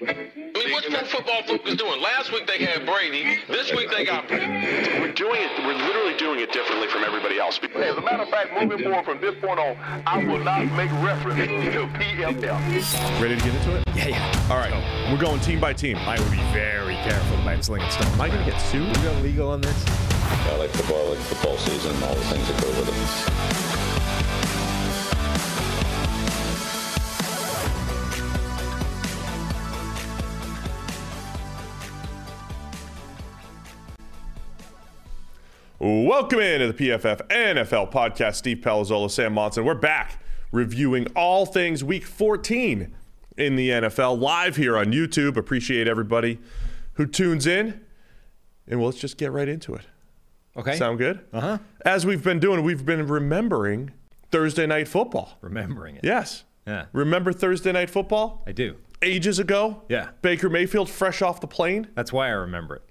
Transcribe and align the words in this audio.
I 0.00 0.12
mean, 0.14 0.72
what's 0.72 0.86
Pro 0.86 1.04
Football 1.04 1.42
Focus 1.42 1.74
doing? 1.74 2.00
Last 2.00 2.32
week 2.32 2.46
they 2.46 2.64
had 2.64 2.86
Brady. 2.86 3.40
This 3.48 3.72
week 3.72 3.90
they 3.90 4.04
got. 4.04 4.30
We're 4.30 5.12
doing 5.12 5.42
it. 5.42 5.50
We're 5.58 5.74
literally 5.74 6.16
doing 6.16 6.38
it 6.38 6.52
differently 6.52 6.86
from 6.86 7.02
everybody 7.02 7.40
else. 7.40 7.58
As 7.58 7.96
a 7.96 8.00
matter 8.00 8.22
of 8.22 8.28
fact, 8.28 8.52
moving 8.52 8.84
forward 8.84 9.04
from 9.04 9.20
this 9.20 9.34
point 9.40 9.58
on, 9.58 9.76
I 10.06 10.24
will 10.24 10.38
not 10.38 10.64
make 10.76 10.90
reference 11.02 11.38
to 11.38 11.86
PFL. 11.98 13.20
Ready 13.20 13.36
to 13.36 13.44
get 13.44 13.54
into 13.54 13.76
it? 13.76 13.84
Yeah, 13.96 14.08
yeah. 14.08 14.48
All 14.50 14.58
right. 14.58 14.72
We're 15.10 15.20
going 15.20 15.40
team 15.40 15.60
by 15.60 15.72
team. 15.72 15.96
I 15.96 16.20
would 16.20 16.30
be 16.30 16.42
very 16.52 16.94
careful 16.96 17.40
about 17.40 17.64
slinging 17.64 17.90
stones. 17.90 18.12
Am 18.12 18.20
I 18.20 18.28
going 18.28 18.44
to 18.44 18.50
get 18.50 18.60
sued? 18.60 18.86
We 18.86 19.02
go 19.02 19.12
legal 19.14 19.50
on 19.50 19.60
this? 19.60 19.84
I 19.88 20.56
like 20.58 20.70
football, 20.70 21.06
I 21.06 21.08
like 21.10 21.18
football 21.18 21.56
season, 21.58 21.94
and 21.94 22.04
all 22.04 22.14
the 22.14 22.20
things 22.22 22.46
that 22.46 22.62
go 22.62 22.68
with 22.68 23.74
it. 23.74 23.77
Welcome 35.88 36.40
into 36.40 36.70
the 36.70 36.74
PFF 36.74 37.26
NFL 37.28 37.90
podcast. 37.90 38.34
Steve 38.34 38.58
Palazzolo, 38.58 39.10
Sam 39.10 39.32
Monson. 39.32 39.64
We're 39.64 39.72
back 39.74 40.22
reviewing 40.52 41.06
all 41.16 41.46
things 41.46 41.82
week 41.82 42.04
14 42.04 42.94
in 43.38 43.56
the 43.56 43.70
NFL 43.70 44.20
live 44.20 44.56
here 44.56 44.76
on 44.76 44.92
YouTube. 44.92 45.38
Appreciate 45.38 45.88
everybody 45.88 46.40
who 46.94 47.06
tunes 47.06 47.46
in. 47.46 47.80
And 48.66 48.80
well, 48.80 48.90
let's 48.90 49.00
just 49.00 49.16
get 49.16 49.32
right 49.32 49.48
into 49.48 49.74
it. 49.76 49.86
Okay. 50.58 50.76
Sound 50.76 50.98
good? 50.98 51.24
Uh 51.32 51.40
huh. 51.40 51.58
As 51.86 52.04
we've 52.04 52.22
been 52.22 52.38
doing, 52.38 52.62
we've 52.62 52.84
been 52.84 53.06
remembering 53.06 53.92
Thursday 54.30 54.66
night 54.66 54.88
football. 54.88 55.38
Remembering 55.40 55.96
it. 55.96 56.04
Yes. 56.04 56.44
Yeah. 56.66 56.84
Remember 56.92 57.32
Thursday 57.32 57.72
night 57.72 57.88
football? 57.88 58.44
I 58.46 58.52
do. 58.52 58.76
Ages 59.00 59.38
ago? 59.38 59.84
Yeah. 59.88 60.10
Baker 60.20 60.50
Mayfield 60.50 60.90
fresh 60.90 61.22
off 61.22 61.40
the 61.40 61.46
plane? 61.46 61.88
That's 61.94 62.12
why 62.12 62.26
I 62.26 62.32
remember 62.32 62.76
it. 62.76 62.82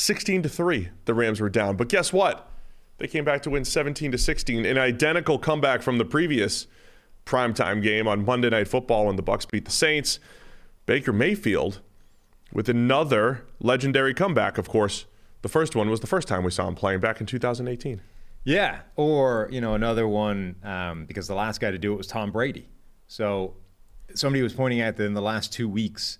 16 0.00 0.42
to 0.42 0.48
3 0.48 0.88
the 1.04 1.14
rams 1.14 1.40
were 1.40 1.50
down. 1.50 1.76
But 1.76 1.88
guess 1.88 2.12
what? 2.12 2.50
They 2.98 3.06
came 3.06 3.24
back 3.24 3.42
to 3.42 3.50
win 3.50 3.64
17 3.64 4.12
to 4.12 4.18
16 4.18 4.64
an 4.64 4.78
identical 4.78 5.38
comeback 5.38 5.82
from 5.82 5.98
the 5.98 6.04
previous 6.04 6.66
primetime 7.26 7.82
game 7.82 8.08
on 8.08 8.24
monday 8.24 8.48
night 8.50 8.66
football 8.66 9.06
when 9.06 9.16
the 9.16 9.22
bucks 9.22 9.44
beat 9.44 9.66
the 9.66 9.70
saints. 9.70 10.18
Baker 10.86 11.12
mayfield 11.12 11.80
with 12.52 12.68
another 12.68 13.44
legendary 13.60 14.14
comeback. 14.14 14.58
Of 14.58 14.68
course 14.68 15.04
the 15.42 15.48
first 15.48 15.76
one 15.76 15.90
was 15.90 16.00
the 16.00 16.06
first 16.06 16.28
time 16.28 16.44
we 16.44 16.50
saw 16.50 16.66
him 16.66 16.74
playing 16.74 17.00
back 17.00 17.20
in 17.20 17.26
2018 17.26 18.00
Yeah. 18.44 18.80
Or, 18.96 19.48
you 19.52 19.60
know, 19.60 19.74
another 19.74 20.08
one, 20.08 20.56
um, 20.64 21.04
because 21.04 21.28
the 21.28 21.34
last 21.34 21.60
guy 21.60 21.70
to 21.70 21.78
do 21.78 21.92
it 21.92 21.96
was 21.96 22.06
Tom 22.06 22.32
Brady. 22.32 22.68
So 23.06 23.54
somebody 24.14 24.42
was 24.42 24.54
pointing 24.54 24.80
out 24.80 24.96
that 24.96 25.04
in 25.04 25.12
the 25.12 25.20
last 25.20 25.52
two 25.52 25.68
weeks, 25.68 26.18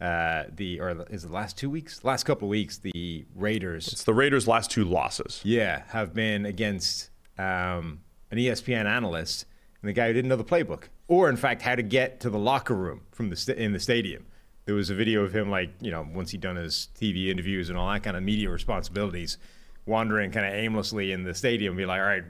uh, 0.00 0.44
the, 0.54 0.80
or 0.80 1.06
is 1.10 1.24
it 1.24 1.28
the 1.28 1.34
last 1.34 1.58
two 1.58 1.68
weeks? 1.68 2.04
Last 2.04 2.24
couple 2.24 2.46
of 2.46 2.50
weeks, 2.50 2.78
the 2.78 3.26
Raiders, 3.34 3.88
it's 3.88 4.04
the 4.04 4.14
raiders 4.14 4.48
last 4.48 4.70
two 4.70 4.84
losses 4.84 5.40
yeah, 5.44 5.82
have 5.88 6.14
been 6.14 6.46
against 6.46 7.10
um, 7.38 8.00
an 8.30 8.38
ESPN 8.38 8.86
analyst 8.86 9.46
and 9.82 9.88
the 9.88 9.92
guy 9.92 10.06
who 10.08 10.12
didn't 10.12 10.28
know 10.28 10.36
the 10.36 10.44
playbook, 10.44 10.84
or 11.08 11.28
in 11.28 11.36
fact, 11.36 11.62
how 11.62 11.74
to 11.74 11.82
get 11.82 12.20
to 12.20 12.30
the 12.30 12.38
locker 12.38 12.74
room 12.74 13.02
from 13.12 13.30
the 13.30 13.36
sta- 13.36 13.54
in 13.54 13.72
the 13.72 13.80
stadium. 13.80 14.26
There 14.66 14.74
was 14.74 14.90
a 14.90 14.94
video 14.94 15.22
of 15.22 15.34
him, 15.34 15.50
like 15.50 15.70
you 15.80 15.90
know, 15.90 16.06
once 16.14 16.30
he'd 16.30 16.40
done 16.40 16.56
his 16.56 16.88
TV 16.98 17.28
interviews 17.28 17.68
and 17.68 17.78
all 17.78 17.90
that 17.90 18.02
kind 18.02 18.16
of 18.16 18.22
media 18.22 18.50
responsibilities, 18.50 19.38
wandering 19.86 20.30
kind 20.30 20.46
of 20.46 20.52
aimlessly 20.52 21.12
in 21.12 21.24
the 21.24 21.34
stadium, 21.34 21.76
be 21.76 21.86
like, 21.86 22.00
"All 22.00 22.06
right, 22.06 22.24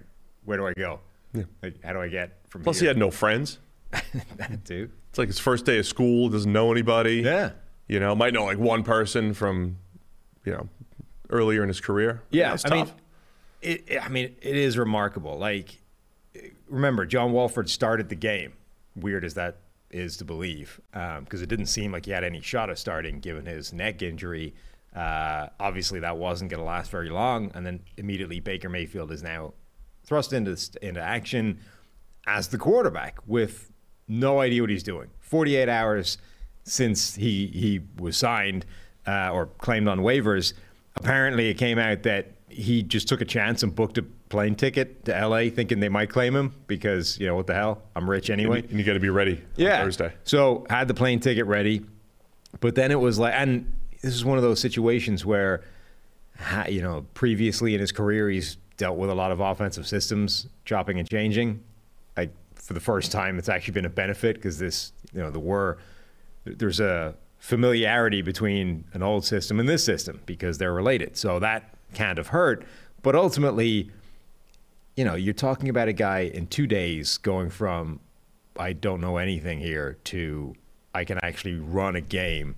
where 0.44 0.56
do 0.56 0.66
I 0.66 0.72
go? 0.72 1.00
Like, 1.62 1.82
how 1.84 1.92
do 1.92 2.00
I 2.00 2.08
get 2.08 2.38
from 2.48 2.62
plus 2.62 2.80
he 2.80 2.86
had 2.86 2.98
no 2.98 3.10
friends 3.10 3.58
that 4.36 4.64
too. 4.64 4.90
It's 5.10 5.18
like 5.18 5.28
his 5.28 5.38
first 5.38 5.64
day 5.66 5.78
of 5.78 5.86
school 5.86 6.28
doesn't 6.28 6.52
know 6.52 6.70
anybody 6.72 7.16
Yeah. 7.16 7.50
you 7.88 8.00
know 8.00 8.14
might 8.14 8.32
know 8.32 8.44
like 8.44 8.58
one 8.58 8.82
person 8.84 9.34
from 9.34 9.76
you 10.44 10.52
know 10.52 10.68
earlier 11.30 11.62
in 11.62 11.68
his 11.68 11.80
career 11.80 12.22
Yeah, 12.30 12.54
it's 12.54 12.64
I 12.64 12.68
tough. 12.70 12.88
mean, 12.88 12.94
it, 13.62 14.02
I 14.02 14.08
mean, 14.08 14.34
it 14.40 14.56
is 14.56 14.78
remarkable. 14.78 15.36
Like, 15.38 15.80
remember, 16.68 17.04
John 17.04 17.32
Wolford 17.32 17.68
started 17.68 18.08
the 18.08 18.14
game. 18.14 18.54
Weird 18.96 19.22
as 19.24 19.34
that 19.34 19.58
is 19.90 20.16
to 20.16 20.24
believe, 20.24 20.80
because 20.92 21.42
it 21.42 21.48
didn't 21.48 21.66
seem 21.66 21.92
like 21.92 22.06
he 22.06 22.10
had 22.12 22.24
any 22.24 22.40
shot 22.40 22.70
of 22.70 22.78
starting, 22.78 23.20
given 23.20 23.44
his 23.44 23.72
neck 23.72 24.00
injury. 24.02 24.54
Uh, 24.96 25.48
obviously, 25.60 26.00
that 26.00 26.16
wasn't 26.16 26.50
going 26.50 26.58
to 26.60 26.64
last 26.64 26.90
very 26.90 27.10
long, 27.10 27.50
and 27.54 27.66
then 27.66 27.80
immediately 27.98 28.40
Baker 28.40 28.68
Mayfield 28.70 29.12
is 29.12 29.22
now 29.22 29.52
thrust 30.04 30.32
into 30.32 30.56
into 30.82 31.00
action 31.02 31.58
as 32.26 32.48
the 32.48 32.58
quarterback 32.58 33.18
with 33.26 33.69
no 34.10 34.40
idea 34.40 34.60
what 34.62 34.70
he's 34.70 34.82
doing. 34.82 35.08
48 35.20 35.68
hours 35.68 36.18
since 36.64 37.14
he 37.14 37.46
he 37.46 37.80
was 37.98 38.16
signed 38.16 38.66
uh, 39.06 39.30
or 39.32 39.46
claimed 39.46 39.88
on 39.88 40.00
waivers. 40.00 40.52
Apparently, 40.96 41.48
it 41.48 41.54
came 41.54 41.78
out 41.78 42.02
that 42.02 42.32
he 42.48 42.82
just 42.82 43.06
took 43.08 43.20
a 43.20 43.24
chance 43.24 43.62
and 43.62 43.74
booked 43.74 43.96
a 43.96 44.02
plane 44.28 44.54
ticket 44.56 45.04
to 45.04 45.12
LA, 45.26 45.48
thinking 45.50 45.80
they 45.80 45.88
might 45.88 46.10
claim 46.10 46.34
him 46.34 46.54
because 46.66 47.18
you 47.18 47.26
know 47.26 47.34
what 47.36 47.46
the 47.46 47.54
hell, 47.54 47.82
I'm 47.94 48.10
rich 48.10 48.28
anyway. 48.30 48.60
and 48.68 48.72
you 48.72 48.84
got 48.84 48.94
to 48.94 49.00
be 49.00 49.08
ready 49.08 49.40
Yeah. 49.56 49.82
Thursday. 49.82 50.12
So 50.24 50.66
had 50.68 50.88
the 50.88 50.94
plane 50.94 51.20
ticket 51.20 51.46
ready, 51.46 51.84
but 52.60 52.74
then 52.74 52.90
it 52.90 52.98
was 53.00 53.18
like, 53.18 53.34
and 53.36 53.72
this 54.02 54.14
is 54.14 54.24
one 54.24 54.36
of 54.36 54.42
those 54.42 54.60
situations 54.60 55.24
where, 55.24 55.62
you 56.68 56.82
know, 56.82 57.06
previously 57.14 57.74
in 57.74 57.80
his 57.80 57.92
career 57.92 58.28
he's 58.28 58.56
dealt 58.76 58.96
with 58.98 59.10
a 59.10 59.14
lot 59.14 59.30
of 59.30 59.40
offensive 59.40 59.86
systems, 59.86 60.46
chopping 60.64 60.98
and 60.98 61.08
changing. 61.08 61.62
For 62.70 62.74
the 62.74 62.78
first 62.78 63.10
time, 63.10 63.36
it's 63.36 63.48
actually 63.48 63.72
been 63.72 63.84
a 63.84 63.90
benefit 63.90 64.36
because 64.36 64.60
this, 64.60 64.92
you 65.12 65.20
know, 65.20 65.32
the 65.32 65.40
were 65.40 65.76
there's 66.44 66.78
a 66.78 67.16
familiarity 67.40 68.22
between 68.22 68.84
an 68.92 69.02
old 69.02 69.24
system 69.24 69.58
and 69.58 69.68
this 69.68 69.82
system 69.82 70.20
because 70.24 70.58
they're 70.58 70.72
related. 70.72 71.16
So 71.16 71.40
that 71.40 71.74
can't 71.94 72.16
have 72.16 72.28
hurt. 72.28 72.64
But 73.02 73.16
ultimately, 73.16 73.90
you 74.94 75.04
know, 75.04 75.16
you're 75.16 75.34
talking 75.34 75.68
about 75.68 75.88
a 75.88 75.92
guy 75.92 76.30
in 76.32 76.46
two 76.46 76.68
days 76.68 77.18
going 77.18 77.50
from 77.50 77.98
I 78.56 78.72
don't 78.72 79.00
know 79.00 79.16
anything 79.16 79.58
here 79.58 79.98
to 80.04 80.54
I 80.94 81.04
can 81.04 81.18
actually 81.24 81.56
run 81.56 81.96
a 81.96 82.00
game 82.00 82.54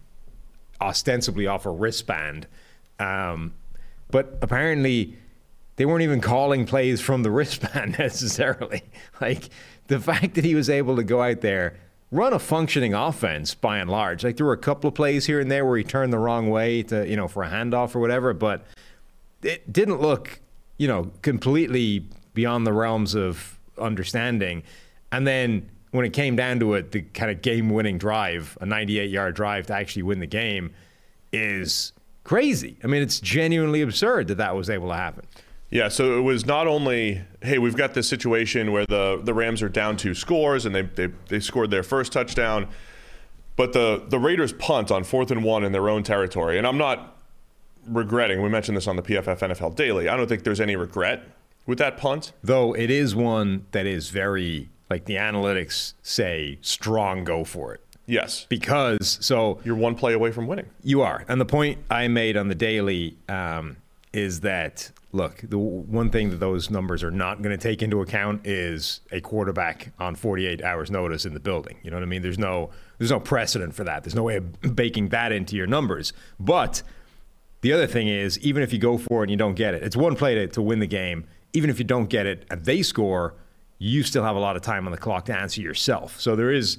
ostensibly 0.79 1.47
off 1.47 1.65
a 1.65 1.71
wristband. 1.71 2.47
Um, 2.99 3.55
but 4.11 4.37
apparently, 4.43 5.17
they 5.77 5.87
weren't 5.87 6.03
even 6.03 6.21
calling 6.21 6.67
plays 6.67 7.01
from 7.01 7.23
the 7.23 7.31
wristband 7.39 7.99
necessarily. 7.99 8.83
Like 9.21 9.49
the 9.93 10.01
fact 10.01 10.35
that 10.35 10.45
he 10.45 10.55
was 10.55 10.71
able 10.71 10.97
to 10.97 11.05
go 11.05 11.23
out 11.23 11.41
there, 11.43 11.77
run 12.11 12.33
a 12.33 12.39
functioning 12.39 12.95
offense 12.95 13.55
by 13.55 13.79
and 13.79 13.91
large. 13.91 14.25
Like 14.25 14.37
there 14.37 14.47
were 14.47 14.53
a 14.53 14.59
couple 14.59 14.89
of 14.89 14.95
plays 14.95 15.27
here 15.27 15.41
and 15.41 15.51
there 15.51 15.65
where 15.65 15.79
he 15.79 15.85
turned 15.85 16.13
the 16.13 16.19
wrong 16.19 16.51
way 16.51 16.83
to, 16.85 17.09
you 17.09 17.17
know, 17.17 17.29
for 17.29 17.43
a 17.43 17.49
handoff 17.49 17.95
or 17.95 18.01
whatever, 18.01 18.33
but 18.35 18.65
it 19.43 19.73
didn't 19.73 20.01
look, 20.01 20.41
you 20.79 20.89
know, 20.89 21.11
completely 21.23 22.07
beyond 22.35 22.67
the 22.67 22.73
realms 22.73 23.15
of 23.15 23.59
understanding. 23.79 24.63
And 25.11 25.27
then 25.27 25.69
when 25.91 26.05
it 26.07 26.13
came 26.13 26.37
down 26.37 26.61
to 26.61 26.75
it, 26.75 26.93
the 26.93 27.03
kind 27.03 27.31
of 27.31 27.43
game-winning 27.43 27.99
drive, 27.99 28.57
a 28.61 28.67
98-yard 28.67 29.35
drive 29.35 29.67
to 29.67 29.75
actually 29.75 30.05
win 30.05 30.21
the 30.21 30.27
game, 30.27 30.73
is 31.33 31.93
crazy. 32.25 32.77
I 32.83 32.87
mean, 32.87 33.03
it's 33.03 33.21
genuinely 33.21 33.83
absurd 33.83 34.29
that 34.29 34.37
that 34.37 34.57
was 34.57 34.71
able 34.71 34.89
to 34.89 34.95
happen. 34.95 35.27
Yeah, 35.73 35.89
so 35.89 36.19
it 36.19 36.21
was 36.21 36.45
not 36.45 36.67
only, 36.67 37.23
hey, 37.41 37.59
we've 37.59 37.77
got 37.77 37.95
this 37.95 38.07
situation 38.07 38.73
where 38.73 38.85
the, 38.85 39.21
the 39.25 39.33
Rams 39.33 39.63
are 39.63 39.71
down 39.71 39.97
two 39.97 40.15
scores 40.15 40.67
and 40.67 40.75
they, 40.75 40.83
they, 40.83 41.09
they 41.29 41.41
scored 41.41 41.71
their 41.71 41.83
first 41.83 42.13
touchdown, 42.13 42.69
but 43.57 43.73
the, 43.73 44.05
the 44.07 44.19
Raiders 44.19 44.53
punt 44.53 44.91
on 44.91 45.03
fourth 45.03 45.31
and 45.31 45.43
one 45.43 45.65
in 45.65 45.73
their 45.73 45.89
own 45.89 46.03
territory. 46.03 46.59
And 46.59 46.67
I'm 46.67 46.77
not 46.77 47.17
regretting, 47.89 48.43
we 48.43 48.51
mentioned 48.51 48.77
this 48.77 48.87
on 48.87 48.97
the 48.97 49.03
PFF 49.03 49.39
NFL 49.39 49.75
Daily, 49.75 50.11
I 50.11 50.17
don't 50.17 50.29
think 50.29 50.45
there's 50.45 50.61
any 50.61 50.77
regret 50.77 51.25
with 51.65 51.79
that 51.79 51.97
punt. 51.97 52.33
Though 52.45 52.75
it 52.75 52.91
is 52.91 53.15
one 53.15 53.65
that 53.71 53.87
is 53.87 54.11
very, 54.11 54.69
like 54.91 55.07
the 55.07 55.15
analytics 55.15 55.95
say, 56.03 56.59
strong 56.61 57.25
go 57.25 57.45
for 57.45 57.73
it. 57.73 57.81
Yes, 58.05 58.47
Because, 58.51 59.17
so 59.23 59.59
you're 59.65 59.77
one 59.77 59.95
play 59.95 60.13
away 60.13 60.33
from 60.33 60.47
winning. 60.47 60.67
You 60.83 61.01
are. 61.01 61.25
And 61.29 61.41
the 61.41 61.47
point 61.47 61.79
I 61.89 62.09
made 62.09 62.37
on 62.37 62.49
the 62.49 62.55
daily 62.55 63.17
um, 63.29 63.79
is 64.13 64.41
that, 64.41 64.91
look, 65.13 65.43
the 65.43 65.59
one 65.59 66.11
thing 66.11 66.31
that 66.31 66.37
those 66.37 66.71
numbers 66.71 67.03
are 67.03 67.11
not 67.11 67.43
going 67.43 67.57
to 67.57 67.63
take 67.63 67.83
into 67.83 68.01
account 68.01 68.47
is 68.47 69.01
a 69.13 69.21
quarterback 69.21 69.93
on 69.99 70.15
48 70.15 70.63
hours 70.65 70.91
notice 70.91 71.27
in 71.27 71.35
the 71.35 71.41
building. 71.41 71.79
You 71.83 71.91
know 71.91 71.99
what 71.99 72.03
I 72.03 72.07
mean? 72.07 72.23
There's 72.23 72.39
no 72.39 72.71
there's 72.99 73.11
no 73.11 73.21
precedent 73.21 73.75
for 73.75 73.85
that. 73.85 74.05
There's 74.05 74.15
no 74.15 74.23
way 74.23 74.37
of 74.37 74.75
baking 74.75 75.11
that 75.11 75.33
into 75.33 75.57
your 75.57 75.67
numbers. 75.67 76.13
But 76.41 76.83
the 77.61 77.73
other 77.73 77.87
thing 77.87 78.09
is, 78.09 78.39
even 78.41 78.63
if 78.63 78.73
you 78.73 78.79
go 78.79 78.97
for 78.97 79.21
it 79.21 79.25
and 79.25 79.31
you 79.31 79.37
don't 79.37 79.55
get 79.55 79.75
it, 79.75 79.83
it's 79.83 79.97
one 79.97 80.17
play 80.17 80.35
to, 80.35 80.47
to 80.49 80.63
win 80.63 80.79
the 80.79 80.87
game. 80.87 81.27
Even 81.53 81.69
if 81.69 81.79
you 81.79 81.85
don't 81.85 82.07
get 82.07 82.27
it 82.27 82.47
and 82.51 82.65
they 82.65 82.83
score, 82.83 83.35
you 83.79 84.03
still 84.03 84.25
have 84.25 84.37
a 84.37 84.41
lot 84.41 84.57
of 84.57 84.63
time 84.63 84.87
on 84.87 84.93
the 84.93 84.99
clock 84.99 85.27
to 85.27 85.37
answer 85.37 85.61
yourself. 85.61 86.19
So 86.21 86.37
there 86.37 86.53
is 86.53 86.79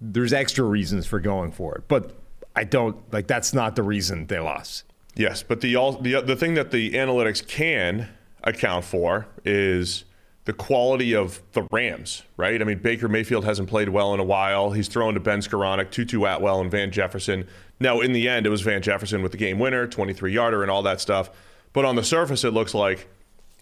there's 0.00 0.32
extra 0.32 0.64
reasons 0.64 1.06
for 1.06 1.20
going 1.20 1.52
for 1.52 1.74
it. 1.74 1.88
But 1.88 2.16
I 2.56 2.64
don't 2.64 2.96
like 3.12 3.26
that's 3.26 3.52
not 3.52 3.76
the 3.76 3.82
reason 3.82 4.26
they 4.28 4.38
lost. 4.38 4.84
Yes, 5.16 5.42
but 5.42 5.60
the 5.60 5.76
all 5.76 5.92
the 5.92 6.20
the 6.20 6.36
thing 6.36 6.54
that 6.54 6.70
the 6.70 6.92
analytics 6.92 7.46
can 7.46 8.08
account 8.44 8.84
for 8.84 9.26
is 9.44 10.04
the 10.44 10.50
the 10.50 10.56
quality 10.56 11.14
of 11.14 11.40
the 11.52 11.62
Rams, 11.70 12.24
right? 12.36 12.60
I 12.60 12.64
mean, 12.64 12.78
Baker 12.78 13.08
Mayfield 13.08 13.44
hasn't 13.44 13.68
played 13.68 13.88
well 13.88 14.12
in 14.14 14.18
a 14.18 14.24
while. 14.24 14.72
He's 14.72 14.88
thrown 14.88 15.14
to 15.14 15.20
Ben 15.20 15.38
Skowronek, 15.38 15.92
Tutu 15.92 16.24
Atwell, 16.24 16.60
and 16.60 16.68
Van 16.68 16.90
Jefferson. 16.90 17.46
Now, 17.78 18.00
in 18.00 18.12
the 18.12 18.28
end, 18.28 18.46
it 18.46 18.50
was 18.50 18.60
Van 18.62 18.82
Jefferson 18.82 19.22
with 19.22 19.30
the 19.30 19.38
game 19.38 19.60
winner, 19.60 19.86
23 19.86 20.32
yarder, 20.32 20.62
and 20.62 20.70
all 20.70 20.82
that 20.82 21.00
stuff. 21.00 21.30
But 21.72 21.84
on 21.84 21.94
the 21.94 22.02
surface, 22.02 22.42
it 22.42 22.50
looks 22.50 22.74
like 22.74 23.08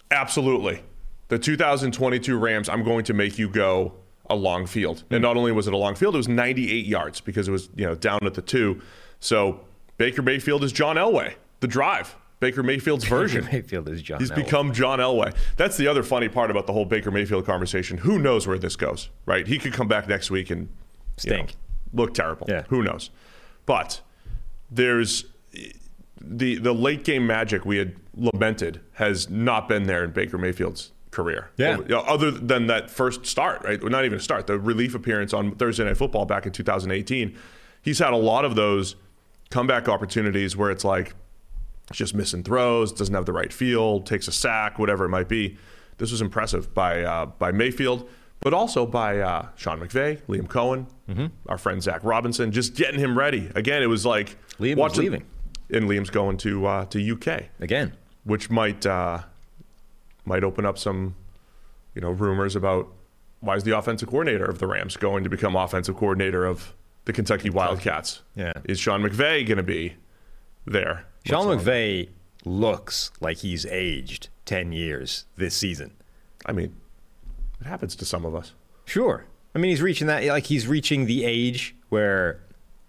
absolutely 0.09 0.81
the 1.27 1.37
2022 1.37 2.35
Rams, 2.39 2.67
I'm 2.67 2.83
going 2.83 3.03
to 3.05 3.13
make 3.13 3.37
you 3.37 3.49
go 3.49 3.93
a 4.27 4.35
long 4.35 4.65
field. 4.65 5.03
And 5.11 5.19
hmm. 5.19 5.21
not 5.21 5.37
only 5.37 5.51
was 5.51 5.67
it 5.67 5.73
a 5.73 5.77
long 5.77 5.93
field, 5.93 6.15
it 6.15 6.17
was 6.17 6.27
98 6.27 6.87
yards 6.87 7.21
because 7.21 7.47
it 7.47 7.51
was, 7.51 7.69
you 7.75 7.85
know, 7.85 7.93
down 7.93 8.25
at 8.25 8.33
the 8.33 8.41
two. 8.41 8.81
So 9.19 9.59
Baker 9.99 10.21
Mayfield 10.23 10.63
is 10.63 10.71
John 10.71 10.95
Elway, 10.95 11.33
the 11.59 11.67
drive. 11.67 12.15
Baker 12.39 12.63
Mayfield's 12.63 13.03
version. 13.03 13.41
Baker 13.43 13.53
Mayfield 13.57 13.89
is 13.89 14.01
John. 14.01 14.19
He's 14.19 14.31
Elway. 14.31 14.35
become 14.35 14.73
John 14.73 14.99
Elway. 14.99 15.35
That's 15.57 15.75
the 15.75 15.87
other 15.87 16.03
funny 16.03 16.29
part 16.29 16.49
about 16.49 16.67
the 16.67 16.73
whole 16.73 16.85
Baker 16.85 17.11
Mayfield 17.11 17.45
conversation. 17.45 17.97
Who 17.99 18.17
knows 18.17 18.47
where 18.47 18.57
this 18.57 18.77
goes, 18.77 19.09
right? 19.25 19.45
He 19.45 19.59
could 19.59 19.73
come 19.73 19.89
back 19.89 20.07
next 20.07 20.31
week 20.31 20.49
and 20.49 20.61
you 20.61 21.31
know, 21.31 21.35
Stink. 21.35 21.55
look 21.93 22.13
terrible. 22.13 22.47
Yeah. 22.49 22.63
Who 22.69 22.81
knows? 22.81 23.09
But 23.65 23.99
there's 24.71 25.25
the 26.21 26.55
the 26.55 26.73
late 26.73 27.03
game 27.03 27.27
magic 27.27 27.65
we 27.65 27.77
had 27.77 27.95
lamented 28.15 28.79
has 28.93 29.29
not 29.29 29.67
been 29.67 29.83
there 29.83 30.05
in 30.05 30.11
Baker 30.11 30.37
Mayfield's 30.37 30.93
career. 31.11 31.49
Yeah. 31.57 31.77
Other 32.07 32.31
than 32.31 32.67
that 32.67 32.89
first 32.89 33.25
start, 33.25 33.63
right? 33.65 33.81
Well, 33.81 33.91
not 33.91 34.05
even 34.05 34.17
a 34.17 34.21
start, 34.21 34.47
the 34.47 34.57
relief 34.57 34.95
appearance 34.95 35.33
on 35.33 35.55
Thursday 35.55 35.83
Night 35.83 35.97
Football 35.97 36.25
back 36.25 36.45
in 36.45 36.53
2018. 36.53 37.37
He's 37.81 37.99
had 37.99 38.13
a 38.13 38.17
lot 38.17 38.45
of 38.45 38.55
those 38.55 38.95
comeback 39.49 39.87
opportunities 39.89 40.55
where 40.55 40.69
it's 40.71 40.83
like 40.83 41.15
just 41.91 42.13
missing 42.13 42.43
throws, 42.43 42.91
doesn't 42.91 43.15
have 43.15 43.25
the 43.25 43.33
right 43.33 43.51
feel, 43.51 44.01
takes 44.01 44.27
a 44.27 44.31
sack, 44.31 44.77
whatever 44.77 45.05
it 45.05 45.09
might 45.09 45.27
be. 45.27 45.57
This 45.97 46.11
was 46.11 46.21
impressive 46.21 46.73
by 46.73 47.01
uh, 47.03 47.25
by 47.25 47.51
Mayfield, 47.51 48.07
but 48.41 48.53
also 48.53 48.85
by 48.85 49.19
uh, 49.19 49.47
Sean 49.55 49.79
McVay, 49.79 50.21
Liam 50.27 50.47
Coen, 50.47 50.85
Mm-hmm. 51.09 51.25
our 51.47 51.57
friend 51.57 51.81
Zach 51.81 52.01
Robinson, 52.03 52.51
just 52.51 52.75
getting 52.75 52.99
him 52.99 53.17
ready. 53.17 53.49
Again, 53.55 53.81
it 53.81 53.87
was 53.87 54.05
like 54.05 54.37
Liam 54.59 54.75
was 54.75 54.91
watching- 54.91 55.03
leaving. 55.05 55.25
and 55.71 55.89
Liam's 55.89 56.11
going 56.11 56.37
to 56.37 56.67
uh, 56.67 56.85
to 56.85 57.11
UK, 57.13 57.45
again. 57.59 57.93
which 58.25 58.51
might 58.51 58.85
uh, 58.85 59.19
might 60.25 60.43
open 60.43 60.65
up 60.67 60.77
some 60.77 61.15
you 61.95 62.01
know 62.01 62.11
rumors 62.11 62.55
about 62.55 62.87
why 63.39 63.55
is 63.55 63.63
the 63.63 63.75
offensive 63.75 64.07
coordinator 64.09 64.45
of 64.45 64.59
the 64.59 64.67
Rams 64.67 64.95
going 64.97 65.23
to 65.23 65.29
become 65.29 65.55
offensive 65.55 65.95
coordinator 65.97 66.45
of 66.45 66.73
the 67.09 67.13
Kentucky 67.13 67.49
Wildcats? 67.49 68.21
Yeah. 68.35 68.53
is 68.65 68.79
Sean 68.79 69.01
McVay 69.01 69.45
going 69.47 69.57
to 69.57 69.63
be 69.63 69.95
there? 70.65 71.05
Sean 71.25 71.47
What's 71.47 71.61
on- 71.61 71.65
McVay 71.65 72.09
looks 72.45 73.09
like 73.19 73.37
he's 73.37 73.65
aged 73.65 74.29
10 74.45 74.71
years 74.71 75.25
this 75.35 75.55
season. 75.55 75.91
I 76.45 76.51
mean, 76.51 76.75
it 77.59 77.65
happens 77.67 77.95
to 77.97 78.05
some 78.05 78.25
of 78.25 78.35
us. 78.35 78.53
Sure. 78.85 79.25
I 79.55 79.57
mean, 79.59 79.69
he's 79.69 79.81
reaching 79.81 80.05
that, 80.07 80.23
like, 80.25 80.45
he's 80.45 80.67
reaching 80.67 81.05
the 81.07 81.25
age 81.25 81.75
where 81.89 82.39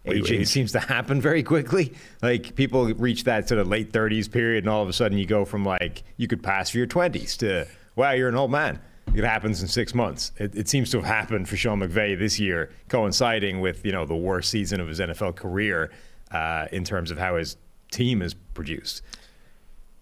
aging 0.04 0.44
seems 0.44 0.72
to 0.72 0.80
happen 0.80 1.18
very 1.20 1.42
quickly. 1.42 1.94
Like, 2.22 2.54
people 2.54 2.86
reach 2.94 3.24
that 3.24 3.48
sort 3.48 3.58
of 3.60 3.68
late 3.68 3.90
30s 3.92 4.30
period, 4.30 4.64
and 4.64 4.70
all 4.70 4.82
of 4.82 4.88
a 4.88 4.92
sudden 4.92 5.16
you 5.16 5.24
go 5.26 5.46
from, 5.46 5.64
like, 5.64 6.02
you 6.18 6.28
could 6.28 6.42
pass 6.42 6.68
for 6.70 6.76
your 6.78 6.86
20s 6.86 7.38
to, 7.38 7.66
wow, 7.96 8.10
you're 8.12 8.28
an 8.28 8.34
old 8.36 8.50
man. 8.50 8.80
It 9.14 9.24
happens 9.24 9.60
in 9.60 9.66
six 9.68 9.94
months. 9.94 10.30
It, 10.38 10.54
it 10.54 10.68
seems 10.68 10.90
to 10.92 10.98
have 10.98 11.06
happened 11.06 11.48
for 11.48 11.56
Sean 11.56 11.80
McVay 11.80 12.16
this 12.18 12.38
year, 12.38 12.70
coinciding 12.88 13.60
with, 13.60 13.84
you 13.84 13.90
know, 13.92 14.04
the 14.06 14.14
worst 14.14 14.50
season 14.50 14.80
of 14.80 14.86
his 14.86 15.00
NFL 15.00 15.34
career 15.34 15.90
uh, 16.30 16.66
in 16.70 16.84
terms 16.84 17.10
of 17.10 17.18
how 17.18 17.36
his 17.36 17.56
team 17.90 18.22
is 18.22 18.34
produced. 18.54 19.02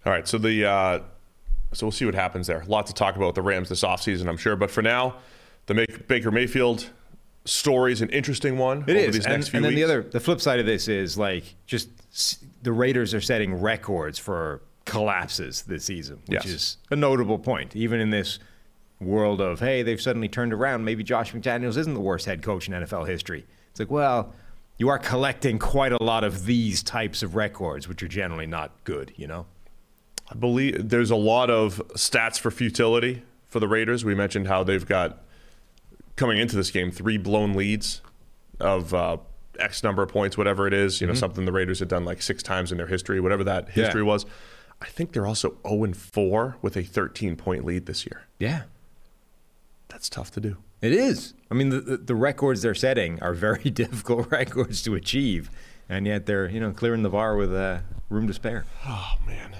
All 0.04 0.12
right, 0.12 0.28
so 0.28 0.36
the 0.38 0.64
uh, 0.66 0.98
so 1.72 1.86
we'll 1.86 1.92
see 1.92 2.04
what 2.04 2.14
happens 2.14 2.46
there. 2.46 2.60
A 2.60 2.66
lot 2.66 2.86
to 2.86 2.94
talk 2.94 3.16
about 3.16 3.26
with 3.26 3.34
the 3.34 3.42
Rams 3.42 3.68
this 3.70 3.82
offseason, 3.82 4.28
I'm 4.28 4.36
sure. 4.36 4.56
But 4.56 4.70
for 4.70 4.82
now, 4.82 5.16
the 5.66 5.74
Make- 5.74 6.06
Baker 6.06 6.30
Mayfield 6.30 6.90
story 7.44 7.92
is 7.92 8.02
an 8.02 8.10
interesting 8.10 8.58
one 8.58 8.84
It 8.86 8.96
is, 8.96 9.24
and, 9.24 9.34
and 9.34 9.44
then 9.44 9.62
weeks. 9.62 9.74
the 9.76 9.84
other, 9.84 10.02
the 10.02 10.20
flip 10.20 10.38
side 10.40 10.60
of 10.60 10.66
this 10.66 10.86
is 10.86 11.16
like 11.16 11.44
just 11.66 11.88
the 12.62 12.72
Raiders 12.72 13.14
are 13.14 13.20
setting 13.22 13.54
records 13.58 14.18
for 14.18 14.60
collapses 14.84 15.62
this 15.62 15.84
season, 15.84 16.16
which 16.26 16.44
Yes. 16.44 16.46
is 16.46 16.76
a 16.90 16.96
notable 16.96 17.38
point. 17.38 17.74
Even 17.74 18.00
in 18.00 18.10
this 18.10 18.38
world 19.00 19.40
of 19.40 19.60
hey, 19.60 19.82
they've 19.82 20.00
suddenly 20.00 20.28
turned 20.28 20.52
around. 20.52 20.84
Maybe 20.84 21.02
Josh 21.02 21.32
McDaniels 21.32 21.76
isn't 21.76 21.94
the 21.94 22.00
worst 22.00 22.26
head 22.26 22.42
coach 22.42 22.68
in 22.68 22.74
NFL 22.74 23.06
history. 23.06 23.46
It's 23.70 23.80
like, 23.80 23.90
well, 23.90 24.34
you 24.76 24.88
are 24.88 24.98
collecting 24.98 25.58
quite 25.58 25.92
a 25.92 26.02
lot 26.02 26.24
of 26.24 26.46
these 26.46 26.82
types 26.82 27.22
of 27.22 27.34
records, 27.34 27.88
which 27.88 28.02
are 28.02 28.08
generally 28.08 28.46
not 28.46 28.72
good. 28.84 29.12
You 29.16 29.26
know, 29.26 29.46
I 30.30 30.34
believe 30.34 30.88
there's 30.88 31.10
a 31.10 31.16
lot 31.16 31.50
of 31.50 31.82
stats 31.94 32.38
for 32.38 32.50
futility 32.50 33.22
for 33.48 33.60
the 33.60 33.68
Raiders. 33.68 34.04
We 34.04 34.14
mentioned 34.14 34.48
how 34.48 34.62
they've 34.62 34.86
got 34.86 35.22
coming 36.16 36.38
into 36.38 36.56
this 36.56 36.70
game 36.70 36.90
three 36.90 37.16
blown 37.18 37.54
leads 37.54 38.02
of 38.60 38.92
uh, 38.94 39.18
X 39.58 39.82
number 39.82 40.02
of 40.02 40.08
points, 40.10 40.36
whatever 40.36 40.66
it 40.66 40.74
is. 40.74 41.00
You 41.00 41.06
know, 41.06 41.14
something 41.14 41.44
the 41.44 41.52
Raiders 41.52 41.78
had 41.78 41.88
done 41.88 42.04
like 42.04 42.22
six 42.22 42.42
times 42.42 42.70
in 42.72 42.78
their 42.78 42.86
history, 42.86 43.20
whatever 43.20 43.44
that 43.44 43.70
history 43.70 44.02
was. 44.02 44.26
I 44.80 44.86
think 44.86 45.12
they're 45.12 45.26
also 45.26 45.56
0 45.66 45.84
and 45.84 45.96
4 45.96 46.56
with 46.62 46.76
a 46.76 46.84
13 46.84 47.34
point 47.36 47.64
lead 47.64 47.86
this 47.86 48.06
year. 48.06 48.26
yeah, 48.38 48.62
That's 49.88 50.08
tough 50.08 50.31
to 50.32 50.40
do. 50.40 50.58
It 50.81 50.93
is. 50.93 51.35
I 51.50 51.55
mean, 51.55 51.70
the, 51.70 51.81
the, 51.81 51.96
the 51.96 52.14
records 52.14 52.62
they're 52.62 52.75
setting 52.75 53.20
are 53.23 53.35
very 53.35 53.70
difficult 53.70 54.31
records 54.31 54.82
to 54.82 54.94
achieve, 54.94 55.50
and 55.88 56.06
yet 56.06 56.26
they're 56.26 56.49
you 56.49 56.61
know 56.61 56.73
clearing 56.73 57.02
the 57.02 57.11
bar 57.11 57.37
with 57.37 57.52
uh, 57.52 57.81
room 58.08 58.26
to 58.26 58.35
spare. 58.35 58.64
Oh 58.87 59.14
man, 59.26 59.56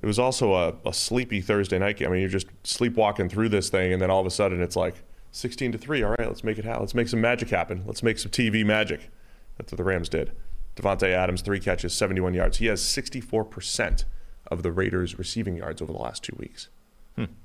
it 0.00 0.06
was 0.06 0.18
also 0.18 0.54
a, 0.54 0.74
a 0.86 0.92
sleepy 0.92 1.40
Thursday 1.40 1.78
night 1.78 1.96
game. 1.96 2.08
I 2.08 2.12
mean, 2.12 2.20
you're 2.20 2.30
just 2.30 2.46
sleepwalking 2.64 3.28
through 3.28 3.50
this 3.50 3.68
thing, 3.68 3.92
and 3.92 4.00
then 4.00 4.10
all 4.10 4.20
of 4.20 4.26
a 4.26 4.30
sudden 4.30 4.62
it's 4.62 4.76
like 4.76 5.02
16 5.32 5.72
to 5.72 5.78
three. 5.78 6.02
All 6.02 6.10
right, 6.10 6.28
let's 6.28 6.44
make 6.44 6.58
it 6.58 6.64
happen. 6.64 6.80
Let's 6.80 6.94
make 6.94 7.08
some 7.08 7.20
magic 7.20 7.50
happen. 7.50 7.82
Let's 7.86 8.02
make 8.02 8.18
some 8.18 8.30
TV 8.30 8.64
magic. 8.64 9.10
That's 9.58 9.72
what 9.72 9.76
the 9.76 9.84
Rams 9.84 10.08
did. 10.08 10.32
Davante 10.76 11.10
Adams, 11.10 11.42
three 11.42 11.60
catches, 11.60 11.92
71 11.92 12.32
yards. 12.32 12.56
He 12.58 12.66
has 12.66 12.80
64 12.82 13.44
percent 13.44 14.04
of 14.50 14.62
the 14.62 14.72
Raiders' 14.72 15.18
receiving 15.18 15.56
yards 15.56 15.82
over 15.82 15.92
the 15.92 15.98
last 15.98 16.22
two 16.22 16.36
weeks. 16.38 16.68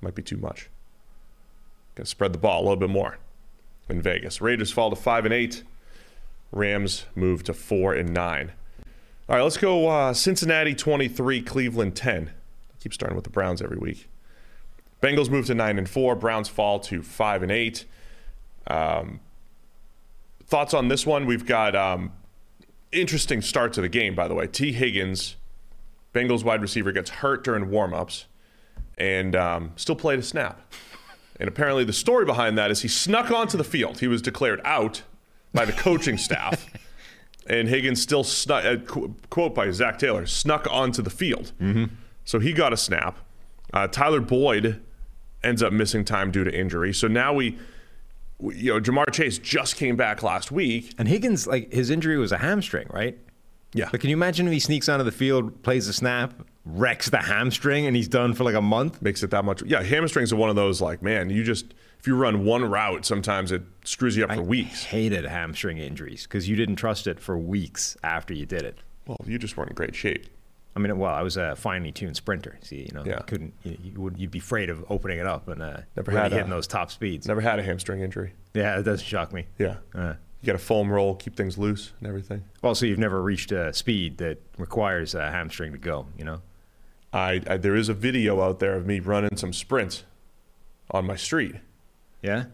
Might 0.01 0.15
be 0.15 0.23
too 0.23 0.37
much. 0.37 0.69
Got 1.97 2.03
to 2.03 2.09
spread 2.11 2.31
the 2.31 2.37
ball 2.37 2.61
a 2.61 2.63
little 2.63 2.75
bit 2.75 2.91
more 2.91 3.17
in 3.89 4.03
Vegas. 4.03 4.39
Raiders 4.39 4.71
fall 4.71 4.91
to 4.91 4.95
five 4.95 5.25
and 5.25 5.33
eight. 5.33 5.63
Rams 6.51 7.05
move 7.15 7.43
to 7.45 7.55
four 7.55 7.91
and 7.91 8.13
nine. 8.13 8.51
All 9.27 9.35
right, 9.35 9.41
let's 9.41 9.57
go 9.57 9.87
uh, 9.87 10.13
Cincinnati 10.13 10.75
23, 10.75 11.41
Cleveland 11.41 11.95
10. 11.95 12.29
keep 12.79 12.93
starting 12.93 13.15
with 13.15 13.23
the 13.23 13.31
Browns 13.31 13.63
every 13.63 13.79
week. 13.79 14.09
Bengals 15.01 15.31
move 15.31 15.47
to 15.47 15.55
9 15.55 15.79
and 15.79 15.89
4, 15.89 16.15
Browns 16.15 16.47
fall 16.47 16.79
to 16.81 17.01
5 17.01 17.43
and 17.43 17.51
8. 17.51 17.85
Um, 18.67 19.19
thoughts 20.45 20.75
on 20.75 20.87
this 20.87 21.05
one? 21.05 21.25
We've 21.25 21.45
got 21.45 21.75
um, 21.75 22.13
interesting 22.91 23.41
start 23.41 23.73
to 23.73 23.81
the 23.81 23.89
game, 23.89 24.13
by 24.13 24.27
the 24.27 24.35
way. 24.35 24.45
Tee 24.45 24.71
Higgins, 24.71 25.35
Bengals 26.13 26.43
wide 26.43 26.61
receiver, 26.61 26.91
gets 26.91 27.09
hurt 27.09 27.43
during 27.43 27.65
warmups 27.65 28.25
and 28.99 29.35
um, 29.35 29.71
still 29.75 29.95
played 29.95 30.19
a 30.19 30.23
snap. 30.23 30.61
And 31.39 31.47
apparently, 31.47 31.83
the 31.83 31.93
story 31.93 32.25
behind 32.25 32.57
that 32.57 32.71
is 32.71 32.81
he 32.81 32.87
snuck 32.87 33.31
onto 33.31 33.57
the 33.57 33.63
field. 33.63 33.99
He 33.99 34.07
was 34.07 34.21
declared 34.21 34.61
out 34.63 35.03
by 35.53 35.65
the 35.65 35.73
coaching 35.73 36.17
staff 36.17 36.65
and 37.47 37.67
Higgins 37.67 38.01
still 38.01 38.23
snuck, 38.23 38.65
uh, 38.65 38.77
qu- 38.77 39.15
quote 39.29 39.55
by 39.55 39.71
Zac 39.71 39.99
Taylor, 39.99 40.25
snuck 40.25 40.67
onto 40.69 41.01
the 41.01 41.09
field. 41.09 41.53
Mm-hmm. 41.61 41.85
So 42.25 42.39
he 42.39 42.53
got 42.53 42.73
a 42.73 42.77
snap. 42.77 43.19
Uh, 43.73 43.87
Tyler 43.87 44.21
Boyd 44.21 44.81
ends 45.43 45.63
up 45.63 45.71
missing 45.71 46.03
time 46.03 46.31
due 46.31 46.43
to 46.43 46.53
injury. 46.53 46.93
So 46.93 47.07
now 47.07 47.33
we, 47.33 47.57
we, 48.39 48.55
you 48.55 48.73
know, 48.73 48.79
Ja'Marr 48.79 49.11
Chase 49.11 49.37
just 49.37 49.75
came 49.75 49.95
back 49.95 50.23
last 50.23 50.51
week. 50.51 50.93
And 50.97 51.07
Higgins, 51.07 51.47
like 51.47 51.71
his 51.71 51.89
injury 51.89 52.17
was 52.17 52.31
a 52.31 52.37
hamstring, 52.37 52.87
right? 52.91 53.17
Yeah. 53.73 53.89
But 53.91 54.01
can 54.01 54.09
you 54.09 54.15
imagine 54.15 54.47
if 54.47 54.53
he 54.53 54.59
sneaks 54.59 54.89
onto 54.89 55.03
the 55.03 55.11
field, 55.11 55.61
plays 55.63 55.87
a 55.87 55.93
snap, 55.93 56.33
wrecks 56.67 57.09
the 57.09 57.17
hamstring, 57.17 57.85
and 57.85 57.95
he's 57.95 58.07
done 58.07 58.33
for 58.33 58.43
like 58.43 58.55
a 58.55 58.61
month? 58.61 59.01
Makes 59.01 59.23
it 59.23 59.31
that 59.31 59.45
much. 59.45 59.61
Yeah, 59.63 59.83
hamstrings 59.83 60.31
are 60.33 60.35
one 60.37 60.49
of 60.49 60.55
those 60.55 60.81
like, 60.81 61.01
man, 61.01 61.29
you 61.29 61.43
just, 61.43 61.73
if 61.99 62.07
you 62.07 62.15
run 62.15 62.45
one 62.45 62.65
route, 62.65 63.05
sometimes 63.05 63.51
it 63.51 63.61
screws 63.83 64.15
you 64.17 64.25
up 64.25 64.33
for 64.33 64.41
weeks. 64.41 64.83
Hated 64.85 65.25
hamstring 65.25 65.77
injuries 65.77 66.23
because 66.23 66.47
you 66.49 66.55
didn't 66.55 66.75
trust 66.77 67.07
it 67.07 67.19
for 67.19 67.37
weeks 67.37 67.95
after 68.03 68.33
you 68.33 68.45
did 68.45 68.63
it. 68.63 68.79
Well, 69.07 69.17
you 69.25 69.37
just 69.39 69.55
weren't 69.57 69.69
in 69.71 69.75
great 69.75 69.95
shape. 69.95 70.25
I 70.75 70.79
mean, 70.79 70.95
well, 70.99 71.13
I 71.13 71.23
was 71.23 71.37
a 71.37 71.55
finely 71.55 71.91
tuned 71.91 72.15
sprinter. 72.17 72.59
See, 72.61 72.83
you 72.83 72.91
know, 72.93 73.03
Yeah. 73.03 73.17
you 73.17 73.23
couldn't. 73.25 73.53
You, 73.63 73.99
would. 73.99 74.17
You'd 74.19 74.29
be 74.29 74.37
afraid 74.37 74.69
of 74.69 74.85
opening 74.91 75.17
it 75.17 75.25
up 75.25 75.47
and 75.47 75.59
uh, 75.63 75.77
Never 75.95 76.11
really 76.11 76.21
had 76.21 76.31
a- 76.33 76.35
hitting 76.35 76.51
those 76.51 76.67
top 76.67 76.91
speeds. 76.91 77.27
Never 77.27 77.41
had 77.41 77.57
a 77.57 77.63
hamstring 77.63 78.01
injury. 78.01 78.33
Yeah, 78.53 78.77
it 78.77 78.83
doesn't 78.83 79.05
shock 79.05 79.33
me. 79.33 79.47
Yeah. 79.57 79.77
Uh, 79.95 80.13
You 80.41 80.45
got 80.45 80.55
a 80.55 80.59
foam 80.59 80.91
roll, 80.91 81.15
keep 81.15 81.35
things 81.35 81.57
loose 81.57 81.93
and 81.99 82.07
everything. 82.07 82.43
Well, 82.61 82.75
so 82.75 82.85
you've 82.85 82.99
never 82.99 83.23
reached 83.23 83.51
a 83.51 83.73
speed 83.73 84.19
that 84.19 84.39
requires 84.59 85.15
a 85.15 85.31
hamstring 85.31 85.71
to 85.71 85.79
go. 85.79 86.05
You 86.15 86.25
know. 86.25 86.41
I, 87.13 87.41
I 87.47 87.57
there 87.57 87.75
is 87.75 87.89
a 87.89 87.93
video 87.93 88.41
out 88.41 88.59
there 88.59 88.75
of 88.75 88.85
me 88.85 88.99
running 88.99 89.37
some 89.37 89.53
sprints 89.53 90.03
on 90.91 91.05
my 91.05 91.15
street 91.15 91.55
Yeah. 92.21 92.45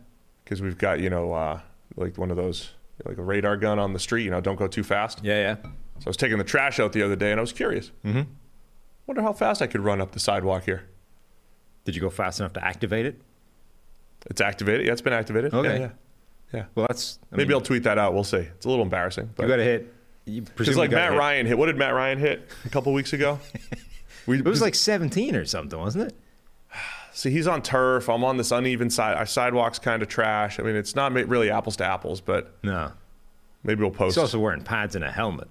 because 0.43 0.62
we've 0.62 0.77
got 0.77 1.00
you 1.00 1.10
know 1.10 1.33
uh, 1.33 1.60
like 1.95 2.17
one 2.17 2.31
of 2.31 2.38
those 2.38 2.72
like 3.05 3.17
a 3.17 3.24
radar 3.24 3.57
gun 3.57 3.79
on 3.79 3.93
the 3.93 4.00
street. 4.00 4.24
You 4.24 4.31
know, 4.31 4.41
don't 4.41 4.55
go 4.55 4.67
too 4.67 4.83
fast. 4.83 5.22
Yeah. 5.24 5.39
Yeah. 5.41 5.55
So 6.00 6.07
I 6.07 6.10
was 6.10 6.17
taking 6.17 6.38
the 6.38 6.43
trash 6.43 6.79
out 6.79 6.93
the 6.93 7.01
other 7.03 7.15
day, 7.15 7.31
and 7.31 7.39
I 7.39 7.41
was 7.41 7.53
curious. 7.53 7.91
Mm-hmm. 8.05 8.22
Wonder 9.07 9.22
how 9.22 9.33
fast 9.33 9.62
I 9.62 9.67
could 9.67 9.81
run 9.81 10.00
up 10.01 10.12
the 10.12 10.19
sidewalk 10.19 10.63
here. 10.63 10.86
Did 11.86 11.95
you 11.95 12.01
go 12.01 12.10
fast 12.10 12.39
enough 12.39 12.53
to 12.53 12.63
activate 12.65 13.05
it? 13.05 13.22
It's 14.27 14.39
activated. 14.41 14.86
Yeah, 14.86 14.93
it's 14.93 15.01
been 15.01 15.13
activated. 15.13 15.53
Okay. 15.53 15.79
Yeah, 15.81 15.89
yeah. 16.53 16.65
Well, 16.75 16.86
that's 16.89 17.19
I 17.31 17.36
Maybe 17.36 17.50
mean, 17.50 17.55
I'll 17.55 17.62
tweet 17.62 17.83
that 17.83 17.98
out. 17.98 18.13
We'll 18.13 18.24
see. 18.24 18.38
It's 18.38 18.65
a 18.65 18.69
little 18.69 18.83
embarrassing. 18.83 19.31
But 19.36 19.43
you 19.43 19.50
got 19.50 19.57
to 19.57 19.63
hit. 19.63 19.93
Because 20.25 20.77
like 20.77 20.91
Matt 20.91 21.12
Ryan 21.17 21.45
hit. 21.45 21.57
What 21.57 21.65
did 21.65 21.77
Matt 21.77 21.93
Ryan 21.93 22.17
hit 22.19 22.48
a 22.65 22.69
couple 22.69 22.93
weeks 22.93 23.12
ago? 23.13 23.39
we, 24.27 24.39
It 24.39 24.46
was 24.46 24.62
like 24.62 24.75
17 24.75 25.36
or 25.36 25.46
something, 25.46 25.77
wasn't 25.80 26.12
it? 26.12 26.15
see, 27.13 27.30
he's 27.30 27.48
on 27.48 27.62
turf. 27.62 28.10
I'm 28.10 28.24
on 28.24 28.38
this 28.38 28.51
uneven 28.51 28.89
side. 28.89 29.15
Our 29.18 29.25
sidewalk's 29.25 29.80
kind 29.80 30.01
of 30.01 30.08
trash. 30.08 30.60
I 30.60 30.63
mean, 30.63 30.75
it's 30.75 30.96
not 30.96 31.13
really 31.13 31.50
apples 31.51 31.75
to 31.77 31.86
apples, 31.86 32.22
but 32.22 32.56
No. 32.63 32.92
maybe 33.63 33.82
we'll 33.82 33.92
post. 33.92 34.15
He's 34.15 34.22
also 34.22 34.39
wearing 34.39 34.63
pads 34.63 34.96
and 34.96 35.03
a 35.03 35.12
helmet 35.12 35.48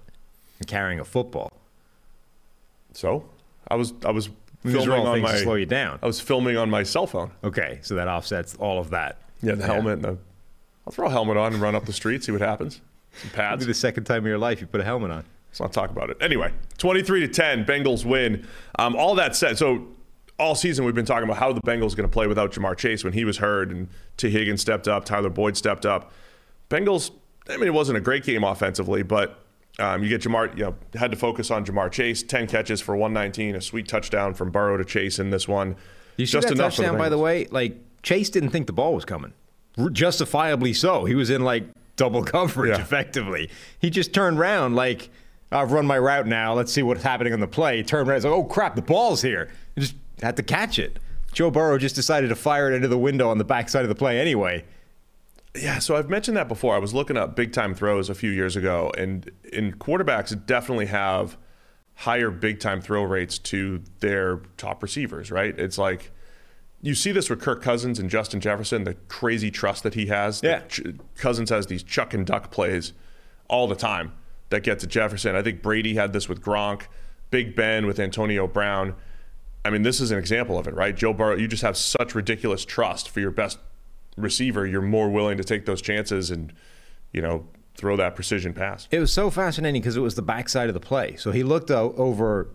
and 0.59 0.67
carrying 0.67 0.99
a 0.99 1.05
football. 1.05 1.51
so 2.93 3.25
I 3.67 3.75
was 3.75 3.93
I 4.05 4.11
was 4.11 4.29
filming 4.63 4.91
on 4.91 5.15
things 5.15 5.23
my 5.23 5.31
to 5.31 5.39
slow 5.39 5.55
you 5.55 5.65
down. 5.65 5.99
I 6.01 6.05
was 6.05 6.19
filming 6.19 6.57
on 6.57 6.69
my 6.69 6.83
cell 6.83 7.07
phone. 7.07 7.31
Okay, 7.43 7.79
so 7.81 7.95
that 7.95 8.07
offsets 8.07 8.55
all 8.55 8.79
of 8.79 8.89
that. 8.91 9.19
Yeah, 9.41 9.55
the 9.55 9.65
helmet. 9.65 9.93
And 9.95 10.03
the, 10.03 10.17
I'll 10.85 10.91
throw 10.93 11.07
a 11.07 11.11
helmet 11.11 11.37
on 11.37 11.53
and 11.53 11.61
run 11.61 11.75
up 11.75 11.85
the 11.85 11.93
street, 11.93 12.23
see 12.23 12.31
what 12.33 12.41
happens. 12.41 12.81
Some 13.13 13.29
It'll 13.29 13.35
pads. 13.37 13.65
be 13.65 13.67
the 13.71 13.73
second 13.73 14.03
time 14.05 14.19
in 14.19 14.25
your 14.25 14.37
life 14.37 14.59
you 14.61 14.67
put 14.67 14.81
a 14.81 14.83
helmet 14.83 15.11
on. 15.11 15.23
Let's 15.53 15.59
not 15.59 15.73
talk 15.73 15.91
about 15.91 16.09
it. 16.09 16.17
Anyway, 16.19 16.51
23 16.79 17.21
to 17.21 17.27
10, 17.27 17.65
Bengals 17.65 18.05
win. 18.05 18.47
Um, 18.79 18.95
all 18.95 19.13
that 19.15 19.35
said, 19.35 19.57
so 19.57 19.87
all 20.39 20.55
season 20.55 20.83
we've 20.83 20.95
been 20.95 21.05
talking 21.05 21.25
about 21.25 21.37
how 21.37 21.53
the 21.53 21.61
Bengals 21.61 21.93
are 21.93 21.97
going 21.97 22.09
to 22.09 22.13
play 22.13 22.25
without 22.25 22.51
Ja'Marr 22.51 22.75
Chase 22.75 23.03
when 23.03 23.13
he 23.13 23.23
was 23.23 23.37
hurt 23.37 23.69
and 23.69 23.87
Tee 24.17 24.31
Higgins 24.31 24.61
stepped 24.61 24.87
up, 24.87 25.05
Tyler 25.05 25.29
Boyd 25.29 25.55
stepped 25.55 25.85
up. 25.85 26.11
Bengals, 26.71 27.11
I 27.47 27.57
mean, 27.57 27.67
it 27.67 27.73
wasn't 27.73 27.99
a 27.99 28.01
great 28.01 28.23
game 28.23 28.43
offensively, 28.43 29.03
but 29.03 29.39
um, 29.79 30.01
you 30.01 30.09
get 30.09 30.21
Ja'Marr, 30.21 30.57
you 30.57 30.63
know, 30.65 30.75
had 30.95 31.11
to 31.11 31.17
focus 31.17 31.51
on 31.51 31.65
Ja'Marr 31.65 31.91
Chase, 31.91 32.23
10 32.23 32.47
catches 32.47 32.81
for 32.81 32.95
119, 32.95 33.55
a 33.55 33.61
sweet 33.61 33.87
touchdown 33.87 34.33
from 34.33 34.49
Burrow 34.49 34.77
to 34.77 34.85
Chase 34.85 35.19
in 35.19 35.29
this 35.29 35.47
one. 35.47 35.75
You 36.17 36.25
see 36.25 36.39
that 36.39 36.49
for 36.49 36.55
touchdown, 36.55 36.97
by 36.97 37.09
the 37.09 37.17
way? 37.19 37.45
Like 37.51 37.77
Chase 38.01 38.29
didn't 38.31 38.49
think 38.49 38.65
the 38.65 38.73
ball 38.73 38.93
was 38.95 39.05
coming, 39.05 39.33
justifiably 39.91 40.73
so. 40.73 41.05
He 41.05 41.15
was 41.15 41.29
in 41.29 41.43
like 41.43 41.63
double 41.95 42.23
coverage, 42.23 42.75
Yeah. 42.75 42.81
effectively. 42.81 43.49
He 43.79 43.89
just 43.89 44.13
turned 44.13 44.39
around 44.39 44.75
like, 44.75 45.09
"I've 45.53 45.71
run 45.71 45.85
my 45.85 45.97
route 45.97 46.27
now. 46.27 46.53
Let's 46.53 46.71
see 46.71 46.83
what's 46.83 47.03
happening 47.03 47.33
on 47.33 47.39
the 47.39 47.47
play." 47.47 47.83
Turned 47.83 48.07
around, 48.07 48.17
he's 48.17 48.25
like, 48.25 48.33
"Oh 48.33 48.43
crap, 48.43 48.75
the 48.75 48.81
ball's 48.81 49.21
here!" 49.21 49.49
He 49.75 49.81
just 49.81 49.95
had 50.21 50.35
to 50.37 50.43
catch 50.43 50.79
it. 50.79 50.99
Joe 51.31 51.49
Burrow 51.49 51.77
just 51.77 51.95
decided 51.95 52.29
to 52.29 52.35
fire 52.35 52.71
it 52.71 52.75
into 52.75 52.87
the 52.87 52.97
window 52.97 53.29
on 53.29 53.37
the 53.37 53.43
backside 53.43 53.83
of 53.83 53.89
the 53.89 53.95
play 53.95 54.19
anyway. 54.19 54.63
Yeah, 55.55 55.79
so 55.79 55.95
I've 55.95 56.09
mentioned 56.09 56.37
that 56.37 56.47
before. 56.47 56.75
I 56.75 56.79
was 56.79 56.93
looking 56.93 57.17
up 57.17 57.35
big 57.35 57.53
time 57.53 57.75
throws 57.75 58.09
a 58.09 58.15
few 58.15 58.31
years 58.31 58.55
ago, 58.55 58.91
and 58.97 59.29
in 59.51 59.73
quarterbacks 59.73 60.45
definitely 60.45 60.87
have 60.87 61.37
higher 61.95 62.31
big 62.31 62.59
time 62.59 62.81
throw 62.81 63.03
rates 63.03 63.37
to 63.37 63.81
their 63.99 64.41
top 64.57 64.81
receivers, 64.81 65.31
right? 65.31 65.57
It's 65.59 65.77
like 65.77 66.11
you 66.81 66.95
see 66.95 67.11
this 67.11 67.29
with 67.29 67.39
Kirk 67.39 67.61
Cousins 67.61 67.99
and 67.99 68.09
Justin 68.09 68.41
Jefferson, 68.41 68.83
the 68.83 68.95
crazy 69.07 69.51
trust 69.51 69.83
that 69.83 69.93
he 69.93 70.07
has. 70.07 70.41
Yeah. 70.43 70.61
Ch- 70.67 70.81
Cousins 71.15 71.49
has 71.49 71.67
these 71.67 71.83
chuck 71.83 72.13
and 72.13 72.25
duck 72.25 72.51
plays 72.51 72.93
all 73.47 73.67
the 73.67 73.75
time 73.75 74.11
that 74.53 74.63
get 74.63 74.79
to 74.79 74.87
Jefferson. 74.87 75.35
I 75.35 75.41
think 75.41 75.61
Brady 75.61 75.95
had 75.95 76.13
this 76.13 76.29
with 76.29 76.41
Gronk, 76.41 76.83
Big 77.29 77.55
Ben 77.55 77.85
with 77.85 77.99
Antonio 77.99 78.47
Brown. 78.47 78.95
I 79.65 79.69
mean, 79.69 79.83
this 79.83 79.99
is 79.99 80.11
an 80.11 80.17
example 80.17 80.57
of 80.57 80.67
it, 80.67 80.73
right? 80.73 80.95
Joe 80.95 81.13
Burrow, 81.13 81.35
you 81.35 81.47
just 81.47 81.63
have 81.63 81.77
such 81.77 82.15
ridiculous 82.15 82.65
trust 82.65 83.09
for 83.09 83.19
your 83.19 83.31
best 83.31 83.59
receiver. 84.17 84.65
You're 84.65 84.81
more 84.81 85.09
willing 85.09 85.37
to 85.37 85.43
take 85.43 85.65
those 85.65 85.81
chances 85.81 86.31
and, 86.31 86.53
you 87.11 87.21
know, 87.21 87.47
throw 87.75 87.97
that 87.97 88.15
precision 88.15 88.53
pass. 88.53 88.87
It 88.91 88.99
was 88.99 89.11
so 89.11 89.29
fascinating 89.29 89.81
because 89.81 89.97
it 89.97 90.01
was 90.01 90.15
the 90.15 90.21
backside 90.21 90.67
of 90.67 90.73
the 90.73 90.79
play. 90.79 91.15
So 91.15 91.31
he 91.31 91.43
looked 91.43 91.71
over 91.71 92.49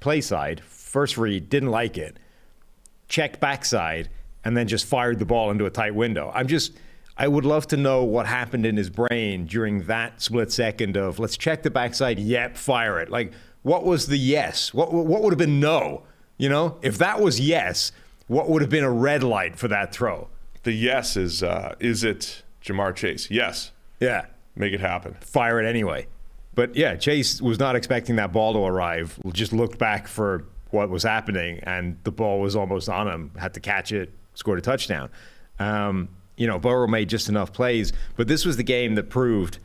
play 0.00 0.20
side, 0.20 0.60
first 0.64 1.16
read, 1.16 1.48
didn't 1.48 1.70
like 1.70 1.96
it, 1.96 2.18
checked 3.08 3.40
backside, 3.40 4.08
and 4.44 4.56
then 4.56 4.66
just 4.66 4.86
fired 4.86 5.18
the 5.18 5.24
ball 5.24 5.50
into 5.50 5.66
a 5.66 5.70
tight 5.70 5.94
window. 5.94 6.32
I'm 6.34 6.48
just, 6.48 6.72
I 7.16 7.28
would 7.28 7.44
love 7.44 7.66
to 7.68 7.76
know 7.76 8.02
what 8.02 8.26
happened 8.26 8.66
in 8.66 8.76
his 8.76 8.90
brain 8.90 9.46
during 9.46 9.84
that 9.84 10.20
split 10.20 10.50
second 10.50 10.96
of 10.96 11.18
let's 11.18 11.36
check 11.36 11.62
the 11.62 11.70
backside, 11.70 12.18
yep, 12.18 12.56
fire 12.56 12.98
it. 13.00 13.08
Like, 13.08 13.32
what 13.62 13.84
was 13.84 14.06
the 14.06 14.18
yes? 14.18 14.74
What, 14.74 14.92
what 14.92 15.22
would 15.22 15.32
have 15.32 15.38
been 15.38 15.60
no? 15.60 16.02
You 16.38 16.48
know, 16.48 16.78
if 16.82 16.98
that 16.98 17.20
was 17.20 17.38
yes, 17.38 17.92
what 18.26 18.48
would 18.48 18.62
have 18.62 18.70
been 18.70 18.84
a 18.84 18.90
red 18.90 19.22
light 19.22 19.56
for 19.56 19.68
that 19.68 19.92
throw? 19.94 20.28
The 20.64 20.72
yes 20.72 21.16
is, 21.16 21.42
uh, 21.42 21.76
is 21.78 22.02
it 22.02 22.42
Ja'Marr 22.62 22.94
Chase? 22.94 23.30
Yes. 23.30 23.70
Yeah. 24.00 24.26
Make 24.56 24.72
it 24.72 24.80
happen. 24.80 25.16
fire 25.20 25.60
it 25.60 25.66
anyway. 25.66 26.06
But 26.54 26.76
yeah, 26.76 26.94
Chase 26.96 27.40
was 27.40 27.58
not 27.58 27.76
expecting 27.76 28.16
that 28.16 28.32
ball 28.32 28.52
to 28.54 28.60
arrive. 28.60 29.18
Just 29.32 29.52
looked 29.52 29.78
back 29.78 30.06
for 30.06 30.46
what 30.70 30.90
was 30.90 31.02
happening, 31.02 31.60
and 31.64 31.98
the 32.04 32.12
ball 32.12 32.40
was 32.40 32.54
almost 32.54 32.88
on 32.88 33.08
him. 33.08 33.32
Had 33.36 33.54
to 33.54 33.60
catch 33.60 33.92
it, 33.92 34.12
scored 34.34 34.58
a 34.58 34.62
touchdown. 34.62 35.10
Um, 35.58 36.08
you 36.36 36.46
know, 36.46 36.58
Burrow 36.58 36.86
made 36.86 37.08
just 37.08 37.28
enough 37.28 37.52
plays, 37.52 37.92
but 38.16 38.26
this 38.28 38.44
was 38.44 38.56
the 38.56 38.62
game 38.64 38.94
that 38.96 39.08
proved. 39.10 39.58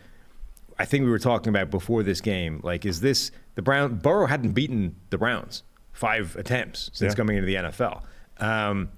I 0.77 0.85
think 0.85 1.03
we 1.03 1.09
were 1.09 1.19
talking 1.19 1.49
about 1.49 1.69
before 1.71 2.03
this 2.03 2.21
game. 2.21 2.61
Like, 2.63 2.85
is 2.85 3.01
this 3.01 3.31
the 3.55 3.61
Brown? 3.61 3.95
Burrow 3.95 4.27
hadn't 4.27 4.51
beaten 4.53 4.95
the 5.09 5.17
Browns 5.17 5.63
five 5.91 6.35
attempts 6.37 6.89
since 6.93 7.11
Yeah. 7.13 7.17
coming 7.17 7.35
into 7.37 7.45
the 7.47 7.55
NFL. 7.55 8.03
Um, 8.37 8.89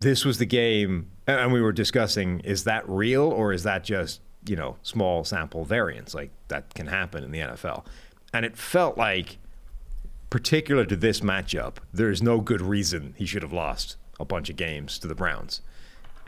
this 0.00 0.24
was 0.24 0.38
the 0.38 0.46
game, 0.46 1.10
and 1.26 1.52
we 1.52 1.60
were 1.60 1.72
discussing: 1.72 2.40
is 2.40 2.64
that 2.64 2.88
real 2.88 3.24
or 3.24 3.52
is 3.52 3.64
that 3.64 3.82
just 3.84 4.20
you 4.46 4.54
know 4.56 4.76
small 4.82 5.24
sample 5.24 5.64
variance? 5.64 6.14
Like 6.14 6.30
that 6.48 6.72
can 6.74 6.86
happen 6.86 7.24
in 7.24 7.30
the 7.32 7.40
NFL, 7.40 7.84
and 8.32 8.44
it 8.46 8.56
felt 8.56 8.96
like, 8.96 9.38
particular 10.30 10.84
to 10.84 10.96
this 10.96 11.20
matchup, 11.20 11.76
there's 11.92 12.22
no 12.22 12.40
good 12.40 12.62
reason 12.62 13.14
he 13.16 13.26
should 13.26 13.42
have 13.42 13.52
lost 13.52 13.96
a 14.20 14.24
bunch 14.24 14.48
of 14.50 14.56
games 14.56 14.98
to 15.00 15.08
the 15.08 15.14
Browns, 15.14 15.60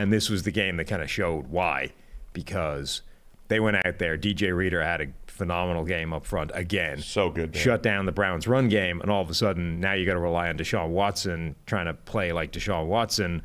and 0.03 0.13
this 0.13 0.29
was 0.29 0.43
the 0.43 0.51
game 0.51 0.77
that 0.79 0.87
kind 0.87 1.01
of 1.01 1.09
showed 1.09 1.47
why, 1.47 1.93
because 2.33 3.03
they 3.47 3.61
went 3.61 3.77
out 3.87 3.99
there. 3.99 4.19
DJ 4.19 4.55
Reader 4.55 4.83
had 4.83 5.01
a 5.01 5.07
phenomenal 5.29 5.85
game 5.85 6.13
up 6.13 6.27
front 6.27 6.51
again 6.55 7.01
So 7.01 7.31
good, 7.31 7.55
man. 7.55 7.63
shut 7.63 7.83
down 7.85 8.05
the 8.07 8.13
Browns' 8.13 8.49
run 8.49 8.69
game, 8.69 9.01
and 9.01 9.11
all 9.13 9.23
of 9.23 9.31
a 9.31 9.35
sudden 9.35 9.79
now 9.79 9.93
you 9.93 10.05
got 10.05 10.15
to 10.15 10.19
rely 10.19 10.49
on 10.49 10.59
Deshaun 10.59 10.89
Watson 10.89 11.55
trying 11.67 11.87
to 11.87 11.95
play 11.95 12.33
like 12.33 12.51
Deshaun 12.51 12.87
Watson 12.87 13.43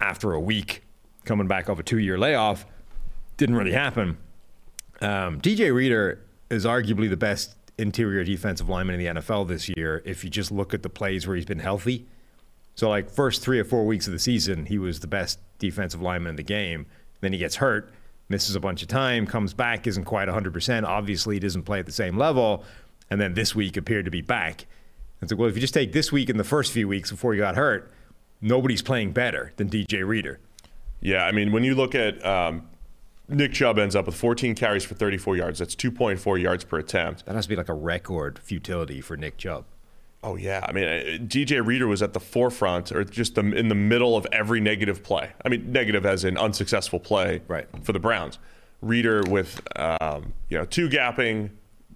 after 0.00 0.32
a 0.32 0.40
week 0.40 0.84
coming 1.24 1.48
back 1.48 1.68
off 1.68 1.80
a 1.80 1.82
two-year 1.82 2.16
layoff. 2.16 2.64
Didn't 3.36 3.56
really 3.56 3.72
happen. 3.72 4.18
Um, 5.00 5.40
DJ 5.40 5.74
Reader 5.74 6.20
is 6.48 6.64
arguably 6.64 7.10
the 7.10 7.16
best 7.16 7.56
interior 7.76 8.22
defensive 8.22 8.68
lineman 8.68 9.00
in 9.00 9.14
the 9.14 9.20
NFL 9.20 9.48
this 9.48 9.68
year. 9.68 10.00
If 10.04 10.22
you 10.22 10.30
just 10.30 10.52
look 10.52 10.74
at 10.74 10.84
the 10.84 10.88
plays 10.88 11.26
where 11.26 11.34
he's 11.34 11.44
been 11.44 11.58
healthy, 11.58 12.06
so 12.74 12.88
like 12.88 13.10
first 13.10 13.42
three 13.42 13.58
or 13.58 13.64
four 13.64 13.84
weeks 13.84 14.06
of 14.06 14.12
the 14.12 14.18
season, 14.18 14.66
he 14.66 14.78
was 14.78 15.00
the 15.00 15.06
best 15.06 15.38
defensive 15.62 16.02
lineman 16.02 16.30
in 16.30 16.36
the 16.36 16.42
game. 16.42 16.86
Then 17.20 17.32
he 17.32 17.38
gets 17.38 17.56
hurt, 17.56 17.90
misses 18.28 18.54
a 18.54 18.60
bunch 18.60 18.82
of 18.82 18.88
time, 18.88 19.26
comes 19.26 19.54
back, 19.54 19.86
isn't 19.86 20.04
quite 20.04 20.28
100%. 20.28 20.84
Obviously, 20.84 21.36
he 21.36 21.40
doesn't 21.40 21.62
play 21.62 21.78
at 21.78 21.86
the 21.86 21.92
same 21.92 22.18
level. 22.18 22.64
And 23.08 23.20
then 23.20 23.34
this 23.34 23.54
week 23.54 23.76
appeared 23.76 24.04
to 24.04 24.10
be 24.10 24.20
back. 24.20 24.66
And 25.20 25.30
so, 25.30 25.36
well, 25.36 25.48
if 25.48 25.54
you 25.54 25.60
just 25.60 25.74
take 25.74 25.92
this 25.92 26.10
week 26.10 26.28
and 26.28 26.38
the 26.38 26.44
first 26.44 26.72
few 26.72 26.88
weeks 26.88 27.10
before 27.10 27.32
he 27.32 27.38
got 27.38 27.56
hurt, 27.56 27.90
nobody's 28.40 28.82
playing 28.82 29.12
better 29.12 29.52
than 29.56 29.70
DJ 29.70 30.06
Reader. 30.06 30.40
Yeah, 31.00 31.24
I 31.24 31.32
mean, 31.32 31.52
when 31.52 31.64
you 31.64 31.74
look 31.74 31.94
at 31.94 32.24
um, 32.24 32.68
Nick 33.28 33.52
Chubb 33.52 33.78
ends 33.78 33.96
up 33.96 34.06
with 34.06 34.14
14 34.14 34.54
carries 34.54 34.84
for 34.84 34.94
34 34.94 35.36
yards. 35.36 35.58
That's 35.58 35.74
2.4 35.74 36.40
yards 36.40 36.64
per 36.64 36.78
attempt. 36.78 37.24
That 37.26 37.34
has 37.34 37.46
to 37.46 37.48
be 37.48 37.56
like 37.56 37.68
a 37.68 37.74
record 37.74 38.38
futility 38.38 39.00
for 39.00 39.16
Nick 39.16 39.38
Chubb. 39.38 39.64
Oh 40.24 40.36
yeah, 40.36 40.64
I 40.68 40.72
mean, 40.72 40.84
uh, 40.84 41.18
DJ 41.26 41.64
Reader 41.64 41.88
was 41.88 42.00
at 42.00 42.12
the 42.12 42.20
forefront, 42.20 42.92
or 42.92 43.02
just 43.02 43.34
the, 43.34 43.40
in 43.40 43.68
the 43.68 43.74
middle 43.74 44.16
of 44.16 44.24
every 44.30 44.60
negative 44.60 45.02
play. 45.02 45.30
I 45.44 45.48
mean, 45.48 45.72
negative 45.72 46.06
as 46.06 46.24
in 46.24 46.36
unsuccessful 46.38 47.00
play 47.00 47.42
Right. 47.48 47.66
for 47.82 47.92
the 47.92 47.98
Browns. 47.98 48.38
Reader 48.82 49.22
with 49.28 49.60
um, 49.76 50.32
you 50.48 50.56
know 50.58 50.64
two 50.64 50.88
gapping, 50.88 51.50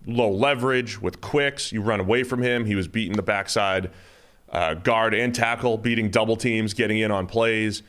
low 0.06 0.30
leverage 0.30 1.00
with 1.00 1.20
quicks. 1.20 1.70
You 1.72 1.82
run 1.82 2.00
away 2.00 2.24
from 2.24 2.42
him. 2.42 2.64
He 2.64 2.74
was 2.74 2.88
beating 2.88 3.16
the 3.16 3.22
backside 3.22 3.90
uh, 4.50 4.74
guard 4.74 5.14
and 5.14 5.34
tackle, 5.34 5.78
beating 5.78 6.10
double 6.10 6.36
teams, 6.36 6.74
getting 6.74 6.98
in 6.98 7.10
on 7.10 7.26
plays. 7.26 7.82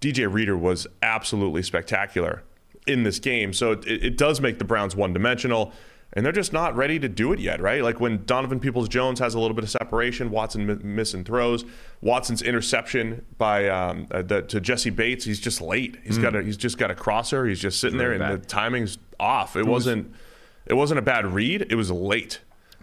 DJ 0.00 0.32
Reader 0.32 0.56
was 0.56 0.86
absolutely 1.02 1.62
spectacular 1.62 2.42
in 2.86 3.02
this 3.02 3.18
game. 3.18 3.52
So 3.52 3.72
it, 3.72 3.86
it 3.86 4.16
does 4.16 4.40
make 4.40 4.58
the 4.58 4.64
Browns 4.64 4.96
one 4.96 5.12
dimensional. 5.12 5.72
And 6.12 6.24
they're 6.24 6.32
just 6.32 6.52
not 6.52 6.74
ready 6.74 6.98
to 6.98 7.08
do 7.08 7.32
it 7.32 7.38
yet, 7.38 7.60
right? 7.60 7.84
Like 7.84 8.00
when 8.00 8.24
Donovan 8.24 8.58
Peoples 8.58 8.88
Jones 8.88 9.20
has 9.20 9.34
a 9.34 9.38
little 9.38 9.54
bit 9.54 9.62
of 9.62 9.70
separation, 9.70 10.30
Watson 10.30 10.66
mi- 10.66 10.74
missing 10.82 11.22
throws, 11.22 11.64
Watson's 12.00 12.42
interception 12.42 13.24
by 13.38 13.68
um, 13.68 14.08
uh, 14.10 14.22
the, 14.22 14.42
to 14.42 14.60
Jessie 14.60 14.90
Bates, 14.90 15.24
he's 15.24 15.38
just 15.38 15.60
late. 15.60 15.98
He's 16.02 16.18
got 16.18 16.34
a, 16.34 16.42
he's 16.42 16.56
just 16.56 16.78
got 16.78 16.90
a 16.90 16.96
crosser. 16.96 17.46
He's 17.46 17.60
just 17.60 17.80
sitting 17.80 17.98
there, 17.98 18.10
Really 18.10 18.24
and 18.24 18.42
the 18.42 18.46
timing's 18.46 18.98
off. 19.20 19.54
It 19.54 19.66
wasn't 19.66 20.12
it 20.66 20.74
wasn't 20.74 20.98
a 20.98 21.02
bad 21.02 21.26
read. 21.26 21.66
It 21.70 21.76
was 21.76 21.90
late. 21.90 22.40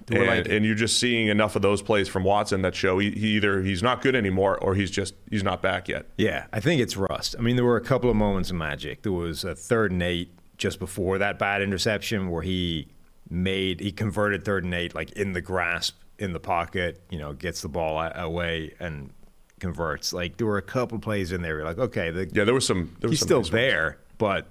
And, 0.09 0.47
and 0.47 0.65
you're 0.65 0.75
just 0.75 0.99
seeing 0.99 1.27
enough 1.27 1.55
of 1.55 1.63
those 1.63 1.81
plays 1.81 2.07
from 2.07 2.23
Watson 2.23 2.61
that 2.61 2.75
show 2.75 2.99
he, 2.99 3.11
he 3.11 3.35
either 3.35 3.61
he's 3.63 3.83
not 3.83 4.01
good 4.01 4.15
anymore 4.15 4.57
or 4.57 4.75
he's 4.75 4.91
just 4.91 5.15
he's 5.29 5.43
not 5.43 5.61
back 5.61 5.89
yet. 5.89 6.05
Yeah, 6.17 6.45
I 6.53 6.59
think 6.59 6.81
it's 6.81 6.95
rust. 6.95 7.35
I 7.37 7.41
mean, 7.41 7.55
there 7.55 7.65
were 7.65 7.77
a 7.77 7.81
couple 7.81 8.09
of 8.09 8.15
moments 8.15 8.51
of 8.51 8.55
magic. 8.55 9.01
There 9.01 9.11
was 9.11 9.43
a 9.43 9.55
third 9.55 9.91
and 9.91 10.01
eight 10.01 10.31
just 10.57 10.79
before 10.79 11.17
that 11.17 11.39
bad 11.39 11.61
interception 11.61 12.29
where 12.29 12.41
he 12.41 12.87
made 13.29 13.79
he 13.79 13.91
converted 13.91 14.45
third 14.45 14.63
and 14.63 14.73
eight 14.73 14.95
like 14.95 15.11
in 15.11 15.33
the 15.33 15.41
grasp 15.41 15.97
in 16.19 16.33
the 16.33 16.39
pocket. 16.39 17.01
You 17.09 17.19
know, 17.19 17.33
gets 17.33 17.61
the 17.61 17.69
ball 17.69 17.99
away 18.15 18.73
and 18.79 19.11
converts. 19.59 20.13
Like 20.13 20.37
there 20.37 20.47
were 20.47 20.57
a 20.57 20.63
couple 20.63 20.99
plays 20.99 21.31
in 21.31 21.41
there. 21.41 21.57
You're 21.57 21.65
like, 21.65 21.79
okay, 21.79 22.11
the, 22.11 22.29
Yeah, 22.31 22.43
there 22.43 22.53
was 22.53 22.65
some. 22.65 22.95
There 22.99 23.09
was 23.09 23.13
he's 23.13 23.19
some 23.19 23.27
still 23.27 23.37
ones. 23.39 23.51
there, 23.51 23.97
but 24.17 24.47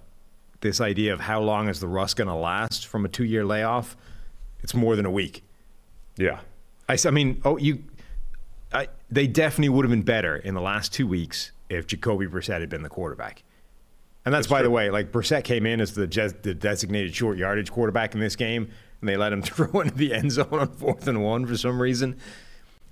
this 0.61 0.81
idea 0.81 1.13
of 1.13 1.21
how 1.21 1.41
long 1.41 1.69
is 1.69 1.81
the 1.81 1.89
rust 1.89 2.17
going 2.17 2.29
to 2.29 2.35
last 2.35 2.87
from 2.87 3.05
a 3.05 3.09
two-year 3.09 3.45
layoff? 3.45 3.97
It's 4.63 4.75
more 4.75 4.97
than 4.97 5.07
a 5.07 5.11
week. 5.11 5.45
Yeah. 6.17 6.41
I, 6.89 6.97
I 7.05 7.11
mean, 7.11 7.41
oh, 7.45 7.57
you, 7.57 7.85
I, 8.73 8.89
they 9.11 9.27
definitely 9.27 9.69
would 9.69 9.85
have 9.85 9.91
been 9.91 10.03
better 10.03 10.37
in 10.37 10.55
the 10.55 10.61
last 10.61 10.93
two 10.93 11.07
weeks 11.07 11.53
if 11.69 11.87
Jacoby 11.87 12.27
Brissett 12.27 12.61
had 12.61 12.69
been 12.69 12.83
the 12.83 12.89
quarterback. 12.89 13.43
And 14.27 14.35
that's, 14.35 14.49
by 14.49 14.61
the 14.63 14.71
way, 14.71 14.91
like 14.91 15.13
Brissett 15.13 15.45
came 15.45 15.65
in 15.67 15.81
as 15.81 15.95
the, 15.95 16.07
jes- 16.07 16.35
the 16.43 16.53
designated 16.53 17.15
short 17.15 17.39
yardage 17.39 17.71
quarterback 17.71 18.13
in 18.13 18.21
this 18.21 18.35
game, 18.35 18.69
and 19.01 19.09
they 19.09 19.17
let 19.17 19.33
him 19.33 19.41
throw 19.43 19.81
into 19.81 19.95
the 19.95 20.13
end 20.13 20.33
zone 20.33 20.49
on 20.53 20.69
fourth 20.73 21.07
and 21.07 21.23
one 21.23 21.47
for 21.47 21.57
some 21.57 21.81
reason. 21.81 22.19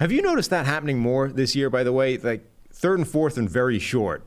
Have 0.01 0.13
you 0.13 0.23
noticed 0.23 0.51
that 0.51 0.65
happening 0.65 0.99
more 0.99 1.29
this 1.29 1.55
year? 1.57 1.69
By 1.69 1.83
the 1.83 1.93
way, 1.93 2.17
like 2.19 2.45
third 2.73 2.99
and 3.01 3.07
fourth 3.09 3.37
and 3.37 3.51
very 3.51 3.79
short, 3.81 4.25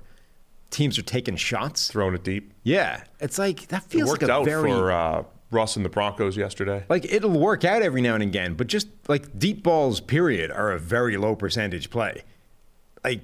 teams 0.70 1.00
are 1.00 1.04
taking 1.04 1.38
shots. 1.38 1.88
Throwing 1.90 2.14
it 2.14 2.24
deep. 2.24 2.54
Yeah, 2.64 3.04
it's 3.22 3.40
like 3.40 3.68
that 3.70 3.86
It 3.86 3.90
feels 3.90 4.10
worked 4.10 4.24
like 4.24 4.32
a 4.32 4.34
out 4.34 4.46
very 4.46 4.72
for 4.72 4.92
uh, 4.92 5.24
Russ 5.50 5.78
and 5.78 5.86
the 5.86 5.90
Broncos 5.90 6.36
yesterday. 6.36 6.84
like 6.90 7.06
it'll 7.06 7.40
work 7.40 7.64
out 7.64 7.82
every 7.82 8.02
now 8.02 8.16
and 8.16 8.24
again, 8.24 8.54
but 8.54 8.68
just 8.68 8.90
like 9.08 9.40
deep 9.40 9.64
balls, 9.64 10.02
period, 10.02 10.52
are 10.52 10.74
a 10.74 10.80
very 10.80 11.16
low 11.16 11.36
percentage 11.36 11.90
play. 11.90 12.24
Like 13.04 13.22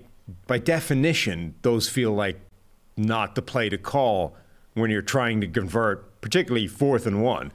by 0.47 0.57
definition, 0.57 1.55
those 1.63 1.89
feel 1.89 2.13
like 2.13 2.39
not 2.97 3.35
the 3.35 3.41
play 3.41 3.69
to 3.69 3.77
call 3.77 4.35
when 4.73 4.89
you're 4.89 5.01
trying 5.01 5.41
to 5.41 5.47
convert, 5.47 6.21
particularly 6.21 6.67
fourth 6.67 7.05
and 7.05 7.21
one, 7.23 7.51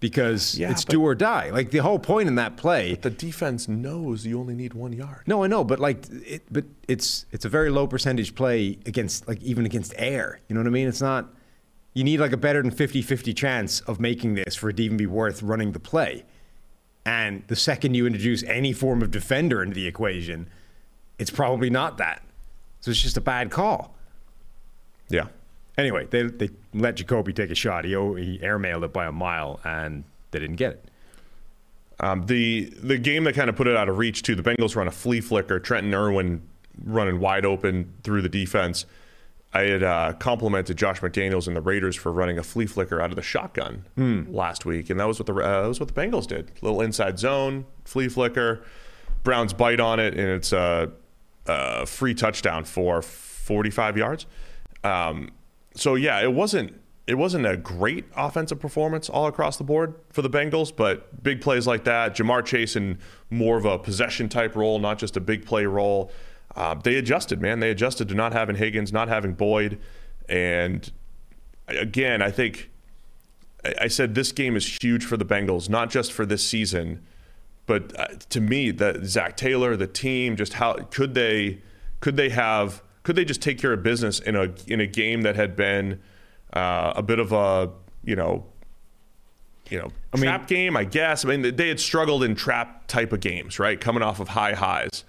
because 0.00 0.58
Yeah, 0.58 0.70
it's 0.70 0.84
do 0.84 1.02
or 1.02 1.14
die. 1.14 1.50
Like 1.50 1.70
the 1.70 1.78
whole 1.78 1.98
point 1.98 2.28
in 2.28 2.34
that 2.36 2.56
play. 2.56 2.94
The 2.94 3.10
defense 3.10 3.68
knows 3.68 4.26
you 4.26 4.38
only 4.38 4.54
need 4.54 4.74
one 4.74 4.92
yard. 4.92 5.22
No, 5.26 5.44
I 5.44 5.46
know, 5.46 5.64
but 5.64 5.80
like, 5.80 6.06
it, 6.10 6.42
but 6.50 6.64
it's 6.88 7.26
it's 7.32 7.44
a 7.44 7.48
very 7.48 7.70
low 7.70 7.86
percentage 7.86 8.34
play 8.34 8.78
against 8.86 9.26
like 9.28 9.42
even 9.42 9.66
against 9.66 9.94
air. 9.96 10.40
You 10.48 10.54
know 10.54 10.60
what 10.60 10.68
I 10.68 10.70
mean? 10.70 10.88
It's 10.88 11.00
not. 11.02 11.32
You 11.94 12.04
need 12.04 12.20
like 12.20 12.32
a 12.32 12.36
better 12.36 12.60
than 12.60 12.70
50-50 12.70 13.34
chance 13.34 13.80
of 13.80 13.98
making 13.98 14.34
this 14.34 14.54
for 14.54 14.68
it 14.68 14.76
to 14.76 14.82
even 14.82 14.98
be 14.98 15.06
worth 15.06 15.42
running 15.42 15.72
the 15.72 15.80
play. 15.80 16.26
And 17.06 17.42
the 17.46 17.56
second 17.56 17.94
you 17.94 18.06
introduce 18.06 18.42
any 18.42 18.74
form 18.74 19.00
of 19.00 19.10
defender 19.10 19.62
into 19.62 19.76
the 19.76 19.86
equation, 19.86 20.50
it's 21.18 21.30
probably 21.30 21.70
not 21.70 21.96
that. 21.96 22.22
So 22.80 22.90
it's 22.90 23.00
just 23.00 23.16
a 23.16 23.22
bad 23.22 23.50
call. 23.50 23.95
Yeah. 25.08 25.28
Anyway, 25.78 26.06
they 26.10 26.22
they 26.24 26.50
let 26.72 26.96
Jacoby 26.96 27.32
take 27.32 27.50
a 27.50 27.54
shot. 27.54 27.84
He 27.84 27.90
he 27.90 28.38
airmailed 28.42 28.84
it 28.84 28.92
by 28.92 29.06
a 29.06 29.12
mile, 29.12 29.60
and 29.64 30.04
they 30.30 30.38
didn't 30.38 30.56
get 30.56 30.72
it. 30.72 30.84
Um, 32.00 32.26
the 32.26 32.64
the 32.82 32.98
game 32.98 33.24
that 33.24 33.34
kind 33.34 33.48
of 33.50 33.56
put 33.56 33.66
it 33.66 33.76
out 33.76 33.88
of 33.88 33.98
reach 33.98 34.22
too. 34.22 34.34
The 34.34 34.42
Bengals 34.42 34.74
run 34.76 34.88
a 34.88 34.90
flea 34.90 35.20
flicker. 35.20 35.58
Trenton 35.60 35.94
Irwin 35.94 36.42
running 36.84 37.20
wide 37.20 37.44
open 37.44 37.92
through 38.02 38.22
the 38.22 38.28
defense. 38.28 38.86
I 39.52 39.60
had 39.62 39.82
uh, 39.82 40.12
complimented 40.18 40.76
Josh 40.76 41.00
McDaniels 41.00 41.46
and 41.46 41.56
the 41.56 41.62
Raiders 41.62 41.96
for 41.96 42.12
running 42.12 42.36
a 42.38 42.42
flea 42.42 42.66
flicker 42.66 43.00
out 43.00 43.08
of 43.10 43.16
the 43.16 43.22
shotgun 43.22 43.84
last 44.30 44.66
week, 44.66 44.90
and 44.90 45.00
that 45.00 45.06
was 45.08 45.18
what 45.18 45.26
the 45.26 45.34
uh, 45.34 45.62
that 45.62 45.68
was 45.68 45.80
what 45.80 45.94
the 45.94 45.98
Bengals 45.98 46.26
did. 46.26 46.50
little 46.60 46.80
inside 46.82 47.18
zone 47.18 47.64
flea 47.84 48.08
flicker. 48.08 48.62
Browns 49.24 49.52
bite 49.52 49.80
on 49.80 49.98
it, 49.98 50.12
and 50.14 50.28
it's 50.28 50.52
a, 50.52 50.90
a 51.46 51.84
free 51.86 52.14
touchdown 52.14 52.64
for 52.64 53.02
45 53.02 53.96
yards. 53.96 54.26
Um, 54.86 55.30
so 55.74 55.94
yeah, 55.94 56.20
it 56.20 56.32
wasn't 56.32 56.80
it 57.06 57.14
wasn't 57.14 57.46
a 57.46 57.56
great 57.56 58.04
offensive 58.16 58.58
performance 58.58 59.08
all 59.08 59.26
across 59.26 59.56
the 59.56 59.64
board 59.64 59.94
for 60.10 60.22
the 60.22 60.30
Bengals, 60.30 60.74
but 60.74 61.22
big 61.22 61.40
plays 61.40 61.66
like 61.66 61.84
that, 61.84 62.16
Ja'Marr 62.16 62.44
Chase 62.44 62.74
in 62.74 62.98
more 63.30 63.56
of 63.56 63.64
a 63.64 63.78
possession 63.78 64.28
type 64.28 64.56
role, 64.56 64.78
not 64.78 64.98
just 64.98 65.16
a 65.16 65.20
big 65.20 65.46
play 65.46 65.66
role. 65.66 66.10
Uh, 66.56 66.74
they 66.74 66.96
adjusted, 66.96 67.40
man. 67.40 67.60
They 67.60 67.70
adjusted 67.70 68.08
to 68.08 68.14
not 68.14 68.32
having 68.32 68.56
Higgins, 68.56 68.92
not 68.92 69.08
having 69.08 69.34
Boyd, 69.34 69.78
and 70.28 70.90
again, 71.68 72.22
I 72.22 72.30
think 72.30 72.70
I 73.80 73.88
said 73.88 74.14
this 74.14 74.32
game 74.32 74.56
is 74.56 74.78
huge 74.82 75.04
for 75.04 75.16
the 75.16 75.24
Bengals, 75.24 75.68
not 75.68 75.90
just 75.90 76.12
for 76.12 76.24
this 76.24 76.46
season, 76.46 77.04
but 77.66 77.98
uh, 77.98 78.06
to 78.30 78.40
me, 78.40 78.70
that 78.70 79.04
Zac 79.04 79.36
Taylor, 79.36 79.76
the 79.76 79.88
team, 79.88 80.36
just 80.36 80.54
how 80.54 80.74
could 80.90 81.14
they 81.14 81.60
could 82.00 82.16
they 82.16 82.30
have 82.30 82.82
could 83.06 83.14
they 83.14 83.24
just 83.24 83.40
take 83.40 83.56
care 83.56 83.72
of 83.72 83.84
business 83.84 84.18
in 84.18 84.34
a 84.34 84.52
in 84.66 84.80
a 84.80 84.86
game 84.86 85.22
that 85.22 85.36
had 85.36 85.54
been 85.54 86.00
uh, 86.52 86.92
a 86.96 87.02
bit 87.04 87.20
of 87.20 87.30
a 87.30 87.70
you 88.02 88.16
know 88.16 88.44
you 89.70 89.78
know 89.78 89.92
mean- 90.14 90.22
trap 90.22 90.48
game, 90.48 90.76
I 90.76 90.82
guess. 90.82 91.24
I 91.24 91.28
mean, 91.28 91.54
they 91.54 91.68
had 91.68 91.78
struggled 91.78 92.24
in 92.24 92.34
trap 92.34 92.88
type 92.88 93.12
of 93.12 93.20
games, 93.20 93.60
right? 93.60 93.80
Coming 93.80 94.02
off 94.02 94.18
of 94.18 94.26
high 94.26 94.54
highs. 94.54 95.04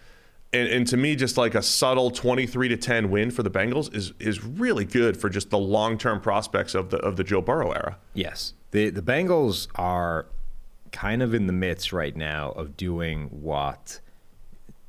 And, 0.53 0.69
and 0.69 0.87
to 0.87 0.95
me, 0.95 1.15
just 1.15 1.37
like 1.37 1.55
a 1.55 1.61
subtle 1.63 2.11
23 2.11 2.67
to 2.69 2.77
10 2.77 3.09
win 3.09 3.31
for 3.31 3.41
the 3.41 3.49
Bengals 3.49 3.91
is 3.95 4.13
is 4.19 4.43
really 4.43 4.85
good 4.85 5.17
for 5.17 5.27
just 5.27 5.49
the 5.49 5.57
long 5.57 5.97
term 5.97 6.21
prospects 6.21 6.75
of 6.75 6.91
the 6.91 6.97
of 6.97 7.15
the 7.15 7.23
Joe 7.23 7.41
Burrow 7.41 7.71
era. 7.71 7.97
Yes. 8.13 8.53
The 8.71 8.91
the 8.91 9.01
Bengals 9.01 9.69
are 9.73 10.27
kind 10.91 11.23
of 11.23 11.33
in 11.33 11.47
the 11.47 11.53
midst 11.53 11.91
right 11.91 12.15
now 12.15 12.51
of 12.51 12.77
doing 12.77 13.29
what 13.31 14.01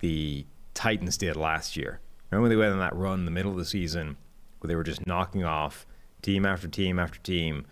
the 0.00 0.44
Titans 0.74 1.16
did 1.16 1.36
last 1.36 1.74
year. 1.74 2.00
Remember 2.30 2.48
they 2.48 2.56
went 2.56 2.72
on 2.72 2.78
that 2.78 2.94
run 2.94 3.20
in 3.20 3.24
the 3.24 3.30
middle 3.30 3.50
of 3.50 3.56
the 3.56 3.64
season 3.64 4.16
where 4.60 4.68
they 4.68 4.74
were 4.74 4.84
just 4.84 5.06
knocking 5.06 5.44
off 5.44 5.86
team 6.22 6.44
after 6.44 6.68
team 6.68 6.98
after 6.98 7.18
team 7.20 7.64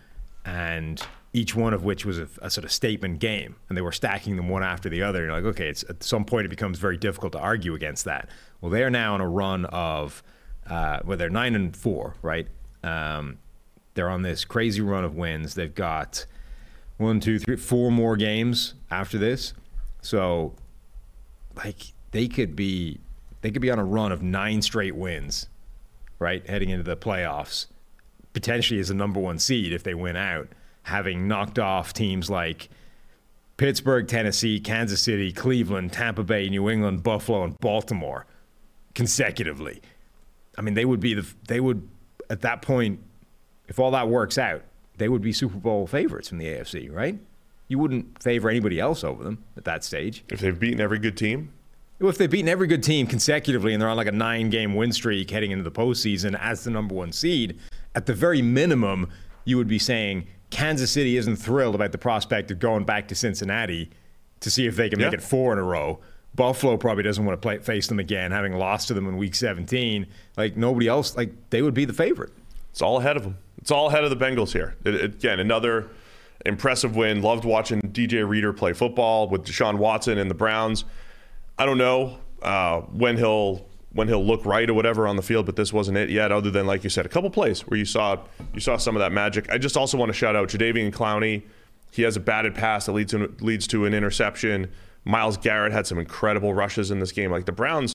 and 0.45 1.01
each 1.33 1.55
one 1.55 1.73
of 1.73 1.83
which 1.83 2.05
was 2.05 2.17
a, 2.17 2.27
a 2.41 2.49
sort 2.49 2.63
of 2.65 2.71
statement 2.71 3.19
game 3.19 3.55
and 3.67 3.77
they 3.77 3.81
were 3.81 3.91
stacking 3.91 4.37
them 4.37 4.49
one 4.49 4.63
after 4.63 4.89
the 4.89 5.03
other. 5.03 5.23
You're 5.23 5.33
like, 5.33 5.43
okay, 5.43 5.67
it's 5.67 5.83
at 5.89 6.01
some 6.03 6.25
point 6.25 6.45
it 6.45 6.49
becomes 6.49 6.79
very 6.79 6.97
difficult 6.97 7.33
to 7.33 7.39
argue 7.39 7.75
against 7.75 8.05
that. 8.05 8.29
Well, 8.61 8.71
they 8.71 8.83
are 8.83 8.89
now 8.89 9.13
on 9.13 9.21
a 9.21 9.27
run 9.27 9.65
of 9.65 10.23
uh, 10.69 10.99
well, 11.05 11.17
they're 11.17 11.29
nine 11.29 11.55
and 11.55 11.75
four, 11.75 12.15
right? 12.21 12.47
Um, 12.83 13.39
they're 13.93 14.09
on 14.09 14.21
this 14.21 14.45
crazy 14.45 14.81
run 14.81 15.03
of 15.03 15.15
wins. 15.15 15.55
They've 15.55 15.73
got 15.73 16.25
one, 16.97 17.19
two, 17.19 17.39
three, 17.39 17.55
four 17.55 17.91
more 17.91 18.17
games 18.17 18.73
after 18.91 19.17
this. 19.17 19.53
So, 20.01 20.55
like, 21.55 21.93
they 22.11 22.27
could 22.27 22.55
be 22.55 22.99
they 23.41 23.51
could 23.51 23.61
be 23.61 23.71
on 23.71 23.79
a 23.79 23.85
run 23.85 24.11
of 24.11 24.21
nine 24.21 24.61
straight 24.61 24.95
wins, 24.95 25.47
right? 26.19 26.47
Heading 26.47 26.69
into 26.69 26.83
the 26.83 26.97
playoffs, 26.97 27.67
potentially 28.33 28.79
as 28.79 28.87
the 28.89 28.93
number 28.93 29.19
one 29.19 29.39
seed 29.39 29.73
if 29.73 29.83
they 29.83 29.93
win 29.93 30.15
out, 30.15 30.49
having 30.83 31.27
knocked 31.27 31.59
off 31.59 31.93
teams 31.93 32.29
like 32.29 32.69
Pittsburgh, 33.57 34.07
Tennessee, 34.07 34.59
Kansas 34.59 35.01
City, 35.01 35.31
Cleveland, 35.31 35.91
Tampa 35.93 36.23
Bay, 36.23 36.49
New 36.49 36.69
England, 36.69 37.03
Buffalo, 37.03 37.43
and 37.43 37.57
Baltimore 37.59 38.25
consecutively. 38.93 39.81
I 40.57 40.61
mean, 40.61 40.73
they 40.73 40.85
would 40.85 40.99
be 40.99 41.13
the 41.13 41.27
they 41.47 41.59
would 41.59 41.87
at 42.29 42.41
that 42.41 42.61
point, 42.61 42.99
if 43.67 43.79
all 43.79 43.91
that 43.91 44.07
works 44.09 44.37
out, 44.37 44.63
they 44.97 45.09
would 45.09 45.21
be 45.21 45.31
Super 45.31 45.57
Bowl 45.57 45.87
favorites 45.87 46.29
from 46.29 46.39
the 46.39 46.45
AFC, 46.45 46.91
right? 46.91 47.17
You 47.67 47.79
wouldn't 47.79 48.21
favor 48.21 48.49
anybody 48.49 48.79
else 48.79 49.03
over 49.03 49.23
them 49.23 49.43
at 49.55 49.65
that 49.65 49.83
stage. 49.83 50.23
If 50.29 50.39
they've 50.39 50.57
beaten 50.57 50.79
every 50.79 50.99
good 50.99 51.17
team, 51.17 51.51
Well, 51.99 52.09
if 52.09 52.17
they've 52.17 52.29
beaten 52.29 52.47
every 52.47 52.67
good 52.67 52.83
team 52.83 53.07
consecutively 53.07 53.73
and 53.73 53.81
they're 53.81 53.89
on 53.89 53.97
like 53.97 54.07
a 54.07 54.11
nine 54.11 54.49
game 54.51 54.75
win 54.75 54.91
streak 54.91 55.31
heading 55.31 55.51
into 55.51 55.63
the 55.63 55.71
postseason 55.71 56.37
as 56.39 56.63
the 56.63 56.69
number 56.69 56.93
one 56.93 57.11
seed, 57.11 57.57
at 57.95 58.05
the 58.05 58.13
very 58.13 58.41
minimum, 58.41 59.09
you 59.45 59.57
would 59.57 59.67
be 59.67 59.79
saying 59.79 60.27
Kansas 60.51 60.91
City 60.91 61.17
isn't 61.17 61.37
thrilled 61.37 61.73
about 61.73 61.91
the 61.91 61.97
prospect 61.97 62.51
of 62.51 62.59
going 62.59 62.83
back 62.83 63.07
to 63.07 63.15
Cincinnati 63.15 63.89
to 64.41 64.51
see 64.51 64.67
if 64.67 64.75
they 64.75 64.89
can 64.89 64.99
make 64.99 65.13
it 65.13 65.23
four 65.23 65.53
in 65.53 65.57
a 65.59 65.63
row. 65.63 65.99
Buffalo 66.35 66.77
probably 66.77 67.01
doesn't 67.01 67.25
want 67.25 67.41
to 67.41 67.43
play, 67.43 67.57
face 67.57 67.87
them 67.87 67.97
again, 67.97 68.31
having 68.31 68.53
lost 68.53 68.89
to 68.89 68.93
them 68.93 69.07
in 69.07 69.17
week 69.17 69.33
17. 69.33 70.05
Like 70.37 70.55
nobody 70.55 70.87
else, 70.87 71.17
like 71.17 71.31
they 71.49 71.63
would 71.63 71.73
be 71.73 71.85
the 71.85 71.93
favorite. 71.93 72.31
It's 72.69 72.81
all 72.83 72.99
ahead 72.99 73.17
of 73.17 73.23
them. 73.23 73.39
It's 73.57 73.71
all 73.71 73.87
ahead 73.87 74.03
of 74.03 74.11
the 74.11 74.15
Bengals 74.17 74.53
here. 74.53 74.75
It- 74.85 74.93
it- 74.93 75.03
again, 75.15 75.39
another 75.39 75.87
impressive 76.45 76.95
win. 76.95 77.23
Loved 77.23 77.43
watching 77.43 77.81
DJ 77.81 78.21
Reader 78.27 78.53
play 78.53 78.73
football 78.73 79.27
with 79.27 79.45
Deshaun 79.45 79.79
Watson 79.79 80.19
and 80.19 80.29
the 80.29 80.35
Browns. 80.35 80.85
I 81.57 81.65
don't 81.65 81.77
know 81.77 82.17
uh, 82.41 82.81
when 82.81 83.17
he'll 83.17 83.65
when 83.93 84.07
he'll 84.07 84.25
look 84.25 84.45
right 84.45 84.69
or 84.69 84.75
whatever 84.75 85.07
on 85.07 85.15
the 85.15 85.21
field, 85.23 85.45
but 85.45 85.55
this 85.55 85.73
wasn't 85.73 85.97
it 85.97 86.09
yet. 86.09 86.31
Other 86.31 86.51
than 86.51 86.67
like 86.67 86.83
you 86.83 86.89
said, 86.89 87.05
a 87.05 87.09
couple 87.09 87.29
plays 87.29 87.61
where 87.61 87.77
you 87.77 87.85
saw 87.85 88.17
you 88.53 88.59
saw 88.59 88.77
some 88.77 88.95
of 88.95 88.99
that 88.99 89.11
magic. 89.11 89.49
I 89.49 89.57
just 89.57 89.75
also 89.75 89.97
want 89.97 90.09
to 90.09 90.13
shout 90.13 90.35
out 90.35 90.49
Jadeveon 90.49 90.91
Clowney. 90.91 91.43
He 91.91 92.03
has 92.03 92.15
a 92.15 92.19
batted 92.19 92.53
pass 92.53 92.85
that 92.85 92.91
leads 92.91 93.11
to 93.11 93.33
leads 93.39 93.65
to 93.67 93.85
an 93.85 93.93
interception. 93.93 94.69
Myles 95.03 95.37
Garrett 95.37 95.71
had 95.71 95.87
some 95.87 95.97
incredible 95.97 96.53
rushes 96.53 96.91
in 96.91 96.99
this 96.99 97.11
game. 97.11 97.31
Like 97.31 97.45
the 97.45 97.53
Browns, 97.53 97.93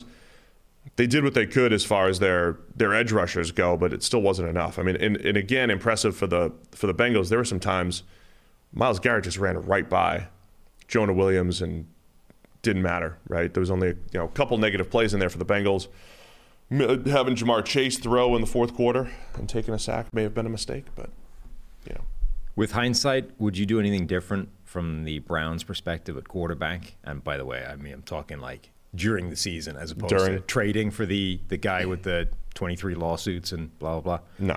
they 0.96 1.06
did 1.06 1.22
what 1.22 1.34
they 1.34 1.46
could 1.46 1.72
as 1.72 1.84
far 1.84 2.08
as 2.08 2.18
their 2.18 2.58
their 2.74 2.94
edge 2.94 3.12
rushers 3.12 3.52
go, 3.52 3.76
but 3.76 3.92
it 3.92 4.02
still 4.02 4.22
wasn't 4.22 4.48
enough. 4.48 4.78
I 4.78 4.82
mean, 4.82 4.96
and, 4.96 5.16
and 5.18 5.36
again, 5.36 5.70
impressive 5.70 6.16
for 6.16 6.26
the 6.26 6.52
for 6.72 6.86
the 6.86 6.94
Bengals. 6.94 7.28
There 7.28 7.38
were 7.38 7.44
some 7.44 7.60
times 7.60 8.02
Myles 8.72 8.98
Garrett 8.98 9.24
just 9.24 9.38
ran 9.38 9.60
right 9.62 9.88
by 9.88 10.28
Jonah 10.88 11.12
Williams 11.12 11.62
and 11.62 11.86
didn't 12.62 12.82
matter. 12.82 13.18
Right, 13.28 13.52
there 13.52 13.60
was 13.60 13.70
only 13.70 13.88
you 13.88 13.96
know 14.14 14.24
a 14.24 14.28
couple 14.28 14.56
negative 14.58 14.90
plays 14.90 15.14
in 15.14 15.20
there 15.20 15.30
for 15.30 15.38
the 15.38 15.44
Bengals. 15.46 15.88
Having 16.70 17.36
Ja'Marr 17.36 17.64
Chase 17.64 17.98
throw 17.98 18.34
in 18.34 18.40
the 18.40 18.46
fourth 18.46 18.72
quarter 18.74 19.10
and 19.34 19.46
taking 19.46 19.74
a 19.74 19.78
sack 19.78 20.06
may 20.14 20.22
have 20.22 20.32
been 20.32 20.46
a 20.46 20.50
mistake, 20.50 20.86
but 20.96 21.10
you 21.86 21.94
know, 21.94 22.00
With 22.56 22.72
hindsight, 22.72 23.30
would 23.38 23.58
you 23.58 23.66
do 23.66 23.78
anything 23.78 24.06
different 24.06 24.48
from 24.64 25.04
the 25.04 25.18
Browns' 25.18 25.64
perspective 25.64 26.16
at 26.16 26.28
quarterback? 26.28 26.94
And 27.04 27.22
by 27.22 27.36
the 27.36 27.44
way, 27.44 27.62
I 27.68 27.76
mean 27.76 27.92
I'm 27.92 28.02
talking 28.02 28.38
like 28.40 28.70
during 28.94 29.28
the 29.28 29.36
season 29.36 29.76
as 29.76 29.90
opposed 29.90 30.16
During. 30.16 30.34
to 30.34 30.40
trading 30.40 30.90
for 30.90 31.04
the 31.04 31.40
the 31.48 31.58
guy 31.58 31.84
with 31.84 32.04
the 32.04 32.28
23 32.54 32.94
lawsuits 32.94 33.52
and 33.52 33.76
blah 33.78 34.00
blah 34.00 34.18
blah. 34.18 34.26
No, 34.38 34.56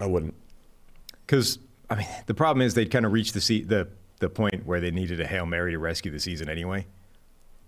I 0.00 0.06
wouldn't. 0.06 0.34
Because 1.26 1.58
I 1.88 1.94
mean, 1.94 2.06
the 2.26 2.34
problem 2.34 2.60
is 2.66 2.74
they'd 2.74 2.90
kind 2.90 3.06
of 3.06 3.12
reached 3.12 3.32
the 3.32 3.40
se- 3.40 3.62
the 3.64 3.88
the 4.20 4.28
point 4.30 4.64
where 4.64 4.80
they 4.80 4.90
needed 4.90 5.20
a 5.20 5.26
hail 5.26 5.44
mary 5.46 5.72
to 5.72 5.78
rescue 5.78 6.10
the 6.12 6.20
season 6.20 6.48
anyway. 6.48 6.86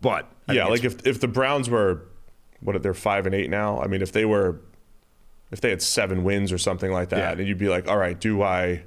But 0.00 0.30
I 0.48 0.54
yeah, 0.54 0.66
like 0.66 0.84
if 0.84 1.06
if 1.06 1.20
the 1.20 1.28
Browns 1.28 1.68
were 1.68 2.02
what 2.60 2.80
they're 2.82 2.94
five 2.94 3.26
and 3.26 3.34
eight 3.34 3.50
now. 3.50 3.80
I 3.80 3.88
mean, 3.88 4.02
if 4.02 4.12
they 4.12 4.24
were 4.24 4.60
if 5.50 5.60
they 5.60 5.70
had 5.70 5.82
seven 5.82 6.24
wins 6.24 6.52
or 6.52 6.58
something 6.58 6.90
like 6.92 7.08
that, 7.10 7.18
Yeah. 7.18 7.32
and 7.40 7.46
you'd 7.48 7.58
be 7.58 7.68
like, 7.68 7.88
all 7.88 7.98
right, 7.98 8.18
do 8.18 8.42
I 8.42 8.84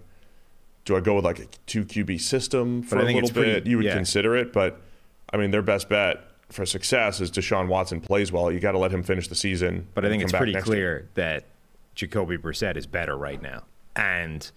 do 0.86 0.95
I 0.95 0.99
go 1.01 1.15
with 1.15 1.25
like 1.25 1.39
a 1.39 1.45
two 1.65 1.84
QB 1.86 2.21
system 2.21 2.82
for 2.84 2.97
a 2.99 3.04
little 3.04 3.19
it's 3.19 3.32
pretty- 3.32 3.54
bit? 3.54 3.67
you 3.67 3.78
would 3.78 3.86
yeah. 3.86 3.93
consider 3.95 4.36
it, 4.36 4.54
but 4.54 4.80
I 5.34 5.38
mean, 5.38 5.51
their 5.51 5.62
best 5.63 5.89
bet 5.89 6.23
for 6.49 6.65
success 6.65 7.19
is 7.21 7.32
Deshaun 7.32 7.67
Watson 7.67 7.99
plays 7.99 8.32
well. 8.32 8.51
You 8.51 8.60
got 8.60 8.73
to 8.73 8.78
let 8.78 8.91
him 8.91 9.01
finish 9.04 9.28
the 9.28 9.36
season. 9.36 9.88
But 9.95 10.06
I 10.06 10.10
think 10.10 10.21
it's 10.21 10.32
pretty 10.32 10.54
next 10.54 10.67
year. 10.67 10.75
clear 10.75 11.10
that 11.15 11.45
Jacoby 11.95 12.38
Brissett 12.38 12.78
is 12.78 12.86
better 12.86 13.17
right 13.17 13.41
now. 13.41 13.63
And 13.95 14.49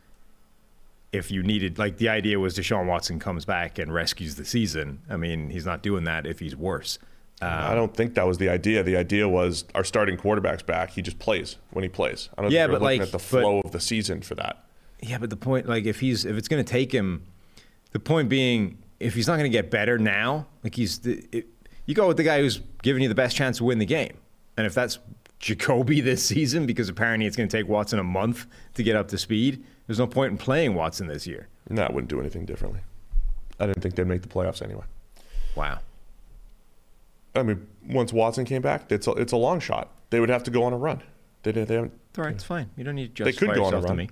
if 1.12 1.30
you 1.30 1.42
needed, 1.42 1.78
like, 1.78 1.96
the 1.96 2.08
idea 2.08 2.38
was 2.38 2.56
Deshaun 2.56 2.86
Watson 2.86 3.18
comes 3.18 3.44
back 3.44 3.78
and 3.78 3.92
rescues 3.92 4.34
the 4.36 4.44
season. 4.44 5.00
I 5.08 5.16
mean, 5.16 5.50
he's 5.50 5.64
not 5.64 5.82
doing 5.82 6.04
that 6.04 6.26
if 6.26 6.38
he's 6.38 6.54
worse. 6.54 6.98
I 7.40 7.68
um, 7.70 7.76
don't 7.76 7.94
think 7.94 8.14
that 8.14 8.26
was 8.26 8.38
the 8.38 8.48
idea. 8.48 8.82
The 8.82 8.96
idea 8.96 9.28
was 9.28 9.64
our 9.74 9.84
starting 9.84 10.16
quarterback's 10.16 10.62
back. 10.62 10.90
He 10.90 11.02
just 11.02 11.18
plays 11.18 11.56
when 11.70 11.84
he 11.84 11.88
plays. 11.88 12.28
I 12.36 12.42
don't 12.42 12.50
Yeah, 12.50 12.66
but, 12.66 12.82
looking 12.82 12.84
like, 12.84 13.00
at 13.00 13.06
the 13.12 13.18
but- 13.18 13.22
flow 13.22 13.60
of 13.60 13.72
the 13.72 13.80
season 13.80 14.22
for 14.22 14.34
that. 14.34 14.64
Yeah, 15.00 15.18
but 15.18 15.30
the 15.30 15.36
point, 15.36 15.68
like, 15.68 15.84
if 15.84 16.00
he's 16.00 16.24
if 16.24 16.36
it's 16.36 16.48
going 16.48 16.64
to 16.64 16.68
take 16.68 16.90
him, 16.90 17.22
the 17.92 18.00
point 18.00 18.28
being, 18.28 18.78
if 18.98 19.14
he's 19.14 19.28
not 19.28 19.34
going 19.34 19.44
to 19.50 19.56
get 19.56 19.70
better 19.70 19.96
now, 19.96 20.48
like 20.64 20.74
he's 20.74 20.98
the, 20.98 21.24
it, 21.30 21.46
you 21.86 21.94
go 21.94 22.08
with 22.08 22.16
the 22.16 22.24
guy 22.24 22.40
who's 22.40 22.60
giving 22.82 23.02
you 23.04 23.08
the 23.08 23.14
best 23.14 23.36
chance 23.36 23.58
to 23.58 23.64
win 23.64 23.78
the 23.78 23.86
game, 23.86 24.16
and 24.56 24.66
if 24.66 24.74
that's 24.74 24.98
Jacoby 25.38 26.00
this 26.00 26.24
season, 26.26 26.66
because 26.66 26.88
apparently 26.88 27.26
it's 27.26 27.36
going 27.36 27.48
to 27.48 27.56
take 27.56 27.68
Watson 27.68 28.00
a 28.00 28.04
month 28.04 28.46
to 28.74 28.82
get 28.82 28.96
up 28.96 29.06
to 29.08 29.18
speed, 29.18 29.64
there's 29.88 29.98
no 29.98 30.06
point 30.06 30.30
in 30.30 30.38
playing 30.38 30.74
Watson 30.74 31.08
this 31.08 31.26
year. 31.26 31.48
No, 31.68 31.82
I 31.82 31.90
wouldn't 31.90 32.08
do 32.08 32.20
anything 32.20 32.44
differently. 32.44 32.80
I 33.58 33.66
didn't 33.66 33.82
think 33.82 33.96
they'd 33.96 34.06
make 34.06 34.22
the 34.22 34.28
playoffs 34.28 34.62
anyway. 34.62 34.84
Wow. 35.56 35.80
I 37.34 37.42
mean, 37.42 37.66
once 37.88 38.12
Watson 38.12 38.44
came 38.44 38.62
back, 38.62 38.92
it's 38.92 39.06
a, 39.06 39.12
it's 39.12 39.32
a 39.32 39.36
long 39.36 39.60
shot. 39.60 39.90
They 40.10 40.20
would 40.20 40.28
have 40.28 40.44
to 40.44 40.50
go 40.50 40.62
on 40.62 40.72
a 40.72 40.76
run. 40.76 41.02
They, 41.42 41.52
they 41.52 41.74
haven't. 41.74 41.92
All 42.16 42.24
right, 42.24 42.34
it's 42.34 42.44
fine. 42.44 42.70
You 42.76 42.84
don't 42.84 42.96
need 42.96 43.14
to 43.16 43.24
They 43.24 43.32
justify 43.32 43.52
could 43.52 43.56
go 43.56 43.64
on 43.64 43.72
a 43.72 43.76
yourself 43.76 43.90
to 43.92 43.96
me. 43.96 44.10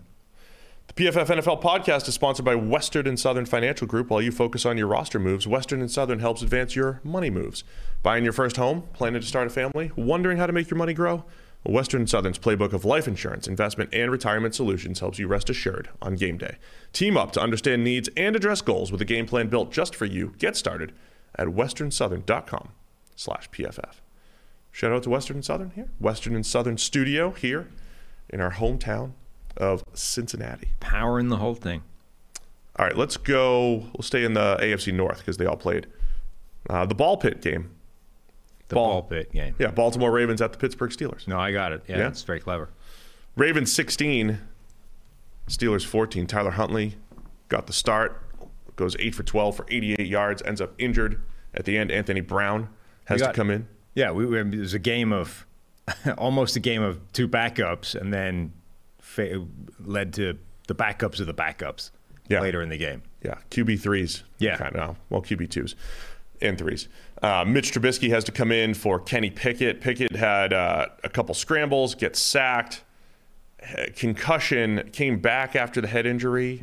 The 0.89 0.95
PFF 0.95 1.27
NFL 1.27 1.61
podcast 1.61 2.07
is 2.09 2.15
sponsored 2.15 2.45
by 2.45 2.55
Western 2.55 3.07
and 3.07 3.19
Southern 3.19 3.45
Financial 3.45 3.87
Group. 3.87 4.09
While 4.09 4.23
you 4.23 4.31
focus 4.31 4.65
on 4.65 4.79
your 4.79 4.87
roster 4.87 5.19
moves, 5.19 5.47
Western 5.47 5.81
and 5.81 5.91
Southern 5.91 6.21
helps 6.21 6.43
advance 6.43 6.77
your 6.77 7.01
money 7.03 7.29
moves. 7.29 7.65
Buying 8.03 8.25
your 8.25 8.33
first 8.33 8.57
home, 8.57 8.85
planning 8.93 9.21
to 9.21 9.27
start 9.27 9.49
a 9.49 9.51
family, 9.51 9.91
wondering 9.97 10.39
how 10.39 10.47
to 10.47 10.53
make 10.53 10.71
your 10.71 10.79
money 10.79 10.95
grow? 10.95 11.25
Well, 11.67 11.75
Western 11.75 12.07
Southern's 12.07 12.39
playbook 12.39 12.73
of 12.73 12.85
life 12.85 13.09
insurance, 13.09 13.49
investment, 13.49 13.91
and 13.93 14.13
retirement 14.13 14.55
solutions 14.55 15.01
helps 15.01 15.19
you 15.19 15.27
rest 15.27 15.51
assured 15.51 15.89
on 16.01 16.15
game 16.15 16.39
day. 16.39 16.59
Team 16.93 17.17
up 17.17 17.33
to 17.33 17.41
understand 17.41 17.83
needs 17.83 18.09
and 18.17 18.37
address 18.37 18.61
goals 18.61 18.93
with 18.93 19.01
a 19.01 19.05
game 19.05 19.27
plan 19.27 19.49
built 19.49 19.73
just 19.73 19.93
for 19.93 20.05
you. 20.05 20.35
Get 20.39 20.55
started 20.57 20.93
at 21.35 21.49
westernsouthern.com 21.49 22.69
slash 23.17 23.51
PFF. 23.51 23.95
Shout 24.71 24.93
out 24.93 25.03
to 25.05 25.11
Western 25.11 25.39
and 25.39 25.45
Southern 25.45 25.71
here. 25.71 25.89
Western 25.99 26.37
and 26.37 26.47
Southern 26.47 26.79
Studio 26.79 27.33
here 27.33 27.69
in 28.31 28.41
our 28.41 28.53
hometown 28.53 29.13
of 29.57 29.83
Cincinnati. 29.93 30.69
Powering 30.79 31.31
the 31.31 31.39
whole 31.39 31.57
thing. 31.57 31.83
All 32.79 32.87
right, 32.87 32.97
let's 32.97 33.17
go. 33.17 33.89
We'll 33.93 34.03
stay 34.03 34.23
in 34.23 34.35
the 34.35 34.57
AFC 34.61 34.95
North 34.95 35.19
because 35.19 35.37
they 35.37 35.47
all 35.47 35.57
played. 35.57 35.89
Uh, 36.71 36.87
the 36.87 36.95
ball 36.95 37.17
pit 37.17 37.43
game. 37.43 37.76
The 38.69 38.75
Ball. 38.75 39.01
ball, 39.01 39.03
pit 39.05 39.33
game. 39.33 39.55
Yeah, 39.59 39.71
Baltimore 39.71 40.11
Ravens 40.11 40.41
at 40.43 40.53
the 40.53 40.59
Pittsburgh 40.59 40.91
Steelers. 40.91 41.29
No, 41.29 41.39
I 41.39 41.53
got 41.53 41.73
it. 41.73 41.85
Yeah, 41.89 41.99
Yeah? 41.99 42.09
it's 42.09 42.23
very 42.23 42.41
clever. 42.41 42.71
Ravens 43.37 43.73
16, 43.73 44.41
Steelers 45.49 45.85
14. 45.87 46.27
Tyler 46.27 46.51
Huntley 46.53 46.97
got 47.49 47.67
the 47.67 47.73
start, 47.73 48.23
goes 48.77 48.97
8 48.99 49.15
for 49.15 49.23
12 49.23 49.57
for 49.57 49.67
88 49.71 50.07
yards, 50.07 50.43
ends 50.43 50.61
up 50.61 50.75
injured 50.79 51.21
at 51.55 51.65
the 51.65 51.77
end. 51.79 51.91
Anthony 51.91 52.21
Brown 52.21 52.69
has 53.05 53.21
We 53.21 53.27
to 53.29 53.33
come 53.33 53.51
in. 53.51 53.69
Yeah, 53.95 54.11
we, 54.11 54.27
we, 54.27 54.39
it 54.41 54.55
was 54.59 54.75
a 54.75 54.79
game 54.79 55.13
of 55.13 55.47
almost 56.19 56.57
a 56.57 56.61
game 56.61 56.83
of 56.83 57.01
two 57.13 57.29
backups, 57.29 57.95
and 57.95 58.13
then 58.13 58.53
fa- 59.01 59.47
led 59.79 60.13
to 60.15 60.37
the 60.67 60.75
backups 60.75 61.21
of 61.21 61.27
the 61.27 61.35
backups 61.35 61.91
Yeah. 62.29 62.41
later 62.41 62.61
in 62.63 62.69
the 62.69 62.77
game. 62.79 63.03
Yeah, 63.23 63.37
QB 63.51 63.81
threes. 63.81 64.25
Yeah. 64.39 64.57
kind 64.57 64.75
of. 64.77 64.97
Well, 65.11 65.23
QB 65.23 65.51
twos 65.51 65.77
and 66.43 66.59
threes. 66.59 66.89
Uh, 67.23 67.45
Mitch 67.47 67.73
Trubisky 67.73 68.11
has 68.11 68.25
to 68.25 68.33
come 68.33 68.53
in 68.53 68.75
for 68.75 68.99
Kenny 69.01 69.31
Pickett. 69.31 69.81
Pickett 69.81 70.15
had 70.15 70.53
uh, 70.53 70.87
a 71.03 71.09
couple 71.09 71.35
scrambles, 71.35 71.95
gets 71.95 72.21
sacked, 72.21 72.83
concussion, 73.97 74.89
came 74.93 75.19
back 75.19 75.57
after 75.57 75.81
the 75.81 75.89
head 75.89 76.07
injury 76.07 76.61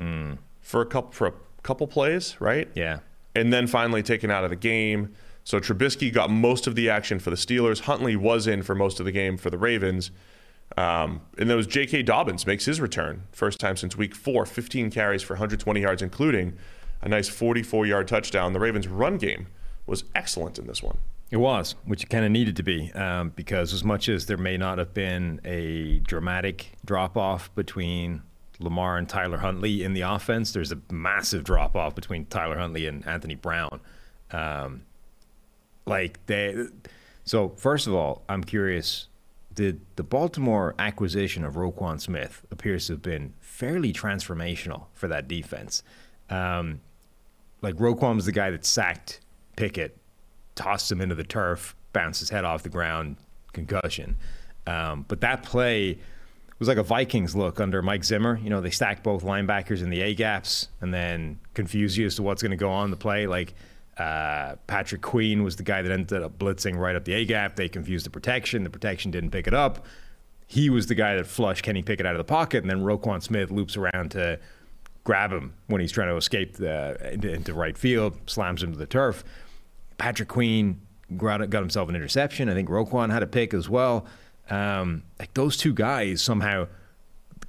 for 0.62 0.82
a 0.82 0.86
couple 0.86 1.12
for 1.12 1.28
a 1.28 1.34
couple 1.64 1.88
plays, 1.88 2.40
right? 2.40 2.70
Yeah. 2.76 3.00
and 3.36 3.52
then 3.52 3.66
finally 3.68 4.04
taken 4.04 4.30
out 4.30 4.44
of 4.44 4.50
the 4.50 4.56
game. 4.56 5.14
So 5.44 5.60
Trubisky 5.60 6.14
got 6.14 6.30
most 6.30 6.68
of 6.68 6.76
the 6.76 6.90
action 6.90 7.20
for 7.20 7.30
the 7.30 7.36
Steelers. 7.36 7.82
Huntley 7.82 8.16
was 8.16 8.48
in 8.48 8.64
for 8.64 8.76
most 8.76 9.00
of 9.00 9.06
the 9.06 9.12
game 9.12 9.38
for 9.38 9.50
the 9.50 9.58
Ravens. 9.58 10.12
Um, 10.78 11.22
and 11.38 11.50
then 11.50 11.52
it 11.52 11.56
was 11.56 11.68
J.K. 11.68 12.04
Dobbins 12.04 12.48
makes 12.48 12.66
his 12.66 12.80
return, 12.80 13.24
first 13.32 13.60
time 13.60 13.76
since 13.76 13.98
week 13.98 14.16
four, 14.16 14.46
15 14.46 14.90
carries 14.90 15.22
for 15.22 15.34
120 15.34 15.82
yards, 15.82 16.02
including 16.02 16.54
a 17.02 17.10
nice 17.10 17.28
44 17.28 17.86
yard 17.86 18.08
touchdown. 18.08 18.54
The 18.54 18.60
Ravens' 18.60 18.88
run 18.88 19.18
game 19.18 19.48
was 19.86 20.04
excellent 20.16 20.58
in 20.60 20.68
this 20.68 20.82
one. 20.82 20.98
It 21.32 21.38
was, 21.38 21.76
which 21.86 22.04
it 22.04 22.10
kind 22.10 22.26
of 22.26 22.32
needed 22.32 22.56
to 22.58 22.64
be, 22.64 22.92
um, 22.94 23.32
because 23.36 23.74
as 23.74 23.84
much 23.84 24.08
as 24.08 24.28
there 24.28 24.38
may 24.38 24.56
not 24.56 24.78
have 24.78 24.94
been 24.94 25.42
a 25.44 26.00
dramatic 26.00 26.74
drop 26.86 27.18
off 27.18 27.54
between 27.56 28.22
Lamar 28.60 28.98
and 28.98 29.10
Tyler 29.10 29.38
Huntley 29.38 29.84
in 29.84 29.94
the 29.94 30.02
offense, 30.02 30.52
there's 30.52 30.72
a 30.72 30.78
massive 30.92 31.44
drop 31.44 31.76
off 31.76 31.96
between 31.96 32.28
Tyler 32.28 32.58
Huntley 32.58 32.86
and 32.86 33.06
Anthony 33.08 33.36
Brown. 33.36 33.82
Um, 34.32 34.84
like 35.86 36.24
they, 36.28 36.68
so 37.26 37.50
first 37.58 37.88
of 37.88 37.94
all, 37.94 38.24
I'm 38.30 38.44
curious. 38.44 39.08
Did 39.54 39.82
the 39.96 40.04
Baltimore 40.04 40.74
acquisition 40.80 41.44
of 41.44 41.56
Roquan 41.56 42.00
Smith 42.00 42.44
appears 42.52 42.88
to 42.88 42.94
have 42.94 43.02
been 43.02 43.34
fairly 43.40 43.94
transformational 43.94 44.86
for 44.94 45.08
that 45.08 45.28
defense? 45.28 45.84
Um, 46.30 46.82
like 47.62 47.76
Roquan 47.76 48.16
was 48.16 48.26
the 48.26 48.32
guy 48.32 48.50
that 48.52 48.66
sacked 48.66 49.20
Pickett, 49.56 49.98
tossed 50.56 50.92
him 50.92 51.02
into 51.02 51.16
the 51.16 51.24
turf, 51.24 51.76
bounced 51.94 52.20
his 52.20 52.30
head 52.30 52.46
off 52.46 52.64
the 52.64 52.70
ground, 52.70 53.18
concussion. 53.54 54.16
Um, 54.68 55.06
but 55.08 55.22
that 55.22 55.44
play 55.44 56.00
was 56.60 56.68
like 56.68 56.78
a 56.78 56.84
Vikings 56.84 57.36
look 57.36 57.60
under 57.60 57.82
Mike 57.82 58.04
Zimmer. 58.04 58.40
You 58.42 58.50
know, 58.50 58.62
they 58.62 58.70
stack 58.70 59.04
both 59.04 59.24
linebackers 59.24 59.82
in 59.82 59.90
the 59.90 60.02
A 60.02 60.14
gaps 60.14 60.70
and 60.82 60.94
then 60.94 61.40
confuse 61.54 61.98
you 61.98 62.06
as 62.06 62.16
to 62.16 62.24
what's 62.24 62.42
going 62.42 62.52
to 62.52 62.58
go 62.58 62.72
on 62.72 62.92
the 62.92 62.98
play. 62.98 63.28
Like 63.28 63.54
uh, 63.98 64.56
Patrick 64.68 65.02
Queen 65.02 65.44
was 65.44 65.56
the 65.56 65.64
guy 65.64 65.82
that 65.82 65.92
ended 65.92 66.24
up 66.24 66.38
blitzing 66.40 66.78
right 66.78 66.96
up 66.96 67.06
the 67.06 67.14
A 67.14 67.26
gap. 67.26 67.56
They 67.56 67.68
confused 67.70 68.06
the 68.06 68.10
protection. 68.10 68.64
The 68.64 68.70
protection 68.70 69.12
didn't 69.12 69.32
pick 69.32 69.48
it 69.48 69.54
up. 69.54 69.86
He 70.48 70.70
was 70.70 70.88
the 70.88 70.96
guy 70.96 71.16
that 71.16 71.26
flushed 71.26 71.64
Kenny 71.64 71.82
Pickett 71.82 72.06
out 72.06 72.14
of 72.14 72.20
the 72.20 72.24
pocket, 72.24 72.64
and 72.64 72.70
then 72.70 72.82
Roquan 72.82 73.24
Smith 73.24 73.50
loops 73.50 73.76
around 73.76 74.12
to 74.12 74.40
grab 75.04 75.32
him 75.32 75.54
when 75.68 75.82
he's 75.82 75.92
trying 75.92 76.10
to 76.10 76.16
escape 76.16 76.58
the, 76.58 77.12
into, 77.12 77.34
into 77.34 77.54
right 77.54 77.78
field, 77.78 78.18
slams 78.28 78.62
him 78.62 78.72
to 78.72 78.78
the 78.78 78.86
turf. 78.86 79.24
Patrick 79.98 80.30
Queen 80.30 80.82
got, 81.18 81.50
got 81.50 81.62
himself 81.62 81.90
an 81.90 81.96
interception. 81.96 82.50
I 82.50 82.54
think 82.54 82.70
Roquan 82.70 83.12
had 83.12 83.24
a 83.24 83.28
pick 83.28 83.54
as 83.54 83.70
well. 83.70 84.06
Um, 84.50 85.04
like 85.20 85.34
those 85.34 85.56
two 85.58 85.74
guys 85.74 86.22
somehow 86.22 86.68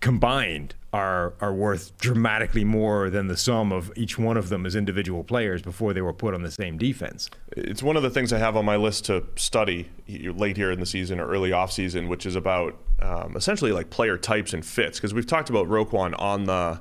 combined 0.00 0.74
are 0.92 1.34
are 1.40 1.52
worth 1.52 1.96
dramatically 1.98 2.62
more 2.62 3.10
than 3.10 3.26
the 3.26 3.36
sum 3.36 3.72
of 3.72 3.90
each 3.96 4.16
one 4.16 4.36
of 4.36 4.48
them 4.48 4.64
as 4.64 4.76
individual 4.76 5.24
players 5.24 5.60
before 5.60 5.92
they 5.92 6.00
were 6.00 6.12
put 6.12 6.34
on 6.34 6.42
the 6.42 6.50
same 6.50 6.78
defense. 6.78 7.28
It's 7.56 7.82
one 7.82 7.96
of 7.96 8.04
the 8.04 8.10
things 8.10 8.32
I 8.32 8.38
have 8.38 8.56
on 8.56 8.64
my 8.64 8.76
list 8.76 9.06
to 9.06 9.24
study 9.34 9.90
late 10.06 10.56
here 10.56 10.70
in 10.70 10.78
the 10.78 10.86
season 10.86 11.18
or 11.18 11.26
early 11.26 11.52
off 11.52 11.72
season, 11.72 12.08
which 12.08 12.26
is 12.26 12.36
about 12.36 12.78
um, 13.02 13.34
essentially 13.34 13.72
like 13.72 13.90
player 13.90 14.16
types 14.16 14.52
and 14.52 14.64
fits. 14.64 14.98
Because 14.98 15.12
we've 15.12 15.26
talked 15.26 15.50
about 15.50 15.66
Roquan 15.66 16.14
on 16.20 16.44
the 16.44 16.80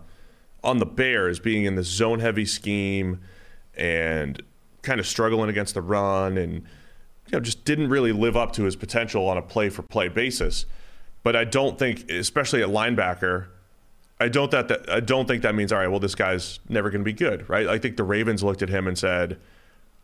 on 0.63 0.77
the 0.77 0.85
Bears 0.85 1.39
being 1.39 1.65
in 1.65 1.75
the 1.75 1.83
zone 1.83 2.19
heavy 2.19 2.45
scheme 2.45 3.19
and 3.75 4.43
kind 4.83 4.99
of 4.99 5.07
struggling 5.07 5.49
against 5.49 5.73
the 5.73 5.81
run 5.81 6.37
and 6.37 6.53
you 6.53 7.31
know 7.31 7.39
just 7.39 7.65
didn't 7.65 7.89
really 7.89 8.11
live 8.11 8.37
up 8.37 8.51
to 8.53 8.63
his 8.63 8.75
potential 8.75 9.27
on 9.27 9.37
a 9.37 9.41
play 9.41 9.69
for 9.69 9.81
play 9.81 10.07
basis. 10.09 10.65
But 11.23 11.35
I 11.37 11.45
don't 11.45 11.79
think, 11.79 12.09
especially 12.11 12.61
at 12.61 12.69
linebacker, 12.69 13.47
I 14.19 14.27
don't 14.27 14.51
that, 14.51 14.67
that 14.67 14.89
I 14.89 14.99
don't 14.99 15.25
think 15.27 15.41
that 15.43 15.55
means 15.55 15.71
all 15.71 15.79
right. 15.79 15.87
Well, 15.87 15.99
this 16.01 16.15
guy's 16.15 16.59
never 16.69 16.89
going 16.89 17.01
to 17.01 17.05
be 17.05 17.13
good, 17.13 17.49
right? 17.49 17.65
I 17.67 17.77
think 17.79 17.97
the 17.97 18.03
Ravens 18.03 18.43
looked 18.43 18.61
at 18.61 18.67
him 18.69 18.87
and 18.87 18.97
said, 18.97 19.39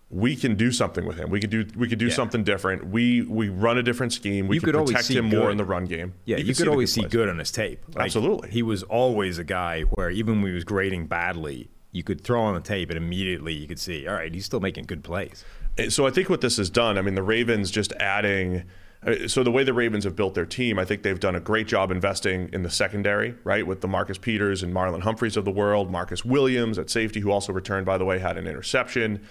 "We 0.09 0.37
can 0.37 0.55
do 0.55 0.71
something 0.71 1.05
with 1.05 1.17
him. 1.17 1.29
We 1.29 1.41
could 1.41 1.49
do 1.49 1.65
we 1.75 1.89
can 1.89 1.99
do 1.99 2.07
Yeah. 2.07 2.13
something 2.13 2.43
different. 2.45 2.87
We 2.87 3.21
we 3.23 3.49
run 3.49 3.77
a 3.77 3.83
different 3.83 4.13
scheme. 4.13 4.47
We 4.47 4.55
You 4.55 4.61
could 4.61 4.75
always 4.75 4.91
protect 4.91 5.07
see 5.07 5.17
him 5.17 5.25
more 5.25 5.51
in 5.51 5.57
the 5.57 5.65
run 5.65 5.83
game. 5.85 6.13
Yeah, 6.23 6.37
you, 6.37 6.45
can 6.45 6.53
could 6.55 6.67
the 6.67 6.71
always 6.71 6.93
see 6.93 7.03
good 7.03 7.27
on 7.27 7.37
his 7.37 7.51
tape. 7.51 7.81
Like, 7.95 8.05
Absolutely. 8.05 8.49
He 8.49 8.63
was 8.63 8.83
always 8.83 9.37
a 9.39 9.43
guy 9.43 9.81
where 9.81 10.09
even 10.09 10.41
when 10.41 10.51
he 10.51 10.55
was 10.55 10.63
grading 10.63 11.07
badly, 11.07 11.67
you 11.91 12.03
could 12.03 12.21
throw 12.21 12.41
on 12.41 12.53
the 12.53 12.61
tape 12.61 12.89
and 12.89 12.97
immediately 12.97 13.53
you 13.53 13.67
could 13.67 13.79
see, 13.79 14.07
all 14.07 14.15
right, 14.15 14.33
he's 14.33 14.45
still 14.45 14.59
making 14.59 14.85
good 14.85 15.03
plays. 15.03 15.43
So 15.89 16.05
I 16.05 16.11
think 16.11 16.29
what 16.29 16.41
this 16.41 16.57
has 16.57 16.69
done, 16.69 16.97
I 16.97 17.01
mean, 17.01 17.15
the 17.15 17.23
Ravens 17.23 17.71
just 17.71 17.93
adding. 17.93 18.63
uh, 19.05 19.27
So 19.27 19.43
the 19.43 19.51
way 19.51 19.63
the 19.63 19.73
Ravens 19.73 20.03
have 20.03 20.15
built 20.15 20.35
their 20.35 20.45
team, 20.45 20.77
I 20.77 20.85
think 20.85 21.03
they've 21.03 21.19
done 21.19 21.35
a 21.35 21.39
great 21.39 21.67
job 21.67 21.89
investing 21.89 22.49
in 22.53 22.63
the 22.63 22.69
secondary, 22.69 23.33
right? 23.43 23.65
With 23.65 23.81
the 23.81 23.87
Marcus 23.87 24.17
Peters 24.17 24.61
and 24.61 24.73
Marlon 24.73 25.01
Humphreys 25.01 25.37
of 25.37 25.45
the 25.45 25.51
world, 25.51 25.89
Marcus 25.89 26.23
Williams 26.23 26.77
at 26.77 26.89
safety, 26.89 27.21
who 27.21 27.31
also 27.31 27.53
returned, 27.53 27.85
by 27.85 27.97
the 27.97 28.05
way, 28.05 28.19
had 28.19 28.37
an 28.37 28.45
interception. 28.45 29.21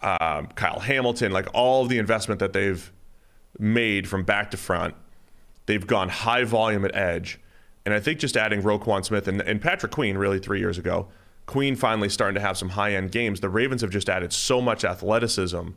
Um, 0.00 0.46
Kyle 0.54 0.80
Hamilton, 0.80 1.32
like 1.32 1.48
all 1.52 1.82
of 1.82 1.88
the 1.90 1.98
investment 1.98 2.38
that 2.38 2.54
they've 2.54 2.90
made 3.58 4.08
from 4.08 4.22
back 4.22 4.52
to 4.52 4.56
front, 4.56 4.94
they've 5.66 5.86
gone 5.86 6.08
high 6.08 6.44
volume 6.44 6.84
at 6.84 6.94
edge. 6.94 7.40
And 7.84 7.92
I 7.92 8.00
think 8.00 8.20
just 8.20 8.36
adding 8.36 8.62
Roquan 8.62 9.04
Smith 9.04 9.28
and, 9.28 9.42
and 9.42 9.60
Patrick 9.60 9.92
Queen 9.92 10.16
really 10.16 10.38
three 10.38 10.60
years 10.60 10.78
ago, 10.78 11.08
Queen 11.50 11.74
finally 11.74 12.08
starting 12.08 12.36
to 12.36 12.40
have 12.40 12.56
some 12.56 12.68
high 12.68 12.94
end 12.94 13.10
games. 13.10 13.40
The 13.40 13.48
Ravens 13.48 13.80
have 13.80 13.90
just 13.90 14.08
added 14.08 14.32
so 14.32 14.60
much 14.60 14.84
athleticism 14.84 15.70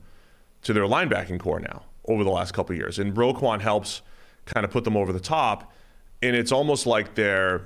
to 0.61 0.71
their 0.71 0.83
linebacking 0.83 1.39
core 1.39 1.59
now 1.59 1.81
over 2.05 2.23
the 2.23 2.29
last 2.29 2.53
couple 2.53 2.75
years. 2.75 2.99
And 2.99 3.15
Roquan 3.15 3.59
helps 3.59 4.03
kind 4.45 4.65
of 4.65 4.69
put 4.71 4.83
them 4.83 4.95
over 4.95 5.11
the 5.11 5.19
top. 5.19 5.73
And 6.21 6.35
it's 6.35 6.51
almost 6.51 6.85
like 6.85 7.15
they're, 7.15 7.65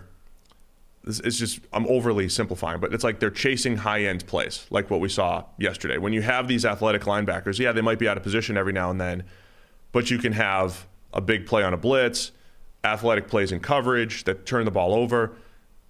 it's 1.05 1.37
just, 1.37 1.59
I'm 1.73 1.85
overly 1.87 2.29
simplifying, 2.29 2.79
but 2.79 2.93
it's 2.93 3.03
like 3.03 3.19
they're 3.19 3.29
chasing 3.29 3.75
high 3.75 4.03
end 4.03 4.25
plays, 4.25 4.65
like 4.69 4.89
what 4.89 5.01
we 5.01 5.09
saw 5.09 5.43
yesterday. 5.57 5.97
When 5.97 6.13
you 6.13 6.21
have 6.21 6.47
these 6.47 6.63
athletic 6.63 7.01
linebackers, 7.01 7.59
yeah, 7.59 7.73
they 7.73 7.81
might 7.81 7.99
be 7.99 8.07
out 8.07 8.15
of 8.15 8.23
position 8.23 8.55
every 8.55 8.71
now 8.71 8.89
and 8.89 9.01
then, 9.01 9.25
but 9.91 10.09
you 10.09 10.17
can 10.17 10.31
have 10.31 10.87
a 11.11 11.19
big 11.19 11.45
play 11.45 11.61
on 11.61 11.73
a 11.73 11.77
blitz, 11.77 12.31
athletic 12.85 13.27
plays 13.27 13.51
in 13.51 13.59
coverage 13.59 14.23
that 14.23 14.45
turn 14.45 14.63
the 14.63 14.71
ball 14.71 14.93
over. 14.93 15.35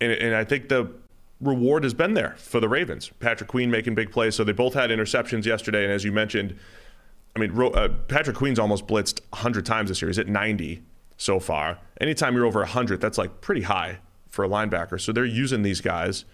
And, 0.02 0.12
and 0.14 0.36
I 0.36 0.44
think 0.44 0.68
the 0.68 0.92
reward 1.42 1.84
has 1.84 1.94
been 1.94 2.14
there 2.14 2.36
for 2.38 2.60
the 2.60 2.70
Ravens. 2.70 3.12
Patrick 3.20 3.50
Queen 3.50 3.70
making 3.70 3.96
big 3.96 4.12
plays. 4.12 4.36
So 4.36 4.44
they 4.44 4.54
both 4.54 4.74
had 4.74 4.90
interceptions 4.90 5.46
yesterday. 5.46 5.84
And 5.84 5.94
as 5.94 6.04
you 6.04 6.12
mentioned, 6.12 6.58
I 7.36 7.40
mean, 7.40 7.60
uh, 7.60 7.90
Patrick 8.08 8.36
Queen's 8.36 8.60
almost 8.60 8.88
blitzed 8.88 9.22
100 9.30 9.66
times 9.66 9.90
this 9.90 10.02
year. 10.02 10.10
He's 10.10 10.20
at 10.20 10.28
90 10.28 10.82
so 11.18 11.40
far. 11.40 11.80
Anytime 12.02 12.36
you're 12.36 12.46
over 12.46 12.60
100, 12.60 13.00
that's 13.00 13.18
like 13.18 13.42
pretty 13.42 13.62
high 13.62 14.00
for 14.30 14.44
a 14.44 14.50
linebacker. 14.50 15.00
So 15.00 15.12
they're 15.12 15.26
using 15.26 15.62
these 15.62 15.82
guys 15.82 16.26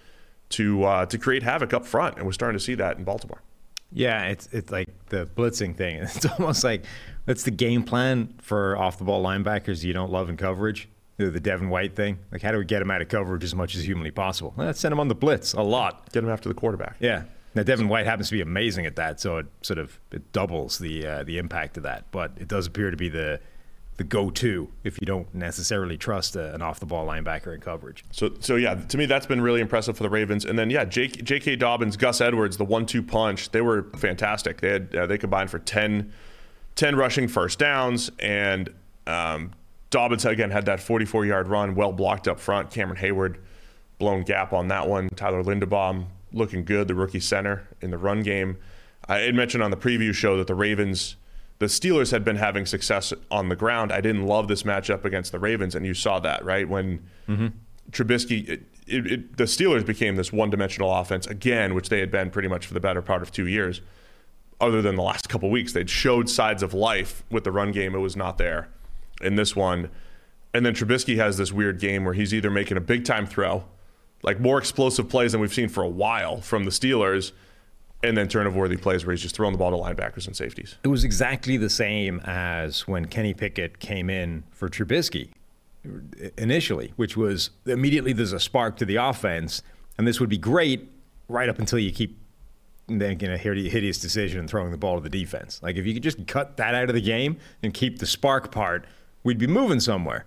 to 0.50 0.84
uh, 0.84 1.06
to 1.08 1.18
create 1.18 1.42
havoc 1.44 1.74
up 1.74 1.86
front, 1.86 2.18
and 2.18 2.26
we're 2.26 2.32
starting 2.32 2.58
to 2.58 2.64
see 2.64 2.76
that 2.76 2.98
in 2.98 3.04
Baltimore. 3.04 3.42
Yeah, 3.92 4.26
it's 4.26 4.48
it's 4.52 4.72
like 4.72 4.88
the 5.08 5.26
blitzing 5.26 5.76
thing. 5.76 5.98
It's 6.02 6.26
almost 6.26 6.64
like 6.64 6.86
that's 7.26 7.44
the 7.44 7.52
game 7.52 7.84
plan 7.84 8.34
for 8.42 8.78
off 8.78 8.98
the 8.98 9.04
ball 9.04 9.24
linebackers 9.24 9.84
you 9.84 9.94
don't 9.94 10.12
love 10.12 10.30
in 10.30 10.38
coverage. 10.38 10.90
The 11.18 11.40
Devin 11.40 11.70
White 11.70 11.96
thing. 11.96 12.20
Like, 12.32 12.42
how 12.42 12.52
do 12.52 12.58
we 12.58 12.66
get 12.66 12.82
him 12.82 12.90
out 12.90 13.02
of 13.02 13.08
coverage 13.08 13.44
as 13.44 13.54
much 13.54 13.76
as 13.76 13.86
humanly 13.86 14.12
possible? 14.12 14.54
Let's 14.58 14.80
send 14.80 14.92
him 14.92 15.00
on 15.00 15.10
the 15.10 15.16
blitz 15.16 15.54
a 15.54 15.62
lot. 15.62 16.12
Get 16.12 16.24
him 16.24 16.30
after 16.30 16.50
the 16.50 16.56
quarterback. 16.56 16.96
Yeah. 17.00 17.24
Now 17.56 17.64
Devin 17.64 17.88
White 17.88 18.06
happens 18.06 18.30
to 18.30 18.34
be 18.34 18.42
amazing 18.42 18.86
at 18.86 18.96
that, 18.96 19.20
so 19.20 19.38
it 19.38 19.46
sort 19.62 19.78
of 19.78 20.00
it 20.12 20.32
doubles 20.32 20.80
the 20.80 21.06
uh, 21.06 21.24
the 21.24 21.38
impact 21.38 21.78
of 21.78 21.84
that. 21.84 22.06
But 22.12 22.32
it 22.38 22.48
does 22.48 22.66
appear 22.66 22.90
to 22.90 22.98
be 22.98 23.10
the 23.10 23.40
the 23.98 24.04
go-to 24.04 24.70
if 24.84 25.00
you 25.00 25.06
don't 25.06 25.34
necessarily 25.36 25.98
trust 25.98 26.36
a, 26.36 26.54
an 26.56 26.64
off-the-ball 26.64 27.06
linebacker 27.06 27.54
in 27.54 27.62
coverage. 27.62 28.04
So, 28.12 28.32
so 28.40 28.56
yeah, 28.56 28.74
to 28.74 28.98
me 28.98 29.06
that's 29.06 29.28
been 29.28 29.42
really 29.42 29.62
impressive 29.62 29.96
for 29.96 30.02
the 30.02 30.10
Ravens. 30.10 30.46
And 30.46 30.58
then 30.58 30.72
yeah, 30.72 30.84
Jake, 30.86 31.24
J.K. 31.24 31.58
Dobbins, 31.58 31.96
Gus 31.96 32.20
Edwards, 32.20 32.58
the 32.58 32.66
one-two 32.66 33.04
punch, 33.04 33.52
they 33.52 33.62
were 33.62 33.84
fantastic. 33.96 34.62
They 34.62 34.70
had 34.70 34.96
uh, 34.96 35.06
they 35.06 35.18
combined 35.20 35.52
for 35.52 35.60
10, 35.60 36.12
10 36.76 36.96
rushing 36.96 37.28
first 37.28 37.60
downs, 37.60 38.10
and 38.20 38.74
um, 39.06 39.52
Dobbins 39.94 40.26
again 40.26 40.50
had 40.50 40.66
that 40.66 40.80
44-yard 40.80 41.48
run, 41.48 41.76
well 41.76 41.94
blocked 41.94 42.28
up 42.28 42.40
front. 42.40 42.72
Cameron 42.72 43.00
Heyward, 43.00 43.38
blown 44.00 44.24
gap 44.24 44.52
on 44.52 44.68
that 44.70 44.90
one. 44.90 45.08
Tyler 45.10 45.44
Linderbaum 45.44 46.06
looking 46.32 46.66
good, 46.66 46.88
the 46.88 46.96
rookie 46.96 47.20
center 47.20 47.68
in 47.80 47.92
the 47.92 47.98
run 48.00 48.24
game. 48.24 48.58
I 49.08 49.20
had 49.20 49.36
mentioned 49.36 49.64
on 49.64 49.70
the 49.70 49.78
preview 49.78 50.12
show 50.12 50.36
that 50.38 50.48
the 50.48 50.56
Ravens. 50.56 51.16
The 51.60 51.68
Steelers 51.68 52.12
had 52.12 52.26
been 52.26 52.38
having 52.38 52.66
success 52.66 53.14
on 53.30 53.50
the 53.50 53.56
ground. 53.56 53.92
I 53.92 54.02
didn't 54.02 54.26
love 54.26 54.48
this 54.48 54.64
matchup 54.64 55.06
against 55.06 55.32
the 55.32 55.38
Ravens, 55.38 55.76
and 55.76 55.86
you 55.86 55.94
saw 55.94 56.20
that, 56.20 56.44
right? 56.44 56.68
When 56.68 57.04
mm-hmm. 57.30 57.48
Trubisky, 57.92 58.50
it, 58.50 58.64
it, 58.88 59.12
it, 59.12 59.38
the 59.38 59.44
Steelers 59.44 59.86
became 59.86 60.16
this 60.16 60.34
one 60.34 60.50
dimensional 60.50 60.92
offense 60.92 61.28
again, 61.28 61.76
which 61.76 61.90
they 61.90 62.00
had 62.00 62.10
been 62.10 62.32
pretty 62.32 62.48
much 62.48 62.66
for 62.66 62.74
the 62.74 62.80
better 62.80 63.04
part 63.04 63.22
of 63.22 63.32
two 63.32 63.48
years. 63.48 63.80
Other 64.60 64.82
than 64.82 64.96
the 64.96 65.04
last 65.04 65.30
couple 65.30 65.52
weeks, 65.52 65.72
they'd 65.74 65.90
showed 65.90 66.30
sides 66.30 66.64
of 66.64 66.74
life 66.74 67.24
with 67.30 67.44
the 67.44 67.52
run 67.52 67.72
game. 67.72 67.94
It 67.94 68.00
was 68.00 68.16
not 68.16 68.40
there 68.40 68.70
in 69.24 69.36
this 69.36 69.56
one. 69.56 69.90
And 70.54 70.66
then 70.66 70.74
Trubisky 70.74 71.16
has 71.18 71.38
this 71.38 71.52
weird 71.52 71.80
game 71.80 72.06
where 72.06 72.14
he's 72.14 72.34
either 72.34 72.52
making 72.52 72.78
a 72.78 72.82
big 72.82 73.06
time 73.06 73.26
throw, 73.26 73.66
like 74.22 74.40
more 74.40 74.58
explosive 74.58 75.10
plays 75.10 75.32
than 75.32 75.42
we've 75.42 75.54
seen 75.54 75.70
for 75.70 75.84
a 75.84 75.90
while 75.90 76.42
from 76.42 76.66
the 76.66 76.72
Steelers, 76.72 77.32
and 78.04 78.18
then 78.18 78.28
turnover 78.28 78.60
worthy 78.60 78.78
plays 78.78 79.06
where 79.06 79.14
he's 79.14 79.22
just 79.22 79.36
throwing 79.36 79.54
the 79.54 79.58
ball 79.58 79.72
to 79.72 79.78
linebackers 79.78 80.28
and 80.28 80.36
safeties. 80.36 80.76
It 80.84 80.90
was 80.90 81.04
exactly 81.04 81.58
the 81.58 81.70
same 81.70 82.20
as 82.26 82.88
when 82.88 83.06
Kenny 83.06 83.34
Pickett 83.34 83.80
came 83.80 84.10
in 84.10 84.44
for 84.52 84.70
Trubisky 84.70 85.30
initially, 86.38 86.94
which 86.98 87.18
was 87.18 87.50
immediately 87.66 88.14
there's 88.14 88.34
a 88.34 88.40
spark 88.40 88.78
to 88.78 88.86
the 88.86 88.98
offense, 88.98 89.62
and 89.98 90.08
this 90.08 90.20
would 90.20 90.30
be 90.30 90.38
great 90.38 90.92
right 91.30 91.50
up 91.50 91.60
until 91.60 91.80
you 91.80 91.92
keep 91.92 92.20
making 92.88 93.32
a 93.32 93.38
hideous 93.38 93.98
decision 93.98 94.42
and 94.42 94.50
throwing 94.50 94.72
the 94.72 94.78
ball 94.78 94.98
to 94.98 95.02
the 95.02 95.10
defense. 95.10 95.62
Like 95.64 95.78
if 95.78 95.86
you 95.86 95.94
could 95.94 96.04
just 96.04 96.28
cut 96.28 96.58
that 96.58 96.76
out 96.76 96.90
of 96.90 96.96
the 96.96 97.02
game 97.02 97.38
and 97.64 97.74
keep 97.74 98.00
the 98.00 98.06
spark 98.06 98.52
part, 98.52 98.86
we'd 99.24 99.38
be 99.38 99.48
moving 99.48 99.80
somewhere. 99.80 100.26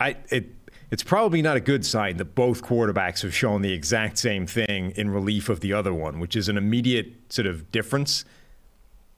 I 0.00 0.16
it 0.30 0.46
it's 0.90 1.02
probably 1.02 1.42
not 1.42 1.56
a 1.56 1.60
good 1.60 1.84
sign 1.84 2.18
that 2.18 2.34
both 2.34 2.62
quarterbacks 2.62 3.22
have 3.22 3.34
shown 3.34 3.62
the 3.62 3.72
exact 3.72 4.18
same 4.18 4.46
thing 4.46 4.92
in 4.92 5.10
relief 5.10 5.48
of 5.48 5.60
the 5.60 5.72
other 5.72 5.92
one, 5.92 6.20
which 6.20 6.36
is 6.36 6.48
an 6.48 6.56
immediate 6.56 7.12
sort 7.30 7.46
of 7.46 7.72
difference 7.72 8.24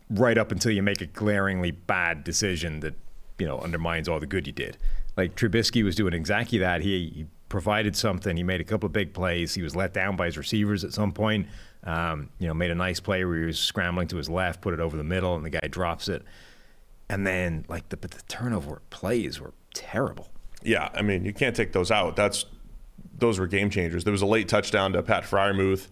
right 0.09 0.39
up 0.39 0.53
until 0.53 0.71
you 0.71 0.83
make 0.83 1.01
a 1.01 1.07
glaringly 1.07 1.73
bad 1.73 2.25
decision 2.25 2.81
that 2.81 2.95
you 3.39 3.47
know 3.47 3.59
undermines 3.61 4.09
all 4.09 4.21
the 4.21 4.27
good 4.27 4.47
you 4.47 4.53
did. 4.53 4.79
Like 5.17 5.35
Trubisky 5.35 5.83
was 5.83 5.97
doing 5.97 6.13
exactly 6.13 6.59
that. 6.59 6.83
He, 6.83 7.11
he 7.15 7.27
provided 7.49 7.97
something. 7.97 8.37
He 8.37 8.43
made 8.43 8.61
a 8.61 8.65
couple 8.65 8.87
of 8.87 8.93
big 8.93 9.13
plays. 9.13 9.55
He 9.55 9.63
was 9.63 9.75
let 9.75 9.93
down 9.93 10.17
by 10.17 10.27
his 10.27 10.37
receivers 10.37 10.85
at 10.85 10.93
some 10.93 11.13
point. 11.13 11.47
Um, 11.85 12.31
you 12.39 12.49
know, 12.49 12.55
made 12.55 12.71
a 12.71 12.75
nice 12.75 13.01
play 13.01 13.25
where 13.25 13.39
he 13.39 13.45
was 13.45 13.59
scrambling 13.59 14.09
to 14.09 14.17
his 14.17 14.29
left, 14.29 14.61
put 14.61 14.75
it 14.75 14.81
over 14.81 14.97
the 14.97 15.05
middle, 15.05 15.37
and 15.37 15.45
the 15.45 15.51
guy 15.51 15.69
drops 15.69 16.09
it. 16.09 16.23
And 17.09 17.27
then, 17.27 17.65
like 17.69 17.89
the 17.91 17.97
but 17.97 18.11
the 18.11 18.23
turnover 18.23 18.83
plays 18.91 19.41
were 19.41 19.53
terrible. 19.75 20.29
Yeah, 20.63 20.89
I 20.95 21.03
mean, 21.03 21.25
you 21.25 21.33
can't 21.33 21.55
take 21.55 21.73
those 21.73 21.91
out. 21.91 22.17
That's 22.17 22.47
those 23.19 23.39
were 23.39 23.47
game 23.47 23.71
changers. 23.71 24.05
There 24.05 24.13
was 24.13 24.23
a 24.23 24.27
late 24.27 24.49
touchdown 24.49 24.93
to 24.93 25.03
Pat 25.03 25.25
Freiermuth 25.25 25.89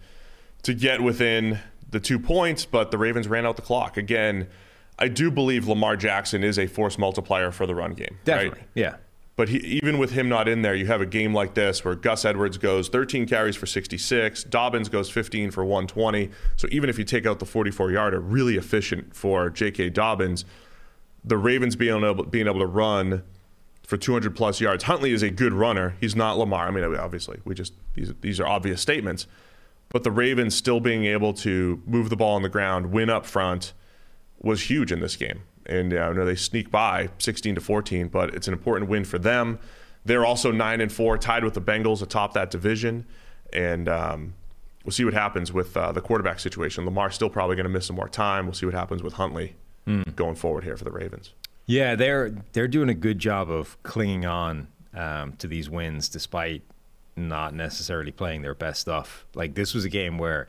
to 0.62 0.74
get 0.74 1.02
within 1.02 1.60
the 1.90 2.00
two 2.00 2.18
points, 2.18 2.64
but 2.64 2.90
the 2.90 2.98
Ravens 2.98 3.28
ran 3.28 3.46
out 3.46 3.56
the 3.56 3.62
clock. 3.62 3.96
Again, 3.96 4.48
I 4.98 5.08
do 5.08 5.30
believe 5.30 5.66
Lamar 5.66 5.96
Jackson 5.96 6.42
is 6.42 6.58
a 6.58 6.66
force 6.66 6.98
multiplier 6.98 7.50
for 7.50 7.66
the 7.66 7.74
run 7.74 7.94
game. 7.94 8.18
Definitely, 8.24 8.60
right? 8.60 8.68
yeah. 8.74 8.96
But 9.36 9.48
he, 9.48 9.58
even 9.58 9.98
with 9.98 10.12
him 10.12 10.28
not 10.28 10.46
in 10.46 10.62
there, 10.62 10.76
you 10.76 10.86
have 10.86 11.00
a 11.00 11.06
game 11.06 11.34
like 11.34 11.54
this 11.54 11.84
where 11.84 11.96
Gus 11.96 12.24
Edwards 12.24 12.56
goes 12.56 12.88
13 12.88 13.26
carries 13.26 13.56
for 13.56 13.66
66, 13.66 14.44
Dobbins 14.44 14.88
goes 14.88 15.10
15 15.10 15.50
for 15.50 15.64
120. 15.64 16.30
So 16.56 16.68
even 16.70 16.88
if 16.88 16.98
you 16.98 17.04
take 17.04 17.26
out 17.26 17.40
the 17.40 17.46
44 17.46 17.90
yarder, 17.90 18.20
really 18.20 18.56
efficient 18.56 19.14
for 19.14 19.50
J.K. 19.50 19.90
Dobbins. 19.90 20.44
The 21.24 21.38
Ravens 21.38 21.76
being 21.76 22.04
able, 22.04 22.24
being 22.24 22.46
able 22.46 22.60
to 22.60 22.66
run 22.66 23.22
for 23.84 23.96
200 23.96 24.34
plus 24.34 24.60
yards. 24.60 24.84
Huntley 24.84 25.12
is 25.12 25.22
a 25.22 25.30
good 25.30 25.52
runner. 25.52 25.96
He's 26.00 26.16
not 26.16 26.38
Lamar. 26.38 26.68
I 26.68 26.70
mean, 26.70 26.84
obviously, 26.96 27.40
we 27.44 27.54
just 27.54 27.74
these 27.94 28.12
these 28.20 28.40
are 28.40 28.46
obvious 28.46 28.80
statements. 28.80 29.26
But 29.90 30.02
the 30.02 30.10
Ravens 30.10 30.56
still 30.56 30.80
being 30.80 31.04
able 31.04 31.34
to 31.34 31.82
move 31.86 32.10
the 32.10 32.16
ball 32.16 32.34
on 32.34 32.42
the 32.42 32.48
ground, 32.48 32.86
win 32.90 33.10
up 33.10 33.26
front, 33.26 33.74
was 34.40 34.68
huge 34.68 34.90
in 34.90 35.00
this 35.00 35.14
game. 35.14 35.42
And 35.66 35.94
uh, 35.94 35.98
I 35.98 36.12
know 36.12 36.24
they 36.24 36.34
sneak 36.34 36.70
by 36.70 37.10
16 37.18 37.54
to 37.54 37.60
14, 37.60 38.08
but 38.08 38.34
it's 38.34 38.48
an 38.48 38.54
important 38.54 38.90
win 38.90 39.04
for 39.04 39.18
them. 39.18 39.58
They're 40.04 40.24
also 40.24 40.50
nine 40.50 40.80
and 40.80 40.90
four, 40.90 41.16
tied 41.16 41.44
with 41.44 41.54
the 41.54 41.60
Bengals 41.60 42.02
atop 42.02 42.34
that 42.34 42.50
division, 42.50 43.06
and 43.52 43.88
um, 43.88 44.34
we'll 44.84 44.92
see 44.92 45.04
what 45.04 45.14
happens 45.14 45.52
with 45.52 45.76
uh, 45.76 45.92
the 45.92 46.02
quarterback 46.02 46.40
situation. 46.40 46.84
Lamar's 46.84 47.14
still 47.14 47.30
probably 47.30 47.56
going 47.56 47.64
to 47.64 47.70
miss 47.70 47.86
some 47.86 47.96
more 47.96 48.08
time. 48.08 48.44
We'll 48.44 48.54
see 48.54 48.66
what 48.66 48.74
happens 48.74 49.02
with 49.02 49.14
Huntley 49.14 49.56
going 50.16 50.34
forward 50.34 50.64
here 50.64 50.76
for 50.76 50.84
the 50.84 50.90
Ravens. 50.90 51.32
Yeah, 51.66 51.94
they're 51.94 52.34
they're 52.52 52.68
doing 52.68 52.88
a 52.88 52.94
good 52.94 53.18
job 53.18 53.50
of 53.50 53.82
clinging 53.82 54.26
on 54.26 54.68
um, 54.94 55.32
to 55.34 55.46
these 55.46 55.70
wins 55.70 56.08
despite 56.08 56.62
not 57.16 57.54
necessarily 57.54 58.12
playing 58.12 58.42
their 58.42 58.54
best 58.54 58.80
stuff. 58.80 59.24
Like 59.34 59.54
this 59.54 59.74
was 59.74 59.84
a 59.84 59.88
game 59.88 60.18
where 60.18 60.48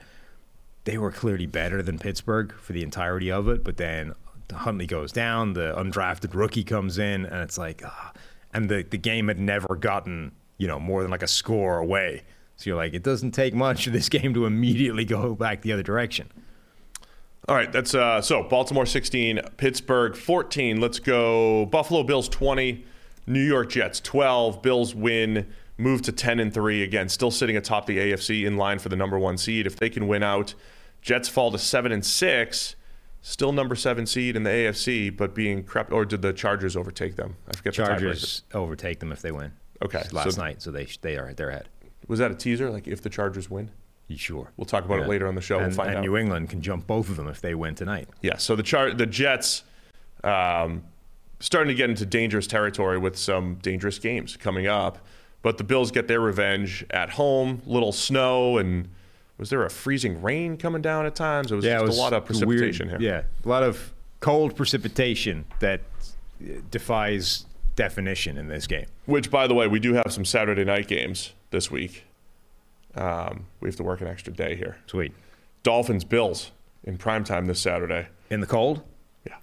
they 0.84 0.98
were 0.98 1.12
clearly 1.12 1.46
better 1.46 1.82
than 1.82 2.00
Pittsburgh 2.00 2.54
for 2.54 2.74
the 2.74 2.84
entirety 2.84 3.32
of 3.32 3.48
it, 3.48 3.64
but 3.64 3.78
then 3.78 4.14
Huntley 4.52 4.86
goes 4.86 5.12
down, 5.12 5.54
the 5.54 5.74
undrafted 5.76 6.34
rookie 6.34 6.64
comes 6.64 6.98
in, 6.98 7.26
and 7.26 7.42
it's 7.42 7.58
like, 7.58 7.82
ah. 7.86 8.14
and 8.54 8.70
the 8.70 8.84
the 8.84 8.98
game 8.98 9.28
had 9.28 9.40
never 9.40 9.76
gotten 9.76 10.32
you 10.58 10.68
know 10.68 10.80
more 10.80 11.02
than 11.02 11.12
like 11.12 11.24
a 11.24 11.28
score 11.28 11.78
away. 11.78 12.24
So 12.58 12.70
you're 12.70 12.78
like, 12.78 12.94
it 12.94 13.04
doesn't 13.04 13.32
take 13.32 13.54
much 13.54 13.86
for 13.86 13.90
this 13.90 14.10
game 14.18 14.34
to 14.34 14.46
immediately 14.46 15.06
go 15.06 15.36
back 15.36 15.62
the 15.62 15.74
other 15.74 15.84
direction. 15.84 16.30
All 17.48 17.56
right, 17.56 17.72
that's 17.72 17.94
uh, 17.94 18.22
so 18.22 18.44
Baltimore 18.44 18.88
16, 18.88 19.40
Pittsburgh 19.58 20.16
14. 20.16 20.82
Let's 20.82 20.98
go 21.00 21.68
Buffalo 21.68 22.02
Bills 22.02 22.28
20, 22.28 22.84
New 23.28 23.44
York 23.44 23.70
Jets 23.70 24.00
12. 24.00 24.64
Bills 24.64 24.96
win 24.96 25.48
move 25.78 26.02
to 26.04 26.12
10 26.12 26.40
and 26.40 26.52
3 26.52 26.82
again, 26.82 27.08
still 27.08 27.30
sitting 27.30 27.56
atop 27.56 27.86
the 27.86 27.98
AFC 27.98 28.46
in 28.46 28.58
line 28.58 28.80
for 28.80 28.90
the 28.90 28.96
number 28.96 29.20
1 29.20 29.38
seed. 29.38 29.68
If 29.68 29.76
they 29.76 29.90
can 29.92 30.08
win 30.08 30.24
out, 30.24 30.56
Jets 31.02 31.30
fall 31.30 31.52
to 31.52 31.60
7 31.60 31.92
and 31.92 32.04
6, 32.04 32.76
still 33.22 33.52
number 33.52 33.76
7 33.76 34.08
seed 34.08 34.36
in 34.36 34.42
the 34.42 34.50
AFC, 34.50 35.16
but 35.16 35.36
being 35.36 35.64
crept 35.64 35.92
or 35.92 36.04
did 36.04 36.24
the 36.24 36.34
Chargers 36.34 36.76
overtake 36.76 37.16
them? 37.16 37.36
I 37.48 37.56
forget 37.56 37.74
the. 37.76 37.84
Chargers 37.86 38.42
overtake 38.56 39.00
them 39.00 39.12
if 39.12 39.22
they 39.22 39.32
win. 39.32 39.52
Okay, 39.84 40.04
Last 40.12 40.36
so- 40.36 40.42
night, 40.42 40.64
so 40.64 40.72
they 40.72 40.88
they 41.02 41.18
are 41.18 41.34
they're 41.34 41.50
ahead. 41.50 41.70
Was 42.08 42.20
that 42.20 42.32
a 42.32 42.36
teaser 42.36 42.72
like 42.72 42.88
if 42.88 43.02
the 43.02 43.10
Chargers 43.10 43.50
win? 43.52 43.70
Sure? 44.16 44.52
We'll 44.56 44.66
talk 44.66 44.86
about 44.86 45.00
it 45.00 45.08
later 45.08 45.28
on 45.28 45.36
the 45.36 45.42
show. 45.42 45.58
And, 45.58 45.68
we'll 45.68 45.76
find 45.76 45.90
and 45.90 45.98
out. 46.00 46.04
New 46.04 46.16
England 46.16 46.50
can 46.50 46.62
jump 46.62 46.86
both 46.86 47.10
of 47.10 47.18
them 47.18 47.28
if 47.28 47.42
they 47.42 47.56
win 47.56 47.76
tonight. 47.76 48.08
Yeah, 48.22 48.38
so 48.38 48.56
the 48.56 48.64
char- 48.64 48.94
the 48.94 49.06
Jets 49.06 49.64
um, 50.24 50.84
starting 51.40 51.70
to 51.70 51.76
get 51.76 51.90
into 51.90 52.06
dangerous 52.06 52.48
territory 52.48 52.98
with 52.98 53.18
some 53.18 53.56
dangerous 53.56 54.00
games 54.00 54.38
coming 54.38 54.68
up. 54.68 55.00
But 55.42 55.58
the 55.60 55.64
Bills 55.64 55.92
get 55.92 56.08
their 56.08 56.22
revenge 56.22 56.86
at 56.90 57.12
home. 57.12 57.62
Little 57.66 57.92
snow 57.92 58.58
and 58.58 58.90
was 59.38 59.50
there 59.50 59.64
a 59.64 59.70
freezing 59.70 60.22
rain 60.22 60.58
coming 60.58 60.82
down 60.82 61.06
at 61.06 61.16
times? 61.16 61.52
It 61.52 61.56
was 61.56 61.66
Yeah, 61.66 61.74
just 61.74 61.84
it 61.84 61.88
was 61.88 61.98
a 61.98 62.02
lot 62.02 62.14
of 62.14 62.26
precipitation 62.26 62.88
weird, 62.88 63.02
here. 63.02 63.12
Yeah, 63.12 63.24
a 63.46 63.50
lot 63.50 63.62
of 63.62 63.94
cold 64.22 64.56
precipitation 64.56 65.46
that 65.60 65.82
uh, 66.42 66.62
defies 66.72 67.46
definition 67.76 68.38
in 68.38 68.48
this 68.48 68.66
game. 68.66 68.86
Which, 69.06 69.30
by 69.30 69.46
the 69.46 69.54
way, 69.54 69.68
we 69.68 69.80
do 69.80 69.94
have 69.94 70.08
some 70.10 70.26
Saturday 70.26 70.64
night 70.64 70.88
games 70.88 71.34
this 71.52 71.70
week. 71.70 72.05
Um, 72.96 73.48
we 73.60 73.68
have 73.70 73.76
to 73.78 73.84
work 73.84 74.02
an 74.02 74.08
extra 74.08 74.32
day 74.34 74.56
here. 74.56 74.78
Sweet. 74.88 75.14
Dolphins 75.64 76.04
Bills 76.04 76.52
in 76.84 76.98
primetime 76.98 77.48
this 77.48 77.60
Saturday. 77.60 78.08
In 78.30 78.40
the 78.42 78.48
cold? 78.48 78.82
Yeah. 79.28 79.36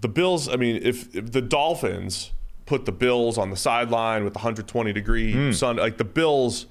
The 0.00 0.08
Bills, 0.08 0.48
I 0.48 0.56
mean, 0.56 0.80
if, 0.82 1.14
if 1.14 1.32
the 1.32 1.42
Dolphins 1.42 2.32
put 2.66 2.84
the 2.86 2.92
Bills 2.92 3.38
on 3.38 3.50
the 3.50 3.56
sideline 3.56 4.24
with 4.24 4.34
120 4.34 4.92
degree 4.92 5.32
Hmm. 5.32 5.52
sun, 5.52 5.76
like 5.76 5.98
the 5.98 6.04
Bills 6.04 6.66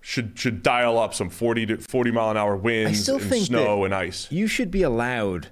should 0.00 0.38
should 0.38 0.62
dial 0.62 0.96
up 0.98 1.12
some 1.12 1.28
40 1.28 1.66
to 1.66 1.76
40 1.78 2.10
mile 2.12 2.30
an 2.30 2.36
hour 2.36 2.56
winds 2.56 3.08
and 3.08 3.20
snow 3.42 3.84
and 3.84 3.94
ice. 3.94 4.30
You 4.30 4.46
should 4.46 4.70
be 4.70 4.82
allowed, 4.82 5.48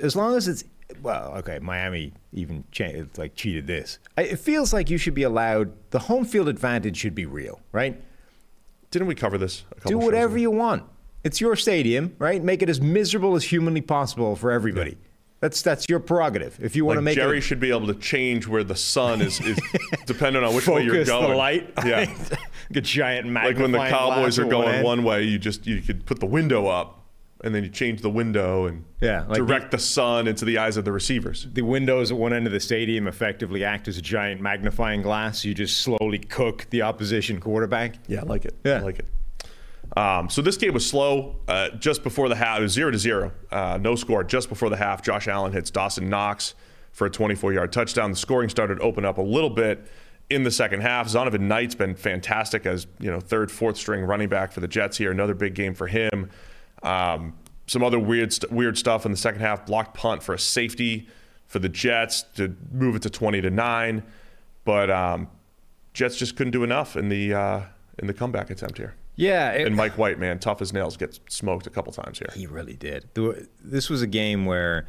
as 0.00 0.16
long 0.16 0.36
as 0.36 0.48
it's 0.48 0.64
well. 1.02 1.34
Okay, 1.38 1.58
Miami 1.58 2.12
even 2.32 2.64
cha- 2.72 3.04
like 3.18 3.34
cheated 3.34 3.66
this. 3.66 3.98
I, 4.16 4.22
it 4.22 4.38
feels 4.38 4.72
like 4.72 4.88
you 4.88 4.96
should 4.96 5.12
be 5.14 5.22
allowed. 5.22 5.72
The 5.90 5.98
home 6.00 6.24
field 6.24 6.48
advantage 6.48 6.96
should 6.96 7.14
be 7.14 7.26
real, 7.26 7.60
right? 7.72 8.00
Didn't 8.94 9.08
we 9.08 9.16
cover 9.16 9.36
this? 9.38 9.64
A 9.72 9.74
couple 9.74 9.90
Do 9.90 9.98
whatever 9.98 10.38
you 10.38 10.52
want. 10.52 10.84
It's 11.24 11.40
your 11.40 11.56
stadium, 11.56 12.14
right? 12.20 12.40
Make 12.40 12.62
it 12.62 12.68
as 12.68 12.80
miserable 12.80 13.34
as 13.34 13.42
humanly 13.42 13.80
possible 13.80 14.36
for 14.36 14.52
everybody. 14.52 14.96
That's 15.40 15.62
that's 15.62 15.88
your 15.88 15.98
prerogative. 15.98 16.56
If 16.62 16.76
you 16.76 16.84
want 16.84 16.98
to 16.98 17.00
Like 17.00 17.04
make 17.06 17.16
Jerry 17.16 17.38
it 17.38 17.40
should 17.40 17.58
be 17.58 17.70
able 17.70 17.88
to 17.88 17.94
change 17.96 18.46
where 18.46 18.62
the 18.62 18.76
sun 18.76 19.20
is, 19.20 19.40
is 19.40 19.58
dependent 20.06 20.44
on 20.44 20.54
which 20.54 20.68
way 20.68 20.84
you're 20.84 20.94
focus 20.94 21.08
going. 21.08 21.30
the 21.30 21.34
light, 21.36 21.72
Yeah. 21.84 21.98
like 22.30 22.38
a 22.76 22.80
giant 22.80 23.32
like 23.34 23.58
when 23.58 23.72
the 23.72 23.78
Cowboys 23.78 24.38
are 24.38 24.44
going 24.44 24.84
one 24.84 25.02
way, 25.02 25.24
you 25.24 25.40
just 25.40 25.66
you 25.66 25.82
could 25.82 26.06
put 26.06 26.20
the 26.20 26.26
window 26.26 26.68
up 26.68 27.03
and 27.44 27.54
then 27.54 27.62
you 27.62 27.70
change 27.70 28.00
the 28.00 28.10
window 28.10 28.66
and 28.66 28.84
Yeah, 29.00 29.24
like 29.28 29.36
direct 29.36 29.70
the 29.70 29.78
sun 29.78 30.26
into 30.26 30.44
the 30.44 30.58
eyes 30.58 30.76
of 30.76 30.84
the 30.84 30.90
receivers. 30.92 31.46
the 31.52 31.62
windows 31.62 32.10
at 32.10 32.16
one 32.16 32.32
end 32.32 32.46
of 32.46 32.52
the 32.52 32.58
stadium 32.58 33.06
effectively 33.06 33.62
act 33.64 33.86
as 33.86 33.96
a 33.98 34.02
giant 34.02 34.40
magnifying 34.40 35.02
glass. 35.02 35.44
You 35.44 35.54
just 35.54 35.80
slowly 35.82 36.18
cook 36.18 36.66
the 36.70 36.82
opposition 36.82 37.38
quarterback. 37.40 37.96
Yeah, 38.08 38.20
I 38.20 38.22
like 38.24 38.44
it. 38.44 38.54
Yeah. 38.64 38.78
I 38.78 38.80
like 38.80 38.98
it. 38.98 39.06
Um, 39.96 40.28
so 40.30 40.42
this 40.42 40.56
game 40.56 40.72
was 40.74 40.84
slow. 40.88 41.36
Uh, 41.46 41.68
just 41.78 42.02
before 42.02 42.28
the 42.28 42.34
half, 42.34 42.58
it 42.58 42.62
was 42.62 42.72
zero 42.72 42.90
to 42.90 42.98
zero. 42.98 43.30
Uh, 43.52 43.78
no 43.80 43.94
score. 43.94 44.24
Just 44.24 44.48
before 44.48 44.70
the 44.70 44.76
half, 44.76 45.02
Josh 45.02 45.28
Allen 45.28 45.52
hits 45.52 45.70
Dawson 45.70 46.08
Knox 46.08 46.54
for 46.90 47.06
a 47.06 47.10
24-yard 47.10 47.72
touchdown. 47.72 48.10
The 48.10 48.16
scoring 48.16 48.48
started 48.48 48.76
to 48.76 48.80
open 48.80 49.04
up 49.04 49.18
a 49.18 49.22
little 49.22 49.50
bit 49.50 49.86
in 50.30 50.42
the 50.42 50.50
second 50.50 50.80
half. 50.80 51.06
Zonovan 51.08 51.40
Knight's 51.42 51.74
been 51.74 51.94
fantastic 51.94 52.64
as 52.66 52.86
you 52.98 53.10
know 53.10 53.20
third, 53.20 53.52
fourth 53.52 53.76
string 53.76 54.02
running 54.04 54.28
back 54.28 54.50
for 54.52 54.60
the 54.60 54.68
Jets 54.68 54.96
here. 54.96 55.10
Another 55.12 55.34
big 55.34 55.54
game 55.54 55.74
for 55.74 55.86
him. 55.86 56.30
Um, 56.84 57.34
some 57.66 57.82
other 57.82 57.98
weird 57.98 58.32
st- 58.32 58.52
weird 58.52 58.76
stuff 58.78 59.04
in 59.06 59.10
the 59.10 59.16
second 59.16 59.40
half. 59.40 59.66
Blocked 59.66 59.96
punt 59.96 60.22
for 60.22 60.34
a 60.34 60.38
safety 60.38 61.08
for 61.46 61.58
the 61.58 61.68
Jets 61.68 62.22
to 62.36 62.54
move 62.72 62.94
it 62.96 63.02
to 63.02 63.10
20 63.10 63.40
to 63.40 63.50
nine, 63.50 64.02
but 64.64 64.90
um, 64.90 65.28
Jets 65.94 66.16
just 66.16 66.36
couldn't 66.36 66.50
do 66.52 66.62
enough 66.64 66.96
in 66.96 67.08
the 67.08 67.32
uh, 67.34 67.60
in 67.98 68.06
the 68.06 68.14
comeback 68.14 68.50
attempt 68.50 68.78
here. 68.78 68.94
Yeah, 69.16 69.52
it- 69.52 69.66
And 69.66 69.76
Mike 69.76 69.96
White, 69.96 70.18
man, 70.18 70.38
tough 70.40 70.60
as 70.60 70.72
nails, 70.72 70.96
gets 70.96 71.20
smoked 71.28 71.66
a 71.66 71.70
couple 71.70 71.92
times 71.92 72.18
here. 72.18 72.28
He 72.34 72.46
really 72.46 72.74
did. 72.74 73.08
This 73.62 73.88
was 73.88 74.02
a 74.02 74.06
game 74.08 74.44
where 74.44 74.86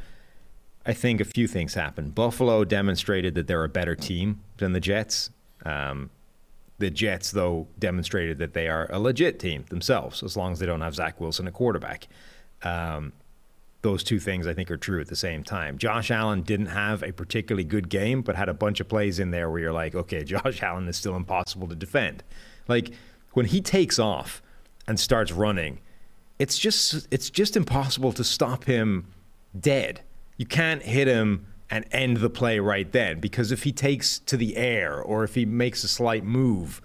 I 0.84 0.92
think 0.92 1.20
a 1.20 1.24
few 1.24 1.46
things 1.46 1.74
happened. 1.74 2.14
Buffalo 2.14 2.64
demonstrated 2.64 3.34
that 3.36 3.46
they're 3.46 3.64
a 3.64 3.68
better 3.68 3.94
team 3.94 4.42
than 4.58 4.72
the 4.72 4.80
Jets. 4.80 5.30
Um, 5.64 6.10
the 6.78 6.90
Jets, 6.90 7.30
though, 7.30 7.68
demonstrated 7.78 8.38
that 8.38 8.52
they 8.52 8.68
are 8.68 8.86
a 8.90 8.98
legit 8.98 9.38
team 9.38 9.64
themselves, 9.70 10.22
as 10.22 10.36
long 10.36 10.52
as 10.52 10.58
they 10.58 10.66
don't 10.66 10.82
have 10.82 10.94
Zach 10.94 11.20
Wilson 11.20 11.46
at 11.46 11.54
quarterback. 11.54 12.06
Um, 12.62 13.12
those 13.82 14.02
two 14.02 14.18
things 14.18 14.46
I 14.46 14.52
think 14.52 14.70
are 14.70 14.76
true 14.76 15.00
at 15.00 15.06
the 15.06 15.16
same 15.16 15.44
time. 15.44 15.78
Josh 15.78 16.10
Allen 16.10 16.42
didn't 16.42 16.66
have 16.66 17.02
a 17.02 17.12
particularly 17.12 17.64
good 17.64 17.88
game, 17.88 18.22
but 18.22 18.34
had 18.34 18.48
a 18.48 18.54
bunch 18.54 18.80
of 18.80 18.88
plays 18.88 19.18
in 19.18 19.30
there 19.30 19.48
where 19.48 19.60
you're 19.60 19.72
like, 19.72 19.94
okay, 19.94 20.24
Josh 20.32 20.62
Allen 20.62 20.88
is 20.88 20.96
still 20.96 21.16
impossible 21.16 21.68
to 21.68 21.74
defend. 21.74 22.22
Like 22.68 22.92
when 23.32 23.46
he 23.46 23.60
takes 23.60 23.98
off 23.98 24.42
and 24.88 24.98
starts 24.98 25.30
running, 25.30 25.80
it's 26.38 26.58
just 26.58 27.06
it's 27.10 27.30
just 27.30 27.56
impossible 27.56 28.12
to 28.12 28.24
stop 28.24 28.64
him 28.64 29.06
dead. 29.58 30.00
You 30.36 30.46
can't 30.46 30.82
hit 30.82 31.06
him 31.06 31.46
and 31.70 31.84
end 31.90 32.18
the 32.18 32.30
play 32.30 32.58
right 32.58 32.90
then 32.92 33.20
because 33.20 33.50
if 33.50 33.64
he 33.64 33.72
takes 33.72 34.18
to 34.20 34.36
the 34.36 34.56
air 34.56 35.00
or 35.00 35.24
if 35.24 35.34
he 35.34 35.44
makes 35.44 35.82
a 35.84 35.88
slight 35.88 36.24
move, 36.24 36.80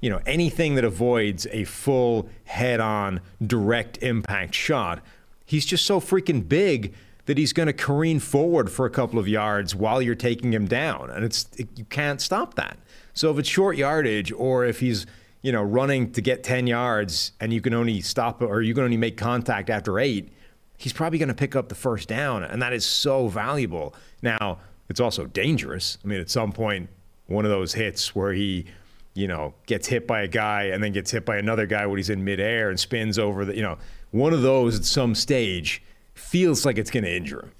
you 0.00 0.10
know, 0.10 0.20
anything 0.26 0.74
that 0.74 0.84
avoids 0.84 1.46
a 1.50 1.64
full 1.64 2.28
head-on 2.44 3.20
direct 3.44 3.98
impact 4.02 4.54
shot, 4.54 5.02
he's 5.44 5.64
just 5.64 5.86
so 5.86 6.00
freaking 6.00 6.46
big 6.46 6.94
that 7.24 7.38
he's 7.38 7.52
going 7.52 7.66
to 7.66 7.72
careen 7.72 8.20
forward 8.20 8.70
for 8.70 8.86
a 8.86 8.90
couple 8.90 9.18
of 9.18 9.26
yards 9.26 9.74
while 9.74 10.00
you're 10.00 10.14
taking 10.14 10.52
him 10.52 10.66
down 10.66 11.10
and 11.10 11.24
it's 11.24 11.48
it, 11.56 11.68
you 11.76 11.84
can't 11.86 12.20
stop 12.20 12.54
that. 12.54 12.78
So 13.14 13.30
if 13.30 13.38
it's 13.38 13.48
short 13.48 13.76
yardage 13.76 14.30
or 14.32 14.64
if 14.64 14.80
he's 14.80 15.06
you 15.46 15.52
know, 15.52 15.62
running 15.62 16.10
to 16.10 16.20
get 16.20 16.42
10 16.42 16.66
yards 16.66 17.30
and 17.40 17.52
you 17.52 17.60
can 17.60 17.72
only 17.72 18.00
stop 18.00 18.42
or 18.42 18.62
you 18.62 18.74
can 18.74 18.82
only 18.82 18.96
make 18.96 19.16
contact 19.16 19.70
after 19.70 20.00
eight, 20.00 20.32
he's 20.76 20.92
probably 20.92 21.18
going 21.18 21.28
to 21.28 21.34
pick 21.34 21.56
up 21.56 21.68
the 21.68 21.74
first 21.74 22.08
down. 22.08 22.42
And 22.44 22.60
that 22.62 22.72
is 22.72 22.84
so 22.84 23.28
valuable. 23.28 23.94
Now, 24.22 24.58
it's 24.88 25.00
also 25.00 25.26
dangerous. 25.26 25.98
I 26.04 26.08
mean, 26.08 26.20
at 26.20 26.30
some 26.30 26.52
point, 26.52 26.88
one 27.26 27.44
of 27.44 27.50
those 27.50 27.74
hits 27.74 28.14
where 28.14 28.32
he, 28.32 28.66
you 29.14 29.26
know, 29.26 29.54
gets 29.66 29.88
hit 29.88 30.06
by 30.06 30.22
a 30.22 30.28
guy 30.28 30.64
and 30.64 30.82
then 30.82 30.92
gets 30.92 31.10
hit 31.10 31.24
by 31.24 31.38
another 31.38 31.66
guy 31.66 31.86
when 31.86 31.96
he's 31.96 32.10
in 32.10 32.24
midair 32.24 32.70
and 32.70 32.78
spins 32.78 33.18
over 33.18 33.44
the, 33.44 33.56
you 33.56 33.62
know, 33.62 33.78
one 34.10 34.32
of 34.32 34.42
those 34.42 34.78
at 34.78 34.84
some 34.84 35.14
stage 35.14 35.82
feels 36.14 36.64
like 36.64 36.78
it's 36.78 36.90
going 36.90 37.04
to 37.04 37.14
injure 37.14 37.40
him. 37.40 37.52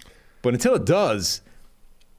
But 0.43 0.55
until 0.55 0.75
it 0.75 0.85
does, 0.85 1.41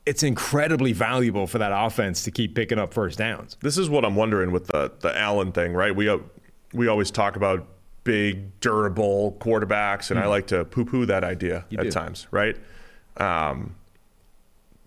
it's 0.06 0.24
incredibly 0.24 0.94
valuable 0.94 1.48
for 1.48 1.58
that 1.58 1.72
offense 1.74 2.24
to 2.24 2.32
keep 2.32 2.56
picking 2.56 2.80
up 2.80 2.94
first 2.94 3.18
downs. 3.18 3.58
This 3.62 3.78
is 3.78 3.90
what 3.90 4.06
I'm 4.06 4.16
wondering 4.16 4.52
with 4.52 4.68
the 4.68 4.92
the 5.00 5.18
Allen 5.18 5.52
thing, 5.52 5.74
right? 5.74 5.96
We 5.96 6.10
uh, 6.10 6.20
we 6.74 6.88
always 6.88 7.12
talk 7.12 7.36
about 7.36 7.68
big, 8.08 8.58
durable 8.62 9.36
quarterbacks, 9.38 10.10
and 10.12 10.18
I 10.18 10.28
like 10.28 10.48
to 10.48 10.64
poo-poo 10.64 11.06
that 11.08 11.26
idea 11.26 11.66
You 11.70 11.78
at 11.80 11.84
do. 11.84 11.92
times, 11.92 12.26
right? 12.32 12.56
Um, 13.18 13.76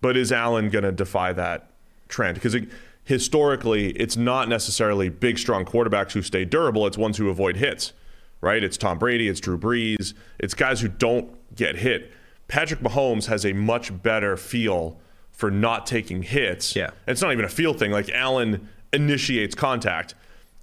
but 0.01 0.17
is 0.17 0.31
Allen 0.31 0.71
going 0.71 0.85
to 0.85 0.91
defy 0.91 1.31
that 1.33 1.69
trend? 2.07 2.33
Because 2.33 2.55
it, 2.55 2.67
historically, 3.03 3.91
it's 3.91 4.17
not 4.17 4.49
necessarily 4.49 5.09
big, 5.09 5.37
strong 5.37 5.65
quarterbacks 5.65 6.13
who 6.13 6.23
stay 6.23 6.45
durable. 6.45 6.87
It's 6.87 6.97
ones 6.97 7.17
who 7.17 7.29
avoid 7.29 7.57
hits, 7.57 7.93
right? 8.41 8.63
It's 8.63 8.75
Tom 8.75 8.97
Brady, 8.97 9.27
it's 9.27 9.39
Drew 9.39 9.59
Brees, 9.59 10.15
it's 10.39 10.55
guys 10.55 10.81
who 10.81 10.87
don't 10.87 11.29
get 11.55 11.75
hit. 11.75 12.11
Patrick 12.47 12.79
Mahomes 12.79 13.27
has 13.27 13.45
a 13.45 13.53
much 13.53 14.01
better 14.01 14.35
feel 14.35 14.99
for 15.31 15.51
not 15.51 15.85
taking 15.85 16.23
hits. 16.23 16.75
Yeah. 16.75 16.85
And 17.05 17.13
it's 17.13 17.21
not 17.21 17.33
even 17.33 17.45
a 17.45 17.49
feel 17.49 17.75
thing. 17.75 17.91
Like 17.91 18.09
Allen 18.09 18.67
initiates 18.91 19.53
contact. 19.53 20.15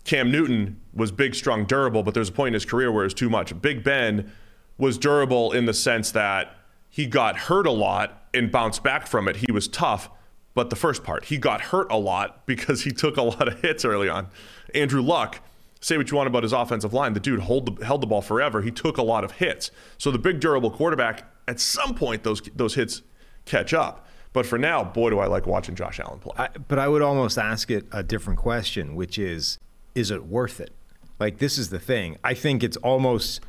Cam 0.09 0.33
Newton 0.33 0.81
was 0.95 1.13
big, 1.13 1.35
strong, 1.35 1.67
durable, 1.67 2.03
but 2.03 2.15
there's 2.15 2.31
a 2.31 2.33
point 2.33 2.49
in 2.49 2.55
his 2.55 2.65
career 2.65 2.91
where 2.91 3.03
it 3.03 3.09
was 3.09 3.15
too 3.15 3.29
much. 3.29 3.61
Big 3.61 3.85
Ben 3.85 4.33
was 4.79 4.97
durable 4.97 5.53
in 5.53 5.67
the 5.67 5.75
sense 5.75 6.13
that 6.13 6.57
he 6.89 7.05
got 7.05 7.37
hurt 7.37 7.67
a 7.67 7.71
lot 7.71 8.27
and 8.33 8.51
bounced 8.51 8.83
back 8.83 9.07
from 9.07 9.29
it. 9.29 9.37
He 9.37 9.53
was 9.53 9.69
tough, 9.69 10.09
but 10.55 10.71
the 10.71 10.77
first 10.77 11.05
part, 11.05 11.27
he 11.27 11.37
got 11.37 11.61
hurt 11.61 11.93
a 11.93 11.99
lot 11.99 12.47
because 12.47 12.85
he 12.85 12.91
took 12.91 13.19
a 13.19 13.23
lot 13.23 13.49
of 13.49 13.61
hits 13.61 13.85
early 13.85 14.09
on. 14.09 14.29
Andrew 14.75 15.03
Luck, 15.03 15.43
say 15.83 15.99
what 15.99 16.11
you 16.11 16.17
want 16.17 16.27
about 16.27 16.43
his 16.43 16.55
offensive 16.55 16.95
line, 16.95 17.13
the 17.13 17.21
dude 17.21 17.41
the, 17.41 17.85
held 17.85 18.01
the 18.01 18.07
ball 18.07 18.23
forever. 18.23 18.63
He 18.63 18.71
took 18.71 18.97
a 18.97 19.03
lot 19.03 19.25
of 19.25 19.33
hits. 19.33 19.71
So 19.99 20.11
the 20.11 20.19
big, 20.19 20.41
durable 20.41 20.71
quarterback, 20.71 21.31
at 21.47 21.61
some 21.61 21.95
point, 21.95 22.23
those 22.23 22.41
those 22.57 22.77
hits 22.77 23.03
catch 23.45 23.75
up. 23.75 24.07
But 24.33 24.47
for 24.47 24.57
now, 24.57 24.85
boy, 24.85 25.11
do 25.11 25.19
I 25.19 25.27
like 25.27 25.47
watching 25.47 25.75
Josh 25.75 26.01
Allen 26.01 26.19
play. 26.19 26.33
I, 26.39 26.49
but 26.67 26.79
I 26.79 26.89
would 26.89 27.03
almost 27.03 27.37
ask 27.37 27.71
it 27.71 27.87
a 27.93 28.03
different 28.03 28.39
question, 28.39 28.95
which 28.95 29.19
is, 29.19 29.59
is 29.99 30.11
it 30.13 30.27
worth 30.27 30.61
it? 30.61 30.73
Like 31.19 31.39
this 31.39 31.59
is 31.59 31.71
the 31.71 31.81
thing. 31.81 32.17
I 32.23 32.35
think 32.35 32.63
it's 32.63 32.77
almost, 32.79 33.41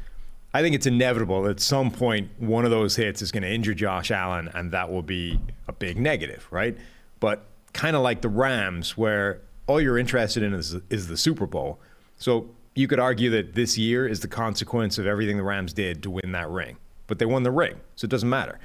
I 0.53 0.61
think 0.61 0.75
it's 0.75 0.87
inevitable 0.87 1.43
that 1.43 1.51
at 1.51 1.59
some 1.59 1.91
point 1.91 2.31
one 2.39 2.65
of 2.65 2.71
those 2.71 2.95
hits 2.95 3.21
is 3.21 3.31
going 3.31 3.43
to 3.43 3.49
injure 3.49 3.75
Josh 3.75 4.09
Allen, 4.09 4.49
and 4.55 4.71
that 4.71 4.91
will 4.91 5.03
be 5.03 5.39
a 5.67 5.73
big 5.73 5.99
negative, 5.99 6.47
right? 6.49 6.75
But 7.19 7.45
kind 7.73 7.95
of 7.95 8.01
like 8.01 8.21
the 8.21 8.29
Rams, 8.29 8.97
where 8.97 9.41
all 9.67 9.79
you're 9.79 9.99
interested 9.99 10.41
in 10.41 10.53
is, 10.55 10.75
is 10.89 11.07
the 11.07 11.17
Super 11.17 11.45
Bowl. 11.45 11.79
So 12.17 12.49
you 12.73 12.87
could 12.87 12.99
argue 12.99 13.29
that 13.29 13.53
this 13.53 13.77
year 13.77 14.07
is 14.07 14.21
the 14.21 14.27
consequence 14.27 14.97
of 14.97 15.05
everything 15.05 15.37
the 15.37 15.43
Rams 15.43 15.71
did 15.73 16.01
to 16.03 16.09
win 16.09 16.31
that 16.31 16.49
ring. 16.49 16.77
But 17.05 17.19
they 17.19 17.25
won 17.25 17.43
the 17.43 17.51
ring, 17.51 17.75
so 17.95 18.05
it 18.05 18.11
doesn't 18.11 18.29
matter. 18.29 18.59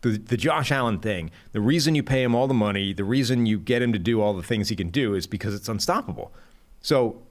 The, 0.00 0.18
the 0.18 0.36
Josh 0.36 0.72
Allen 0.72 0.98
thing, 0.98 1.30
the 1.52 1.60
reason 1.60 1.94
you 1.94 2.02
pay 2.02 2.22
him 2.22 2.34
all 2.34 2.46
the 2.48 2.54
money, 2.54 2.92
the 2.92 3.04
reason 3.04 3.46
you 3.46 3.58
get 3.58 3.82
him 3.82 3.92
to 3.92 3.98
do 3.98 4.20
all 4.20 4.34
the 4.34 4.42
things 4.42 4.68
he 4.68 4.76
can 4.76 4.90
do 4.90 5.14
is 5.14 5.26
because 5.26 5.54
it's 5.54 5.68
unstoppable. 5.68 6.32
So 6.80 7.22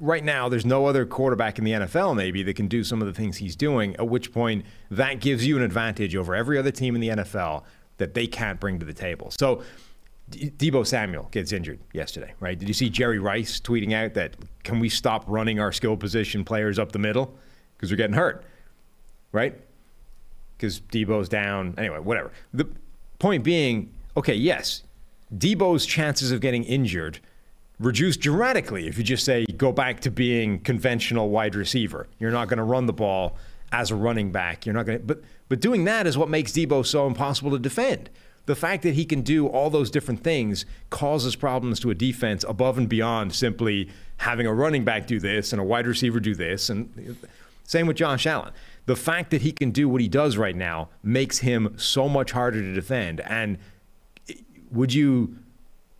right 0.00 0.24
now, 0.24 0.48
there's 0.48 0.66
no 0.66 0.86
other 0.86 1.04
quarterback 1.06 1.58
in 1.58 1.64
the 1.64 1.72
NFL 1.72 2.16
maybe 2.16 2.42
that 2.42 2.54
can 2.54 2.68
do 2.68 2.84
some 2.84 3.00
of 3.00 3.06
the 3.06 3.14
things 3.14 3.36
he's 3.36 3.56
doing, 3.56 3.94
at 3.96 4.08
which 4.08 4.32
point 4.32 4.64
that 4.90 5.20
gives 5.20 5.46
you 5.46 5.56
an 5.56 5.62
advantage 5.62 6.16
over 6.16 6.34
every 6.34 6.58
other 6.58 6.70
team 6.70 6.94
in 6.94 7.00
the 7.00 7.08
NFL 7.08 7.64
that 7.98 8.14
they 8.14 8.26
can't 8.26 8.58
bring 8.60 8.78
to 8.78 8.86
the 8.86 8.92
table. 8.92 9.30
So 9.30 9.62
Debo 10.30 10.86
Samuel 10.86 11.28
gets 11.30 11.52
injured 11.52 11.80
yesterday, 11.92 12.34
right? 12.40 12.58
Did 12.58 12.68
you 12.68 12.74
see 12.74 12.88
Jerry 12.88 13.18
Rice 13.18 13.60
tweeting 13.60 13.92
out 13.92 14.14
that 14.14 14.36
can 14.64 14.80
we 14.80 14.88
stop 14.88 15.24
running 15.26 15.60
our 15.60 15.72
skill 15.72 15.96
position 15.96 16.44
players 16.44 16.78
up 16.78 16.92
the 16.92 16.98
middle 16.98 17.36
because 17.76 17.90
we're 17.90 17.96
getting 17.96 18.16
hurt, 18.16 18.44
right? 19.32 19.58
Because 20.56 20.80
Debo's 20.80 21.28
down. 21.28 21.74
Anyway, 21.76 21.98
whatever. 21.98 22.32
The 22.54 22.68
point 23.18 23.44
being, 23.44 23.92
okay, 24.16 24.34
yes, 24.34 24.82
Debo's 25.36 25.86
chances 25.86 26.30
of 26.30 26.40
getting 26.40 26.64
injured 26.64 27.20
reduce 27.82 28.16
dramatically 28.16 28.86
if 28.86 28.96
you 28.96 29.04
just 29.04 29.24
say 29.24 29.44
go 29.56 29.72
back 29.72 30.00
to 30.00 30.10
being 30.10 30.60
conventional 30.60 31.30
wide 31.30 31.54
receiver. 31.54 32.08
You're 32.18 32.30
not 32.30 32.48
going 32.48 32.58
to 32.58 32.64
run 32.64 32.86
the 32.86 32.92
ball 32.92 33.36
as 33.72 33.90
a 33.90 33.96
running 33.96 34.30
back. 34.32 34.64
You're 34.64 34.74
not 34.74 34.86
going 34.86 34.98
to, 34.98 35.04
but 35.04 35.22
but 35.48 35.60
doing 35.60 35.84
that 35.84 36.06
is 36.06 36.16
what 36.16 36.30
makes 36.30 36.52
Debo 36.52 36.86
so 36.86 37.06
impossible 37.06 37.50
to 37.50 37.58
defend. 37.58 38.08
The 38.46 38.56
fact 38.56 38.82
that 38.84 38.94
he 38.94 39.04
can 39.04 39.20
do 39.20 39.46
all 39.46 39.70
those 39.70 39.90
different 39.90 40.24
things 40.24 40.64
causes 40.90 41.36
problems 41.36 41.78
to 41.80 41.90
a 41.90 41.94
defense 41.94 42.44
above 42.48 42.78
and 42.78 42.88
beyond 42.88 43.34
simply 43.34 43.90
having 44.16 44.46
a 44.46 44.54
running 44.54 44.84
back 44.84 45.06
do 45.06 45.20
this 45.20 45.52
and 45.52 45.60
a 45.60 45.64
wide 45.64 45.86
receiver 45.86 46.20
do 46.20 46.34
this. 46.34 46.70
And 46.70 47.16
same 47.64 47.86
with 47.86 47.98
Josh 47.98 48.26
Allen. 48.26 48.52
The 48.86 48.96
fact 48.96 49.30
that 49.30 49.42
he 49.42 49.52
can 49.52 49.70
do 49.70 49.88
what 49.88 50.00
he 50.00 50.08
does 50.08 50.36
right 50.36 50.56
now 50.56 50.88
makes 51.02 51.38
him 51.38 51.74
so 51.76 52.08
much 52.08 52.32
harder 52.32 52.60
to 52.60 52.74
defend. 52.74 53.20
And 53.20 53.58
eh, 54.28 54.34
would 54.70 54.92
you 54.92 55.36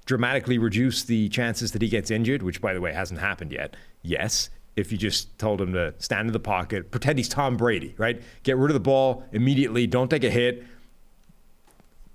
dramatically 0.05 0.59
reduce 0.59 1.05
the 1.05 1.28
chances 1.28 1.72
that 1.72 1.82
he 1.82 1.88
gets 1.88 2.11
injured, 2.11 2.42
which, 2.42 2.61
by 2.61 2.74
the 2.74 2.80
way, 2.80 2.92
hasn't 2.92 3.20
happened 3.20 3.53
yet? 3.53 3.76
Yes. 4.03 4.50
If 4.74 4.90
you 4.90 4.96
just 4.96 5.38
told 5.38 5.61
him 5.61 5.74
to 5.74 5.94
stand 5.98 6.28
in 6.28 6.32
the 6.32 6.40
pocket, 6.40 6.90
pretend 6.90 7.18
he's 7.18 7.28
Tom 7.28 7.57
Brady, 7.57 7.94
right? 7.98 8.22
Get 8.42 8.57
rid 8.57 8.70
of 8.70 8.74
the 8.74 8.80
ball 8.80 9.24
immediately, 9.32 9.86
don't 9.86 10.09
take 10.09 10.24
a 10.24 10.30
hit, 10.30 10.64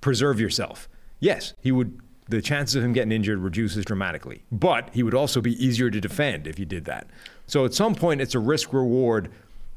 preserve 0.01 0.39
yourself. 0.39 0.89
Yes, 1.19 1.53
he 1.61 1.71
would. 1.71 1.99
The 2.29 2.41
chances 2.41 2.75
of 2.75 2.83
him 2.83 2.91
getting 2.91 3.13
injured 3.13 3.39
reduces 3.39 3.85
dramatically, 3.85 4.43
but 4.51 4.89
he 4.93 5.01
would 5.01 5.13
also 5.13 5.39
be 5.39 5.53
easier 5.63 5.89
to 5.89 6.01
defend 6.01 6.45
if 6.45 6.59
you 6.59 6.65
did 6.65 6.83
that. 6.83 7.07
So 7.45 7.63
at 7.63 7.73
some 7.73 7.95
point, 7.95 8.19
it's 8.19 8.35
a 8.35 8.39
risk 8.39 8.73
reward 8.73 9.31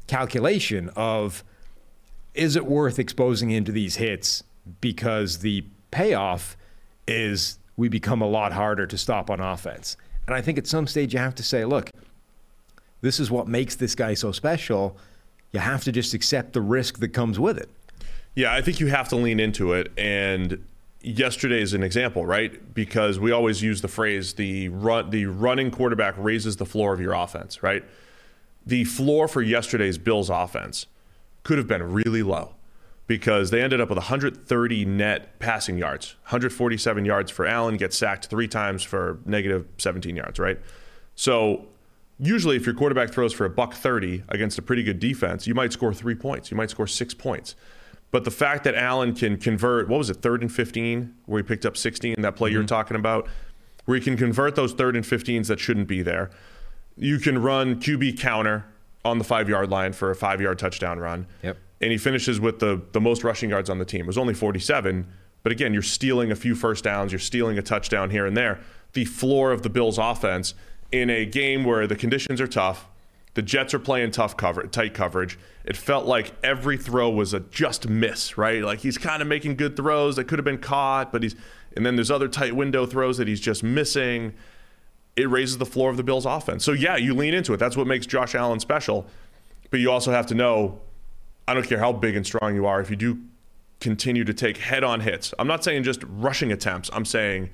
calculation 0.07 0.89
of 0.95 1.45
is 2.33 2.57
it 2.57 2.65
worth 2.65 2.99
exposing 2.99 3.51
him 3.51 3.63
to 3.63 3.71
these 3.71 3.95
hits 3.95 4.43
because 4.81 5.39
the 5.39 5.63
payoff 5.91 6.57
is 7.07 7.57
we 7.77 7.89
become 7.89 8.21
a 8.21 8.27
lot 8.27 8.53
harder 8.53 8.85
to 8.87 8.97
stop 8.97 9.29
on 9.29 9.39
offense. 9.39 9.97
And 10.27 10.35
I 10.35 10.41
think 10.41 10.57
at 10.57 10.67
some 10.67 10.87
stage 10.87 11.13
you 11.13 11.19
have 11.19 11.35
to 11.35 11.43
say, 11.43 11.65
look, 11.65 11.89
this 13.01 13.19
is 13.19 13.31
what 13.31 13.47
makes 13.47 13.75
this 13.75 13.95
guy 13.95 14.13
so 14.13 14.31
special. 14.31 14.97
You 15.51 15.59
have 15.59 15.83
to 15.83 15.91
just 15.91 16.13
accept 16.13 16.53
the 16.53 16.61
risk 16.61 16.99
that 16.99 17.09
comes 17.09 17.39
with 17.39 17.57
it. 17.57 17.69
Yeah, 18.35 18.53
I 18.53 18.61
think 18.61 18.79
you 18.79 18.87
have 18.87 19.09
to 19.09 19.15
lean 19.15 19.39
into 19.39 19.73
it. 19.73 19.91
And 19.97 20.63
yesterday 21.01 21.61
is 21.61 21.73
an 21.73 21.83
example, 21.83 22.25
right? 22.25 22.73
Because 22.73 23.19
we 23.19 23.31
always 23.31 23.61
use 23.61 23.81
the 23.81 23.87
phrase 23.87 24.33
the 24.33 24.69
run 24.69 25.09
the 25.09 25.25
running 25.25 25.71
quarterback 25.71 26.15
raises 26.17 26.55
the 26.55 26.65
floor 26.65 26.93
of 26.93 27.01
your 27.01 27.13
offense, 27.13 27.63
right? 27.63 27.83
The 28.65 28.83
floor 28.83 29.27
for 29.27 29.41
yesterday's 29.41 29.97
Bills 29.97 30.29
offense 30.29 30.85
could 31.43 31.57
have 31.57 31.67
been 31.67 31.83
really 31.91 32.23
low 32.23 32.53
because 33.11 33.51
they 33.51 33.61
ended 33.61 33.81
up 33.81 33.89
with 33.89 33.97
130 33.97 34.85
net 34.85 35.37
passing 35.39 35.77
yards, 35.77 36.15
147 36.21 37.03
yards 37.03 37.29
for 37.29 37.45
Allen, 37.45 37.75
gets 37.75 37.97
sacked 37.97 38.27
three 38.27 38.47
times 38.47 38.83
for 38.83 39.19
negative 39.25 39.67
17 39.79 40.15
yards, 40.15 40.39
right? 40.39 40.57
So 41.15 41.65
usually 42.19 42.55
if 42.55 42.65
your 42.65 42.73
quarterback 42.73 43.11
throws 43.11 43.33
for 43.33 43.43
a 43.43 43.49
buck 43.49 43.73
30 43.73 44.23
against 44.29 44.57
a 44.59 44.61
pretty 44.61 44.81
good 44.81 44.99
defense, 44.99 45.45
you 45.45 45.53
might 45.53 45.73
score 45.73 45.93
three 45.93 46.15
points. 46.15 46.51
You 46.51 46.55
might 46.55 46.69
score 46.69 46.87
six 46.87 47.13
points. 47.13 47.57
But 48.11 48.23
the 48.23 48.31
fact 48.31 48.63
that 48.63 48.75
Allen 48.75 49.13
can 49.13 49.35
convert, 49.35 49.89
what 49.89 49.97
was 49.97 50.09
it, 50.09 50.21
third 50.21 50.41
and 50.41 50.49
15, 50.49 51.13
where 51.25 51.43
he 51.43 51.43
picked 51.45 51.65
up 51.65 51.75
16, 51.75 52.15
that 52.21 52.37
play 52.37 52.47
mm-hmm. 52.47 52.59
you're 52.59 52.65
talking 52.65 52.95
about, 52.95 53.27
where 53.83 53.97
he 53.97 54.01
can 54.01 54.15
convert 54.15 54.55
those 54.55 54.71
third 54.71 54.95
and 54.95 55.03
15s 55.03 55.47
that 55.47 55.59
shouldn't 55.59 55.89
be 55.89 56.01
there. 56.01 56.29
You 56.95 57.19
can 57.19 57.41
run 57.41 57.81
QB 57.81 58.19
counter 58.19 58.67
on 59.03 59.17
the 59.17 59.25
five 59.25 59.49
yard 59.49 59.69
line 59.69 59.91
for 59.91 60.11
a 60.11 60.15
five 60.15 60.39
yard 60.39 60.59
touchdown 60.59 60.97
run. 60.97 61.27
Yep. 61.43 61.57
And 61.81 61.91
he 61.91 61.97
finishes 61.97 62.39
with 62.39 62.59
the, 62.59 62.81
the 62.91 63.01
most 63.01 63.23
rushing 63.23 63.49
yards 63.49 63.69
on 63.69 63.79
the 63.79 63.85
team. 63.85 64.01
It 64.01 64.07
was 64.07 64.17
only 64.17 64.33
47. 64.33 65.07
But 65.43 65.51
again, 65.51 65.73
you're 65.73 65.81
stealing 65.81 66.31
a 66.31 66.35
few 66.35 66.55
first 66.55 66.83
downs, 66.83 67.11
you're 67.11 67.19
stealing 67.19 67.57
a 67.57 67.61
touchdown 67.61 68.11
here 68.11 68.25
and 68.25 68.37
there. 68.37 68.59
The 68.93 69.05
floor 69.05 69.51
of 69.51 69.63
the 69.63 69.69
Bills 69.69 69.97
offense 69.97 70.53
in 70.91 71.09
a 71.09 71.25
game 71.25 71.63
where 71.63 71.87
the 71.87 71.95
conditions 71.95 72.39
are 72.41 72.47
tough, 72.47 72.87
the 73.33 73.41
Jets 73.41 73.73
are 73.73 73.79
playing 73.79 74.11
tough 74.11 74.35
cover, 74.35 74.63
tight 74.63 74.93
coverage. 74.93 75.39
It 75.63 75.77
felt 75.77 76.05
like 76.05 76.33
every 76.43 76.77
throw 76.77 77.09
was 77.09 77.33
a 77.33 77.39
just 77.39 77.87
miss, 77.87 78.37
right? 78.37 78.61
Like 78.61 78.79
he's 78.79 78.97
kind 78.97 79.21
of 79.21 79.27
making 79.27 79.55
good 79.55 79.77
throws 79.77 80.17
that 80.17 80.25
could 80.25 80.37
have 80.37 80.45
been 80.45 80.57
caught, 80.57 81.11
but 81.11 81.23
he's 81.23 81.35
and 81.75 81.85
then 81.85 81.95
there's 81.95 82.11
other 82.11 82.27
tight 82.27 82.53
window 82.53 82.85
throws 82.85 83.17
that 83.17 83.29
he's 83.29 83.39
just 83.39 83.63
missing. 83.63 84.33
It 85.15 85.29
raises 85.29 85.57
the 85.57 85.65
floor 85.65 85.89
of 85.89 85.95
the 85.95 86.03
Bills 86.03 86.25
offense. 86.25 86.65
So 86.65 86.73
yeah, 86.73 86.97
you 86.97 87.13
lean 87.13 87.33
into 87.33 87.53
it. 87.53 87.57
That's 87.57 87.77
what 87.77 87.87
makes 87.87 88.05
Josh 88.05 88.35
Allen 88.35 88.59
special. 88.59 89.07
But 89.69 89.79
you 89.79 89.89
also 89.89 90.11
have 90.11 90.27
to 90.27 90.35
know 90.35 90.81
I 91.51 91.53
don't 91.53 91.67
care 91.67 91.79
how 91.79 91.91
big 91.91 92.15
and 92.15 92.25
strong 92.25 92.55
you 92.55 92.65
are 92.65 92.79
if 92.79 92.89
you 92.89 92.95
do 92.95 93.19
continue 93.79 94.23
to 94.23 94.33
take 94.33 94.57
head-on 94.57 95.01
hits. 95.01 95.33
I'm 95.37 95.47
not 95.47 95.63
saying 95.63 95.83
just 95.83 96.01
rushing 96.07 96.51
attempts. 96.51 96.89
I'm 96.93 97.05
saying 97.05 97.49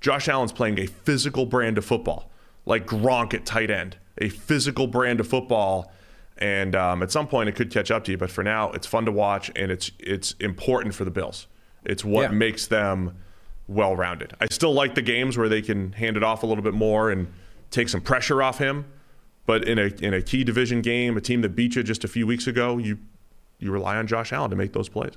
Josh 0.00 0.28
Allen's 0.28 0.52
playing 0.52 0.78
a 0.78 0.86
physical 0.86 1.46
brand 1.46 1.78
of 1.78 1.84
football, 1.84 2.30
like 2.66 2.86
Gronk 2.86 3.32
at 3.34 3.46
tight 3.46 3.70
end 3.70 3.96
a 4.20 4.28
physical 4.28 4.86
brand 4.86 5.20
of 5.20 5.26
football. 5.26 5.92
And 6.36 6.76
um, 6.76 7.02
at 7.02 7.10
some 7.10 7.26
point, 7.26 7.48
it 7.48 7.56
could 7.56 7.70
catch 7.70 7.90
up 7.90 8.04
to 8.04 8.12
you. 8.12 8.18
But 8.18 8.30
for 8.30 8.44
now, 8.44 8.70
it's 8.72 8.86
fun 8.86 9.04
to 9.06 9.12
watch, 9.12 9.50
and 9.56 9.72
it's 9.72 9.90
it's 9.98 10.32
important 10.38 10.94
for 10.94 11.04
the 11.04 11.10
Bills. 11.10 11.46
It's 11.84 12.04
what 12.04 12.30
yeah. 12.30 12.36
makes 12.36 12.66
them 12.66 13.16
well-rounded. 13.66 14.34
I 14.40 14.46
still 14.46 14.72
like 14.72 14.94
the 14.94 15.02
games 15.02 15.36
where 15.36 15.48
they 15.48 15.62
can 15.62 15.92
hand 15.92 16.16
it 16.16 16.22
off 16.22 16.42
a 16.42 16.46
little 16.46 16.62
bit 16.62 16.74
more 16.74 17.10
and 17.10 17.32
take 17.70 17.88
some 17.88 18.00
pressure 18.00 18.42
off 18.42 18.58
him. 18.58 18.84
But 19.46 19.66
in 19.66 19.78
a 19.78 19.86
in 20.00 20.14
a 20.14 20.22
key 20.22 20.44
division 20.44 20.82
game, 20.82 21.16
a 21.16 21.20
team 21.20 21.40
that 21.42 21.50
beat 21.50 21.74
you 21.74 21.82
just 21.82 22.04
a 22.04 22.08
few 22.08 22.26
weeks 22.26 22.46
ago, 22.46 22.78
you 22.78 22.98
you 23.58 23.72
rely 23.72 23.96
on 23.96 24.06
Josh 24.06 24.32
Allen 24.32 24.50
to 24.50 24.56
make 24.56 24.72
those 24.72 24.88
plays. 24.88 25.12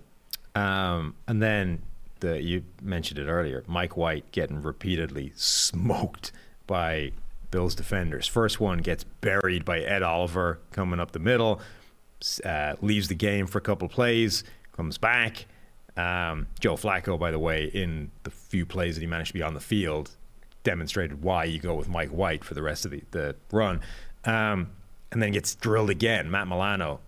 Um, 0.55 1.15
and 1.27 1.41
then 1.41 1.81
the 2.19 2.41
you 2.41 2.63
mentioned 2.81 3.19
it 3.19 3.27
earlier, 3.27 3.63
Mike 3.67 3.97
White 3.97 4.31
getting 4.31 4.61
repeatedly 4.61 5.31
smoked 5.35 6.31
by 6.67 7.11
Bills 7.51 7.75
defenders. 7.75 8.27
First 8.27 8.59
one 8.59 8.79
gets 8.79 9.03
buried 9.03 9.65
by 9.65 9.79
Ed 9.79 10.03
Oliver 10.03 10.59
coming 10.71 10.99
up 10.99 11.11
the 11.11 11.19
middle, 11.19 11.61
uh, 12.45 12.75
leaves 12.81 13.07
the 13.07 13.15
game 13.15 13.45
for 13.47 13.57
a 13.57 13.61
couple 13.61 13.87
plays, 13.87 14.43
comes 14.73 14.97
back. 14.97 15.45
Um, 15.97 16.47
Joe 16.59 16.75
Flacco, 16.75 17.19
by 17.19 17.31
the 17.31 17.39
way, 17.39 17.65
in 17.65 18.11
the 18.23 18.31
few 18.31 18.65
plays 18.65 18.95
that 18.95 19.01
he 19.01 19.07
managed 19.07 19.29
to 19.29 19.33
be 19.33 19.43
on 19.43 19.53
the 19.53 19.59
field, 19.59 20.11
demonstrated 20.63 21.21
why 21.21 21.43
you 21.43 21.59
go 21.59 21.75
with 21.75 21.89
Mike 21.89 22.09
White 22.09 22.43
for 22.45 22.53
the 22.53 22.61
rest 22.61 22.85
of 22.85 22.91
the, 22.91 23.03
the 23.11 23.35
run. 23.51 23.81
Um, 24.23 24.71
and 25.11 25.21
then 25.21 25.31
gets 25.31 25.55
drilled 25.55 25.89
again. 25.89 26.31
Matt 26.31 26.47
Milano 26.47 27.01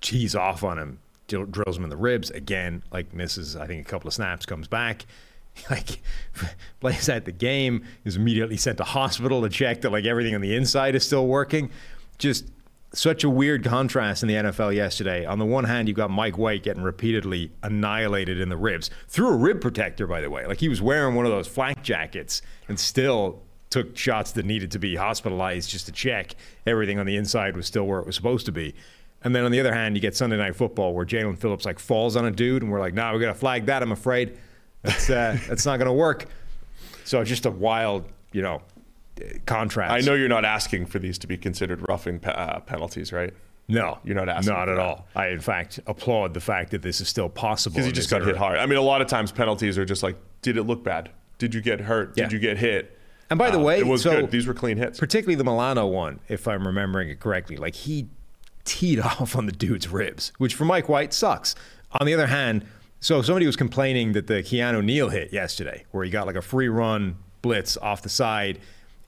cheese 0.00 0.34
off 0.34 0.64
on 0.64 0.78
him, 0.78 0.98
drills 1.26 1.76
him 1.76 1.84
in 1.84 1.90
the 1.90 1.96
ribs 1.96 2.30
again, 2.30 2.82
like 2.92 3.12
misses, 3.12 3.56
I 3.56 3.66
think, 3.66 3.86
a 3.86 3.90
couple 3.90 4.08
of 4.08 4.14
snaps, 4.14 4.46
comes 4.46 4.68
back. 4.68 5.06
like 5.70 6.00
plays 6.80 7.08
out 7.08 7.24
the 7.24 7.32
game 7.32 7.84
is 8.04 8.16
immediately 8.16 8.56
sent 8.56 8.78
to 8.78 8.84
hospital 8.84 9.42
to 9.42 9.48
check 9.48 9.80
that 9.82 9.90
like 9.90 10.04
everything 10.04 10.34
on 10.34 10.40
the 10.40 10.54
inside 10.54 10.94
is 10.94 11.04
still 11.04 11.26
working. 11.26 11.70
Just 12.18 12.46
such 12.92 13.22
a 13.22 13.30
weird 13.30 13.64
contrast 13.64 14.22
in 14.22 14.28
the 14.28 14.34
NFL 14.34 14.74
yesterday. 14.74 15.24
On 15.24 15.38
the 15.38 15.44
one 15.44 15.64
hand, 15.64 15.86
you've 15.86 15.96
got 15.96 16.10
Mike 16.10 16.36
White 16.36 16.62
getting 16.62 16.82
repeatedly 16.82 17.52
annihilated 17.62 18.40
in 18.40 18.48
the 18.48 18.56
ribs 18.56 18.90
through 19.06 19.28
a 19.28 19.36
rib 19.36 19.60
protector, 19.60 20.06
by 20.06 20.20
the 20.20 20.30
way. 20.30 20.46
Like 20.46 20.58
he 20.58 20.68
was 20.68 20.82
wearing 20.82 21.14
one 21.14 21.24
of 21.24 21.30
those 21.30 21.46
flak 21.46 21.82
jackets 21.82 22.42
and 22.68 22.78
still 22.78 23.42
took 23.70 23.96
shots 23.96 24.32
that 24.32 24.44
needed 24.44 24.72
to 24.72 24.80
be 24.80 24.96
hospitalized 24.96 25.70
just 25.70 25.86
to 25.86 25.92
check 25.92 26.34
everything 26.66 26.98
on 26.98 27.06
the 27.06 27.16
inside 27.16 27.56
was 27.56 27.66
still 27.66 27.86
where 27.86 28.00
it 28.00 28.06
was 28.06 28.16
supposed 28.16 28.46
to 28.46 28.52
be. 28.52 28.74
And 29.22 29.34
then 29.34 29.44
on 29.44 29.50
the 29.52 29.60
other 29.60 29.74
hand, 29.74 29.96
you 29.96 30.00
get 30.00 30.16
Sunday 30.16 30.36
Night 30.36 30.56
Football 30.56 30.94
where 30.94 31.04
Jaelan 31.04 31.36
Phillips 31.38 31.64
like 31.66 31.78
falls 31.78 32.16
on 32.16 32.24
a 32.24 32.30
dude, 32.30 32.62
and 32.62 32.70
we're 32.72 32.80
like, 32.80 32.94
"Nah, 32.94 33.12
we 33.12 33.20
got 33.20 33.26
to 33.28 33.34
flag 33.34 33.66
that." 33.66 33.82
I'm 33.82 33.92
afraid. 33.92 34.38
That's 34.82 35.10
uh, 35.10 35.36
that's 35.48 35.66
not 35.66 35.76
going 35.78 35.88
to 35.88 35.92
work. 35.92 36.26
So 37.04 37.22
just 37.24 37.44
a 37.46 37.50
wild, 37.50 38.04
you 38.32 38.40
know, 38.42 38.62
contrast. 39.46 39.92
I 39.92 40.00
know 40.00 40.14
you're 40.14 40.28
not 40.28 40.44
asking 40.44 40.86
for 40.86 40.98
these 40.98 41.18
to 41.18 41.26
be 41.26 41.36
considered 41.36 41.86
roughing 41.88 42.24
uh, 42.24 42.60
penalties, 42.60 43.12
right? 43.12 43.32
No, 43.68 43.98
you're 44.04 44.16
not 44.16 44.28
asking. 44.28 44.52
Not 44.54 44.68
at 44.68 44.76
that. 44.76 44.80
all. 44.82 45.06
I, 45.14 45.28
in 45.28 45.40
fact, 45.40 45.78
applaud 45.86 46.34
the 46.34 46.40
fact 46.40 46.70
that 46.72 46.82
this 46.82 47.00
is 47.00 47.08
still 47.08 47.28
possible. 47.28 47.74
Because 47.74 47.86
he 47.86 47.92
just 47.92 48.10
got 48.10 48.22
era. 48.22 48.26
hit 48.26 48.36
hard. 48.36 48.58
I 48.58 48.66
mean, 48.66 48.78
a 48.78 48.82
lot 48.82 49.00
of 49.00 49.06
times 49.06 49.30
penalties 49.32 49.78
are 49.78 49.84
just 49.84 50.02
like, 50.02 50.16
did 50.42 50.56
it 50.56 50.64
look 50.64 50.82
bad? 50.82 51.10
Did 51.38 51.54
you 51.54 51.60
get 51.60 51.80
hurt? 51.80 52.14
Did 52.16 52.22
yeah. 52.22 52.30
you 52.30 52.38
get 52.40 52.58
hit? 52.58 52.98
And 53.28 53.38
by 53.38 53.50
the 53.50 53.58
Uh, 53.60 53.62
way, 53.62 53.78
it 53.78 53.86
was 53.86 54.02
so 54.02 54.22
good. 54.22 54.30
These 54.32 54.46
were 54.48 54.54
clean 54.54 54.76
hits. 54.76 54.98
particularly 54.98 55.36
the 55.36 55.44
Milano 55.44 55.86
one, 55.86 56.18
if 56.28 56.48
I'm 56.48 56.66
remembering 56.66 57.10
it 57.10 57.20
correctly. 57.20 57.56
Like 57.56 57.76
he 57.76 58.08
teed 58.64 59.00
off 59.00 59.36
on 59.36 59.46
the 59.46 59.52
dude's 59.52 59.88
ribs, 59.88 60.32
which 60.38 60.54
for 60.54 60.64
Mike 60.64 60.88
White 60.88 61.12
sucks. 61.12 61.54
On 62.00 62.06
the 62.06 62.14
other 62.14 62.28
hand, 62.28 62.64
so 63.00 63.22
somebody 63.22 63.46
was 63.46 63.56
complaining 63.56 64.12
that 64.12 64.26
the 64.26 64.42
Keanu 64.42 64.84
Neal 64.84 65.08
hit 65.08 65.32
yesterday, 65.32 65.84
where 65.90 66.04
he 66.04 66.10
got 66.10 66.26
like 66.26 66.36
a 66.36 66.42
free 66.42 66.68
run 66.68 67.16
blitz 67.42 67.76
off 67.78 68.02
the 68.02 68.08
side, 68.08 68.58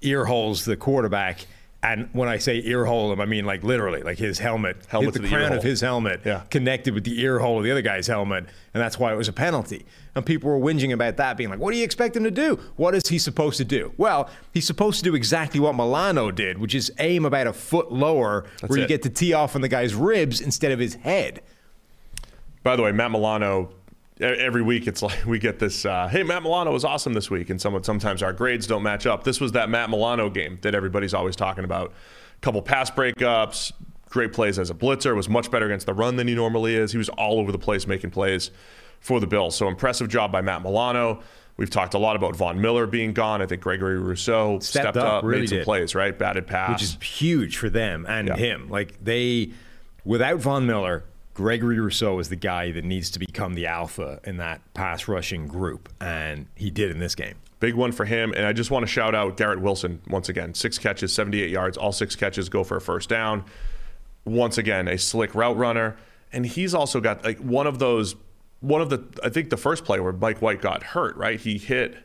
ear 0.01 0.25
holes 0.25 0.65
the 0.65 0.77
quarterback. 0.77 1.47
And 1.85 2.09
when 2.13 2.29
I 2.29 2.39
say 2.39 2.63
ear 2.65 2.85
hole 2.85 3.13
him, 3.13 3.21
I 3.21 3.25
mean 3.25 3.45
like 3.45 3.65
literally, 3.65 4.03
like 4.03 4.17
his 4.17 4.39
helmet, 4.39 4.77
Helmet 4.87 5.15
the 5.15 5.21
the 5.21 5.29
crown 5.29 5.53
of 5.53 5.65
his 5.65 5.81
helmet 5.81 6.21
Yeah. 6.25 6.43
connected 6.49 6.95
with 6.95 7.03
the 7.03 7.21
ear 7.21 7.41
hole 7.41 7.59
of 7.59 7.65
the 7.65 7.73
other 7.73 7.83
guy's 7.83 8.07
helmet, 8.07 8.45
and 8.73 8.81
that's 8.81 9.01
why 9.01 9.13
it 9.13 9.17
was 9.17 9.27
a 9.27 9.33
penalty. 9.33 9.85
And 10.15 10.25
people 10.25 10.49
were 10.49 10.61
whinging 10.61 10.93
about 10.93 11.17
that, 11.17 11.37
being 11.37 11.51
like, 11.51 11.59
"What 11.59 11.73
do 11.73 11.79
you 11.79 11.83
expect 11.85 12.15
him 12.17 12.23
to 12.23 12.31
do? 12.31 12.61
What 12.77 12.95
is 12.95 13.09
he 13.09 13.19
supposed 13.19 13.57
to 13.59 13.65
do?" 13.65 13.93
Well, 13.97 14.31
he's 14.53 14.65
supposed 14.67 14.99
to 14.99 15.05
do 15.11 15.17
exactly 15.17 15.59
what 15.59 15.75
Milano 15.75 16.31
did, 16.31 16.59
which 16.59 16.75
is 16.75 16.93
aim 17.01 17.25
about 17.25 17.49
a 17.49 17.53
foot 17.53 17.91
lower, 17.91 18.45
where 18.65 18.79
you 18.79 18.87
get 18.87 19.03
to 19.03 19.11
tee 19.11 19.33
off 19.33 19.57
on 19.57 19.61
the 19.63 19.69
guy's 19.69 19.93
ribs 19.95 20.41
instead 20.41 20.71
of 20.71 20.79
his 20.79 20.95
head. 20.95 21.41
By 22.63 22.77
the 22.77 22.83
way, 22.83 22.93
Matt 22.93 23.11
Milano. 23.11 23.71
Every 24.23 24.63
week, 24.63 24.87
it's 24.87 25.03
like 25.03 25.25
we 25.27 25.39
get 25.39 25.59
this. 25.59 25.85
Uh, 25.85 26.09
hey, 26.09 26.23
Matt 26.23 26.43
Milano 26.43 26.73
was 26.73 26.85
awesome 26.85 27.13
this 27.13 27.31
week, 27.31 27.51
and 27.51 27.61
some, 27.61 27.83
sometimes 27.83 28.23
our 28.23 28.33
grades 28.33 28.67
don't 28.67 28.83
match 28.83 29.07
up. 29.07 29.25
This 29.25 29.41
was 29.41 29.53
that 29.53 29.69
Matt 29.69 29.91
Milano 29.91 30.31
game 30.31 30.59
that 30.63 30.75
everybody's 30.75 31.15
always 31.15 31.37
talking 31.37 31.65
about. 31.65 31.89
a 31.91 32.41
Couple 32.41 32.63
pass 32.63 32.91
breakups, 32.91 33.73
great 34.09 34.33
plays 34.33 34.59
as 34.59 34.71
a 34.71 34.75
blitzer. 34.75 35.15
Was 35.17 35.29
much 35.29 35.51
better 35.51 35.67
against 35.67 35.87
the 35.87 35.95
run 35.95 36.17
than 36.17 36.29
he 36.29 36.35
normally 36.35 36.75
is. 36.75 36.93
He 36.93 36.99
was 36.99 37.09
all 37.11 37.39
over 37.41 37.53
the 37.53 37.59
place 37.59 37.87
making 37.87 38.11
plays 38.11 38.51
for 39.01 39.19
the 39.21 39.27
Bills. 39.27 39.57
So 39.57 39.69
impressive 39.69 40.09
job 40.09 40.31
by 40.33 40.41
Matt 40.41 40.63
Milano. 40.63 41.23
We've 41.59 41.69
talked 41.71 41.93
a 41.95 41.99
lot 41.99 42.17
about 42.17 42.35
Von 42.35 42.61
Miller 42.61 42.87
being 42.87 43.13
gone. 43.13 43.43
I 43.43 43.47
think 43.47 43.61
Gregory 43.63 43.99
Rousseau 43.99 44.59
Stepped 44.61 44.85
stepped, 44.85 44.97
up, 44.97 45.05
up, 45.19 45.25
really 45.25 45.41
made 45.43 45.49
some 45.51 45.59
did. 45.59 45.65
plays, 45.65 45.95
right? 45.95 46.19
Batted 46.19 46.47
pass. 46.47 46.71
which 46.81 46.83
is 46.83 46.97
huge 47.03 47.59
for 47.59 47.69
them 47.69 48.07
and 48.09 48.29
Yeah. 48.29 48.37
him. 48.37 48.71
Like 48.71 49.03
they, 49.05 49.51
without 50.05 50.39
Von 50.39 50.67
Miller, 50.67 51.05
Gregory 51.35 51.79
Rousseau 51.81 52.19
is 52.19 52.29
the 52.29 52.37
guy 52.37 52.73
that 52.73 52.85
needs 52.85 53.11
to 53.11 53.19
become 53.19 53.55
the 53.55 53.67
alpha 53.67 54.21
in 54.25 54.37
that 54.37 54.61
pass 54.75 55.09
rushing 55.09 55.47
group, 55.47 55.89
and 56.01 56.47
he 56.55 56.71
did 56.71 56.91
in 56.91 56.99
this 56.99 57.15
game. 57.15 57.37
Big 57.59 57.75
one 57.75 57.93
for 57.93 58.05
him. 58.05 58.33
And 58.37 58.45
I 58.45 58.53
just 58.53 58.71
want 58.71 58.83
to 58.83 58.87
shout 58.87 59.15
out 59.15 59.37
Garrett 59.37 59.61
Wilson 59.61 60.03
once 60.09 60.29
again. 60.29 60.53
Six 60.53 60.79
catches, 60.79 61.13
78 61.13 61.49
yards. 61.49 61.77
All 61.79 61.93
six 61.93 62.17
catches 62.17 62.49
go 62.49 62.65
for 62.65 62.77
a 62.77 62.81
first 62.81 63.09
down. 63.09 63.45
Once 64.25 64.59
again, 64.59 64.89
a 64.89 64.99
slick 64.99 65.35
route 65.35 65.57
runner. 65.57 65.97
And 66.33 66.45
he's 66.45 66.75
also 66.75 67.01
got 67.01 67.25
like 67.25 67.39
one 67.39 67.67
of 67.69 67.79
those, 67.79 68.17
one 68.61 68.81
of 68.81 68.91
the, 68.91 69.05
I 69.23 69.29
think 69.29 69.51
the 69.51 69.57
first 69.57 69.85
play 69.85 70.01
where 70.01 70.13
Mike 70.13 70.43
White 70.43 70.61
got 70.61 70.83
hurt, 70.83 71.17
right? 71.17 71.39
He 71.41 71.57
hit 71.57 71.97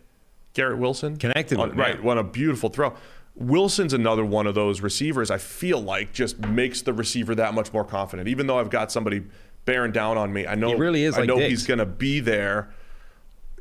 Garrett 0.53 0.78
Wilson. 0.78 1.17
Connected 1.17 1.59
on, 1.59 1.71
him, 1.71 1.78
Right. 1.78 1.95
yeah. 1.95 2.01
What 2.05 2.17
a 2.19 2.23
beautiful 2.23 2.69
throw. 2.69 2.93
Wilson's 3.39 3.93
another 3.93 4.25
one 4.25 4.47
of 4.47 4.55
those 4.55 4.81
receivers 4.81 5.29
I 5.31 5.38
feel 5.38 5.79
like 5.79 6.11
just 6.11 6.39
makes 6.39 6.81
the 6.81 6.93
receiver 6.93 7.35
that 7.35 7.53
much 7.53 7.71
more 7.71 7.83
confident. 7.85 8.27
Even 8.27 8.47
though 8.47 8.59
I've 8.59 8.69
got 8.71 8.91
somebody 8.91 9.23
bearing 9.65 9.91
down 9.91 10.17
on 10.17 10.33
me, 10.33 10.47
I 10.47 10.55
know 10.55 10.69
He 10.69 10.75
really 10.75 11.03
is 11.03 11.15
I 11.15 11.19
like 11.19 11.27
know 11.27 11.38
Diggs. 11.38 11.49
he's 11.49 11.67
going 11.67 11.77
to 11.79 11.85
be 11.85 12.19
there 12.19 12.69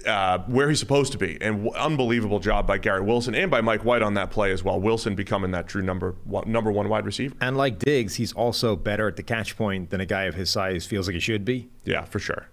uh, 0.07 0.39
where 0.47 0.69
he's 0.69 0.79
supposed 0.79 1.13
to 1.13 1.19
be. 1.19 1.37
And 1.41 1.65
w- 1.65 1.73
unbelievable 1.75 2.39
job 2.39 2.67
by 2.67 2.79
Garrett 2.79 3.05
Wilson 3.05 3.35
and 3.35 3.51
by 3.51 3.61
Mike 3.61 3.85
White 3.85 4.03
on 4.03 4.15
that 4.15 4.31
play 4.31 4.51
as 4.53 4.63
well. 4.63 4.81
Wilson 4.81 5.15
becoming 5.15 5.51
that 5.51 5.67
true 5.69 5.83
number 5.83 6.15
one, 6.25 6.51
number 6.51 6.71
one 6.73 6.89
wide 6.89 7.05
receiver. 7.05 7.35
And 7.41 7.57
like 7.57 7.79
Diggs, 7.79 8.15
he's 8.15 8.33
also 8.33 8.77
better 8.77 9.09
at 9.09 9.17
the 9.17 9.23
catch 9.23 9.57
point 9.57 9.91
than 9.91 10.01
a 10.01 10.07
guy 10.07 10.25
of 10.25 10.35
his 10.35 10.49
size 10.49 10.87
feels 10.87 11.07
like 11.09 11.15
he 11.15 11.21
should 11.21 11.45
be. 11.45 11.69
Yeah, 11.85 12.05
for 12.05 12.19
sure. 12.19 12.49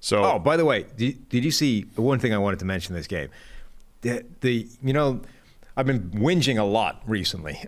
So 0.00 0.24
Oh, 0.24 0.38
by 0.38 0.56
the 0.56 0.64
way, 0.64 0.86
did, 0.96 1.28
did 1.28 1.44
you 1.44 1.50
see 1.50 1.82
one 1.96 2.18
thing 2.18 2.34
I 2.34 2.38
wanted 2.38 2.58
to 2.60 2.64
mention 2.64 2.94
in 2.94 3.00
this 3.00 3.06
game? 3.06 3.28
The, 4.00 4.24
the 4.40 4.66
you 4.82 4.92
know, 4.94 5.20
I've 5.76 5.86
been 5.86 6.10
whinging 6.10 6.58
a 6.58 6.64
lot 6.64 7.02
recently 7.06 7.62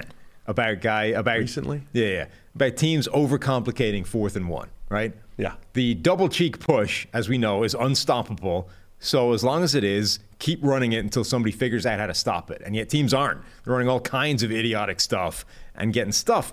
about 0.46 0.80
guy 0.80 1.04
about 1.04 1.38
Recently? 1.38 1.82
Yeah, 1.92 2.06
yeah, 2.06 2.26
about 2.54 2.76
teams 2.76 3.08
overcomplicating 3.08 4.06
fourth 4.06 4.36
and 4.36 4.48
one, 4.48 4.70
right? 4.88 5.12
Yeah. 5.36 5.54
The 5.72 5.94
double 5.94 6.28
cheek 6.28 6.58
push, 6.58 7.06
as 7.12 7.28
we 7.28 7.38
know, 7.38 7.62
is 7.62 7.74
unstoppable. 7.74 8.68
So 8.98 9.32
as 9.32 9.44
long 9.44 9.62
as 9.62 9.74
it 9.74 9.84
is, 9.84 10.18
keep 10.38 10.58
running 10.62 10.92
it 10.92 10.98
until 10.98 11.22
somebody 11.24 11.52
figures 11.52 11.86
out 11.86 12.00
how 12.00 12.06
to 12.06 12.14
stop 12.14 12.50
it. 12.50 12.60
And 12.64 12.74
yet 12.74 12.88
teams 12.88 13.14
aren't. 13.14 13.40
They're 13.64 13.72
running 13.72 13.88
all 13.88 14.00
kinds 14.00 14.42
of 14.42 14.50
idiotic 14.50 15.00
stuff 15.00 15.46
and 15.74 15.92
getting 15.92 16.12
stuff. 16.12 16.52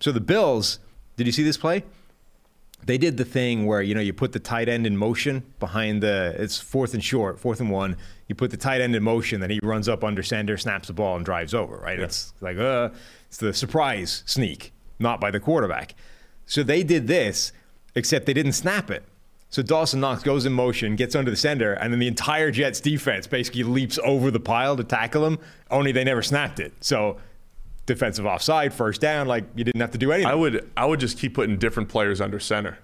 So 0.00 0.10
the 0.10 0.20
Bills, 0.20 0.80
did 1.16 1.26
you 1.26 1.32
see 1.32 1.44
this 1.44 1.56
play? 1.56 1.84
They 2.88 2.96
did 2.96 3.18
the 3.18 3.24
thing 3.24 3.66
where 3.66 3.82
you 3.82 3.94
know 3.94 4.00
you 4.00 4.14
put 4.14 4.32
the 4.32 4.40
tight 4.40 4.66
end 4.66 4.86
in 4.86 4.96
motion 4.96 5.42
behind 5.60 6.02
the 6.02 6.34
it's 6.38 6.58
fourth 6.58 6.94
and 6.94 7.04
short, 7.04 7.38
fourth 7.38 7.60
and 7.60 7.70
one. 7.70 7.98
You 8.28 8.34
put 8.34 8.50
the 8.50 8.56
tight 8.56 8.80
end 8.80 8.96
in 8.96 9.02
motion, 9.02 9.40
then 9.40 9.50
he 9.50 9.60
runs 9.62 9.90
up 9.90 10.02
under 10.02 10.22
center, 10.22 10.56
snaps 10.56 10.88
the 10.88 10.94
ball, 10.94 11.16
and 11.16 11.24
drives 11.24 11.52
over. 11.52 11.76
Right? 11.76 12.00
It's 12.00 12.32
like 12.40 12.56
uh, 12.56 12.88
it's 13.26 13.36
the 13.36 13.52
surprise 13.52 14.22
sneak, 14.24 14.72
not 14.98 15.20
by 15.20 15.30
the 15.30 15.38
quarterback. 15.38 15.94
So 16.46 16.62
they 16.62 16.82
did 16.82 17.06
this, 17.06 17.52
except 17.94 18.24
they 18.24 18.32
didn't 18.32 18.52
snap 18.52 18.90
it. 18.90 19.04
So 19.50 19.62
Dawson 19.62 20.00
Knox 20.00 20.22
goes 20.22 20.46
in 20.46 20.54
motion, 20.54 20.96
gets 20.96 21.14
under 21.14 21.30
the 21.30 21.36
center, 21.36 21.74
and 21.74 21.92
then 21.92 22.00
the 22.00 22.08
entire 22.08 22.50
Jets 22.50 22.80
defense 22.80 23.26
basically 23.26 23.64
leaps 23.64 23.98
over 24.02 24.30
the 24.30 24.40
pile 24.40 24.76
to 24.76 24.84
tackle 24.84 25.26
him. 25.26 25.38
Only 25.70 25.92
they 25.92 26.04
never 26.04 26.22
snapped 26.22 26.58
it. 26.58 26.72
So 26.80 27.18
defensive 27.88 28.26
offside, 28.26 28.72
first 28.72 29.00
down, 29.00 29.26
like 29.26 29.44
you 29.56 29.64
didn't 29.64 29.80
have 29.80 29.90
to 29.90 29.98
do 29.98 30.12
anything. 30.12 30.30
I 30.30 30.34
would 30.36 30.70
I 30.76 30.84
would 30.86 31.00
just 31.00 31.18
keep 31.18 31.34
putting 31.34 31.58
different 31.58 31.88
players 31.88 32.20
under 32.20 32.38
center. 32.38 32.78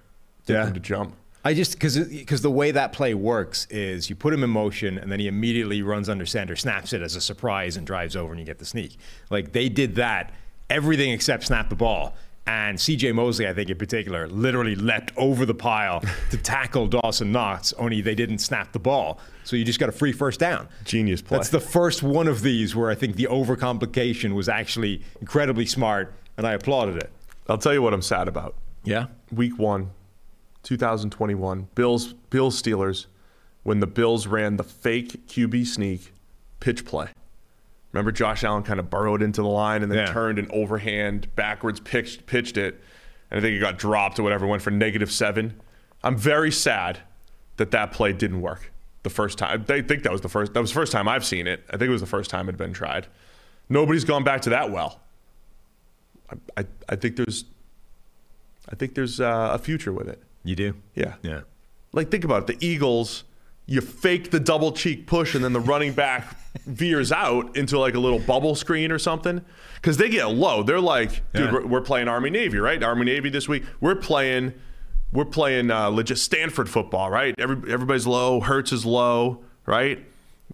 Get 0.45 0.53
Yeah. 0.55 0.69
to 0.73 0.79
jump. 0.79 1.15
I 1.45 1.53
just 1.53 1.73
because 1.73 1.97
because 1.99 2.41
the 2.41 2.51
way 2.51 2.71
that 2.71 2.91
play 2.91 3.13
works 3.13 3.67
is 3.69 4.09
you 4.09 4.15
put 4.15 4.33
him 4.33 4.43
in 4.43 4.49
motion 4.49 4.97
and 4.97 5.11
then 5.11 5.19
he 5.19 5.27
immediately 5.27 5.81
runs 5.83 6.09
under 6.09 6.25
center, 6.25 6.55
snaps 6.55 6.91
it 6.91 7.01
as 7.01 7.15
a 7.15 7.21
surprise, 7.21 7.77
and 7.77 7.85
drives 7.87 8.15
over 8.15 8.33
and 8.33 8.39
you 8.39 8.45
get 8.45 8.57
the 8.59 8.65
sneak. 8.65 8.97
Like 9.29 9.51
they 9.53 9.69
did 9.69 9.95
that, 9.95 10.33
everything 10.69 11.11
except 11.11 11.43
snap 11.45 11.69
the 11.69 11.75
ball. 11.75 12.15
And 12.47 12.79
C.J. 12.79 13.11
Mosley, 13.13 13.47
I 13.47 13.53
think 13.53 13.71
in 13.71 13.77
particular, 13.77 14.27
literally 14.27 14.75
leapt 14.75 15.11
over 15.17 15.45
the 15.45 15.55
pile 15.55 16.01
to 16.29 16.37
tackle 16.37 16.87
Dawson 16.87 17.31
Knox. 17.31 17.73
Only 17.73 18.01
they 18.01 18.13
didn't 18.13 18.37
snap 18.37 18.71
the 18.71 18.79
ball, 18.79 19.19
so 19.43 19.55
you 19.55 19.65
just 19.65 19.79
got 19.79 19.89
a 19.89 19.91
free 19.91 20.11
first 20.11 20.39
down. 20.39 20.67
Genius 20.83 21.21
play. 21.21 21.37
That's 21.37 21.49
the 21.49 21.59
first 21.59 22.03
one 22.03 22.27
of 22.27 22.41
these 22.41 22.75
where 22.75 22.91
I 22.91 22.95
think 22.95 23.15
the 23.15 23.27
overcomplication 23.31 24.35
was 24.35 24.47
actually 24.47 25.01
incredibly 25.19 25.65
smart, 25.65 26.13
and 26.37 26.45
I 26.45 26.53
applauded 26.53 26.97
it. 26.97 27.11
I'll 27.49 27.57
tell 27.57 27.73
you 27.73 27.81
what 27.81 27.93
I'm 27.93 28.01
sad 28.01 28.27
about. 28.27 28.55
Yeah. 28.83 29.07
Week 29.31 29.57
one, 29.57 29.89
2021, 30.63 31.69
Bills 31.73 32.13
Bills 32.29 32.61
Steelers, 32.61 33.07
when 33.63 33.79
the 33.79 33.87
Bills 33.87 34.27
ran 34.27 34.57
the 34.57 34.63
fake 34.63 35.25
QB 35.27 35.65
sneak 35.65 36.13
pitch 36.59 36.85
play. 36.85 37.09
Remember 37.95 38.11
Josh 38.11 38.43
Allen 38.43 38.63
kind 38.63 38.77
of 38.77 38.89
burrowed 38.89 39.21
into 39.21 39.41
the 39.41 39.47
line 39.47 39.81
and 39.81 39.89
then 39.89 39.99
Yeah. 39.99 40.11
turned 40.11 40.37
and 40.37 40.51
overhand 40.51 41.33
backwards 41.37 41.79
pitched 41.79 42.25
pitched 42.25 42.57
it, 42.57 42.81
and 43.31 43.37
I 43.37 43.41
think 43.41 43.55
it 43.55 43.59
got 43.59 43.77
dropped 43.77 44.19
or 44.19 44.23
whatever. 44.23 44.45
Went 44.45 44.61
for 44.61 44.69
negative 44.69 45.09
seven. 45.09 45.61
I'm 46.03 46.17
very 46.17 46.51
sad 46.51 46.99
that 47.55 47.71
that 47.71 47.93
play 47.93 48.11
didn't 48.11 48.41
work 48.41 48.69
the 49.03 49.09
first 49.09 49.37
time. 49.37 49.63
I 49.69 49.81
think 49.81 50.03
that 50.03 50.11
was 50.11 50.19
the 50.19 50.27
first. 50.27 50.53
That 50.53 50.59
was 50.59 50.71
the 50.71 50.75
first 50.75 50.91
time 50.91 51.07
I've 51.07 51.23
seen 51.23 51.47
it. 51.47 51.63
I 51.69 51.77
think 51.77 51.83
it 51.83 51.89
was 51.89 52.01
the 52.01 52.05
first 52.07 52.29
time 52.29 52.49
it 52.49 52.51
had 52.51 52.57
been 52.57 52.73
tried. 52.73 53.07
Nobody's 53.69 54.03
gone 54.03 54.25
back 54.25 54.41
to 54.41 54.49
that 54.49 54.71
well. 54.71 54.99
I, 56.29 56.35
I, 56.61 56.65
I 56.89 56.95
think 56.97 57.15
there's, 57.15 57.45
I 58.69 58.75
think 58.75 58.93
there's 58.93 59.21
uh, 59.21 59.51
a 59.53 59.57
future 59.57 59.93
with 59.93 60.09
it. 60.09 60.21
You 60.43 60.55
do? 60.57 60.73
Yeah. 60.95 61.13
Yeah. 61.23 61.41
Like 61.93 62.11
think 62.11 62.25
about 62.25 62.49
it. 62.49 62.59
The 62.59 62.65
Eagles, 62.67 63.23
you 63.67 63.81
fake 63.81 64.31
the 64.31 64.39
double 64.39 64.71
cheek 64.71 65.07
push, 65.07 65.33
and 65.35 65.43
then 65.43 65.53
the 65.53 65.59
running 65.59 65.93
back 65.93 66.37
veers 66.65 67.11
out 67.11 67.55
into 67.57 67.77
like 67.79 67.95
a 67.95 67.99
little 67.99 68.19
bubble 68.19 68.55
screen 68.55 68.91
or 68.91 68.99
something. 68.99 69.43
Because 69.75 69.97
they 69.97 70.09
get 70.09 70.25
low. 70.25 70.63
They're 70.63 70.79
like, 70.79 71.21
dude, 71.33 71.45
Yeah. 71.45 71.51
we're, 71.53 71.65
we're 71.67 71.81
playing 71.81 72.07
Army 72.07 72.29
Navy, 72.29 72.57
right? 72.57 72.81
Army 72.81 73.05
Navy 73.05 73.29
this 73.29 73.47
week. 73.47 73.63
We're 73.81 73.95
playing, 73.95 74.53
we're 75.11 75.25
playing 75.25 75.69
uh, 75.71 75.89
legit 75.89 76.17
Stanford 76.17 76.69
football, 76.69 77.09
right? 77.09 77.35
Every, 77.37 77.71
everybody's 77.71 78.07
low. 78.07 78.39
Hurts 78.39 78.71
is 78.71 78.85
low, 78.85 79.43
right? 79.65 80.03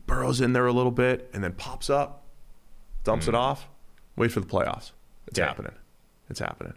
Burrows 0.05 0.41
in 0.41 0.53
there 0.53 0.65
a 0.65 0.73
little 0.73 0.91
bit, 0.91 1.29
and 1.33 1.43
then 1.43 1.53
pops 1.53 1.89
up, 1.89 2.23
dumps 3.03 3.27
it 3.27 3.35
off. 3.35 3.67
Wait 4.17 4.31
for 4.31 4.39
the 4.41 4.47
playoffs. 4.47 4.91
It's 5.27 5.37
Mm. 5.39 5.43
Yeah. 5.43 5.47
happening. 5.47 5.73
It's 6.29 6.39
happening. 6.39 6.73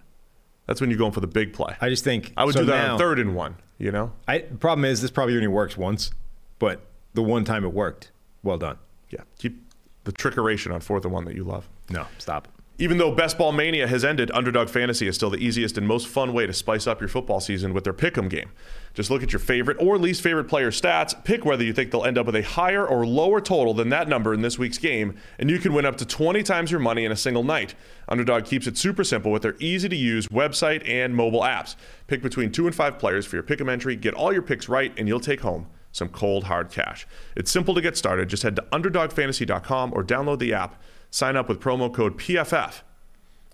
That's 0.67 0.81
when 0.81 0.91
you're 0.91 0.99
going 0.99 1.13
for 1.13 1.21
the 1.21 1.27
big 1.27 1.53
play. 1.53 1.75
I 1.81 1.89
just 1.89 2.05
think 2.05 2.33
I 2.37 2.45
would 2.45 2.55
so 2.55 2.61
do 2.61 2.67
that 2.67 2.87
now- 2.87 2.93
on 2.95 2.99
third 2.99 3.19
and 3.19 3.35
one. 3.35 3.57
You 3.79 3.91
know. 3.91 4.13
I, 4.29 4.39
the 4.39 4.55
problem 4.57 4.85
is 4.85 5.03
this 5.03 5.11
probably 5.11 5.35
only 5.35 5.49
works 5.49 5.77
once, 5.77 6.13
but 6.59 6.87
the 7.15 7.23
one 7.23 7.45
time 7.45 7.65
it 7.65 7.73
worked, 7.73 8.11
well 8.43 8.59
done. 8.59 8.79
Yeah, 9.11 9.23
keep 9.39 9.63
the 10.05 10.13
trickeration 10.13 10.73
on 10.75 10.81
fourth 10.81 11.05
and 11.05 11.13
one 11.13 11.25
that 11.25 11.35
you 11.35 11.45
love. 11.45 11.69
No, 11.91 12.07
stop. 12.19 12.49
Even 12.77 12.99
though 12.99 13.13
Best 13.13 13.39
Ball 13.39 13.53
Mania 13.53 13.87
has 13.87 14.05
ended, 14.05 14.33
Underdog 14.33 14.69
Fantasy 14.69 15.07
is 15.07 15.15
still 15.15 15.31
the 15.31 15.39
easiest 15.39 15.79
and 15.79 15.87
most 15.87 16.09
fun 16.09 16.33
way 16.33 16.45
to 16.45 16.53
spice 16.53 16.89
up 16.89 17.01
your 17.01 17.07
football 17.07 17.39
season 17.39 17.73
with 17.73 17.85
their 17.85 17.93
pick'em 17.93 18.29
game. 18.29 18.51
Just 18.95 19.13
look 19.13 19.23
at 19.23 19.33
your 19.33 19.39
favorite 19.39 19.77
or 19.79 19.97
least 19.97 20.23
favorite 20.23 20.49
player 20.49 20.73
stats, 20.73 21.15
pick 21.23 21.45
whether 21.45 21.63
you 21.63 21.73
think 21.73 21.93
they'll 21.93 22.05
end 22.05 22.19
up 22.19 22.27
with 22.27 22.35
a 22.35 22.43
higher 22.43 22.85
or 22.85 23.07
lower 23.07 23.41
total 23.41 23.75
than 23.75 23.91
that 23.91 24.09
number 24.09 24.35
in 24.35 24.43
this 24.43 24.59
week's 24.59 24.79
game, 24.79 25.15
and 25.39 25.51
you 25.51 25.61
can 25.61 25.73
win 25.73 25.87
up 25.87 25.95
to 25.99 26.05
20 26.05 26.43
times 26.43 26.73
your 26.73 26.81
money 26.81 27.05
in 27.05 27.13
a 27.13 27.17
single 27.17 27.45
night. 27.45 27.77
Underdog 28.09 28.45
keeps 28.45 28.67
it 28.67 28.77
super 28.77 29.05
simple 29.05 29.31
with 29.31 29.43
their 29.43 29.55
easy 29.61 29.89
to 29.89 29.97
use 29.97 30.27
website 30.27 30.83
and 30.89 31.15
mobile 31.15 31.43
apps. 31.43 31.77
Pick 32.09 32.23
between 32.23 32.51
two 32.51 32.67
and 32.67 32.75
five 32.75 32.99
players 32.99 33.25
for 33.25 33.37
your 33.37 33.45
pick'em 33.45 33.71
entry, 33.71 33.95
get 33.95 34.15
all 34.15 34.33
your 34.33 34.43
picks 34.43 34.69
right, 34.69 34.93
and 34.99 35.07
you'll 35.07 35.21
take 35.21 35.43
home 35.43 35.69
some 35.95 36.09
cold 36.09 36.45
hard 36.45 36.71
cash. 36.71 37.07
It's 37.37 37.51
simple 37.51 37.75
to 37.75 37.81
get 37.81 37.97
started. 37.97 38.29
Just 38.29 38.43
head 38.43 38.57
to 38.57 38.63
underdogfantasy.com 38.73 39.93
or 39.95 40.05
download 40.05 40.41
the 40.41 40.53
app. 40.53 40.83
Sign 41.11 41.37
up 41.37 41.49
with 41.49 41.61
promo 41.61 41.93
code 41.93 42.19
PFF 42.19 42.83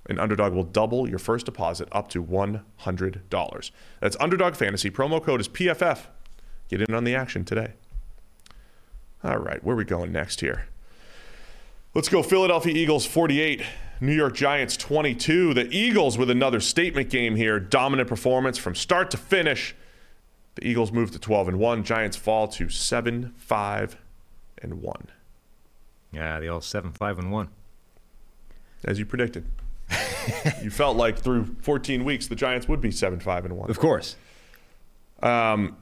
and 0.07 0.18
Underdog 0.18 0.53
will 0.55 0.64
double 0.64 1.09
your 1.09 1.18
first 1.18 1.47
deposit 1.47 1.88
up 1.93 2.09
to 2.09 2.24
$100. 2.24 3.70
That's 4.01 4.16
Underdog 4.18 4.57
Fantasy. 4.57 4.91
Promo 4.91 5.22
code 5.22 5.41
is 5.41 5.49
PFF. 5.49 6.07
Get 6.68 6.82
in 6.82 6.95
on 6.95 7.05
the 7.05 7.14
action 7.14 7.45
today. 7.45 7.74
All 9.22 9.38
right, 9.38 9.62
where 9.62 9.74
are 9.74 9.78
we 9.78 9.84
going 9.84 10.11
next 10.11 10.41
here? 10.41 10.66
Let's 11.95 12.09
go 12.09 12.22
Philadelphia 12.22 12.72
Eagles 12.74 13.05
48, 13.05 13.62
New 14.01 14.14
York 14.14 14.34
Giants 14.34 14.76
22. 14.76 15.53
The 15.53 15.68
Eagles 15.70 16.16
with 16.16 16.30
another 16.30 16.61
statement 16.61 17.11
game 17.11 17.36
here. 17.36 17.61
Dominant 17.61 18.09
performance 18.09 18.57
from 18.57 18.74
start 18.74 19.11
to 19.11 19.16
finish. 19.16 19.74
The 20.61 20.68
Eagles 20.68 20.92
move 20.92 21.11
to 21.12 21.18
12 21.18 21.48
and 21.48 21.58
1. 21.58 21.84
Giants 21.84 22.16
fall 22.16 22.46
to 22.48 22.68
7 22.68 23.32
5 23.36 23.96
and 24.62 24.82
1. 24.82 25.06
Yeah, 26.12 26.40
the 26.40 26.48
all 26.48 26.61
seven, 26.61 26.92
five, 26.92 27.18
and 27.18 27.30
one. 27.30 27.48
As 28.84 28.98
you 28.98 29.06
predicted. 29.06 29.46
you 30.62 30.70
felt 30.70 30.96
like 30.96 31.18
through 31.18 31.56
14 31.62 32.04
weeks 32.04 32.28
the 32.28 32.34
Giants 32.34 32.68
would 32.68 32.80
be 32.80 32.90
7 32.90 33.20
5 33.20 33.44
and 33.44 33.56
1. 33.56 33.70
Of 33.70 33.78
course. 33.78 34.16
Um, 35.22 35.76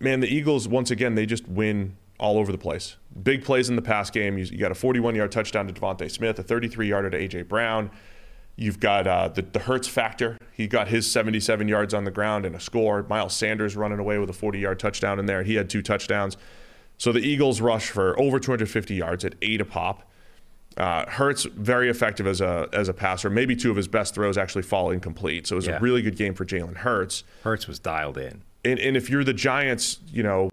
man, 0.00 0.20
the 0.20 0.28
Eagles 0.28 0.68
once 0.68 0.90
again 0.90 1.14
they 1.14 1.26
just 1.26 1.48
win 1.48 1.96
all 2.18 2.38
over 2.38 2.50
the 2.50 2.58
place. 2.58 2.96
Big 3.22 3.44
plays 3.44 3.68
in 3.68 3.76
the 3.76 3.82
pass 3.82 4.10
game. 4.10 4.38
You, 4.38 4.44
you 4.44 4.58
got 4.58 4.72
a 4.72 4.74
41-yard 4.74 5.30
touchdown 5.30 5.66
to 5.68 5.72
DeVonta 5.72 6.10
Smith, 6.10 6.38
a 6.38 6.44
33-yarder 6.44 7.10
to 7.10 7.18
AJ 7.18 7.48
Brown. 7.48 7.90
You've 8.60 8.80
got 8.80 9.06
uh, 9.06 9.28
the 9.28 9.42
the 9.42 9.60
Hurts 9.60 9.86
factor. 9.86 10.36
He 10.52 10.66
got 10.66 10.88
his 10.88 11.08
77 11.10 11.68
yards 11.68 11.94
on 11.94 12.02
the 12.02 12.10
ground 12.10 12.44
and 12.44 12.56
a 12.56 12.60
score. 12.60 13.04
Miles 13.04 13.34
Sanders 13.34 13.76
running 13.76 14.00
away 14.00 14.18
with 14.18 14.28
a 14.28 14.32
40-yard 14.32 14.80
touchdown 14.80 15.20
in 15.20 15.26
there. 15.26 15.44
He 15.44 15.54
had 15.54 15.70
two 15.70 15.80
touchdowns. 15.80 16.36
So 16.96 17.12
the 17.12 17.20
Eagles 17.20 17.60
rush 17.60 17.90
for 17.90 18.18
over 18.20 18.40
250 18.40 18.94
yards 18.96 19.24
at 19.24 19.36
eight 19.42 19.60
a 19.60 19.64
pop. 19.64 20.02
Uh, 20.76 21.08
Hurts 21.08 21.44
very 21.44 21.88
effective 21.88 22.26
as 22.26 22.40
a 22.40 22.68
as 22.72 22.88
a 22.88 22.92
passer. 22.94 23.30
Maybe 23.30 23.54
two 23.54 23.70
of 23.70 23.76
his 23.76 23.86
best 23.86 24.14
throws 24.14 24.36
actually 24.36 24.62
fall 24.62 24.90
incomplete. 24.90 25.46
So 25.46 25.54
it 25.54 25.58
was 25.58 25.66
Yeah. 25.68 25.76
a 25.76 25.80
really 25.80 26.02
good 26.02 26.16
game 26.16 26.34
for 26.34 26.44
Jalen 26.44 26.78
Hurts 26.78 27.22
Hertz 27.44 27.68
was 27.68 27.78
dialed 27.78 28.18
in. 28.18 28.42
and, 28.64 28.78
and 28.80 28.96
if 28.96 29.08
you're 29.08 29.22
the 29.24 29.32
Giants, 29.32 30.00
you 30.12 30.22
know, 30.24 30.50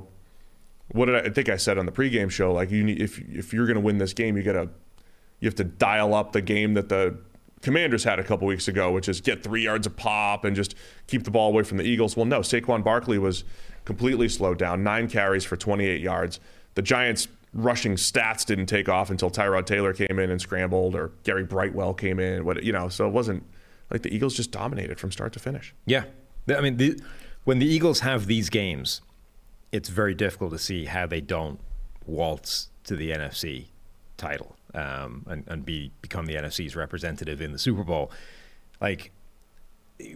what 0.89 1.06
did 1.06 1.16
I, 1.16 1.20
I 1.22 1.30
think 1.30 1.49
I 1.49 1.58
said 1.58 1.80
on 1.80 1.88
the 1.88 1.91
pregame 1.91 2.30
show? 2.30 2.53
Like 2.53 2.70
you 2.70 2.84
need 2.84 3.01
if 3.01 3.20
if 3.28 3.51
you're 3.51 3.66
going 3.66 3.76
to 3.76 3.82
win 3.82 3.97
this 3.97 4.14
game, 4.14 4.38
you 4.38 4.43
gotta 4.43 4.70
you 5.39 5.47
have 5.47 5.56
to 5.56 5.64
dial 5.64 6.14
up 6.14 6.32
the 6.34 6.41
game 6.41 6.76
that 6.76 6.89
the 6.89 7.18
Commanders 7.66 8.03
had 8.03 8.20
a 8.20 8.24
couple 8.24 8.45
weeks 8.45 8.68
ago, 8.68 8.91
which 8.91 9.09
is 9.09 9.22
get 9.22 9.41
three 9.41 9.63
yards 9.63 9.88
a 9.88 9.89
pop 9.89 10.45
and 10.45 10.55
just 10.55 10.76
keep 11.07 11.24
the 11.24 11.32
ball 11.32 11.49
away 11.49 11.63
from 11.63 11.78
the 11.78 11.84
Eagles. 11.84 12.16
Well, 12.16 12.28
no, 12.28 12.41
Saquon 12.41 12.84
Barkley 12.84 13.18
was 13.18 13.43
completely 13.86 14.30
slowed 14.30 14.59
down, 14.59 14.84
nine 14.84 15.07
carries 15.07 15.43
for 15.43 15.57
28 15.57 15.99
yards. 15.99 16.39
The 16.76 16.84
Giants 16.84 17.28
rushing 17.53 17.95
stats 17.95 18.45
didn't 18.45 18.68
take 18.68 18.88
off 18.88 19.09
until 19.09 19.32
Tyrod 19.32 19.66
Taylor 19.66 19.93
came 19.93 20.20
in 20.20 20.30
and 20.30 20.39
scrambled, 20.39 20.93
or 20.93 21.11
Gary 21.24 21.43
Brightwell 21.43 21.95
came 21.95 22.20
in. 22.20 22.45
What 22.45 22.61
you 22.63 22.72
know, 22.72 22.88
so 22.88 23.07
it 23.07 23.11
wasn't 23.11 23.43
like 23.89 24.03
the 24.03 24.13
Eagles 24.13 24.36
just 24.36 24.51
dominated 24.51 24.99
from 24.99 25.11
start 25.11 25.34
to 25.34 25.39
finish. 25.39 25.74
Yeah. 25.88 26.03
I 26.47 26.61
mean, 26.61 26.78
the, 26.78 27.01
when 27.45 27.57
the 27.57 27.66
Eagles 27.66 28.01
have 28.01 28.28
these 28.28 28.51
games, 28.51 29.01
it's 29.72 29.89
very 29.89 30.13
difficult 30.13 30.51
to 30.51 30.59
see 30.59 30.86
how 30.86 31.07
they 31.07 31.20
don't 31.20 31.59
waltz 32.05 32.70
to 32.84 32.95
the 32.95 33.09
NFC 33.09 33.70
title 34.18 34.55
um, 34.76 35.26
and, 35.28 35.43
and 35.47 35.65
be 35.65 35.91
become 36.01 36.26
the 36.26 36.36
NFC's 36.36 36.76
representative 36.76 37.41
in 37.41 37.51
the 37.51 37.59
Super 37.59 37.84
Bowl. 37.84 38.11
Like, 38.82 39.11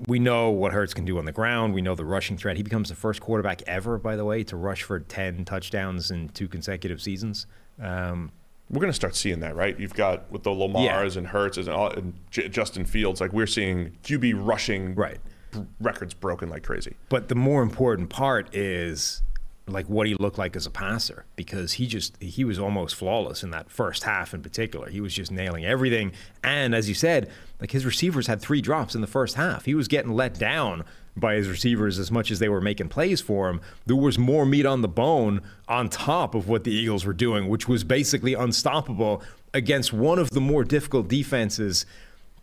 we 0.07 0.19
know 0.19 0.49
what 0.49 0.73
Hurts 0.73 0.93
can 0.93 1.05
do 1.05 1.17
on 1.17 1.25
the 1.25 1.31
ground. 1.31 1.73
We 1.73 1.81
know 1.81 1.95
the 1.95 2.03
rushing 2.05 2.37
threat. 2.37 2.57
He 2.57 2.63
becomes 2.63 2.89
the 2.89 2.95
first 2.95 3.21
quarterback 3.21 3.61
ever, 3.65 3.97
by 3.97 4.15
the 4.17 4.25
way, 4.25 4.43
to 4.43 4.57
rush 4.57 4.83
for 4.83 4.99
10 4.99 5.45
touchdowns 5.45 6.11
in 6.11 6.29
two 6.29 6.49
consecutive 6.49 7.01
seasons. 7.01 7.47
Um, 7.81 8.31
We're 8.69 8.81
going 8.81 8.91
to 8.91 8.95
start 8.95 9.15
seeing 9.15 9.39
that, 9.39 9.55
right? 9.55 9.79
You've 9.79 9.93
got 9.93 10.29
with 10.29 10.43
the 10.43 10.49
Lamars 10.51 11.15
and 11.15 11.25
Hurts 11.27 11.57
and, 11.57 11.69
all, 11.69 11.91
and 11.91 12.13
J- 12.29 12.49
Justin 12.49 12.83
Fields, 12.83 13.21
like 13.21 13.31
we're 13.31 13.47
seeing 13.47 13.95
QB 14.03 14.45
rushing 14.45 14.95
Right. 14.95 15.19
b- 15.53 15.61
records 15.79 16.13
broken 16.13 16.49
like 16.49 16.63
crazy. 16.63 16.97
But 17.07 17.29
the 17.29 17.35
more 17.35 17.63
important 17.63 18.09
part 18.09 18.53
is 18.53 19.23
like 19.71 19.87
what 19.87 20.07
he 20.07 20.15
looked 20.15 20.37
like 20.37 20.55
as 20.55 20.65
a 20.65 20.71
passer 20.71 21.25
because 21.35 21.73
he 21.73 21.87
just 21.87 22.21
he 22.21 22.43
was 22.43 22.59
almost 22.59 22.95
flawless 22.95 23.43
in 23.43 23.51
that 23.51 23.69
first 23.69 24.03
half 24.03 24.33
in 24.33 24.41
particular. 24.41 24.89
He 24.89 25.01
was 25.01 25.13
just 25.13 25.31
nailing 25.31 25.65
everything. 25.65 26.11
And 26.43 26.75
as 26.75 26.87
you 26.89 26.95
said, 26.95 27.29
like 27.59 27.71
his 27.71 27.85
receivers 27.85 28.27
had 28.27 28.41
three 28.41 28.61
drops 28.61 28.95
in 28.95 29.01
the 29.01 29.07
first 29.07 29.35
half. 29.35 29.65
He 29.65 29.75
was 29.75 29.87
getting 29.87 30.13
let 30.13 30.37
down 30.37 30.83
by 31.15 31.35
his 31.35 31.47
receivers 31.47 31.99
as 31.99 32.11
much 32.11 32.31
as 32.31 32.39
they 32.39 32.49
were 32.49 32.61
making 32.61 32.89
plays 32.89 33.21
for 33.21 33.49
him. 33.49 33.61
There 33.85 33.95
was 33.95 34.17
more 34.17 34.45
meat 34.45 34.65
on 34.65 34.81
the 34.81 34.87
bone 34.87 35.41
on 35.67 35.89
top 35.89 36.35
of 36.35 36.47
what 36.47 36.63
the 36.63 36.71
Eagles 36.71 37.05
were 37.05 37.13
doing, 37.13 37.49
which 37.49 37.67
was 37.67 37.83
basically 37.83 38.33
unstoppable 38.33 39.21
against 39.53 39.91
one 39.91 40.19
of 40.19 40.29
the 40.29 40.41
more 40.41 40.63
difficult 40.63 41.07
defenses 41.07 41.85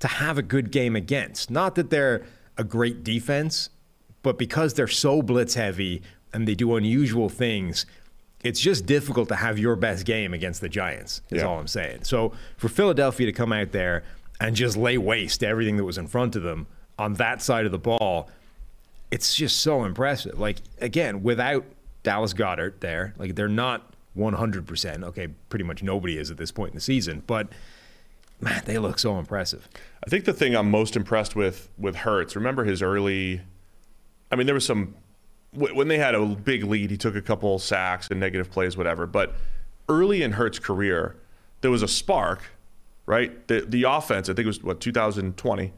to 0.01 0.09
have 0.09 0.37
a 0.39 0.43
good 0.43 0.71
game 0.71 0.95
against. 0.97 1.51
Not 1.51 1.75
that 1.77 1.91
they're 1.91 2.25
a 2.59 2.65
great 2.65 3.05
defense, 3.05 3.71
but 4.23 4.39
because 4.39 4.75
they're 4.75 4.89
so 4.89 5.23
blitz 5.23 5.55
heavy 5.55 6.03
and 6.37 6.47
they 6.47 6.55
do 6.55 6.77
unusual 6.77 7.31
things, 7.31 7.87
it's 8.45 8.61
just 8.61 8.85
difficult 8.85 9.27
to 9.31 9.37
have 9.37 9.59
your 9.59 9.75
best 9.75 10.05
game 10.05 10.35
against 10.35 10.61
the 10.61 10.69
Giants, 10.69 11.23
is 11.31 11.39
Yeah. 11.41 11.47
all 11.49 11.59
I'm 11.59 11.67
saying. 11.67 12.05
So 12.05 12.33
for 12.59 12.69
Philadelphia 12.69 13.25
to 13.27 13.33
come 13.33 13.53
out 13.55 13.73
there 13.73 14.05
and 14.39 14.55
just 14.55 14.77
lay 14.77 14.99
waste 14.99 15.41
to 15.41 15.47
everything 15.47 15.79
that 15.79 15.85
was 15.85 15.97
in 15.97 16.07
front 16.07 16.37
of 16.37 16.43
them 16.43 16.67
on 16.99 17.15
that 17.15 17.41
side 17.41 17.65
of 17.65 17.73
the 17.73 17.79
ball, 17.79 18.29
it's 19.11 19.35
just 19.35 19.61
so 19.63 19.83
impressive. 19.85 20.39
Like, 20.39 20.59
again, 20.79 21.23
without 21.23 21.65
Dallas 22.03 22.35
Goedert 22.35 22.81
there, 22.81 23.15
like 23.17 23.35
they're 23.35 23.49
not 23.49 23.95
100%. 24.15 25.05
Okay, 25.05 25.29
pretty 25.49 25.65
much 25.65 25.83
nobody 25.83 26.19
is 26.19 26.31
at 26.31 26.37
this 26.37 26.53
point 26.53 26.73
in 26.73 26.75
the 26.75 26.81
season, 26.83 27.23
but 27.27 27.49
man, 28.43 28.61
they 28.67 28.77
look 28.79 28.99
so 28.99 29.19
impressive. 29.19 29.69
I 30.07 30.11
think 30.11 30.27
the 30.27 30.35
thing 30.35 30.55
I'm 30.55 30.71
most 30.71 30.97
impressed 30.97 31.35
with 31.35 31.71
with 31.79 31.97
Hurts, 31.97 32.37
remember 32.37 32.65
his 32.65 32.83
early. 32.83 33.41
I 34.31 34.37
mean, 34.37 34.45
there 34.47 34.55
was 34.55 34.67
some 34.67 34.95
when 35.53 35.89
they 35.89 35.99
had 35.99 36.15
a 36.15 36.25
big 36.25 36.65
lead, 36.65 36.91
he 36.91 36.97
took 36.97 37.17
a 37.17 37.23
couple 37.23 37.59
sacks 37.59 38.09
and 38.11 38.21
negative 38.21 38.51
plays, 38.51 38.77
whatever. 38.77 39.07
But 39.07 39.35
early 39.89 40.23
in 40.23 40.33
Hurts' 40.33 40.59
career, 40.59 41.17
there 41.61 41.71
was 41.71 41.83
a 41.83 41.89
spark, 41.89 42.43
right? 43.07 43.47
The 43.49 43.61
the 43.67 43.85
offense, 43.85 44.29
I 44.29 44.35
think 44.35 44.45
it 44.45 44.49
was 44.49 44.63
what 44.63 44.81
2020. 44.81 45.73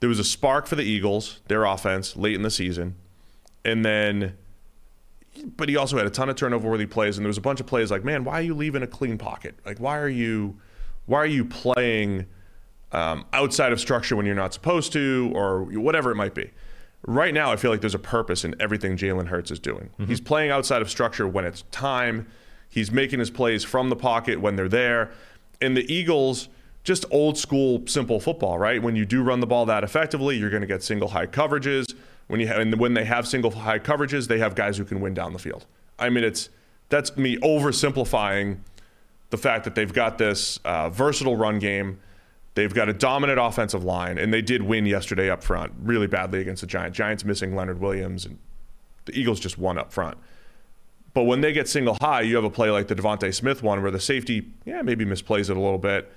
There 0.00 0.08
was 0.08 0.18
a 0.18 0.24
spark 0.24 0.66
for 0.66 0.76
the 0.76 0.82
Eagles, 0.82 1.40
their 1.48 1.64
offense, 1.64 2.16
late 2.16 2.34
in 2.34 2.42
the 2.42 2.50
season, 2.50 2.96
and 3.64 3.84
then. 3.84 4.36
But 5.56 5.68
he 5.68 5.76
also 5.76 5.96
had 5.96 6.06
a 6.06 6.10
ton 6.10 6.28
of 6.28 6.36
turnover-worthy 6.36 6.86
plays, 6.86 7.16
and 7.16 7.24
there 7.24 7.28
was 7.28 7.38
a 7.38 7.42
bunch 7.42 7.60
of 7.60 7.66
plays 7.66 7.90
like, 7.90 8.04
"Man, 8.04 8.24
why 8.24 8.34
are 8.34 8.42
you 8.42 8.54
leaving 8.54 8.82
a 8.82 8.86
clean 8.86 9.16
pocket? 9.16 9.54
Like, 9.64 9.78
why 9.78 9.98
are 9.98 10.08
you, 10.08 10.58
why 11.06 11.18
are 11.18 11.26
you 11.26 11.44
playing?" 11.44 12.26
um, 12.92 13.24
outside 13.32 13.72
of 13.72 13.80
structure 13.80 14.16
when 14.16 14.26
you're 14.26 14.34
not 14.34 14.52
supposed 14.52 14.92
to, 14.92 15.30
or 15.34 15.62
whatever 15.62 16.10
it 16.10 16.16
might 16.16 16.34
be. 16.34 16.50
Right 17.06 17.32
now, 17.32 17.50
I 17.50 17.56
feel 17.56 17.70
like 17.70 17.80
there's 17.80 17.94
a 17.94 17.98
purpose 17.98 18.44
in 18.44 18.54
everything 18.60 18.96
Jalen 18.96 19.28
Hurts 19.28 19.50
is 19.50 19.58
doing. 19.58 19.90
He's 20.06 20.20
playing 20.20 20.50
outside 20.50 20.82
of 20.82 20.90
structure 20.90 21.26
when 21.26 21.44
it's 21.44 21.62
time. 21.70 22.26
He's 22.68 22.90
making 22.92 23.18
his 23.18 23.30
plays 23.30 23.64
from 23.64 23.88
the 23.88 23.96
pocket 23.96 24.40
when 24.40 24.56
they're 24.56 24.68
there. 24.68 25.10
And 25.60 25.76
the 25.76 25.92
Eagles, 25.92 26.48
just 26.84 27.04
old 27.10 27.38
school, 27.38 27.82
simple 27.86 28.20
football, 28.20 28.58
right? 28.58 28.82
When 28.82 28.96
you 28.96 29.04
do 29.06 29.22
run 29.22 29.40
the 29.40 29.46
ball 29.46 29.66
that 29.66 29.82
effectively, 29.82 30.36
you're 30.36 30.50
going 30.50 30.60
to 30.60 30.66
get 30.66 30.82
single 30.82 31.08
high 31.08 31.26
coverages. 31.26 31.94
When 32.28 32.38
you 32.38 32.46
have, 32.46 32.58
and 32.58 32.78
when 32.78 32.94
they 32.94 33.04
have 33.04 33.26
single 33.26 33.50
high 33.50 33.78
coverages, 33.78 34.28
they 34.28 34.38
have 34.38 34.54
guys 34.54 34.76
who 34.76 34.84
can 34.84 35.00
win 35.00 35.14
down 35.14 35.32
the 35.32 35.38
field. 35.38 35.66
I 35.98 36.10
mean, 36.10 36.22
it's 36.22 36.48
that's 36.90 37.16
me 37.16 37.38
oversimplifying 37.38 38.58
the 39.30 39.38
fact 39.38 39.64
that 39.64 39.74
they've 39.74 39.92
got 39.92 40.18
this 40.18 40.58
uh, 40.64 40.90
versatile 40.90 41.36
run 41.36 41.58
game. 41.58 41.98
They've 42.60 42.74
got 42.74 42.90
a 42.90 42.92
dominant 42.92 43.40
offensive 43.40 43.84
line, 43.84 44.18
and 44.18 44.34
they 44.34 44.42
did 44.42 44.60
win 44.60 44.84
yesterday 44.84 45.30
up 45.30 45.42
front 45.42 45.72
really 45.82 46.06
badly 46.06 46.42
against 46.42 46.60
the 46.60 46.66
Giants. 46.66 46.94
Giants 46.94 47.24
missing 47.24 47.56
Leonard 47.56 47.80
Williams, 47.80 48.26
and 48.26 48.36
the 49.06 49.18
Eagles 49.18 49.40
just 49.40 49.56
won 49.56 49.78
up 49.78 49.94
front. 49.94 50.18
But 51.14 51.22
when 51.22 51.40
they 51.40 51.54
get 51.54 51.68
single 51.70 51.96
high, 52.02 52.20
you 52.20 52.36
have 52.36 52.44
a 52.44 52.50
play 52.50 52.70
like 52.70 52.88
the 52.88 52.94
DeVonta 52.94 53.34
Smith 53.34 53.62
one 53.62 53.80
where 53.80 53.90
the 53.90 53.98
safety, 53.98 54.50
yeah, 54.66 54.82
maybe 54.82 55.06
misplays 55.06 55.48
it 55.48 55.56
a 55.56 55.60
little 55.60 55.78
bit, 55.78 56.12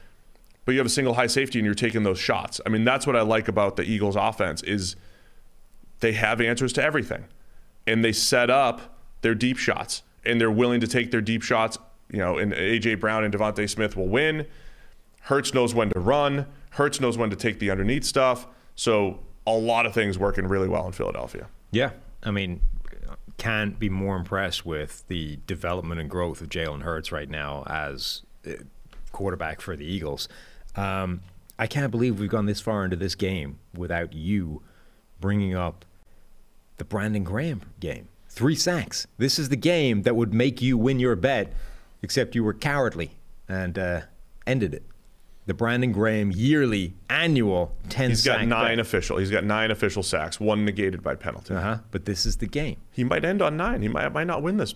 but 0.65 0.73
you 0.73 0.79
have 0.79 0.85
a 0.85 0.89
single 0.89 1.13
high 1.13 1.27
safety 1.27 1.59
and 1.59 1.65
you're 1.65 1.73
taking 1.73 2.03
those 2.03 2.19
shots. 2.19 2.59
I 2.65 2.69
mean, 2.69 2.83
that's 2.83 3.07
what 3.07 3.15
I 3.15 3.21
like 3.21 3.47
about 3.47 3.77
the 3.77 3.83
Eagles 3.83 4.17
offense 4.17 4.61
is 4.63 4.97
they 6.01 6.11
have 6.11 6.41
answers 6.41 6.73
to 6.73 6.83
everything. 6.83 7.23
And 7.87 8.03
they 8.03 8.11
set 8.11 8.49
up 8.49 8.99
their 9.21 9.33
deep 9.33 9.57
shots 9.57 10.03
and 10.25 10.41
they're 10.41 10.51
willing 10.51 10.81
to 10.81 10.87
take 10.87 11.09
their 11.09 11.21
deep 11.21 11.41
shots, 11.41 11.77
you 12.11 12.19
know, 12.19 12.37
and 12.37 12.51
AJ 12.51 12.99
Brown 12.99 13.23
and 13.23 13.33
DeVonta 13.33 13.69
Smith 13.69 13.95
will 13.95 14.09
win. 14.09 14.45
Hurts 15.23 15.53
knows 15.53 15.73
when 15.73 15.89
to 15.91 15.99
run. 15.99 16.47
Hurts 16.71 16.99
knows 16.99 17.17
when 17.17 17.29
to 17.29 17.35
take 17.35 17.59
the 17.59 17.71
underneath 17.71 18.03
stuff. 18.03 18.47
So 18.75 19.19
a 19.45 19.53
lot 19.53 19.85
of 19.85 19.93
things 19.93 20.17
working 20.17 20.47
really 20.47 20.67
well 20.67 20.85
in 20.85 20.91
Philadelphia. 20.91 21.47
Yeah, 21.71 21.91
I 22.23 22.31
mean, 22.31 22.61
can't 23.37 23.79
be 23.79 23.89
more 23.89 24.15
impressed 24.15 24.65
with 24.65 25.03
the 25.07 25.39
development 25.47 25.99
and 25.99 26.09
growth 26.09 26.41
of 26.41 26.49
Jalen 26.49 26.81
Hurts 26.81 27.11
right 27.11 27.29
now 27.29 27.63
as 27.67 28.21
uh, 28.47 28.53
quarterback 29.11 29.61
for 29.61 29.75
the 29.75 29.85
Eagles. 29.85 30.27
Um, 30.75 31.21
I 31.57 31.67
can't 31.67 31.91
believe 31.91 32.19
we've 32.19 32.29
gone 32.29 32.45
this 32.45 32.59
far 32.59 32.83
into 32.83 32.95
this 32.95 33.15
game 33.15 33.59
without 33.75 34.13
you 34.13 34.61
bringing 35.21 35.55
up 35.55 35.85
the 36.77 36.83
Brandon 36.85 37.23
Graham 37.23 37.61
game. 37.79 38.07
Three 38.27 38.55
sacks. 38.55 39.07
This 39.17 39.37
is 39.37 39.49
the 39.49 39.55
game 39.55 40.01
that 40.03 40.15
would 40.15 40.33
make 40.33 40.61
you 40.61 40.77
win 40.77 40.99
your 40.99 41.15
bet, 41.15 41.53
except 42.01 42.35
you 42.35 42.43
were 42.43 42.53
cowardly 42.53 43.11
and 43.47 43.77
uh, 43.77 44.01
ended 44.47 44.73
it. 44.73 44.83
The 45.45 45.53
Brandon 45.53 45.91
Graham 45.91 46.31
yearly 46.31 46.93
annual 47.09 47.75
10 47.89 48.09
He's 48.11 48.23
got 48.23 48.45
nine 48.47 48.79
official. 48.79 49.17
He's 49.17 49.29
got 49.31 49.43
nine 49.43 49.71
official 49.71 50.01
sacks, 50.03 50.39
one 50.39 50.63
negated 50.63 51.03
by 51.03 51.15
penalty. 51.15 51.53
Uh-huh. 51.53 51.79
But 51.91 52.05
this 52.05 52.25
is 52.25 52.37
the 52.37 52.47
game. 52.47 52.77
He 52.91 53.03
might 53.03 53.25
end 53.25 53.41
on 53.41 53.57
nine. 53.57 53.81
He 53.81 53.87
might 53.89 54.11
might 54.13 54.27
not 54.27 54.41
win 54.41 54.55
this 54.57 54.73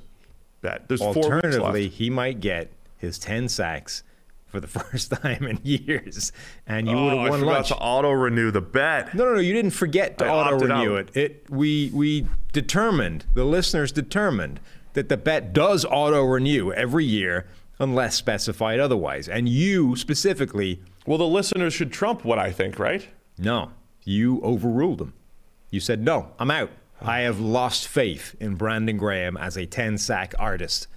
bet. 0.61 0.87
There's 0.89 0.99
four 1.01 1.15
Alternatively, 1.15 1.87
he 1.87 2.09
might 2.09 2.41
get 2.41 2.71
his 2.97 3.17
10 3.17 3.47
sacks 3.47 4.03
for 4.45 4.59
the 4.59 4.67
first 4.79 5.11
time 5.11 5.43
in 5.45 5.59
years, 5.63 6.31
and 6.65 6.87
you 6.87 6.95
would 6.95 7.13
Oh, 7.13 7.17
have 7.19 7.27
I 7.27 7.29
won 7.29 7.39
forgot 7.39 7.51
lunch. 7.53 7.67
to 7.69 7.75
auto 7.77 8.11
renew 8.11 8.51
the 8.51 8.61
bet. 8.61 9.13
No, 9.13 9.23
no, 9.25 9.35
no. 9.35 9.39
You 9.39 9.53
didn't 9.53 9.71
forget 9.71 10.17
to 10.17 10.29
auto 10.29 10.57
renew 10.59 10.95
it. 10.95 11.15
It 11.15 11.45
we 11.49 11.91
we 11.93 12.27
determined 12.51 13.25
the 13.35 13.43
listeners 13.45 13.91
determined 13.93 14.59
that 14.93 15.07
the 15.09 15.17
bet 15.17 15.53
does 15.53 15.85
auto 15.85 16.23
renew 16.25 16.71
every 16.73 17.05
year 17.05 17.45
unless 17.79 18.15
specified 18.15 18.79
otherwise. 18.79 19.27
And 19.29 19.47
you 19.47 19.95
specifically, 19.95 20.81
Well, 21.05 21.17
the 21.17 21.27
listeners 21.27 21.73
should 21.73 21.91
trump 21.91 22.23
what 22.25 22.39
I 22.39 22.51
think, 22.51 22.79
right? 22.79 23.07
no, 23.37 23.71
you 24.03 24.41
overruled 24.41 24.99
them. 24.99 25.13
You 25.69 25.79
said 25.81 26.01
no, 26.01 26.31
I'm 26.39 26.49
out. 26.49 26.71
Oh. 27.01 27.07
I 27.07 27.19
have 27.21 27.39
lost 27.39 27.87
faith 27.87 28.35
in 28.39 28.55
Brandon 28.55 28.97
Graham 28.97 29.35
as 29.37 29.57
a 29.57 29.65
10 29.65 29.97
sack 29.97 30.33
artist. 30.39 30.87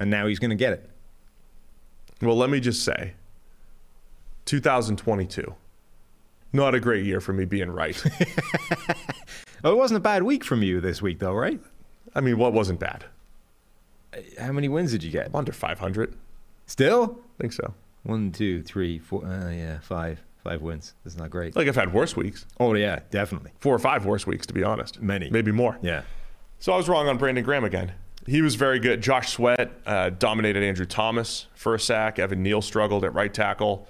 And 0.00 0.10
now 0.10 0.26
he's 0.26 0.38
going 0.40 0.50
to 0.50 0.56
get 0.56 0.72
it. 0.72 0.90
Well, 2.20 2.36
let 2.36 2.50
me 2.50 2.60
just 2.60 2.84
say 2.84 3.14
2022. 4.46 5.54
Not 6.52 6.74
a 6.74 6.80
great 6.80 7.04
year 7.04 7.20
for 7.20 7.32
me 7.32 7.44
being 7.44 7.70
right. 7.70 8.02
Oh, 9.64 9.72
it 9.72 9.76
wasn't 9.78 9.96
a 9.96 10.00
bad 10.00 10.22
week 10.22 10.44
from 10.44 10.62
you 10.62 10.80
this 10.80 11.02
week, 11.02 11.18
though, 11.18 11.32
right? 11.32 11.58
I 12.14 12.20
mean, 12.20 12.38
what 12.38 12.52
wasn't 12.52 12.78
bad? 12.78 13.04
How 14.38 14.52
many 14.52 14.68
wins 14.68 14.92
did 14.92 15.02
you 15.02 15.10
get? 15.10 15.34
Under 15.34 15.52
500. 15.52 16.14
Still? 16.66 17.18
I 17.38 17.42
think 17.42 17.52
so. 17.52 17.74
One, 18.02 18.32
two, 18.32 18.62
three, 18.62 18.98
four. 18.98 19.24
Uh, 19.24 19.50
yeah, 19.50 19.78
five. 19.80 20.22
Five 20.42 20.62
wins. 20.62 20.94
That's 21.04 21.16
not 21.16 21.28
great. 21.30 21.56
Like 21.56 21.66
I've 21.66 21.74
had 21.74 21.92
worse 21.92 22.16
weeks. 22.16 22.46
Oh, 22.60 22.74
yeah, 22.74 23.00
definitely. 23.10 23.50
Four 23.58 23.74
or 23.74 23.80
five 23.80 24.06
worse 24.06 24.26
weeks, 24.26 24.46
to 24.46 24.54
be 24.54 24.62
honest. 24.62 25.02
Many. 25.02 25.28
Maybe 25.28 25.50
more. 25.50 25.76
Yeah. 25.82 26.02
So 26.60 26.72
I 26.72 26.76
was 26.76 26.88
wrong 26.88 27.08
on 27.08 27.18
Brandon 27.18 27.44
Graham 27.44 27.64
again. 27.64 27.92
He 28.26 28.42
was 28.42 28.54
very 28.54 28.78
good. 28.78 29.00
Josh 29.02 29.32
Sweat 29.32 29.72
uh, 29.86 30.10
dominated 30.10 30.62
Andrew 30.62 30.86
Thomas 30.86 31.46
for 31.54 31.74
a 31.74 31.80
sack. 31.80 32.18
Evan 32.18 32.42
Neal 32.42 32.62
struggled 32.62 33.04
at 33.04 33.12
right 33.12 33.32
tackle. 33.32 33.88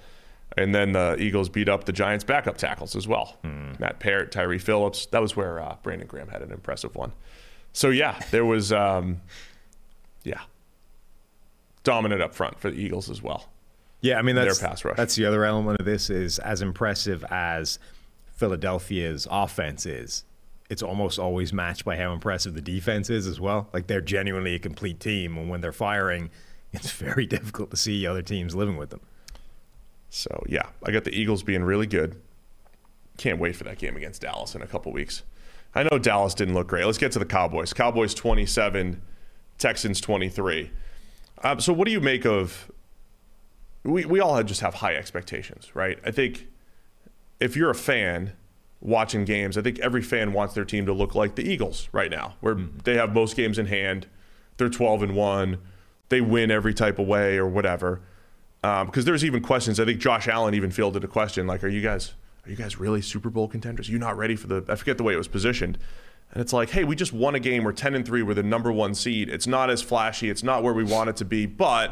And 0.57 0.73
then 0.73 0.93
the 0.93 1.15
Eagles 1.19 1.49
beat 1.49 1.69
up 1.69 1.85
the 1.85 1.91
Giants' 1.91 2.23
backup 2.23 2.57
tackles 2.57 2.95
as 2.95 3.07
well. 3.07 3.37
Matt 3.79 3.99
Peart, 3.99 4.31
Tyree 4.31 4.57
Phillips. 4.57 5.05
That 5.07 5.21
was 5.21 5.35
where 5.35 5.59
uh, 5.59 5.75
Brandon 5.83 6.07
Graham 6.07 6.29
had 6.29 6.41
an 6.41 6.51
impressive 6.51 6.95
one. 6.95 7.13
So, 7.73 7.89
yeah, 7.89 8.19
there 8.31 8.45
was, 8.45 8.71
um, 8.71 9.21
yeah, 10.27 10.41
dominant 11.83 12.21
up 12.21 12.33
front 12.35 12.59
for 12.59 12.69
the 12.69 12.77
Eagles 12.77 13.09
as 13.09 13.21
well. 13.21 13.49
Yeah, 14.01 14.19
I 14.19 14.21
mean 14.21 14.35
that's 14.35 14.59
Their 14.59 14.69
pass 14.69 14.85
rush. 14.85 14.97
that's 14.97 15.15
the 15.15 15.25
other 15.25 15.43
element 15.45 15.79
of 15.79 15.85
this 15.85 16.09
is 16.09 16.37
as 16.39 16.61
impressive 16.61 17.23
as 17.31 17.79
Philadelphia's 18.35 19.27
offense 19.31 19.85
is. 19.85 20.23
It's 20.69 20.83
almost 20.83 21.17
always 21.17 21.53
matched 21.53 21.85
by 21.85 21.95
how 21.95 22.13
impressive 22.13 22.53
the 22.53 22.61
defense 22.61 23.09
is 23.09 23.25
as 23.25 23.39
well. 23.39 23.69
Like 23.73 23.87
they're 23.87 24.01
genuinely 24.01 24.53
a 24.53 24.59
complete 24.59 24.99
team, 24.99 25.37
and 25.37 25.49
when 25.49 25.61
they're 25.61 25.71
firing, 25.71 26.29
it's 26.73 26.91
very 26.91 27.25
difficult 27.25 27.71
to 27.71 27.77
see 27.77 28.05
other 28.05 28.21
teams 28.21 28.55
living 28.55 28.77
with 28.77 28.89
them. 28.89 29.01
So, 30.09 30.43
yeah, 30.47 30.67
I 30.85 30.91
got 30.91 31.03
the 31.03 31.13
Eagles 31.13 31.43
being 31.43 31.63
really 31.63 31.87
good. 31.87 32.15
Can't 33.17 33.39
wait 33.39 33.55
for 33.55 33.63
that 33.65 33.77
game 33.77 33.97
against 33.97 34.21
Dallas 34.21 34.55
in 34.55 34.61
a 34.61 34.67
couple 34.67 34.91
weeks. 34.91 35.23
I 35.75 35.83
know 35.83 35.97
Dallas 35.99 36.33
didn't 36.33 36.53
look 36.53 36.67
great. 36.67 36.85
Let's 36.85 36.97
get 36.97 37.11
to 37.13 37.19
the 37.19 37.25
Cowboys. 37.25 37.73
Cowboys 37.73 38.13
27, 38.13 39.01
Texans 39.57 40.01
23. 40.01 40.71
Um, 41.43 41.59
so, 41.59 41.73
what 41.73 41.85
do 41.85 41.91
you 41.91 42.01
make 42.01 42.25
of? 42.25 42.71
We, 43.83 44.05
we 44.05 44.19
all 44.19 44.41
just 44.43 44.61
have 44.61 44.75
high 44.75 44.95
expectations, 44.95 45.75
right? 45.75 45.99
I 46.05 46.11
think 46.11 46.47
if 47.39 47.55
you're 47.55 47.69
a 47.69 47.75
fan 47.75 48.33
watching 48.81 49.25
games, 49.25 49.57
I 49.57 49.61
think 49.61 49.79
every 49.79 50.01
fan 50.01 50.33
wants 50.33 50.53
their 50.53 50.65
team 50.65 50.85
to 50.85 50.93
look 50.93 51.15
like 51.15 51.35
the 51.35 51.49
Eagles 51.49 51.87
right 51.91 52.11
now, 52.11 52.35
where 52.41 52.55
they 52.83 52.95
have 52.95 53.13
most 53.13 53.35
games 53.35 53.57
in 53.57 53.67
hand. 53.67 54.07
They're 54.57 54.69
12 54.69 55.03
and 55.03 55.15
1. 55.15 55.57
They 56.09 56.21
win 56.21 56.51
every 56.51 56.73
type 56.73 56.99
of 56.99 57.07
way 57.07 57.37
or 57.37 57.47
whatever. 57.47 58.01
Because 58.61 59.05
there's 59.05 59.23
even 59.23 59.41
questions. 59.41 59.79
I 59.79 59.85
think 59.85 59.99
Josh 59.99 60.27
Allen 60.27 60.53
even 60.53 60.71
fielded 60.71 61.03
a 61.03 61.07
question 61.07 61.47
like, 61.47 61.63
"Are 61.63 61.67
you 61.69 61.81
guys 61.81 62.15
are 62.45 62.49
you 62.49 62.55
guys 62.55 62.79
really 62.79 63.01
Super 63.01 63.29
Bowl 63.29 63.47
contenders? 63.47 63.87
Are 63.87 63.91
you 63.91 63.99
not 63.99 64.17
ready 64.17 64.35
for 64.35 64.47
the?" 64.47 64.65
I 64.67 64.75
forget 64.75 64.97
the 64.97 65.03
way 65.03 65.13
it 65.13 65.17
was 65.17 65.27
positioned. 65.27 65.77
And 66.31 66.41
it's 66.41 66.53
like, 66.53 66.69
hey, 66.71 66.83
we 66.83 66.95
just 66.95 67.13
won 67.13 67.35
a 67.35 67.39
game. 67.39 67.63
We're 67.63 67.71
10 67.71 67.95
and 67.95 68.05
3. 68.05 68.21
We're 68.21 68.33
the 68.33 68.43
number 68.43 68.71
one 68.71 68.93
seed. 68.93 69.29
It's 69.29 69.47
not 69.47 69.69
as 69.69 69.81
flashy. 69.81 70.29
It's 70.29 70.43
not 70.43 70.61
where 70.61 70.73
we 70.73 70.83
want 70.83 71.09
it 71.09 71.15
to 71.17 71.25
be. 71.25 71.45
But 71.45 71.91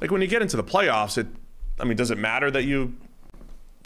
like 0.00 0.10
when 0.10 0.20
you 0.22 0.26
get 0.26 0.42
into 0.42 0.56
the 0.56 0.64
playoffs, 0.64 1.18
it 1.18 1.26
I 1.78 1.84
mean, 1.84 1.96
does 1.96 2.10
it 2.10 2.18
matter 2.18 2.50
that 2.50 2.64
you 2.64 2.94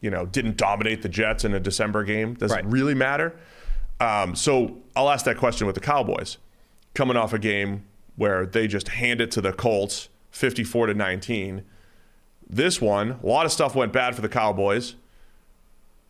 you 0.00 0.10
know 0.10 0.26
didn't 0.26 0.56
dominate 0.56 1.02
the 1.02 1.08
Jets 1.08 1.44
in 1.44 1.54
a 1.54 1.60
December 1.60 2.04
game? 2.04 2.34
Does 2.34 2.52
Right. 2.52 2.64
it 2.64 2.68
really 2.68 2.94
matter? 2.94 3.34
Um, 4.00 4.36
so 4.36 4.76
I'll 4.94 5.10
ask 5.10 5.24
that 5.24 5.38
question 5.38 5.66
with 5.66 5.74
the 5.74 5.80
Cowboys, 5.80 6.38
coming 6.94 7.16
off 7.16 7.32
a 7.32 7.38
game 7.38 7.84
where 8.14 8.46
they 8.46 8.68
just 8.68 8.88
hand 8.88 9.20
it 9.20 9.30
to 9.32 9.40
the 9.40 9.52
Colts, 9.52 10.08
54 10.30 10.86
to 10.86 10.94
19. 10.94 11.64
This 12.48 12.80
one, 12.80 13.18
a 13.22 13.26
lot 13.26 13.44
of 13.44 13.50
stuff 13.52 13.74
went 13.74 13.92
bad 13.92 14.14
for 14.14 14.22
the 14.22 14.28
Cowboys. 14.28 14.94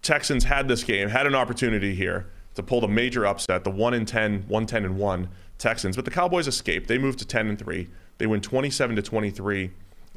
Texans 0.03 0.44
had 0.44 0.68
this 0.68 0.84
game, 0.84 1.09
had 1.09 1.26
an 1.26 1.34
opportunity 1.34 1.94
here 1.94 2.26
to 2.59 2.63
pull 2.63 2.81
the 2.81 2.89
major 2.89 3.25
upset, 3.25 3.65
the 3.65 3.71
1 3.71 3.95
in 3.95 4.05
10, 4.05 4.45
110 4.49 4.85
and 4.85 4.99
1 4.99 5.29
Texans, 5.59 5.97
but 5.97 6.05
the 6.05 6.11
Cowboys 6.11 6.47
escaped. 6.47 6.89
They 6.89 6.99
moved 6.99 7.19
to 7.21 7.25
10 7.25 7.49
and 7.49 7.59
3. 7.59 7.89
They 8.19 8.27
win 8.27 8.41
27 8.41 8.97
to 8.97 9.03
23 9.03 9.71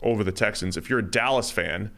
over 0.04 0.24
the 0.24 0.32
Texans. 0.32 0.76
If 0.76 0.90
you're 0.90 1.00
a 1.00 1.04
Dallas 1.04 1.52
fan, 1.52 1.92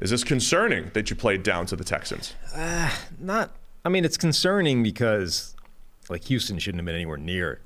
is 0.00 0.10
this 0.10 0.22
concerning 0.22 0.90
that 0.94 1.10
you 1.10 1.16
played 1.16 1.42
down 1.42 1.66
to 1.66 1.76
the 1.76 1.84
Texans? 1.84 2.34
Uh, 2.54 2.90
not, 3.18 3.52
I 3.84 3.88
mean, 3.88 4.04
it's 4.04 4.16
concerning 4.16 4.82
because 4.82 5.54
like 6.08 6.24
Houston 6.24 6.58
shouldn't 6.58 6.80
have 6.80 6.86
been 6.86 6.94
anywhere 6.94 7.16
near 7.16 7.60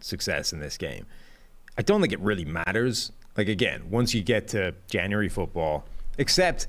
success 0.00 0.52
in 0.52 0.60
this 0.60 0.76
game. 0.76 1.06
I 1.78 1.82
don't 1.82 2.00
think 2.00 2.12
it 2.12 2.20
really 2.20 2.44
matters. 2.44 3.10
Like 3.36 3.48
again, 3.48 3.90
once 3.90 4.14
you 4.14 4.22
get 4.22 4.48
to 4.48 4.74
January 4.88 5.28
football, 5.28 5.84
except 6.16 6.66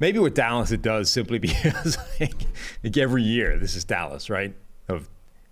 maybe 0.00 0.18
with 0.18 0.34
Dallas 0.34 0.72
it 0.72 0.82
does 0.82 1.10
simply 1.10 1.38
because 1.40 1.96
like, 2.18 2.46
like 2.82 2.96
every 2.96 3.22
year 3.22 3.58
this 3.58 3.76
is 3.76 3.84
Dallas, 3.84 4.28
right? 4.28 4.54
Of 4.88 5.08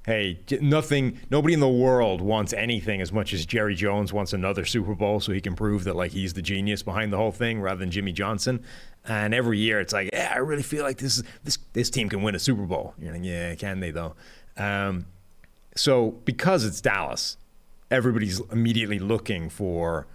hey, 0.08 0.40
nothing, 0.62 1.20
nobody 1.30 1.52
in 1.52 1.60
the 1.60 1.68
world 1.68 2.22
wants 2.22 2.54
anything 2.54 3.02
as 3.02 3.12
much 3.12 3.34
as 3.34 3.44
Jerry 3.44 3.74
Jones 3.74 4.10
wants 4.10 4.32
another 4.32 4.64
Super 4.64 4.94
Bowl 4.94 5.20
so 5.20 5.32
he 5.32 5.40
can 5.42 5.54
prove 5.54 5.84
that 5.84 5.96
like 5.96 6.12
he's 6.12 6.32
the 6.32 6.40
genius 6.40 6.82
behind 6.82 7.12
the 7.12 7.18
whole 7.18 7.30
thing 7.30 7.60
rather 7.60 7.80
than 7.80 7.90
Jimmy 7.90 8.12
Johnson. 8.12 8.64
And 9.04 9.34
every 9.34 9.58
year 9.58 9.80
it's 9.80 9.92
like, 9.92 10.08
yeah, 10.12 10.32
I 10.34 10.38
really 10.38 10.62
feel 10.62 10.82
like 10.82 10.96
this 10.96 11.18
is 11.18 11.24
this 11.44 11.58
this 11.74 11.90
team 11.90 12.08
can 12.08 12.22
win 12.22 12.34
a 12.34 12.38
Super 12.38 12.62
Bowl. 12.62 12.94
You're 12.98 13.12
like, 13.12 13.24
yeah, 13.24 13.54
can 13.54 13.80
they 13.80 13.90
though? 13.90 14.14
Um, 14.56 15.06
so 15.76 16.12
because 16.24 16.64
it's 16.64 16.80
Dallas, 16.80 17.36
everybody's 17.90 18.40
immediately 18.50 18.98
looking 18.98 19.50
for, 19.50 20.06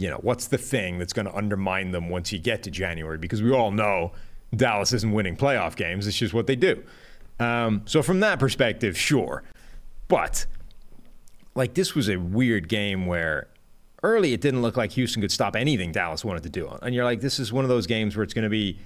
you 0.00 0.08
know, 0.08 0.16
what's 0.22 0.46
the 0.46 0.56
thing 0.56 0.98
that's 0.98 1.12
going 1.12 1.26
to 1.26 1.34
undermine 1.34 1.90
them 1.90 2.08
once 2.08 2.32
you 2.32 2.38
get 2.38 2.62
to 2.62 2.70
January? 2.70 3.18
Because 3.18 3.42
we 3.42 3.52
all 3.52 3.70
know 3.70 4.12
Dallas 4.56 4.94
isn't 4.94 5.12
winning 5.12 5.36
playoff 5.36 5.76
games. 5.76 6.06
It's 6.06 6.16
just 6.16 6.32
what 6.32 6.46
they 6.46 6.56
do. 6.56 6.82
Um, 7.38 7.82
so 7.84 8.02
from 8.02 8.20
that 8.20 8.38
perspective, 8.38 8.96
sure. 8.96 9.42
But 10.08 10.46
like 11.54 11.74
this 11.74 11.94
was 11.94 12.08
a 12.08 12.16
weird 12.16 12.66
game 12.68 13.04
where 13.04 13.48
early 14.02 14.32
it 14.32 14.40
didn't 14.40 14.62
look 14.62 14.78
like 14.78 14.92
Houston 14.92 15.20
could 15.20 15.30
stop 15.30 15.54
anything 15.54 15.92
Dallas 15.92 16.24
wanted 16.24 16.44
to 16.44 16.48
do. 16.48 16.66
And 16.80 16.94
you're 16.94 17.04
like, 17.04 17.20
this 17.20 17.38
is 17.38 17.52
one 17.52 17.66
of 17.66 17.68
those 17.68 17.86
games 17.86 18.16
where 18.16 18.24
it's 18.24 18.32
going 18.32 18.44
to 18.44 18.50
be 18.50 18.78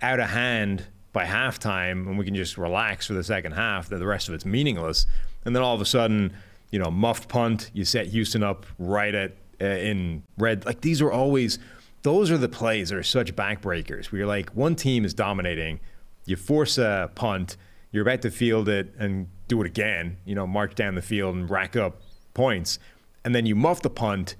out 0.00 0.20
of 0.20 0.28
hand 0.28 0.86
by 1.12 1.24
halftime 1.24 2.06
and 2.06 2.16
we 2.16 2.24
can 2.24 2.36
just 2.36 2.56
relax 2.56 3.08
for 3.08 3.14
the 3.14 3.24
second 3.24 3.52
half, 3.52 3.88
that 3.88 3.98
the 3.98 4.06
rest 4.06 4.28
of 4.28 4.34
it's 4.34 4.46
meaningless. 4.46 5.06
And 5.44 5.56
then 5.56 5.62
all 5.64 5.74
of 5.74 5.80
a 5.80 5.84
sudden, 5.86 6.32
you 6.70 6.78
know, 6.78 6.90
muffed 6.90 7.28
punt, 7.28 7.72
you 7.74 7.84
set 7.84 8.06
Houston 8.06 8.44
up 8.44 8.64
right 8.78 9.12
at 9.12 9.32
uh, 9.62 9.66
in 9.66 10.24
red. 10.36 10.64
Like 10.66 10.80
these 10.80 11.00
are 11.00 11.10
always 11.10 11.58
those 12.02 12.30
are 12.30 12.38
the 12.38 12.48
plays 12.48 12.88
that 12.88 12.98
are 12.98 13.02
such 13.02 13.36
backbreakers 13.36 14.10
where 14.10 14.20
you're 14.20 14.28
like 14.28 14.50
one 14.50 14.74
team 14.74 15.04
is 15.04 15.14
dominating, 15.14 15.80
you 16.26 16.36
force 16.36 16.78
a 16.78 17.10
punt, 17.14 17.56
you're 17.92 18.02
about 18.02 18.22
to 18.22 18.30
field 18.30 18.68
it 18.68 18.92
and 18.98 19.28
do 19.48 19.60
it 19.62 19.66
again, 19.66 20.16
you 20.24 20.34
know, 20.34 20.46
march 20.46 20.74
down 20.74 20.94
the 20.94 21.02
field 21.02 21.34
and 21.36 21.48
rack 21.48 21.76
up 21.76 22.00
points, 22.34 22.78
and 23.24 23.34
then 23.34 23.46
you 23.46 23.54
muff 23.54 23.82
the 23.82 23.90
punt, 23.90 24.34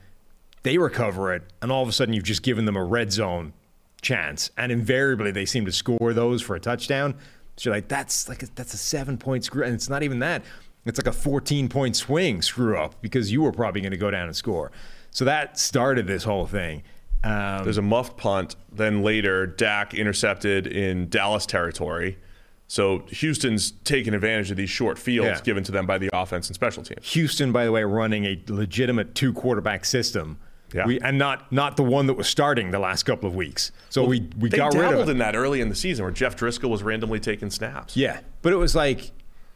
they 0.63 0.79
recover 0.79 1.33
it, 1.35 1.43
and 1.61 1.71
all 1.71 1.83
of 1.83 1.89
a 1.89 1.93
sudden 1.93 2.15
you've 2.15 2.25
just 2.25 2.43
given 2.43 2.65
them 2.65 2.77
a 2.77 2.85
red 2.85 3.13
zone 3.13 3.53
chance, 4.01 4.51
and 4.57 4.73
invariably 4.73 5.31
they 5.31 5.45
seem 5.45 5.65
to 5.65 5.73
score 5.73 6.13
those 6.13 6.43
for 6.43 6.57
a 6.57 6.61
touchdown. 6.61 7.15
So 7.57 7.71
you're 7.71 7.77
like, 7.77 7.89
that's 7.89 8.29
like 8.29 8.43
a, 8.43 8.47
that's 8.55 8.75
a 8.75 8.79
seven 8.79 9.19
point 9.19 9.45
screw, 9.45 9.63
and 9.65 9.75
it's 9.75 9.89
not 9.89 10.03
even 10.03 10.19
that. 10.21 10.43
It's 10.85 10.99
like 10.99 11.07
a 11.07 11.13
14 11.13 11.69
point 11.69 11.95
swing 11.95 12.43
screw 12.43 12.77
up 12.77 13.01
because 13.01 13.31
you 13.31 13.43
were 13.43 13.53
probably 13.53 13.81
going 13.81 13.93
to 13.93 13.99
go 13.99 14.11
down 14.11 14.27
and 14.27 14.35
score. 14.35 14.73
So 15.13 15.25
that 15.27 15.59
started 15.59 16.07
this 16.09 16.25
whole 16.25 16.47
thing. 16.47 16.83
Um, 17.23 17.63
There's 17.63 17.79
a 17.79 17.83
muffed 17.83 18.17
punt. 18.17 18.57
Then 18.73 19.03
later, 19.03 19.47
Dak 19.47 19.95
intercepted 19.95 20.67
in 20.67 21.09
Dallas 21.09 21.47
territory. 21.47 22.19
So 22.67 23.01
Houston's 23.09 23.73
taking 23.85 24.15
advantage 24.15 24.51
of 24.51 24.57
these 24.57 24.71
short 24.71 24.99
fields 24.99 25.27
Yeah. 25.39 25.41
given 25.45 25.63
to 25.65 25.73
them 25.73 25.87
by 25.87 25.99
the 25.99 26.11
offense 26.13 26.49
and 26.49 26.55
special 26.55 26.83
teams. 26.83 27.07
Houston, 27.13 27.53
by 27.53 27.65
the 27.65 27.71
way, 27.73 27.85
running 27.85 28.25
a 28.25 28.43
legitimate 28.49 29.15
two 29.15 29.33
quarterback 29.33 29.85
system. 29.85 30.39
Yeah. 30.75 30.87
We, 30.87 30.99
and 31.01 31.19
not 31.19 31.53
not 31.53 31.77
the 31.77 31.83
one 31.83 32.07
that 32.07 32.15
was 32.15 32.27
starting 32.29 32.71
the 32.71 32.79
last 32.79 33.03
couple 33.03 33.29
of 33.29 33.35
weeks. 33.35 33.73
So 33.91 34.05
we, 34.07 34.27
we 34.39 34.49
They 34.49 34.57
got 34.57 34.73
rid 34.73 34.81
dabbled 34.81 35.03
of 35.03 35.09
it. 35.11 35.13
in 35.13 35.19
that 35.19 35.37
early 35.37 35.61
in 35.61 35.69
the 35.69 35.75
season 35.75 36.03
where 36.03 36.13
Jeff 36.13 36.35
Driskel 36.35 36.71
was 36.71 36.83
randomly 36.83 37.21
taking 37.21 37.51
snaps. 37.51 37.95
Yeah, 37.95 38.21
but 38.41 38.55
it 38.55 38.57
was 38.57 38.75
like 38.75 39.11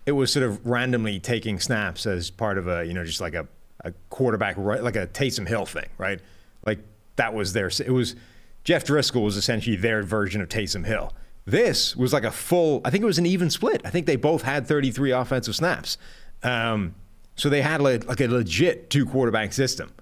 it 0.05 0.13
was 0.13 0.31
sort 0.31 0.45
of 0.45 0.65
randomly 0.67 1.19
taking 1.19 1.59
snaps 1.59 2.05
as 2.05 2.29
part 2.31 2.59
of 2.59 2.69
a 2.69 2.85
you 2.85 2.93
know 2.93 3.03
just 3.03 3.23
like 3.23 3.33
a, 3.35 3.49
a 3.87 3.93
quarterback 4.11 4.57
right 4.59 4.83
like 4.83 4.97
a 4.97 5.07
Taysom 5.07 5.47
Hill 5.49 5.65
thing, 5.65 5.89
right? 5.97 6.21
Like 6.65 6.81
that 7.17 7.33
was 7.33 7.53
their 7.53 7.69
it 7.69 7.93
was 7.93 8.17
Jeff 8.65 8.85
Driskel 8.85 9.23
was 9.23 9.37
essentially 9.37 9.77
their 9.77 10.03
version 10.03 10.41
of 10.41 10.49
Taysom 10.49 10.85
Hill. 10.85 11.13
This 11.45 11.95
was 11.95 12.13
like 12.13 12.25
a 12.25 12.33
full. 12.33 12.81
I 12.85 12.91
think 12.91 13.03
it 13.03 13.07
was 13.07 13.19
an 13.19 13.27
even 13.27 13.49
split. 13.49 13.81
I 13.85 13.91
think 13.91 14.07
they 14.07 14.17
both 14.17 14.43
had 14.43 14.67
33 14.67 15.13
offensive 15.13 15.55
snaps. 15.55 15.97
Um, 16.43 16.97
so 17.37 17.49
they 17.49 17.63
had 17.63 17.81
like, 17.81 18.09
like 18.09 18.21
a 18.21 18.27
legit 18.27 18.91
two 18.91 19.07
quarterback 19.07 19.53
system, 19.53 19.93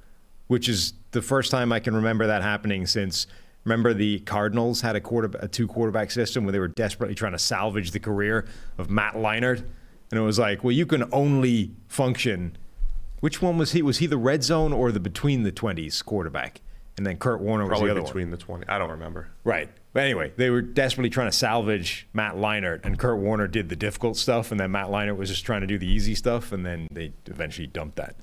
which 0.46 0.68
is 0.68 0.94
the 1.10 1.20
first 1.20 1.50
time 1.50 1.72
I 1.72 1.80
can 1.80 1.94
remember 1.94 2.26
that 2.26 2.42
happening 2.42 2.86
since. 2.86 3.26
Remember 3.64 3.94
the 3.94 4.20
Cardinals 4.20 4.82
had 4.82 4.94
a 4.94 5.00
quarter 5.00 5.30
a 5.38 5.48
two 5.48 5.66
quarterback 5.66 6.10
system 6.10 6.44
where 6.44 6.52
they 6.52 6.58
were 6.58 6.68
desperately 6.68 7.14
trying 7.14 7.32
to 7.32 7.38
salvage 7.38 7.92
the 7.92 8.00
career 8.00 8.46
of 8.78 8.90
Matt 8.90 9.14
Leinart, 9.14 9.58
and 10.10 10.20
it 10.20 10.22
was 10.22 10.38
like, 10.38 10.62
well, 10.64 10.72
you 10.72 10.86
can 10.86 11.04
only 11.12 11.72
function. 11.88 12.56
Which 13.24 13.40
one 13.40 13.56
was 13.56 13.72
he? 13.72 13.80
Was 13.80 14.00
he 14.00 14.06
the 14.06 14.18
red 14.18 14.44
zone 14.44 14.74
or 14.74 14.92
the 14.92 15.00
between 15.00 15.44
the 15.44 15.50
twenties 15.50 16.02
quarterback? 16.02 16.60
And 16.98 17.06
then 17.06 17.16
Kurt 17.16 17.40
Warner 17.40 17.66
was 17.66 17.80
the 17.80 17.90
other 17.90 18.02
one. 18.02 18.04
between 18.04 18.30
the 18.30 18.36
20. 18.36 18.68
I 18.68 18.78
don't 18.78 18.90
remember. 18.90 19.28
Right. 19.44 19.70
But 19.94 20.02
anyway, 20.02 20.34
they 20.36 20.50
were 20.50 20.60
desperately 20.60 21.08
trying 21.08 21.30
to 21.30 21.36
salvage 21.36 22.06
Matt 22.12 22.34
Leinart, 22.34 22.84
and 22.84 22.98
Kurt 22.98 23.18
Warner 23.18 23.46
did 23.46 23.70
the 23.70 23.76
difficult 23.76 24.18
stuff, 24.18 24.50
and 24.50 24.60
then 24.60 24.72
Matt 24.72 24.88
Leinart 24.88 25.16
was 25.16 25.30
just 25.30 25.42
trying 25.46 25.62
to 25.62 25.66
do 25.66 25.78
the 25.78 25.86
easy 25.86 26.14
stuff, 26.14 26.52
and 26.52 26.66
then 26.66 26.86
they 26.90 27.14
eventually 27.24 27.66
dumped 27.66 27.96
that. 27.96 28.14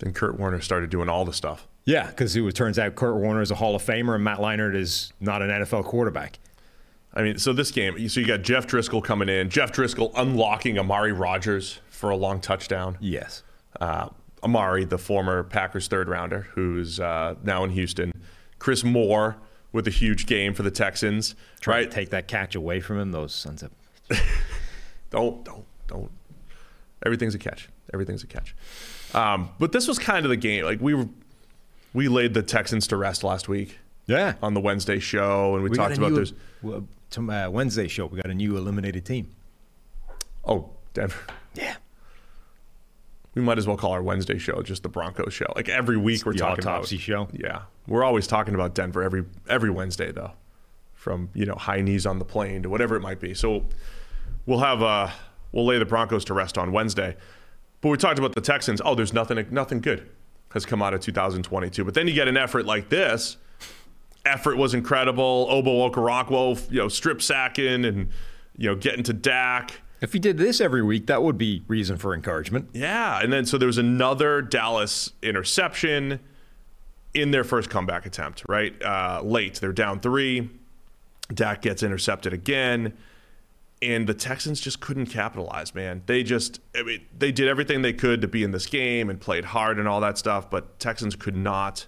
Then 0.00 0.12
Kurt 0.12 0.38
Warner 0.38 0.60
started 0.60 0.90
doing 0.90 1.08
all 1.08 1.24
the 1.24 1.32
stuff. 1.32 1.66
Yeah, 1.86 2.08
because 2.08 2.36
it 2.36 2.54
turns 2.54 2.78
out 2.78 2.94
Kurt 2.94 3.16
Warner 3.16 3.40
is 3.40 3.50
a 3.50 3.54
Hall 3.54 3.74
of 3.74 3.82
Famer, 3.82 4.16
and 4.16 4.22
Matt 4.22 4.40
Leinart 4.40 4.76
is 4.76 5.14
not 5.18 5.40
an 5.40 5.48
NFL 5.48 5.86
quarterback. 5.86 6.38
I 7.14 7.22
mean, 7.22 7.38
so 7.38 7.54
this 7.54 7.70
game, 7.70 8.06
so 8.10 8.20
you 8.20 8.26
got 8.26 8.42
Jeff 8.42 8.66
Driskel 8.66 9.02
coming 9.02 9.30
in, 9.30 9.48
Jeff 9.48 9.72
Driskel 9.72 10.12
unlocking 10.14 10.78
Amari 10.78 11.12
Rogers 11.12 11.80
for 11.88 12.10
a 12.10 12.16
long 12.16 12.38
touchdown. 12.38 12.98
Yes. 13.00 13.42
Uh, 13.80 14.08
Amari, 14.42 14.84
the 14.84 14.98
former 14.98 15.42
Packers 15.44 15.88
third 15.88 16.08
rounder, 16.08 16.42
who's 16.54 17.00
uh, 17.00 17.34
now 17.42 17.64
in 17.64 17.70
Houston. 17.70 18.12
Chris 18.58 18.84
Moore 18.84 19.36
with 19.72 19.86
a 19.86 19.90
huge 19.90 20.26
game 20.26 20.54
for 20.54 20.62
the 20.62 20.70
Texans. 20.70 21.34
Trying 21.60 21.84
right? 21.84 21.90
to 21.90 21.94
take 21.94 22.10
that 22.10 22.28
catch 22.28 22.54
away 22.54 22.80
from 22.80 22.98
him, 22.98 23.12
those 23.12 23.34
sons 23.34 23.62
of. 23.62 23.70
Don't, 25.10 25.44
don't, 25.44 25.64
don't. 25.86 26.10
Everything's 27.04 27.34
a 27.34 27.38
catch. 27.38 27.68
Everything's 27.94 28.24
a 28.24 28.26
catch. 28.26 28.54
Um, 29.14 29.50
but 29.58 29.70
this 29.72 29.86
was 29.86 29.98
kind 30.00 30.26
of 30.26 30.30
the 30.30 30.36
game. 30.36 30.64
Like 30.64 30.80
we 30.80 30.94
were, 30.94 31.08
we 31.94 32.08
laid 32.08 32.34
the 32.34 32.42
Texans 32.42 32.86
to 32.88 32.96
rest 32.96 33.22
last 33.22 33.48
week 33.48 33.78
Yeah. 34.06 34.34
on 34.42 34.52
the 34.54 34.60
Wednesday 34.60 34.98
show, 34.98 35.54
and 35.54 35.62
we, 35.62 35.70
We 35.70 35.76
talked 35.76 35.96
about 35.96 36.10
new- 36.10 36.16
there's. 36.16 36.32
well, 36.60 36.86
tom- 37.10 37.30
uh, 37.30 37.48
Wednesday 37.50 37.86
show, 37.88 38.06
we 38.06 38.16
got 38.20 38.30
a 38.30 38.34
new 38.34 38.56
eliminated 38.56 39.04
team. 39.06 39.30
Oh, 40.44 40.70
Denver. 40.92 41.18
Yeah. 41.54 41.76
We 43.36 43.42
might 43.42 43.58
as 43.58 43.66
well 43.66 43.76
call 43.76 43.92
our 43.92 44.02
Wednesday 44.02 44.38
show 44.38 44.62
just 44.62 44.82
the 44.82 44.88
Broncos 44.88 45.34
show. 45.34 45.52
Like 45.54 45.68
every 45.68 45.98
week 45.98 46.24
we're 46.24 46.32
the 46.32 46.38
talking 46.38 46.66
autopsy 46.66 46.96
about 46.96 47.02
show. 47.04 47.28
Yeah, 47.34 47.62
we're 47.86 48.02
always 48.02 48.26
talking 48.26 48.54
about 48.54 48.74
Denver 48.74 49.02
every 49.02 49.26
every 49.46 49.68
Wednesday 49.68 50.10
though, 50.10 50.32
from 50.94 51.28
you 51.34 51.44
know 51.44 51.54
high 51.54 51.82
knees 51.82 52.06
on 52.06 52.18
the 52.18 52.24
plane 52.24 52.62
to 52.62 52.70
whatever 52.70 52.96
it 52.96 53.02
might 53.02 53.20
be. 53.20 53.34
So 53.34 53.66
we'll 54.46 54.60
have 54.60 54.82
uh 54.82 55.10
we'll 55.52 55.66
lay 55.66 55.78
the 55.78 55.84
Broncos 55.84 56.24
to 56.24 56.34
rest 56.34 56.56
on 56.56 56.72
Wednesday. 56.72 57.14
But 57.82 57.90
we 57.90 57.98
talked 57.98 58.18
about 58.18 58.34
the 58.34 58.40
Texans. 58.40 58.80
Oh, 58.82 58.94
there's 58.94 59.12
nothing 59.12 59.46
nothing 59.50 59.82
good 59.82 60.08
has 60.54 60.64
come 60.64 60.80
out 60.80 60.94
of 60.94 61.00
2022. 61.00 61.84
But 61.84 61.92
then 61.92 62.08
you 62.08 62.14
get 62.14 62.28
an 62.28 62.38
effort 62.38 62.64
like 62.64 62.88
this. 62.88 63.36
Effort 64.24 64.56
was 64.56 64.72
incredible. 64.72 65.46
Ogbo 65.50 65.92
Okoronkwo, 65.92 66.70
you 66.70 66.78
know, 66.78 66.88
strip 66.88 67.20
sacking 67.20 67.84
and 67.84 68.08
you 68.56 68.70
know 68.70 68.74
getting 68.74 69.02
to 69.04 69.12
Dak. 69.12 69.82
If 70.00 70.12
he 70.12 70.18
did 70.18 70.36
this 70.38 70.60
every 70.60 70.82
week, 70.82 71.06
that 71.06 71.22
would 71.22 71.38
be 71.38 71.64
reason 71.68 71.96
for 71.96 72.14
encouragement. 72.14 72.68
Yeah, 72.74 73.20
and 73.22 73.32
then 73.32 73.46
so 73.46 73.56
there 73.58 73.66
was 73.66 73.78
another 73.78 74.42
Dallas 74.42 75.12
interception 75.22 76.20
in 77.14 77.30
their 77.30 77.44
first 77.44 77.70
comeback 77.70 78.04
attempt, 78.04 78.42
right? 78.48 78.74
Uh, 78.82 79.22
late, 79.24 79.54
they're 79.54 79.72
down 79.72 80.00
three. 80.00 80.50
Dak 81.32 81.62
gets 81.62 81.82
intercepted 81.82 82.32
again, 82.34 82.92
and 83.82 84.06
the 84.06 84.14
Texans 84.14 84.60
just 84.60 84.80
couldn't 84.80 85.06
capitalize. 85.06 85.74
Man, 85.74 86.02
they 86.06 86.22
just 86.22 86.60
I 86.76 86.82
mean, 86.82 87.06
they 87.18 87.32
did 87.32 87.48
everything 87.48 87.80
they 87.82 87.94
could 87.94 88.20
to 88.20 88.28
be 88.28 88.44
in 88.44 88.50
this 88.52 88.66
game 88.66 89.08
and 89.10 89.18
played 89.20 89.46
hard 89.46 89.78
and 89.78 89.88
all 89.88 90.00
that 90.02 90.18
stuff, 90.18 90.50
but 90.50 90.78
Texans 90.78 91.16
could 91.16 91.36
not 91.36 91.86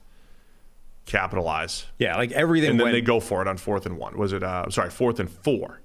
capitalize. 1.05 1.87
Yeah, 1.99 2.17
like 2.17 2.33
everything 2.33 2.71
And 2.71 2.81
then 2.81 2.87
went. 2.87 2.95
they 2.95 3.01
go 3.01 3.21
for 3.21 3.43
it 3.43 3.49
on 3.49 3.57
fourth 3.59 3.87
and 3.87 3.97
one. 3.99 4.17
Was 4.17 4.33
it? 4.33 4.43
Uh, 4.43 4.69
sorry, 4.71 4.91
fourth 4.91 5.21
and 5.21 5.31
four. 5.31 5.81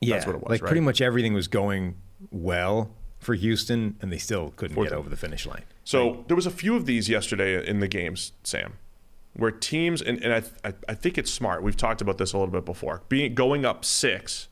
Yeah, 0.00 0.14
That's 0.14 0.26
what 0.26 0.36
it 0.36 0.42
was, 0.42 0.50
Like 0.50 0.62
right? 0.62 0.68
pretty 0.68 0.80
much 0.82 1.00
everything 1.00 1.32
was 1.34 1.48
going 1.48 1.96
well 2.30 2.90
for 3.18 3.34
Houston, 3.34 3.96
and 4.00 4.12
they 4.12 4.18
still 4.18 4.50
couldn't 4.56 4.74
Fourth 4.74 4.90
get 4.90 4.96
over 4.96 5.08
the 5.08 5.16
finish 5.16 5.46
line. 5.46 5.64
So 5.84 6.24
there 6.28 6.36
was 6.36 6.46
a 6.46 6.50
few 6.50 6.76
of 6.76 6.86
these 6.86 7.08
yesterday 7.08 7.66
in 7.66 7.80
the 7.80 7.88
games, 7.88 8.32
Sam, 8.42 8.74
where 9.34 9.50
teams 9.50 10.02
and, 10.02 10.22
and 10.22 10.32
I, 10.34 10.68
I 10.68 10.74
I 10.90 10.94
think 10.94 11.16
it's 11.18 11.30
smart. 11.32 11.62
We've 11.62 11.76
talked 11.76 12.00
about 12.00 12.18
this 12.18 12.32
a 12.32 12.38
little 12.38 12.52
bit 12.52 12.64
before. 12.64 13.02
Being 13.08 13.34
going 13.34 13.64
up 13.64 13.84
six 13.84 14.48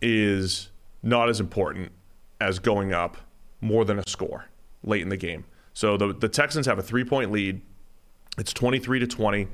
is 0.00 0.70
not 1.02 1.28
as 1.28 1.40
important 1.40 1.92
as 2.40 2.58
going 2.58 2.92
up 2.92 3.16
more 3.60 3.84
than 3.84 3.98
a 3.98 4.08
score 4.08 4.46
late 4.82 5.02
in 5.02 5.08
the 5.08 5.16
game. 5.16 5.44
So 5.74 5.96
the 5.96 6.12
the 6.12 6.28
Texans 6.28 6.66
have 6.66 6.78
a 6.78 6.82
three 6.82 7.04
point 7.04 7.30
lead. 7.30 7.60
It's 8.38 8.52
twenty 8.52 8.78
three 8.78 8.98
to 9.00 9.06
twenty, 9.06 9.48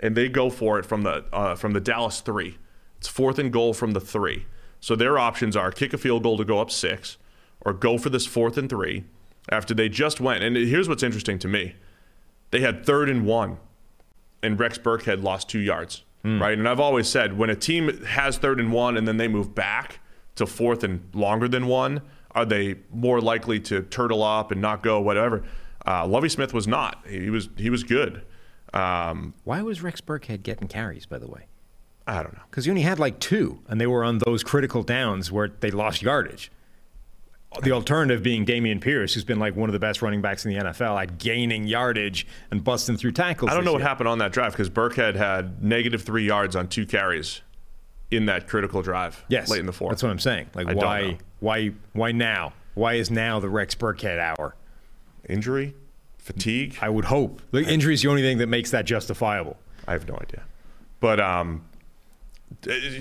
and 0.00 0.16
they 0.16 0.28
go 0.28 0.50
for 0.50 0.78
it 0.78 0.84
from 0.86 1.02
the 1.02 1.24
uh, 1.32 1.54
from 1.54 1.72
the 1.72 1.80
Dallas 1.80 2.20
three. 2.20 2.58
It's 3.06 3.14
fourth 3.14 3.38
and 3.38 3.52
goal 3.52 3.72
from 3.72 3.92
the 3.92 4.00
three. 4.00 4.46
So 4.80 4.96
their 4.96 5.16
options 5.16 5.56
are 5.56 5.70
kick 5.70 5.92
a 5.92 5.98
field 5.98 6.24
goal 6.24 6.36
to 6.38 6.44
go 6.44 6.58
up 6.58 6.72
six, 6.72 7.18
or 7.60 7.72
go 7.72 7.98
for 7.98 8.10
this 8.10 8.26
fourth 8.26 8.58
and 8.58 8.68
three 8.68 9.04
after 9.48 9.74
they 9.74 9.88
just 9.88 10.20
went. 10.20 10.42
And 10.42 10.56
here's 10.56 10.88
what's 10.88 11.04
interesting 11.04 11.38
to 11.38 11.46
me: 11.46 11.76
they 12.50 12.62
had 12.62 12.84
third 12.84 13.08
and 13.08 13.24
one, 13.24 13.58
and 14.42 14.58
Rex 14.58 14.76
Burkhead 14.76 15.22
lost 15.22 15.48
two 15.48 15.60
yards. 15.60 16.02
Right, 16.24 16.58
and 16.58 16.68
I've 16.68 16.80
always 16.80 17.08
said 17.08 17.38
when 17.38 17.50
a 17.50 17.54
team 17.54 18.02
has 18.04 18.38
third 18.38 18.58
and 18.58 18.72
one 18.72 18.96
and 18.96 19.06
then 19.06 19.16
they 19.16 19.28
move 19.28 19.54
back 19.54 20.00
to 20.34 20.44
fourth 20.44 20.82
and 20.82 21.08
longer 21.14 21.46
than 21.46 21.68
one, 21.68 22.02
are 22.32 22.44
they 22.44 22.74
more 22.92 23.20
likely 23.20 23.60
to 23.60 23.82
turtle 23.82 24.24
up 24.24 24.50
and 24.50 24.60
not 24.60 24.82
go 24.82 25.00
whatever? 25.00 25.44
Uh, 25.86 26.04
Lovie 26.04 26.28
Smith 26.28 26.52
was 26.52 26.66
not. 26.66 27.06
He 27.08 27.30
was 27.30 27.48
he 27.56 27.70
was 27.70 27.84
good. 27.84 28.22
Um, 28.74 29.34
Why 29.44 29.62
was 29.62 29.80
Rex 29.80 30.00
Burkhead 30.00 30.42
getting 30.42 30.66
carries, 30.66 31.06
by 31.06 31.18
the 31.18 31.28
way? 31.28 31.46
I 32.06 32.22
don't 32.22 32.34
know. 32.34 32.42
Because 32.50 32.66
you 32.66 32.72
only 32.72 32.82
had 32.82 32.98
like 32.98 33.18
two, 33.18 33.60
and 33.68 33.80
they 33.80 33.86
were 33.86 34.04
on 34.04 34.18
those 34.18 34.44
critical 34.44 34.82
downs 34.82 35.32
where 35.32 35.48
they 35.48 35.70
lost 35.70 36.02
yardage. 36.02 36.50
The 37.62 37.72
alternative 37.72 38.22
being 38.22 38.44
Dameon 38.44 38.80
Pierce, 38.80 39.14
who's 39.14 39.24
been 39.24 39.38
like 39.38 39.56
one 39.56 39.68
of 39.68 39.72
the 39.72 39.78
best 39.78 40.02
running 40.02 40.20
backs 40.20 40.44
in 40.44 40.52
the 40.52 40.58
NFL 40.58 41.00
at 41.00 41.18
gaining 41.18 41.66
yardage 41.66 42.26
and 42.50 42.62
busting 42.62 42.96
through 42.98 43.12
tackles. 43.12 43.50
I 43.50 43.54
don't 43.54 43.64
know 43.64 43.72
what 43.72 43.80
happened 43.80 44.08
on 44.08 44.18
that 44.18 44.32
drive 44.32 44.52
because 44.52 44.68
Burkhead 44.68 45.14
had 45.14 45.62
negative 45.62 46.02
three 46.02 46.26
yards 46.26 46.54
on 46.54 46.68
two 46.68 46.84
carries 46.84 47.40
in 48.10 48.26
that 48.26 48.46
critical 48.46 48.82
drive 48.82 49.24
Yes, 49.28 49.48
late 49.48 49.60
in 49.60 49.66
the 49.66 49.72
fourth. 49.72 49.92
That's 49.92 50.02
what 50.02 50.10
I'm 50.10 50.18
saying. 50.18 50.50
Like, 50.54 50.68
I 50.68 50.74
why, 50.74 51.18
why, 51.40 51.72
why 51.92 52.12
now? 52.12 52.52
Why 52.74 52.94
is 52.94 53.10
now 53.10 53.40
the 53.40 53.48
Rex 53.48 53.74
Burkhead 53.74 54.18
hour? 54.18 54.54
Injury, 55.28 55.74
fatigue. 56.18 56.76
I 56.82 56.90
would 56.90 57.06
hope. 57.06 57.40
The 57.52 57.62
injury 57.62 57.94
is 57.94 58.02
the 58.02 58.08
only 58.08 58.22
thing 58.22 58.38
that 58.38 58.48
makes 58.48 58.70
that 58.72 58.84
justifiable. 58.84 59.56
I 59.88 59.92
have 59.92 60.06
no 60.06 60.14
idea. 60.20 60.44
But 61.00 61.20
um, 61.20 61.64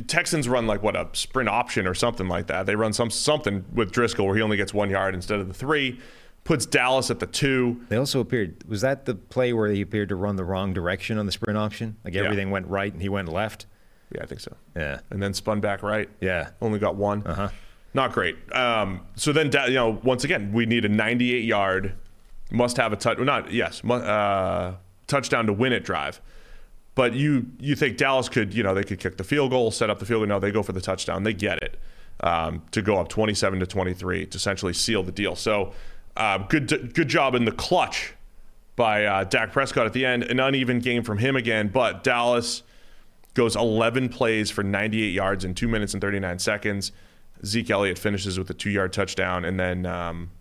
Texans 0.07 0.47
run 0.47 0.67
like 0.67 0.83
what 0.83 0.95
a 0.95 1.07
sprint 1.13 1.49
option 1.49 1.87
or 1.87 1.93
something 1.93 2.27
like 2.27 2.47
that. 2.47 2.65
They 2.65 2.75
run 2.75 2.93
some 2.93 3.09
something 3.09 3.65
with 3.73 3.91
Driskel 3.91 4.25
where 4.25 4.35
he 4.35 4.41
only 4.41 4.57
gets 4.57 4.73
one 4.73 4.89
yard 4.89 5.13
instead 5.15 5.39
of 5.39 5.47
the 5.47 5.53
three. 5.53 5.99
Puts 6.43 6.67
Dallas 6.67 7.09
at 7.09 7.19
the 7.19 7.25
two. 7.25 7.81
They 7.89 7.97
also 7.97 8.19
appeared. 8.19 8.63
Was 8.67 8.81
that 8.81 9.05
the 9.05 9.15
play 9.15 9.51
where 9.51 9.69
he 9.71 9.81
appeared 9.81 10.09
to 10.09 10.15
run 10.15 10.35
the 10.35 10.43
wrong 10.43 10.73
direction 10.73 11.17
on 11.17 11.25
the 11.25 11.31
sprint 11.31 11.57
option? 11.57 11.95
Like 12.05 12.13
Yeah. 12.13 12.23
everything 12.23 12.51
went 12.51 12.67
right 12.67 12.93
and 12.93 13.01
he 13.01 13.09
went 13.09 13.29
left. 13.29 13.65
Yeah, 14.13 14.21
I 14.21 14.25
think 14.27 14.41
so. 14.41 14.55
Yeah. 14.75 14.99
And 15.09 15.21
then 15.23 15.33
spun 15.33 15.59
back 15.59 15.81
right. 15.81 16.07
Yeah. 16.21 16.49
Only 16.61 16.77
got 16.77 16.95
one. 16.95 17.23
Uh-huh. 17.25 17.49
Not 17.95 18.11
great. 18.11 18.35
Um, 18.53 19.01
so 19.15 19.31
then, 19.33 19.49
you 19.67 19.73
know, 19.73 19.99
once 20.03 20.23
again, 20.23 20.51
we 20.53 20.65
need 20.67 20.85
a 20.85 20.89
98 20.89 21.43
yard, 21.45 21.93
must 22.51 22.77
have 22.77 22.93
a 22.93 22.95
touch. 22.95 23.17
Not 23.17 23.51
yes, 23.51 23.83
uh, 23.83 24.75
touchdown 25.07 25.47
to 25.47 25.53
win 25.53 25.73
it 25.73 25.83
drive. 25.83 26.21
But 26.95 27.13
you 27.13 27.47
you 27.59 27.75
think 27.75 27.97
Dallas 27.97 28.29
could 28.29 28.53
you 28.53 28.63
know 28.63 28.73
they 28.73 28.83
could 28.83 28.99
kick 28.99 29.17
the 29.17 29.23
field 29.23 29.51
goal, 29.51 29.71
set 29.71 29.89
up 29.89 29.99
the 29.99 30.05
field 30.05 30.21
goal. 30.21 30.27
No, 30.27 30.39
they 30.39 30.51
go 30.51 30.63
for 30.63 30.71
the 30.71 30.81
touchdown. 30.81 31.23
They 31.23 31.33
get 31.33 31.61
it 31.61 31.77
um, 32.21 32.63
to 32.71 32.81
go 32.81 32.97
up 32.97 33.09
27 33.09 33.59
to 33.59 33.67
23 33.67 34.25
to 34.27 34.35
essentially 34.35 34.73
seal 34.73 35.03
the 35.03 35.11
deal. 35.11 35.35
So 35.35 35.73
uh, 36.15 36.39
good 36.39 36.93
good 36.93 37.09
job 37.09 37.35
in 37.35 37.45
the 37.45 37.51
clutch 37.51 38.13
by 38.75 39.05
uh, 39.05 39.23
Dak 39.25 39.51
Prescott 39.51 39.85
at 39.85 39.93
the 39.93 40.05
end. 40.05 40.23
An 40.23 40.39
uneven 40.39 40.79
game 40.79 41.03
from 41.03 41.17
him 41.17 41.35
again, 41.35 41.67
but 41.67 42.03
Dallas 42.03 42.63
goes 43.33 43.55
11 43.55 44.09
plays 44.09 44.49
for 44.49 44.63
98 44.63 45.11
yards 45.11 45.43
in 45.43 45.53
two 45.53 45.67
minutes 45.67 45.93
and 45.93 46.01
39 46.01 46.39
seconds. 46.39 46.91
Zeke 47.45 47.69
Elliott 47.69 47.99
finishes 47.99 48.39
with 48.39 48.49
a 48.49 48.53
two 48.53 48.69
yard 48.69 48.93
touchdown, 48.93 49.43
and 49.43 49.59
then 49.59 49.85
um, 49.85 50.31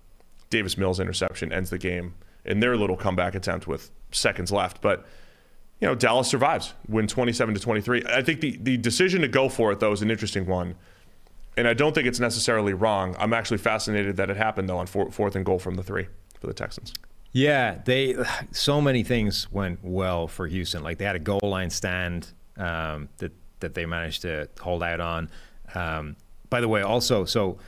Davis 0.51 0.79
Mills 0.79 1.01
interception 1.01 1.53
ends 1.53 1.71
the 1.71 1.79
game 1.79 2.15
in 2.45 2.61
their 2.61 2.77
little 2.77 2.97
comeback 2.97 3.35
attempt 3.35 3.67
with 3.67 3.91
seconds 4.13 4.53
left. 4.53 4.81
But 4.81 5.07
you 5.85 5.91
know, 5.91 5.95
Dallas 5.95 6.29
survives, 6.29 6.73
win 6.89 7.07
27 7.07 7.55
to 7.57 7.61
23. 7.61 8.05
I 8.09 8.23
think 8.23 8.41
the, 8.41 8.57
the 8.57 8.79
decision 8.79 9.21
to 9.21 9.29
go 9.29 9.51
for 9.51 9.71
it, 9.71 9.81
though, 9.81 9.93
is 9.93 10.01
an 10.01 10.11
interesting 10.11 10.47
one. 10.47 10.77
And 11.59 11.69
I 11.69 11.75
don't 11.75 11.95
think 11.95 12.07
it's 12.07 12.19
necessarily 12.19 12.73
wrong. 12.73 13.15
I'm 13.19 13.35
actually 13.35 13.59
fascinated 13.59 14.17
that 14.17 14.31
it 14.31 14.39
happened, 14.39 14.67
though, 14.67 14.79
on 14.79 14.87
four, 14.87 15.11
fourth 15.11 15.37
and 15.37 15.45
goal 15.45 15.59
from 15.59 15.75
the 15.75 15.83
three 15.83 16.07
for 16.41 16.47
the 16.47 16.55
Texans. 16.55 16.95
Yeah, 17.33 17.83
they 17.85 18.17
so 18.51 18.81
many 18.81 19.03
things 19.03 19.53
went 19.53 19.81
well 19.83 20.27
for 20.27 20.47
Houston. 20.47 20.83
Like 20.83 20.97
they 20.97 21.05
had 21.05 21.17
a 21.17 21.19
goal 21.19 21.41
line 21.43 21.69
stand 21.69 22.29
um, 22.57 23.11
that 23.19 23.33
that 23.61 23.75
they 23.75 23.85
managed 23.85 24.23
to 24.23 24.49
hold 24.59 24.83
out 24.83 25.01
on. 25.01 25.29
Um, 25.75 26.17
by 26.49 26.63
the 26.63 26.69
way, 26.69 26.81
also, 26.81 27.27
so 27.27 27.59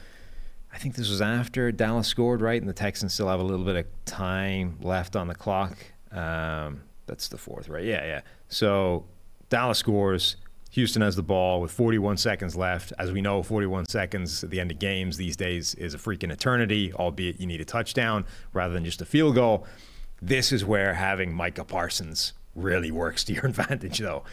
I 0.73 0.79
think 0.79 0.95
this 0.95 1.11
was 1.11 1.21
after 1.21 1.71
Dallas 1.71 2.09
scored, 2.09 2.41
right? 2.41 2.59
And 2.59 2.69
the 2.69 2.73
Texans 2.75 3.13
still 3.13 3.29
have 3.29 3.41
a 3.41 3.45
little 3.45 3.67
bit 3.67 3.77
of 3.77 3.87
time 4.07 4.79
left 4.81 5.17
on 5.17 5.29
the 5.29 5.35
clock. 5.35 5.77
Um, 6.13 6.81
that's 7.07 7.29
the 7.29 7.39
fourth, 7.39 7.69
right? 7.69 7.85
Yeah, 7.85 8.05
yeah. 8.05 8.21
So 8.49 9.05
Dallas 9.49 9.79
scores. 9.79 10.37
Houston 10.73 11.01
has 11.01 11.17
the 11.17 11.23
ball 11.23 11.63
with 11.63 11.71
41 11.71 12.19
seconds 12.19 12.55
left. 12.55 12.93
As 12.99 13.11
we 13.11 13.23
know, 13.23 13.43
41 13.43 13.87
seconds 13.87 14.45
at 14.45 14.51
the 14.51 14.61
end 14.61 14.71
of 14.71 14.79
games 14.79 15.17
these 15.17 15.35
days 15.37 15.75
is 15.77 15.95
a 15.95 15.99
freaking 15.99 16.31
eternity, 16.31 16.93
albeit 16.93 17.41
you 17.41 17.47
need 17.47 17.63
a 17.63 17.65
touchdown 17.65 18.27
rather 18.53 18.75
than 18.75 18.85
just 18.85 19.01
a 19.01 19.07
field 19.07 19.37
goal. 19.37 19.67
This 20.21 20.53
is 20.53 20.67
where 20.67 20.93
having 20.93 21.33
Micah 21.33 21.65
Parsons 21.65 22.35
really 22.55 22.91
works 22.91 23.25
to 23.25 23.33
your 23.33 23.47
advantage, 23.47 23.99
though. 23.99 24.25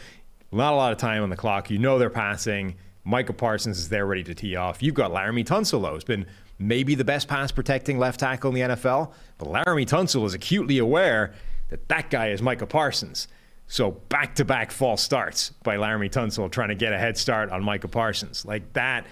Not 0.52 0.74
a 0.74 0.76
lot 0.76 0.92
of 0.92 0.98
time 0.98 1.22
on 1.22 1.30
the 1.30 1.36
clock. 1.36 1.70
You 1.70 1.78
know 1.78 1.98
they're 1.98 2.10
passing. 2.10 2.76
Micah 3.04 3.32
Parsons 3.32 3.78
is 3.78 3.88
there 3.88 4.06
ready 4.06 4.24
to 4.24 4.34
tee 4.34 4.56
off. 4.56 4.82
You've 4.82 4.94
got 4.94 5.12
Laremy 5.12 5.44
Tunsil, 5.46 5.90
who's 5.90 6.04
been 6.04 6.26
maybe 6.58 6.94
the 6.94 7.04
best 7.04 7.26
pass 7.26 7.52
protecting 7.52 7.98
left 7.98 8.20
tackle 8.20 8.50
in 8.50 8.54
the 8.54 8.74
NFL. 8.74 9.12
But 9.38 9.48
Laremy 9.48 9.86
Tunsil 9.86 10.24
is 10.26 10.34
acutely 10.34 10.78
aware 10.78 11.32
that 11.68 11.88
that 11.88 12.10
guy 12.10 12.28
is 12.28 12.42
Micah 12.42 12.66
Parsons. 12.66 13.28
So 13.66 13.92
back 13.92 14.34
to 14.36 14.44
back 14.44 14.70
false 14.70 15.02
starts 15.02 15.50
by 15.62 15.76
Laremy 15.76 16.10
Tunsil 16.10 16.50
trying 16.50 16.68
to 16.68 16.74
get 16.74 16.92
a 16.92 16.98
head 16.98 17.16
start 17.16 17.50
on 17.50 17.62
Micah 17.64 17.88
Parsons. 17.88 18.44
Like 18.44 18.72
that, 18.74 19.06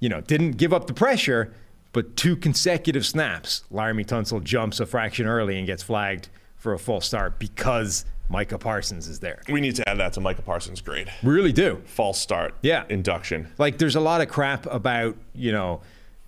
you 0.00 0.08
know, 0.08 0.20
didn't 0.20 0.52
give 0.52 0.72
up 0.72 0.86
the 0.86 0.94
pressure, 0.94 1.54
but 1.92 2.16
two 2.16 2.36
consecutive 2.36 3.06
snaps. 3.06 3.64
Laremy 3.72 4.06
Tunsil 4.06 4.42
jumps 4.42 4.80
a 4.80 4.86
fraction 4.86 5.26
early 5.26 5.56
and 5.58 5.66
gets 5.66 5.82
flagged 5.82 6.28
for 6.56 6.72
a 6.74 6.78
false 6.78 7.06
start 7.06 7.38
because 7.38 8.04
Micah 8.28 8.58
Parsons 8.58 9.08
is 9.08 9.20
there. 9.20 9.42
We 9.48 9.60
need 9.60 9.76
to 9.76 9.88
add 9.88 9.98
that 9.98 10.12
to 10.14 10.20
Micah 10.20 10.42
Parsons' 10.42 10.80
grade. 10.80 11.12
We 11.22 11.32
really 11.32 11.52
do. 11.52 11.82
False 11.84 12.18
start. 12.18 12.54
Yeah. 12.62 12.84
Induction. 12.88 13.48
Like 13.58 13.78
there's 13.78 13.96
a 13.96 14.00
lot 14.00 14.20
of 14.20 14.28
crap 14.28 14.66
about, 14.66 15.16
you 15.34 15.52
know, 15.52 15.80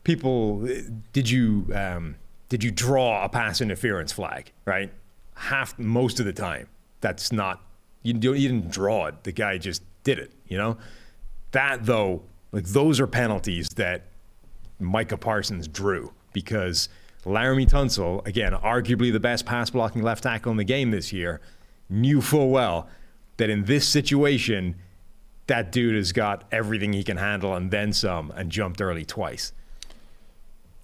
people 0.03 0.69
did 1.13 1.31
you 1.31 1.67
um, 1.75 2.17
did 2.49 2.63
you 2.63 2.71
draw 2.71 3.25
a 3.25 3.29
pass 3.29 3.61
interference 3.61 4.13
flag, 4.13 4.53
right? 4.67 4.93
Half 5.35 5.79
most 5.79 6.21
of 6.21 6.27
the 6.27 6.33
time 6.33 6.69
that's 7.01 7.33
not 7.33 7.61
you, 8.03 8.15
you 8.15 8.49
didn't 8.49 8.71
draw 8.71 9.07
it. 9.07 9.25
The 9.25 9.33
guy 9.33 9.59
just 9.59 9.83
did 10.05 10.19
it. 10.19 10.33
You 10.47 10.59
know 10.59 10.77
that 11.53 11.85
though. 11.87 12.23
Like 12.53 12.67
those 12.67 13.01
are 13.01 13.09
penalties 13.09 13.69
that 13.71 14.07
Micah 14.79 15.17
Parsons 15.17 15.67
drew 15.67 16.13
because 16.33 16.89
Laremy 17.25 17.69
Tunsil, 17.69 18.25
again, 18.27 18.53
arguably 18.53 19.13
the 19.13 19.21
best 19.21 19.45
pass 19.47 19.71
blocking 19.71 20.03
left 20.03 20.23
tackle 20.23 20.53
in 20.53 20.57
the 20.57 20.65
game 20.65 20.91
this 20.91 21.13
year, 21.13 21.41
knew 21.89 22.21
full 22.21 22.51
well 22.51 22.89
that 23.39 23.51
in 23.51 23.65
this 23.65 23.89
situation, 23.89 24.77
that 25.47 25.73
dude 25.73 25.97
has 25.97 26.13
got 26.13 26.45
everything 26.53 26.93
he 26.93 27.03
can 27.03 27.17
handle 27.17 27.55
and 27.55 27.71
then 27.71 27.93
some 27.93 28.31
and 28.33 28.51
jumped 28.51 28.81
early 28.81 29.05
twice. 29.05 29.53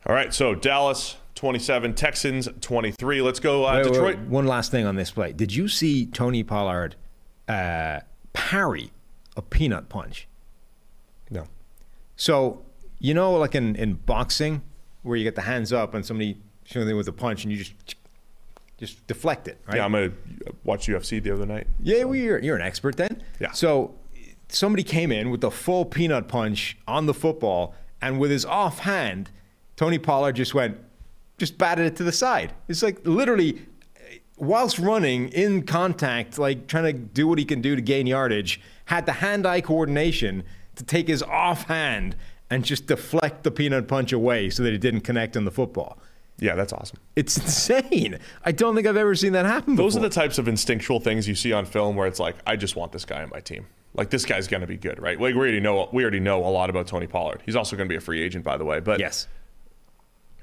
All 0.06 0.14
right, 0.14 0.32
so 0.32 0.54
Dallas 0.54 1.16
27, 1.34 1.94
Texans 1.94 2.48
23. 2.60 3.22
Let's 3.22 3.40
go 3.40 3.64
uh, 3.64 3.72
Wait, 3.72 3.76
wait, 3.84 3.92
Detroit. 3.92 4.16
wait. 4.18 4.26
One 4.28 4.46
last 4.46 4.70
thing 4.70 4.86
on 4.86 4.96
this 4.96 5.10
play. 5.10 5.32
Did 5.32 5.54
you 5.54 5.68
see 5.68 6.06
Tony 6.06 6.42
Pollard 6.42 6.96
uh, 7.48 8.00
parry 8.32 8.90
a 9.36 9.42
peanut 9.42 9.88
punch? 9.88 10.28
No. 11.30 11.46
So, 12.16 12.62
you 12.98 13.14
know, 13.14 13.32
like 13.32 13.54
in, 13.54 13.76
in 13.76 13.94
boxing, 13.94 14.62
where 15.02 15.16
you 15.16 15.24
get 15.24 15.34
the 15.34 15.42
hands 15.42 15.72
up 15.72 15.94
and 15.94 16.04
somebody 16.04 16.36
shooting 16.64 16.88
them 16.88 16.96
with 16.96 17.08
a 17.08 17.12
punch 17.12 17.44
and 17.44 17.52
you 17.52 17.58
just 17.58 17.74
just 18.78 19.06
deflect 19.06 19.46
it, 19.46 19.60
right? 19.66 19.76
Yeah, 19.76 19.84
I'm 19.84 19.92
gonna 19.92 20.12
watch 20.64 20.86
UFC 20.88 21.22
the 21.22 21.30
other 21.32 21.44
night. 21.44 21.66
Yeah, 21.82 22.04
well, 22.04 22.14
you're, 22.16 22.38
you're 22.38 22.56
an 22.56 22.62
expert 22.62 22.96
then. 22.96 23.22
Yeah. 23.38 23.50
So 23.52 23.94
somebody 24.48 24.82
came 24.82 25.12
in 25.12 25.28
with 25.30 25.42
the 25.42 25.50
full 25.50 25.84
peanut 25.84 26.28
punch 26.28 26.78
on 26.88 27.04
the 27.04 27.12
football, 27.12 27.74
and 28.00 28.18
with 28.18 28.30
his 28.30 28.46
offhand, 28.46 29.30
Tony 29.76 29.98
Pollard 29.98 30.34
just 30.36 30.54
went, 30.54 30.78
just 31.40 31.56
batted 31.56 31.86
it 31.86 31.96
to 31.96 32.04
the 32.04 32.12
side. 32.12 32.52
It's 32.68 32.82
like 32.82 33.04
literally, 33.04 33.62
whilst 34.36 34.78
running 34.78 35.30
in 35.30 35.62
contact, 35.64 36.38
like 36.38 36.66
trying 36.68 36.84
to 36.84 36.92
do 36.92 37.26
what 37.26 37.38
he 37.38 37.46
can 37.46 37.62
do 37.62 37.74
to 37.74 37.82
gain 37.82 38.06
yardage, 38.06 38.60
had 38.84 39.06
the 39.06 39.12
hand-eye 39.12 39.62
coordination 39.62 40.44
to 40.76 40.84
take 40.84 41.08
his 41.08 41.22
offhand 41.22 42.14
and 42.50 42.62
just 42.62 42.86
deflect 42.86 43.42
the 43.42 43.50
peanut 43.50 43.88
punch 43.88 44.12
away 44.12 44.50
so 44.50 44.62
that 44.62 44.74
it 44.74 44.78
didn't 44.78 45.00
connect 45.00 45.34
on 45.34 45.46
the 45.46 45.50
football. 45.50 45.98
Yeah, 46.38 46.54
that's 46.56 46.74
awesome. 46.74 46.98
It's 47.16 47.36
insane. 47.42 48.18
I 48.44 48.52
don't 48.52 48.74
think 48.74 48.86
I've 48.86 48.98
ever 48.98 49.14
seen 49.14 49.32
that 49.32 49.46
happen 49.46 49.76
before. 49.76 49.86
Those 49.86 49.96
are 49.96 50.00
the 50.00 50.10
types 50.10 50.36
of 50.36 50.46
instinctual 50.46 51.00
things 51.00 51.26
you 51.26 51.34
see 51.34 51.54
on 51.54 51.64
film 51.64 51.96
where 51.96 52.06
it's 52.06 52.20
like, 52.20 52.36
I 52.46 52.56
just 52.56 52.76
want 52.76 52.92
this 52.92 53.06
guy 53.06 53.22
on 53.22 53.30
my 53.30 53.40
team. 53.40 53.66
Like 53.94 54.10
this 54.10 54.24
guy's 54.24 54.46
gonna 54.46 54.68
be 54.68 54.76
good, 54.76 55.00
right? 55.00 55.18
Like 55.18 55.34
we 55.34 55.40
already 55.40 55.58
know 55.58 55.88
we 55.92 56.02
already 56.04 56.20
know 56.20 56.44
a 56.44 56.48
lot 56.48 56.70
about 56.70 56.86
Tony 56.86 57.08
Pollard. 57.08 57.42
He's 57.44 57.56
also 57.56 57.76
gonna 57.76 57.88
be 57.88 57.96
a 57.96 58.00
free 58.00 58.22
agent, 58.22 58.44
by 58.44 58.56
the 58.56 58.64
way. 58.64 58.78
But 58.78 59.00
yes. 59.00 59.26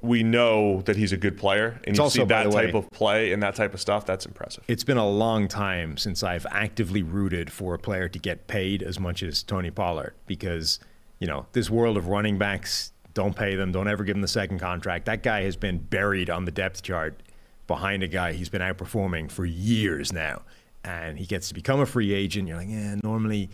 We 0.01 0.23
know 0.23 0.81
that 0.81 0.95
he's 0.95 1.11
a 1.11 1.17
good 1.17 1.37
player, 1.37 1.79
and 1.83 1.89
It's 1.89 1.97
you 1.97 2.03
also, 2.03 2.19
see 2.19 2.25
that 2.25 2.51
type 2.51 2.73
way- 2.73 2.79
of 2.79 2.89
play 2.91 3.31
and 3.33 3.41
that 3.43 3.55
type 3.55 3.73
of 3.73 3.81
stuff. 3.81 4.05
That's 4.05 4.25
impressive. 4.25 4.63
It's 4.67 4.83
been 4.83 4.97
a 4.97 5.07
long 5.07 5.47
time 5.47 5.97
since 5.97 6.23
I've 6.23 6.45
actively 6.51 7.01
rooted 7.03 7.51
for 7.51 7.73
a 7.73 7.79
player 7.79 8.07
to 8.07 8.19
get 8.19 8.47
paid 8.47 8.83
as 8.83 8.99
much 8.99 9.23
as 9.23 9.41
Tony 9.43 9.71
Pollard 9.71 10.13
because, 10.27 10.79
you 11.19 11.27
know, 11.27 11.47
this 11.53 11.69
world 11.69 11.97
of 11.97 12.07
running 12.07 12.37
backs, 12.37 12.91
don't 13.13 13.35
pay 13.35 13.55
them, 13.55 13.71
don't 13.71 13.87
ever 13.87 14.03
give 14.03 14.15
them 14.15 14.21
the 14.21 14.27
second 14.27 14.59
contract. 14.59 15.05
That 15.05 15.23
guy 15.23 15.41
has 15.41 15.55
been 15.55 15.79
buried 15.79 16.29
on 16.29 16.45
the 16.45 16.51
depth 16.51 16.83
chart 16.83 17.21
behind 17.65 18.03
a 18.03 18.07
guy 18.07 18.33
he's 18.33 18.49
been 18.49 18.61
outperforming 18.61 19.31
for 19.31 19.45
years 19.45 20.13
now. 20.13 20.43
And 20.83 21.17
he 21.17 21.25
gets 21.25 21.47
to 21.49 21.53
become 21.53 21.79
a 21.79 21.85
free 21.85 22.13
agent. 22.13 22.47
You're 22.47 22.57
like, 22.57 22.69
yeah, 22.69 22.95
normally, 23.03 23.49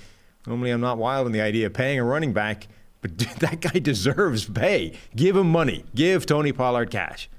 normally 0.45 0.71
I'm 0.71 0.81
not 0.81 0.97
wild 0.97 1.25
on 1.25 1.31
the 1.31 1.41
idea 1.41 1.65
of 1.67 1.73
paying 1.73 1.97
a 1.97 2.03
running 2.03 2.33
back, 2.33 2.67
but 3.03 3.15
dude, 3.17 3.29
that 3.39 3.61
guy 3.61 3.77
deserves 3.79 4.49
pay. 4.49 4.93
Give 5.15 5.37
him 5.37 5.51
money. 5.51 5.85
Give 5.93 6.25
Tony 6.25 6.51
Pollard 6.51 6.89
cash. 6.89 7.29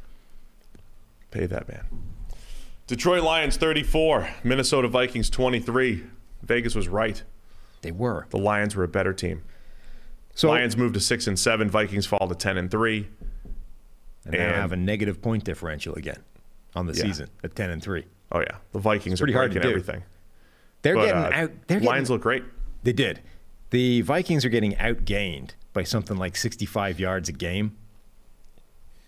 Pay 1.32 1.46
that 1.46 1.68
man. 1.68 1.84
Detroit 2.86 3.22
Lions 3.24 3.56
34, 3.56 4.28
Minnesota 4.44 4.86
Vikings 4.88 5.28
23. 5.30 6.04
Vegas 6.42 6.74
was 6.76 6.86
right. 6.86 7.22
They 7.82 7.90
were. 7.90 8.26
The 8.30 8.36
Lions 8.38 8.76
were 8.76 8.84
a 8.84 8.88
better 8.88 9.12
team. 9.12 9.42
So 10.34 10.50
Lions 10.50 10.76
moved 10.76 10.94
to 10.94 11.00
six 11.00 11.26
and 11.26 11.38
seven. 11.38 11.68
Vikings 11.70 12.06
fall 12.06 12.28
to 12.28 12.34
ten 12.34 12.56
and 12.56 12.70
three. 12.70 13.08
and 14.26 14.34
now 14.34 14.40
and- 14.46 14.54
have 14.56 14.72
a 14.72 14.76
negative 14.76 15.20
point 15.22 15.44
differential 15.44 15.94
again 15.96 16.22
on 16.76 16.86
the 16.86 16.92
Yeah. 16.94 17.02
season 17.02 17.28
at 17.42 17.54
10 17.54 17.70
and 17.70 17.82
3. 17.82 18.04
Oh 18.32 18.40
yeah, 18.40 18.56
the 18.72 18.78
Vikings 18.80 19.20
are 19.20 19.24
pretty 19.24 19.32
hard 19.34 19.52
to 19.52 19.60
do. 19.60 19.68
everything. 19.68 20.02
They're 20.82 20.94
But, 20.96 21.06
getting 21.06 21.22
uh, 21.22 21.30
out. 21.44 21.50
They're 21.68 21.80
Lions 21.80 22.08
getting, 22.08 22.14
look 22.16 22.22
great. 22.22 22.42
They 22.82 22.92
did. 22.92 23.20
The 23.74 24.02
Vikings 24.02 24.44
are 24.44 24.50
getting 24.50 24.76
outgained 24.76 25.50
by 25.72 25.82
something 25.82 26.16
like 26.16 26.36
65 26.36 27.00
yards 27.00 27.28
a 27.28 27.32
game. 27.32 27.76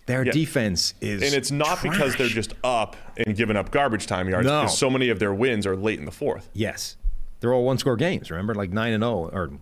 Their 0.07 0.27
Yeah. 0.27 0.33
defense 0.33 0.93
is 1.01 1.23
And 1.23 1.33
it's 1.35 1.53
not 1.53 1.81
because 1.85 2.17
they're 2.17 2.27
just 2.27 2.53
up 2.65 2.97
and 3.17 3.37
giving 3.37 3.57
up 3.57 3.71
garbage 3.71 4.09
time 4.09 4.29
yards. 4.29 4.45
No. 4.45 4.63
Because 4.63 4.77
so 4.77 4.91
many 4.91 5.09
of 5.09 5.21
their 5.21 5.33
wins 5.33 5.69
are 5.69 5.77
late 5.77 6.01
in 6.01 6.05
the 6.05 6.11
fourth. 6.11 6.51
Yes. 6.53 6.97
They're 7.39 7.55
all 7.55 7.63
one 7.65 7.79
score 7.79 7.95
games, 7.95 8.29
remember? 8.29 8.57
Like 8.57 8.73
9 8.73 8.93
and 8.93 9.05
0 9.05 9.31
or 9.33 9.53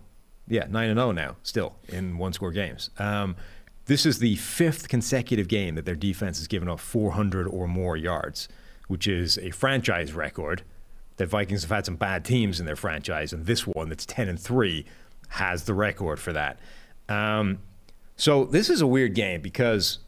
yeah, 0.47 0.65
9 0.67 0.89
and 0.89 0.97
0 0.97 1.11
now 1.11 1.35
still 1.43 1.75
in 1.87 2.17
one 2.17 2.33
score 2.33 2.51
games. 2.51 2.89
Um, 2.97 3.35
this 3.85 4.07
is 4.07 4.17
the 4.17 4.37
fifth 4.37 4.87
consecutive 4.89 5.47
game 5.47 5.75
that 5.75 5.85
their 5.85 5.93
defense 5.95 6.39
has 6.39 6.47
given 6.47 6.67
up 6.67 6.79
400 6.79 7.45
or 7.47 7.67
more 7.67 7.95
yards, 7.95 8.49
which 8.87 9.07
is 9.07 9.37
a 9.37 9.51
franchise 9.51 10.13
record. 10.13 10.63
The 11.17 11.25
Vikings 11.25 11.61
have 11.63 11.71
had 11.71 11.85
some 11.85 11.95
bad 11.95 12.25
teams 12.25 12.59
in 12.59 12.65
their 12.65 12.75
franchise, 12.75 13.31
and 13.33 13.45
this 13.45 13.65
one 13.65 13.89
that's 13.89 14.05
10 14.05 14.27
and 14.27 14.39
3 14.39 14.85
has 15.29 15.63
the 15.63 15.73
record 15.73 16.19
for 16.19 16.33
that. 16.33 16.59
Um, 17.09 17.59
so 18.17 18.45
this 18.45 18.69
is 18.69 18.81
a 18.81 18.87
weird 18.87 19.13
game 19.15 19.41
because 19.41 19.99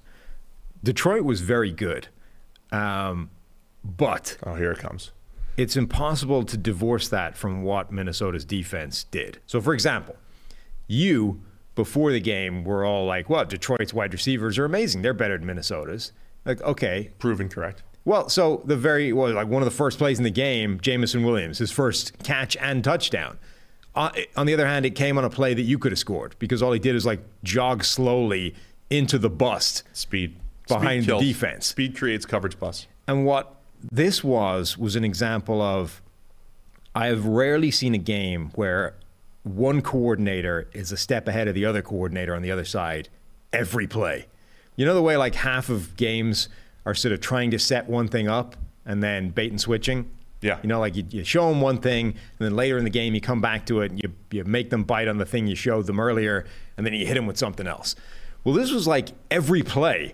Detroit 0.84 1.24
was 1.24 1.42
very 1.42 1.72
good. 1.72 2.08
Um, 2.72 3.30
but 3.84 4.38
Oh, 4.44 4.56
here 4.56 4.72
it 4.72 4.80
comes. 4.80 5.12
it's 5.56 5.78
impossible 5.78 6.44
to 6.44 6.58
divorce 6.58 7.08
that 7.10 7.38
from 7.38 7.64
what 7.64 7.92
Minnesota's 7.92 8.44
defense 8.46 9.06
did. 9.06 9.40
So, 9.46 9.62
for 9.62 9.74
example, 9.74 10.16
you 10.88 11.42
before 11.76 12.12
the 12.12 12.20
game 12.20 12.64
were 12.64 12.84
all 12.84 13.06
like, 13.06 13.30
"Well, 13.30 13.46
Detroit's 13.46 13.94
wide 13.94 14.12
receivers 14.12 14.58
are 14.58 14.66
amazing. 14.66 15.02
They're 15.04 15.14
better 15.14 15.38
than 15.38 15.48
Minnesota's." 15.48 16.12
Like, 16.44 16.62
okay, 16.62 17.12
Proven 17.20 17.50
correct. 17.50 17.84
Well, 18.08 18.30
so 18.30 18.62
the 18.64 18.78
very 18.78 19.12
well, 19.12 19.34
like 19.34 19.50
one 19.50 19.62
of 19.62 19.66
the 19.66 19.76
first 19.76 19.98
plays 19.98 20.18
in 20.18 20.24
the 20.24 20.30
game, 20.30 20.80
Jameson 20.80 21.26
Williams, 21.26 21.58
his 21.58 21.74
first 21.74 22.18
catch 22.20 22.56
and 22.56 22.82
touchdown. 22.82 23.38
uh, 23.96 24.12
on 24.38 24.46
the 24.46 24.54
other 24.54 24.66
hand, 24.66 24.86
it 24.86 24.92
came 24.92 25.18
on 25.18 25.26
a 25.26 25.30
play 25.30 25.54
that 25.54 25.64
you 25.64 25.78
could 25.78 25.92
have 25.92 26.00
scored 26.00 26.34
because 26.40 26.64
all 26.64 26.72
he 26.72 26.80
did 26.80 26.96
is 26.96 27.06
like 27.06 27.20
jog 27.44 27.84
slowly 27.84 28.56
into 28.90 29.20
the 29.20 29.30
bust. 29.30 29.84
Speed. 29.92 30.38
Behind 30.70 31.04
Speed 31.04 31.16
the 31.16 31.20
defense. 31.20 31.66
Speed 31.66 31.98
creates 31.98 32.26
coverage 32.26 32.58
bus. 32.58 32.88
And 33.10 33.26
what 33.26 33.58
this 33.92 34.24
was 34.24 34.78
was 34.78 34.96
an 34.96 35.04
example 35.04 35.62
of 35.62 36.02
I 36.96 37.08
have 37.08 37.26
rarely 37.26 37.72
seen 37.72 37.94
a 37.94 37.98
game 37.98 38.52
where 38.56 38.96
one 39.44 39.82
coordinator 39.82 40.70
is 40.72 40.94
a 40.94 40.98
step 40.98 41.28
ahead 41.28 41.50
of 41.50 41.56
the 41.56 41.66
other 41.66 41.82
coordinator 41.82 42.34
on 42.34 42.42
the 42.42 42.52
other 42.52 42.66
side 42.66 43.10
every 43.52 43.86
play. 43.86 44.28
You 44.78 44.86
know 44.86 44.94
the 44.94 45.02
way 45.02 45.18
like 45.18 45.36
half 45.36 45.68
of 45.68 45.98
games 45.98 46.48
are 46.88 46.96
sort 46.96 47.12
of 47.12 47.22
trying 47.22 47.52
to 47.52 47.60
set 47.60 47.88
one 47.88 48.08
thing 48.08 48.28
up 48.28 48.56
and 48.86 49.04
then 49.04 49.30
bait 49.30 49.52
and 49.52 49.62
switching? 49.62 50.10
Yeah. 50.42 50.60
You 50.62 50.70
know, 50.70 50.80
like 50.80 50.96
you, 50.96 51.04
you 51.10 51.24
show 51.24 51.50
them 51.50 51.62
one 51.62 51.80
thing, 51.80 52.08
and 52.08 52.46
then 52.46 52.56
later 52.56 52.78
in 52.78 52.84
the 52.84 52.90
game 52.90 53.14
you 53.14 53.22
come 53.22 53.42
back 53.42 53.66
to 53.68 53.82
it 53.82 53.92
and 53.92 54.02
you, 54.02 54.14
you 54.32 54.44
make 54.44 54.70
them 54.70 54.84
bite 54.84 55.08
on 55.08 55.18
the 55.18 55.26
thing 55.26 55.48
you 55.48 55.56
showed 55.56 55.86
them 55.86 56.00
earlier, 56.00 56.46
and 56.78 56.86
then 56.86 56.94
you 56.94 57.06
hit 57.06 57.16
them 57.16 57.28
with 57.28 57.38
something 57.38 57.68
else. 57.68 57.96
Well, 58.44 58.56
this 58.56 58.72
was 58.72 58.88
like 58.88 59.10
every 59.30 59.62
play 59.62 60.14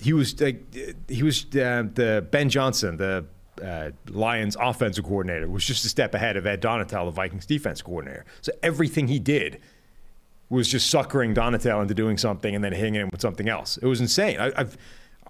he 0.00 0.12
was 0.12 0.40
like 0.40 0.62
he 1.08 1.22
was 1.22 1.44
uh, 1.56 1.84
the 1.94 2.26
Ben 2.30 2.48
Johnson, 2.48 2.96
the 2.96 3.24
uh, 3.62 3.90
Lions 4.10 4.56
offensive 4.60 5.04
coordinator, 5.04 5.48
was 5.48 5.64
just 5.64 5.84
a 5.84 5.88
step 5.88 6.14
ahead 6.14 6.36
of 6.36 6.46
Ed 6.46 6.60
Donatell, 6.60 7.06
the 7.06 7.10
Vikings 7.10 7.46
defense 7.46 7.80
coordinator. 7.80 8.24
So 8.40 8.52
everything 8.62 9.08
he 9.08 9.18
did 9.18 9.60
was 10.50 10.68
just 10.68 10.90
suckering 10.90 11.34
Donatell 11.34 11.80
into 11.80 11.94
doing 11.94 12.18
something 12.18 12.54
and 12.54 12.62
then 12.62 12.72
hitting 12.72 12.94
him 12.94 13.08
with 13.10 13.20
something 13.20 13.48
else. 13.48 13.78
It 13.78 13.86
was 13.86 14.00
insane. 14.00 14.38
I, 14.38 14.52
I've 14.56 14.76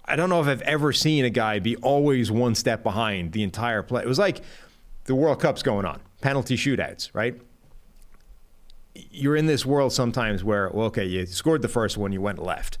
I 0.07 0.15
don't 0.15 0.29
know 0.29 0.41
if 0.41 0.47
I've 0.47 0.61
ever 0.61 0.93
seen 0.93 1.25
a 1.25 1.29
guy 1.29 1.59
be 1.59 1.75
always 1.77 2.31
one 2.31 2.55
step 2.55 2.83
behind 2.83 3.31
the 3.31 3.43
entire 3.43 3.81
play. 3.81 4.03
It 4.03 4.07
was 4.07 4.19
like 4.19 4.41
the 5.05 5.15
World 5.15 5.39
Cup's 5.39 5.63
going 5.63 5.85
on, 5.85 5.99
penalty 6.21 6.55
shootouts, 6.55 7.09
right? 7.13 7.39
You're 8.93 9.35
in 9.35 9.47
this 9.47 9.65
world 9.65 9.93
sometimes 9.93 10.43
where, 10.43 10.69
well, 10.69 10.87
okay, 10.87 11.05
you 11.05 11.25
scored 11.25 11.61
the 11.61 11.67
first 11.67 11.97
one, 11.97 12.11
you 12.11 12.21
went 12.21 12.39
left. 12.39 12.77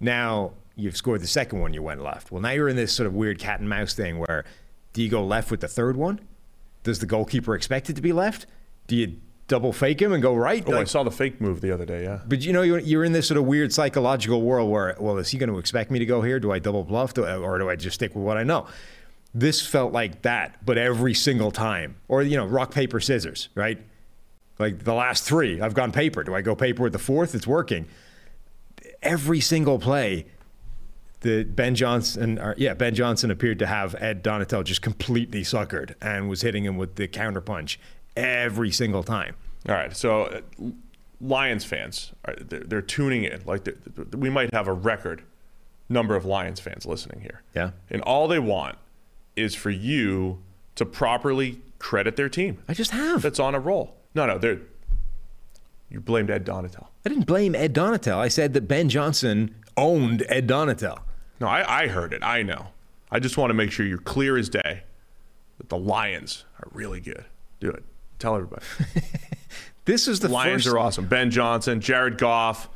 Now 0.00 0.52
you've 0.76 0.96
scored 0.96 1.20
the 1.20 1.26
second 1.26 1.60
one, 1.60 1.74
you 1.74 1.82
went 1.82 2.02
left. 2.02 2.30
Well, 2.30 2.40
now 2.40 2.50
you're 2.50 2.68
in 2.68 2.76
this 2.76 2.92
sort 2.92 3.08
of 3.08 3.14
weird 3.14 3.38
cat 3.38 3.60
and 3.60 3.68
mouse 3.68 3.94
thing 3.94 4.18
where 4.18 4.44
do 4.92 5.02
you 5.02 5.08
go 5.08 5.24
left 5.24 5.50
with 5.50 5.60
the 5.60 5.68
third 5.68 5.96
one? 5.96 6.20
Does 6.84 7.00
the 7.00 7.06
goalkeeper 7.06 7.54
expect 7.54 7.90
it 7.90 7.96
to 7.96 8.02
be 8.02 8.12
left? 8.12 8.46
Do 8.86 8.96
you 8.96 9.20
double 9.48 9.72
fake 9.72 10.00
him 10.00 10.12
and 10.12 10.22
go 10.22 10.34
right? 10.34 10.62
Oh, 10.66 10.78
I 10.78 10.84
saw 10.84 11.02
the 11.02 11.10
fake 11.10 11.40
move 11.40 11.60
the 11.60 11.72
other 11.72 11.86
day. 11.86 12.04
Yeah. 12.04 12.20
but 12.26 12.42
you 12.42 12.52
know, 12.52 12.62
you're, 12.62 12.78
you're 12.78 13.04
in 13.04 13.12
this 13.12 13.26
sort 13.26 13.38
of 13.38 13.46
weird 13.46 13.72
psychological 13.72 14.42
world 14.42 14.70
where, 14.70 14.94
well, 15.00 15.16
is 15.18 15.30
he 15.30 15.38
going 15.38 15.50
to 15.50 15.58
expect 15.58 15.90
me 15.90 15.98
to 15.98 16.06
go 16.06 16.22
here? 16.22 16.38
Do 16.38 16.52
I 16.52 16.58
double 16.58 16.84
bluff, 16.84 17.14
do 17.14 17.24
I, 17.24 17.34
or 17.36 17.58
do 17.58 17.68
I 17.68 17.74
just 17.74 17.94
stick 17.94 18.14
with 18.14 18.24
what 18.24 18.36
I 18.36 18.44
know? 18.44 18.66
This 19.34 19.66
felt 19.66 19.92
like 19.92 20.22
that, 20.22 20.64
but 20.64 20.78
every 20.78 21.14
single 21.14 21.50
time, 21.50 21.96
or 22.08 22.22
you 22.22 22.36
know, 22.36 22.46
rock 22.46 22.72
paper 22.72 23.00
scissors, 23.00 23.48
right? 23.54 23.78
Like 24.58 24.84
the 24.84 24.94
last 24.94 25.24
three, 25.24 25.60
I've 25.60 25.74
gone 25.74 25.92
paper. 25.92 26.24
Do 26.24 26.34
I 26.34 26.42
go 26.42 26.54
paper 26.54 26.82
with 26.82 26.92
the 26.92 26.98
fourth? 26.98 27.34
It's 27.34 27.46
working. 27.46 27.86
Every 29.02 29.40
single 29.40 29.78
play, 29.78 30.26
the 31.20 31.44
Ben 31.44 31.74
Johnson, 31.74 32.38
or, 32.38 32.54
yeah, 32.58 32.74
Ben 32.74 32.94
Johnson 32.94 33.30
appeared 33.30 33.58
to 33.60 33.66
have 33.66 33.94
Ed 33.98 34.24
Donatell 34.24 34.64
just 34.64 34.82
completely 34.82 35.42
suckered 35.42 35.94
and 36.00 36.28
was 36.28 36.42
hitting 36.42 36.64
him 36.64 36.76
with 36.76 36.96
the 36.96 37.06
counterpunch 37.06 37.76
every 38.18 38.70
single 38.70 39.02
time. 39.02 39.34
All 39.68 39.74
right. 39.74 39.96
So, 39.96 40.22
uh, 40.24 40.40
Lions 41.20 41.64
fans, 41.64 42.12
they're, 42.38 42.60
they're 42.60 42.82
tuning 42.82 43.24
in. 43.24 43.42
Like 43.44 43.64
they're- 43.64 43.76
we 44.16 44.30
might 44.30 44.52
have 44.54 44.68
a 44.68 44.72
record 44.72 45.22
number 45.88 46.14
of 46.14 46.24
Lions 46.24 46.60
fans 46.60 46.86
listening 46.86 47.20
here. 47.22 47.42
Yeah. 47.54 47.70
And 47.90 48.02
all 48.02 48.28
they 48.28 48.38
want 48.38 48.76
is 49.34 49.54
for 49.54 49.70
you 49.70 50.38
to 50.76 50.84
properly 50.86 51.60
credit 51.78 52.16
their 52.16 52.28
team 52.28 52.58
I 52.68 52.74
just 52.74 52.90
have. 52.92 53.22
that's 53.22 53.38
on 53.40 53.54
a 53.54 53.60
roll. 53.60 53.94
No, 54.14 54.26
no, 54.26 54.38
they're. 54.38 54.60
You 55.90 56.00
blamed 56.00 56.30
Ed 56.30 56.44
Donatell. 56.44 56.86
I 57.04 57.08
didn't 57.08 57.26
blame 57.26 57.54
Ed 57.54 57.74
Donatell. 57.74 58.18
I 58.18 58.28
said 58.28 58.52
that 58.54 58.68
Ben 58.68 58.88
Johnson 58.88 59.54
owned 59.76 60.24
Ed 60.28 60.46
Donatell. 60.46 60.98
No, 61.40 61.46
I, 61.46 61.84
I 61.84 61.86
heard 61.88 62.12
it. 62.12 62.22
I 62.22 62.42
know. 62.42 62.66
I 63.10 63.20
just 63.20 63.38
want 63.38 63.50
to 63.50 63.54
make 63.54 63.70
sure 63.72 63.86
you're 63.86 63.96
clear 63.98 64.36
as 64.36 64.48
day 64.50 64.82
that 65.56 65.68
the 65.70 65.78
Lions 65.78 66.44
are 66.60 66.68
really 66.72 67.00
good. 67.00 67.24
Do 67.60 67.70
it. 67.70 67.84
Tell 68.18 68.34
everybody. 68.36 68.64
This 69.84 70.06
is 70.06 70.20
the 70.20 70.28
Lions 70.28 70.64
first. 70.64 70.74
are 70.74 70.78
awesome. 70.78 71.06
Ben 71.06 71.30
Johnson, 71.30 71.80
Jared 71.80 72.18
Goff, 72.18 72.68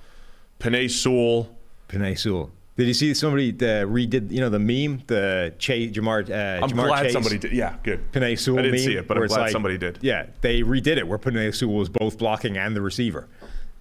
Penei 0.58 0.90
Sewell. 0.90 1.54
Penei 1.86 2.18
Sewell. 2.18 2.50
Did 2.78 2.86
you 2.86 2.94
see 2.94 3.12
somebody 3.12 3.50
uh, 3.50 3.84
redid? 3.84 4.30
You 4.30 4.40
know 4.40 4.48
the 4.48 4.58
meme, 4.58 5.02
the 5.08 5.52
Chase 5.58 5.92
Ja'Marr. 5.92 6.30
Uh, 6.30 6.64
I'm 6.64 6.70
Ja'Marr 6.70 6.86
glad 6.86 7.02
Chase, 7.02 7.12
somebody 7.12 7.36
did. 7.36 7.52
Yeah, 7.52 7.76
good. 7.82 8.10
Penei 8.12 8.38
Sewell 8.38 8.60
I 8.60 8.62
didn't 8.62 8.76
meme, 8.76 8.84
see 8.86 8.96
it, 8.96 9.06
but 9.06 9.18
I'm 9.18 9.26
glad 9.26 9.40
like- 9.42 9.52
somebody 9.52 9.76
did. 9.76 9.98
Yeah, 10.00 10.24
they 10.40 10.62
redid 10.62 10.96
it 10.96 11.06
where 11.06 11.18
Penei 11.18 11.54
Sewell 11.54 11.74
was 11.76 11.90
both 11.90 12.16
blocking 12.16 12.56
and 12.56 12.74
the 12.74 12.80
receiver, 12.80 13.28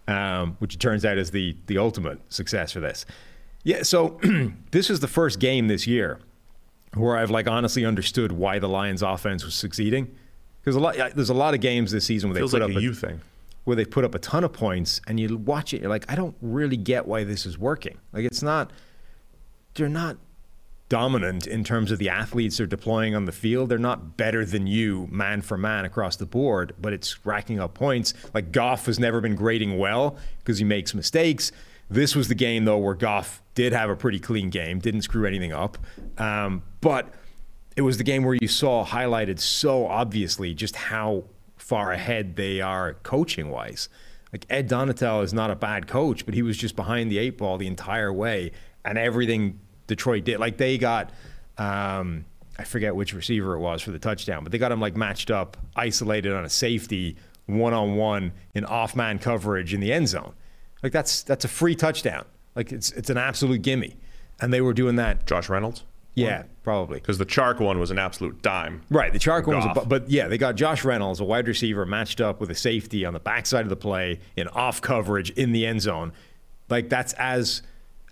um, 0.09 0.57
which 0.59 0.75
it 0.75 0.81
turns 0.81 1.05
out 1.05 1.17
is 1.17 1.31
the 1.31 1.55
the 1.67 1.77
ultimate 1.77 2.19
success 2.33 2.73
for 2.73 2.81
this. 2.81 3.05
Yeah, 3.63 3.83
so 3.83 4.19
this 4.71 4.89
is 4.89 4.99
the 4.99 5.07
first 5.07 5.39
game 5.39 5.69
this 5.69 5.87
year 5.87 6.19
where 6.95 7.15
I've 7.15 7.31
like 7.31 7.47
honestly 7.47 7.85
understood 7.85 8.33
why 8.33 8.59
the 8.59 8.67
Lions' 8.67 9.01
offense 9.01 9.45
was 9.45 9.55
succeeding. 9.55 10.13
Because 10.63 10.75
a 10.75 10.79
lot, 10.79 10.95
there's 11.15 11.29
a 11.29 11.33
lot 11.33 11.53
of 11.53 11.59
games 11.61 11.91
this 11.91 12.05
season 12.05 12.29
where 12.29 12.37
Feels 12.37 12.51
they 12.51 12.59
put 12.59 12.67
like 12.67 12.75
up 12.75 12.77
a 12.77 12.81
you 12.83 12.93
thing. 12.93 13.21
where 13.63 13.75
they 13.75 13.85
put 13.85 14.03
up 14.05 14.13
a 14.15 14.19
ton 14.19 14.43
of 14.43 14.53
points 14.53 15.01
and 15.07 15.19
you 15.19 15.37
watch 15.37 15.73
it, 15.73 15.81
you're 15.81 15.89
like, 15.89 16.05
I 16.11 16.15
don't 16.15 16.35
really 16.41 16.77
get 16.77 17.07
why 17.07 17.23
this 17.23 17.45
is 17.45 17.57
working. 17.57 17.97
Like 18.13 18.25
it's 18.25 18.43
not 18.43 18.71
they're 19.73 19.89
not 19.89 20.17
dominant 20.89 21.47
in 21.47 21.63
terms 21.63 21.89
of 21.89 21.99
the 21.99 22.09
athletes 22.09 22.57
they're 22.57 22.67
deploying 22.67 23.15
on 23.15 23.23
the 23.25 23.31
field. 23.31 23.69
They're 23.69 23.77
not 23.77 24.17
better 24.17 24.43
than 24.43 24.67
you 24.67 25.07
man 25.09 25.41
for 25.41 25.57
man 25.57 25.85
across 25.85 26.17
the 26.17 26.25
board, 26.25 26.73
but 26.81 26.91
it's 26.91 27.25
racking 27.25 27.59
up 27.59 27.73
points. 27.73 28.13
Like 28.33 28.51
Goff 28.51 28.85
has 28.87 28.99
never 28.99 29.21
been 29.21 29.35
grading 29.35 29.77
well 29.77 30.17
because 30.39 30.57
he 30.57 30.65
makes 30.65 30.93
mistakes. 30.93 31.51
This 31.89 32.15
was 32.15 32.27
the 32.27 32.35
game 32.35 32.65
though 32.65 32.77
where 32.77 32.93
Goff 32.93 33.41
did 33.55 33.71
have 33.73 33.89
a 33.89 33.95
pretty 33.95 34.19
clean 34.19 34.49
game, 34.49 34.79
didn't 34.79 35.03
screw 35.03 35.25
anything 35.25 35.53
up. 35.53 35.77
Um, 36.17 36.61
but 36.81 37.07
it 37.75 37.81
was 37.81 37.97
the 37.97 38.03
game 38.03 38.23
where 38.23 38.37
you 38.39 38.47
saw 38.47 38.85
highlighted 38.85 39.39
so 39.39 39.87
obviously 39.87 40.53
just 40.53 40.75
how 40.75 41.23
far 41.57 41.91
ahead 41.91 42.35
they 42.35 42.59
are 42.59 42.95
coaching 43.03 43.49
wise. 43.49 43.87
Like 44.33 44.45
Ed 44.49 44.69
Donatel 44.69 45.23
is 45.23 45.33
not 45.33 45.51
a 45.51 45.55
bad 45.55 45.87
coach, 45.87 46.25
but 46.25 46.33
he 46.33 46.41
was 46.41 46.57
just 46.57 46.75
behind 46.75 47.11
the 47.11 47.17
eight 47.17 47.37
ball 47.37 47.57
the 47.57 47.67
entire 47.67 48.11
way, 48.11 48.51
and 48.85 48.97
everything 48.97 49.59
Detroit 49.87 50.23
did. 50.23 50.39
Like 50.39 50.57
they 50.57 50.77
got, 50.77 51.11
um, 51.57 52.25
I 52.57 52.63
forget 52.63 52.95
which 52.95 53.13
receiver 53.13 53.55
it 53.55 53.59
was 53.59 53.81
for 53.81 53.91
the 53.91 53.99
touchdown, 53.99 54.43
but 54.43 54.51
they 54.51 54.57
got 54.57 54.71
him 54.71 54.79
like 54.79 54.95
matched 54.95 55.31
up, 55.31 55.57
isolated 55.75 56.33
on 56.33 56.45
a 56.45 56.49
safety, 56.49 57.17
one 57.45 57.73
on 57.73 57.95
one 57.95 58.31
in 58.53 58.65
off 58.65 58.95
man 58.95 59.19
coverage 59.19 59.73
in 59.73 59.79
the 59.79 59.91
end 59.91 60.07
zone. 60.07 60.33
Like 60.81 60.91
that's 60.91 61.23
that's 61.23 61.45
a 61.45 61.49
free 61.49 61.75
touchdown. 61.75 62.25
Like 62.55 62.71
it's 62.71 62.91
it's 62.91 63.09
an 63.09 63.17
absolute 63.17 63.61
gimme, 63.61 63.95
and 64.39 64.53
they 64.53 64.61
were 64.61 64.73
doing 64.73 64.95
that. 64.95 65.25
Josh 65.25 65.49
Reynolds? 65.49 65.83
Yeah, 66.13 66.43
probably. 66.63 66.99
Because 66.99 67.17
the 67.17 67.25
Chark 67.25 67.59
one 67.59 67.79
was 67.79 67.91
an 67.91 67.97
absolute 67.97 68.41
dime. 68.41 68.81
Right, 68.89 69.13
the 69.13 69.19
Chark 69.19 69.47
one 69.47 69.57
was, 69.57 69.65
a, 69.65 69.73
bu- 69.73 69.85
but 69.85 70.09
yeah, 70.09 70.27
they 70.27 70.37
got 70.37 70.55
Josh 70.55 70.83
Reynolds, 70.83 71.19
a 71.19 71.23
wide 71.23 71.47
receiver, 71.47 71.85
matched 71.85 72.19
up 72.19 72.41
with 72.41 72.49
a 72.51 72.55
safety 72.55 73.05
on 73.05 73.13
the 73.13 73.19
backside 73.19 73.63
of 73.63 73.69
the 73.69 73.75
play 73.77 74.19
in 74.35 74.47
off 74.49 74.81
coverage 74.81 75.29
in 75.31 75.51
the 75.53 75.65
end 75.65 75.81
zone. 75.81 76.11
Like 76.69 76.89
that's 76.89 77.13
as 77.13 77.61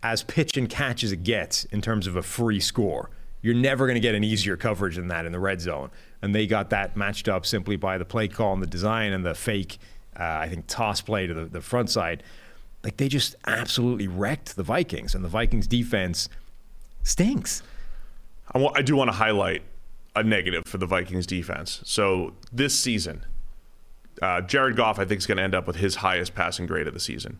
as 0.01 0.23
pitch 0.23 0.55
and 0.55 0.69
catch 0.69 1.03
as 1.03 1.11
it 1.11 1.23
gets 1.23 1.65
in 1.65 1.81
terms 1.81 2.07
of 2.07 2.15
a 2.15 2.21
free 2.23 2.59
score. 2.61 3.09
You're 3.41 3.55
never 3.55 3.85
going 3.85 3.95
to 3.95 4.01
get 4.01 4.15
an 4.15 4.23
easier 4.23 4.55
coverage 4.57 4.95
than 4.95 5.09
that 5.09 5.25
in 5.25 5.31
the 5.31 5.39
red 5.39 5.59
zone, 5.61 5.91
and 6.21 6.33
they 6.33 6.47
got 6.47 6.69
that 6.71 6.95
matched 6.97 7.27
up 7.27 7.45
simply 7.45 7.75
by 7.75 7.97
the 7.97 8.05
play 8.05 8.27
call 8.27 8.53
and 8.53 8.61
the 8.61 8.67
design 8.67 9.13
and 9.13 9.25
the 9.25 9.33
fake, 9.35 9.77
uh, 10.17 10.23
I 10.23 10.49
think, 10.49 10.67
toss 10.67 11.01
play 11.01 11.27
to 11.27 11.33
the, 11.33 11.45
the 11.45 11.61
front 11.61 11.89
side. 11.89 12.23
Like 12.83 12.95
they 12.97 13.07
just 13.09 13.35
absolutely 13.45 14.07
wrecked 14.07 14.55
the 14.55 14.63
Vikings, 14.63 15.15
and 15.15 15.23
the 15.23 15.29
Vikings 15.29 15.67
defense 15.67 16.29
stinks. 17.03 17.61
I, 18.53 18.81
do 18.81 18.95
want 18.95 19.09
to 19.09 19.15
highlight 19.15 19.61
a 20.15 20.23
negative 20.23 20.63
for 20.65 20.77
the 20.77 20.85
Vikings 20.85 21.25
defense. 21.27 21.81
So 21.85 22.33
this 22.51 22.77
season, 22.79 23.25
uh, 24.21 24.41
Jared 24.41 24.75
Goff, 24.75 24.99
I 24.99 25.05
think, 25.05 25.19
is 25.19 25.25
going 25.27 25.37
to 25.37 25.43
end 25.43 25.55
up 25.55 25.67
with 25.67 25.77
his 25.77 25.95
highest 25.97 26.33
passing 26.35 26.65
grade 26.65 26.87
of 26.87 26.93
the 26.93 26.99
season. 26.99 27.39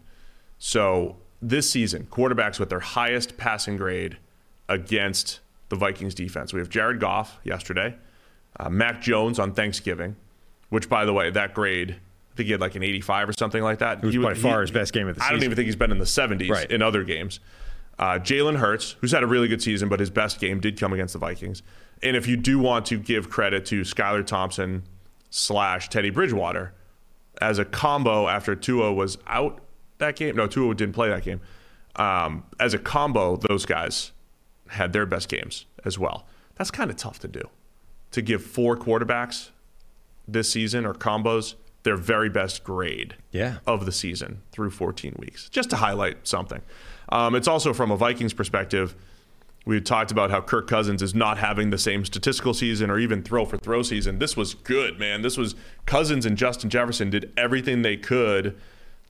So 0.57 1.17
this 1.41 1.69
season, 1.69 2.07
quarterbacks 2.11 2.59
with 2.59 2.69
their 2.69 2.79
highest 2.79 3.37
passing 3.37 3.77
grade 3.77 4.17
against 4.67 5.39
the 5.69 5.75
Vikings 5.75 6.13
defense. 6.13 6.53
We 6.53 6.59
have 6.59 6.69
Jared 6.69 6.99
Goff 6.99 7.39
yesterday, 7.43 7.95
uh, 8.59 8.69
Mac 8.69 9.01
Jones 9.01 9.39
on 9.39 9.53
Thanksgiving, 9.53 10.15
which, 10.69 10.89
by 10.89 11.05
the 11.05 11.13
way, 11.13 11.29
that 11.31 11.53
grade, 11.53 11.91
I 12.33 12.35
think 12.35 12.45
he 12.47 12.51
had 12.51 12.61
like 12.61 12.75
an 12.75 12.83
85 12.83 13.29
or 13.29 13.33
something 13.33 13.63
like 13.63 13.79
that. 13.79 13.99
It 13.99 14.05
was 14.05 14.13
He 14.15 14.21
by 14.21 14.33
he- 14.35 14.41
far 14.41 14.61
his 14.61 14.71
best 14.71 14.93
game 14.93 15.07
of 15.07 15.15
the 15.15 15.21
season? 15.21 15.29
I 15.29 15.35
don't 15.35 15.43
even 15.43 15.55
think 15.55 15.65
he's 15.65 15.75
been 15.75 15.91
in 15.91 15.97
the 15.99 16.05
70s 16.05 16.49
Right. 16.49 16.69
in 16.69 16.81
other 16.81 17.03
games. 17.03 17.39
Uh, 17.99 18.17
Jalen 18.17 18.55
Hurts, 18.57 18.95
who's 19.01 19.11
had 19.11 19.23
a 19.23 19.27
really 19.27 19.47
good 19.49 19.61
season, 19.61 19.89
but 19.89 19.99
his 19.99 20.09
best 20.09 20.39
game 20.39 20.59
did 20.61 20.79
come 20.79 20.93
against 20.93 21.13
the 21.13 21.19
Vikings. 21.19 21.61
And 22.01 22.15
if 22.15 22.27
you 22.27 22.37
do 22.37 22.57
want 22.57 22.85
to 22.87 22.97
give 22.97 23.29
credit 23.29 23.65
to 23.67 23.81
Skylar 23.81 24.25
Thompson 24.25 24.83
slash 25.29 25.89
Teddy 25.89 26.09
Bridgewater 26.09 26.73
as 27.41 27.59
a 27.59 27.65
combo 27.65 28.27
after 28.29 28.55
Tua 28.55 28.93
was 28.93 29.17
out 29.27 29.61
that 29.97 30.15
game, 30.15 30.35
no, 30.37 30.47
Tua 30.47 30.73
didn't 30.75 30.93
play 30.95 31.09
that 31.09 31.23
game. 31.23 31.41
Um, 31.97 32.43
as 32.59 32.73
a 32.73 32.79
combo, 32.79 33.35
those 33.35 33.65
guys 33.65 34.13
had 34.69 34.93
their 34.93 35.05
best 35.05 35.27
games 35.27 35.65
as 35.83 35.99
well. 35.99 36.25
That's 36.55 36.71
kind 36.71 36.89
of 36.89 36.95
tough 36.95 37.19
to 37.19 37.27
do. 37.27 37.49
To 38.11 38.21
give 38.21 38.41
four 38.43 38.77
quarterbacks 38.77 39.49
this 40.27 40.49
season 40.49 40.85
or 40.85 40.93
combos 40.93 41.55
their 41.83 41.97
very 41.97 42.29
best 42.29 42.63
grade 42.63 43.15
Yeah. 43.31 43.57
of 43.67 43.85
the 43.85 43.91
season 43.91 44.41
through 44.51 44.69
14 44.71 45.15
weeks, 45.19 45.49
just 45.49 45.69
to 45.71 45.77
highlight 45.77 46.27
something. 46.27 46.61
Um, 47.11 47.35
it's 47.35 47.47
also 47.47 47.73
from 47.73 47.91
a 47.91 47.97
Vikings 47.97 48.33
perspective. 48.33 48.95
We 49.65 49.81
talked 49.81 50.11
about 50.11 50.31
how 50.31 50.41
Kirk 50.41 50.67
Cousins 50.67 51.01
is 51.01 51.13
not 51.13 51.37
having 51.37 51.69
the 51.69 51.77
same 51.77 52.05
statistical 52.05 52.53
season 52.53 52.89
or 52.89 52.97
even 52.97 53.23
throw 53.23 53.45
for 53.45 53.57
throw 53.57 53.81
season. 53.81 54.19
This 54.19 54.37
was 54.37 54.53
good, 54.53 54.99
man. 54.99 55.21
This 55.21 55.37
was 55.37 55.55
Cousins 55.85 56.25
and 56.25 56.37
Justin 56.37 56.69
Jefferson 56.69 57.09
did 57.09 57.31
everything 57.37 57.81
they 57.81 57.97
could 57.97 58.57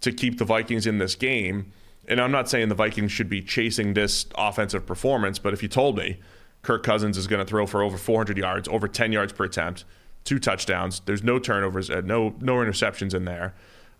to 0.01 0.11
keep 0.11 0.37
the 0.37 0.45
Vikings 0.45 0.87
in 0.87 0.97
this 0.97 1.15
game. 1.15 1.71
And 2.07 2.19
I'm 2.19 2.31
not 2.31 2.49
saying 2.49 2.69
the 2.69 2.75
Vikings 2.75 3.11
should 3.11 3.29
be 3.29 3.41
chasing 3.41 3.93
this 3.93 4.25
offensive 4.35 4.85
performance, 4.85 5.37
but 5.37 5.53
if 5.53 5.61
you 5.61 5.69
told 5.69 5.97
me 5.97 6.19
Kirk 6.63 6.83
Cousins 6.83 7.17
is 7.17 7.27
going 7.27 7.39
to 7.39 7.45
throw 7.45 7.67
for 7.67 7.83
over 7.83 7.97
400 7.97 8.37
yards, 8.37 8.67
over 8.67 8.87
10 8.87 9.11
yards 9.11 9.31
per 9.31 9.45
attempt, 9.45 9.85
two 10.23 10.39
touchdowns, 10.39 11.01
there's 11.05 11.23
no 11.23 11.37
turnovers, 11.39 11.89
uh, 11.89 12.01
no 12.03 12.35
no 12.41 12.55
interceptions 12.55 13.13
in 13.13 13.25
there. 13.25 13.53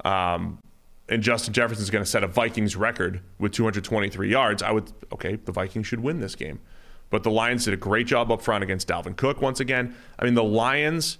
Um, 0.03 0.59
and 1.09 1.23
Justin 1.23 1.53
Jefferson 1.53 1.81
is 1.81 1.89
going 1.89 2.03
to 2.03 2.09
set 2.09 2.23
a 2.23 2.27
Vikings 2.27 2.75
record 2.75 3.21
with 3.39 3.51
223 3.51 4.29
yards, 4.29 4.61
I 4.63 4.71
would 4.71 4.91
okay, 5.11 5.35
the 5.35 5.51
Vikings 5.51 5.87
should 5.87 5.99
win 5.99 6.19
this 6.19 6.35
game. 6.35 6.59
But 7.09 7.23
the 7.23 7.31
Lions 7.31 7.65
did 7.65 7.73
a 7.73 7.77
great 7.77 8.05
job 8.05 8.31
up 8.31 8.41
front 8.41 8.63
against 8.63 8.87
Dalvin 8.87 9.17
Cook 9.17 9.41
once 9.41 9.59
again. 9.59 9.95
I 10.17 10.25
mean, 10.25 10.35
the 10.35 10.43
Lions. 10.43 11.17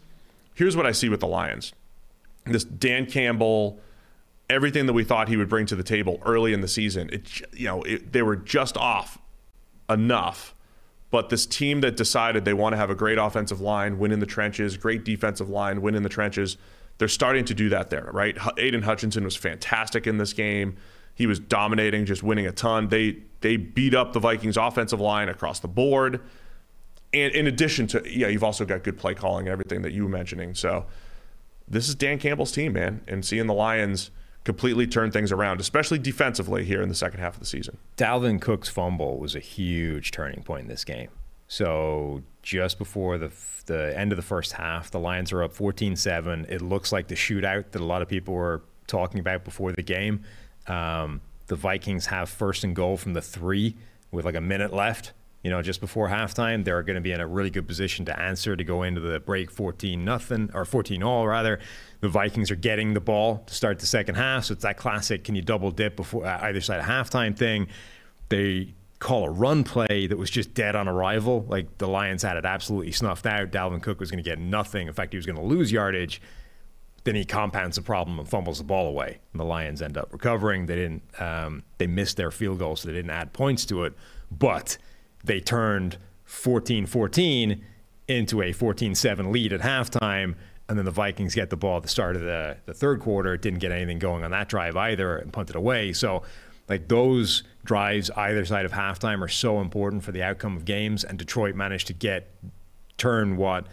Here's 0.53 0.77
what 0.77 0.85
I 0.85 0.91
see 0.91 1.09
with 1.09 1.19
the 1.19 1.27
Lions: 1.27 1.73
this 2.45 2.63
Dan 2.63 3.07
Campbell, 3.07 3.79
everything 4.49 4.85
that 4.85 4.93
we 4.93 5.03
thought 5.03 5.27
he 5.27 5.37
would 5.37 5.49
bring 5.49 5.65
to 5.65 5.75
the 5.75 5.83
table 5.83 6.21
early 6.25 6.53
in 6.53 6.61
the 6.61 6.67
season. 6.67 7.09
It, 7.11 7.41
you 7.53 7.65
know, 7.65 7.81
it, 7.83 8.13
they 8.13 8.21
were 8.21 8.35
just 8.35 8.77
off 8.77 9.17
enough. 9.89 10.53
But 11.11 11.29
this 11.29 11.47
team 11.47 11.81
that 11.81 11.97
decided 11.97 12.45
they 12.45 12.53
want 12.53 12.73
to 12.73 12.77
have 12.77 12.91
a 12.91 12.95
great 12.95 13.17
offensive 13.17 13.59
line, 13.59 13.97
win 13.97 14.11
in 14.11 14.19
the 14.19 14.27
trenches, 14.27 14.77
great 14.77 15.03
defensive 15.03 15.49
line, 15.49 15.81
win 15.81 15.95
in 15.95 16.03
the 16.03 16.09
trenches, 16.09 16.57
they're 16.99 17.07
starting 17.07 17.45
to 17.45 17.53
do 17.53 17.69
that 17.69 17.89
there, 17.89 18.09
right? 18.13 18.37
Aidan 18.57 18.83
Hutchinson 18.83 19.23
was 19.23 19.35
fantastic 19.35 20.05
in 20.05 20.17
this 20.17 20.33
game. 20.33 20.75
He 21.15 21.25
was 21.25 21.39
dominating, 21.39 22.05
just 22.05 22.21
winning 22.21 22.45
a 22.45 22.51
ton. 22.51 22.89
They 22.89 23.17
they 23.41 23.57
beat 23.57 23.95
up 23.95 24.13
the 24.13 24.19
Vikings 24.19 24.57
offensive 24.57 24.99
line 24.99 25.29
across 25.29 25.59
the 25.59 25.67
board. 25.67 26.21
And 27.13 27.33
in 27.33 27.47
addition 27.47 27.87
to, 27.87 28.03
yeah, 28.05 28.27
you've 28.27 28.43
also 28.43 28.65
got 28.65 28.83
good 28.83 28.97
play 28.97 29.15
calling 29.15 29.47
and 29.47 29.51
everything 29.51 29.81
that 29.81 29.93
you 29.93 30.03
were 30.03 30.09
mentioning. 30.09 30.53
So 30.53 30.85
this 31.67 31.89
is 31.89 31.95
Dan 31.95 32.19
Campbell's 32.19 32.51
team, 32.51 32.73
man. 32.73 33.01
And 33.07 33.25
seeing 33.25 33.47
the 33.47 33.53
Lions 33.53 34.11
completely 34.43 34.85
turn 34.85 35.09
things 35.09 35.31
around, 35.31 35.59
especially 35.59 35.99
defensively 35.99 36.65
here 36.65 36.81
in 36.81 36.89
the 36.89 36.95
second 36.95 37.19
half 37.19 37.35
of 37.35 37.39
the 37.39 37.45
season. 37.45 37.77
Dalvin 37.97 38.39
Cook's 38.39 38.69
fumble 38.69 39.17
was 39.17 39.35
a 39.35 39.39
huge 39.39 40.11
turning 40.11 40.43
point 40.43 40.63
in 40.63 40.67
this 40.67 40.83
game. 40.83 41.09
So 41.49 42.21
just 42.43 42.77
before 42.77 43.17
the 43.17 43.31
the 43.65 43.95
end 43.97 44.11
of 44.11 44.15
the 44.15 44.23
first 44.23 44.53
half, 44.53 44.89
the 44.89 44.99
Lions 44.99 45.31
are 45.31 45.43
up 45.43 45.53
14-7. 45.53 46.49
It 46.49 46.61
looks 46.61 46.91
like 46.91 47.07
the 47.07 47.15
shootout 47.15 47.71
that 47.71 47.81
a 47.81 47.85
lot 47.85 48.01
of 48.01 48.07
people 48.07 48.33
were 48.33 48.63
talking 48.87 49.19
about 49.19 49.43
before 49.43 49.71
the 49.71 49.83
game. 49.83 50.23
Um, 50.67 51.21
the 51.47 51.55
Vikings 51.55 52.07
have 52.07 52.29
first 52.29 52.63
and 52.63 52.75
goal 52.75 52.97
from 52.97 53.13
the 53.13 53.21
three 53.21 53.75
with 54.11 54.25
like 54.25 54.35
a 54.35 54.41
minute 54.41 54.73
left. 54.73 55.13
You 55.43 55.49
know, 55.49 55.61
just 55.61 55.81
before 55.81 56.09
halftime, 56.09 56.65
they're 56.65 56.83
going 56.83 56.95
to 56.95 57.01
be 57.01 57.11
in 57.11 57.21
a 57.21 57.27
really 57.27 57.49
good 57.49 57.67
position 57.67 58.05
to 58.05 58.19
answer 58.19 58.55
to 58.55 58.63
go 58.63 58.83
into 58.83 59.01
the 59.01 59.19
break 59.19 59.49
14 59.49 60.03
nothing 60.03 60.49
or 60.53 60.65
14 60.65 61.01
all 61.01 61.27
rather. 61.27 61.59
The 62.01 62.09
Vikings 62.09 62.51
are 62.51 62.55
getting 62.55 62.93
the 62.93 62.99
ball 62.99 63.43
to 63.45 63.53
start 63.53 63.79
the 63.79 63.85
second 63.85 64.15
half, 64.15 64.45
so 64.45 64.53
it's 64.53 64.63
that 64.63 64.77
classic 64.77 65.23
can 65.23 65.35
you 65.35 65.41
double 65.41 65.71
dip 65.71 65.95
before 65.95 66.25
uh, 66.25 66.39
either 66.43 66.61
side 66.61 66.79
of 66.79 66.85
halftime 66.85 67.37
thing. 67.37 67.67
They 68.29 68.73
call 68.99 69.25
a 69.25 69.29
run 69.29 69.63
play 69.63 70.07
that 70.07 70.17
was 70.17 70.29
just 70.29 70.53
dead 70.53 70.75
on 70.75 70.87
arrival. 70.87 71.45
Like 71.47 71.77
the 71.77 71.87
Lions 71.87 72.21
had 72.21 72.37
it 72.37 72.45
absolutely 72.45 72.91
snuffed 72.91 73.25
out. 73.25 73.49
Dalvin 73.49 73.81
Cook 73.81 73.99
was 73.99 74.11
going 74.11 74.21
to 74.23 74.29
get 74.29 74.39
nothing. 74.39 74.87
In 74.87 74.93
fact, 74.93 75.13
he 75.13 75.17
was 75.17 75.25
going 75.25 75.37
to 75.37 75.43
lose 75.43 75.71
yardage. 75.71 76.21
Then 77.05 77.15
he 77.15 77.23
compounds 77.23 77.77
the 77.77 77.81
problem 77.81 78.19
and 78.19 78.27
fumbles 78.27 78.57
the 78.57 78.65
ball 78.65 78.87
away. 78.87 79.19
And 79.31 79.39
the 79.39 79.45
Lions 79.45 79.81
end 79.81 79.97
up 79.97 80.11
recovering. 80.11 80.65
They 80.65 80.75
didn't. 80.75 81.01
Um, 81.19 81.63
they 81.77 81.87
missed 81.87 82.17
their 82.17 82.29
field 82.29 82.59
goal, 82.59 82.75
so 82.75 82.89
they 82.89 82.93
didn't 82.93 83.11
add 83.11 83.31
points 83.31 83.65
to 83.67 83.85
it. 83.85 83.93
But 84.29 84.77
they 85.23 85.39
turned 85.39 85.97
14-14 86.27 87.61
into 88.09 88.41
a 88.41 88.53
14-7 88.53 89.31
lead 89.31 89.53
at 89.53 89.61
halftime. 89.61 90.35
And 90.67 90.77
then 90.77 90.85
the 90.85 90.91
Vikings 90.91 91.33
get 91.33 91.49
the 91.49 91.57
ball 91.57 91.77
at 91.77 91.83
the 91.83 91.89
start 91.89 92.17
of 92.17 92.21
the, 92.21 92.57
the 92.65 92.73
third 92.73 92.99
quarter. 92.99 93.37
Didn't 93.37 93.59
get 93.59 93.71
anything 93.71 93.97
going 93.97 94.25
on 94.25 94.31
that 94.31 94.49
drive 94.49 94.75
either 94.75 95.17
and 95.17 95.31
punted 95.31 95.55
away. 95.55 95.93
So, 95.93 96.23
like 96.67 96.87
those 96.89 97.43
drives 97.65 98.09
either 98.11 98.45
side 98.45 98.65
of 98.65 98.71
halftime 98.71 99.21
are 99.21 99.27
so 99.27 99.59
important 99.59 100.03
for 100.03 100.11
the 100.11 100.23
outcome 100.23 100.55
of 100.55 100.65
games. 100.65 101.03
And 101.03 101.19
Detroit 101.19 101.55
managed 101.55 101.87
to 101.87 101.93
get 101.93 102.31
turn 102.97 103.37
what 103.37 103.67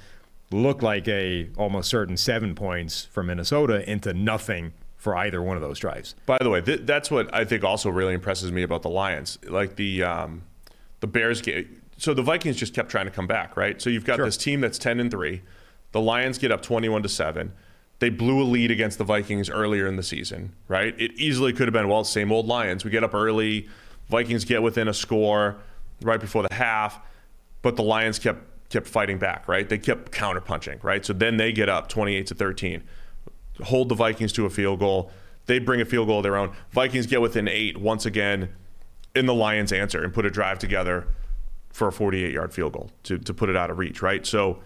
looked 0.51 0.83
like 0.83 1.09
a 1.09 1.49
almost 1.57 1.91
certain 1.91 2.17
seven 2.17 2.55
points 2.55 3.05
for 3.05 3.23
Minnesota 3.23 3.89
into 3.91 4.13
nothing 4.15 4.73
for 4.97 5.17
either 5.17 5.43
one 5.43 5.57
of 5.57 5.63
those 5.63 5.79
drives. 5.79 6.15
By 6.27 6.39
the 6.41 6.51
way, 6.51 6.61
th- 6.61 6.81
that's 6.85 7.11
what 7.11 7.33
I 7.35 7.45
think 7.45 7.65
also 7.65 7.91
really 7.91 8.15
impresses 8.15 8.51
me 8.53 8.63
about 8.63 8.83
the 8.83 8.89
Lions. 8.91 9.39
Like 9.49 9.77
the 9.77 10.03
um, 10.03 10.43
the 11.01 11.07
Bears 11.07 11.41
game. 11.41 11.83
So 11.99 12.13
the 12.13 12.23
Vikings 12.23 12.57
just 12.57 12.75
kept 12.75 12.91
trying 12.91 13.07
to 13.07 13.11
come 13.11 13.27
back, 13.27 13.57
right? 13.57 13.81
So 13.81 13.89
you've 13.91 14.05
got 14.05 14.17
Sure. 14.17 14.25
this 14.27 14.37
team 14.37 14.61
that's 14.61 14.79
ten 14.79 15.01
and 15.01 15.11
three. 15.11 15.43
The 15.93 16.01
Lions 16.01 16.39
get 16.39 16.51
up 16.53 16.63
twenty-one 16.63 17.03
to 17.03 17.09
seven. 17.09 17.53
They 17.99 18.11
blew 18.11 18.43
a 18.43 18.45
lead 18.45 18.71
against 18.71 18.99
the 18.99 19.05
Vikings 19.05 19.49
earlier 19.49 19.87
in 19.87 19.97
the 19.97 20.03
season, 20.03 20.55
right? 20.69 20.95
It 20.99 21.13
easily 21.13 21.53
could 21.53 21.67
have 21.67 21.73
been 21.73 21.89
well, 21.89 22.05
same 22.05 22.31
old 22.31 22.47
Lions. 22.47 22.85
We 22.85 22.91
get 22.91 23.03
up 23.03 23.15
early. 23.15 23.69
Vikings 24.09 24.45
get 24.45 24.63
within 24.63 24.89
a 24.89 24.95
score 24.95 25.57
right 26.03 26.21
before 26.21 26.43
the 26.43 26.55
half, 26.55 27.01
but 27.63 27.77
the 27.77 27.83
Lions 27.83 28.19
kept 28.19 28.41
kept 28.69 28.89
fighting 28.89 29.17
back, 29.17 29.47
right? 29.47 29.69
They 29.69 29.79
kept 29.79 30.11
counterpunching, 30.11 30.83
right? 30.83 31.05
So 31.07 31.13
then 31.13 31.37
they 31.37 31.53
get 31.53 31.69
up 31.69 31.89
28 31.89 32.27
to 32.27 32.35
13 32.35 32.83
hold 33.63 33.89
the 33.89 33.95
Vikings 33.95 34.33
to 34.35 34.47
a 34.47 34.51
field 34.51 34.81
goal. 34.81 35.11
They 35.47 35.59
bring 35.59 35.81
a 35.81 35.85
field 35.85 36.09
goal 36.09 36.19
of 36.19 36.23
their 36.23 36.37
own. 36.37 36.53
Vikings 36.71 37.07
get 37.07 37.21
within 37.21 37.49
eight 37.49 37.79
once 37.79 38.07
again, 38.07 38.51
in 39.15 39.27
the 39.27 39.35
Lions 39.35 39.73
answer 39.73 40.03
and 40.03 40.13
put 40.13 40.27
a 40.27 40.31
drive 40.31 40.59
together 40.59 41.07
for 41.71 41.89
a 41.89 41.93
48 41.93 42.33
yard 42.33 42.53
field 42.53 42.73
goal 42.73 42.91
to, 43.05 43.19
to 43.19 43.33
put 43.33 43.49
it 43.49 43.57
out 43.57 43.71
of 43.71 43.79
reach, 43.79 44.03
right? 44.03 44.27
So 44.27 44.61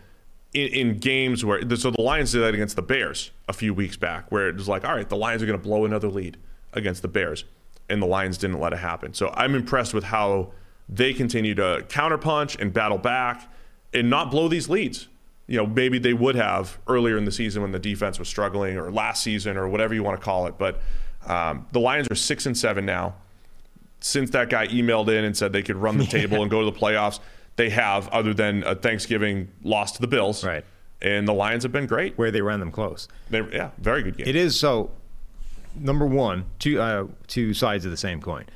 in, 0.52 0.68
in 0.68 0.98
games 0.98 1.44
where, 1.44 1.60
so 1.76 1.90
the 1.90 2.02
Lions 2.02 2.32
did 2.32 2.40
that 2.40 2.54
against 2.54 2.76
the 2.76 2.82
Bears 2.82 3.30
a 3.48 3.52
few 3.52 3.74
weeks 3.74 3.96
back, 3.96 4.30
where 4.30 4.48
it 4.48 4.56
was 4.56 4.68
like, 4.68 4.84
all 4.84 4.94
right, 4.94 5.08
the 5.08 5.16
Lions 5.16 5.42
are 5.42 5.46
going 5.46 5.58
to 5.58 5.62
blow 5.62 5.84
another 5.84 6.08
lead 6.08 6.36
against 6.72 7.02
the 7.02 7.08
Bears. 7.08 7.44
And 7.88 8.00
the 8.00 8.06
Lions 8.06 8.38
didn't 8.38 8.60
let 8.60 8.72
it 8.72 8.78
happen. 8.78 9.14
So 9.14 9.32
I'm 9.34 9.54
impressed 9.54 9.94
with 9.94 10.04
how 10.04 10.52
they 10.88 11.12
continue 11.12 11.54
to 11.56 11.84
counterpunch 11.88 12.60
and 12.60 12.72
battle 12.72 12.98
back 12.98 13.52
and 13.92 14.08
not 14.08 14.30
blow 14.30 14.48
these 14.48 14.68
leads 14.68 15.08
you 15.50 15.56
know, 15.56 15.66
maybe 15.66 15.98
they 15.98 16.12
would 16.12 16.36
have 16.36 16.78
earlier 16.86 17.18
in 17.18 17.24
the 17.24 17.32
season 17.32 17.60
when 17.60 17.72
the 17.72 17.78
defense 17.80 18.20
was 18.20 18.28
struggling, 18.28 18.76
or 18.76 18.88
last 18.92 19.20
season, 19.20 19.56
or 19.56 19.68
whatever 19.68 19.92
you 19.92 20.04
want 20.04 20.18
to 20.18 20.24
call 20.24 20.46
it. 20.46 20.56
But 20.56 20.80
um, 21.26 21.66
the 21.72 21.80
Lions 21.80 22.06
are 22.08 22.14
six 22.14 22.46
and 22.46 22.56
seven 22.56 22.86
now. 22.86 23.16
Since 23.98 24.30
that 24.30 24.48
guy 24.48 24.68
emailed 24.68 25.08
in 25.08 25.24
and 25.24 25.36
said 25.36 25.52
they 25.52 25.64
could 25.64 25.74
run 25.74 25.98
the 25.98 26.04
table 26.18 26.40
and 26.40 26.48
go 26.48 26.60
to 26.60 26.70
the 26.70 26.78
playoffs, 26.78 27.18
they 27.56 27.70
have, 27.70 28.08
other 28.08 28.34
than 28.34 28.62
a 28.64 28.74
Thanksgiving 28.74 29.48
loss 29.62 29.92
to 29.92 30.00
the 30.00 30.06
Bills. 30.06 30.44
Right. 30.44 30.64
And 31.02 31.26
the 31.26 31.32
Lions 31.32 31.62
have 31.62 31.72
been 31.72 31.86
great. 31.86 32.18
Where 32.18 32.30
they 32.30 32.42
ran 32.42 32.60
them 32.60 32.72
close. 32.72 33.08
They, 33.30 33.40
yeah, 33.52 33.70
very 33.78 34.02
good 34.02 34.16
game. 34.16 34.26
It 34.26 34.36
is 34.36 34.58
so. 34.58 34.90
Number 35.74 36.04
one, 36.04 36.46
two 36.58 36.80
uh, 36.80 37.06
two 37.26 37.54
sides 37.54 37.84
of 37.84 37.90
the 37.90 37.96
same 37.96 38.20
coin. 38.20 38.46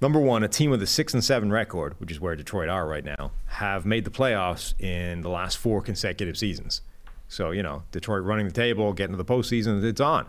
Number 0.00 0.20
one, 0.20 0.42
a 0.42 0.48
team 0.48 0.70
with 0.70 0.82
a 0.82 0.86
six 0.86 1.14
and 1.14 1.24
seven 1.24 1.50
record, 1.50 1.94
which 1.98 2.10
is 2.10 2.20
where 2.20 2.36
Detroit 2.36 2.68
are 2.68 2.86
right 2.86 3.04
now, 3.04 3.30
have 3.46 3.86
made 3.86 4.04
the 4.04 4.10
playoffs 4.10 4.78
in 4.80 5.22
the 5.22 5.30
last 5.30 5.56
four 5.56 5.80
consecutive 5.80 6.36
seasons. 6.36 6.82
So 7.28 7.50
you 7.50 7.62
know, 7.62 7.82
Detroit 7.92 8.24
running 8.24 8.46
the 8.46 8.52
table, 8.52 8.92
getting 8.92 9.16
to 9.16 9.22
the 9.22 9.24
postseason, 9.24 9.82
it's 9.82 10.00
on. 10.00 10.26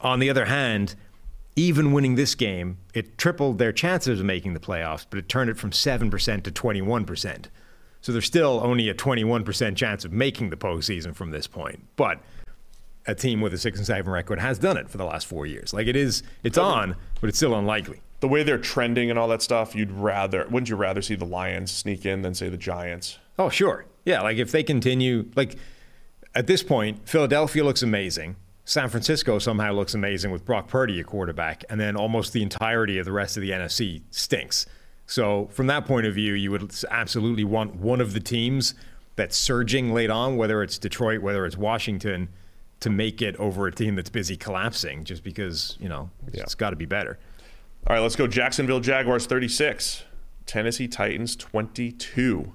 On 0.00 0.18
the 0.18 0.30
other 0.30 0.46
hand, 0.46 0.96
even 1.56 1.92
winning 1.92 2.14
this 2.14 2.34
game, 2.34 2.78
it 2.94 3.16
tripled 3.16 3.58
their 3.58 3.72
chances 3.72 4.20
of 4.20 4.26
making 4.26 4.54
the 4.54 4.60
playoffs, 4.60 5.06
but 5.08 5.18
it 5.18 5.28
turned 5.28 5.50
it 5.50 5.56
from 5.56 5.72
seven 5.72 6.10
percent 6.10 6.44
to 6.44 6.50
twenty-one 6.50 7.04
percent. 7.04 7.48
So 8.00 8.12
there's 8.12 8.26
still 8.26 8.60
only 8.62 8.88
a 8.88 8.94
twenty-one 8.94 9.44
percent 9.44 9.78
chance 9.78 10.04
of 10.04 10.12
making 10.12 10.50
the 10.50 10.56
postseason 10.56 11.14
from 11.14 11.30
this 11.30 11.46
point, 11.46 11.86
but 11.96 12.20
a 13.06 13.14
team 13.14 13.40
with 13.40 13.52
a 13.54 13.58
six 13.58 13.78
and 13.78 13.86
seven 13.86 14.10
record 14.10 14.40
has 14.40 14.58
done 14.58 14.76
it 14.76 14.88
for 14.88 14.98
the 14.98 15.04
last 15.04 15.26
four 15.26 15.46
years. 15.46 15.72
Like 15.72 15.86
it 15.86 15.96
is, 15.96 16.22
it's 16.42 16.58
on, 16.58 16.96
but 17.20 17.28
it's 17.28 17.38
still 17.38 17.54
unlikely. 17.54 18.00
the 18.24 18.28
way 18.28 18.42
they're 18.42 18.56
trending 18.56 19.10
and 19.10 19.18
all 19.18 19.28
that 19.28 19.42
stuff, 19.42 19.74
you'd 19.74 19.90
rather, 19.90 20.46
wouldn't 20.46 20.70
you 20.70 20.76
rather 20.76 21.02
see 21.02 21.14
the 21.14 21.26
Lions 21.26 21.70
sneak 21.70 22.06
in 22.06 22.22
than 22.22 22.34
say 22.34 22.48
the 22.48 22.56
Giants? 22.56 23.18
Oh, 23.38 23.50
sure, 23.50 23.84
yeah. 24.06 24.22
Like 24.22 24.38
if 24.38 24.50
they 24.50 24.62
continue, 24.62 25.26
like 25.36 25.58
at 26.34 26.46
this 26.46 26.62
point, 26.62 27.06
Philadelphia 27.06 27.62
looks 27.62 27.82
amazing. 27.82 28.36
San 28.64 28.88
Francisco 28.88 29.38
somehow 29.38 29.72
looks 29.72 29.94
amazing 29.94 30.30
with 30.30 30.44
Brock 30.44 30.68
Purdy 30.68 30.98
a 31.00 31.04
quarterback, 31.04 31.64
and 31.68 31.78
then 31.80 31.96
almost 31.96 32.32
the 32.32 32.42
entirety 32.42 32.98
of 32.98 33.04
the 33.04 33.12
rest 33.12 33.36
of 33.36 33.42
the 33.42 33.50
NFC 33.50 34.02
stinks. 34.10 34.66
So 35.06 35.48
from 35.52 35.66
that 35.66 35.84
point 35.84 36.06
of 36.06 36.14
view, 36.14 36.32
you 36.32 36.50
would 36.50 36.74
absolutely 36.90 37.44
want 37.44 37.76
one 37.76 38.00
of 38.00 38.14
the 38.14 38.20
teams 38.20 38.74
that's 39.16 39.36
surging 39.36 39.92
late 39.92 40.08
on, 40.10 40.36
whether 40.36 40.62
it's 40.62 40.78
Detroit, 40.78 41.20
whether 41.20 41.44
it's 41.44 41.58
Washington, 41.58 42.28
to 42.80 42.88
make 42.90 43.20
it 43.20 43.36
over 43.36 43.66
a 43.66 43.72
team 43.72 43.96
that's 43.96 44.10
busy 44.10 44.36
collapsing, 44.36 45.04
just 45.04 45.22
because 45.22 45.76
you 45.78 45.88
know 45.88 46.08
it's 46.32 46.54
got 46.54 46.70
to 46.70 46.76
be 46.76 46.86
better. 46.86 47.18
All 47.86 47.94
right, 47.94 48.00
let's 48.02 48.16
go. 48.16 48.26
Jacksonville 48.26 48.80
Jaguars 48.80 49.26
36, 49.26 50.04
Tennessee 50.46 50.88
Titans 50.88 51.36
22. 51.36 52.52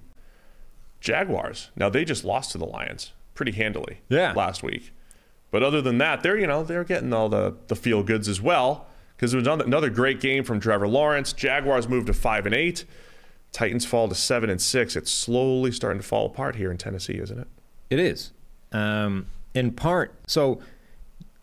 Jaguars. 1.00 1.70
Now 1.76 1.90
they 1.90 2.04
just 2.04 2.24
lost 2.26 2.52
to 2.52 2.58
the 2.58 2.66
Lions 2.66 3.14
pretty 3.36 3.52
handily 3.54 4.02
Yeah. 4.10 4.34
last 4.34 4.64
week. 4.64 4.92
But 5.52 5.64
other 5.64 5.82
than 5.82 5.98
that, 5.98 6.22
they're 6.24 6.38
you 6.38 6.48
know 6.48 6.64
they're 6.64 6.84
getting 6.84 7.14
all 7.14 7.30
the 7.30 7.56
the 7.68 7.76
feel 7.76 8.04
goods 8.04 8.28
as 8.28 8.42
well 8.42 8.88
because 9.20 9.34
it 9.34 9.38
was 9.38 9.48
another, 9.48 9.90
great 9.90 10.22
game 10.22 10.46
from 10.46 10.62
Trevor 10.62 10.88
Lawrence. 10.88 11.34
Jaguars 11.34 11.90
move 11.90 12.06
to 12.06 12.14
five 12.14 12.46
and 12.46 12.56
eight. 12.56 12.86
Titans 13.52 13.86
fall 13.86 14.08
to 14.08 14.16
seven 14.16 14.50
and 14.50 14.62
six. 14.62 14.96
It's 14.96 15.12
slowly 15.12 15.74
starting 15.74 16.02
to 16.02 16.08
fall 16.08 16.28
apart 16.28 16.56
here 16.56 16.72
in 16.72 16.78
Tennessee, 16.78 17.20
isn't 17.20 17.38
it? 17.38 17.48
It 17.90 18.00
is. 18.00 18.32
Um, 18.72 19.26
in 19.54 19.72
part, 19.72 20.14
so 20.26 20.62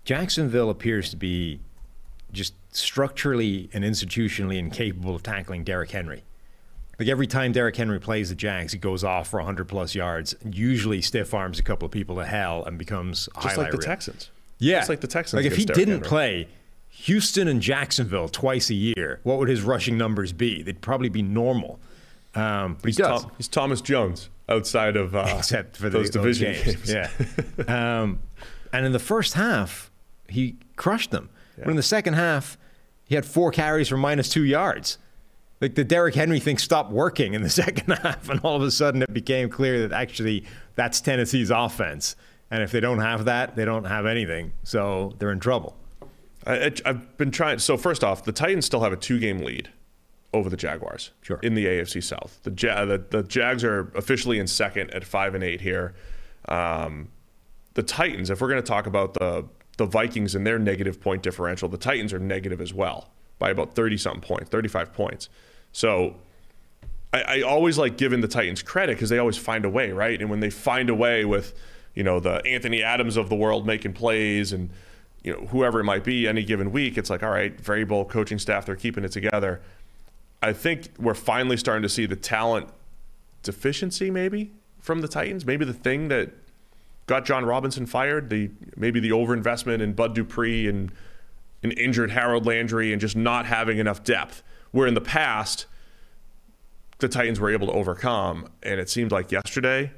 Jacksonville 0.04 0.70
appears 0.70 1.10
to 1.10 1.16
be 1.16 1.60
just 2.32 2.54
structurally 2.72 3.68
and 3.74 3.84
institutionally 3.84 4.56
incapable 4.56 5.14
of 5.14 5.22
tackling 5.22 5.62
Derrick 5.62 5.90
Henry. 5.90 6.22
Like 6.98 7.09
every 7.09 7.27
time 7.27 7.52
Derrick 7.52 7.77
Henry 7.77 8.01
plays 8.01 8.31
the 8.31 8.35
Jags, 8.35 8.73
he 8.73 8.78
goes 8.78 9.05
off 9.05 9.28
for 9.28 9.39
100 9.39 9.68
plus 9.68 9.94
yards, 9.94 10.35
usually 10.51 11.02
stiff 11.02 11.35
arms 11.35 11.59
a 11.59 11.62
couple 11.62 11.85
of 11.86 11.93
people 11.93 12.16
to 12.16 12.24
hell 12.24 12.64
and 12.64 12.78
becomes 12.78 13.28
Just 13.43 13.59
like 13.59 13.70
the 13.70 13.77
reel. 13.77 13.86
Texans. 13.86 14.31
Yeah, 14.59 14.78
Just 14.78 14.89
like 14.89 15.01
the 15.01 15.06
Texans. 15.06 15.43
Like 15.43 15.51
if 15.52 15.59
he 15.59 15.66
Derrick 15.66 15.78
didn't 15.78 15.94
Henry. 15.97 16.09
play 16.09 16.48
Houston 16.89 17.48
and 17.48 17.60
Jacksonville 17.60 18.28
twice 18.28 18.70
a 18.70 18.74
year, 18.74 19.20
what 19.23 19.39
would 19.39 19.48
his 19.48 19.60
rushing 19.60 19.98
numbers 19.98 20.32
be? 20.32 20.62
They'd 20.62 20.81
probably 20.81 21.10
be 21.10 21.20
normal. 21.20 21.78
Um, 22.35 22.74
but 22.74 22.85
he 22.85 22.89
he's, 22.89 22.97
does. 22.97 23.23
Tom- 23.23 23.32
he's 23.36 23.48
Thomas 23.48 23.81
Jones 23.82 24.31
outside 24.48 24.97
of 24.97 25.14
uh, 25.14 25.35
except 25.39 25.77
for 25.77 25.90
the, 25.90 25.98
those 25.98 26.10
division 26.10 26.52
games. 26.55 26.90
games. 26.93 26.93
Yeah. 27.68 28.01
um, 28.01 28.20
and 28.73 28.86
in 28.86 28.93
the 28.93 28.98
first 28.98 29.35
half, 29.35 29.90
he 30.28 30.56
crushed 30.77 31.10
them. 31.10 31.28
But 31.59 31.68
in 31.68 31.77
the 31.77 31.82
second 31.82 32.14
half, 32.14 32.59
he 33.05 33.14
had 33.14 33.24
four 33.24 33.51
carries 33.51 33.89
for 33.89 33.97
minus 33.97 34.28
two 34.28 34.44
yards. 34.44 34.98
Like 35.60 35.74
the 35.74 35.84
Derrick 35.84 36.14
Henry 36.14 36.38
thing 36.38 36.58
stopped 36.58 36.90
working 36.92 37.34
in 37.34 37.42
the 37.42 37.50
second 37.64 37.92
half, 37.92 38.28
and 38.28 38.40
all 38.42 38.56
of 38.56 38.62
a 38.62 38.70
sudden 38.70 39.02
it 39.02 39.12
became 39.12 39.48
clear 39.48 39.86
that 39.88 39.92
actually 39.94 40.44
that's 40.74 41.00
Tennessee's 41.00 41.50
offense. 41.50 42.16
And 42.50 42.62
if 42.62 42.70
they 42.70 42.80
don't 42.80 43.00
have 43.00 43.24
that, 43.24 43.56
they 43.56 43.64
don't 43.64 43.84
have 43.84 44.06
anything. 44.06 44.52
So 44.62 45.14
they're 45.18 45.32
in 45.32 45.40
trouble. 45.40 45.76
I, 46.46 46.70
I've 46.84 47.16
been 47.16 47.30
trying. 47.32 47.58
So 47.58 47.76
first 47.76 48.04
off, 48.04 48.22
the 48.24 48.32
Titans 48.32 48.66
still 48.66 48.80
have 48.82 48.92
a 48.92 48.96
two-game 48.96 49.38
lead 49.38 49.70
over 50.32 50.48
the 50.50 50.56
Jaguars 50.56 51.10
Sure. 51.22 51.40
in 51.42 51.54
the 51.54 51.64
AFC 51.66 52.02
South. 52.04 52.38
The, 52.44 52.52
ja- 52.56 52.84
the 52.84 52.98
the 53.10 53.22
Jags 53.24 53.64
are 53.64 53.90
officially 53.96 54.38
in 54.38 54.46
second 54.46 54.92
at 54.94 55.02
five 55.04 55.34
and 55.34 55.42
eight 55.42 55.60
here. 55.62 55.94
Um, 56.48 57.08
the 57.74 57.82
Titans, 57.82 58.30
if 58.30 58.40
we're 58.40 58.48
going 58.48 58.62
to 58.62 58.66
talk 58.66 58.86
about 58.86 59.14
the 59.14 59.46
the 59.78 59.86
Vikings 59.86 60.34
and 60.34 60.46
their 60.46 60.58
negative 60.58 61.00
point 61.00 61.22
differential, 61.22 61.68
the 61.68 61.76
Titans 61.78 62.12
are 62.12 62.18
negative 62.18 62.60
as 62.60 62.72
well 62.72 63.10
by 63.38 63.50
about 63.50 63.74
thirty 63.74 63.96
something 63.96 64.22
points, 64.22 64.48
thirty 64.50 64.68
five 64.68 64.92
points. 64.92 65.28
So 65.72 66.16
I, 67.12 67.22
I 67.22 67.40
always 67.42 67.78
like 67.78 67.96
giving 67.96 68.20
the 68.20 68.28
Titans 68.28 68.62
credit 68.62 68.96
because 68.96 69.10
they 69.10 69.18
always 69.18 69.36
find 69.36 69.64
a 69.64 69.70
way, 69.70 69.92
right? 69.92 70.20
And 70.20 70.30
when 70.30 70.40
they 70.40 70.50
find 70.50 70.90
a 70.90 70.94
way 70.94 71.24
with, 71.24 71.54
you 71.94 72.02
know, 72.02 72.20
the 72.20 72.44
Anthony 72.46 72.82
Adams 72.82 73.16
of 73.16 73.28
the 73.28 73.36
world 73.36 73.66
making 73.66 73.92
plays 73.92 74.52
and, 74.52 74.70
you 75.22 75.32
know, 75.32 75.46
whoever 75.46 75.80
it 75.80 75.84
might 75.84 76.04
be 76.04 76.26
any 76.26 76.42
given 76.42 76.72
week, 76.72 76.96
it's 76.98 77.10
like, 77.10 77.22
all 77.22 77.30
right, 77.30 77.58
variable 77.60 78.04
coaching 78.04 78.38
staff, 78.38 78.66
they're 78.66 78.76
keeping 78.76 79.04
it 79.04 79.12
together. 79.12 79.60
I 80.42 80.52
think 80.52 80.88
we're 80.98 81.14
finally 81.14 81.56
starting 81.56 81.82
to 81.82 81.88
see 81.88 82.06
the 82.06 82.16
talent 82.16 82.68
deficiency 83.42 84.10
maybe 84.10 84.52
from 84.80 85.00
the 85.00 85.08
Titans. 85.08 85.46
Maybe 85.46 85.64
the 85.64 85.72
thing 85.72 86.08
that 86.08 86.30
got 87.06 87.24
Jon 87.24 87.44
Robinson 87.44 87.86
fired, 87.86 88.30
the 88.30 88.50
maybe 88.76 89.00
the 89.00 89.10
overinvestment 89.10 89.80
in 89.80 89.92
Bud 89.92 90.14
Dupree 90.14 90.68
and 90.68 90.92
an 91.62 91.72
injured 91.72 92.10
Harold 92.10 92.46
Landry 92.46 92.92
and 92.92 93.00
just 93.00 93.16
not 93.16 93.46
having 93.46 93.78
enough 93.78 94.04
depth. 94.04 94.42
Where 94.72 94.86
in 94.86 94.94
the 94.94 95.00
past, 95.00 95.66
the 96.98 97.08
Titans 97.08 97.40
were 97.40 97.50
able 97.50 97.66
to 97.68 97.72
overcome, 97.72 98.48
and 98.62 98.80
it 98.80 98.88
seemed 98.88 99.12
like 99.12 99.32
yesterday, 99.32 99.92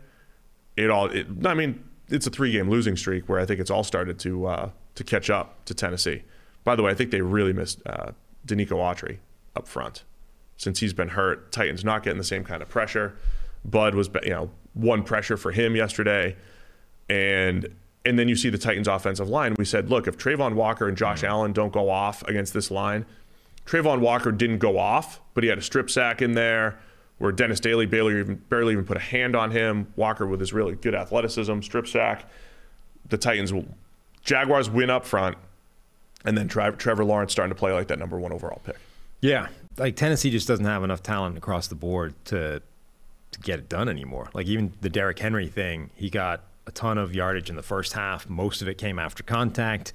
it 0.76 0.90
all. 0.90 1.06
It, 1.06 1.26
I 1.44 1.54
mean, 1.54 1.82
it's 2.08 2.26
a 2.26 2.30
three-game 2.30 2.70
losing 2.70 2.96
streak 2.96 3.28
where 3.28 3.40
I 3.40 3.46
think 3.46 3.60
it's 3.60 3.70
all 3.70 3.84
started 3.84 4.18
to 4.20 4.46
uh, 4.46 4.70
to 4.94 5.04
catch 5.04 5.30
up 5.30 5.64
to 5.66 5.74
Tennessee. 5.74 6.22
By 6.64 6.76
the 6.76 6.82
way, 6.82 6.90
I 6.90 6.94
think 6.94 7.10
they 7.10 7.22
really 7.22 7.52
missed 7.52 7.80
uh, 7.86 8.12
Denico 8.46 8.72
Autry 8.72 9.18
up 9.56 9.66
front 9.66 10.04
since 10.56 10.80
he's 10.80 10.92
been 10.92 11.08
hurt. 11.08 11.52
Titans 11.52 11.84
not 11.84 12.02
getting 12.02 12.18
the 12.18 12.24
same 12.24 12.44
kind 12.44 12.62
of 12.62 12.68
pressure. 12.68 13.16
Bud 13.64 13.94
was, 13.94 14.10
you 14.22 14.30
know, 14.30 14.50
one 14.74 15.02
pressure 15.02 15.36
for 15.36 15.52
him 15.52 15.74
yesterday, 15.76 16.36
and 17.08 17.74
and 18.04 18.18
then 18.18 18.28
you 18.28 18.36
see 18.36 18.50
the 18.50 18.58
Titans' 18.58 18.88
offensive 18.88 19.28
line. 19.28 19.54
We 19.58 19.64
said, 19.64 19.90
look, 19.90 20.06
if 20.06 20.16
Travon 20.16 20.54
Walker 20.54 20.88
and 20.88 20.96
Josh 20.96 21.18
mm-hmm. 21.18 21.26
Allen 21.26 21.52
don't 21.52 21.72
go 21.72 21.90
off 21.90 22.22
against 22.24 22.54
this 22.54 22.70
line, 22.70 23.06
Travon 23.66 24.00
Walker 24.00 24.32
didn't 24.32 24.58
go 24.58 24.78
off, 24.78 25.20
but 25.34 25.44
he 25.44 25.50
had 25.50 25.58
a 25.58 25.62
strip 25.62 25.90
sack 25.90 26.22
in 26.22 26.32
there 26.32 26.78
where 27.18 27.32
Dennis 27.32 27.60
Daley 27.60 27.86
barely 27.86 28.18
even, 28.18 28.36
barely 28.48 28.72
even 28.72 28.84
put 28.84 28.96
a 28.96 29.00
hand 29.00 29.36
on 29.36 29.50
him. 29.50 29.92
Walker 29.96 30.26
with 30.26 30.40
his 30.40 30.52
really 30.52 30.74
good 30.76 30.94
athleticism, 30.94 31.60
strip 31.60 31.86
sack. 31.86 32.30
The 33.08 33.18
Titans, 33.18 33.52
will, 33.52 33.66
Jaguars 34.22 34.70
win 34.70 34.88
up 34.88 35.04
front, 35.04 35.36
and 36.24 36.36
then 36.36 36.48
Tre- 36.48 36.70
Trevor 36.72 37.04
Lawrence 37.04 37.32
starting 37.32 37.54
to 37.54 37.58
play 37.58 37.72
like 37.72 37.88
that 37.88 37.98
number 37.98 38.18
one 38.18 38.32
overall 38.32 38.60
pick. 38.64 38.76
Yeah, 39.20 39.48
like 39.76 39.96
Tennessee 39.96 40.30
just 40.30 40.46
doesn't 40.46 40.64
have 40.64 40.84
enough 40.84 41.02
talent 41.02 41.36
across 41.36 41.66
the 41.66 41.74
board 41.74 42.14
to 42.26 42.62
to 43.30 43.40
get 43.40 43.58
it 43.58 43.68
done 43.68 43.88
anymore. 43.88 44.30
Like 44.32 44.46
even 44.46 44.72
the 44.80 44.88
Derrick 44.88 45.18
Henry 45.18 45.48
thing, 45.48 45.90
he 45.94 46.08
got 46.08 46.44
a 46.68 46.70
ton 46.70 46.98
of 46.98 47.14
yardage 47.14 47.48
in 47.50 47.56
the 47.56 47.62
first 47.62 47.94
half. 47.94 48.28
Most 48.28 48.62
of 48.62 48.68
it 48.68 48.76
came 48.76 48.98
after 48.98 49.22
contact. 49.22 49.92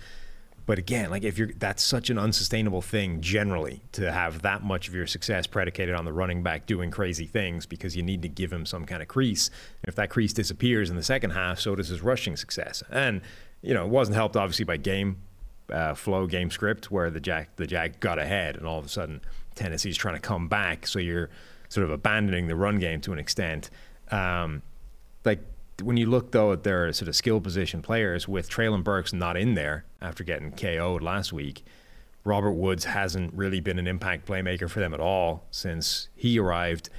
But 0.66 0.80
again, 0.80 1.10
like 1.12 1.24
if 1.24 1.38
you're 1.38 1.52
that's 1.58 1.84
such 1.84 2.10
an 2.10 2.18
unsustainable 2.18 2.82
thing 2.82 3.22
generally 3.22 3.82
to 3.92 4.12
have 4.12 4.42
that 4.42 4.64
much 4.64 4.88
of 4.88 4.96
your 4.96 5.06
success 5.06 5.46
predicated 5.46 5.94
on 5.94 6.06
the 6.06 6.14
running 6.14 6.42
back 6.42 6.66
doing 6.66 6.90
crazy 6.90 7.26
things 7.26 7.66
because 7.66 7.96
you 7.96 8.02
need 8.02 8.22
to 8.22 8.30
give 8.30 8.52
him 8.52 8.66
some 8.66 8.86
kind 8.86 9.02
of 9.02 9.08
crease. 9.08 9.50
And 9.84 9.90
if 9.90 9.96
that 9.96 10.10
crease 10.10 10.34
disappears 10.34 10.90
in 10.90 10.96
the 10.96 11.04
second 11.04 11.32
half, 11.32 11.60
so 11.60 11.76
does 11.76 11.90
his 11.90 12.02
rushing 12.02 12.38
success. 12.38 12.82
And 12.90 13.22
you 13.62 13.74
know, 13.74 13.86
it 13.86 13.90
wasn't 13.90 14.16
helped 14.16 14.36
obviously 14.36 14.66
by 14.66 14.78
game 14.78 15.18
uh, 15.70 15.94
flow, 15.94 16.28
game 16.28 16.50
script 16.50 16.90
where 16.90 17.12
the 17.12 17.20
jack 17.20 17.56
the 17.58 17.68
Jag 17.68 18.00
got 18.00 18.18
ahead, 18.18 18.56
and 18.56 18.66
all 18.66 18.80
of 18.80 18.86
a 18.86 18.90
sudden 18.90 19.22
Tennessee's 19.56 19.98
trying 19.98 20.16
to 20.16 20.22
come 20.22 20.48
back. 20.48 20.88
So 20.88 20.98
you're 20.98 21.30
sort 21.68 21.84
of 21.84 21.92
abandoning 21.92 22.48
the 22.48 22.56
run 22.56 22.80
game 22.80 23.02
to 23.02 23.12
an 23.12 23.20
extent. 23.20 23.70
Um, 24.12 24.62
like 25.26 25.40
when 25.82 25.98
you 25.98 26.06
look 26.06 26.32
though 26.32 26.52
at 26.52 26.64
their 26.64 26.92
sort 26.94 27.10
of 27.10 27.16
skill 27.16 27.42
position 27.42 27.82
players 27.82 28.28
with 28.28 28.50
Treylon 28.50 28.84
Burks 28.84 29.14
not 29.14 29.38
in 29.38 29.56
there 29.56 29.86
after 30.02 30.24
getting 30.24 30.52
KO'd 30.52 31.02
last 31.02 31.34
week, 31.34 31.66
Robert 32.24 32.54
Woods 32.54 32.86
hasn't 32.86 33.34
really 33.34 33.60
been 33.60 33.80
an 33.80 33.88
impact 33.88 34.26
playmaker 34.28 34.70
for 34.70 34.80
them 34.80 34.94
at 34.94 35.00
all 35.00 35.46
since 35.52 36.10
he 36.16 36.40
arrived. 36.40 36.90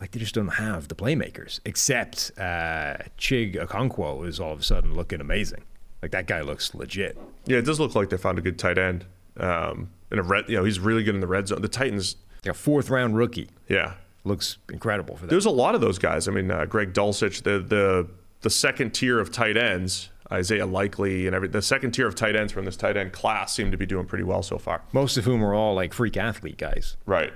Like 0.00 0.10
they 0.10 0.20
just 0.20 0.34
don't 0.34 0.48
have 0.48 0.88
the 0.88 0.94
playmakers, 0.94 1.60
except 1.64 2.32
uh, 2.36 2.96
Chig 3.18 3.56
Okonkwo 3.56 4.26
is 4.26 4.38
all 4.40 4.52
of 4.52 4.60
a 4.60 4.62
sudden 4.62 4.94
looking 4.94 5.20
amazing. 5.20 5.62
Like 6.02 6.10
that 6.10 6.26
guy 6.26 6.42
looks 6.42 6.74
legit. 6.74 7.16
Yeah, 7.46 7.58
it 7.58 7.64
does 7.64 7.80
look 7.80 7.94
like 7.94 8.10
they 8.10 8.16
found 8.16 8.38
a 8.38 8.42
good 8.42 8.58
tight 8.58 8.76
end. 8.76 9.06
Um, 9.38 9.90
in 10.12 10.18
a 10.18 10.22
red, 10.22 10.48
you 10.48 10.56
know, 10.56 10.64
he's 10.64 10.78
really 10.78 11.02
good 11.02 11.14
in 11.14 11.20
the 11.20 11.26
red 11.26 11.48
zone. 11.48 11.62
The 11.62 11.68
Titans, 11.68 12.16
Like 12.44 12.54
a 12.54 12.58
fourth 12.58 12.90
round 12.90 13.16
rookie 13.16 13.48
yeah, 13.68 13.94
looks 14.24 14.58
incredible 14.72 15.14
for 15.16 15.22
them. 15.22 15.30
There's 15.30 15.46
a 15.46 15.50
lot 15.50 15.74
of 15.74 15.80
those 15.80 15.98
guys. 15.98 16.26
I 16.28 16.32
mean, 16.32 16.50
uh, 16.50 16.64
Greg 16.66 16.92
Dulcich, 16.92 17.42
the 17.42 17.58
the 17.60 18.08
the 18.40 18.50
second 18.50 18.90
tier 18.92 19.18
of 19.20 19.30
tight 19.32 19.56
ends, 19.56 20.10
Isaiah 20.32 20.66
Likely, 20.66 21.26
and 21.26 21.34
every 21.34 21.48
the 21.48 21.62
second 21.62 21.92
tier 21.92 22.06
of 22.06 22.14
tight 22.14 22.36
ends 22.36 22.52
from 22.52 22.64
this 22.64 22.76
tight 22.76 22.96
end 22.96 23.12
class 23.12 23.54
seem 23.54 23.70
to 23.70 23.76
be 23.76 23.86
doing 23.86 24.06
pretty 24.06 24.24
well 24.24 24.42
so 24.42 24.58
far. 24.58 24.82
Most 24.92 25.16
of 25.16 25.24
whom 25.24 25.42
are 25.44 25.54
all 25.54 25.74
like 25.74 25.92
freak 25.94 26.16
athlete 26.16 26.58
guys. 26.58 26.96
Right. 27.06 27.32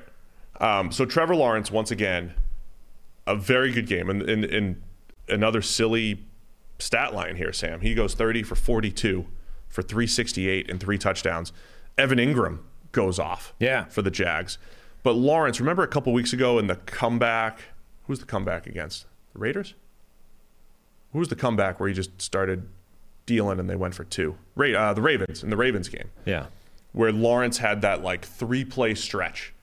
Um, 0.60 0.90
so 0.90 1.04
Trevor 1.04 1.36
Lawrence, 1.36 1.70
once 1.70 1.90
again, 1.90 2.34
a 3.26 3.36
very 3.36 3.70
good 3.72 3.86
game, 3.86 4.10
and, 4.10 4.22
and, 4.22 4.44
and 4.44 4.82
another 5.28 5.62
silly 5.62 6.24
stat 6.80 7.14
line 7.14 7.36
here, 7.36 7.52
Sam. 7.52 7.80
He 7.80 7.94
goes 7.94 8.14
30 8.14 8.42
for 8.42 8.54
42 8.56 9.26
for 9.68 9.82
368 9.82 10.68
and 10.70 10.80
three 10.80 10.98
touchdowns. 10.98 11.52
Evan 11.96 12.18
Engram 12.18 12.58
goes 12.90 13.18
off 13.18 13.54
Yeah. 13.60 13.84
for 13.84 14.02
the 14.02 14.10
Jags. 14.10 14.58
But 15.02 15.12
Lawrence, 15.14 15.60
remember 15.60 15.82
a 15.82 15.88
couple 15.88 16.12
weeks 16.12 16.32
ago 16.32 16.58
in 16.58 16.66
the 16.66 16.76
comeback? 16.76 17.60
Who's 18.06 18.18
the 18.20 18.26
comeback 18.26 18.66
against? 18.66 19.06
The 19.32 19.38
Raiders? 19.38 19.74
Who 21.12 21.18
was 21.20 21.28
the 21.28 21.36
comeback 21.36 21.80
where 21.80 21.88
he 21.88 21.94
just 21.94 22.20
started 22.20 22.68
dealing 23.26 23.58
and 23.58 23.68
they 23.68 23.76
went 23.76 23.94
for 23.94 24.04
two? 24.04 24.36
Ra- 24.56 24.68
uh, 24.90 24.94
the 24.94 25.02
Ravens 25.02 25.42
in 25.42 25.50
the 25.50 25.56
Ravens 25.56 25.88
game 25.88 26.10
Yeah. 26.24 26.46
where 26.92 27.12
Lawrence 27.12 27.58
had 27.58 27.82
that 27.82 28.02
like 28.02 28.24
three 28.24 28.64
play 28.64 28.94
stretch 28.94 29.54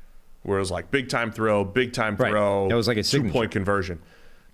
where 0.43 0.57
it 0.57 0.61
was 0.61 0.71
like 0.71 0.91
big 0.91 1.09
time 1.09 1.31
throw, 1.31 1.63
big 1.63 1.91
time 1.93 2.15
Right. 2.15 2.31
throw, 2.31 2.67
That 2.69 2.75
was 2.75 2.87
like 2.87 2.97
a 2.97 3.03
two 3.03 3.29
point 3.29 3.51
conversion. 3.51 3.99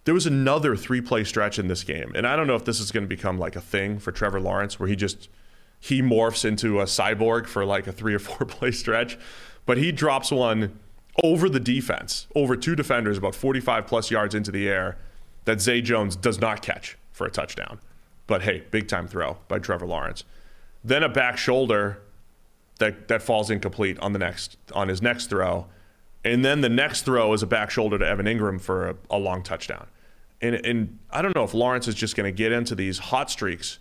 There 0.05 0.13
was 0.13 0.25
another 0.25 0.75
three 0.75 1.01
play 1.01 1.23
stretch 1.23 1.59
in 1.59 1.67
this 1.67 1.83
game, 1.83 2.11
and 2.15 2.25
I 2.25 2.35
don't 2.35 2.47
know 2.47 2.55
if 2.55 2.65
this 2.65 2.79
is 2.79 2.91
going 2.91 3.03
to 3.03 3.07
become 3.09 3.37
like 3.37 3.55
a 3.55 3.61
thing 3.61 3.99
for 3.99 4.11
Trevor 4.11 4.39
Lawrence, 4.39 4.79
where 4.79 4.89
he 4.89 4.95
just 4.95 5.29
he 5.79 6.01
morphs 6.01 6.43
into 6.45 6.79
a 6.79 6.85
cyborg 6.85 7.45
for 7.45 7.65
like 7.65 7.87
a 7.87 7.91
three 7.91 8.13
or 8.15 8.19
four 8.19 8.47
play 8.47 8.71
stretch, 8.71 9.17
but 9.65 9.77
he 9.77 9.91
drops 9.91 10.31
one 10.31 10.79
over 11.23 11.49
the 11.49 11.59
defense, 11.59 12.27
over 12.35 12.55
two 12.55 12.75
defenders, 12.75 13.17
about 13.17 13.35
45 13.35 13.85
plus 13.85 14.11
yards 14.11 14.33
into 14.33 14.51
the 14.51 14.67
air, 14.67 14.97
that 15.45 15.61
Zay 15.61 15.81
Jones 15.81 16.15
does 16.15 16.39
not 16.39 16.61
catch 16.61 16.97
for 17.11 17.25
a 17.25 17.31
touchdown. 17.31 17.79
But 18.27 18.43
hey, 18.43 18.63
big 18.71 18.87
time 18.87 19.07
throw 19.07 19.37
by 19.47 19.59
Trevor 19.59 19.85
Lawrence. 19.85 20.23
Then 20.83 21.03
a 21.03 21.09
back 21.09 21.37
shoulder 21.37 22.01
that 22.79 23.07
that 23.07 23.21
falls 23.21 23.49
incomplete 23.49 23.99
on 23.99 24.13
the 24.13 24.19
next 24.19 24.57
on 24.73 24.87
his 24.87 25.01
next 25.01 25.27
throw, 25.27 25.67
and 26.23 26.43
then 26.45 26.61
the 26.61 26.69
next 26.69 27.03
throw 27.03 27.33
is 27.33 27.43
a 27.43 27.47
back 27.47 27.69
shoulder 27.69 27.97
to 27.99 28.05
Evan 28.05 28.25
Engram 28.25 28.59
for 28.59 28.89
a, 28.89 28.95
a 29.09 29.17
long 29.17 29.43
touchdown. 29.43 29.87
And 30.41 30.55
and 30.55 30.99
I 31.11 31.21
don't 31.21 31.35
know 31.35 31.43
if 31.43 31.53
Lawrence 31.53 31.87
is 31.87 31.95
just 31.95 32.15
going 32.15 32.25
to 32.25 32.35
get 32.35 32.51
into 32.51 32.73
these 32.73 32.97
hot 32.97 33.29
streaks 33.29 33.79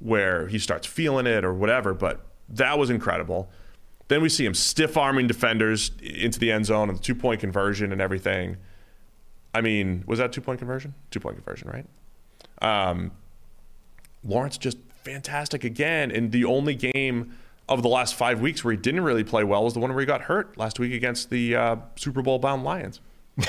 where 0.00 0.48
he 0.48 0.58
starts 0.58 0.86
feeling 0.86 1.26
it 1.26 1.44
or 1.44 1.54
whatever. 1.54 1.94
But 1.94 2.20
that 2.48 2.78
was 2.78 2.90
incredible. 2.90 3.50
Then 4.08 4.22
we 4.22 4.28
see 4.28 4.44
him 4.44 4.54
stiff 4.54 4.96
arming 4.96 5.26
defenders 5.26 5.90
into 6.02 6.38
the 6.38 6.50
end 6.50 6.66
zone 6.66 6.88
and 6.88 6.98
the 6.98 7.02
two 7.02 7.14
point 7.14 7.40
conversion 7.40 7.92
and 7.92 8.00
everything. 8.00 8.56
I 9.54 9.60
mean, 9.60 10.04
was 10.06 10.18
that 10.18 10.32
two 10.32 10.40
point 10.40 10.58
conversion? 10.58 10.94
Two 11.10 11.20
point 11.20 11.36
conversion, 11.36 11.68
right? 11.68 11.86
Um, 12.60 13.12
Lawrence 14.24 14.58
just 14.58 14.78
fantastic 15.04 15.64
again. 15.64 16.10
And 16.10 16.32
the 16.32 16.44
only 16.44 16.74
game 16.74 17.36
of 17.68 17.82
the 17.82 17.88
last 17.88 18.14
five 18.14 18.40
weeks 18.40 18.64
where 18.64 18.72
he 18.72 18.78
didn't 18.78 19.02
really 19.02 19.24
play 19.24 19.44
well 19.44 19.62
was 19.64 19.74
the 19.74 19.80
one 19.80 19.90
where 19.90 20.00
he 20.00 20.06
got 20.06 20.22
hurt 20.22 20.56
last 20.56 20.78
week 20.78 20.92
against 20.92 21.28
the 21.28 21.54
uh, 21.54 21.76
Super 21.96 22.22
Bowl 22.22 22.38
bound 22.38 22.64
Lions. 22.64 23.00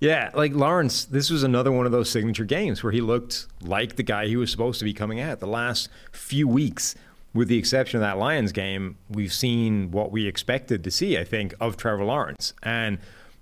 Yeah, 0.00 0.30
like 0.32 0.54
Lawrence, 0.54 1.04
this 1.04 1.28
was 1.28 1.42
another 1.42 1.70
one 1.70 1.84
of 1.84 1.92
those 1.92 2.08
signature 2.08 2.46
games 2.46 2.82
where 2.82 2.90
he 2.90 3.02
looked 3.02 3.46
like 3.60 3.96
the 3.96 4.02
guy 4.02 4.26
he 4.26 4.36
was 4.36 4.50
supposed 4.50 4.78
to 4.78 4.86
be 4.86 4.94
coming 4.94 5.20
at. 5.20 5.40
The 5.40 5.46
last 5.46 5.90
few 6.10 6.48
weeks, 6.48 6.94
with 7.32 7.48
the 7.48 7.58
exception 7.58 7.98
of 7.98 8.02
that 8.02 8.18
Lions 8.18 8.52
game, 8.52 8.96
we've 9.08 9.32
seen 9.32 9.90
what 9.90 10.10
we 10.10 10.26
expected 10.26 10.82
to 10.84 10.90
see, 10.90 11.16
I 11.16 11.24
think, 11.24 11.54
of 11.60 11.76
Trevor 11.76 12.04
Lawrence. 12.04 12.54
And 12.62 12.98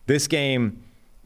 this 0.06 0.26
game, 0.26 0.82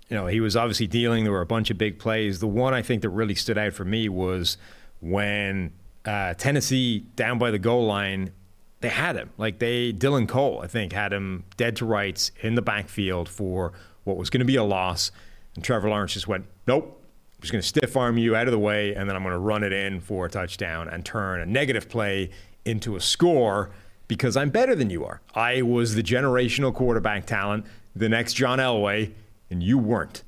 you 0.09 0.17
know, 0.17 0.27
he 0.27 0.41
was 0.41 0.57
obviously 0.57 0.87
dealing. 0.87 1.25
There 1.25 1.33
were 1.33 1.41
a 1.41 1.47
bunch 1.47 1.71
of 1.71 1.79
big 1.79 1.99
plays. 1.99 2.39
The 2.39 2.47
one 2.47 2.75
I 2.75 2.83
think 2.83 3.03
that 3.03 3.09
really 3.09 3.35
stood 3.35 3.59
out 3.59 3.73
for 3.73 3.85
me 3.85 4.09
was 4.09 4.59
when 5.01 5.73
uh, 6.05 6.35
Tennessee, 6.35 7.01
down 7.17 7.39
by 7.39 7.51
the 7.51 7.59
goal 7.59 7.87
line, 7.87 8.33
they 8.81 8.89
had 8.89 9.17
him. 9.17 9.31
Like 9.39 9.59
they, 9.59 9.93
Dylan 9.93 10.29
Cole, 10.29 10.61
I 10.63 10.67
think, 10.67 10.93
had 10.93 11.13
him 11.13 11.45
dead 11.57 11.77
to 11.77 11.87
rights 11.87 12.31
in 12.43 12.55
the 12.55 12.63
backfield 12.63 13.29
for 13.29 13.73
what 14.05 14.17
was 14.17 14.31
going 14.31 14.41
to 14.41 14.45
be 14.45 14.57
a 14.57 14.65
loss. 14.65 15.11
And 15.55 15.65
Trevor 15.65 15.89
Lawrence 15.89 16.13
just 16.13 16.29
went, 16.29 16.47
nope. 16.67 16.99
I'm 17.37 17.41
just 17.41 17.53
going 17.53 17.63
to 17.63 17.67
stiff 17.67 17.97
arm 17.97 18.19
you 18.19 18.37
out 18.37 18.47
of 18.47 18.53
the 18.53 18.59
way, 18.59 18.95
and 18.95 19.09
then 19.09 19.17
I'm 19.17 19.23
going 19.23 19.33
to 19.33 19.39
run 19.39 19.65
it 19.65 19.73
in 19.73 20.01
for 20.01 20.27
a 20.27 20.31
touchdown 20.31 20.89
and 20.89 21.05
turn 21.05 21.41
a 21.41 21.47
negative 21.47 21.89
play 21.89 22.31
into 22.65 22.97
a 22.97 23.01
score 23.01 23.71
because 24.09 24.37
I'm 24.37 24.51
better 24.51 24.75
than 24.75 24.91
you 24.91 25.05
are. 25.05 25.21
I 25.35 25.63
was 25.63 25.95
the 25.95 26.03
generational 26.03 26.75
quarterback 26.75 27.27
talent, 27.27 27.65
the 27.97 28.09
next 28.09 28.35
John 28.35 28.59
Elway, 28.59 29.13
and 29.51 29.63
you 29.63 29.79
weren't. 29.79 30.23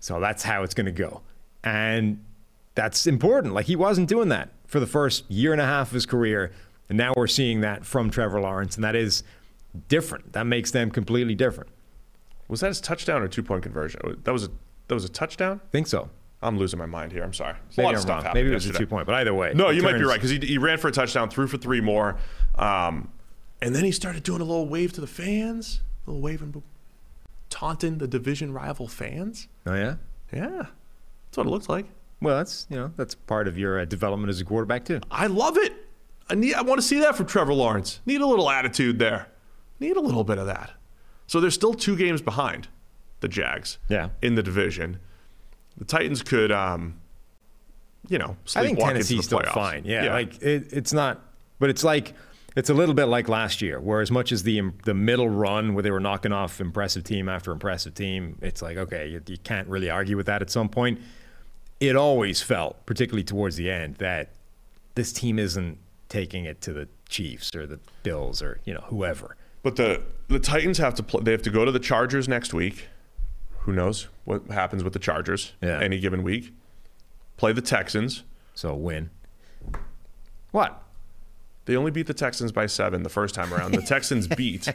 So 0.00 0.20
that's 0.20 0.42
how 0.42 0.62
it's 0.62 0.74
going 0.74 0.86
to 0.86 0.92
go. 0.92 1.22
And 1.62 2.22
that's 2.74 3.06
important. 3.06 3.54
Like 3.54 3.66
he 3.66 3.76
wasn't 3.76 4.08
doing 4.08 4.28
that 4.28 4.50
for 4.66 4.80
the 4.80 4.86
first 4.86 5.30
year 5.30 5.52
and 5.52 5.60
a 5.60 5.64
half 5.66 5.88
of 5.88 5.94
his 5.94 6.06
career. 6.06 6.52
And 6.88 6.98
now 6.98 7.12
we're 7.16 7.26
seeing 7.26 7.60
that 7.62 7.86
from 7.86 8.10
Trevor 8.10 8.40
Lawrence, 8.40 8.74
and 8.76 8.84
that 8.84 8.94
is 8.94 9.22
different. 9.88 10.32
That 10.32 10.46
makes 10.46 10.70
them 10.70 10.90
completely 10.90 11.34
different. 11.34 11.70
Was 12.48 12.60
that 12.60 12.68
his 12.68 12.80
touchdown 12.80 13.22
or 13.22 13.28
two 13.28 13.42
point 13.42 13.62
conversion? 13.62 14.00
That 14.24 14.32
was 14.32 14.44
a 14.44 14.50
that 14.88 14.94
was 14.94 15.04
a 15.04 15.08
touchdown. 15.08 15.60
think 15.72 15.86
so. 15.86 16.10
I'm 16.44 16.58
losing 16.58 16.78
my 16.78 16.86
mind 16.86 17.12
here. 17.12 17.22
I'm 17.24 17.32
sorry. 17.32 17.54
A 17.54 17.56
Maybe 17.76 17.88
of 17.88 17.94
I'm 17.96 18.00
stuff 18.02 18.24
wrong. 18.24 18.34
Maybe 18.34 18.50
it 18.50 18.54
was 18.54 18.66
a 18.66 18.72
two 18.72 18.86
point, 18.86 19.06
but 19.06 19.14
either 19.16 19.34
way. 19.34 19.52
No, 19.54 19.70
you 19.70 19.82
might 19.82 19.94
be 19.98 20.04
right 20.04 20.16
because 20.16 20.30
he, 20.30 20.38
he 20.38 20.58
ran 20.58 20.78
for 20.78 20.88
a 20.88 20.92
touchdown, 20.92 21.30
threw 21.30 21.46
for 21.46 21.56
three 21.56 21.80
more, 21.80 22.16
um, 22.56 23.10
and 23.62 23.74
then 23.74 23.84
he 23.84 23.92
started 23.92 24.22
doing 24.22 24.40
a 24.40 24.44
little 24.44 24.68
wave 24.68 24.92
to 24.92 25.00
the 25.00 25.06
fans, 25.06 25.80
a 26.06 26.10
little 26.10 26.22
wave 26.22 26.42
and 26.42 26.52
boom, 26.52 26.62
taunting 27.50 27.98
the 27.98 28.06
division 28.06 28.52
rival 28.52 28.86
fans. 28.86 29.48
Oh 29.66 29.74
yeah. 29.74 29.96
Yeah, 30.32 30.66
that's 31.26 31.36
what 31.36 31.46
it 31.46 31.50
looks 31.50 31.68
like. 31.68 31.86
Well, 32.20 32.36
that's 32.36 32.66
you 32.68 32.76
know 32.76 32.92
that's 32.96 33.14
part 33.14 33.46
of 33.48 33.56
your 33.56 33.80
uh, 33.80 33.84
development 33.84 34.30
as 34.30 34.40
a 34.40 34.44
quarterback 34.44 34.84
too. 34.84 35.00
I 35.10 35.26
love 35.26 35.56
it. 35.56 35.72
I 36.28 36.34
need. 36.34 36.54
I 36.54 36.62
want 36.62 36.80
to 36.80 36.86
see 36.86 36.98
that 37.00 37.16
from 37.16 37.26
Trevor 37.26 37.54
Lawrence. 37.54 38.00
Need 38.06 38.20
a 38.20 38.26
little 38.26 38.50
attitude 38.50 38.98
there. 38.98 39.28
Need 39.80 39.96
a 39.96 40.00
little 40.00 40.24
bit 40.24 40.38
of 40.38 40.46
that. 40.46 40.72
So 41.26 41.40
they're 41.40 41.50
still 41.50 41.74
two 41.74 41.96
games 41.96 42.20
behind 42.22 42.68
the 43.20 43.28
Jags. 43.28 43.78
Yeah. 43.88 44.10
In 44.22 44.34
the 44.34 44.42
division, 44.42 44.98
the 45.76 45.84
Titans 45.84 46.22
could, 46.22 46.52
um, 46.52 47.00
you 48.08 48.18
know, 48.18 48.36
I 48.54 48.62
think 48.62 48.78
Tennessee's 48.78 49.24
still 49.24 49.42
fine. 49.52 49.84
Yeah, 49.84 50.12
like 50.12 50.40
it, 50.42 50.72
it's 50.72 50.92
not, 50.92 51.20
but 51.58 51.70
it's 51.70 51.84
like 51.84 52.14
it's 52.56 52.70
a 52.70 52.74
little 52.74 52.94
bit 52.94 53.06
like 53.06 53.28
last 53.28 53.60
year, 53.62 53.80
where 53.80 54.00
as 54.00 54.10
much 54.10 54.30
as 54.32 54.42
the 54.42 54.62
the 54.84 54.94
middle 54.94 55.28
run 55.28 55.74
where 55.74 55.82
they 55.82 55.90
were 55.90 56.00
knocking 56.00 56.32
off 56.32 56.60
impressive 56.60 57.04
team 57.04 57.28
after 57.28 57.50
impressive 57.50 57.94
team, 57.94 58.38
it's 58.42 58.62
like 58.62 58.76
okay, 58.76 59.08
you, 59.08 59.20
you 59.26 59.38
can't 59.38 59.68
really 59.68 59.90
argue 59.90 60.16
with 60.16 60.26
that 60.26 60.42
at 60.42 60.50
some 60.50 60.68
point. 60.68 61.00
It 61.80 61.96
always 61.96 62.40
felt, 62.40 62.86
particularly 62.86 63.24
towards 63.24 63.56
the 63.56 63.70
end, 63.70 63.96
that 63.96 64.30
this 64.94 65.12
team 65.12 65.38
isn't 65.38 65.78
taking 66.08 66.44
it 66.44 66.60
to 66.62 66.72
the 66.72 66.88
Chiefs 67.08 67.54
or 67.54 67.66
the 67.66 67.80
Bills 68.02 68.40
or 68.42 68.60
you 68.64 68.74
know 68.74 68.84
whoever. 68.86 69.36
But 69.62 69.76
the 69.76 70.02
the 70.28 70.38
Titans 70.38 70.78
have 70.78 70.94
to 70.94 71.02
play. 71.02 71.22
They 71.22 71.32
have 71.32 71.42
to 71.42 71.50
go 71.50 71.64
to 71.64 71.72
the 71.72 71.80
Chargers 71.80 72.28
next 72.28 72.54
week. 72.54 72.88
Who 73.64 73.72
knows 73.72 74.08
what 74.24 74.46
happens 74.50 74.82
with 74.84 74.92
the 74.92 74.98
Chargers 74.98 75.52
Yeah. 75.62 75.80
any 75.80 75.98
given 76.00 76.22
week? 76.22 76.52
Play 77.36 77.52
the 77.52 77.62
Texans. 77.62 78.22
So 78.54 78.74
win. 78.74 79.10
What? 80.50 80.82
They 81.64 81.76
only 81.76 81.90
beat 81.90 82.06
the 82.06 82.14
Texans 82.14 82.52
by 82.52 82.66
seven 82.66 83.02
the 83.02 83.08
first 83.08 83.34
time 83.34 83.52
around. 83.52 83.72
The 83.72 83.82
Texans 83.86 84.26
beat 84.28 84.68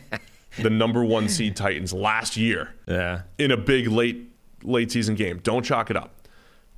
the 0.60 0.70
number 0.70 1.04
one 1.06 1.30
seed 1.30 1.56
Titans 1.56 1.94
last 1.94 2.36
year 2.36 2.74
Yeah. 2.88 3.22
in 3.38 3.52
a 3.52 3.58
big 3.58 3.88
late 3.88 4.26
late 4.64 4.92
season 4.92 5.16
game. 5.16 5.40
Don't 5.44 5.64
chalk 5.64 5.90
it 5.90 5.96
up. 5.96 6.28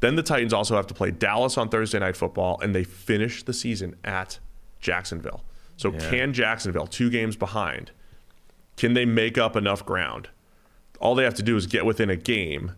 Then 0.02 0.16
the 0.16 0.24
Titans 0.24 0.54
also 0.54 0.76
have 0.76 0.88
to 0.88 0.94
play 0.94 1.10
Dallas 1.12 1.58
on 1.58 1.70
Thursday 1.70 1.98
night 2.00 2.16
football, 2.18 2.60
and 2.62 2.76
they 2.76 2.84
finish 2.84 3.42
the 3.44 3.54
season 3.54 3.96
at 4.04 4.38
Jacksonville. 4.80 5.44
So 5.78 5.92
can 5.92 6.34
Jacksonville, 6.34 6.86
two 6.88 7.10
games 7.10 7.36
behind, 7.36 7.92
can 8.78 8.94
they 8.94 9.06
make 9.06 9.38
up 9.40 9.56
enough 9.56 9.84
ground? 9.86 10.30
All 11.02 11.15
they 11.15 11.23
have 11.23 11.34
to 11.34 11.44
do 11.44 11.57
is 11.57 11.65
get 11.68 11.86
within 11.86 12.10
a 12.10 12.15
game 12.15 12.73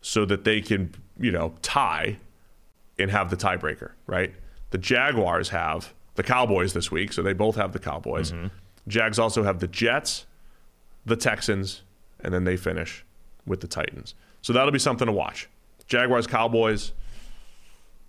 so 0.00 0.24
that 0.24 0.44
they 0.44 0.60
can, 0.60 0.94
you 1.20 1.30
know, 1.30 1.54
tie 1.62 2.16
and 2.98 3.10
have 3.10 3.30
the 3.30 3.36
tiebreaker, 3.36 3.92
right? 4.06 4.34
The 4.70 4.78
Jaguars 4.78 5.50
have 5.50 5.92
the 6.14 6.22
Cowboys 6.22 6.72
this 6.72 6.90
week, 6.90 7.12
so 7.12 7.22
they 7.22 7.34
both 7.34 7.56
have 7.56 7.72
the 7.72 7.78
Cowboys. 7.78 8.32
Mm-hmm. 8.32 8.48
Jags 8.88 9.18
also 9.18 9.44
have 9.44 9.60
the 9.60 9.68
Jets, 9.68 10.26
the 11.04 11.14
Texans, 11.14 11.82
and 12.20 12.32
then 12.32 12.44
they 12.44 12.56
finish 12.56 13.04
with 13.46 13.60
the 13.60 13.68
Titans. 13.68 14.14
So 14.40 14.52
that'll 14.52 14.72
be 14.72 14.78
something 14.78 15.06
to 15.06 15.12
watch. 15.12 15.48
Jaguars, 15.86 16.26
Cowboys. 16.26 16.92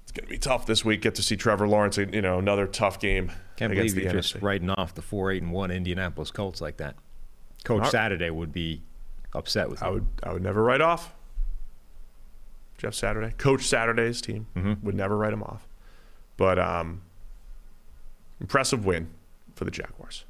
It's 0.03 0.11
going 0.11 0.25
to 0.25 0.31
be 0.31 0.37
tough 0.37 0.65
this 0.65 0.85
week. 0.85 1.01
Get 1.01 1.15
to 1.15 1.23
see 1.23 1.35
Trevor 1.35 1.67
Lawrence, 1.67 1.97
you 1.97 2.21
know, 2.21 2.39
another 2.39 2.65
tough 2.65 2.99
game 2.99 3.31
Can't 3.57 3.71
against 3.73 3.95
believe 3.95 4.07
the 4.07 4.13
you're 4.13 4.21
just 4.21 4.41
writing 4.41 4.69
off 4.69 4.95
the 4.95 5.01
four 5.01 5.31
eight 5.31 5.43
and 5.43 5.51
one 5.51 5.69
Indianapolis 5.69 6.31
Colts 6.31 6.61
like 6.61 6.77
that. 6.77 6.95
Coach 7.63 7.89
Saturday 7.89 8.29
would 8.29 8.51
be 8.51 8.81
upset 9.33 9.69
with 9.69 9.81
you. 9.81 9.87
I 9.87 9.89
would 9.89 10.05
I 10.23 10.33
would 10.33 10.41
never 10.43 10.63
write 10.63 10.81
off 10.81 11.13
Jeff 12.77 12.93
Saturday, 12.93 13.33
Coach 13.37 13.63
Saturday's 13.63 14.21
team 14.21 14.47
Mm-hmm. 14.55 14.85
would 14.85 14.95
never 14.95 15.17
write 15.17 15.33
him 15.33 15.43
off. 15.43 15.67
But 16.37 16.59
um, 16.59 17.01
impressive 18.41 18.85
win 18.85 19.07
for 19.55 19.65
the 19.65 19.71
Jaguars. 19.71 20.25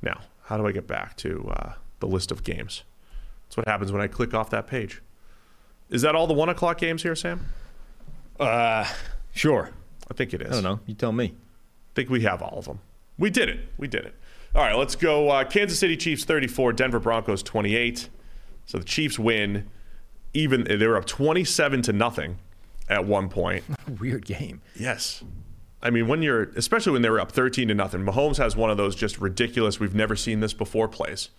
Now, 0.00 0.20
how 0.44 0.56
do 0.56 0.66
I 0.66 0.72
get 0.72 0.86
back 0.86 1.16
to 1.18 1.48
uh, 1.54 1.72
the 2.00 2.06
list 2.06 2.32
of 2.32 2.42
games? 2.44 2.82
That's 3.46 3.56
what 3.58 3.68
happens 3.68 3.92
when 3.92 4.00
I 4.00 4.06
click 4.08 4.34
off 4.34 4.50
that 4.50 4.66
page. 4.66 5.02
Is 5.90 6.02
that 6.02 6.14
all 6.14 6.26
the 6.26 6.34
one 6.34 6.48
o'clock 6.48 6.78
games 6.78 7.02
here, 7.02 7.14
Sam? 7.14 7.46
Uh, 8.40 8.86
Sure. 9.34 9.70
I 10.10 10.14
think 10.14 10.34
it 10.34 10.42
is. 10.42 10.48
I 10.50 10.54
don't 10.54 10.62
know. 10.64 10.80
You 10.86 10.94
tell 10.94 11.12
me. 11.12 11.26
I 11.26 11.92
think 11.94 12.10
we 12.10 12.22
have 12.22 12.42
all 12.42 12.58
of 12.58 12.64
them. 12.66 12.80
We 13.18 13.30
did 13.30 13.48
it. 13.48 13.60
We 13.78 13.86
did 13.88 14.04
it. 14.04 14.14
All 14.54 14.62
right, 14.62 14.76
let's 14.76 14.96
go. 14.96 15.30
Uh, 15.30 15.44
Kansas 15.44 15.78
City 15.78 15.96
Chiefs 15.96 16.24
34, 16.24 16.74
Denver 16.74 16.98
Broncos 16.98 17.42
28. 17.42 18.08
So 18.66 18.78
the 18.78 18.84
Chiefs 18.84 19.18
win. 19.18 19.68
Even 20.34 20.64
they 20.64 20.86
were 20.86 20.96
up 20.96 21.06
27 21.06 21.82
to 21.82 21.92
nothing 21.92 22.38
at 22.88 23.04
one 23.06 23.28
point. 23.28 23.64
Weird 24.00 24.24
game. 24.24 24.60
Yes. 24.78 25.22
I 25.82 25.90
mean, 25.90 26.06
when 26.06 26.22
you're, 26.22 26.44
especially 26.54 26.92
when 26.92 27.02
they 27.02 27.10
were 27.10 27.20
up 27.20 27.32
13 27.32 27.68
to 27.68 27.74
nothing, 27.74 28.02
Mahomes 28.02 28.36
has 28.36 28.54
one 28.54 28.70
of 28.70 28.76
those 28.76 28.94
just 28.94 29.18
ridiculous, 29.18 29.80
we've 29.80 29.94
never 29.94 30.14
seen 30.16 30.40
this 30.40 30.52
before 30.52 30.86
plays. 30.88 31.30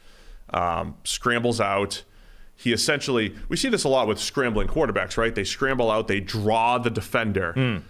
Um, 0.50 0.96
scrambles 1.04 1.62
out. 1.62 2.04
He 2.56 2.74
essentially, 2.74 3.36
we 3.48 3.58
see 3.58 3.70
this 3.70 3.84
a 3.84 3.90
lot 3.90 4.08
with 4.08 4.20
scrambling 4.20 4.68
quarterbacks, 4.68 5.18
right? 5.18 5.34
They 5.34 5.44
scramble 5.44 5.90
out, 5.90 6.08
they 6.08 6.20
draw 6.20 6.78
the 6.78 6.90
defender. 6.90 7.82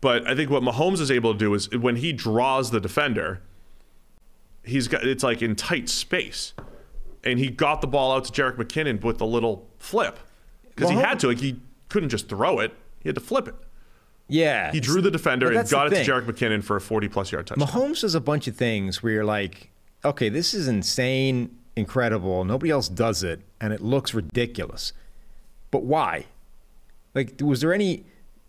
But 0.00 0.26
I 0.28 0.34
think 0.34 0.50
what 0.50 0.62
Mahomes 0.62 1.00
is 1.00 1.10
able 1.10 1.32
to 1.32 1.38
do 1.38 1.54
is 1.54 1.70
when 1.70 1.96
he 1.96 2.12
draws 2.12 2.70
the 2.70 2.80
defender, 2.80 3.40
he's 4.64 4.88
got, 4.88 5.04
it's 5.04 5.24
like 5.24 5.42
in 5.42 5.56
tight 5.56 5.88
space. 5.88 6.54
And 7.24 7.38
he 7.38 7.50
got 7.50 7.80
the 7.80 7.86
ball 7.86 8.12
out 8.12 8.24
to 8.24 8.32
Jerick 8.32 8.56
McKinnon 8.56 9.02
with 9.02 9.20
a 9.20 9.24
little 9.24 9.68
flip 9.78 10.18
because 10.74 10.90
he 10.90 10.96
had 10.96 11.20
to. 11.20 11.28
Like, 11.28 11.38
he 11.38 11.60
couldn't 11.88 12.08
just 12.08 12.28
throw 12.28 12.58
it, 12.58 12.74
he 13.00 13.08
had 13.08 13.14
to 13.14 13.20
flip 13.20 13.46
it. 13.46 13.54
Yeah. 14.28 14.72
He 14.72 14.80
drew 14.80 15.00
the 15.00 15.10
defender 15.10 15.52
and 15.52 15.68
got 15.68 15.92
it 15.92 16.04
to. 16.04 16.10
Jerick 16.10 16.24
McKinnon 16.24 16.64
for 16.64 16.76
a 16.76 16.80
40 16.80 17.08
plus 17.08 17.30
yard 17.30 17.46
touchdown. 17.46 17.68
Mahomes 17.68 18.00
does 18.00 18.14
a 18.14 18.20
bunch 18.20 18.48
of 18.48 18.56
things 18.56 19.02
where 19.02 19.12
you're 19.12 19.24
like, 19.24 19.70
okay, 20.04 20.28
this 20.28 20.54
is 20.54 20.68
insane, 20.68 21.56
incredible. 21.76 22.44
Nobody 22.44 22.70
else 22.70 22.88
does 22.88 23.22
it, 23.22 23.40
and 23.60 23.72
it 23.72 23.80
looks 23.80 24.14
ridiculous. 24.14 24.92
But 25.70 25.84
why? 25.84 26.26
Like, 27.14 27.40
was 27.40 27.60
there 27.60 27.72
any 27.72 28.04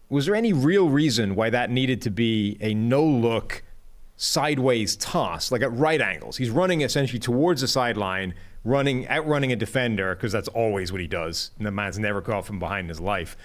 was 0.09 0.27
there 0.27 0.35
any 0.35 0.53
real 0.53 0.89
reason 0.89 1.35
why 1.35 1.49
that 1.49 1.71
needed 1.71 2.01
to 2.03 2.11
be 2.11 2.57
a 2.61 2.73
no 2.73 3.03
look 3.03 3.62
sideways 4.23 4.95
toss, 4.95 5.51
like 5.51 5.61
at 5.61 5.73
right 5.73 6.01
angles? 6.01 6.37
He's 6.37 6.49
running 6.49 6.81
essentially 6.81 7.19
towards 7.19 7.61
the 7.61 7.67
sideline, 7.67 8.33
running 8.63 9.07
outrunning 9.07 9.51
a 9.51 9.55
defender 9.55 10.15
because 10.15 10.31
that's 10.31 10.47
always 10.49 10.91
what 10.91 11.01
he 11.01 11.07
does. 11.07 11.51
And 11.57 11.67
the 11.67 11.71
man's 11.71 11.99
never 11.99 12.21
caught 12.21 12.45
from 12.45 12.59
behind 12.59 12.85
in 12.85 12.89
his 12.89 13.01
life. 13.01 13.35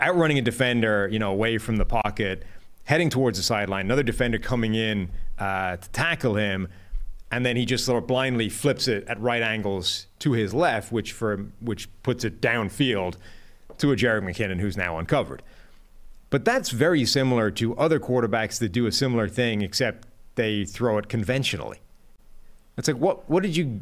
Outrunning 0.00 0.38
a 0.38 0.42
defender, 0.42 1.08
you 1.10 1.18
know, 1.18 1.30
away 1.30 1.58
from 1.58 1.76
the 1.76 1.84
pocket 1.84 2.44
heading 2.84 3.10
towards 3.10 3.38
the 3.38 3.44
sideline, 3.44 3.86
another 3.86 4.02
defender 4.02 4.38
coming 4.38 4.74
in 4.74 5.10
uh, 5.38 5.76
to 5.76 5.88
tackle 5.90 6.36
him, 6.36 6.68
and 7.30 7.44
then 7.44 7.56
he 7.56 7.64
just 7.64 7.84
sort 7.84 8.02
of 8.02 8.06
blindly 8.06 8.48
flips 8.48 8.86
it 8.88 9.04
at 9.08 9.20
right 9.20 9.42
angles 9.42 10.06
to 10.18 10.32
his 10.32 10.54
left, 10.54 10.92
which 10.92 11.12
for 11.12 11.38
which 11.60 11.88
puts 12.02 12.24
it 12.24 12.40
downfield 12.40 13.16
to 13.78 13.90
a 13.90 13.96
Jerick 13.96 14.22
McKinnon 14.22 14.60
who's 14.60 14.76
now 14.76 14.98
uncovered. 14.98 15.42
But 16.30 16.44
that's 16.44 16.70
very 16.70 17.04
similar 17.04 17.50
to 17.52 17.76
other 17.76 17.98
quarterbacks 17.98 18.58
that 18.58 18.70
do 18.70 18.86
a 18.86 18.92
similar 18.92 19.28
thing, 19.28 19.62
except 19.62 20.06
they 20.34 20.64
throw 20.64 20.98
it 20.98 21.08
conventionally. 21.08 21.80
It's 22.76 22.88
like 22.88 22.96
what 22.96 23.28
what 23.30 23.42
did 23.42 23.56
you 23.56 23.80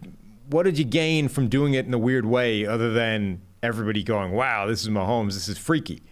what 0.51 0.65
did 0.65 0.79
you 0.79 0.85
gain 0.85 1.29
from 1.29 1.49
doing 1.49 1.75
it 1.75 1.87
in 1.87 1.95
a 1.95 1.99
weird 1.99 2.27
way 2.27 2.67
other 2.67 2.93
than 2.93 3.41
everybody 3.63 4.03
going, 4.03 4.33
"Wow, 4.33 4.67
this 4.67 4.83
is 4.83 4.89
Mahomes, 4.89 5.35
this 5.35 5.49
is 5.49 5.59
freaky." 5.59 6.03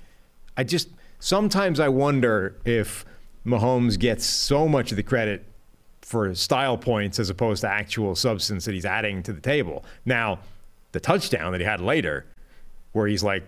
I 0.57 0.65
just 0.65 0.89
sometimes 1.19 1.79
I 1.81 1.89
wonder 1.89 2.57
if 2.65 3.05
Mahomes 3.45 3.99
gets 3.99 4.25
so 4.25 4.69
much 4.69 4.91
of 4.91 4.97
the 4.97 5.03
credit 5.03 5.45
for 6.03 6.35
style 6.35 6.77
points 6.77 7.19
as 7.19 7.31
opposed 7.31 7.61
to 7.61 7.69
actual 7.69 8.15
substance 8.15 8.65
that 8.65 8.75
he's 8.75 8.85
adding 8.85 9.23
to 9.23 9.33
the 9.33 9.41
table. 9.41 9.85
Now, 10.05 10.41
the 10.93 11.01
touchdown 11.01 11.53
that 11.53 11.61
he 11.61 11.67
had 11.67 11.81
later, 11.81 12.27
where 12.93 13.07
he's 13.07 13.23
like 13.23 13.45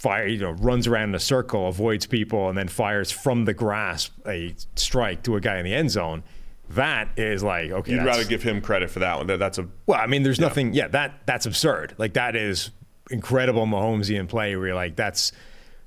fire, 0.00 0.26
you 0.26 0.38
know, 0.38 0.52
runs 0.52 0.86
around 0.86 1.10
in 1.10 1.14
a 1.14 1.20
circle, 1.20 1.68
avoids 1.68 2.06
people, 2.06 2.48
and 2.48 2.56
then 2.56 2.68
fires 2.68 3.10
from 3.10 3.44
the 3.44 3.52
grasp 3.52 4.12
a 4.26 4.54
strike 4.74 5.22
to 5.24 5.36
a 5.36 5.40
guy 5.40 5.58
in 5.58 5.64
the 5.66 5.74
end 5.74 5.90
zone. 5.90 6.22
That 6.70 7.08
is 7.18 7.42
like 7.42 7.70
okay. 7.70 7.92
You'd 7.92 8.04
rather 8.06 8.24
give 8.24 8.42
him 8.42 8.60
credit 8.60 8.90
for 8.90 9.00
that 9.00 9.18
one. 9.18 9.26
That- 9.26 9.38
That's 9.38 9.58
a 9.58 9.68
well, 9.86 10.00
I 10.00 10.06
mean, 10.06 10.22
there's 10.22 10.40
nothing. 10.40 10.72
Yeah, 10.72 10.88
that 10.88 11.26
that's 11.26 11.44
absurd. 11.44 11.94
Like 11.98 12.14
that 12.14 12.34
is 12.34 12.70
incredible 13.10 13.66
Mahomesian 13.66 14.28
play. 14.28 14.56
Where 14.56 14.68
you're 14.68 14.74
like, 14.76 14.96
that's 14.96 15.32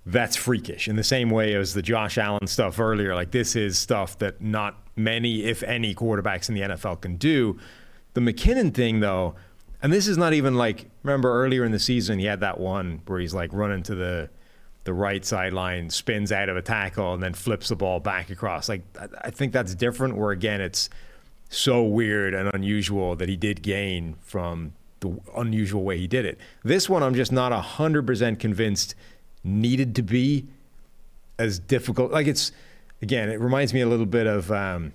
that's 0.06 0.36
freakish. 0.36 0.88
In 0.90 0.96
the 0.98 1.04
same 1.04 1.30
way 1.30 1.56
as 1.56 1.74
the 1.74 1.82
Josh 1.82 2.18
Allen 2.18 2.46
stuff 2.48 2.80
earlier, 2.80 3.16
like 3.16 3.32
this 3.32 3.56
is 3.56 3.80
stuff 3.80 4.20
that 4.20 4.42
not 4.42 4.78
many, 4.96 5.46
if 5.46 5.64
any, 5.64 5.96
quarterbacks 5.96 6.50
in 6.50 6.56
the 6.56 6.62
NFL 6.62 7.02
can 7.02 7.16
do. 7.16 7.58
The 8.14 8.22
McKinnon 8.22 8.74
thing, 8.76 9.00
though, 9.00 9.34
and 9.84 9.94
this 9.94 10.08
is 10.08 10.18
not 10.18 10.34
even 10.34 10.56
like 10.56 10.86
remember 11.04 11.44
earlier 11.44 11.64
in 11.64 11.72
the 11.72 11.80
season 11.80 12.18
he 12.18 12.26
had 12.26 12.40
that 12.40 12.60
one 12.60 13.02
where 13.06 13.20
he's 13.20 13.34
like 13.34 13.54
running 13.54 13.84
to 13.84 13.94
the 13.96 14.30
the 14.86 14.94
right 14.94 15.24
sideline, 15.24 15.90
spins 15.90 16.30
out 16.32 16.50
of 16.50 16.58
a 16.58 16.62
tackle, 16.62 17.14
and 17.14 17.24
then 17.24 17.34
flips 17.34 17.70
the 17.70 17.76
ball 17.76 18.02
back 18.02 18.30
across. 18.30 18.68
Like 18.68 18.82
I- 19.00 19.08
I 19.28 19.30
think 19.30 19.54
that's 19.54 19.74
different. 19.76 20.18
Where 20.18 20.32
again, 20.32 20.60
it's 20.60 20.90
so 21.50 21.84
weird 21.84 22.34
and 22.34 22.50
unusual 22.54 23.16
that 23.16 23.30
he 23.30 23.38
did 23.38 23.62
gain 23.62 24.16
from 24.22 24.74
the 25.00 25.18
unusual 25.38 25.84
way 25.84 25.98
he 25.98 26.08
did 26.08 26.26
it. 26.26 26.38
This 26.64 26.90
one, 26.90 27.02
I'm 27.04 27.14
just 27.16 27.32
not 27.32 27.52
hundred 27.54 28.06
percent 28.08 28.40
convinced 28.40 28.96
needed 29.44 29.96
to 29.96 30.02
be 30.02 30.48
as 31.40 31.60
difficult. 31.60 32.12
Like 32.12 32.28
it's 32.28 32.52
again, 33.02 33.30
it 33.30 33.40
reminds 33.40 33.74
me 33.74 33.82
a 33.82 33.88
little 33.88 34.06
bit 34.06 34.28
of. 34.28 34.52
Um, 34.52 34.94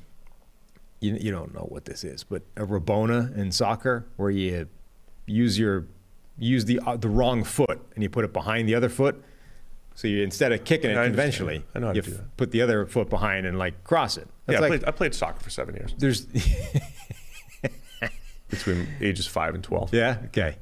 you, 1.00 1.14
you 1.14 1.30
don't 1.30 1.54
know 1.54 1.66
what 1.68 1.84
this 1.84 2.02
is, 2.02 2.24
but 2.24 2.42
a 2.56 2.66
rabona 2.66 3.34
in 3.36 3.52
soccer, 3.52 4.04
where 4.16 4.30
you 4.30 4.66
use 5.28 5.58
your 5.58 5.86
use 6.38 6.64
the 6.64 6.80
uh, 6.86 6.96
the 6.96 7.08
wrong 7.08 7.44
foot 7.44 7.80
and 7.94 8.02
you 8.02 8.08
put 8.08 8.24
it 8.24 8.32
behind 8.32 8.68
the 8.68 8.74
other 8.74 8.88
foot. 8.88 9.22
So 9.94 10.08
you 10.08 10.22
instead 10.22 10.52
of 10.52 10.64
kicking 10.64 10.90
it 10.90 10.96
I 10.96 11.06
conventionally, 11.06 11.64
I 11.74 11.80
know 11.80 11.92
you 11.92 12.02
put 12.36 12.52
the 12.52 12.62
other 12.62 12.86
foot 12.86 13.10
behind 13.10 13.46
and 13.46 13.58
like 13.58 13.84
cross 13.84 14.16
it. 14.16 14.28
yeah. 14.28 14.44
That's 14.46 14.58
I, 14.58 14.60
like, 14.60 14.68
played, 14.68 14.88
I 14.88 14.90
played 14.92 15.14
soccer 15.14 15.40
for 15.40 15.50
seven 15.50 15.74
years 15.74 15.94
there's 15.98 16.26
between 18.48 18.88
ages 19.00 19.26
five 19.26 19.54
and 19.54 19.64
twelve. 19.64 19.92
Yeah. 19.92 20.18
Okay. 20.26 20.56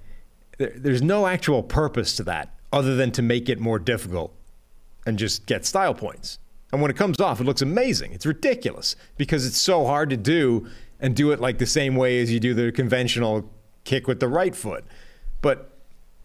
There, 0.58 0.72
there's 0.74 1.02
no 1.02 1.26
actual 1.26 1.62
purpose 1.62 2.16
to 2.16 2.24
that 2.24 2.54
other 2.72 2.96
than 2.96 3.12
to 3.12 3.22
make 3.22 3.48
it 3.48 3.60
more 3.60 3.78
difficult 3.78 4.34
and 5.06 5.18
just 5.18 5.46
get 5.46 5.64
style 5.64 5.94
points. 5.94 6.38
And 6.72 6.82
when 6.82 6.90
it 6.90 6.96
comes 6.96 7.20
off, 7.20 7.40
it 7.40 7.44
looks 7.44 7.62
amazing. 7.62 8.12
It's 8.12 8.26
ridiculous 8.26 8.96
because 9.16 9.46
it's 9.46 9.58
so 9.58 9.86
hard 9.86 10.10
to 10.10 10.16
do 10.16 10.66
and 10.98 11.14
do 11.14 11.30
it 11.30 11.40
like 11.40 11.58
the 11.58 11.66
same 11.66 11.94
way 11.94 12.20
as 12.20 12.32
you 12.32 12.40
do 12.40 12.54
the 12.54 12.72
conventional 12.72 13.48
kick 13.86 14.06
with 14.06 14.20
the 14.20 14.28
right 14.28 14.54
foot. 14.54 14.84
But 15.40 15.70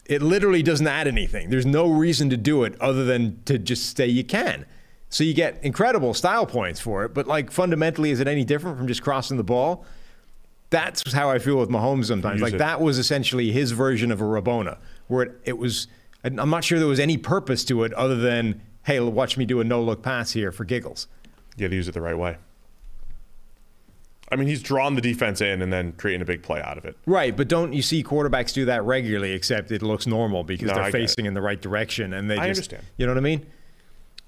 it 0.06 0.22
literally 0.22 0.62
doesn't 0.64 0.88
add 0.88 1.08
anything. 1.08 1.50
There's 1.50 1.66
no 1.66 1.90
reason 1.90 2.30
to 2.32 2.38
do 2.38 2.64
it 2.66 2.76
other 2.82 3.06
than 3.06 3.42
to 3.46 3.58
just 3.58 3.96
say 3.96 4.08
you 4.08 4.26
can. 4.26 4.66
So 5.10 5.24
you 5.24 5.34
get 5.34 5.60
incredible 5.64 6.14
style 6.14 6.46
points 6.46 6.80
for 6.80 7.06
it, 7.06 7.14
but 7.14 7.28
like 7.28 7.52
fundamentally, 7.52 8.12
is 8.12 8.20
it 8.20 8.28
any 8.28 8.44
different 8.44 8.78
from 8.78 8.88
just 8.88 9.02
crossing 9.02 9.38
the 9.38 9.44
ball? 9.44 9.86
That's 10.70 11.12
how 11.14 11.30
I 11.30 11.38
feel 11.40 11.58
with 11.58 11.70
Mahomes 11.70 12.06
sometimes. 12.06 12.36
Use 12.36 12.44
Like 12.44 12.54
it. 12.54 12.58
that 12.60 12.80
was 12.82 12.98
essentially 12.98 13.52
his 13.52 13.72
version 13.72 14.10
of 14.12 14.22
a 14.22 14.24
Rabona, 14.24 14.78
where 15.08 15.24
it, 15.24 15.42
it 15.46 15.58
was. 15.58 15.88
I'm 16.24 16.50
not 16.50 16.64
sure 16.64 16.80
there 16.80 16.88
was 16.88 17.00
any 17.00 17.18
purpose 17.18 17.66
to 17.66 17.84
it 17.84 17.94
other 17.94 18.16
than, 18.16 18.62
hey, 18.86 19.00
watch 19.00 19.38
me 19.38 19.44
do 19.46 19.60
a 19.60 19.64
no 19.64 19.82
look 19.82 20.02
pass 20.04 20.32
here 20.32 20.52
for 20.52 20.64
giggles. 20.66 21.08
You 21.58 21.66
got 21.66 21.72
to 21.72 21.76
use 21.76 21.88
it 21.88 21.94
the 21.94 22.02
right 22.02 22.18
way. 22.18 22.38
I 24.32 24.38
mean, 24.38 24.48
he's 24.48 24.64
drawn 24.64 24.96
the 24.96 25.02
defense 25.02 25.42
in 25.42 25.62
and 25.62 25.72
then 25.74 25.92
creating 25.94 26.22
a 26.22 26.26
big 26.26 26.42
play 26.42 26.62
out 26.62 26.78
of 26.78 26.86
it. 26.86 26.96
Right, 27.06 27.36
but 27.36 27.48
don't 27.48 27.74
you 27.74 27.82
see 27.82 28.04
quarterbacks 28.04 28.54
do 28.54 28.66
that 28.66 28.84
regularly? 28.84 29.34
Except 29.34 29.72
it 29.72 29.82
looks 29.82 30.08
normal 30.08 30.44
because 30.44 30.68
No, 30.70 30.76
they're 30.76 30.84
I 30.86 30.92
facing 30.92 31.26
in 31.26 31.34
the 31.34 31.42
right 31.42 31.62
direction 31.62 32.14
and 32.14 32.30
they 32.30 32.36
I 32.38 32.48
just. 32.48 32.60
understand. 32.60 32.84
You 32.98 33.06
know 33.08 33.12
what 33.14 33.18
I 33.18 33.22
mean? 33.22 33.46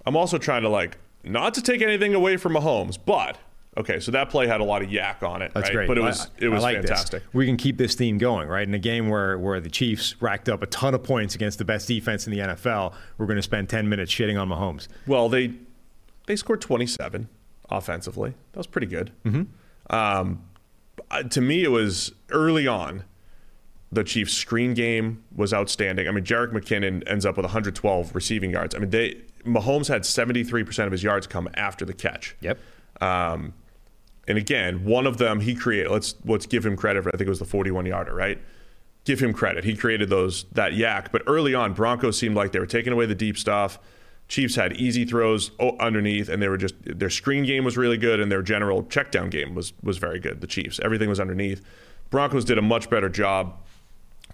I'm 0.06 0.16
also 0.18 0.38
trying 0.38 0.64
to 0.64 0.70
like 0.70 0.98
not 1.24 1.54
to 1.54 1.62
take 1.62 1.82
anything 1.82 2.14
away 2.14 2.36
from 2.36 2.54
Mahomes, 2.54 2.98
but 3.06 3.38
okay, 3.78 4.02
so 4.02 4.12
that 4.12 4.30
play 4.30 4.46
had 4.46 4.60
a 4.60 4.64
lot 4.66 4.82
of 4.84 4.90
YAC 4.90 5.24
on 5.24 5.42
it, 5.42 5.52
That's 5.54 5.70
right? 5.70 5.74
great. 5.76 5.88
But 5.88 5.98
it 5.98 6.02
was 6.02 6.30
it 6.38 6.50
was 6.50 6.62
like 6.62 6.82
this. 6.82 6.90
fantastic. 6.90 7.24
We 7.32 7.46
can 7.46 7.56
keep 7.56 7.78
this 7.78 7.96
theme 7.96 8.18
going, 8.18 8.50
right? 8.50 8.68
In 8.68 8.74
a 8.74 8.80
game 8.80 9.08
where 9.08 9.38
where 9.40 9.62
the 9.62 9.70
Chiefs 9.70 10.16
racked 10.22 10.50
up 10.50 10.62
a 10.62 10.66
ton 10.68 10.94
of 10.94 11.04
points 11.04 11.34
against 11.36 11.58
the 11.60 11.66
best 11.66 11.88
defense 11.88 12.28
in 12.28 12.34
the 12.34 12.40
NFL, 12.40 12.94
we're 13.18 13.26
going 13.26 13.38
to 13.38 13.42
spend 13.42 13.70
10 13.70 13.88
minutes 13.88 14.12
shitting 14.12 14.38
on 14.40 14.50
Mahomes. 14.50 14.90
Well, 15.08 15.30
they 15.30 15.54
they 16.28 16.36
scored 16.36 16.60
27 16.60 17.30
offensively. 17.70 18.34
That 18.52 18.58
was 18.58 18.68
pretty 18.68 18.88
good. 18.88 19.12
Mm-hmm. 19.26 19.44
Um, 19.90 20.44
to 21.30 21.42
me, 21.42 21.64
it 21.64 21.70
was 21.70 22.14
early 22.30 22.68
on. 22.68 23.04
The 23.92 24.04
Chiefs' 24.04 24.34
screen 24.34 24.74
game 24.74 25.24
was 25.36 25.54
outstanding. 25.54 26.08
I 26.08 26.12
mean, 26.12 26.24
Jerick 26.24 26.52
McKinnon 26.52 27.04
ends 27.06 27.28
up 27.28 27.38
with 27.38 27.46
112 27.46 28.16
receiving 28.16 28.50
yards. 28.50 28.74
I 28.74 28.80
mean, 28.80 28.90
they 28.90 29.22
Mahomes 29.46 29.88
had 29.88 30.02
73% 30.02 30.86
of 30.86 30.92
his 30.92 31.04
yards 31.04 31.28
come 31.28 31.48
after 31.54 31.86
the 31.86 31.94
catch. 31.94 32.36
Yep. 32.42 32.60
Um, 33.02 33.54
and 34.28 34.38
again, 34.38 34.86
one 34.86 35.06
of 35.06 35.18
them 35.18 35.42
he 35.42 35.54
created. 35.54 35.92
Let's 35.92 36.16
let's 36.26 36.46
give 36.46 36.66
him 36.66 36.76
credit 36.76 37.04
for. 37.04 37.10
I 37.10 37.18
think 37.18 37.28
it 37.28 37.30
was 37.30 37.40
the 37.40 37.46
41 37.46 37.86
yarder, 37.86 38.16
right? 38.16 38.40
Give 39.04 39.20
him 39.20 39.34
credit. 39.34 39.66
He 39.66 39.76
created 39.76 40.10
those 40.10 40.46
that 40.54 40.72
YAC. 40.72 41.12
But 41.12 41.24
early 41.28 41.54
on, 41.54 41.74
Broncos 41.74 42.18
seemed 42.18 42.36
like 42.36 42.54
they 42.54 42.60
were 42.60 42.66
taking 42.66 42.94
away 42.94 43.06
the 43.06 43.16
deep 43.16 43.38
stuff. 43.38 43.80
Chiefs 44.34 44.56
had 44.56 44.74
easy 44.78 45.06
throws 45.06 45.52
underneath, 45.80 46.28
and 46.28 46.42
they 46.42 46.48
were 46.48 46.58
just 46.58 46.74
their 46.84 47.12
screen 47.12 47.46
game 47.46 47.64
was 47.64 47.78
really 47.78 47.98
good, 47.98 48.20
and 48.20 48.32
their 48.32 48.42
general 48.42 48.82
check 48.82 49.12
down 49.12 49.30
game 49.30 49.54
was 49.54 49.74
was 49.84 50.00
very 50.00 50.20
good. 50.20 50.42
The 50.42 50.48
Chiefs, 50.48 50.80
everything 50.84 51.08
was 51.08 51.20
underneath. 51.20 51.62
Broncos 52.10 52.44
did 52.44 52.58
a 52.58 52.62
much 52.64 52.90
better 52.90 53.10
job 53.10 53.54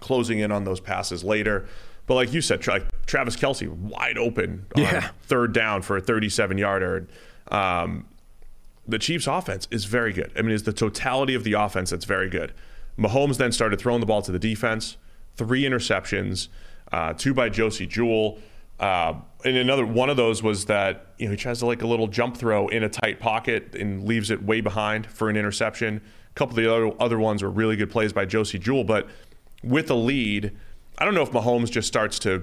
closing 0.00 0.38
in 0.38 0.50
on 0.50 0.64
those 0.64 0.80
passes 0.80 1.22
later. 1.22 1.66
But 2.06 2.14
like 2.14 2.32
you 2.32 2.40
said, 2.40 2.66
like 2.66 2.84
Travis 3.04 3.36
Kelce 3.36 3.68
wide 3.68 4.16
open 4.16 4.64
on 4.74 4.82
Yeah. 4.82 5.10
third 5.24 5.52
down 5.52 5.82
for 5.82 5.98
a 5.98 6.00
37 6.00 6.56
yarder. 6.56 7.06
Um, 7.48 8.06
the 8.88 8.98
Chiefs' 8.98 9.26
offense 9.26 9.68
is 9.70 9.84
very 9.84 10.14
good. 10.14 10.32
I 10.34 10.40
mean, 10.40 10.52
it's 10.52 10.62
the 10.62 10.72
totality 10.72 11.34
of 11.34 11.44
the 11.44 11.52
offense 11.52 11.90
that's 11.90 12.06
very 12.06 12.30
good. 12.30 12.54
Mahomes 12.98 13.36
then 13.36 13.52
started 13.52 13.78
throwing 13.78 14.00
the 14.00 14.06
ball 14.06 14.22
to 14.22 14.32
the 14.32 14.38
defense, 14.38 14.96
three 15.36 15.64
interceptions, 15.64 16.48
uh, 16.90 17.12
two 17.12 17.34
by 17.34 17.50
Josey 17.50 17.86
Jewell. 17.86 18.38
Uh, 18.80 19.14
and 19.44 19.56
another 19.56 19.84
one 19.86 20.08
of 20.10 20.16
those 20.16 20.42
was 20.42 20.64
that 20.64 21.14
you 21.18 21.26
know 21.26 21.30
he 21.32 21.36
tries 21.36 21.58
to 21.60 21.66
like 21.66 21.82
a 21.82 21.86
little 21.86 22.08
jump 22.08 22.36
throw 22.36 22.66
in 22.68 22.82
a 22.82 22.88
tight 22.88 23.20
pocket 23.20 23.74
and 23.74 24.04
leaves 24.06 24.30
it 24.30 24.42
way 24.42 24.60
behind 24.60 25.06
for 25.06 25.28
an 25.28 25.36
interception. 25.36 26.00
A 26.30 26.34
couple 26.34 26.58
of 26.58 26.64
the 26.64 26.74
other 26.74 26.90
other 27.00 27.18
ones 27.18 27.42
were 27.42 27.50
really 27.50 27.76
good 27.76 27.90
plays 27.90 28.12
by 28.12 28.24
Josey 28.24 28.58
Jewell, 28.58 28.84
but 28.84 29.06
with 29.62 29.90
a 29.90 29.94
lead, 29.94 30.52
I 30.98 31.04
don't 31.04 31.14
know 31.14 31.22
if 31.22 31.30
Mahomes 31.30 31.70
just 31.70 31.88
starts 31.88 32.18
to 32.20 32.42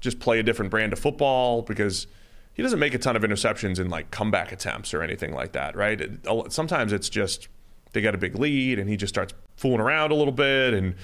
just 0.00 0.18
play 0.18 0.38
a 0.38 0.42
different 0.42 0.70
brand 0.70 0.92
of 0.92 0.98
football 0.98 1.62
because 1.62 2.06
he 2.54 2.62
doesn't 2.62 2.78
make 2.78 2.94
a 2.94 2.98
ton 2.98 3.16
of 3.16 3.22
interceptions 3.22 3.78
in 3.78 3.88
like 3.90 4.10
comeback 4.10 4.52
attempts 4.52 4.92
or 4.94 5.02
anything 5.02 5.32
like 5.32 5.52
that, 5.52 5.76
right? 5.76 6.00
It- 6.00 6.26
Sometimes 6.52 6.92
it's 6.92 7.08
just 7.08 7.48
they 7.92 8.00
got 8.00 8.14
a 8.14 8.18
big 8.18 8.36
lead 8.36 8.78
and 8.80 8.88
he 8.90 8.96
just 8.96 9.14
starts 9.14 9.32
fooling 9.56 9.80
around 9.80 10.10
a 10.10 10.14
little 10.14 10.32
bit 10.32 10.74
and 10.74 10.94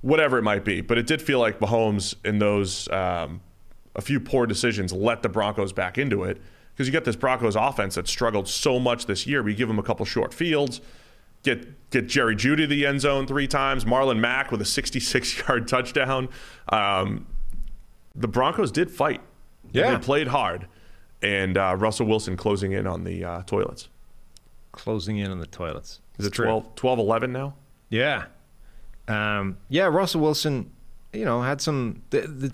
whatever 0.00 0.38
it 0.38 0.42
might 0.42 0.64
be. 0.64 0.80
But 0.80 0.96
it 0.98 1.06
did 1.06 1.20
feel 1.20 1.38
like 1.38 1.60
Mahomes 1.60 2.14
in 2.24 2.38
those 2.38 2.88
um, 2.88 3.40
a 3.98 4.00
few 4.00 4.20
poor 4.20 4.46
decisions 4.46 4.92
let 4.92 5.22
the 5.22 5.28
Broncos 5.28 5.72
back 5.72 5.98
into 5.98 6.22
it 6.22 6.40
because 6.72 6.86
you 6.86 6.92
got 6.92 7.04
this 7.04 7.16
Broncos 7.16 7.56
offense 7.56 7.96
that 7.96 8.06
struggled 8.06 8.46
so 8.48 8.78
much 8.78 9.06
this 9.06 9.26
year. 9.26 9.42
We 9.42 9.54
give 9.54 9.66
them 9.66 9.80
a 9.80 9.82
couple 9.82 10.06
short 10.06 10.32
fields. 10.32 10.80
Get 11.42 11.90
get 11.90 12.06
Jerry 12.06 12.36
Jeudy 12.36 12.58
to 12.58 12.66
the 12.68 12.86
end 12.86 13.00
zone 13.00 13.26
three 13.26 13.48
times. 13.48 13.84
Marlon 13.84 14.20
Mack 14.20 14.52
with 14.52 14.62
a 14.62 14.64
66 14.64 15.38
yard 15.48 15.66
touchdown. 15.66 16.28
Um, 16.68 17.26
the 18.14 18.28
Broncos 18.28 18.70
did 18.70 18.90
fight. 18.90 19.20
Yeah. 19.72 19.96
They 19.96 19.98
played 19.98 20.28
hard. 20.28 20.68
And 21.20 21.58
uh, 21.58 21.74
Russell 21.76 22.06
Wilson 22.06 22.36
closing 22.36 22.70
in 22.70 22.86
on 22.86 23.02
the 23.02 23.24
uh, 23.24 23.42
toilets. 23.42 23.88
Closing 24.70 25.18
in 25.18 25.32
on 25.32 25.40
the 25.40 25.46
toilets. 25.46 26.00
Is 26.18 26.24
it 26.24 26.28
It's 26.28 26.36
true. 26.36 26.44
12, 26.46 26.74
12 26.76 26.98
11 27.00 27.32
now? 27.32 27.54
Yeah. 27.88 28.26
Um, 29.08 29.58
yeah, 29.68 29.86
Russell 29.86 30.20
Wilson, 30.20 30.70
you 31.12 31.24
know, 31.24 31.42
had 31.42 31.60
some. 31.60 32.02
The, 32.10 32.20
the, 32.20 32.52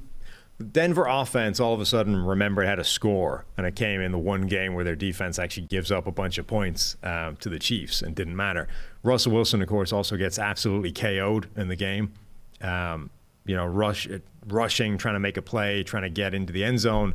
Denver 0.70 1.06
offense 1.06 1.58
all 1.58 1.74
of 1.74 1.80
a 1.80 1.86
sudden 1.86 2.16
remembered 2.16 2.66
how 2.66 2.76
to 2.76 2.84
score, 2.84 3.44
and 3.56 3.66
it 3.66 3.74
came 3.74 4.00
in 4.00 4.12
the 4.12 4.18
one 4.18 4.42
game 4.42 4.74
where 4.74 4.84
their 4.84 4.94
defense 4.94 5.38
actually 5.38 5.66
gives 5.66 5.90
up 5.90 6.06
a 6.06 6.12
bunch 6.12 6.38
of 6.38 6.46
points 6.46 6.96
um, 7.02 7.36
to 7.36 7.48
the 7.48 7.58
Chiefs 7.58 8.02
and 8.02 8.14
didn't 8.14 8.36
matter. 8.36 8.68
Russell 9.02 9.32
Wilson, 9.32 9.62
of 9.62 9.68
course, 9.68 9.92
also 9.92 10.16
gets 10.16 10.38
absolutely 10.38 10.92
KO'd 10.92 11.48
in 11.56 11.68
the 11.68 11.76
game. 11.76 12.12
Um, 12.60 13.10
you 13.44 13.56
know, 13.56 13.66
rush, 13.66 14.08
rushing, 14.46 14.96
trying 14.96 15.14
to 15.14 15.20
make 15.20 15.36
a 15.36 15.42
play, 15.42 15.82
trying 15.82 16.04
to 16.04 16.10
get 16.10 16.34
into 16.34 16.52
the 16.52 16.64
end 16.64 16.78
zone, 16.80 17.14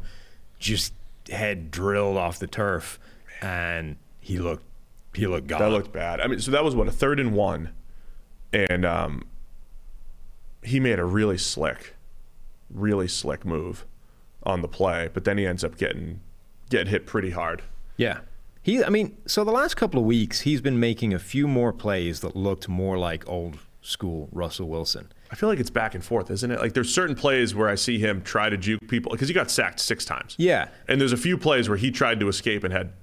just 0.59 0.93
head 1.29 1.71
drilled 1.71 2.17
off 2.17 2.39
the 2.39 2.47
turf, 2.47 2.99
and 3.41 3.95
he 4.19 4.37
looked 4.37 4.65
he 5.15 5.27
looked 5.27 5.47
gone. 5.47 5.59
That 5.59 5.71
looked 5.71 5.91
bad. 5.91 6.21
I 6.21 6.27
mean, 6.27 6.39
so 6.39 6.51
that 6.51 6.63
was 6.63 6.75
what 6.75 6.87
a 6.87 6.91
third 6.91 7.19
and 7.19 7.33
one, 7.33 7.71
and 8.53 8.85
um, 8.85 9.27
he 10.61 10.79
made 10.79 10.99
a 10.99 11.05
really 11.05 11.37
slick, 11.37 11.95
really 12.69 13.07
slick 13.07 13.45
move 13.45 13.85
on 14.43 14.61
the 14.61 14.67
play, 14.67 15.09
but 15.13 15.23
then 15.23 15.37
he 15.37 15.45
ends 15.45 15.63
up 15.63 15.77
getting 15.77 16.21
getting 16.69 16.87
hit 16.87 17.05
pretty 17.05 17.31
hard. 17.31 17.61
Yeah. 17.97 18.19
He 18.61 18.83
I 18.83 18.89
mean, 18.89 19.17
so 19.25 19.43
the 19.43 19.51
last 19.51 19.75
couple 19.75 19.99
of 19.99 20.05
weeks 20.05 20.41
he's 20.41 20.61
been 20.61 20.79
making 20.79 21.13
a 21.13 21.19
few 21.19 21.47
more 21.47 21.73
plays 21.73 22.19
that 22.21 22.35
looked 22.35 22.67
more 22.67 22.97
like 22.97 23.27
old 23.27 23.59
school 23.81 24.29
Russell 24.31 24.67
Wilson. 24.67 25.11
I 25.31 25.35
feel 25.35 25.49
like 25.49 25.59
it's 25.59 25.69
back 25.69 25.95
and 25.95 26.03
forth, 26.03 26.31
isn't 26.31 26.51
it? 26.51 26.59
Like 26.59 26.73
there's 26.73 26.93
certain 26.93 27.15
plays 27.15 27.53
where 27.53 27.69
I 27.69 27.75
see 27.75 27.99
him 27.99 28.21
try 28.21 28.49
to 28.49 28.57
juke 28.57 28.87
people 28.87 29.11
because 29.11 29.27
he 29.27 29.33
got 29.33 29.51
sacked 29.51 29.79
six 29.79 30.05
times. 30.05 30.35
Yeah. 30.37 30.69
And 30.87 30.99
there's 30.99 31.13
a 31.13 31.17
few 31.17 31.37
plays 31.37 31.69
where 31.69 31.77
he 31.77 31.91
tried 31.91 32.19
to 32.19 32.27
escape 32.27 32.63
and 32.63 32.73
had 32.73 32.93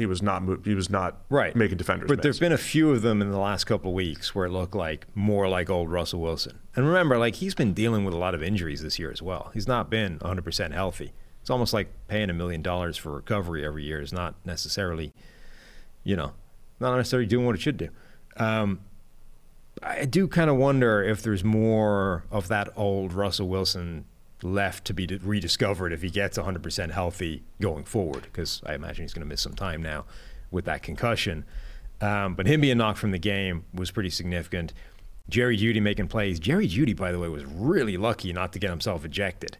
he 0.00 0.06
was 0.06 0.22
not 0.22 0.42
he 0.64 0.74
was 0.74 0.90
not 0.90 1.18
Right. 1.28 1.54
making 1.54 1.76
defenders. 1.78 2.08
But 2.08 2.18
miss. 2.18 2.22
there's 2.24 2.40
been 2.40 2.52
a 2.52 2.58
few 2.58 2.90
of 2.90 3.02
them 3.02 3.20
in 3.22 3.30
the 3.30 3.38
last 3.38 3.64
couple 3.64 3.90
of 3.90 3.94
weeks 3.94 4.34
where 4.34 4.46
it 4.46 4.50
looked 4.50 4.74
like 4.74 5.06
more 5.14 5.48
like 5.48 5.68
old 5.70 5.90
Russell 5.90 6.20
Wilson. 6.20 6.58
And 6.74 6.86
remember, 6.86 7.18
like 7.18 7.36
he's 7.36 7.54
been 7.54 7.72
dealing 7.74 8.04
with 8.04 8.14
a 8.14 8.16
lot 8.16 8.34
of 8.34 8.42
injuries 8.42 8.82
this 8.82 8.98
year 8.98 9.10
as 9.10 9.20
well. 9.22 9.50
He's 9.54 9.68
not 9.68 9.90
been 9.90 10.18
100% 10.20 10.72
healthy. 10.72 11.12
It's 11.40 11.50
almost 11.50 11.72
like 11.72 11.88
paying 12.08 12.30
a 12.30 12.34
million 12.34 12.62
dollars 12.62 12.96
for 12.96 13.12
recovery 13.12 13.64
every 13.64 13.84
year 13.84 14.00
is 14.00 14.12
not 14.12 14.34
necessarily, 14.44 15.12
you 16.04 16.16
know, 16.16 16.32
not 16.80 16.96
necessarily 16.96 17.26
doing 17.26 17.46
what 17.46 17.54
it 17.54 17.60
should 17.60 17.76
do. 17.76 17.88
Um, 18.36 18.80
I 19.82 20.04
do 20.04 20.28
kind 20.28 20.50
of 20.50 20.56
wonder 20.56 21.02
if 21.02 21.22
there's 21.22 21.42
more 21.44 22.24
of 22.30 22.48
that 22.48 22.68
old 22.76 23.12
Russell 23.14 23.48
Wilson 23.48 24.04
left 24.42 24.84
to 24.86 24.94
be 24.94 25.06
rediscovered 25.22 25.92
if 25.92 26.02
he 26.02 26.10
gets 26.10 26.38
100% 26.38 26.90
healthy 26.90 27.42
going 27.60 27.84
forward, 27.84 28.24
because 28.24 28.62
I 28.66 28.74
imagine 28.74 29.04
he's 29.04 29.12
going 29.12 29.24
to 29.24 29.28
miss 29.28 29.40
some 29.40 29.54
time 29.54 29.82
now 29.82 30.04
with 30.50 30.64
that 30.64 30.82
concussion. 30.82 31.44
Um, 32.00 32.34
but 32.34 32.46
him 32.46 32.62
being 32.62 32.78
knocked 32.78 32.98
from 32.98 33.10
the 33.10 33.18
game 33.18 33.64
was 33.74 33.90
pretty 33.90 34.10
significant. 34.10 34.72
Jerry 35.28 35.56
Jeudy 35.56 35.80
making 35.80 36.08
plays. 36.08 36.40
Jerry 36.40 36.66
Jeudy, 36.66 36.96
by 36.96 37.12
the 37.12 37.18
way, 37.18 37.28
was 37.28 37.44
really 37.44 37.96
lucky 37.96 38.32
not 38.32 38.52
to 38.54 38.58
get 38.58 38.70
himself 38.70 39.04
ejected. 39.04 39.58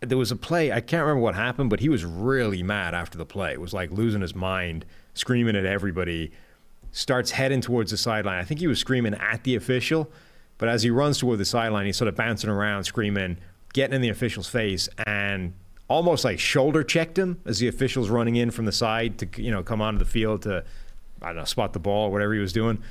There 0.00 0.18
was 0.18 0.30
a 0.30 0.36
play, 0.36 0.72
I 0.72 0.80
can't 0.80 1.02
remember 1.02 1.22
what 1.22 1.34
happened, 1.34 1.70
but 1.70 1.80
he 1.80 1.88
was 1.88 2.04
really 2.04 2.62
mad 2.62 2.94
after 2.94 3.18
the 3.18 3.26
play. 3.26 3.52
It 3.52 3.60
was 3.60 3.72
like 3.72 3.90
losing 3.90 4.22
his 4.22 4.34
mind, 4.34 4.84
screaming 5.14 5.56
at 5.56 5.64
everybody 5.64 6.32
starts 6.92 7.32
heading 7.32 7.60
towards 7.60 7.90
the 7.90 7.96
sideline. 7.96 8.38
I 8.38 8.44
think 8.44 8.60
he 8.60 8.66
was 8.66 8.78
screaming 8.78 9.14
at 9.14 9.44
the 9.44 9.54
official, 9.54 10.10
but 10.58 10.68
as 10.68 10.82
he 10.82 10.90
runs 10.90 11.18
toward 11.18 11.38
the 11.38 11.44
sideline, 11.44 11.86
he's 11.86 11.96
sort 11.96 12.08
of 12.08 12.16
bouncing 12.16 12.50
around, 12.50 12.84
screaming, 12.84 13.38
getting 13.72 13.94
in 13.94 14.00
the 14.00 14.08
official's 14.08 14.48
face, 14.48 14.88
and 15.06 15.52
almost 15.88 16.24
like 16.24 16.38
shoulder 16.38 16.84
checked 16.84 17.18
him 17.18 17.40
as 17.44 17.58
the 17.58 17.68
official's 17.68 18.08
running 18.08 18.36
in 18.36 18.50
from 18.50 18.64
the 18.64 18.72
side 18.72 19.18
to 19.18 19.42
you 19.42 19.50
know 19.50 19.62
come 19.62 19.82
onto 19.82 19.98
the 19.98 20.04
field 20.04 20.42
to 20.42 20.64
I 21.20 21.26
don't 21.26 21.36
know 21.36 21.44
spot 21.44 21.72
the 21.72 21.78
ball 21.78 22.06
or 22.06 22.12
whatever 22.12 22.32
he 22.32 22.40
was 22.40 22.52
doing. 22.52 22.82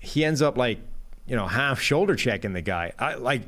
He 0.00 0.24
ends 0.24 0.42
up 0.42 0.56
like 0.56 0.78
you 1.26 1.34
know 1.36 1.46
half 1.46 1.80
shoulder 1.80 2.14
checking 2.14 2.52
the 2.52 2.62
guy. 2.62 2.92
I 2.98 3.14
like 3.14 3.42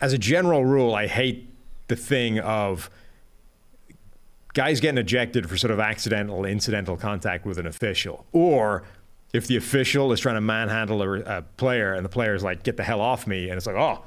as 0.00 0.12
a 0.12 0.18
general 0.18 0.64
rule, 0.64 0.94
I 0.94 1.06
hate 1.06 1.48
the 1.88 1.96
thing 1.96 2.40
of 2.40 2.90
guys 4.54 4.80
getting 4.80 4.98
ejected 4.98 5.48
for 5.48 5.56
sort 5.56 5.70
of 5.70 5.80
accidental, 5.80 6.44
incidental 6.44 6.96
contact 6.96 7.46
with 7.46 7.58
an 7.58 7.66
official, 7.66 8.26
or 8.32 8.82
if 9.32 9.46
the 9.46 9.56
official 9.56 10.12
is 10.12 10.20
trying 10.20 10.34
to 10.34 10.40
manhandle 10.42 11.02
a, 11.02 11.38
a 11.38 11.42
player 11.56 11.94
and 11.94 12.04
the 12.04 12.10
player 12.10 12.34
is 12.34 12.42
like, 12.42 12.62
"Get 12.62 12.76
the 12.76 12.82
hell 12.82 13.00
off 13.00 13.26
me," 13.26 13.48
and 13.48 13.56
it's 13.56 13.66
like, 13.66 13.76
"Oh, 13.76 14.04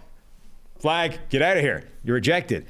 flag, 0.80 1.20
get 1.30 1.42
out 1.42 1.58
of 1.58 1.64
here, 1.64 1.88
you're 2.04 2.18
ejected." 2.18 2.66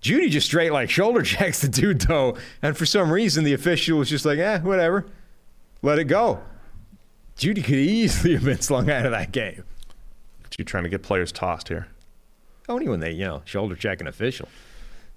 Jeudy 0.00 0.30
just 0.30 0.46
straight 0.46 0.72
like 0.72 0.90
shoulder 0.90 1.22
checks 1.24 1.60
the 1.60 1.68
dude 1.68 2.02
though, 2.02 2.36
and 2.62 2.76
for 2.76 2.86
some 2.86 3.10
reason 3.10 3.44
the 3.44 3.52
official 3.52 3.98
was 3.98 4.08
just 4.08 4.24
like, 4.24 4.38
"Eh, 4.38 4.58
whatever, 4.60 5.06
let 5.82 5.98
it 5.98 6.04
go." 6.04 6.40
Jeudy 7.36 7.62
could 7.62 7.74
easily 7.74 8.34
have 8.34 8.44
been 8.44 8.60
slung 8.60 8.90
out 8.90 9.06
of 9.06 9.12
that 9.12 9.30
game. 9.30 9.62
you 10.58 10.64
trying 10.64 10.82
to 10.82 10.88
get 10.88 11.02
players 11.02 11.30
tossed 11.30 11.68
here. 11.68 11.86
Only 12.68 12.88
when 12.88 12.98
they, 12.98 13.12
you 13.12 13.24
know, 13.24 13.42
shoulder 13.44 13.76
check 13.76 14.00
an 14.00 14.08
official. 14.08 14.48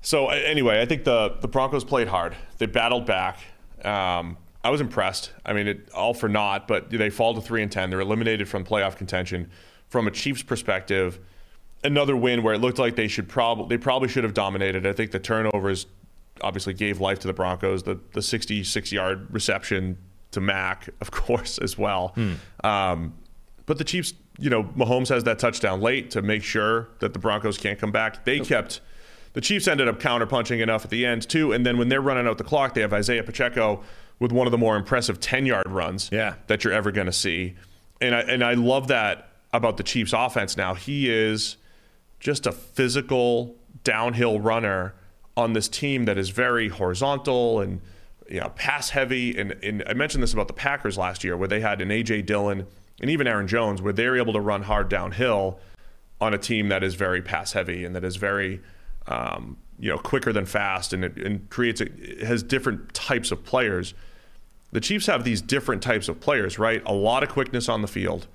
So 0.01 0.29
anyway, 0.29 0.81
I 0.81 0.85
think 0.85 1.03
the 1.03 1.37
the 1.41 1.47
Broncos 1.47 1.83
played 1.83 2.07
hard. 2.07 2.35
They 2.57 2.65
battled 2.65 3.05
back. 3.05 3.39
Um, 3.83 4.37
I 4.63 4.69
was 4.69 4.81
impressed. 4.81 5.31
I 5.45 5.53
mean, 5.53 5.67
it, 5.67 5.89
all 5.93 6.13
for 6.13 6.29
naught, 6.29 6.67
but 6.67 6.89
they 6.91 7.09
fall 7.09 7.33
to 7.33 7.41
three 7.41 7.63
and 7.63 7.71
ten. 7.71 7.89
They're 7.89 7.99
eliminated 7.99 8.47
from 8.47 8.63
playoff 8.63 8.95
contention. 8.95 9.49
From 9.89 10.07
a 10.07 10.11
Chiefs 10.11 10.43
perspective, 10.43 11.19
another 11.83 12.15
win 12.15 12.43
where 12.43 12.53
it 12.53 12.59
looked 12.59 12.79
like 12.79 12.95
they 12.95 13.07
should 13.07 13.27
probably 13.29 13.75
they 13.75 13.81
probably 13.81 14.07
should 14.07 14.23
have 14.23 14.33
dominated. 14.33 14.85
I 14.85 14.93
think 14.93 15.11
the 15.11 15.19
turnovers 15.19 15.85
obviously 16.41 16.73
gave 16.73 16.99
life 16.99 17.19
to 17.19 17.27
the 17.27 17.33
Broncos. 17.33 17.83
The 17.83 17.99
the 18.13 18.21
66 18.21 18.91
yard 18.91 19.27
reception 19.33 19.97
to 20.31 20.41
Mac, 20.41 20.89
of 21.01 21.11
course, 21.11 21.57
as 21.57 21.77
well. 21.77 22.15
Um, 22.63 23.13
but 23.65 23.77
the 23.77 23.83
Chiefs, 23.83 24.13
you 24.39 24.49
know, 24.49 24.63
Mahomes 24.63 25.09
has 25.09 25.23
that 25.25 25.39
touchdown 25.39 25.81
late 25.81 26.11
to 26.11 26.21
make 26.21 26.43
sure 26.43 26.89
that 26.99 27.13
the 27.13 27.19
Broncos 27.19 27.57
can't 27.57 27.79
come 27.79 27.91
back. 27.91 28.25
They 28.25 28.39
kept 28.39 28.81
the 29.33 29.41
Chiefs 29.41 29.67
ended 29.67 29.87
up 29.87 29.99
counterpunching 29.99 30.59
enough 30.61 30.83
at 30.83 30.91
the 30.91 31.05
end 31.05 31.27
too, 31.29 31.53
and 31.53 31.65
then 31.65 31.77
when 31.77 31.87
they're 31.89 32.01
running 32.01 32.27
out 32.27 32.37
the 32.37 32.43
clock, 32.43 32.73
they 32.73 32.81
have 32.81 32.91
Isaiah 32.93 33.23
Pacheco 33.23 33.81
with 34.19 34.31
one 34.31 34.45
of 34.45 34.51
the 34.51 34.57
more 34.57 34.75
impressive 34.75 35.19
10 35.19 35.45
yard 35.45 35.67
runs 35.69 36.09
Yeah. 36.11 36.35
that 36.47 36.63
you're 36.63 36.73
ever 36.73 36.91
going 36.91 37.07
to 37.07 37.13
see. 37.13 37.55
And 38.01 38.13
I 38.15 38.19
and 38.21 38.43
I 38.43 38.53
love 38.55 38.87
that 38.89 39.29
about 39.53 39.77
the 39.77 39.83
Chiefs 39.83 40.13
offense 40.13 40.57
now. 40.57 40.73
He 40.73 41.09
is 41.09 41.57
just 42.21 42.45
a 42.45 42.51
physical 42.53 43.55
downhill 43.83 44.39
runner 44.39 44.93
on 45.35 45.53
this 45.53 45.67
team 45.67 46.05
that 46.05 46.17
is 46.17 46.29
very 46.29 46.69
horizontal 46.69 47.59
and 47.59 47.81
you 48.29 48.39
know, 48.39 48.49
pass 48.55 48.91
heavy. 48.91 49.37
And, 49.37 49.51
and 49.63 49.83
I 49.87 49.93
mentioned 49.93 50.23
this 50.23 50.31
about 50.31 50.47
the 50.47 50.53
Packers 50.53 50.97
last 50.97 51.23
year, 51.23 51.35
where 51.35 51.49
they 51.49 51.59
had 51.59 51.81
an 51.81 51.89
AJ 51.89 52.25
Dillon 52.27 52.65
and 53.01 53.09
even 53.09 53.27
Aaron 53.27 53.47
Jones, 53.47 53.81
where 53.81 53.91
they're 53.91 54.15
able 54.15 54.33
to 54.33 54.39
run 54.39 54.63
hard 54.63 54.87
downhill 54.87 55.59
on 56.21 56.33
a 56.33 56.37
team 56.37 56.69
that 56.69 56.83
is 56.83 56.93
very 56.93 57.21
pass 57.21 57.51
heavy 57.51 57.83
and 57.83 57.95
that 57.95 58.03
is 58.03 58.15
very 58.15 58.61
um, 59.07 59.57
you 59.79 59.89
know 59.89 59.97
quicker 59.97 60.31
than 60.31 60.45
fast 60.45 60.93
and 60.93 61.03
it 61.03 61.17
and 61.17 61.49
creates 61.49 61.81
a, 61.81 61.85
it 61.85 62.21
has 62.21 62.43
different 62.43 62.93
types 62.93 63.31
of 63.31 63.43
players. 63.43 63.95
The 64.71 64.79
Chiefs 64.79 65.07
have 65.07 65.23
these 65.23 65.41
different 65.41 65.81
types 65.81 66.07
of 66.07 66.21
players, 66.21 66.57
right? 66.59 66.81
A 66.85 66.93
lot 66.93 67.23
of 67.23 67.29
quickness 67.29 67.67
on 67.67 67.81
the 67.81 67.87
field. 67.87 68.27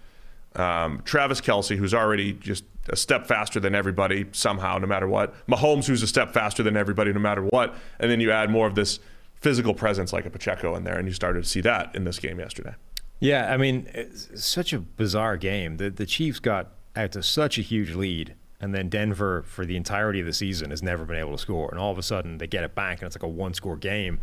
Um, 0.57 1.03
Travis 1.05 1.41
Kelce, 1.41 1.77
who's 1.77 1.95
already 1.95 2.33
just 2.33 2.65
a 2.89 2.97
step 2.97 3.27
faster 3.27 3.61
than 3.61 3.75
everybody 3.75 4.27
somehow, 4.33 4.79
no 4.79 4.87
matter 4.87 5.09
what. 5.09 5.35
Mahomes, 5.47 5.87
who's 5.87 6.03
a 6.03 6.07
step 6.07 6.33
faster 6.33 6.63
than 6.63 6.77
everybody, 6.77 7.13
no 7.13 7.21
matter 7.21 7.43
what. 7.43 7.75
And 7.99 8.11
then 8.11 8.21
you 8.21 8.31
add 8.31 8.51
more 8.51 8.67
of 8.67 8.75
this 8.75 9.01
physical 9.35 9.75
presence 9.75 10.13
like 10.13 10.25
a 10.27 10.31
Pacheco 10.31 10.75
in 10.77 10.85
there, 10.85 10.99
and 10.99 11.07
you 11.07 11.15
started 11.15 11.43
to 11.45 11.49
see 11.49 11.61
that 11.61 11.95
in 11.95 12.05
this 12.05 12.19
game 12.19 12.39
yesterday. 12.39 12.75
Yeah, 13.21 13.53
I 13.53 13.57
mean, 13.57 13.89
such 14.35 14.73
a 14.73 14.79
bizarre 14.79 15.37
game. 15.37 15.79
The 15.79 15.91
the 15.91 16.07
Chiefs 16.07 16.39
got 16.39 16.73
out 16.95 17.13
to 17.13 17.23
such 17.23 17.59
a 17.59 17.63
huge 17.63 17.95
lead, 17.95 18.35
and 18.61 18.75
then 18.75 18.89
Denver 18.89 19.43
for 19.47 19.65
the 19.65 19.77
entirety 19.77 20.21
of 20.21 20.27
the 20.27 20.33
season 20.33 20.71
has 20.71 20.83
never 20.83 21.05
been 21.05 21.19
able 21.19 21.33
to 21.33 21.39
score. 21.39 21.69
And 21.71 21.79
all 21.79 21.91
of 21.91 21.99
a 21.99 22.03
sudden 22.03 22.39
they 22.39 22.47
get 22.47 22.65
it 22.65 22.75
back, 22.75 23.01
and 23.01 23.07
it's 23.07 23.17
like 23.17 23.23
a 23.23 23.29
one 23.29 23.55
score 23.55 23.77
game. 23.77 24.21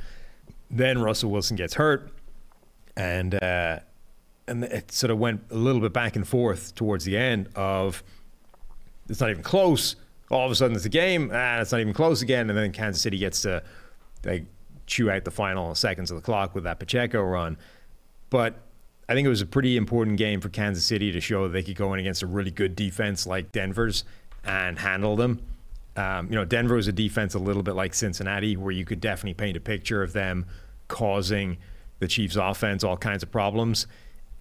Then 0.69 1.01
Russell 1.01 1.31
Wilson 1.31 1.55
gets 1.55 1.75
hurt, 1.75 2.11
and 2.95 3.41
uh, 3.41 3.79
and 4.47 4.63
it 4.63 4.91
sort 4.91 5.11
of 5.11 5.19
went 5.19 5.41
a 5.51 5.55
little 5.55 5.81
bit 5.81 5.93
back 5.93 6.15
and 6.15 6.27
forth 6.27 6.75
towards 6.75 7.05
the 7.05 7.17
end 7.17 7.49
of 7.55 8.03
it's 9.09 9.19
not 9.19 9.29
even 9.29 9.43
close. 9.43 9.95
All 10.29 10.45
of 10.45 10.51
a 10.51 10.55
sudden 10.55 10.75
it's 10.75 10.85
a 10.85 10.89
game, 10.89 11.31
and 11.31 11.61
it's 11.61 11.71
not 11.71 11.81
even 11.81 11.93
close 11.93 12.21
again, 12.21 12.49
and 12.49 12.57
then 12.57 12.71
Kansas 12.71 13.01
City 13.01 13.17
gets 13.17 13.41
to 13.41 13.63
they 14.21 14.45
chew 14.85 15.09
out 15.09 15.23
the 15.25 15.31
final 15.31 15.75
seconds 15.75 16.11
of 16.11 16.15
the 16.15 16.21
clock 16.21 16.55
with 16.55 16.63
that 16.63 16.79
Pacheco 16.79 17.21
run. 17.21 17.57
But 18.29 18.55
I 19.07 19.13
think 19.13 19.25
it 19.25 19.29
was 19.29 19.41
a 19.41 19.45
pretty 19.45 19.77
important 19.77 20.17
game 20.17 20.41
for 20.41 20.49
Kansas 20.49 20.83
City 20.85 21.11
to 21.11 21.21
show 21.21 21.43
that 21.43 21.53
they 21.53 21.63
could 21.63 21.75
go 21.75 21.93
in 21.93 21.99
against 21.99 22.23
a 22.23 22.27
really 22.27 22.51
good 22.51 22.75
defense 22.75 23.27
like 23.27 23.51
Denver's 23.51 24.03
and 24.43 24.79
handle 24.79 25.15
them. 25.15 25.41
Um, 25.95 26.27
you 26.29 26.35
know, 26.35 26.45
Denver 26.45 26.75
was 26.75 26.87
a 26.87 26.91
defense 26.91 27.33
a 27.33 27.39
little 27.39 27.63
bit 27.63 27.75
like 27.75 27.93
Cincinnati, 27.93 28.57
where 28.57 28.71
you 28.71 28.85
could 28.85 28.99
definitely 28.99 29.35
paint 29.35 29.55
a 29.55 29.59
picture 29.59 30.01
of 30.01 30.13
them 30.13 30.45
causing 30.87 31.57
the 31.99 32.07
Chiefs' 32.07 32.35
offense 32.35 32.83
all 32.83 32.97
kinds 32.97 33.23
of 33.23 33.31
problems. 33.31 33.87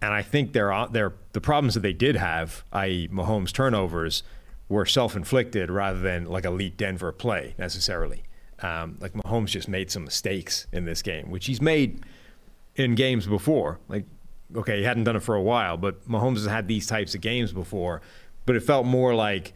And 0.03 0.13
I 0.13 0.21
think 0.23 0.53
they're, 0.53 0.87
they're, 0.91 1.15
the 1.33 1.41
problems 1.41 1.75
that 1.75 1.81
they 1.81 1.93
did 1.93 2.17
have, 2.17 2.65
i.e., 2.73 3.09
Mahomes' 3.09 3.53
turnovers, 3.53 4.25
were 4.69 4.85
self-inflicted 4.85 5.71
rather 5.71 6.01
than 6.01 6.27
like 6.27 6.45
elite 6.45 6.77
Denver 6.77 7.13
play 7.13 7.55
necessarily. 7.57 8.25
Um, 8.63 8.97
like 9.01 9.13
Mahomes 9.13 9.49
just 9.49 9.69
made 9.69 9.91
some 9.91 10.05
mistakes 10.05 10.67
in 10.73 10.85
this 10.85 11.03
game, 11.03 11.31
which 11.31 11.47
he's 11.47 11.61
made 11.61 12.05
in 12.77 12.95
games 12.95 13.27
before. 13.27 13.79
Like, 13.89 14.05
okay, 14.57 14.79
he 14.79 14.85
hadn't 14.85 15.05
done 15.05 15.17
it 15.17 15.23
for 15.23 15.35
a 15.35 15.43
while, 15.43 15.77
but 15.77 16.07
Mahomes 16.09 16.37
has 16.37 16.47
had 16.47 16.69
these 16.69 16.87
types 16.87 17.15
of 17.15 17.21
games 17.21 17.53
before. 17.53 18.03
But 18.45 18.57
it 18.57 18.63
felt 18.63 18.87
more 18.87 19.15
like 19.15 19.53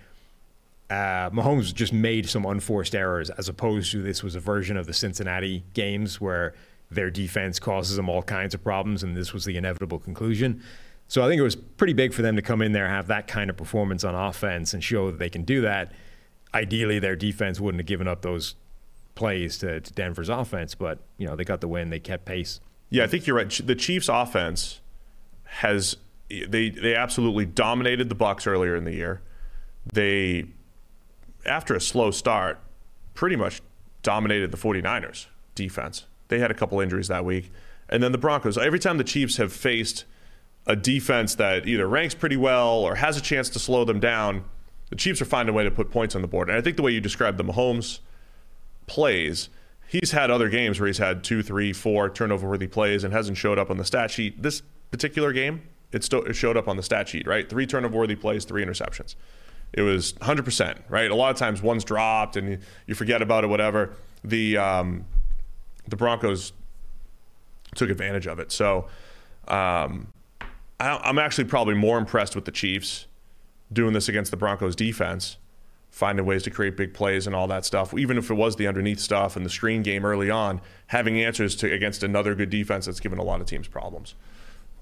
uh, 0.90 1.31
Mahomes 1.31 1.74
just 1.74 1.93
made 1.93 2.28
some 2.28 2.44
unforced 2.44 2.94
errors, 2.94 3.31
as 3.31 3.48
opposed 3.48 3.90
to 3.93 4.02
this 4.02 4.23
was 4.23 4.36
a 4.36 4.40
version 4.40 4.77
of 4.77 4.86
the 4.86 4.93
Cincinnati 4.93 5.64
games 5.73 6.20
where 6.20 6.55
their 6.90 7.10
defense 7.10 7.58
causes 7.58 7.96
them 7.96 8.08
all 8.08 8.22
kinds 8.22 8.54
of 8.54 8.62
problems, 8.62 9.02
and 9.02 9.16
this 9.16 9.32
was 9.32 9.44
the 9.44 9.56
inevitable 9.56 9.98
conclusion. 9.98 10.62
So 11.08 11.24
I 11.24 11.28
think 11.28 11.38
it 11.38 11.44
was 11.44 11.56
pretty 11.56 11.92
big 11.92 12.12
for 12.12 12.22
them 12.22 12.36
to 12.36 12.42
come 12.42 12.62
in 12.62 12.72
there, 12.72 12.88
have 12.88 13.06
that 13.08 13.28
kind 13.28 13.50
of 13.50 13.56
performance 13.56 14.04
on 14.04 14.14
offense, 14.14 14.74
and 14.74 14.82
show 14.82 15.10
that 15.10 15.18
they 15.18 15.28
can 15.28 15.42
do 15.42 15.60
that. 15.62 15.92
Ideally, 16.54 16.98
their 16.98 17.16
defense 17.16 17.60
wouldn't 17.60 17.80
have 17.80 17.86
given 17.86 18.08
up 18.08 18.22
those 18.22 18.54
plays 19.14 19.58
to, 19.58 19.80
to 19.80 19.92
Denver's 19.92 20.28
offense, 20.28 20.74
but 20.74 20.98
you 21.18 21.26
know 21.26 21.36
they 21.36 21.44
got 21.44 21.60
the 21.60 21.68
win, 21.68 21.90
they 21.90 22.00
kept 22.00 22.24
pace. 22.24 22.60
Yeah, 22.90 23.04
I 23.04 23.06
think 23.08 23.26
you're 23.26 23.36
right. 23.36 23.50
The 23.64 23.74
Chiefs' 23.74 24.08
offense 24.08 24.80
has 25.44 25.96
they 26.28 26.70
they 26.70 26.94
absolutely 26.94 27.46
dominated 27.46 28.08
the 28.08 28.14
Bucks 28.14 28.46
earlier 28.46 28.76
in 28.76 28.84
the 28.84 28.94
year. 28.94 29.22
They 29.92 30.46
after 31.44 31.74
a 31.74 31.80
slow 31.80 32.10
start, 32.10 32.60
pretty 33.14 33.36
much 33.36 33.60
dominated 34.02 34.50
the 34.52 34.56
49ers 34.56 35.26
defense. 35.54 36.06
They 36.28 36.38
had 36.38 36.50
a 36.50 36.54
couple 36.54 36.80
injuries 36.80 37.08
that 37.08 37.24
week. 37.24 37.52
And 37.88 38.02
then 38.02 38.12
the 38.12 38.18
Broncos, 38.18 38.58
every 38.58 38.78
time 38.78 38.98
the 38.98 39.04
Chiefs 39.04 39.36
have 39.36 39.52
faced 39.52 40.04
a 40.66 40.74
defense 40.74 41.36
that 41.36 41.66
either 41.66 41.88
ranks 41.88 42.14
pretty 42.14 42.36
well 42.36 42.78
or 42.78 42.96
has 42.96 43.16
a 43.16 43.20
chance 43.20 43.48
to 43.50 43.58
slow 43.58 43.84
them 43.84 44.00
down, 44.00 44.44
the 44.90 44.96
Chiefs 44.96 45.20
are 45.22 45.26
finding 45.26 45.54
a 45.54 45.56
way 45.56 45.64
to 45.64 45.70
put 45.70 45.90
points 45.90 46.14
on 46.14 46.22
the 46.22 46.28
board. 46.28 46.48
And 46.48 46.58
I 46.58 46.60
think 46.60 46.76
the 46.76 46.82
way 46.82 46.92
you 46.92 47.00
described 47.00 47.38
the 47.38 47.44
Mahomes 47.44 48.00
plays, 48.86 49.48
he's 49.88 50.12
had 50.12 50.30
other 50.30 50.48
games 50.48 50.80
where 50.80 50.86
he's 50.86 50.98
had 50.98 51.22
two, 51.22 51.42
three, 51.42 51.72
four 51.72 52.08
turnover 52.10 52.48
worthy 52.48 52.66
plays 52.66 53.04
and 53.04 53.12
hasn't 53.12 53.36
showed 53.36 53.58
up 53.58 53.70
on 53.70 53.76
the 53.76 53.84
stat 53.84 54.10
sheet. 54.10 54.42
This 54.42 54.62
particular 54.90 55.32
game, 55.32 55.62
it, 55.92 56.04
sto- 56.04 56.22
it 56.22 56.34
showed 56.34 56.56
up 56.56 56.68
on 56.68 56.76
the 56.76 56.82
stat 56.82 57.08
sheet, 57.08 57.26
right? 57.26 57.48
Three 57.48 57.66
turnover 57.66 57.98
worthy 57.98 58.16
plays, 58.16 58.44
three 58.44 58.64
interceptions. 58.64 59.14
It 59.72 59.82
was 59.82 60.12
100%, 60.14 60.78
right? 60.88 61.10
A 61.10 61.14
lot 61.14 61.30
of 61.30 61.36
times 61.36 61.62
one's 61.62 61.84
dropped 61.84 62.36
and 62.36 62.48
you, 62.48 62.58
you 62.86 62.94
forget 62.94 63.22
about 63.22 63.44
it, 63.44 63.48
whatever. 63.48 63.94
The, 64.24 64.56
um, 64.56 65.04
the 65.88 65.96
Broncos 65.96 66.52
took 67.74 67.90
advantage 67.90 68.26
of 68.26 68.38
it. 68.38 68.52
So 68.52 68.88
um, 69.48 70.12
I, 70.80 70.96
I'm 71.04 71.18
actually 71.18 71.44
probably 71.44 71.74
more 71.74 71.98
impressed 71.98 72.34
with 72.34 72.44
the 72.44 72.50
Chiefs 72.50 73.06
doing 73.72 73.92
this 73.92 74.08
against 74.08 74.30
the 74.30 74.36
Broncos 74.36 74.76
defense, 74.76 75.36
finding 75.90 76.24
ways 76.24 76.42
to 76.44 76.50
create 76.50 76.76
big 76.76 76.94
plays 76.94 77.26
and 77.26 77.34
all 77.34 77.46
that 77.48 77.64
stuff. 77.64 77.94
Even 77.94 78.18
if 78.18 78.30
it 78.30 78.34
was 78.34 78.56
the 78.56 78.66
underneath 78.66 79.00
stuff 79.00 79.36
and 79.36 79.44
the 79.44 79.50
screen 79.50 79.82
game 79.82 80.04
early 80.04 80.30
on, 80.30 80.60
having 80.88 81.20
answers 81.20 81.56
to 81.56 81.72
against 81.72 82.02
another 82.02 82.34
good 82.34 82.50
defense 82.50 82.86
that's 82.86 83.00
given 83.00 83.18
a 83.18 83.22
lot 83.22 83.40
of 83.40 83.46
teams 83.46 83.68
problems. 83.68 84.14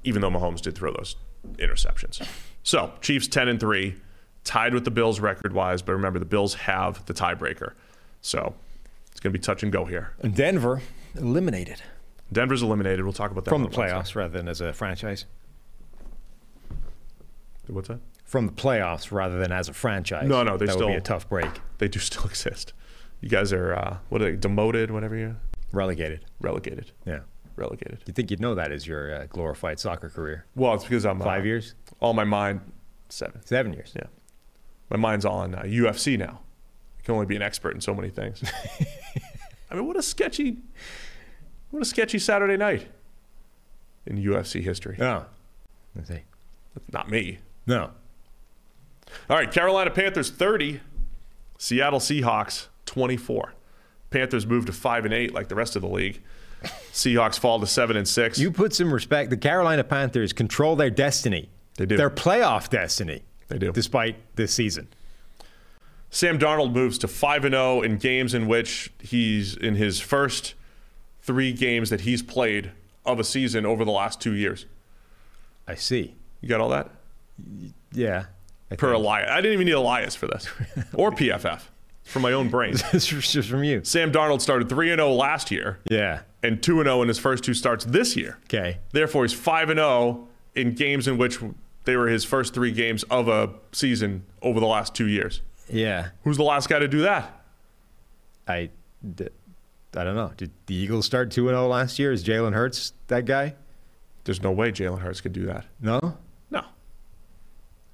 Even 0.03 0.21
though 0.21 0.31
Mahomes 0.31 0.61
did 0.61 0.75
throw 0.75 0.93
those 0.93 1.17
interceptions. 1.55 2.27
So 2.63 2.93
Chiefs 3.01 3.27
10 3.29 3.49
and 3.49 3.61
3, 3.61 3.95
tied 4.45 4.75
with 4.75 4.85
the 4.85 4.91
Bills 4.91 5.21
record 5.21 5.53
wise, 5.53 5.81
but 5.81 5.93
remember 5.93 6.19
the 6.19 6.25
Bills 6.27 6.55
have 6.55 7.05
the 7.07 7.15
tiebreaker. 7.15 7.73
So 8.21 8.55
it's 9.11 9.21
going 9.21 9.33
to 9.33 9.39
be 9.39 9.43
touch 9.43 9.63
and 9.63 9.73
go 9.73 9.87
here. 9.87 10.13
And 10.21 10.35
Denver 10.35 10.83
eliminated 11.17 11.83
Denver's 12.33 12.63
eliminated. 12.63 13.05
We'll 13.05 13.13
talk 13.13 13.31
about 13.31 13.45
that 13.45 13.51
from 13.51 13.63
the 13.63 13.69
on 13.69 13.77
Wednesday. 13.77 13.97
playoffs 13.97 14.15
rather 14.17 14.37
than 14.39 14.49
as 14.49 14.61
a 14.61 14.73
franchise. 14.73 15.27
What's 17.67 17.89
that? 17.89 18.01
From 18.25 18.47
the 18.47 18.53
playoffs 18.53 19.13
rather 19.13 19.39
than 19.39 19.53
as 19.53 19.69
a 19.69 19.73
franchise. 19.75 20.27
No, 20.29 20.43
no, 20.43 20.57
they 20.57 20.67
that 20.67 20.77
would 20.77 20.87
be 20.87 20.95
a 20.95 21.01
tough 21.01 21.29
break. 21.29 21.51
They 21.79 21.89
do 21.89 21.99
still 21.99 22.25
exist. 22.25 22.73
You 23.21 23.29
guys 23.29 23.53
are 23.53 23.75
uh, 23.75 23.99
what 24.09 24.21
are 24.23 24.31
they 24.31 24.37
demoted? 24.37 24.91
Whatever 24.91 25.17
you 25.17 25.37
Relegated. 25.73 26.25
relegated. 26.41 26.93
Yeah. 27.07 27.21
Relegated. 27.57 27.99
You 28.07 28.13
think 28.13 28.31
you'd 28.31 28.41
know 28.41 28.55
that 28.55 28.73
as 28.73 28.87
your 28.87 29.15
uh, 29.15 29.27
glorified 29.29 29.79
soccer 29.79 30.09
career? 30.09 30.45
Well, 30.57 30.75
it's 30.75 30.85
because 30.85 31.05
I'm 31.07 31.21
uh, 31.21 31.25
Five 31.25 31.47
years? 31.47 31.75
All 32.01 32.13
my 32.15 32.25
mind 32.25 32.61
seven. 33.09 33.41
Seven 33.45 33.73
years. 33.73 33.93
Yeah, 33.95 34.07
my 34.91 34.97
mind's 34.97 35.25
on 35.25 35.55
uh, 35.55 35.63
UFC 35.63 36.19
now. 36.19 36.41
I 36.99 37.03
can 37.03 37.15
only 37.15 37.27
be 37.27 37.37
an 37.37 37.43
expert 37.43 37.75
in 37.75 37.81
so 37.81 37.95
many 37.95 38.09
things. 38.11 38.43
I 39.71 39.75
mean, 39.75 39.87
what 39.87 39.97
a 39.97 40.03
sketchy, 40.03 40.59
what 41.71 41.83
a 41.83 41.85
sketchy 41.87 42.19
Saturday 42.19 42.57
night 42.57 42.87
in 44.07 44.17
UFC 44.17 44.63
history. 44.63 44.97
Oh. 45.01 45.27
Let's 45.97 46.09
see. 46.09 46.23
Not 46.93 47.09
me. 47.09 47.39
No. 47.67 47.91
All 49.31 49.37
right, 49.37 49.51
Carolina 49.51 49.91
Panthers 49.91 50.31
30, 50.31 50.81
Seattle 51.59 52.01
Seahawks 52.01 52.67
24. 52.87 53.55
Panthers 54.11 54.47
move 54.47 54.67
to 54.67 54.73
5 54.73 55.05
and 55.05 55.15
8 55.15 55.35
like 55.35 55.49
the 55.49 55.55
rest 55.55 55.77
of 55.77 55.83
the 55.83 55.89
league. 55.89 56.21
Seahawks 56.93 57.39
fall 57.39 57.61
to 57.61 57.67
7 57.67 57.97
and 57.97 58.09
6. 58.09 58.39
You 58.39 58.51
put 58.51 58.75
some 58.75 58.93
respect. 58.93 59.31
The 59.31 59.37
Carolina 59.37 59.85
Panthers 59.85 60.33
control 60.33 60.77
their 60.77 60.91
destiny. 60.91 61.49
They 61.77 61.87
do. 61.87 61.97
Their 61.97 62.11
playoff 62.11 62.71
destiny. 62.71 63.23
They 63.49 63.59
do. 63.59 63.73
Despite 63.73 64.17
this 64.37 64.55
season. 64.55 64.89
Sam 66.15 66.39
Darnold 66.39 66.73
moves 66.73 66.97
to 66.99 67.09
5 67.09 67.45
and 67.45 67.55
0 67.55 67.83
in 67.83 67.97
games 67.97 68.35
in 68.35 68.47
which 68.47 68.93
he's 69.01 69.57
in 69.57 69.75
his 69.75 69.99
first 69.99 70.55
3 71.23 71.53
games 71.53 71.91
that 71.91 72.03
he's 72.03 72.23
played 72.23 72.71
of 73.05 73.19
a 73.19 73.25
season 73.25 73.67
over 73.67 73.85
the 73.85 73.91
last 73.91 74.21
2 74.21 74.33
years. 74.33 74.67
I 75.67 75.75
see. 75.75 76.15
You 76.41 76.49
got 76.49 76.61
all 76.61 76.69
that? 76.69 76.91
Yeah. 77.93 78.27
I 78.71 78.77
Per 78.77 78.93
think. 78.93 79.01
Elias. 79.01 79.29
I 79.29 79.37
didn't 79.41 79.55
even 79.55 79.67
need 79.67 79.73
Elias 79.73 80.15
for 80.15 80.29
this. 80.29 80.47
or 80.95 81.11
PFF. 81.11 81.63
From 82.05 82.23
my 82.23 82.33
own 82.33 82.49
brain. 82.49 82.75
This 82.93 83.11
is 83.13 83.33
just 83.33 83.49
from 83.49 83.65
you. 83.65 83.83
Sam 83.83 84.13
Darnold 84.13 84.41
started 84.41 84.69
3 84.69 84.93
and 84.93 85.01
0 85.01 85.11
last 85.15 85.51
year 85.51 85.81
Yeah. 85.91 86.21
and 86.45 86.63
2 86.63 86.79
and 86.79 86.87
0 86.87 87.03
in 87.03 87.09
his 87.09 87.19
first 87.19 87.43
two 87.43 87.55
starts 87.55 87.85
this 87.87 88.15
year. 88.17 88.39
Okay. 88.45 88.79
Therefore, 88.93 89.25
he's 89.25 89.33
5 89.33 89.71
and 89.71 89.79
0 89.79 90.29
in 90.55 90.75
games 90.77 91.09
in 91.09 91.19
which 91.19 91.39
they 91.87 91.97
were 91.97 92.07
his 92.07 92.25
first 92.25 92.55
3 92.55 92.71
games 92.71 93.03
of 93.05 93.27
a 93.27 93.51
season 93.73 94.25
over 94.43 94.61
the 94.61 94.67
last 94.67 94.95
2 94.95 95.09
years. 95.09 95.41
Yeah. 95.69 96.09
Who's 96.25 96.37
the 96.37 96.43
last 96.43 96.69
guy 96.69 96.79
to 96.79 96.89
do 96.89 97.03
that? 97.03 97.41
I, 98.47 98.71
I 99.09 100.05
don't 100.05 100.15
know. 100.15 100.33
Did 100.37 100.51
the 100.67 100.75
Eagles 100.75 101.07
start 101.07 101.31
2 101.31 101.49
0 101.49 101.69
last 101.69 101.99
year? 101.99 102.13
Is 102.13 102.25
Jalen 102.25 102.53
Hurts 102.53 102.93
that 103.09 103.25
guy? 103.25 103.55
There's 104.25 104.43
no 104.43 104.53
way 104.53 104.73
Jalen 104.73 105.01
Hurts 105.01 105.21
could 105.21 105.33
do 105.33 105.47
that. 105.47 105.67
No? 105.81 106.19
No. 106.51 106.65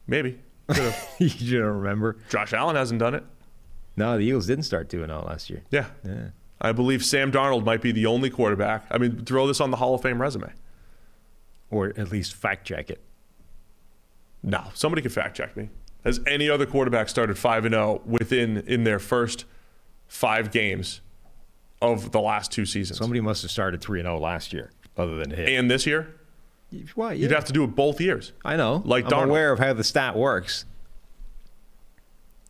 Maybe. 0.07 0.39
You 1.19 1.59
don't 1.61 1.79
remember? 1.79 2.17
Josh 2.31 2.53
Allen 2.53 2.77
hasn't 2.77 3.01
done 3.01 3.15
it. 3.15 3.25
No, 3.97 4.17
the 4.17 4.25
Eagles 4.25 4.47
didn't 4.47 4.65
start 4.65 4.89
2 4.89 5.05
0 5.05 5.25
last 5.27 5.51
year. 5.51 5.63
Yeah. 5.71 5.87
Yeah. 6.05 6.29
I 6.61 6.73
believe 6.73 7.05
Sam 7.05 7.33
Darnold 7.33 7.65
might 7.65 7.81
be 7.81 7.93
the 7.93 8.07
only 8.07 8.31
quarterback. 8.31 8.85
I 8.91 8.99
mean, 8.99 9.25
throw 9.25 9.47
this 9.47 9.61
on 9.61 9.71
the 9.71 9.77
Hall 9.79 9.95
of 9.95 10.03
Fame 10.03 10.21
resume. 10.21 10.53
Or 11.71 11.89
at 11.97 12.11
least 12.11 12.35
fact 12.35 12.67
check 12.67 12.91
it. 12.91 13.01
No, 14.43 14.65
somebody 14.75 15.03
could 15.03 15.13
fact 15.13 15.37
check 15.37 15.57
me. 15.57 15.69
Has 16.05 16.21
any 16.27 16.49
other 16.49 16.67
quarterback 16.67 17.09
started 17.09 17.37
5 17.39 17.65
and 17.67 17.75
0 17.75 18.03
within 18.07 18.59
in 18.67 18.85
their 18.85 18.99
first 18.99 19.45
5 20.09 20.51
games 20.51 21.01
of 21.83 22.13
the 22.13 22.21
last 22.21 22.51
two 22.53 22.65
seasons? 22.67 22.99
Somebody 22.99 23.21
must 23.21 23.43
have 23.43 23.51
started 23.51 23.81
3 23.81 24.01
and 24.01 24.07
0 24.07 24.19
last 24.19 24.53
year, 24.53 24.71
other 24.97 25.17
than 25.17 25.31
him. 25.31 25.47
and 25.49 25.71
this 25.71 25.87
year, 25.87 26.15
Why? 26.95 27.13
you'd 27.13 27.31
have 27.33 27.45
to 27.47 27.53
do 27.53 27.65
it 27.65 27.69
both 27.77 28.01
years. 28.01 28.33
I 28.45 28.57
know. 28.57 28.83
like 28.85 29.05
I'm 29.07 29.11
Darnold. 29.11 29.25
aware 29.29 29.53
of 29.53 29.59
how 29.59 29.73
the 29.75 29.85
stat 29.85 30.17
works. 30.17 30.65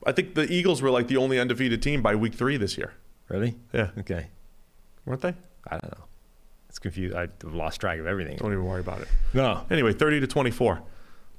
I 0.07 0.13
think 0.13 0.35
the 0.35 0.51
Eagles 0.51 0.81
were 0.81 0.91
like 0.91 1.09
the 1.09 1.17
only 1.19 1.39
undefeated 1.39 1.83
team 1.83 2.03
by 2.03 2.15
week 2.15 2.35
3 2.35 2.57
this 2.57 2.79
year. 2.79 2.95
Really? 3.29 3.57
Yeah. 3.73 3.91
Okay. 3.99 4.29
Weren't 5.05 5.21
they? 5.21 5.35
I 5.69 5.73
don't 5.79 5.99
know. 5.99 6.05
It's 6.69 6.79
confused. 6.79 7.15
I've 7.17 7.31
lost 7.45 7.81
track 7.81 7.99
of 7.99 8.07
everything. 8.07 8.37
Don't 8.37 8.53
even 8.53 8.65
worry 8.65 8.81
about 8.81 9.01
it. 9.01 9.09
No. 9.35 9.65
Anyway, 9.71 9.93
30 9.93 10.21
to 10.21 10.27
24. 10.27 10.81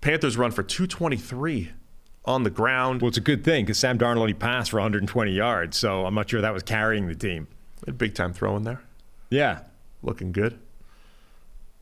Panthers 0.01 0.35
run 0.37 0.51
for 0.51 0.61
223 0.61 1.71
on 2.25 2.43
the 2.43 2.49
ground. 2.49 3.01
Well, 3.01 3.09
it's 3.09 3.17
a 3.17 3.21
good 3.21 3.43
thing 3.43 3.65
because 3.65 3.77
Sam 3.77 3.97
Darnold 3.97 4.17
only 4.17 4.33
passed 4.33 4.71
for 4.71 4.77
120 4.77 5.31
yards, 5.31 5.77
so 5.77 6.05
I'm 6.05 6.13
not 6.13 6.29
sure 6.29 6.41
that 6.41 6.53
was 6.53 6.63
carrying 6.63 7.07
the 7.07 7.15
team. 7.15 7.47
Big 7.97 8.13
time 8.13 8.33
throw 8.33 8.55
in 8.57 8.63
there. 8.63 8.81
Yeah. 9.29 9.61
Looking 10.03 10.31
good. 10.31 10.59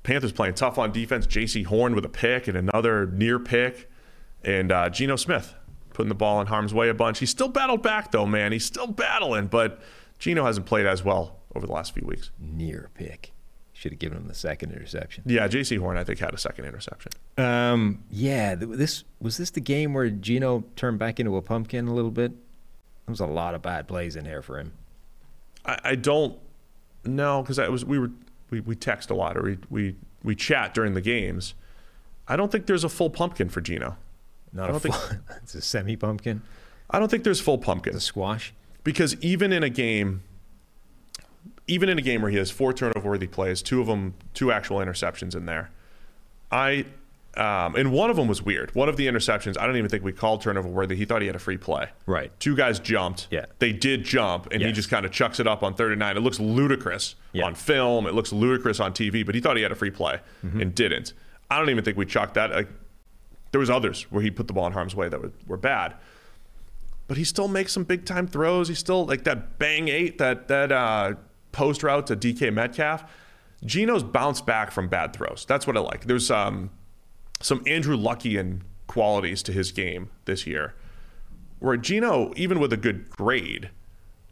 Panthers 0.04 0.32
playing 0.32 0.54
tough 0.54 0.78
on 0.78 0.92
defense. 0.92 1.28
Jaycee 1.28 1.66
Horn 1.66 1.94
with 1.94 2.06
a 2.06 2.10
pick 2.10 2.48
and 2.48 2.58
another 2.58 3.06
near 3.08 3.38
pick. 3.38 3.90
And 4.44 4.72
uh, 4.72 4.90
Geno 4.90 5.18
Smith 5.18 5.54
putting 5.94 6.10
the 6.10 6.16
ball 6.16 6.40
in 6.40 6.48
harm's 6.48 6.74
way 6.74 6.88
a 6.88 6.94
bunch. 6.94 7.20
He's 7.20 7.30
still 7.30 7.50
battled 7.50 7.84
back, 7.84 8.12
though, 8.12 8.26
man. 8.26 8.54
He's 8.54 8.64
still 8.64 8.88
battling, 8.88 9.48
but 9.48 9.82
Geno 10.18 10.46
hasn't 10.46 10.66
played 10.66 10.86
as 10.86 11.04
well 11.04 11.40
over 11.54 11.66
the 11.66 11.74
last 11.74 11.94
few 11.94 12.06
weeks. 12.08 12.32
Near 12.40 12.90
pick. 12.94 13.34
Should 13.80 13.94
have 13.94 14.00
given 14.00 14.18
him 14.18 14.28
the 14.28 14.34
second 14.34 14.74
interception. 14.74 15.24
Yeah, 15.26 15.48
Jaycee 15.48 15.80
Horn, 15.80 15.96
I 15.96 16.04
think, 16.04 16.20
had 16.20 16.34
a 16.34 16.38
second 16.38 16.66
interception. 16.66 17.14
Um, 17.38 18.04
yeah, 18.12 18.54
this 18.56 19.06
was 19.22 19.38
this 19.38 19.52
the 19.52 19.62
game 19.62 19.94
where 19.94 20.10
Geno 20.10 20.66
turned 20.76 21.00
back 21.00 21.18
into 21.18 21.38
a 21.38 21.42
pumpkin 21.42 21.88
a 21.88 21.94
little 21.94 22.12
bit. 22.12 22.32
There 22.32 23.12
was 23.14 23.22
a 23.22 23.26
lot 23.26 23.56
of 23.56 23.62
bad 23.62 23.88
plays 23.88 24.18
in 24.18 24.26
here 24.26 24.42
for 24.42 24.60
him. 24.60 24.74
I, 25.66 25.80
I 25.86 25.96
don't 25.96 26.38
know 27.06 27.42
because 27.42 27.58
I 27.58 27.70
was 27.70 27.86
we 27.86 27.98
were 28.00 28.12
we, 28.50 28.60
we 28.60 28.76
text 28.76 29.10
a 29.12 29.16
lot 29.16 29.38
or 29.38 29.44
we, 29.44 29.58
we 29.70 29.96
we 30.24 30.36
chat 30.36 30.74
during 30.74 30.94
the 30.94 31.00
games. 31.02 31.54
I 32.28 32.36
don't 32.36 32.52
think 32.52 32.66
there's 32.66 32.84
a 32.84 32.90
full 32.90 33.10
pumpkin 33.10 33.48
for 33.48 33.62
Geno. 33.62 33.96
Not 34.52 34.66
I 34.66 34.68
a 34.68 34.72
don't 34.74 34.82
think- 34.82 34.96
full, 34.96 35.18
it's 35.42 35.56
a 35.56 35.62
semi 35.62 35.96
pumpkin, 35.96 36.42
I 36.90 37.00
don't 37.00 37.10
think 37.10 37.24
there's 37.24 37.40
full 37.40 37.58
pumpkin 37.60 37.96
a 37.96 38.02
squash. 38.02 38.54
because 38.84 39.16
even 39.22 39.54
in 39.54 39.64
a 39.64 39.70
game, 39.70 40.24
even 41.70 41.88
in 41.90 41.98
a 41.98 42.02
game 42.02 42.22
where 42.22 42.32
he 42.32 42.38
has 42.38 42.52
four 42.52 42.74
turnover 42.74 43.10
worthy 43.10 43.28
plays, 43.28 43.62
two 43.62 43.80
of 43.82 43.88
them 43.88 44.14
two 44.34 44.52
actual 44.52 44.78
interceptions 44.80 45.36
in 45.36 45.46
there, 45.46 45.70
I 46.52 46.86
Um, 47.38 47.76
and 47.76 47.92
one 47.92 48.10
of 48.10 48.16
them 48.16 48.28
was 48.28 48.42
weird. 48.42 48.74
One 48.74 48.90
of 48.90 48.98
the 48.98 49.06
interceptions, 49.08 49.56
I 49.58 49.68
don't 49.68 49.78
even 49.78 49.90
think 49.90 50.04
we 50.04 50.12
called 50.12 50.42
turnover 50.42 50.68
worthy. 50.68 50.96
He 50.96 51.06
thought 51.06 51.22
he 51.22 51.28
had 51.28 51.36
a 51.36 51.40
free 51.40 51.58
play. 51.58 51.90
Right. 52.08 52.32
Two 52.40 52.56
guys 52.56 52.80
jumped. 52.80 53.28
Yeah. 53.30 53.46
They 53.60 53.72
did 53.72 54.04
jump, 54.04 54.48
and 54.52 54.64
he 54.64 54.72
just 54.72 54.90
kind 54.90 55.06
of 55.06 55.12
chucks 55.12 55.40
it 55.40 55.46
up 55.48 55.62
on 55.62 55.76
third 55.76 55.92
and 55.92 56.00
nine. 56.00 56.18
It 56.18 56.22
looks 56.22 56.40
ludicrous 56.40 57.16
Yeah. 57.32 57.46
on 57.46 57.54
film. 57.54 58.08
It 58.08 58.16
looks 58.16 58.34
ludicrous 58.34 58.80
on 58.80 58.94
TV, 58.94 59.24
but 59.24 59.36
he 59.36 59.42
thought 59.42 59.56
he 59.58 59.64
had 59.64 59.72
a 59.72 59.76
free 59.76 59.92
play 59.92 60.20
Mm-hmm. 60.44 60.60
and 60.60 60.76
didn't. 60.76 61.14
I 61.52 61.60
don't 61.60 61.70
even 61.70 61.84
think 61.84 61.98
we 61.98 62.06
chalked 62.08 62.34
that. 62.34 62.50
Like, 62.52 62.68
there 63.52 63.60
was 63.60 63.70
others 63.70 64.08
where 64.10 64.24
he 64.24 64.32
put 64.32 64.48
the 64.48 64.54
ball 64.54 64.66
in 64.66 64.74
harm's 64.74 64.96
way 64.96 65.08
that 65.08 65.22
were, 65.22 65.32
were 65.48 65.58
bad. 65.58 65.94
But 67.08 67.18
he 67.18 67.24
still 67.24 67.48
makes 67.48 67.72
some 67.74 67.84
big 67.84 68.06
time 68.06 68.28
throws. 68.28 68.68
He 68.70 68.76
still 68.76 69.06
like 69.06 69.24
that 69.26 69.60
bang 69.60 69.88
eight, 69.88 70.18
that 70.18 70.48
that 70.48 70.72
uh, 70.72 71.14
post 71.52 71.84
route 71.84 72.08
to 72.08 72.16
DK 72.16 72.54
Metcalf. 72.54 73.04
Geno's 73.66 74.04
bounced 74.04 74.46
back 74.46 74.72
from 74.72 74.88
bad 74.88 75.14
throws. 75.14 75.46
That's 75.48 75.68
what 75.68 75.76
I 75.76 75.82
like. 75.82 76.06
There's 76.06 76.32
um, 76.32 76.70
some 77.42 77.62
Andrew 77.68 77.98
Luckian 77.98 78.64
qualities 78.88 79.44
to 79.44 79.52
his 79.52 79.72
game 79.72 80.10
this 80.26 80.48
year, 80.48 80.74
where 81.60 81.78
Geno, 81.78 82.34
even 82.36 82.60
with 82.60 82.72
a 82.74 82.78
good 82.78 83.10
grade, 83.10 83.70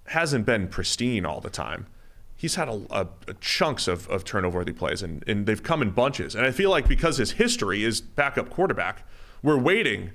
hasn't 0.07 0.45
been 0.45 0.67
pristine 0.67 1.25
all 1.25 1.41
the 1.41 1.49
time. 1.49 1.87
He's 2.35 2.55
had 2.55 2.69
a, 2.69 2.81
a, 2.89 3.07
a 3.27 3.33
chunks 3.41 3.87
of, 3.87 4.07
of 4.09 4.23
turnover-worthy 4.23 4.73
plays, 4.73 5.01
and, 5.01 5.27
and 5.27 5.45
they've 5.45 5.61
come 5.61 5.81
in 5.81 5.91
bunches. 5.91 6.35
And 6.35 6.45
I 6.45 6.51
feel 6.51 6.69
like 6.69 6.87
because 6.87 7.17
his 7.17 7.31
history 7.31 7.83
is 7.83 7.99
backup 7.99 8.49
quarterback, 8.49 9.07
we're 9.41 9.59
waiting 9.59 10.11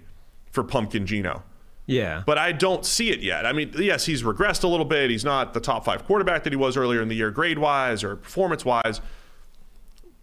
for 0.51 0.63
Pumpkin 0.63 1.07
Geno. 1.07 1.43
Yeah. 1.87 2.23
But 2.25 2.39
I 2.39 2.53
don't 2.53 2.85
see 2.87 3.11
it 3.11 3.21
yet. 3.21 3.45
I 3.45 3.53
mean, 3.53 3.73
yes, 3.77 4.07
he's 4.07 4.23
regressed 4.23 4.65
a 4.65 4.69
little 4.69 4.87
bit. 4.87 5.11
He's 5.11 5.25
not 5.25 5.53
the 5.55 5.61
top 5.61 5.85
five 5.85 6.05
quarterback 6.05 6.45
that 6.45 6.53
he 6.53 6.57
was 6.57 6.77
earlier 6.77 7.03
in 7.03 7.09
the 7.09 7.17
year, 7.17 7.31
grade 7.31 7.59
wise 7.59 8.05
or 8.05 8.17
performance 8.17 8.65
wise. 8.65 9.01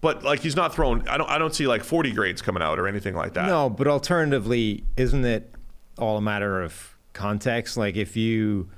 But 0.01 0.23
like, 0.23 0.39
he's 0.39 0.55
not 0.55 0.73
throwing. 0.73 1.07
I 1.09 1.17
don't. 1.17 1.29
I 1.29 1.37
don't 1.37 1.53
see 1.53 1.67
like 1.67 1.83
40 1.83 2.13
grades 2.13 2.41
coming 2.41 2.63
out 2.63 2.79
or 2.79 2.87
anything 2.87 3.15
like 3.15 3.33
that. 3.33 3.47
No, 3.47 3.69
but 3.69 3.87
alternatively, 3.87 4.85
isn't 4.95 5.25
it 5.25 5.53
all 5.97 6.17
a 6.17 6.21
matter 6.21 6.61
of 6.61 6.95
context? 7.13 7.75
Like 7.75 7.97
if 7.97 8.15
you 8.15 8.69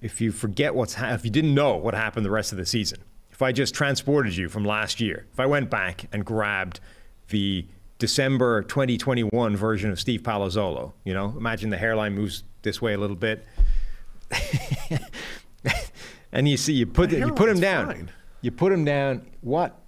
if 0.00 0.20
you 0.20 0.32
forget 0.32 0.74
what's 0.74 0.94
ha- 0.94 1.14
if 1.14 1.24
you 1.24 1.30
didn't 1.30 1.54
know 1.54 1.76
what 1.76 1.94
happened 1.94 2.26
the 2.26 2.30
rest 2.30 2.52
of 2.52 2.58
the 2.58 2.66
season, 2.66 2.98
if 3.30 3.40
I 3.40 3.52
just 3.52 3.74
transported 3.74 4.36
you 4.36 4.50
from 4.50 4.64
last 4.64 5.00
year, 5.00 5.26
if 5.32 5.40
I 5.40 5.46
went 5.46 5.70
back 5.70 6.06
and 6.12 6.26
grabbed 6.26 6.80
the 7.30 7.66
December 8.00 8.62
2021 8.62 9.56
version 9.56 9.90
of 9.92 10.00
Steve 10.00 10.22
Palazzolo, 10.22 10.92
you 11.04 11.14
know, 11.14 11.34
imagine 11.36 11.70
the 11.70 11.76
hairline 11.76 12.14
moves 12.14 12.42
this 12.62 12.82
way 12.82 12.94
a 12.94 12.98
little 12.98 13.14
bit, 13.14 13.44
and 16.32 16.48
you 16.48 16.56
see 16.56 16.72
you 16.72 16.86
put 16.86 17.12
My 17.12 17.18
you 17.18 17.32
put 17.32 17.48
him 17.48 17.60
down, 17.60 17.86
fine. 17.86 18.10
you 18.40 18.50
put 18.50 18.72
him 18.72 18.84
down. 18.84 19.26
What 19.42 19.78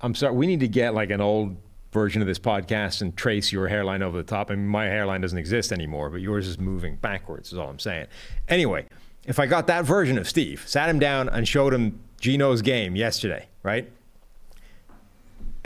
I'm 0.00 0.14
sorry, 0.14 0.34
we 0.34 0.46
need 0.46 0.60
to 0.60 0.68
get 0.68 0.92
like 0.92 1.10
an 1.10 1.20
old 1.20 1.56
version 1.92 2.20
of 2.20 2.28
this 2.28 2.38
podcast 2.38 3.00
and 3.00 3.16
trace 3.16 3.52
your 3.52 3.68
hairline 3.68 4.02
over 4.02 4.18
the 4.18 4.24
top. 4.24 4.50
I 4.50 4.54
mean, 4.54 4.66
my 4.66 4.84
hairline 4.84 5.22
doesn't 5.22 5.38
exist 5.38 5.72
anymore, 5.72 6.10
but 6.10 6.20
yours 6.20 6.46
is 6.46 6.58
moving 6.58 6.96
backwards, 6.96 7.52
is 7.52 7.58
all 7.58 7.70
I'm 7.70 7.78
saying. 7.78 8.06
Anyway, 8.48 8.86
if 9.24 9.38
I 9.38 9.46
got 9.46 9.66
that 9.68 9.84
version 9.84 10.18
of 10.18 10.28
Steve, 10.28 10.64
sat 10.66 10.88
him 10.88 10.98
down 10.98 11.28
and 11.28 11.48
showed 11.48 11.72
him 11.72 12.00
Geno's 12.20 12.60
game 12.60 12.96
yesterday, 12.96 13.46
right? 13.62 13.90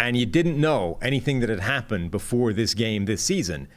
And 0.00 0.16
you 0.16 0.24
didn't 0.24 0.58
know 0.58 0.96
anything 1.02 1.40
that 1.40 1.50
had 1.50 1.60
happened 1.60 2.10
before 2.10 2.54
this 2.54 2.72
game 2.72 3.04
this 3.04 3.20
season, 3.22 3.68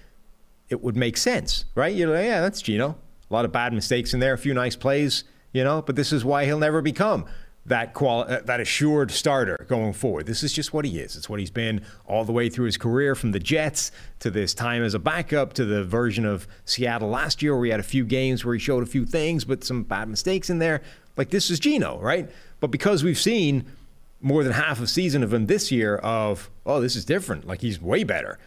it 0.69 0.81
would 0.81 0.95
make 0.95 1.17
sense, 1.17 1.65
right? 1.75 1.93
You're 1.93 2.15
like, 2.15 2.23
yeah, 2.23 2.39
that's 2.39 2.61
Geno. 2.61 2.97
A 3.29 3.33
lot 3.33 3.43
of 3.43 3.51
bad 3.51 3.73
mistakes 3.73 4.13
in 4.13 4.21
there, 4.21 4.31
a 4.31 4.37
few 4.37 4.53
nice 4.53 4.77
plays, 4.77 5.25
you 5.51 5.65
know, 5.65 5.81
but 5.81 5.97
this 5.97 6.13
is 6.13 6.23
why 6.23 6.45
he'll 6.45 6.57
never 6.57 6.81
become 6.81 7.25
that 7.65 7.93
quali- 7.93 8.29
uh, 8.29 8.39
that 8.45 8.61
assured 8.61 9.11
starter 9.11 9.65
going 9.67 9.91
forward. 9.91 10.25
This 10.25 10.43
is 10.43 10.53
just 10.53 10.71
what 10.71 10.85
he 10.85 10.97
is. 10.97 11.17
It's 11.17 11.27
what 11.27 11.41
he's 11.41 11.51
been 11.51 11.81
all 12.05 12.23
the 12.23 12.31
way 12.31 12.47
through 12.47 12.67
his 12.67 12.77
career 12.77 13.15
from 13.15 13.33
the 13.33 13.39
Jets 13.39 13.91
to 14.19 14.31
this 14.31 14.53
time 14.53 14.81
as 14.81 14.93
a 14.93 14.99
backup 14.99 15.51
to 15.53 15.65
the 15.65 15.83
version 15.83 16.25
of 16.25 16.47
Seattle 16.63 17.09
last 17.09 17.43
year 17.43 17.53
where 17.53 17.65
he 17.65 17.71
had 17.71 17.81
a 17.81 17.83
few 17.83 18.05
games 18.05 18.45
where 18.45 18.53
he 18.53 18.59
showed 18.59 18.81
a 18.81 18.85
few 18.85 19.05
things 19.05 19.43
but 19.43 19.65
some 19.65 19.83
bad 19.83 20.07
mistakes 20.07 20.49
in 20.49 20.59
there. 20.59 20.83
Like 21.17 21.31
this 21.31 21.49
is 21.49 21.59
Geno, 21.59 21.99
right? 21.99 22.29
But 22.61 22.71
because 22.71 23.03
we've 23.03 23.19
seen 23.19 23.65
more 24.23 24.43
than 24.43 24.53
half 24.53 24.81
a 24.81 24.87
season 24.87 25.21
of 25.21 25.31
him 25.33 25.45
this 25.47 25.71
year 25.71 25.97
of, 25.97 26.49
oh, 26.65 26.79
this 26.81 26.95
is 26.95 27.05
different. 27.05 27.45
Like 27.45 27.61
he's 27.61 27.79
way 27.79 28.03
better. 28.03 28.39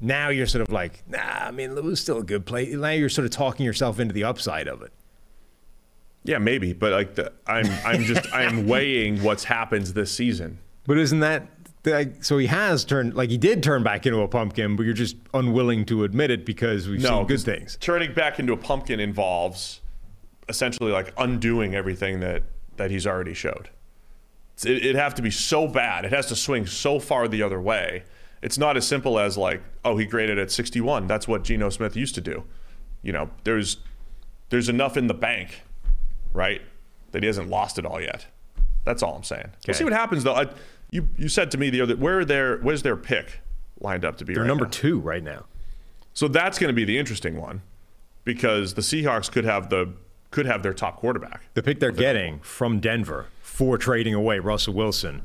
Now 0.00 0.28
you're 0.30 0.48
sort 0.48 0.62
of 0.62 0.72
like, 0.72 1.04
nah, 1.08 1.18
I 1.20 1.52
mean, 1.52 1.70
it 1.78 1.84
was 1.84 2.00
still 2.00 2.18
a 2.18 2.24
good 2.24 2.44
play. 2.44 2.66
Now 2.66 2.90
you're 2.90 3.08
sort 3.08 3.24
of 3.24 3.30
talking 3.30 3.64
yourself 3.64 4.00
into 4.00 4.12
the 4.12 4.24
upside 4.24 4.66
of 4.66 4.82
it. 4.82 4.92
Yeah, 6.24 6.38
maybe. 6.38 6.72
But 6.72 6.92
like, 6.92 7.14
the, 7.14 7.32
I'm 7.46 7.66
I'm 7.84 8.02
just 8.02 8.32
I'm 8.32 8.66
weighing 8.74 9.22
what's 9.22 9.44
happened 9.44 9.86
this 9.86 10.10
season. 10.10 10.58
But 10.86 10.98
isn't 10.98 11.20
that 11.20 11.46
like, 11.84 12.24
so? 12.24 12.38
He 12.38 12.46
has 12.48 12.84
turned 12.84 13.14
like 13.14 13.30
he 13.30 13.38
did 13.38 13.62
turn 13.62 13.82
back 13.84 14.06
into 14.06 14.20
a 14.20 14.28
pumpkin, 14.28 14.74
but 14.76 14.84
you're 14.84 14.92
just 14.94 15.16
unwilling 15.34 15.84
to 15.86 16.02
admit 16.04 16.30
it 16.32 16.44
because 16.44 16.88
we've 16.88 17.00
No, 17.00 17.18
seen 17.20 17.26
good 17.26 17.40
things. 17.40 17.76
Turning 17.80 18.12
back 18.12 18.38
into 18.40 18.52
a 18.52 18.56
pumpkin 18.56 18.98
involves 19.00 19.80
essentially 20.48 20.90
like 20.92 21.12
undoing 21.16 21.74
everything 21.76 22.18
that 22.20 22.42
that 22.76 22.90
he's 22.90 23.06
already 23.06 23.34
showed. 23.34 23.70
It, 24.64 24.78
it'd 24.78 24.96
have 24.96 25.14
to 25.16 25.22
be 25.22 25.30
so 25.30 25.66
bad. 25.68 26.04
It 26.04 26.12
has 26.12 26.26
to 26.26 26.36
swing 26.36 26.66
so 26.66 26.98
far 26.98 27.28
the 27.28 27.42
other 27.42 27.60
way. 27.60 28.04
It's 28.42 28.58
not 28.58 28.76
as 28.76 28.86
simple 28.86 29.18
as 29.18 29.38
like, 29.38 29.62
oh, 29.84 29.96
he 29.96 30.04
graded 30.04 30.38
at 30.38 30.50
61. 30.50 31.06
That's 31.06 31.28
what 31.28 31.44
Geno 31.44 31.68
Smith 31.70 31.96
used 31.96 32.14
to 32.16 32.20
do. 32.20 32.44
You 33.02 33.12
know, 33.12 33.30
there's 33.44 33.78
there's 34.50 34.68
enough 34.68 34.96
in 34.96 35.06
the 35.06 35.14
bank, 35.14 35.62
right, 36.32 36.60
that 37.12 37.22
he 37.22 37.26
hasn't 37.26 37.48
lost 37.48 37.78
it 37.78 37.86
all 37.86 38.00
yet. 38.00 38.26
That's 38.84 39.02
all 39.02 39.14
I'm 39.14 39.22
saying. 39.22 39.44
We'll 39.66 39.72
Okay. 39.72 39.78
see 39.78 39.84
what 39.84 39.92
happens 39.92 40.24
though. 40.24 40.34
I, 40.34 40.46
you 40.90 41.08
you 41.16 41.28
said 41.28 41.50
to 41.52 41.58
me 41.58 41.70
the 41.70 41.80
other 41.80 41.96
where 41.96 42.18
are 42.20 42.24
their 42.24 42.58
where's 42.58 42.82
their 42.82 42.96
pick 42.96 43.40
lined 43.80 44.04
up 44.04 44.16
to 44.18 44.24
be? 44.24 44.34
They're 44.34 44.42
right 44.42 44.48
number 44.48 44.64
now? 44.64 44.70
two 44.72 44.98
right 45.00 45.22
now. 45.22 45.44
So 46.14 46.28
that's 46.28 46.58
going 46.58 46.68
to 46.68 46.74
be 46.74 46.84
the 46.84 46.98
interesting 46.98 47.40
one 47.40 47.62
because 48.24 48.74
the 48.74 48.82
Seahawks 48.82 49.30
could 49.32 49.44
have 49.44 49.70
the 49.70 49.94
could 50.32 50.46
have 50.46 50.62
their 50.64 50.74
top 50.74 50.96
quarterback. 50.96 51.42
The 51.54 51.62
pick 51.62 51.78
they're 51.78 51.92
getting 51.92 52.40
from 52.40 52.80
Denver 52.80 53.26
for 53.40 53.78
trading 53.78 54.14
away 54.14 54.40
Russell 54.40 54.74
Wilson 54.74 55.22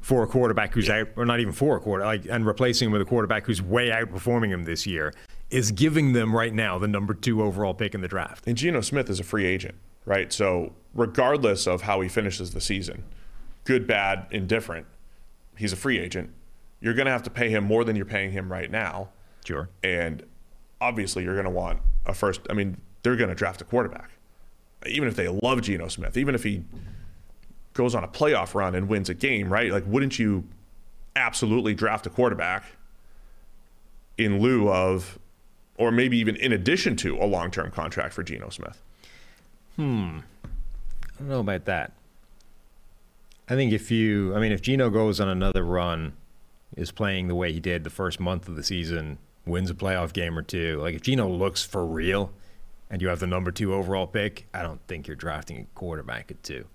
for 0.00 0.22
a 0.22 0.26
quarterback 0.26 0.74
who's 0.74 0.88
out, 0.90 1.08
or 1.16 1.24
not 1.24 1.40
even 1.40 1.52
for 1.52 1.76
a 1.76 1.80
quarter, 1.80 2.04
like, 2.04 2.26
and 2.28 2.44
replacing 2.46 2.86
him 2.86 2.92
with 2.92 3.00
a 3.02 3.04
quarterback 3.06 3.46
who's 3.46 3.60
way 3.62 3.88
outperforming 3.88 4.48
him 4.48 4.64
this 4.64 4.86
year, 4.86 5.12
is 5.50 5.70
giving 5.72 6.12
them 6.12 6.34
right 6.36 6.52
now 6.52 6.78
the 6.78 6.86
number 6.88 7.14
two 7.14 7.42
overall 7.42 7.72
pick 7.74 7.94
in 7.94 8.00
the 8.00 8.08
draft. 8.08 8.46
And 8.46 8.56
Geno 8.56 8.80
Smith 8.80 9.08
is 9.08 9.18
a 9.20 9.24
free 9.24 9.46
agent, 9.46 9.74
right? 10.04 10.32
So 10.32 10.72
regardless 10.94 11.66
of 11.66 11.82
how 11.82 12.00
he 12.00 12.08
finishes 12.08 12.52
the 12.52 12.60
season, 12.60 13.04
good, 13.64 13.86
bad, 13.86 14.26
indifferent, 14.30 14.86
he's 15.56 15.72
a 15.72 15.76
free 15.76 15.98
agent. 15.98 16.30
You're 16.80 16.94
going 16.94 17.06
to 17.06 17.12
have 17.12 17.22
to 17.24 17.30
pay 17.30 17.50
him 17.50 17.64
more 17.64 17.84
than 17.84 17.96
you're 17.96 18.04
paying 18.04 18.30
him 18.32 18.50
right 18.52 18.70
now, 18.70 19.10
Sure. 19.44 19.68
and 19.82 20.22
obviously 20.80 21.24
you're 21.24 21.34
going 21.34 21.44
to 21.44 21.50
want 21.50 21.80
a 22.06 22.14
first. 22.14 22.40
I 22.50 22.52
mean, 22.54 22.76
they're 23.02 23.16
going 23.16 23.30
to 23.30 23.34
draft 23.34 23.60
a 23.60 23.64
quarterback, 23.64 24.10
even 24.86 25.08
if 25.08 25.16
they 25.16 25.28
love 25.28 25.62
Geno 25.62 25.88
Smith, 25.88 26.16
even 26.16 26.34
if 26.34 26.42
he 26.42 26.62
goes 27.74 27.94
on 27.94 28.04
a 28.04 28.08
playoff 28.08 28.54
run 28.54 28.74
and 28.74 28.88
wins 28.88 29.08
a 29.08 29.14
game, 29.14 29.52
right? 29.52 29.70
Like, 29.70 29.84
wouldn't 29.86 30.18
you 30.18 30.44
absolutely 31.16 31.74
draft 31.74 32.06
a 32.06 32.10
quarterback 32.10 32.64
in 34.16 34.40
lieu 34.40 34.68
of, 34.70 35.18
or 35.76 35.90
maybe 35.90 36.18
even 36.18 36.36
in 36.36 36.52
addition 36.52 36.96
to, 36.96 37.16
a 37.16 37.24
long-term 37.24 37.70
contract 37.70 38.14
for 38.14 38.22
Geno 38.22 38.50
Smith? 38.50 38.82
Hmm. 39.76 40.18
I 40.44 41.18
don't 41.18 41.28
know 41.28 41.40
about 41.40 41.64
that. 41.66 41.92
I 43.48 43.54
think 43.54 43.72
if 43.72 43.90
you, 43.90 44.34
I 44.34 44.40
mean, 44.40 44.52
if 44.52 44.60
Geno 44.60 44.90
goes 44.90 45.20
on 45.20 45.28
another 45.28 45.64
run, 45.64 46.14
is 46.76 46.90
playing 46.90 47.28
the 47.28 47.34
way 47.34 47.52
he 47.52 47.60
did 47.60 47.82
the 47.82 47.90
first 47.90 48.20
month 48.20 48.46
of 48.48 48.56
the 48.56 48.62
season, 48.62 49.18
wins 49.46 49.70
a 49.70 49.74
playoff 49.74 50.12
game 50.12 50.38
or 50.38 50.42
two, 50.42 50.78
like 50.80 50.94
if 50.94 51.02
Geno 51.02 51.28
looks 51.28 51.64
for 51.64 51.84
real 51.84 52.30
and 52.90 53.02
you 53.02 53.08
have 53.08 53.20
the 53.20 53.26
number 53.26 53.50
two 53.50 53.74
overall 53.74 54.06
pick, 54.06 54.46
I 54.54 54.62
don't 54.62 54.80
think 54.86 55.06
you're 55.06 55.16
drafting 55.16 55.58
a 55.58 55.64
quarterback 55.78 56.30
at 56.30 56.42
two. 56.42 56.66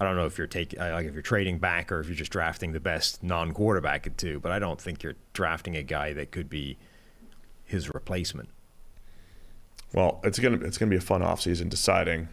I 0.00 0.04
don't 0.04 0.14
know 0.14 0.26
if 0.26 0.38
you're 0.38 0.46
taking, 0.46 0.78
like 0.78 1.06
if 1.06 1.12
you're 1.12 1.22
trading 1.22 1.58
back 1.58 1.90
or 1.90 1.98
if 1.98 2.06
you're 2.06 2.14
just 2.14 2.30
drafting 2.30 2.72
the 2.72 2.80
best 2.80 3.22
non-quarterback 3.22 4.06
at 4.06 4.16
two, 4.16 4.38
but 4.38 4.52
I 4.52 4.60
don't 4.60 4.80
think 4.80 5.02
you're 5.02 5.16
drafting 5.32 5.76
a 5.76 5.82
guy 5.82 6.12
that 6.12 6.30
could 6.30 6.48
be 6.48 6.78
his 7.64 7.92
replacement. 7.92 8.48
Well, 9.92 10.20
it's 10.22 10.38
gonna 10.38 10.58
it's 10.58 10.78
gonna 10.78 10.90
be 10.90 10.96
a 10.96 11.00
fun 11.00 11.22
offseason 11.22 11.68
deciding 11.68 12.28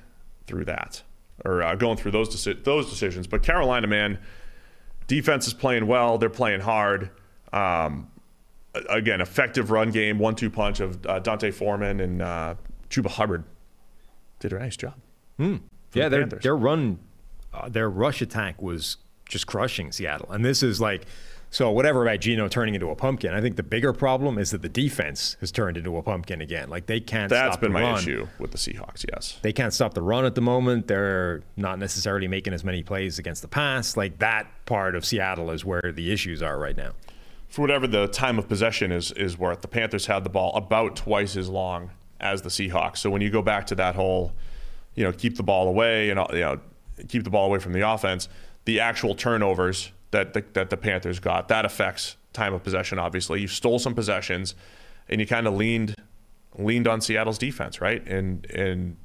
through 0.45 0.65
that 0.65 1.01
or 1.43 1.63
uh, 1.63 1.75
going 1.75 1.97
through 1.97 2.11
those 2.11 2.29
deci- 2.29 2.63
those 2.63 2.89
decisions. 2.89 3.27
But 3.27 3.43
Carolina, 3.43 3.87
man, 3.87 4.19
defense 5.07 5.47
is 5.47 5.53
playing 5.53 5.87
well. 5.87 6.17
They're 6.17 6.29
playing 6.29 6.61
hard. 6.61 7.09
Um, 7.51 8.11
again, 8.89 9.21
effective 9.21 9.71
run 9.71 9.91
game, 9.91 10.19
one-two 10.19 10.49
punch 10.49 10.81
of 10.81 11.05
uh, 11.05 11.19
D'Onta 11.19 11.53
Foreman 11.53 11.99
and 12.01 12.21
uh, 12.21 12.55
Chuba 12.89 13.07
Hubbard 13.09 13.43
did 14.39 14.53
a 14.53 14.59
nice 14.59 14.77
job. 14.77 14.95
for 15.37 15.43
Yeah, 15.93 16.03
the 16.05 16.09
their 16.09 16.19
Panthers. 16.21 16.43
their 16.43 16.55
run, 16.57 16.99
uh, 17.53 17.69
their 17.69 17.89
rush 17.89 18.21
attack 18.21 18.61
was 18.61 18.97
just 19.27 19.47
crushing 19.47 19.91
Seattle, 19.91 20.31
and 20.31 20.43
this 20.45 20.61
is 20.63 20.79
like, 20.79 21.05
so 21.49 21.71
whatever 21.71 22.03
about 22.05 22.19
Geno 22.19 22.47
turning 22.49 22.75
into 22.75 22.89
a 22.89 22.95
pumpkin. 22.95 23.33
I 23.33 23.39
think 23.41 23.55
the 23.55 23.63
bigger 23.63 23.93
problem 23.93 24.37
is 24.37 24.51
that 24.51 24.61
the 24.61 24.67
defense 24.69 25.37
has 25.39 25.51
turned 25.51 25.77
into 25.77 25.95
a 25.97 26.03
pumpkin 26.03 26.41
again. 26.41 26.69
Like 26.69 26.85
they 26.87 26.99
can't. 26.99 27.29
That's 27.29 27.53
stop 27.53 27.61
been 27.61 27.71
the 27.71 27.79
my 27.79 27.83
run. 27.91 27.99
issue 27.99 28.27
with 28.39 28.51
the 28.51 28.57
Seahawks. 28.57 29.05
Yes. 29.11 29.39
They 29.41 29.53
can't 29.53 29.73
stop 29.73 29.93
the 29.93 30.01
run 30.01 30.25
at 30.25 30.35
the 30.35 30.41
moment. 30.41 30.87
They're 30.87 31.43
not 31.55 31.79
necessarily 31.79 32.27
making 32.27 32.53
as 32.53 32.63
many 32.65 32.83
plays 32.83 33.19
against 33.19 33.41
the 33.41 33.47
pass. 33.47 33.95
Like 33.95 34.19
that 34.19 34.47
part 34.65 34.95
of 34.95 35.05
Seattle 35.05 35.49
is 35.49 35.63
where 35.63 35.93
the 35.95 36.11
issues 36.11 36.43
are 36.43 36.59
right 36.59 36.75
now. 36.75 36.91
for 37.47 37.61
whatever 37.61 37.87
the 37.87 38.07
time 38.07 38.37
of 38.37 38.49
possession 38.49 38.91
is 38.91 39.11
is 39.13 39.37
worth, 39.37 39.61
the 39.61 39.67
Panthers 39.69 40.07
had 40.07 40.25
the 40.25 40.29
ball 40.29 40.53
about 40.55 40.95
twice 40.97 41.37
as 41.37 41.47
long 41.47 41.91
as 42.25 42.41
the 42.41 42.49
Seahawks. 42.49 42.97
So 42.97 43.09
when 43.09 43.21
you 43.21 43.29
go 43.29 43.41
back 43.41 43.67
to 43.67 43.75
that 43.75 43.95
whole, 43.95 44.33
you 44.95 45.03
know, 45.03 45.11
keep 45.11 45.37
the 45.37 45.43
ball 45.43 45.67
away 45.67 46.09
and 46.09 46.19
you 46.31 46.39
know, 46.39 46.59
keep 47.07 47.23
the 47.23 47.29
ball 47.29 47.45
away 47.45 47.59
from 47.59 47.73
the 47.73 47.87
offense, 47.87 48.27
the 48.65 48.79
actual 48.79 49.15
turnovers 49.15 49.91
that 50.11 50.33
the, 50.33 50.43
that 50.53 50.69
the 50.69 50.77
Panthers 50.77 51.19
got 51.19 51.47
that 51.49 51.65
affects 51.65 52.17
time 52.33 52.53
of 52.53 52.63
possession. 52.63 52.99
Obviously, 52.99 53.41
you 53.41 53.47
stole 53.47 53.79
some 53.79 53.93
possessions, 53.93 54.55
and 55.09 55.21
you 55.21 55.27
kind 55.27 55.47
of 55.47 55.55
leaned 55.55 55.95
leaned 56.57 56.87
on 56.87 57.01
Seattle's 57.01 57.37
defense, 57.37 57.81
right? 57.81 58.05
And 58.07 58.45
and 58.51 58.97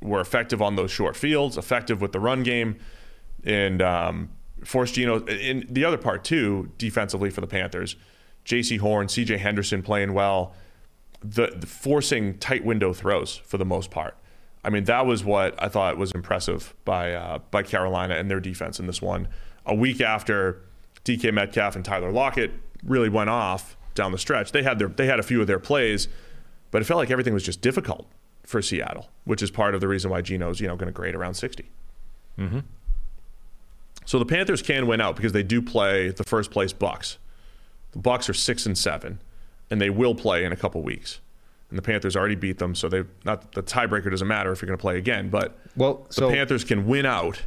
were 0.00 0.20
effective 0.20 0.60
on 0.60 0.76
those 0.76 0.90
short 0.90 1.16
fields, 1.16 1.56
effective 1.56 2.00
with 2.00 2.12
the 2.12 2.20
run 2.20 2.42
game, 2.42 2.76
and 3.44 3.80
um, 3.80 4.30
forced 4.64 4.94
Geno. 4.94 5.24
In 5.24 5.66
the 5.68 5.84
other 5.84 5.98
part 5.98 6.24
too, 6.24 6.70
defensively 6.78 7.30
for 7.30 7.40
the 7.40 7.46
Panthers, 7.46 7.96
Jaycee 8.44 8.78
Horn, 8.78 9.08
C.J. 9.08 9.38
Henderson 9.38 9.82
playing 9.82 10.12
well, 10.12 10.54
the, 11.22 11.52
the 11.54 11.66
forcing 11.66 12.38
tight 12.38 12.64
window 12.64 12.92
throws 12.92 13.36
for 13.36 13.58
the 13.58 13.64
most 13.64 13.90
part. 13.90 14.16
I 14.64 14.70
mean, 14.70 14.84
that 14.84 15.06
was 15.06 15.24
what 15.24 15.60
I 15.62 15.68
thought 15.68 15.96
was 15.96 16.12
impressive 16.12 16.74
by 16.84 17.12
uh, 17.12 17.38
by 17.50 17.62
Carolina 17.62 18.14
and 18.14 18.30
their 18.30 18.40
defense 18.40 18.78
in 18.78 18.86
this 18.86 19.02
one. 19.02 19.28
A 19.66 19.74
week 19.74 20.00
after 20.00 20.60
DK 21.04 21.32
Metcalf 21.32 21.74
and 21.74 21.84
Tyler 21.84 22.12
Lockett 22.12 22.52
really 22.84 23.08
went 23.08 23.30
off 23.30 23.76
down 23.94 24.12
the 24.12 24.18
stretch, 24.18 24.52
they 24.52 24.62
had 24.62 24.78
their 24.78 24.88
they 24.88 25.06
had 25.06 25.18
a 25.18 25.22
few 25.22 25.40
of 25.40 25.46
their 25.46 25.58
plays, 25.58 26.08
but 26.70 26.80
it 26.80 26.84
felt 26.84 26.98
like 26.98 27.10
everything 27.10 27.34
was 27.34 27.42
just 27.42 27.60
difficult 27.60 28.06
for 28.44 28.62
Seattle, 28.62 29.08
which 29.24 29.42
is 29.42 29.50
part 29.50 29.74
of 29.74 29.80
the 29.80 29.88
reason 29.88 30.10
why 30.10 30.20
Geno's 30.20 30.60
you 30.60 30.68
know 30.68 30.76
going 30.76 30.86
to 30.86 30.92
grade 30.92 31.14
around 31.14 31.34
60. 31.34 31.68
Mm-hmm. 32.38 32.60
So 34.04 34.18
the 34.18 34.26
Panthers 34.26 34.62
can 34.62 34.86
win 34.86 35.00
out 35.00 35.16
because 35.16 35.32
they 35.32 35.42
do 35.42 35.62
play 35.62 36.10
the 36.10 36.24
first 36.24 36.50
place 36.50 36.72
Bucks. 36.72 37.18
The 37.92 37.98
Bucks 37.98 38.28
are 38.28 38.34
six 38.34 38.66
and 38.66 38.76
seven, 38.76 39.20
and 39.72 39.80
they 39.80 39.88
will 39.90 40.14
play 40.14 40.44
in 40.44 40.52
a 40.52 40.56
couple 40.56 40.82
weeks. 40.82 41.20
And 41.70 41.78
the 41.78 41.82
Panthers 41.82 42.14
already 42.14 42.34
beat 42.34 42.58
them, 42.58 42.74
so 42.74 42.88
they 42.90 43.04
not 43.24 43.52
the 43.52 43.62
tiebreaker 43.62 44.10
doesn't 44.10 44.28
matter 44.28 44.52
if 44.52 44.60
you're 44.60 44.66
going 44.66 44.76
to 44.78 44.80
play 44.82 44.98
again. 44.98 45.30
But 45.30 45.58
Well, 45.74 46.06
the 46.14 46.28
Panthers 46.28 46.62
can 46.64 46.86
win 46.86 47.06
out, 47.06 47.40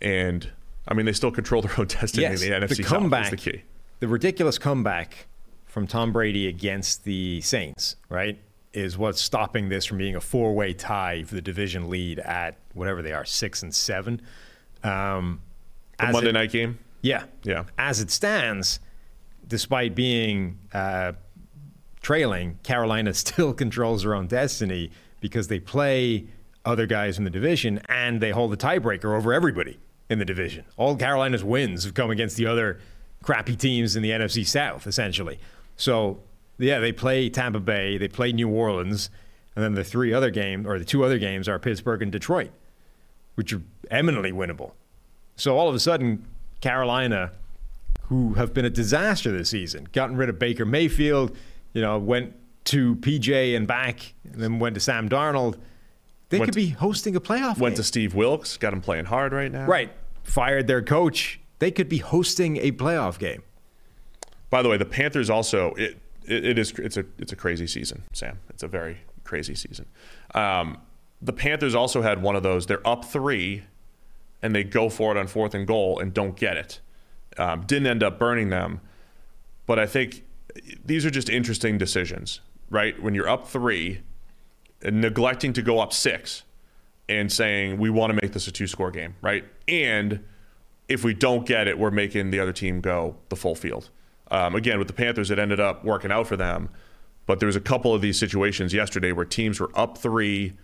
and 0.00 0.48
I 0.86 0.94
mean 0.94 1.06
they 1.06 1.12
still 1.12 1.32
control 1.32 1.62
their 1.62 1.78
own 1.78 1.86
destiny 1.86 2.22
Yes, 2.22 2.42
in 2.42 2.50
the 2.50 2.56
NFC 2.66 2.68
the 2.76 2.82
South 2.84 2.86
comeback, 2.92 3.24
is 3.24 3.30
the 3.30 3.36
key. 3.52 3.62
the 3.98 4.06
ridiculous 4.06 4.58
comeback 4.58 5.26
from 5.66 5.88
Tom 5.88 6.12
Brady 6.12 6.46
against 6.46 7.02
the 7.04 7.40
Saints, 7.40 7.96
right, 8.08 8.38
is 8.72 8.96
what's 8.96 9.20
stopping 9.20 9.68
this 9.68 9.84
from 9.86 9.98
being 9.98 10.14
a 10.14 10.20
four-way 10.20 10.72
tie 10.72 11.22
for 11.24 11.34
the 11.34 11.42
division 11.42 11.90
lead 11.90 12.20
at 12.20 12.56
whatever 12.74 13.02
they 13.02 13.12
are, 13.12 13.24
six 13.24 13.62
and 13.64 13.74
seven. 13.74 14.20
Um, 14.84 15.40
The 15.98 16.06
Monday 16.12 16.30
it- 16.30 16.32
night 16.32 16.52
game. 16.52 16.78
Yeah. 17.02 17.24
Yeah. 17.44 17.64
As 17.78 18.00
it 18.00 18.10
stands, 18.10 18.78
despite 19.50 19.94
being 19.94 20.58
uh, 20.72 21.12
trailing, 22.00 22.58
Carolina 22.62 23.12
still 23.26 23.52
controls 23.52 24.02
their 24.02 24.14
own 24.14 24.26
destiny 24.26 24.90
because 25.20 25.48
they 25.48 25.60
play 25.60 26.26
other 26.64 26.86
guys 26.86 27.18
in 27.18 27.24
the 27.24 27.30
division 27.30 27.80
and 27.88 28.20
they 28.20 28.30
hold 28.30 28.52
the 28.52 28.56
tiebreaker 28.56 29.16
over 29.16 29.32
everybody 29.32 29.78
in 30.08 30.18
the 30.18 30.24
division. 30.24 30.64
All 30.76 30.96
Carolina's 30.96 31.44
wins 31.44 31.84
have 31.84 31.94
come 31.94 32.10
against 32.10 32.36
the 32.36 32.46
other 32.46 32.80
crappy 33.22 33.56
teams 33.56 33.96
in 33.96 34.02
the 34.02 34.10
NFC 34.10 34.46
South, 34.46 34.86
essentially. 34.86 35.38
So, 35.76 36.20
yeah, 36.58 36.78
they 36.78 36.92
play 36.92 37.28
Tampa 37.28 37.60
Bay, 37.60 37.98
they 37.98 38.08
play 38.08 38.32
New 38.32 38.48
Orleans, 38.48 39.10
and 39.54 39.64
then 39.64 39.74
the 39.74 39.84
three 39.84 40.12
other 40.12 40.30
games, 40.30 40.66
or 40.66 40.78
the 40.78 40.84
two 40.84 41.04
other 41.04 41.18
games, 41.18 41.48
are 41.48 41.58
Pittsburgh 41.58 42.02
and 42.02 42.12
Detroit, 42.12 42.50
which 43.34 43.52
are 43.52 43.62
eminently 43.90 44.32
winnable. 44.32 44.72
So 45.36 45.56
all 45.56 45.68
of 45.68 45.74
a 45.74 45.80
sudden, 45.80 46.24
Carolina, 46.60 47.32
who 48.10 48.34
have 48.34 48.52
been 48.52 48.64
a 48.64 48.70
disaster 48.70 49.30
this 49.30 49.50
season, 49.50 49.88
gotten 49.92 50.16
rid 50.16 50.28
of 50.28 50.36
Baker 50.36 50.66
Mayfield, 50.66 51.36
you 51.72 51.80
know, 51.80 51.96
went 51.96 52.34
to 52.64 52.96
PJ 52.96 53.56
and 53.56 53.68
back, 53.68 54.14
and 54.24 54.34
then 54.42 54.58
went 54.58 54.74
to 54.74 54.80
Sam 54.80 55.08
Darnold. 55.08 55.60
They 56.28 56.40
Went 56.40 56.48
could 56.48 56.56
be 56.56 56.70
hosting 56.70 57.14
a 57.14 57.20
playoff 57.20 57.58
Went 57.58 57.76
to. 57.76 57.84
Steve 57.84 58.16
Wilks, 58.16 58.56
got 58.56 58.72
him 58.72 58.80
playing 58.80 59.04
hard 59.04 59.32
right 59.32 59.50
now. 59.50 59.64
right. 59.66 59.92
Fired 60.24 60.66
their 60.66 60.82
coach. 60.82 61.38
They 61.60 61.70
could 61.70 61.88
be 61.88 61.98
hosting 61.98 62.56
a 62.56 62.72
playoff 62.72 63.16
game. 63.18 63.44
By 64.50 64.62
the 64.62 64.68
way, 64.68 64.76
the 64.76 64.84
Panthers 64.84 65.30
also 65.30 65.72
it, 65.74 65.96
it, 66.24 66.44
it 66.44 66.58
is 66.58 66.72
it's 66.78 66.96
a 66.96 67.04
it's 67.16 67.30
a 67.32 67.36
crazy 67.36 67.68
season, 67.68 68.02
Sam. 68.12 68.40
It's 68.48 68.64
a 68.64 68.68
very 68.68 68.98
crazy 69.22 69.54
season. 69.54 69.86
Um, 70.34 70.78
the 71.22 71.32
Panthers 71.32 71.76
also 71.76 72.02
had 72.02 72.22
one 72.22 72.34
of 72.34 72.42
those. 72.42 72.66
They're 72.66 72.86
up 72.86 73.04
three, 73.04 73.62
and 74.42 74.52
they 74.52 74.64
go 74.64 74.88
for 74.88 75.12
it 75.12 75.16
on 75.16 75.28
fourth 75.28 75.54
and 75.54 75.64
goal 75.64 76.00
and 76.00 76.12
don't 76.12 76.34
get 76.34 76.56
it. 76.56 76.80
Um, 77.38 77.62
didn't 77.62 77.86
end 77.86 78.02
up 78.02 78.18
burning 78.18 78.50
them, 78.50 78.80
but 79.66 79.78
I 79.78 79.86
think 79.86 80.24
these 80.84 81.06
are 81.06 81.10
just 81.10 81.28
interesting 81.28 81.78
decisions, 81.78 82.40
right? 82.70 83.00
When 83.00 83.14
you're 83.14 83.28
up 83.28 83.46
three, 83.46 84.00
and 84.82 85.00
neglecting 85.00 85.52
to 85.52 85.62
go 85.62 85.78
up 85.78 85.92
six, 85.92 86.42
and 87.08 87.30
saying 87.30 87.78
we 87.78 87.90
want 87.90 88.10
to 88.12 88.18
make 88.22 88.32
this 88.32 88.46
a 88.46 88.52
two-score 88.52 88.90
game, 88.90 89.16
right? 89.20 89.44
And 89.66 90.24
if 90.88 91.04
we 91.04 91.12
don't 91.12 91.44
get 91.44 91.66
it, 91.66 91.78
we're 91.78 91.90
making 91.90 92.30
the 92.30 92.38
other 92.38 92.52
team 92.52 92.80
go 92.80 93.16
the 93.28 93.36
full 93.36 93.56
field. 93.56 93.90
Um, 94.30 94.54
again, 94.54 94.78
with 94.78 94.86
the 94.86 94.94
Panthers, 94.94 95.30
it 95.30 95.38
ended 95.38 95.58
up 95.58 95.84
working 95.84 96.12
out 96.12 96.28
for 96.28 96.36
them. 96.36 96.68
But 97.26 97.40
there 97.40 97.48
was 97.48 97.56
a 97.56 97.60
couple 97.60 97.94
of 97.94 98.00
these 98.00 98.18
situations 98.18 98.72
yesterday 98.72 99.12
where 99.12 99.24
teams 99.24 99.58
were 99.60 99.70
up 99.74 99.98
three, 99.98 100.54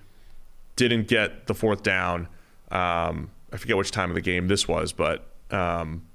didn't 0.77 1.09
get 1.09 1.47
the 1.47 1.55
fourth 1.55 1.83
down. 1.83 2.29
Um, 2.71 3.31
I 3.53 3.57
forget 3.57 3.77
which 3.77 3.91
time 3.91 4.11
of 4.11 4.15
the 4.15 4.21
game 4.21 4.47
this 4.49 4.69
was, 4.69 4.93
but 4.93 5.27
um, 5.51 6.06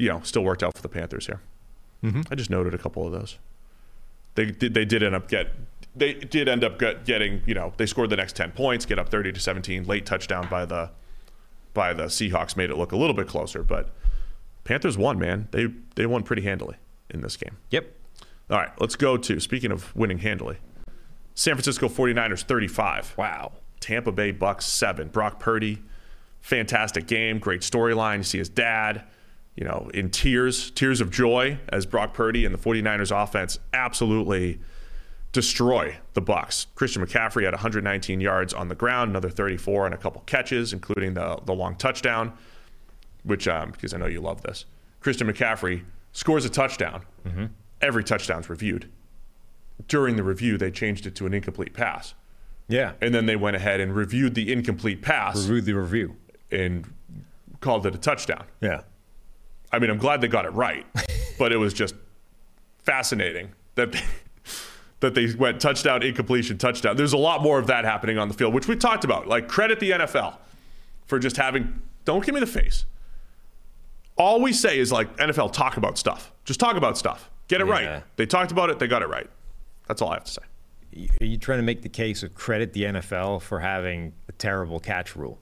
you 0.00 0.08
know, 0.08 0.20
still 0.22 0.42
worked 0.42 0.62
out 0.62 0.74
for 0.74 0.82
the 0.82 0.88
Panthers 0.88 1.26
here. 1.26 1.40
Mm-hmm. 2.02 2.22
I 2.30 2.34
just 2.34 2.50
noted 2.50 2.74
a 2.74 2.78
couple 2.78 3.06
of 3.06 3.12
those. 3.12 3.38
They 4.34 4.46
did. 4.46 4.74
They 4.74 4.84
did 4.84 5.02
end 5.02 5.14
up 5.14 5.28
get. 5.28 5.52
They 5.94 6.14
did 6.14 6.48
end 6.48 6.64
up 6.64 6.78
get, 6.78 7.04
getting. 7.04 7.42
You 7.46 7.54
know, 7.54 7.72
they 7.76 7.86
scored 7.86 8.10
the 8.10 8.16
next 8.16 8.36
ten 8.36 8.52
points, 8.52 8.86
get 8.86 8.98
up 8.98 9.08
thirty 9.08 9.32
to 9.32 9.40
seventeen. 9.40 9.84
Late 9.84 10.06
touchdown 10.06 10.48
by 10.48 10.64
the 10.64 10.90
by 11.74 11.92
the 11.92 12.04
Seahawks 12.04 12.56
made 12.56 12.70
it 12.70 12.76
look 12.76 12.92
a 12.92 12.96
little 12.96 13.14
bit 13.14 13.28
closer, 13.28 13.62
but 13.62 13.90
Panthers 14.64 14.96
won, 14.96 15.18
man. 15.18 15.48
They 15.50 15.68
they 15.96 16.06
won 16.06 16.22
pretty 16.22 16.42
handily 16.42 16.76
in 17.10 17.20
this 17.20 17.36
game. 17.36 17.58
Yep. 17.70 17.92
All 18.50 18.56
right, 18.56 18.70
let's 18.80 18.96
go 18.96 19.16
to 19.16 19.38
speaking 19.38 19.70
of 19.70 19.94
winning 19.94 20.18
handily. 20.18 20.58
San 21.34 21.54
Francisco 21.54 21.88
49ers 21.88 22.42
35. 22.42 23.14
Wow. 23.16 23.52
Tampa 23.78 24.12
Bay 24.12 24.30
Bucks 24.30 24.66
7. 24.66 25.08
Brock 25.08 25.38
Purdy, 25.38 25.82
fantastic 26.40 27.06
game, 27.06 27.38
great 27.38 27.62
storyline. 27.62 28.18
You 28.18 28.22
see 28.24 28.38
his 28.38 28.48
dad, 28.48 29.04
you 29.56 29.64
know, 29.64 29.90
in 29.92 30.10
tears, 30.10 30.70
tears 30.70 31.00
of 31.00 31.10
joy 31.10 31.58
as 31.68 31.84
Brock 31.86 32.14
Purdy 32.14 32.44
and 32.44 32.54
the 32.54 32.58
49ers 32.58 33.10
offense 33.10 33.58
absolutely 33.72 34.60
destroy 35.32 35.96
the 36.14 36.20
Bucks. 36.20 36.66
Christian 36.74 37.04
McCaffrey 37.04 37.44
had 37.44 37.52
119 37.54 38.20
yards 38.20 38.52
on 38.54 38.68
the 38.68 38.74
ground, 38.74 39.10
another 39.10 39.28
34 39.30 39.86
and 39.86 39.94
a 39.94 39.98
couple 39.98 40.22
catches, 40.22 40.72
including 40.72 41.14
the 41.14 41.38
the 41.44 41.52
long 41.54 41.76
touchdown, 41.76 42.32
which 43.24 43.46
um, 43.46 43.70
because 43.70 43.94
I 43.94 43.98
know 43.98 44.06
you 44.06 44.20
love 44.20 44.42
this. 44.42 44.64
Christian 45.00 45.26
McCaffrey 45.32 45.84
scores 46.12 46.44
a 46.44 46.50
touchdown. 46.50 47.02
Every 47.80 48.04
touchdown's 48.04 48.50
reviewed. 48.50 48.90
During 49.88 50.16
the 50.16 50.22
review, 50.22 50.58
they 50.58 50.70
changed 50.70 51.06
it 51.06 51.14
to 51.16 51.26
an 51.26 51.32
incomplete 51.32 51.72
pass, 51.72 52.12
Yeah. 52.68 52.92
and 53.00 53.14
then 53.14 53.24
they 53.26 53.36
went 53.36 53.56
ahead 53.56 53.80
and 53.80 53.94
reviewed 53.94 54.34
the 54.34 54.52
incomplete 54.52 55.00
pass 55.00 55.36
Reviewed 55.46 55.64
the 55.64 55.72
review. 55.74 56.16
and 56.50 56.92
called 57.60 57.86
it 57.86 57.94
a 57.94 57.98
touchdown. 57.98 58.44
Yeah. 58.60 58.82
I 59.72 59.78
mean, 59.78 59.90
I'm 59.90 59.98
glad 59.98 60.20
they 60.20 60.28
got 60.28 60.44
it 60.44 60.50
right, 60.50 60.86
but 61.38 61.52
it 61.52 61.56
was 61.56 61.72
just 61.72 61.94
fascinating 62.78 63.52
that 63.76 63.92
they, 63.92 64.00
that 65.00 65.14
they 65.14 65.32
went 65.34 65.60
touchdown, 65.60 66.02
incompletion, 66.02 66.58
touchdown. 66.58 66.96
There's 66.96 67.12
a 67.12 67.18
lot 67.18 67.42
more 67.42 67.58
of 67.58 67.66
that 67.68 67.84
happening 67.84 68.18
on 68.18 68.28
the 68.28 68.34
field, 68.34 68.52
which 68.54 68.68
we 68.68 68.76
talked 68.76 69.04
about. 69.04 69.26
Like 69.26 69.48
credit 69.48 69.80
the 69.80 69.90
NFL 69.92 70.36
for 71.06 71.18
just 71.18 71.36
having. 71.36 71.80
Don't 72.04 72.24
give 72.24 72.34
me 72.34 72.40
the 72.40 72.46
face. 72.46 72.84
All 74.16 74.40
we 74.42 74.52
say 74.52 74.78
is 74.78 74.90
like 74.92 75.16
NFL 75.16 75.52
talk 75.52 75.76
about 75.76 75.96
stuff. 75.98 76.32
Just 76.44 76.60
talk 76.60 76.76
about 76.76 76.98
stuff. 76.98 77.30
Get 77.48 77.60
it 77.60 77.66
Yeah. 77.66 77.72
right. 77.72 78.02
They 78.16 78.26
talked 78.26 78.52
about 78.52 78.70
it. 78.70 78.78
They 78.78 78.86
got 78.86 79.02
it 79.02 79.08
right. 79.08 79.28
That's 79.88 80.02
all 80.02 80.10
I 80.10 80.14
have 80.14 80.24
to 80.24 80.30
say. 80.32 80.42
Are 81.20 81.24
you 81.24 81.36
trying 81.38 81.58
to 81.58 81.62
make 81.62 81.82
the 81.82 81.88
case 81.88 82.22
of 82.22 82.34
credit 82.34 82.72
the 82.72 82.84
NFL 82.84 83.42
for 83.42 83.60
having 83.60 84.12
a 84.28 84.32
terrible 84.32 84.80
catch 84.80 85.14
rule? 85.16 85.38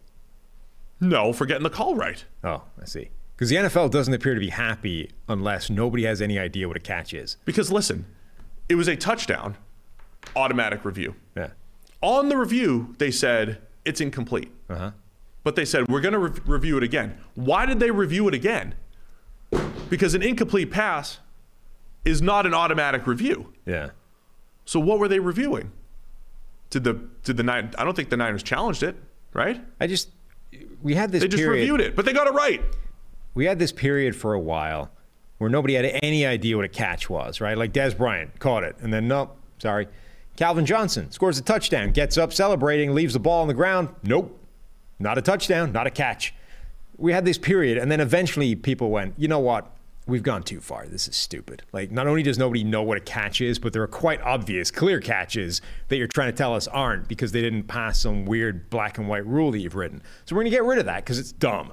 No, 1.01 1.33
for 1.33 1.47
getting 1.47 1.63
the 1.63 1.71
call 1.71 1.95
right. 1.95 2.25
Oh, 2.45 2.63
I 2.81 2.85
see. 2.85 3.11
Because 3.39 3.51
the 3.51 3.57
NFL 3.57 3.93
doesn't 3.93 4.13
appear 4.13 4.35
to 4.35 4.41
be 4.41 4.49
happy 4.49 5.13
unless 5.29 5.71
nobody 5.71 6.03
has 6.03 6.21
any 6.21 6.41
idea 6.41 6.67
what 6.67 6.77
a 6.77 6.81
catch 6.81 7.15
is. 7.15 7.37
Because 7.45 7.71
listen, 7.71 8.05
it 8.69 8.75
was 8.75 8.89
a 8.89 8.97
touchdown, 8.97 9.57
automatic 10.35 10.85
review. 10.85 11.15
Yeah. 11.37 11.51
On 12.01 12.29
the 12.31 12.37
review, 12.37 12.97
they 12.99 13.13
said 13.13 13.61
it's 13.85 14.01
incomplete. 14.01 14.51
Uh-huh. 14.69 14.91
But 15.45 15.55
they 15.55 15.65
said, 15.65 15.89
we're 15.89 16.01
going 16.01 16.15
to 16.15 16.19
re- 16.19 16.41
review 16.47 16.77
it 16.79 16.83
again. 16.83 17.17
Why 17.37 17.65
did 17.65 17.79
they 17.79 17.93
review 17.93 18.27
it 18.27 18.35
again? 18.35 18.75
Because 19.89 20.15
an 20.15 20.23
incomplete 20.23 20.73
pass 20.73 21.21
is 22.05 22.21
not 22.21 22.45
an 22.45 22.55
automatic 22.55 23.07
review. 23.07 23.53
Yeah. 23.65 23.91
So 24.65 24.81
what 24.81 24.99
were 24.99 25.07
they 25.07 25.21
reviewing? 25.21 25.71
Did 26.71 26.83
the 26.83 26.95
did 27.23 27.37
the 27.37 27.45
nine? 27.45 27.73
I 27.79 27.85
don't 27.85 27.95
think 27.95 28.11
the 28.11 28.17
Niners 28.17 28.43
challenged 28.43 28.83
it, 28.83 28.97
right? 29.33 29.65
I 29.81 29.87
just 29.87 30.11
we 30.83 30.95
had 30.95 31.13
this 31.13 31.23
They 31.23 31.29
just 31.29 31.41
period. 31.41 31.61
reviewed 31.61 31.81
it, 31.81 31.97
but 31.97 32.05
they 32.05 32.13
got 32.13 32.27
it 32.27 32.35
right. 32.35 32.61
We 33.39 33.45
had 33.45 33.61
this 33.61 33.71
period 33.71 34.17
for 34.17 34.35
a 34.35 34.41
while 34.41 34.91
where 35.37 35.49
nobody 35.49 35.75
had 35.75 36.01
any 36.03 36.27
idea 36.27 36.57
what 36.57 36.65
a 36.65 36.69
catch 36.69 37.09
was, 37.09 37.41
right? 37.41 37.57
Like 37.57 37.73
Dez 37.73 37.97
Bryant 37.97 38.41
caught 38.41 38.65
it, 38.65 38.75
and 38.81 38.93
then 38.93 39.07
nope, 39.07 39.37
sorry. 39.59 39.87
Calvin 40.35 40.67
Johnson 40.67 41.13
scores 41.13 41.39
a 41.39 41.43
touchdown, 41.43 41.93
gets 41.93 42.19
up 42.19 42.33
celebrating, 42.33 42.97
leaves 42.97 43.13
the 43.13 43.21
ball 43.21 43.43
on 43.43 43.47
the 43.47 43.55
ground. 43.55 43.91
Nope, 44.03 44.37
not 44.99 45.19
a 45.19 45.23
touchdown, 45.23 45.71
not 45.71 45.87
a 45.87 45.91
catch. 45.91 46.35
We 46.97 47.13
had 47.13 47.25
this 47.25 47.39
period, 47.39 47.79
and 47.79 47.93
then 47.93 48.01
eventually 48.01 48.57
people 48.57 48.91
went, 48.91 49.15
you 49.17 49.29
know 49.29 49.39
what? 49.39 49.71
We've 50.09 50.25
gone 50.25 50.43
too 50.43 50.61
far. 50.61 50.89
This 50.89 51.07
is 51.07 51.15
stupid. 51.15 51.63
Like, 51.73 51.93
not 51.93 52.09
only 52.09 52.25
does 52.25 52.39
nobody 52.39 52.65
know 52.65 52.83
what 52.83 52.97
a 52.97 53.03
catch 53.03 53.41
is, 53.41 53.61
but 53.61 53.73
there 53.73 53.83
are 53.85 53.87
quite 53.87 54.21
obvious, 54.23 54.73
clear 54.73 54.99
catches 55.01 55.63
that 55.87 55.97
you're 55.97 56.09
trying 56.09 56.33
to 56.33 56.37
tell 56.37 56.57
us 56.57 56.67
aren't 56.67 57.07
because 57.07 57.31
they 57.31 57.41
didn't 57.41 57.69
pass 57.69 58.01
some 58.01 58.25
weird 58.25 58.69
black 58.69 58.99
and 58.99 59.07
white 59.07 59.25
rule 59.27 59.53
that 59.53 59.61
you've 59.61 59.77
written. 59.77 60.03
So 60.25 60.35
we're 60.35 60.43
going 60.43 60.51
to 60.51 60.57
get 60.57 60.65
rid 60.65 60.81
of 60.81 60.87
that 60.87 61.05
because 61.05 61.21
it's 61.21 61.31
dumb. 61.31 61.73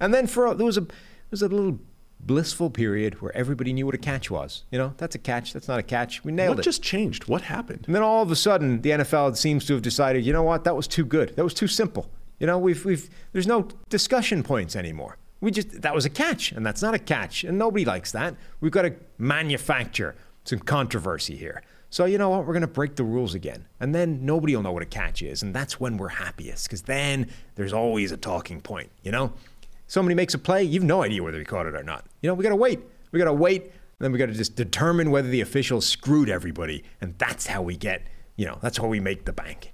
And 0.00 0.12
then 0.12 0.26
for 0.26 0.54
there 0.54 0.66
was 0.66 0.78
a 0.78 0.82
there 0.82 0.90
was 1.30 1.42
a 1.42 1.48
little 1.48 1.78
blissful 2.18 2.70
period 2.70 3.20
where 3.20 3.34
everybody 3.36 3.72
knew 3.72 3.86
what 3.86 3.94
a 3.94 3.98
catch 3.98 4.30
was. 4.30 4.64
You 4.70 4.78
know, 4.78 4.94
that's 4.96 5.14
a 5.14 5.18
catch. 5.18 5.52
That's 5.52 5.68
not 5.68 5.78
a 5.78 5.82
catch. 5.82 6.24
We 6.24 6.32
nailed 6.32 6.56
it. 6.56 6.58
What 6.58 6.64
just 6.64 6.82
changed? 6.82 7.28
What 7.28 7.42
happened? 7.42 7.84
And 7.86 7.94
then 7.94 8.02
all 8.02 8.22
of 8.22 8.30
a 8.30 8.36
sudden, 8.36 8.82
the 8.82 8.90
NFL 8.90 9.36
seems 9.36 9.64
to 9.66 9.74
have 9.74 9.82
decided, 9.82 10.24
you 10.24 10.32
know 10.32 10.42
what, 10.42 10.64
that 10.64 10.76
was 10.76 10.86
too 10.86 11.04
good. 11.04 11.34
That 11.36 11.44
was 11.44 11.54
too 11.54 11.66
simple. 11.68 12.10
You 12.38 12.46
know, 12.46 12.58
we've 12.58 12.84
we've 12.84 13.08
there's 13.32 13.46
no 13.46 13.68
discussion 13.88 14.42
points 14.42 14.74
anymore. 14.74 15.18
We 15.40 15.50
just 15.50 15.82
that 15.82 15.94
was 15.94 16.04
a 16.04 16.10
catch, 16.10 16.52
and 16.52 16.64
that's 16.64 16.82
not 16.82 16.94
a 16.94 16.98
catch, 16.98 17.44
and 17.44 17.58
nobody 17.58 17.84
likes 17.84 18.12
that. 18.12 18.34
We've 18.60 18.72
got 18.72 18.82
to 18.82 18.94
manufacture 19.18 20.16
some 20.44 20.58
controversy 20.58 21.36
here. 21.36 21.62
So 21.90 22.04
you 22.04 22.18
know 22.18 22.30
what, 22.30 22.46
we're 22.46 22.52
going 22.52 22.60
to 22.60 22.68
break 22.68 22.94
the 22.96 23.04
rules 23.04 23.34
again, 23.34 23.66
and 23.80 23.94
then 23.94 24.24
nobody 24.24 24.54
will 24.54 24.62
know 24.62 24.72
what 24.72 24.82
a 24.82 24.86
catch 24.86 25.22
is, 25.22 25.42
and 25.42 25.52
that's 25.54 25.80
when 25.80 25.96
we're 25.96 26.08
happiest, 26.08 26.66
because 26.66 26.82
then 26.82 27.28
there's 27.56 27.72
always 27.72 28.12
a 28.12 28.16
talking 28.16 28.60
point. 28.60 28.90
You 29.02 29.10
know, 29.10 29.32
somebody 29.90 30.14
makes 30.14 30.34
a 30.34 30.38
play, 30.38 30.62
you've 30.62 30.84
no 30.84 31.02
idea 31.02 31.20
whether 31.20 31.38
he 31.38 31.44
caught 31.44 31.66
it 31.66 31.74
or 31.74 31.82
not. 31.82 32.06
You 32.22 32.28
know, 32.28 32.34
we 32.34 32.44
got 32.44 32.50
to 32.50 32.56
wait. 32.56 32.80
We 33.10 33.18
got 33.18 33.24
to 33.24 33.32
wait, 33.32 33.64
and 33.64 33.72
then 33.98 34.12
we 34.12 34.18
got 34.18 34.26
to 34.26 34.32
just 34.32 34.54
determine 34.54 35.10
whether 35.10 35.28
the 35.28 35.40
officials 35.40 35.84
screwed 35.84 36.30
everybody, 36.30 36.84
and 37.00 37.18
that's 37.18 37.48
how 37.48 37.60
we 37.60 37.76
get. 37.76 38.06
You 38.36 38.46
know, 38.46 38.58
that's 38.62 38.78
how 38.78 38.86
we 38.86 39.00
make 39.00 39.24
the 39.24 39.32
bank. 39.32 39.72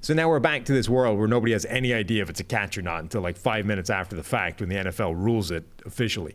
So 0.00 0.14
now 0.14 0.30
we're 0.30 0.40
back 0.40 0.64
to 0.64 0.72
this 0.72 0.88
world 0.88 1.18
where 1.18 1.28
nobody 1.28 1.52
has 1.52 1.66
any 1.66 1.92
idea 1.92 2.22
if 2.22 2.30
it's 2.30 2.40
a 2.40 2.44
catch 2.44 2.78
or 2.78 2.82
not 2.82 3.00
until 3.00 3.20
like 3.20 3.36
five 3.36 3.66
minutes 3.66 3.90
after 3.90 4.16
the 4.16 4.22
fact 4.22 4.60
when 4.60 4.70
the 4.70 4.76
NFL 4.76 5.14
rules 5.14 5.50
it 5.50 5.64
officially. 5.84 6.34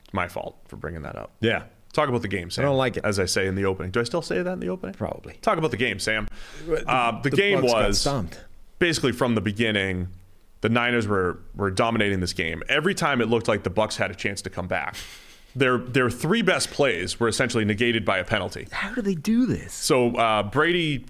It's 0.00 0.12
my 0.12 0.26
fault 0.26 0.58
for 0.66 0.76
bringing 0.76 1.02
that 1.02 1.16
up. 1.16 1.32
Yeah. 1.40 1.64
Talk 1.92 2.08
about 2.08 2.22
the 2.22 2.28
game, 2.28 2.50
Sam. 2.50 2.64
I 2.64 2.68
don't 2.68 2.76
like 2.76 2.96
it. 2.96 3.04
As 3.04 3.18
I 3.18 3.24
say 3.24 3.46
in 3.46 3.54
the 3.54 3.64
opening. 3.64 3.90
Do 3.90 4.00
I 4.00 4.04
still 4.04 4.22
say 4.22 4.42
that 4.42 4.52
in 4.52 4.60
the 4.60 4.68
opening? 4.68 4.94
Probably. 4.94 5.34
Talk 5.42 5.58
about 5.58 5.72
the 5.72 5.76
game, 5.76 5.98
Sam. 5.98 6.28
Uh, 6.86 7.20
the, 7.20 7.30
game 7.30 7.62
Bucks 7.62 8.04
was 8.06 8.26
basically 8.78 9.12
from 9.12 9.34
the 9.34 9.40
beginning. 9.40 10.08
The 10.60 10.68
Niners 10.68 11.06
were 11.06 11.38
were 11.54 11.70
dominating 11.70 12.20
this 12.20 12.32
game. 12.32 12.62
Every 12.68 12.94
time 12.94 13.20
it 13.20 13.28
looked 13.28 13.48
like 13.48 13.62
the 13.62 13.70
Bucks 13.70 13.96
had 13.96 14.10
a 14.10 14.14
chance 14.14 14.42
to 14.42 14.50
come 14.50 14.66
back, 14.68 14.96
their 15.56 15.78
their 15.78 16.10
three 16.10 16.42
best 16.42 16.70
plays 16.70 17.18
were 17.18 17.28
essentially 17.28 17.64
negated 17.64 18.04
by 18.04 18.18
a 18.18 18.24
penalty. 18.24 18.68
How 18.70 18.94
do 18.94 19.02
they 19.02 19.14
do 19.14 19.46
this? 19.46 19.72
So 19.72 20.14
uh, 20.16 20.42
Brady. 20.42 21.06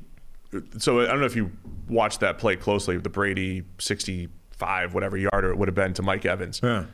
So 0.78 1.00
I 1.00 1.06
don't 1.06 1.20
know 1.20 1.26
if 1.26 1.36
you 1.36 1.52
watched 1.88 2.20
that 2.20 2.38
play 2.38 2.56
closely. 2.56 2.96
The 2.96 3.08
Brady 3.08 3.62
sixty-five, 3.78 4.94
whatever 4.94 5.16
yarder 5.16 5.50
it 5.50 5.56
would 5.56 5.68
have 5.68 5.76
been 5.76 5.94
to 5.94 6.02
Mike 6.02 6.24
Evans. 6.26 6.60
Yeah. 6.62 6.86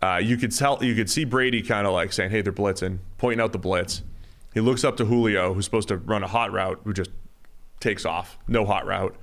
Uh, 0.00 0.16
you 0.16 0.36
could 0.36 0.50
tell. 0.50 0.82
You 0.82 0.94
could 0.94 1.10
see 1.10 1.24
Brady 1.24 1.62
kind 1.62 1.86
of 1.86 1.92
like 1.92 2.12
saying, 2.12 2.30
"Hey, 2.30 2.40
they're 2.40 2.52
blitzing," 2.52 2.98
pointing 3.18 3.42
out 3.42 3.52
the 3.52 3.58
blitz. 3.58 4.02
He 4.54 4.60
looks 4.60 4.82
up 4.84 4.96
to 4.98 5.04
Julio, 5.04 5.54
who's 5.54 5.64
supposed 5.64 5.88
to 5.88 5.96
run 5.96 6.22
a 6.22 6.26
hot 6.26 6.52
route, 6.52 6.80
who 6.84 6.92
just 6.92 7.10
takes 7.80 8.04
off. 8.04 8.38
No 8.48 8.64
hot 8.64 8.86
route. 8.86 9.16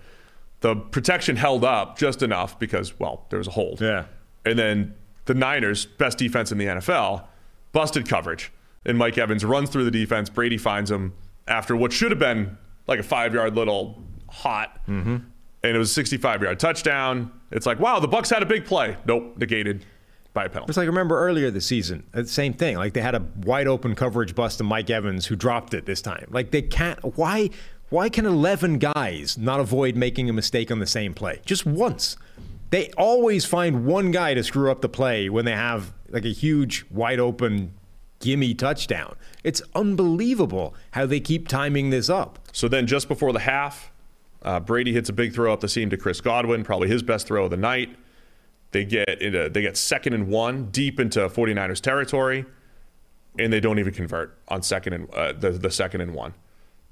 The 0.62 0.76
protection 0.76 1.36
held 1.36 1.64
up 1.64 1.98
just 1.98 2.22
enough 2.22 2.60
because, 2.60 3.00
well, 3.00 3.26
there 3.30 3.40
was 3.40 3.48
a 3.48 3.52
hold. 3.52 3.80
Yeah. 3.82 4.06
And 4.46 4.60
then 4.60 4.96
the 5.26 5.34
Niners, 5.34 5.86
best 5.86 6.18
defense 6.18 6.52
in 6.52 6.58
the 6.58 6.66
NFL, 6.66 7.26
busted 7.72 8.08
coverage. 8.10 8.52
And 8.86 8.98
Mike 8.98 9.18
Evans 9.18 9.46
runs 9.46 9.70
through 9.70 9.86
the 9.86 9.92
defense. 9.92 10.30
Brady 10.30 10.58
finds 10.58 10.90
him 10.90 11.14
after 11.48 11.76
what 11.76 11.94
should 11.94 12.12
have 12.12 12.20
been 12.20 12.58
like 12.88 13.00
a 13.00 13.04
five 13.04 13.34
yard 13.34 13.56
little 13.56 14.02
hot. 14.30 14.80
Mm-hmm. 14.88 15.18
And 15.62 15.76
it 15.76 15.78
was 15.78 15.92
a 15.92 15.94
65 15.94 16.42
yard 16.42 16.60
touchdown. 16.60 17.32
It's 17.52 17.66
like, 17.66 17.80
wow, 17.80 18.00
the 18.00 18.08
Bucks 18.08 18.30
had 18.30 18.44
a 18.44 18.46
big 18.46 18.66
play. 18.66 18.98
Nope, 19.06 19.38
negated 19.38 19.86
by 20.34 20.46
a 20.46 20.50
penalty. 20.50 20.72
It's 20.72 20.78
like 20.78 20.88
remember 20.88 21.20
earlier 21.20 21.52
this 21.52 21.66
season, 21.66 22.04
uh, 22.14 22.24
same 22.24 22.54
thing. 22.54 22.78
Like 22.78 22.94
they 22.94 23.02
had 23.02 23.16
a 23.16 23.26
wide 23.44 23.68
open 23.68 23.96
coverage 23.96 24.36
bust 24.36 24.60
to 24.60 24.64
Mike 24.64 24.90
Evans 24.90 25.26
who 25.26 25.36
dropped 25.36 25.74
it 25.74 25.86
this 25.86 26.02
time. 26.02 26.28
Like 26.30 26.52
they 26.52 26.62
can't. 26.62 27.00
Why? 27.18 27.50
Why 27.90 28.08
can 28.10 28.28
eleven 28.28 28.78
guys 28.78 29.36
not 29.36 29.60
avoid 29.60 29.96
making 29.96 30.30
a 30.30 30.34
mistake 30.34 30.70
on 30.70 30.78
the 30.78 30.86
same 30.86 31.16
play 31.16 31.42
just 31.44 31.66
once? 31.66 32.18
They 32.70 32.92
always 32.92 33.46
find 33.46 33.84
one 33.84 34.12
guy 34.12 34.36
to 34.36 34.44
screw 34.44 34.70
up 34.70 34.82
the 34.82 34.90
play 34.90 35.28
when 35.28 35.46
they 35.46 35.54
have 35.54 35.92
like 36.10 36.24
a 36.24 36.32
huge 36.32 36.86
wide 36.92 37.20
open 37.20 37.74
gimme 38.20 38.54
touchdown. 38.54 39.16
It's 39.44 39.64
unbelievable 39.74 40.76
how 40.92 41.08
they 41.08 41.20
keep 41.20 41.48
timing 41.48 41.90
this 41.90 42.12
up. 42.12 42.38
So 42.52 42.68
then, 42.68 42.86
just 42.86 43.08
before 43.08 43.34
the 43.34 43.40
half, 43.40 43.92
uh, 44.44 44.60
Brady 44.60 44.94
hits 44.94 45.10
a 45.10 45.14
big 45.14 45.34
throw 45.34 45.52
up 45.52 45.62
the 45.62 45.68
seam 45.68 45.90
to 45.90 45.98
Chris 45.98 46.22
Godwin, 46.22 46.64
probably 46.64 46.90
his 46.90 47.02
best 47.02 47.26
throw 47.26 47.46
of 47.46 47.50
the 47.50 47.58
night. 47.58 47.96
They 48.70 48.86
get 48.86 49.20
into, 49.20 49.50
they 49.50 49.64
get 49.64 49.78
second 49.78 50.14
and 50.14 50.28
one 50.28 50.66
deep 50.66 51.00
into 51.00 51.22
49ers 51.22 51.82
territory, 51.82 52.46
and 53.40 53.52
they 53.52 53.60
don't 53.60 53.80
even 53.80 53.96
convert 53.96 54.38
on 54.48 54.62
second 54.62 54.94
and 54.94 55.10
uh, 55.16 55.34
the, 55.34 55.50
the 55.50 55.72
second 55.72 56.02
and 56.02 56.14
one. 56.14 56.36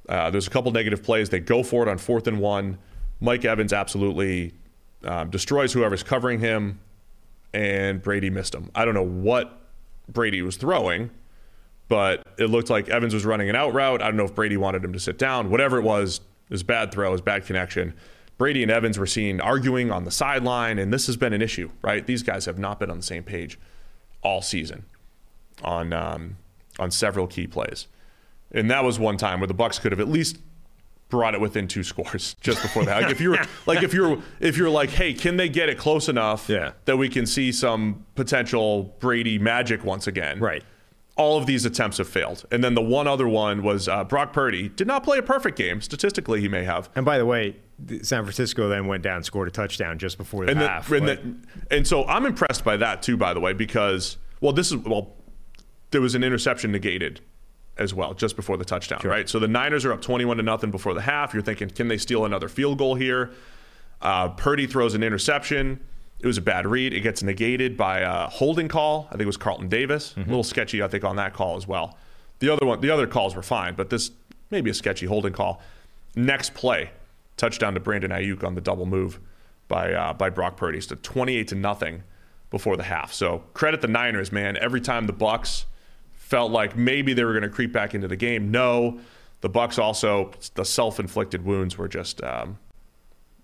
Uh, 0.07 0.29
there's 0.29 0.47
a 0.47 0.49
couple 0.49 0.71
negative 0.71 1.03
plays. 1.03 1.29
They 1.29 1.39
go 1.39 1.63
for 1.63 1.83
it 1.83 1.89
on 1.89 1.97
fourth 1.97 2.27
and 2.27 2.39
one. 2.39 2.77
Mike 3.19 3.45
Evans 3.45 3.73
absolutely 3.73 4.53
um, 5.03 5.29
destroys 5.29 5.73
whoever's 5.73 6.03
covering 6.03 6.39
him, 6.39 6.79
and 7.53 8.01
Brady 8.01 8.29
missed 8.29 8.53
him. 8.53 8.71
I 8.75 8.85
don't 8.85 8.93
know 8.93 9.05
what 9.05 9.59
Brady 10.07 10.41
was 10.41 10.57
throwing, 10.57 11.09
but 11.87 12.23
it 12.37 12.45
looked 12.45 12.69
like 12.69 12.89
Evans 12.89 13.13
was 13.13 13.25
running 13.25 13.49
an 13.49 13.55
out 13.55 13.73
route. 13.73 14.01
I 14.01 14.07
don't 14.07 14.17
know 14.17 14.25
if 14.25 14.35
Brady 14.35 14.57
wanted 14.57 14.83
him 14.83 14.93
to 14.93 14.99
sit 14.99 15.17
down. 15.17 15.49
Whatever 15.49 15.77
it 15.77 15.83
was, 15.83 16.21
it 16.49 16.53
was 16.53 16.63
bad 16.63 16.91
throw, 16.91 17.09
it 17.09 17.11
was 17.11 17.21
bad 17.21 17.45
connection. 17.45 17.93
Brady 18.37 18.61
and 18.61 18.71
Evans 18.71 18.99
were 18.99 19.07
seen 19.07 19.41
arguing 19.41 19.91
on 19.91 20.03
the 20.03 20.11
sideline, 20.11 20.77
and 20.77 20.93
this 20.93 21.07
has 21.07 21.17
been 21.17 21.33
an 21.33 21.41
issue, 21.41 21.71
right? 21.81 22.05
These 22.05 22.21
guys 22.21 22.45
have 22.45 22.59
not 22.59 22.79
been 22.79 22.91
on 22.91 22.97
the 22.97 23.03
same 23.03 23.23
page 23.23 23.57
all 24.21 24.41
season 24.41 24.85
on 25.63 25.91
um, 25.91 26.37
on 26.77 26.91
several 26.91 27.25
key 27.25 27.47
plays, 27.47 27.87
and 28.51 28.69
that 28.71 28.83
was 28.83 28.99
one 28.99 29.17
time 29.17 29.39
where 29.39 29.47
the 29.47 29.53
Bucks 29.53 29.79
could 29.79 29.91
have 29.91 29.99
at 29.99 30.07
least 30.07 30.37
brought 31.09 31.33
it 31.33 31.41
within 31.41 31.67
two 31.67 31.83
scores 31.91 32.35
just 32.41 32.61
before 32.61 32.83
that. 32.85 33.03
Like 33.03 33.11
if 33.11 33.21
you're 33.21 33.37
like 33.65 33.83
if 33.83 33.93
you're 33.93 34.17
if 34.39 34.57
you're 34.57 34.69
like, 34.69 34.89
hey, 34.89 35.13
can 35.13 35.37
they 35.37 35.49
get 35.49 35.69
it 35.69 35.77
close 35.77 36.09
enough 36.09 36.49
Yeah. 36.49 36.73
that 36.85 36.97
we 36.97 37.09
can 37.09 37.25
see 37.25 37.51
some 37.51 38.05
potential 38.15 38.95
Brady 38.99 39.39
magic 39.39 39.83
once 39.83 40.07
again? 40.07 40.39
Right. 40.39 40.63
all 41.15 41.37
of 41.37 41.45
these 41.47 41.65
attempts 41.65 41.97
have 41.97 42.07
failed. 42.07 42.45
And 42.51 42.63
then 42.63 42.75
the 42.75 42.81
one 42.81 43.07
other 43.07 43.27
one 43.27 43.63
was 43.63 43.87
uh, 43.87 44.03
Brock 44.03 44.33
Purdy 44.33 44.69
did 44.69 44.85
not 44.85 45.03
play 45.03 45.17
a 45.17 45.23
perfect 45.23 45.57
game. 45.57 45.81
Statistically, 45.81 46.41
he 46.41 46.47
may 46.47 46.63
have. 46.63 46.89
And 46.95 47.03
by 47.05 47.17
the 47.17 47.25
way, 47.25 47.55
San 48.03 48.23
Francisco 48.23 48.69
then 48.69 48.85
went 48.85 49.01
down, 49.01 49.23
scored 49.23 49.47
a 49.47 49.51
touchdown 49.51 49.97
just 49.97 50.17
before 50.19 50.45
the 50.45 50.51
And, 50.51 50.61
the- 50.61 50.67
half. 50.67 50.91
and, 50.91 51.07
the- 51.07 51.35
and 51.75 51.87
so 51.87 52.05
I'm 52.05 52.25
impressed 52.27 52.63
by 52.63 52.77
that 52.77 53.01
too, 53.01 53.17
by 53.17 53.33
the 53.33 53.39
way, 53.39 53.53
because 53.53 54.17
well, 54.41 54.53
this 54.53 54.71
is 54.71 54.77
well, 54.77 55.15
there 55.91 56.01
was 56.01 56.13
an 56.15 56.23
interception 56.23 56.71
negated 56.71 57.21
as 57.79 57.93
well 57.93 58.13
just 58.13 58.35
before 58.35 58.57
the 58.57 58.65
touchdown, 58.65 59.01
right? 59.03 59.29
So 59.29 59.39
the 59.39 59.47
Niners 59.47 59.85
are 59.85 59.93
up 59.93 60.01
21 60.01 60.37
to 60.37 60.43
nothing 60.43 60.71
before 60.71 60.93
the 60.93 61.01
half. 61.01 61.33
You're 61.33 61.43
thinking, 61.43 61.69
can 61.69 61.87
they 61.87 61.97
steal 61.97 62.25
another 62.25 62.47
field 62.49 62.77
goal 62.77 62.95
here? 62.95 63.31
Uh, 64.01 64.29
Purdy 64.29 64.67
throws 64.67 64.93
an 64.93 65.03
interception. 65.03 65.79
It 66.19 66.27
was 66.27 66.37
a 66.37 66.41
bad 66.41 66.65
read. 66.65 66.93
It 66.93 67.01
gets 67.01 67.21
negated 67.21 67.77
by 67.77 67.99
a 67.99 68.27
holding 68.27 68.67
call. 68.67 69.05
I 69.09 69.11
think 69.11 69.21
it 69.21 69.27
was 69.27 69.37
Carlton 69.37 69.69
Davis. 69.69 70.15
A 70.17 70.21
little 70.21 70.43
sketchy, 70.43 70.81
I 70.81 70.87
think, 70.87 71.03
on 71.03 71.15
that 71.17 71.33
call 71.33 71.57
as 71.57 71.67
well. 71.67 71.97
The 72.39 72.49
other 72.49 72.65
one, 72.65 72.81
the 72.81 72.89
other 72.89 73.07
calls 73.07 73.35
were 73.35 73.43
fine, 73.43 73.75
but 73.75 73.89
this 73.89 74.11
maybe 74.49 74.69
a 74.69 74.73
sketchy 74.73 75.05
holding 75.05 75.33
call. 75.33 75.61
Next 76.15 76.53
play, 76.53 76.91
touchdown 77.35 77.73
to 77.75 77.79
Brandon 77.79 78.11
Aiyuk 78.11 78.43
on 78.43 78.55
the 78.55 78.61
double 78.61 78.85
move 78.85 79.19
by 79.67 79.93
uh, 79.93 80.13
by 80.13 80.29
Brock 80.29 80.57
Purdy. 80.57 80.81
So 80.81 80.95
28 81.01 81.47
to 81.49 81.55
nothing 81.55 82.03
before 82.49 82.77
the 82.77 82.83
half. 82.83 83.13
So 83.13 83.43
credit 83.53 83.81
the 83.81 83.87
Niners, 83.87 84.31
man. 84.31 84.57
Every 84.57 84.81
time 84.81 85.05
the 85.05 85.13
Bucks 85.13 85.65
felt 86.27 86.51
like 86.51 86.75
maybe 86.75 87.13
they 87.13 87.23
were 87.23 87.31
going 87.31 87.43
to 87.43 87.49
creep 87.49 87.71
back 87.71 87.95
into 87.95 88.07
the 88.07 88.17
game, 88.17 88.51
no. 88.51 88.99
The 89.39 89.47
Bucks 89.47 89.79
also 89.79 90.31
the 90.55 90.65
self-inflicted 90.65 91.45
wounds 91.45 91.77
were 91.77 91.87
just 91.87 92.21
um, 92.21 92.57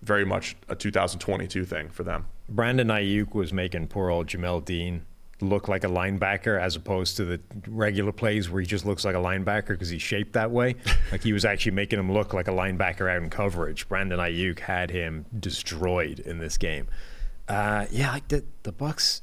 very 0.02 0.26
much 0.26 0.54
a 0.68 0.76
2022 0.76 1.64
thing 1.64 1.88
for 1.88 2.02
them. 2.02 2.26
Brandon 2.46 2.88
Aiyuk 2.88 3.34
was 3.34 3.54
making 3.54 3.88
poor 3.88 4.10
old 4.10 4.26
Jamel 4.26 4.62
Dean 4.62 5.06
look 5.40 5.66
like 5.66 5.82
a 5.82 5.88
linebacker 5.88 6.60
as 6.60 6.76
opposed 6.76 7.16
to 7.16 7.24
the 7.24 7.40
regular 7.66 8.12
plays 8.12 8.50
where 8.50 8.60
he 8.60 8.66
just 8.66 8.84
looks 8.84 9.04
like 9.04 9.14
a 9.14 9.18
linebacker 9.18 9.68
because 9.68 9.88
he's 9.88 10.02
shaped 10.02 10.34
that 10.34 10.50
way. 10.50 10.74
like 11.12 11.22
he 11.22 11.32
was 11.32 11.46
actually 11.46 11.72
making 11.72 11.98
him 11.98 12.12
look 12.12 12.34
like 12.34 12.48
a 12.48 12.52
linebacker 12.52 13.10
out 13.10 13.22
in 13.22 13.30
coverage. 13.30 13.88
Brandon 13.88 14.18
Aiyuk 14.18 14.58
had 14.58 14.90
him 14.90 15.24
destroyed 15.40 16.20
in 16.20 16.38
this 16.38 16.58
game. 16.58 16.86
Uh, 17.48 17.86
yeah, 17.90 18.12
like 18.12 18.28
the 18.28 18.44
the 18.62 18.72
Bucks, 18.72 19.22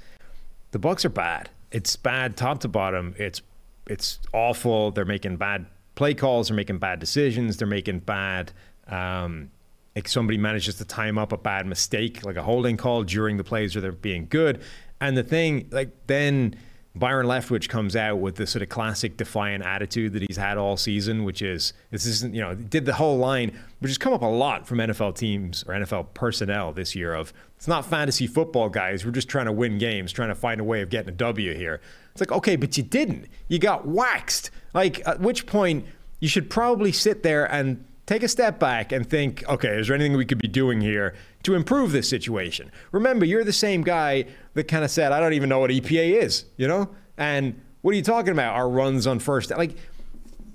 the 0.71 0.79
Bucks 0.79 1.05
are 1.05 1.09
bad. 1.09 1.51
It's 1.71 1.95
bad 1.95 2.35
top 2.35 2.59
to 2.61 2.67
bottom. 2.67 3.13
It's 3.17 3.41
it's 3.91 4.19
awful. 4.33 4.91
They're 4.91 5.05
making 5.05 5.37
bad 5.37 5.65
play 5.95 6.13
calls. 6.13 6.47
They're 6.47 6.55
making 6.55 6.79
bad 6.79 6.99
decisions. 6.99 7.57
They're 7.57 7.67
making 7.67 7.99
bad. 7.99 8.53
Um, 8.87 9.51
like 9.95 10.07
somebody 10.07 10.37
manages 10.37 10.75
to 10.75 10.85
time 10.85 11.17
up 11.17 11.33
a 11.33 11.37
bad 11.37 11.65
mistake, 11.65 12.25
like 12.25 12.37
a 12.37 12.43
holding 12.43 12.77
call 12.77 13.03
during 13.03 13.37
the 13.37 13.43
plays 13.43 13.75
where 13.75 13.81
they're 13.81 13.91
being 13.91 14.27
good. 14.29 14.61
And 15.01 15.17
the 15.17 15.23
thing, 15.23 15.67
like 15.71 16.07
then 16.07 16.55
Byron 16.93 17.25
Leftwich 17.25 17.69
comes 17.69 17.95
out 17.95 18.17
with 18.17 18.35
the 18.35 18.45
sort 18.45 18.61
of 18.61 18.69
classic 18.69 19.15
defiant 19.15 19.63
attitude 19.63 20.11
that 20.13 20.23
he's 20.23 20.35
had 20.35 20.57
all 20.57 20.75
season, 20.75 21.23
which 21.23 21.41
is 21.41 21.71
this 21.89 22.05
isn't, 22.05 22.35
you 22.35 22.41
know, 22.41 22.53
did 22.53 22.85
the 22.85 22.93
whole 22.93 23.17
line, 23.17 23.57
which 23.79 23.89
has 23.89 23.97
come 23.97 24.11
up 24.11 24.21
a 24.21 24.25
lot 24.25 24.67
from 24.67 24.79
NFL 24.79 25.15
teams 25.15 25.63
or 25.63 25.73
NFL 25.73 26.13
personnel 26.13 26.73
this 26.73 26.93
year 26.93 27.13
of 27.13 27.31
it's 27.55 27.67
not 27.67 27.85
fantasy 27.85 28.27
football, 28.27 28.67
guys. 28.67 29.05
We're 29.05 29.11
just 29.11 29.29
trying 29.29 29.45
to 29.45 29.53
win 29.53 29.77
games, 29.77 30.11
trying 30.11 30.29
to 30.29 30.35
find 30.35 30.59
a 30.59 30.65
way 30.65 30.81
of 30.81 30.89
getting 30.89 31.09
a 31.09 31.15
W 31.15 31.53
here. 31.53 31.79
It's 32.11 32.19
like, 32.19 32.31
okay, 32.31 32.57
but 32.57 32.75
you 32.75 32.83
didn't. 32.83 33.27
You 33.47 33.59
got 33.59 33.87
waxed. 33.87 34.51
Like, 34.73 35.05
at 35.07 35.21
which 35.21 35.45
point 35.45 35.85
you 36.19 36.27
should 36.27 36.49
probably 36.49 36.91
sit 36.91 37.23
there 37.23 37.45
and 37.51 37.85
take 38.11 38.23
a 38.23 38.27
step 38.27 38.59
back 38.59 38.91
and 38.91 39.09
think, 39.09 39.41
okay, 39.47 39.79
is 39.79 39.87
there 39.87 39.95
anything 39.95 40.17
we 40.17 40.25
could 40.25 40.37
be 40.37 40.47
doing 40.47 40.81
here 40.81 41.15
to 41.43 41.55
improve 41.55 41.93
this 41.93 42.09
situation? 42.09 42.69
Remember, 42.91 43.23
you're 43.23 43.45
the 43.45 43.53
same 43.53 43.83
guy 43.83 44.25
that 44.53 44.65
kind 44.65 44.83
of 44.83 44.91
said, 44.91 45.13
I 45.13 45.21
don't 45.21 45.31
even 45.31 45.47
know 45.47 45.59
what 45.59 45.71
EPA 45.71 46.21
is, 46.21 46.43
you 46.57 46.67
know? 46.67 46.89
And 47.17 47.61
what 47.81 47.91
are 47.91 47.95
you 47.95 48.03
talking 48.03 48.33
about? 48.33 48.55
Our 48.55 48.67
runs 48.67 49.07
on 49.07 49.19
first. 49.19 49.49
Like, 49.51 49.77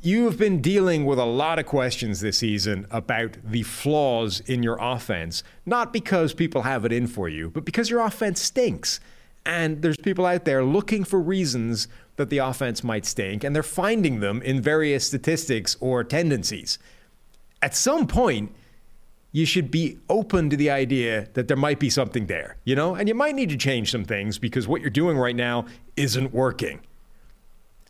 you 0.02 0.26
have 0.26 0.36
been 0.36 0.60
dealing 0.60 1.06
with 1.06 1.18
a 1.18 1.24
lot 1.24 1.58
of 1.58 1.64
questions 1.64 2.20
this 2.20 2.36
season 2.36 2.86
about 2.90 3.38
the 3.42 3.62
flaws 3.62 4.40
in 4.40 4.62
your 4.62 4.76
offense, 4.78 5.42
not 5.64 5.94
because 5.94 6.34
people 6.34 6.62
have 6.62 6.84
it 6.84 6.92
in 6.92 7.06
for 7.06 7.26
you, 7.26 7.48
but 7.48 7.64
because 7.64 7.88
your 7.88 8.00
offense 8.00 8.38
stinks. 8.38 9.00
And 9.46 9.80
there's 9.80 9.96
people 9.96 10.26
out 10.26 10.44
there 10.44 10.62
looking 10.62 11.04
for 11.04 11.18
reasons 11.18 11.88
that 12.16 12.28
the 12.28 12.38
offense 12.38 12.84
might 12.84 13.06
stink, 13.06 13.44
and 13.44 13.56
they're 13.56 13.62
finding 13.62 14.20
them 14.20 14.42
in 14.42 14.60
various 14.60 15.06
statistics 15.06 15.74
or 15.80 16.04
tendencies 16.04 16.78
at 17.62 17.74
some 17.74 18.06
point, 18.06 18.54
you 19.32 19.44
should 19.44 19.70
be 19.70 19.98
open 20.08 20.48
to 20.50 20.56
the 20.56 20.70
idea 20.70 21.28
that 21.34 21.46
there 21.48 21.56
might 21.56 21.78
be 21.78 21.90
something 21.90 22.26
there, 22.26 22.56
you 22.64 22.74
know? 22.74 22.94
And 22.94 23.08
you 23.08 23.14
might 23.14 23.34
need 23.34 23.50
to 23.50 23.56
change 23.56 23.90
some 23.90 24.04
things 24.04 24.38
because 24.38 24.66
what 24.66 24.80
you're 24.80 24.90
doing 24.90 25.18
right 25.18 25.36
now 25.36 25.66
isn't 25.96 26.32
working. 26.32 26.80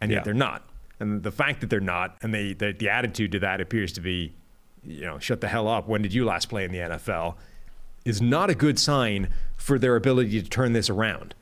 And 0.00 0.10
yet 0.10 0.18
Yeah. 0.18 0.22
they're 0.24 0.34
not. 0.34 0.68
And 0.98 1.22
the 1.22 1.30
fact 1.30 1.60
that 1.60 1.70
they're 1.70 1.78
not, 1.80 2.16
and 2.22 2.34
they, 2.34 2.52
the, 2.54 2.72
the 2.72 2.88
attitude 2.88 3.32
to 3.32 3.38
that 3.40 3.60
appears 3.60 3.92
to 3.92 4.00
be, 4.00 4.34
you 4.84 5.02
know, 5.02 5.18
shut 5.18 5.40
the 5.40 5.48
hell 5.48 5.68
up. 5.68 5.86
When 5.88 6.02
did 6.02 6.12
you 6.14 6.24
last 6.24 6.48
play 6.48 6.64
in 6.64 6.72
the 6.72 6.78
NFL? 6.78 7.34
Is 8.04 8.22
not 8.22 8.50
a 8.50 8.54
good 8.54 8.78
sign 8.78 9.28
for 9.56 9.78
their 9.78 9.94
ability 9.96 10.40
to 10.42 10.48
turn 10.48 10.72
this 10.72 10.88
around. 10.90 11.34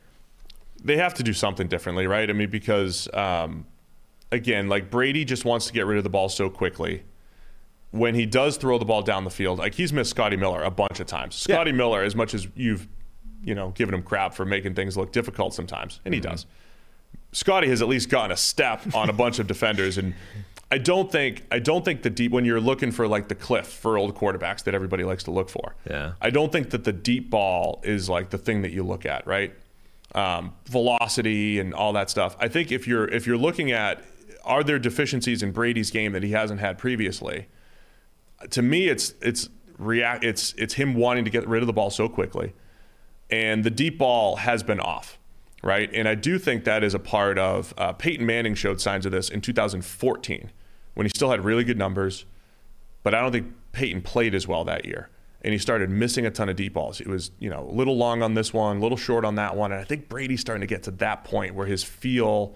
they 0.82 0.96
have 0.98 1.14
to 1.14 1.22
do 1.22 1.32
something 1.32 1.66
differently, 1.68 2.06
right? 2.06 2.28
I 2.28 2.32
mean, 2.34 2.50
because 2.50 3.08
um, 3.14 3.64
again, 4.32 4.68
like 4.68 4.90
Brady 4.90 5.24
just 5.24 5.44
wants 5.46 5.66
to 5.68 5.72
get 5.72 5.86
rid 5.86 5.96
of 5.98 6.04
the 6.04 6.10
ball 6.10 6.28
so 6.28 6.50
quickly. 6.50 7.04
When 7.94 8.16
he 8.16 8.26
does 8.26 8.56
throw 8.56 8.78
the 8.78 8.84
ball 8.84 9.02
down 9.02 9.22
the 9.22 9.30
field, 9.30 9.60
like 9.60 9.74
he's 9.74 9.92
missed 9.92 10.10
Scotty 10.10 10.36
Miller 10.36 10.62
a 10.64 10.70
bunch 10.70 10.98
of 10.98 11.06
times. 11.06 11.36
Scotty 11.36 11.70
Miller, 11.70 12.02
as 12.02 12.16
much 12.16 12.34
as 12.34 12.48
you've, 12.56 12.88
you 13.44 13.54
know, 13.54 13.70
given 13.70 13.94
him 13.94 14.02
crap 14.02 14.34
for 14.34 14.44
making 14.44 14.74
things 14.74 14.96
look 14.96 15.12
difficult 15.12 15.54
sometimes, 15.54 16.00
and 16.04 16.12
he 16.12 16.18
does. 16.18 16.46
Scotty 17.30 17.68
has 17.68 17.82
at 17.82 17.88
least 17.88 18.08
gotten 18.08 18.32
a 18.32 18.36
step 18.36 18.82
on 18.94 19.10
a 19.10 19.12
bunch 19.12 19.38
of 19.38 19.46
defenders, 19.46 19.96
and 19.96 20.14
I 20.72 20.78
don't 20.78 21.10
think 21.10 21.44
I 21.52 21.60
don't 21.60 21.84
think 21.84 22.02
the 22.02 22.10
deep 22.10 22.32
when 22.32 22.44
you're 22.44 22.60
looking 22.60 22.90
for 22.90 23.06
like 23.06 23.28
the 23.28 23.36
cliff 23.36 23.66
for 23.66 23.96
old 23.96 24.16
quarterbacks 24.16 24.64
that 24.64 24.74
everybody 24.74 25.04
likes 25.04 25.22
to 25.24 25.30
look 25.30 25.48
for. 25.48 25.76
Yeah. 25.88 26.14
I 26.20 26.30
don't 26.30 26.50
think 26.50 26.70
that 26.70 26.82
the 26.82 26.92
deep 26.92 27.30
ball 27.30 27.80
is 27.84 28.08
like 28.08 28.30
the 28.30 28.38
thing 28.38 28.62
that 28.62 28.72
you 28.72 28.82
look 28.82 29.06
at, 29.06 29.24
right? 29.24 29.54
Um, 30.16 30.52
velocity 30.66 31.60
and 31.60 31.74
all 31.74 31.92
that 31.92 32.10
stuff. 32.10 32.36
I 32.40 32.48
think 32.48 32.72
if 32.72 32.88
you're 32.88 33.06
if 33.06 33.24
you're 33.24 33.36
looking 33.36 33.70
at 33.70 34.02
are 34.44 34.64
there 34.64 34.78
deficiencies 34.80 35.44
in 35.44 35.52
Brady's 35.52 35.90
game 35.92 36.12
that 36.12 36.24
he 36.24 36.32
hasn't 36.32 36.58
had 36.58 36.76
previously? 36.76 37.46
To 38.50 38.62
me, 38.62 38.88
it's 38.88 39.14
it's 39.20 39.48
react 39.78 40.24
it's 40.24 40.54
it's 40.56 40.74
him 40.74 40.94
wanting 40.94 41.24
to 41.24 41.30
get 41.30 41.46
rid 41.48 41.62
of 41.62 41.66
the 41.66 41.72
ball 41.72 41.90
so 41.90 42.08
quickly, 42.08 42.54
and 43.30 43.64
the 43.64 43.70
deep 43.70 43.98
ball 43.98 44.36
has 44.36 44.62
been 44.62 44.80
off, 44.80 45.18
right? 45.62 45.90
And 45.92 46.08
I 46.08 46.14
do 46.14 46.38
think 46.38 46.64
that 46.64 46.84
is 46.84 46.94
a 46.94 46.98
part 46.98 47.38
of 47.38 47.74
uh, 47.76 47.92
Peyton 47.92 48.24
Manning 48.24 48.54
showed 48.54 48.80
signs 48.80 49.06
of 49.06 49.12
this 49.12 49.28
in 49.28 49.40
2014 49.40 50.50
when 50.94 51.06
he 51.06 51.10
still 51.10 51.30
had 51.30 51.44
really 51.44 51.64
good 51.64 51.78
numbers, 51.78 52.24
but 53.02 53.14
I 53.14 53.20
don't 53.20 53.32
think 53.32 53.52
Peyton 53.72 54.02
played 54.02 54.34
as 54.34 54.46
well 54.48 54.64
that 54.64 54.84
year. 54.84 55.10
And 55.42 55.52
he 55.52 55.58
started 55.58 55.90
missing 55.90 56.24
a 56.24 56.30
ton 56.30 56.48
of 56.48 56.56
deep 56.56 56.72
balls. 56.72 57.02
It 57.02 57.06
was, 57.06 57.30
you 57.38 57.50
know, 57.50 57.68
a 57.68 57.74
little 57.74 57.98
long 57.98 58.22
on 58.22 58.32
this 58.32 58.54
one, 58.54 58.78
a 58.78 58.80
little 58.80 58.96
short 58.96 59.26
on 59.26 59.34
that 59.34 59.54
one. 59.54 59.72
And 59.72 59.80
I 59.80 59.84
think 59.84 60.08
Brady's 60.08 60.40
starting 60.40 60.62
to 60.62 60.66
get 60.66 60.84
to 60.84 60.90
that 60.92 61.24
point 61.24 61.54
where 61.54 61.66
his 61.66 61.84
feel 61.84 62.54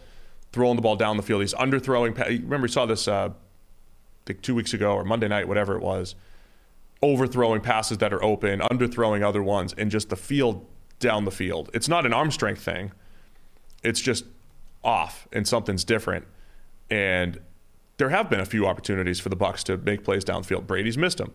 throwing 0.53 0.77
the 0.77 0.81
ball 0.81 0.97
down 0.97 1.19
the 1.19 1.23
field, 1.23 1.43
he's 1.43 1.53
underthrowing. 1.53 2.17
Remember, 2.19 2.63
we 2.63 2.69
saw 2.69 2.87
this, 2.87 3.07
uh, 3.07 3.31
Think 4.29 4.43
two 4.43 4.55
weeks 4.55 4.75
ago 4.75 4.93
or 4.93 5.05
Monday 5.05 5.27
night, 5.27 5.49
whatever 5.49 5.75
it 5.75 5.81
was, 5.81 6.15
overthrowing 7.01 7.63
passes 7.63 7.97
that 7.97 8.13
are 8.13 8.23
open, 8.23 8.61
underthrowing 8.61 9.23
other 9.23 9.43
ones, 9.43 9.75
and 9.79 9.91
just 9.91 10.11
the 10.11 10.17
field 10.17 10.67
down 11.01 11.25
the 11.25 11.31
field. 11.31 11.71
It's 11.73 11.89
not 11.89 12.05
an 12.05 12.13
arm 12.13 12.31
strength 12.31 12.61
thing. 12.61 12.93
It's 13.83 14.03
just 14.03 14.27
off 14.85 15.27
and 15.33 15.49
something's 15.49 15.83
different. 15.83 16.27
And 16.91 17.41
there 17.97 18.11
have 18.11 18.29
been 18.29 18.41
a 18.41 18.45
few 18.45 18.67
opportunities 18.67 19.19
for 19.19 19.31
the 19.31 19.37
Bucks 19.37 19.65
to 19.65 19.79
make 19.79 20.05
plays 20.05 20.27
downfield. 20.27 20.67
Brady's 20.67 20.99
missed 20.99 21.17
them. 21.17 21.33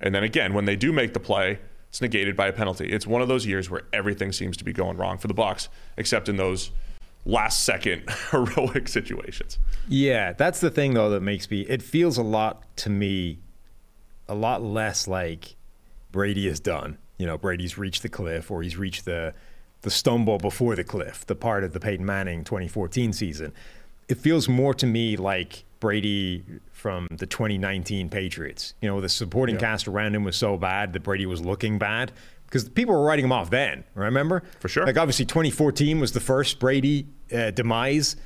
And 0.00 0.14
then 0.14 0.22
again, 0.22 0.54
when 0.54 0.66
they 0.66 0.76
do 0.76 0.92
make 0.92 1.14
the 1.14 1.20
play, 1.20 1.58
it's 1.88 2.00
negated 2.00 2.36
by 2.36 2.46
a 2.46 2.52
penalty. 2.52 2.88
It's 2.88 3.08
one 3.08 3.22
of 3.22 3.26
those 3.26 3.44
years 3.44 3.68
where 3.68 3.82
everything 3.92 4.30
seems 4.30 4.56
to 4.58 4.64
be 4.64 4.72
going 4.72 4.96
wrong 4.96 5.18
for 5.18 5.26
the 5.26 5.34
Bucks, 5.34 5.68
except 5.96 6.28
in 6.28 6.36
those 6.36 6.70
last 7.26 7.64
second 7.64 8.08
heroic 8.30 8.88
situations. 8.88 9.58
Yeah, 9.88 10.32
that's 10.32 10.60
the 10.60 10.70
thing 10.70 10.94
though 10.94 11.10
that 11.10 11.20
makes 11.20 11.50
me. 11.50 11.62
It 11.62 11.82
feels 11.82 12.16
a 12.16 12.22
lot 12.22 12.64
to 12.78 12.90
me, 12.90 13.40
a 14.28 14.34
lot 14.34 14.62
less 14.62 15.06
like 15.06 15.56
Brady 16.12 16.46
is 16.46 16.60
done. 16.60 16.98
You 17.18 17.26
know, 17.26 17.36
Brady's 17.36 17.76
reached 17.76 18.02
the 18.02 18.08
cliff, 18.08 18.50
or 18.50 18.62
he's 18.62 18.76
reached 18.76 19.04
the 19.04 19.34
the 19.82 19.90
stumble 19.90 20.38
before 20.38 20.74
the 20.74 20.84
cliff, 20.84 21.26
the 21.26 21.34
part 21.34 21.62
of 21.62 21.72
the 21.72 21.80
Peyton 21.80 22.06
Manning 22.06 22.44
2014 22.44 23.12
season. 23.12 23.52
It 24.08 24.16
feels 24.16 24.48
more 24.48 24.72
to 24.74 24.86
me 24.86 25.16
like 25.16 25.64
Brady 25.80 26.44
from 26.72 27.08
the 27.10 27.26
2019 27.26 28.08
Patriots. 28.08 28.74
You 28.80 28.88
know, 28.88 29.00
the 29.00 29.08
supporting 29.08 29.58
cast 29.58 29.86
around 29.86 30.14
him 30.14 30.24
was 30.24 30.36
so 30.36 30.56
bad 30.56 30.92
that 30.92 31.02
Brady 31.02 31.26
was 31.26 31.40
looking 31.40 31.78
bad 31.78 32.12
because 32.46 32.68
people 32.68 32.94
were 32.94 33.04
writing 33.04 33.24
him 33.24 33.32
off 33.32 33.50
then. 33.50 33.84
Remember? 33.94 34.42
For 34.60 34.68
sure. 34.68 34.86
Like 34.86 34.96
obviously 34.96 35.24
2014 35.26 36.00
was 36.00 36.12
the 36.12 36.20
first 36.20 36.58
Brady 36.58 37.06
uh, 37.32 37.50
demise, 37.50 38.16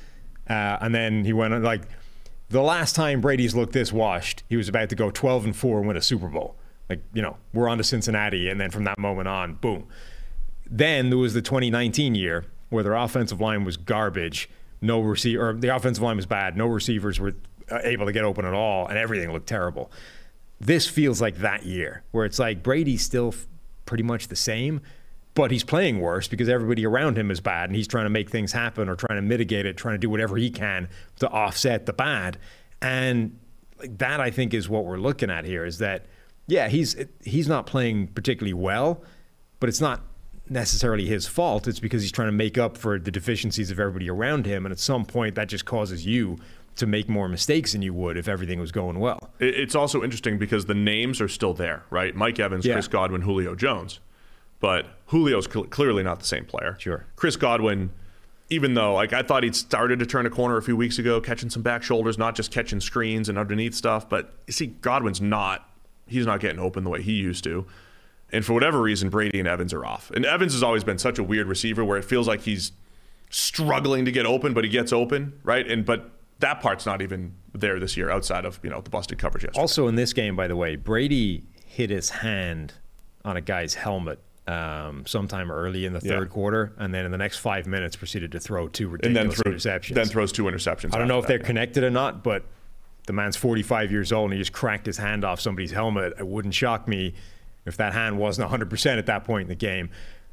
uh, 0.49 0.77
and 0.81 0.95
then 0.95 1.25
he 1.25 1.33
went 1.33 1.53
on 1.53 1.63
like 1.63 1.81
the 2.49 2.61
last 2.61 2.95
time 2.95 3.21
Brady's 3.21 3.55
looked 3.55 3.73
this 3.73 3.91
washed, 3.93 4.43
he 4.49 4.57
was 4.57 4.67
about 4.67 4.89
to 4.89 4.95
go 4.95 5.09
12 5.09 5.45
and 5.45 5.55
four 5.55 5.79
and 5.79 5.87
win 5.87 5.97
a 5.97 6.01
Super 6.01 6.27
Bowl. 6.27 6.57
Like 6.89 7.01
you 7.13 7.21
know, 7.21 7.37
we're 7.53 7.69
on 7.69 7.77
to 7.77 7.83
Cincinnati, 7.83 8.49
and 8.49 8.59
then 8.59 8.69
from 8.69 8.83
that 8.83 8.99
moment 8.99 9.27
on, 9.27 9.55
boom. 9.55 9.87
Then 10.69 11.09
there 11.09 11.17
was 11.17 11.33
the 11.33 11.41
2019 11.41 12.15
year 12.15 12.45
where 12.69 12.83
their 12.83 12.95
offensive 12.95 13.39
line 13.39 13.63
was 13.63 13.77
garbage. 13.77 14.49
No 14.81 14.99
receiver, 14.99 15.49
or 15.49 15.53
the 15.53 15.73
offensive 15.73 16.03
line 16.03 16.17
was 16.17 16.25
bad. 16.25 16.57
No 16.57 16.65
receivers 16.65 17.19
were 17.19 17.33
uh, 17.71 17.79
able 17.83 18.05
to 18.05 18.11
get 18.11 18.23
open 18.23 18.45
at 18.45 18.53
all, 18.53 18.87
and 18.87 18.97
everything 18.97 19.31
looked 19.31 19.47
terrible. 19.47 19.91
This 20.59 20.87
feels 20.87 21.21
like 21.21 21.37
that 21.37 21.65
year 21.65 22.03
where 22.11 22.25
it's 22.25 22.39
like 22.39 22.61
Brady's 22.61 23.03
still 23.03 23.29
f- 23.29 23.47
pretty 23.91 24.03
much 24.03 24.29
the 24.29 24.37
same, 24.37 24.79
but 25.33 25.51
he's 25.51 25.65
playing 25.65 25.99
worse 25.99 26.25
because 26.29 26.47
everybody 26.47 26.85
around 26.85 27.17
him 27.17 27.29
is 27.29 27.41
bad, 27.41 27.69
and 27.69 27.75
he's 27.75 27.89
trying 27.89 28.05
to 28.05 28.09
make 28.09 28.29
things 28.29 28.53
happen 28.53 28.87
or 28.87 28.95
trying 28.95 29.17
to 29.17 29.21
mitigate 29.21 29.65
it, 29.65 29.75
trying 29.75 29.95
to 29.95 29.99
do 29.99 30.09
whatever 30.09 30.37
he 30.37 30.49
can 30.49 30.87
to 31.19 31.27
offset 31.27 31.85
the 31.85 31.91
bad. 31.91 32.37
And 32.81 33.37
that, 33.83 34.21
I 34.21 34.31
think, 34.31 34.53
is 34.53 34.69
what 34.69 34.85
we're 34.85 34.97
looking 34.97 35.29
at 35.29 35.43
here. 35.43 35.65
Is 35.65 35.79
that 35.79 36.05
yeah, 36.47 36.69
he's 36.69 36.95
he's 37.21 37.49
not 37.49 37.65
playing 37.65 38.07
particularly 38.07 38.53
well, 38.53 39.03
but 39.59 39.67
it's 39.67 39.81
not 39.81 40.03
necessarily 40.47 41.05
his 41.05 41.27
fault. 41.27 41.67
It's 41.67 41.81
because 41.81 42.01
he's 42.01 42.13
trying 42.13 42.29
to 42.29 42.31
make 42.31 42.57
up 42.57 42.77
for 42.77 42.97
the 42.97 43.11
deficiencies 43.11 43.71
of 43.71 43.77
everybody 43.77 44.09
around 44.09 44.45
him, 44.45 44.65
and 44.65 44.71
at 44.71 44.79
some 44.79 45.03
point, 45.03 45.35
that 45.35 45.49
just 45.49 45.65
causes 45.65 46.05
you 46.05 46.37
to 46.77 46.87
make 46.87 47.09
more 47.09 47.27
mistakes 47.27 47.73
than 47.73 47.81
you 47.81 47.93
would 47.93 48.17
if 48.17 48.27
everything 48.27 48.59
was 48.59 48.71
going 48.71 48.99
well. 48.99 49.29
It's 49.39 49.75
also 49.75 50.03
interesting 50.03 50.37
because 50.37 50.65
the 50.65 50.73
names 50.73 51.19
are 51.21 51.27
still 51.27 51.53
there, 51.53 51.83
right? 51.89 52.15
Mike 52.15 52.39
Evans, 52.39 52.65
Yeah. 52.65 52.73
Chris 52.73 52.87
Godwin, 52.87 53.21
Julio 53.21 53.55
Jones. 53.55 53.99
But 54.59 54.85
Julio's 55.09 55.47
cl- 55.51 55.65
clearly 55.65 56.03
not 56.03 56.19
the 56.19 56.25
same 56.25 56.45
player. 56.45 56.77
Sure. 56.79 57.05
Chris 57.15 57.35
Godwin, 57.35 57.89
even 58.49 58.73
though 58.75 58.93
like 58.93 59.11
I 59.11 59.21
thought 59.23 59.43
he'd 59.43 59.55
started 59.55 59.99
to 59.99 60.05
turn 60.05 60.25
a 60.25 60.29
corner 60.29 60.57
a 60.57 60.61
few 60.61 60.77
weeks 60.77 60.97
ago, 60.99 61.19
catching 61.19 61.49
some 61.49 61.61
back 61.63 61.83
shoulders, 61.83 62.17
not 62.17 62.35
just 62.35 62.51
catching 62.51 62.79
screens 62.79 63.27
and 63.27 63.37
underneath 63.37 63.73
stuff, 63.73 64.07
but 64.07 64.33
you 64.47 64.53
see 64.53 64.67
Godwin's 64.67 65.19
not 65.21 65.67
he's 66.07 66.25
not 66.25 66.39
getting 66.41 66.59
open 66.59 66.83
the 66.83 66.89
way 66.89 67.01
he 67.01 67.13
used 67.13 67.43
to. 67.45 67.65
And 68.33 68.45
for 68.45 68.53
whatever 68.53 68.81
reason, 68.81 69.09
Brady 69.09 69.39
and 69.39 69.47
Evans 69.47 69.73
are 69.73 69.85
off. 69.85 70.09
And 70.11 70.25
Evans 70.25 70.53
has 70.53 70.63
always 70.63 70.83
been 70.83 70.97
such 70.97 71.17
a 71.19 71.23
weird 71.23 71.47
receiver 71.47 71.83
where 71.83 71.97
it 71.97 72.05
feels 72.05 72.27
like 72.27 72.41
he's 72.41 72.71
struggling 73.29 74.05
to 74.05 74.11
get 74.11 74.25
open, 74.25 74.53
but 74.53 74.63
he 74.63 74.69
gets 74.69 74.93
open, 74.93 75.33
right? 75.43 75.69
And 75.69 75.85
but 75.85 76.11
that 76.41 76.61
part's 76.61 76.85
not 76.85 77.01
even 77.01 77.33
there 77.53 77.79
this 77.79 77.95
year 77.97 78.09
outside 78.11 78.45
of, 78.45 78.59
you 78.63 78.69
know, 78.69 78.81
the 78.81 78.89
busted 78.89 79.17
coverage 79.17 79.43
yesterday. 79.43 79.61
Also, 79.61 79.87
in 79.87 79.95
this 79.95 80.13
game, 80.13 80.35
by 80.35 80.47
the 80.47 80.55
way, 80.55 80.75
Brady 80.75 81.43
hit 81.65 81.89
his 81.89 82.09
hand 82.09 82.73
on 83.25 83.37
a 83.37 83.41
guy's 83.41 83.73
helmet 83.75 84.19
um, 84.47 85.05
sometime 85.05 85.51
early 85.51 85.85
in 85.85 85.93
the 85.93 86.01
Yeah. 86.03 86.17
third 86.17 86.29
quarter, 86.29 86.73
and 86.77 86.93
then 86.93 87.05
in 87.05 87.11
the 87.11 87.17
next 87.17 87.37
five 87.37 87.67
minutes 87.67 87.95
proceeded 87.95 88.31
to 88.33 88.39
throw 88.39 88.67
two 88.67 88.91
and 89.03 89.15
then 89.15 89.29
ridiculous 89.29 89.65
interceptions. 89.65 89.93
then 89.93 90.07
throws 90.07 90.31
two 90.31 90.43
interceptions. 90.45 90.93
I 90.95 90.97
don't 90.97 91.07
know 91.07 91.19
if 91.19 91.23
after 91.25 91.27
they're 91.33 91.37
that. 91.39 91.45
connected 91.45 91.83
or 91.83 91.91
not, 91.91 92.23
but 92.23 92.43
the 93.07 93.13
man's 93.13 93.35
45 93.37 93.91
years 93.91 94.11
old 94.11 94.31
and 94.31 94.33
he 94.33 94.39
just 94.39 94.51
cracked 94.51 94.85
his 94.87 94.97
hand 94.97 95.23
off 95.23 95.39
somebody's 95.39 95.71
helmet. 95.71 96.13
It 96.19 96.27
wouldn't 96.27 96.53
shock 96.55 96.87
me 96.87 97.13
if 97.65 97.77
that 97.77 97.93
hand 97.93 98.17
wasn't 98.17 98.49
100% 98.49 98.97
at 98.97 99.05
that 99.05 99.23
point 99.23 99.43
in 99.43 99.47
the 99.49 99.55
game. 99.55 99.89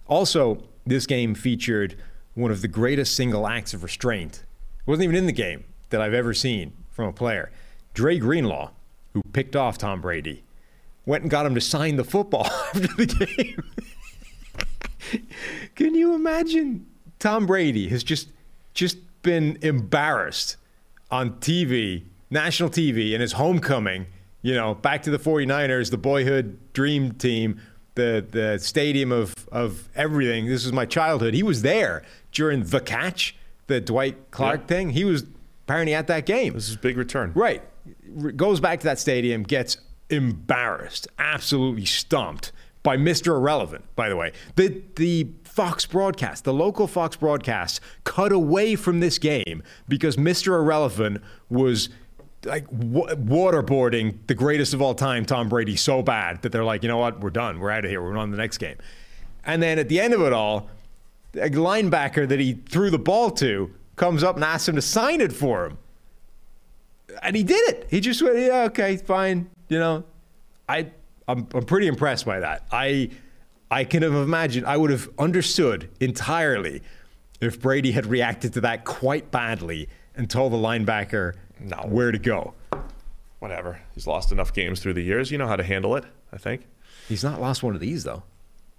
Also, 0.07 0.63
this 0.87 1.07
game 1.07 1.35
featured 1.35 1.95
one 2.35 2.51
of 2.51 2.63
the 2.63 2.69
greatest 2.69 3.15
single 3.15 3.47
acts 3.47 3.75
of 3.75 3.83
restraint. 3.83 4.45
It 4.81 4.91
wasn't 4.91 5.05
even 5.05 5.17
in 5.17 5.27
the 5.27 5.33
game 5.33 5.65
that 5.91 6.01
I've 6.01 6.15
ever 6.15 6.35
seen 6.35 6.73
from 6.91 7.07
a 7.07 7.13
player. 7.13 7.51
Dre 7.95 8.19
Greenlaw, 8.19 8.71
who 9.13 9.23
picked 9.33 9.57
off 9.57 9.79
Tom 9.79 10.01
Brady, 10.01 10.43
went 11.07 11.23
and 11.23 11.31
got 11.31 11.47
him 11.47 11.55
to 11.55 11.61
sign 11.61 11.97
the 11.97 12.05
football 12.05 12.47
after 12.75 12.81
the 12.81 13.07
game. 13.07 13.63
Can 15.75 15.95
you 15.95 16.15
imagine? 16.15 16.87
Tom 17.19 17.47
Brady 17.47 17.89
has 17.89 18.05
just 18.05 18.29
just 18.75 18.99
been 19.23 19.59
embarrassed 19.63 20.57
on 21.11 21.33
TV, 21.41 22.05
national 22.31 22.71
TV, 22.71 23.13
in 23.13 23.21
his 23.21 23.33
homecoming. 23.33 24.07
You 24.43 24.55
know, 24.55 24.75
back 24.75 25.03
to 25.03 25.11
the 25.11 25.19
49ers, 25.19 25.91
the 25.91 25.99
boyhood 25.99 26.59
dream 26.73 27.13
team, 27.13 27.61
the 27.95 28.25
the 28.29 28.59
stadium 28.59 29.11
of 29.11 29.35
of 29.51 29.89
everything. 29.97 30.47
This 30.47 30.65
was 30.65 30.73
my 30.73 30.85
childhood. 30.87 31.35
He 31.35 31.43
was 31.43 31.63
there 31.63 32.03
during 32.33 32.63
the 32.65 32.81
catch, 32.81 33.35
the 33.67 33.81
Dwight 33.81 34.31
Clark 34.31 34.61
Yeah. 34.63 34.67
thing. 34.67 34.91
He 34.91 35.05
was 35.05 35.25
apparently 35.69 35.95
at 35.95 36.07
that 36.07 36.25
game. 36.25 36.55
This 36.55 36.71
is 36.71 36.77
big 36.77 36.97
return. 36.97 37.31
Right. 37.35 37.63
Goes 38.37 38.59
back 38.59 38.81
to 38.81 38.85
that 38.85 38.99
stadium, 38.99 39.43
gets 39.43 39.77
embarrassed, 40.09 41.07
absolutely 41.19 41.85
stumped 41.85 42.53
by 42.83 42.97
Mr. 42.97 43.37
Irrelevant, 43.37 43.85
by 43.95 44.09
the 44.09 44.17
way. 44.17 44.33
The 44.57 44.83
the 44.97 45.29
Fox 45.45 45.85
broadcast, 45.85 46.45
the 46.45 46.55
local 46.55 46.87
Fox 46.87 47.17
broadcast 47.17 47.81
cut 48.05 48.33
away 48.33 48.77
from 48.77 49.01
this 49.01 49.19
game 49.19 49.63
because 49.89 50.17
Mr. 50.17 50.59
Irrelevant 50.59 51.23
was 51.51 51.91
like 52.45 52.65
wa- 52.71 53.09
waterboarding 53.09 54.27
the 54.27 54.35
greatest 54.35 54.73
of 54.73 54.81
all 54.81 54.95
time, 54.95 55.27
Tom 55.27 55.51
Brady, 55.51 55.77
so 55.77 56.01
bad 56.03 56.41
that 56.43 56.53
they're 56.53 56.65
like, 56.65 56.83
you 56.83 56.89
know 56.89 56.97
what, 56.99 57.21
we're 57.21 57.31
done. 57.31 57.59
We're 57.59 57.71
out 57.71 57.85
of 57.85 57.91
here. 57.91 58.01
We're 58.01 58.17
on 58.17 58.31
the 58.31 58.37
next 58.39 58.57
game. 58.59 58.77
And 59.45 59.63
then 59.63 59.79
at 59.79 59.89
the 59.89 60.01
end 60.01 60.15
of 60.15 60.23
it 60.23 60.33
all, 60.33 60.71
a 61.35 61.51
linebacker 61.51 62.27
that 62.27 62.41
he 62.41 62.55
threw 62.55 62.89
the 62.91 62.99
ball 62.99 63.31
to 63.33 63.75
comes 63.99 64.23
up 64.23 64.37
and 64.37 64.45
asks 64.45 64.69
him 64.69 64.77
to 64.77 64.83
sign 64.83 65.21
it 65.21 65.33
for 65.33 65.67
him 65.67 65.79
and 67.23 67.35
he 67.37 67.43
did 67.43 67.69
it. 67.71 67.87
He 67.91 68.01
just 68.01 68.23
went, 68.23 68.39
yeah, 68.39 68.65
okay, 68.65 68.97
fine. 68.97 69.51
You 69.69 69.79
know, 69.79 70.05
I 70.69 70.91
I'm, 71.27 71.47
I'm 71.55 71.65
pretty 71.65 71.87
impressed 71.87 72.25
by 72.25 72.41
that. 72.41 72.67
I 72.71 73.11
I 73.71 73.85
can 73.85 74.03
have 74.03 74.15
imagined 74.15 74.67
I 74.67 74.77
would 74.77 74.91
have 74.91 75.09
understood 75.19 75.91
entirely 76.01 76.83
if 77.41 77.61
Brady 77.61 77.93
had 77.93 78.07
reacted 78.07 78.53
to 78.55 78.61
that 78.63 78.85
quite 78.85 79.31
badly 79.31 79.89
and 80.17 80.29
told 80.31 80.53
the 80.53 80.57
linebacker 80.57 81.35
No. 81.61 81.77
where 81.87 82.13
to 82.13 82.19
go. 82.19 82.55
Whatever. 83.39 83.81
He's 83.95 84.07
lost 84.07 84.33
enough 84.33 84.53
games 84.53 84.81
through 84.81 84.95
the 84.95 85.03
years. 85.03 85.31
You 85.31 85.39
know 85.39 85.47
how 85.47 85.57
to 85.57 85.63
handle 85.63 85.95
it, 85.97 86.05
I 86.33 86.39
think. 86.39 86.67
He's 87.09 87.23
not 87.23 87.41
lost 87.41 87.63
one 87.63 87.75
of 87.75 87.81
these 87.81 88.05
though. 88.05 88.23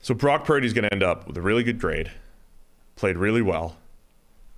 So 0.01 0.13
Brock 0.13 0.45
Purdy's 0.45 0.73
going 0.73 0.85
to 0.85 0.93
end 0.93 1.03
up 1.03 1.27
with 1.27 1.37
a 1.37 1.41
really 1.41 1.63
good 1.63 1.79
grade, 1.79 2.11
played 2.95 3.17
really 3.17 3.41
well, 3.41 3.75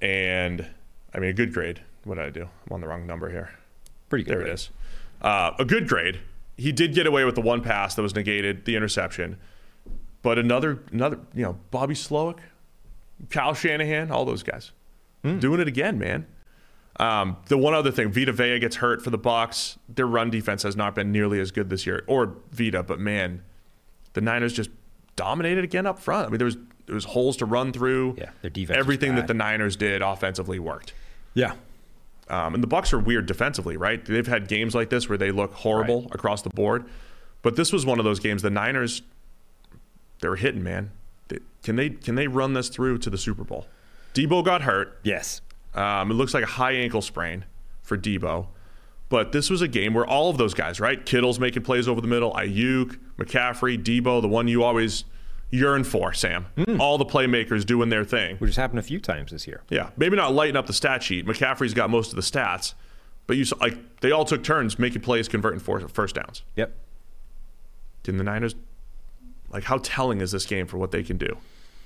and 0.01 0.65
I 1.13 1.19
mean 1.19 1.29
a 1.29 1.33
good 1.33 1.53
grade. 1.53 1.81
What 2.03 2.15
did 2.15 2.25
I 2.25 2.29
do? 2.29 2.43
I'm 2.43 2.73
on 2.73 2.81
the 2.81 2.87
wrong 2.87 3.05
number 3.05 3.29
here. 3.29 3.51
Pretty 4.09 4.23
good. 4.23 4.33
There 4.33 4.41
it 4.41 4.49
is. 4.49 4.69
Uh, 5.21 5.51
a 5.59 5.65
good 5.65 5.87
grade. 5.87 6.19
He 6.57 6.71
did 6.71 6.93
get 6.93 7.07
away 7.07 7.25
with 7.25 7.35
the 7.35 7.41
one 7.41 7.61
pass 7.61 7.95
that 7.95 8.01
was 8.01 8.15
negated, 8.15 8.65
the 8.65 8.75
interception. 8.75 9.37
But 10.21 10.37
another, 10.37 10.83
another, 10.91 11.19
you 11.33 11.43
know, 11.43 11.57
Bobby 11.71 11.95
Slowik, 11.95 12.39
Kyle 13.29 13.53
Shanahan, 13.53 14.11
all 14.11 14.25
those 14.25 14.43
guys, 14.43 14.71
doing 15.39 15.59
it 15.59 15.67
again, 15.67 15.97
man. 15.97 16.27
Um, 16.97 17.37
the 17.47 17.57
one 17.57 17.73
other 17.73 17.91
thing, 17.91 18.11
Vita 18.11 18.31
Vea 18.31 18.59
gets 18.59 18.75
hurt 18.75 19.03
for 19.03 19.09
the 19.09 19.17
Bucks. 19.17 19.79
Their 19.89 20.05
run 20.05 20.29
defense 20.29 20.63
has 20.63 20.75
not 20.75 20.93
been 20.93 21.11
nearly 21.11 21.39
as 21.39 21.51
good 21.51 21.69
this 21.69 21.87
year, 21.87 22.03
or 22.05 22.35
Vita, 22.51 22.83
but 22.83 22.99
man, 22.99 23.41
the 24.13 24.21
Niners 24.21 24.53
just 24.53 24.69
dominated 25.15 25.63
again 25.63 25.87
up 25.87 25.97
front. 25.97 26.27
I 26.27 26.29
mean, 26.29 26.37
there 26.37 26.45
was 26.45 26.57
there 26.85 26.95
was 26.95 27.05
holes 27.05 27.37
to 27.37 27.45
run 27.45 27.71
through. 27.71 28.15
Yeah, 28.17 28.31
their 28.41 28.49
defense 28.49 28.77
Everything 28.77 29.15
that 29.15 29.27
the 29.27 29.33
Niners 29.33 29.75
did 29.75 30.01
offensively 30.01 30.59
worked. 30.59 30.93
Yeah. 31.33 31.53
Um, 32.29 32.53
and 32.53 32.63
the 32.63 32.67
Bucks 32.67 32.93
are 32.93 32.99
weird 32.99 33.25
defensively, 33.25 33.75
right? 33.77 34.03
They've 34.03 34.25
had 34.25 34.47
games 34.47 34.73
like 34.73 34.89
this 34.89 35.09
where 35.09 35.17
they 35.17 35.31
look 35.31 35.53
horrible 35.53 36.07
across 36.11 36.41
the 36.41 36.49
board, 36.49 36.85
but 37.41 37.55
this 37.55 37.73
was 37.73 37.85
one 37.85 37.99
of 37.99 38.05
those 38.05 38.19
games. 38.19 38.41
The 38.41 38.49
Niners, 38.49 39.01
they 40.21 40.29
were 40.29 40.37
hitting, 40.37 40.63
man. 40.63 40.91
They, 41.27 41.39
can 41.63 41.75
they 41.75 41.89
can 41.89 42.15
they 42.15 42.27
run 42.27 42.53
this 42.53 42.69
through 42.69 42.99
to 42.99 43.09
the 43.09 43.17
Super 43.17 43.43
Bowl? 43.43 43.67
Deebo 44.13 44.45
got 44.45 44.61
hurt. 44.61 44.99
Yes. 45.03 45.41
Um, 45.73 46.11
it 46.11 46.13
looks 46.15 46.33
like 46.33 46.43
a 46.43 46.47
high 46.47 46.73
ankle 46.73 47.01
sprain 47.01 47.45
for 47.81 47.97
Deebo. 47.97 48.47
But 49.09 49.33
this 49.33 49.49
was 49.49 49.61
a 49.61 49.67
game 49.67 49.93
where 49.93 50.05
all 50.05 50.29
of 50.29 50.37
those 50.37 50.53
guys, 50.53 50.79
right? 50.79 51.05
Kittle's 51.05 51.37
making 51.37 51.63
plays 51.63 51.87
over 51.89 51.99
the 51.99 52.07
middle, 52.07 52.31
Aiyuk, 52.31 52.97
McCaffrey, 53.17 53.81
Deebo, 53.81 54.21
the 54.21 54.29
one 54.29 54.47
you 54.47 54.63
always 54.63 55.03
yearn 55.51 55.83
for, 55.83 56.13
Sam. 56.13 56.47
All 56.79 56.97
the 56.97 57.05
playmakers 57.05 57.65
doing 57.65 57.89
their 57.89 58.03
thing. 58.03 58.37
Which 58.37 58.49
has 58.49 58.55
happened 58.55 58.79
a 58.79 58.83
few 58.83 58.99
times 58.99 59.31
this 59.31 59.45
year. 59.47 59.61
Yeah, 59.69 59.91
maybe 59.97 60.15
not 60.15 60.33
lighting 60.33 60.55
up 60.55 60.65
the 60.65 60.73
stat 60.73 61.03
sheet. 61.03 61.25
McCaffrey's 61.25 61.73
got 61.73 61.89
most 61.89 62.09
of 62.11 62.15
the 62.15 62.21
stats, 62.21 62.73
but 63.27 63.37
you 63.37 63.45
saw, 63.45 63.57
like 63.57 63.99
they 63.99 64.11
all 64.11 64.25
took 64.25 64.43
turns 64.43 64.79
making 64.79 65.01
plays, 65.01 65.27
converting 65.27 65.59
for 65.59 65.79
first 65.87 66.15
downs. 66.15 66.41
Yep. 66.55 66.73
Didn't 68.03 68.17
the 68.17 68.23
Niners 68.23 68.55
like 69.51 69.65
how 69.65 69.77
telling 69.83 70.21
is 70.21 70.31
this 70.31 70.45
game 70.45 70.65
for 70.65 70.77
what 70.77 70.91
they 70.91 71.03
can 71.03 71.17
do 71.17 71.37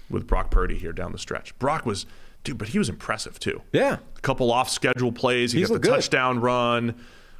with 0.09 0.27
Brock 0.27 0.51
Purdy 0.51 0.77
here 0.77 0.93
down 0.93 1.11
the 1.11 1.17
stretch? 1.17 1.57
Brock 1.59 1.85
was 1.85 2.05
dude, 2.43 2.57
but 2.57 2.69
he 2.69 2.79
was 2.79 2.87
impressive 2.89 3.39
too. 3.39 3.61
Yeah. 3.73 3.97
A 4.17 4.21
couple 4.21 4.51
off 4.51 4.69
schedule 4.69 5.11
plays. 5.11 5.51
He 5.51 5.59
He's 5.59 5.69
got 5.69 5.73
the 5.75 5.79
good. 5.79 5.89
touchdown 5.95 6.39
run. 6.39 6.95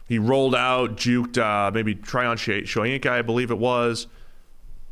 He 0.07 0.19
rolled 0.19 0.53
out, 0.55 0.97
juked 0.97 1.37
uh, 1.37 1.71
maybe 1.71 1.95
Tryon 1.95 2.37
Shoyinka, 2.37 3.07
I 3.07 3.21
believe 3.21 3.49
it 3.49 3.57
was. 3.57 4.07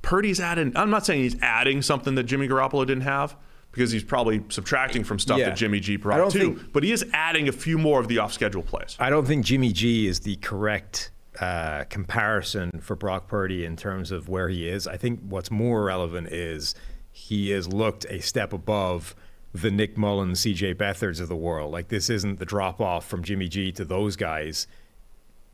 Purdy's 0.03 0.39
adding. 0.39 0.71
I'm 0.75 0.91
not 0.91 1.05
saying 1.05 1.21
he's 1.23 1.35
adding 1.41 1.81
something 1.81 2.13
that 2.15 2.23
Jimmy 2.25 2.47
Garoppolo 2.47 2.85
didn't 2.85 3.01
have 3.03 3.35
because 3.71 3.89
he's 3.91 4.03
probably 4.03 4.43
subtracting 4.49 5.03
from 5.03 5.17
stuff 5.17 5.39
Yeah. 5.39 5.49
that 5.49 5.57
Jimmy 5.57 5.80
G 5.80 5.95
brought 5.95 6.30
too. 6.31 6.39
think- 6.55 6.71
but 6.73 6.84
he 6.84 6.91
is 6.91 7.03
adding 7.11 7.47
a 7.47 7.51
few 7.51 7.80
more 7.80 7.99
of 7.99 8.07
the 8.07 8.19
off 8.19 8.31
schedule 8.31 8.61
plays. 8.61 8.95
I 8.99 9.09
don't 9.09 9.25
think 9.25 9.43
Jimmy 9.45 9.71
G 9.73 10.05
is 10.05 10.19
the 10.19 10.35
correct 10.35 11.09
uh, 11.39 11.85
comparison 11.85 12.80
for 12.80 12.95
Brock 12.95 13.27
Purdy 13.27 13.65
in 13.65 13.75
terms 13.75 14.11
of 14.11 14.30
where 14.30 14.49
he 14.49 14.69
is. 14.69 14.85
I 14.85 14.97
think 14.97 15.19
what's 15.27 15.49
more 15.49 15.84
relevant 15.85 16.27
is 16.27 16.75
he 17.11 17.49
has 17.49 17.67
looked 17.67 18.05
a 18.09 18.21
step 18.21 18.53
above 18.53 19.15
the 19.51 19.71
Nick 19.71 19.97
Mullens, 19.97 20.41
CJ 20.41 20.75
Beathards 20.75 21.19
of 21.19 21.30
the 21.30 21.35
world. 21.35 21.71
Like 21.71 21.88
this 21.88 22.09
isn't 22.11 22.38
the 22.38 22.45
drop 22.45 22.80
off 22.81 23.07
from 23.07 23.23
Jimmy 23.23 23.47
G 23.47 23.71
to 23.71 23.84
those 23.85 24.15
guys. 24.15 24.67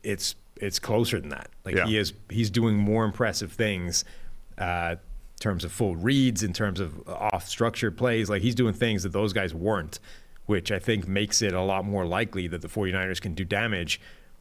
It's 0.02 0.34
it's 0.56 0.78
closer 0.78 1.18
than 1.20 1.30
that. 1.30 1.48
Like 1.64 1.76
Yeah. 1.76 1.86
he 1.86 1.96
is 1.96 2.12
he's 2.28 2.50
doing 2.50 2.76
more 2.76 3.04
impressive 3.06 3.52
things 3.52 4.04
uh, 4.60 4.96
in 4.96 5.38
terms 5.40 5.64
of 5.64 5.72
full 5.72 5.96
reads, 5.96 6.42
in 6.42 6.52
terms 6.52 6.78
of 6.78 7.08
off 7.08 7.48
structured 7.48 7.96
plays. 7.96 8.30
Like 8.30 8.42
he's 8.42 8.54
doing 8.54 8.74
things 8.74 9.02
that 9.02 9.12
those 9.12 9.32
guys 9.32 9.54
weren't, 9.54 9.98
which 10.46 10.70
I 10.70 10.78
think 10.78 11.08
makes 11.08 11.42
it 11.42 11.52
a 11.52 11.62
lot 11.62 11.84
more 11.84 12.06
likely 12.06 12.46
that 12.48 12.60
the 12.60 12.68
49ers 12.68 13.20
can 13.20 13.34
do 13.34 13.44
damage 13.44 14.00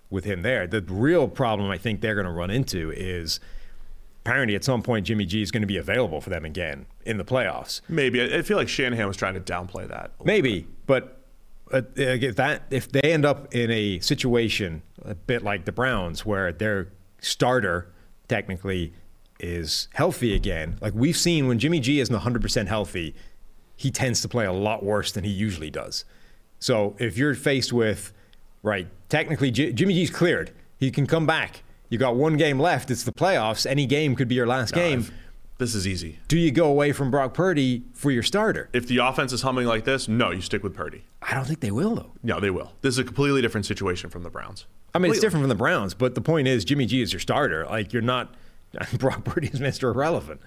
with 0.10 0.26
him 0.26 0.42
there. 0.42 0.68
The 0.68 0.82
real 0.82 1.28
problem 1.28 1.72
I 1.72 1.78
think 1.78 2.02
they're 2.02 2.16
going 2.16 2.26
to 2.26 2.32
run 2.32 2.50
into 2.50 2.92
is 2.92 3.40
apparently 4.26 4.56
at 4.56 4.64
some 4.64 4.82
point 4.82 5.06
Jimmy 5.06 5.26
G 5.26 5.42
is 5.42 5.52
going 5.52 5.62
to 5.62 5.68
be 5.68 5.78
available 5.78 6.22
for 6.22 6.30
them 6.30 6.46
again 6.46 6.86
in 7.06 7.18
the 7.18 7.26
playoffs. 7.26 7.82
Maybe 7.88 8.22
I 8.22 8.42
feel 8.42 8.58
like 8.58 8.70
Shanahan 8.70 9.08
was 9.08 9.18
trying 9.18 9.36
to 9.36 9.40
downplay 9.42 9.88
that. 9.88 10.12
Maybe, 10.24 10.68
but 10.86 11.22
uh, 11.72 11.82
if 11.96 12.36
that 12.36 12.64
if 12.70 12.92
they 12.92 13.02
end 13.02 13.26
up 13.26 13.54
in 13.54 13.72
a 13.72 14.00
situation 14.00 14.82
a 15.04 15.16
bit 15.16 15.44
like 15.44 15.66
the 15.66 15.72
Browns, 15.72 16.26
where 16.26 16.52
their 16.52 16.90
starter 17.22 17.94
technically 18.28 18.94
is 19.40 19.88
healthy 19.94 20.36
again, 20.36 20.78
like 20.82 20.94
we've 20.94 21.18
seen 21.18 21.48
when 21.48 21.60
Jimmy 21.60 21.80
G 21.80 22.00
isn't 22.00 22.16
100% 22.16 22.68
healthy, 22.68 23.16
he 23.76 23.92
tends 23.92 24.22
to 24.22 24.28
play 24.28 24.46
a 24.46 24.52
lot 24.54 24.84
worse 24.84 25.12
than 25.12 25.24
he 25.24 25.32
usually 25.32 25.70
does. 25.70 26.06
So 26.60 26.96
if 27.00 27.18
you're 27.18 27.34
faced 27.36 27.72
with, 27.72 28.12
right, 28.64 28.88
technically 29.08 29.52
J- 29.52 29.72
Jimmy 29.72 29.94
G's 29.94 30.10
cleared, 30.10 30.52
he 30.78 30.92
can 30.92 31.08
come 31.08 31.26
back. 31.26 31.64
You 31.90 31.98
got 31.98 32.16
one 32.16 32.38
game 32.38 32.60
left. 32.60 32.92
It's 32.92 33.04
the 33.04 33.12
playoffs. 33.14 33.66
Any 33.66 33.86
game 33.86 34.16
could 34.16 34.28
be 34.28 34.36
your 34.36 34.48
last 34.48 34.74
game. 34.74 35.00
if- 35.00 35.12
This 35.58 35.76
is 35.76 35.86
easy. 35.88 36.20
Do 36.30 36.38
you 36.38 36.52
go 36.52 36.68
away 36.68 36.92
from 36.94 37.10
Brock 37.12 37.34
Purdy 37.34 37.84
for 37.94 38.12
your 38.12 38.24
starter? 38.24 38.70
If 38.74 38.88
the 38.88 38.98
offense 39.00 39.34
is 39.34 39.42
humming 39.42 39.66
like 39.66 39.84
this, 39.86 40.08
no, 40.08 40.32
you 40.32 40.40
stick 40.42 40.64
with 40.64 40.74
Purdy. 40.74 41.04
I 41.22 41.34
don't 41.34 41.46
think 41.46 41.60
they 41.62 41.72
will 41.72 41.96
though. 41.96 42.12
No, 42.24 42.40
they 42.40 42.50
will. 42.50 42.74
This 42.82 42.94
is 42.96 43.00
a 43.00 43.04
completely 43.04 43.42
different 43.42 43.66
situation 43.66 44.10
from 44.10 44.24
the 44.24 44.30
Browns. 44.30 44.68
I 44.94 45.00
mean, 45.00 45.12
it's 45.12 45.20
different 45.20 45.44
from 45.44 45.50
the 45.50 45.56
Browns, 45.56 45.94
but 45.94 46.16
the 46.16 46.22
point 46.22 46.48
is, 46.48 46.64
Jimmy 46.66 46.86
G 46.86 47.02
is 47.02 47.12
your 47.14 47.20
starter. 47.20 47.66
Like, 47.66 47.92
you're 47.94 48.02
not. 48.02 48.34
Brock 49.00 49.24
Purdy 49.24 49.48
is 49.48 49.60
Mr. 49.60 49.94
Irrelevant. 49.94 50.42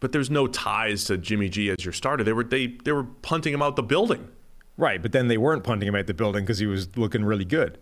But 0.00 0.12
there's 0.12 0.30
no 0.30 0.46
ties 0.48 1.04
to 1.04 1.16
Jimmy 1.16 1.48
G 1.48 1.70
as 1.70 1.84
your 1.84 1.92
starter. 1.92 2.24
They 2.24 2.32
were 2.32 2.44
they 2.44 2.78
they 2.84 2.92
were 2.92 3.04
punting 3.04 3.54
him 3.54 3.62
out 3.62 3.76
the 3.76 3.82
building. 3.82 4.28
Right, 4.76 5.00
but 5.00 5.12
then 5.12 5.28
they 5.28 5.36
weren't 5.36 5.62
punting 5.64 5.86
him 5.86 5.94
out 5.94 6.06
the 6.06 6.14
building 6.14 6.44
because 6.44 6.58
he 6.58 6.66
was 6.66 6.96
looking 6.96 7.24
really 7.24 7.44
good. 7.44 7.78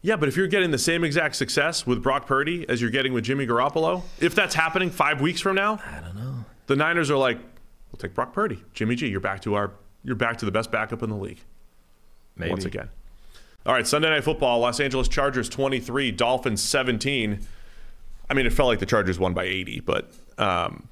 Yeah, 0.00 0.16
but 0.16 0.28
if 0.28 0.36
you're 0.36 0.46
getting 0.46 0.70
the 0.70 0.78
same 0.78 1.02
exact 1.02 1.34
success 1.34 1.86
with 1.86 2.02
Brock 2.02 2.26
Purdy 2.26 2.64
as 2.68 2.80
you're 2.80 2.90
getting 2.90 3.12
with 3.12 3.24
Jimmy 3.24 3.46
Garoppolo, 3.46 4.02
if 4.20 4.34
that's 4.34 4.54
happening 4.54 4.90
five 4.90 5.20
weeks 5.20 5.40
from 5.40 5.56
now, 5.56 5.80
I 5.84 6.00
don't 6.00 6.14
know. 6.14 6.44
The 6.68 6.76
Niners 6.76 7.10
are 7.10 7.16
like, 7.16 7.38
we'll 7.38 7.98
take 7.98 8.14
Brock 8.14 8.32
Purdy, 8.32 8.62
Jimmy 8.74 8.94
G. 8.94 9.08
You're 9.08 9.20
back 9.20 9.40
to 9.42 9.54
our, 9.54 9.72
you're 10.04 10.14
back 10.14 10.38
to 10.38 10.44
the 10.44 10.52
best 10.52 10.70
backup 10.70 11.02
in 11.02 11.10
the 11.10 11.16
league 11.16 11.40
Maybe. 12.36 12.50
once 12.50 12.64
again. 12.64 12.88
All 13.66 13.74
right, 13.74 13.86
Sunday 13.86 14.08
Night 14.08 14.22
Football: 14.22 14.60
Los 14.60 14.78
Angeles 14.78 15.08
Chargers 15.08 15.48
23, 15.48 16.12
Dolphins 16.12 16.62
17. 16.62 17.40
I 18.30 18.34
mean, 18.34 18.46
it 18.46 18.52
felt 18.52 18.68
like 18.68 18.78
the 18.78 18.86
Chargers 18.86 19.18
won 19.18 19.32
by 19.34 19.44
80, 19.44 19.80
but 19.80 20.12
um, 20.38 20.88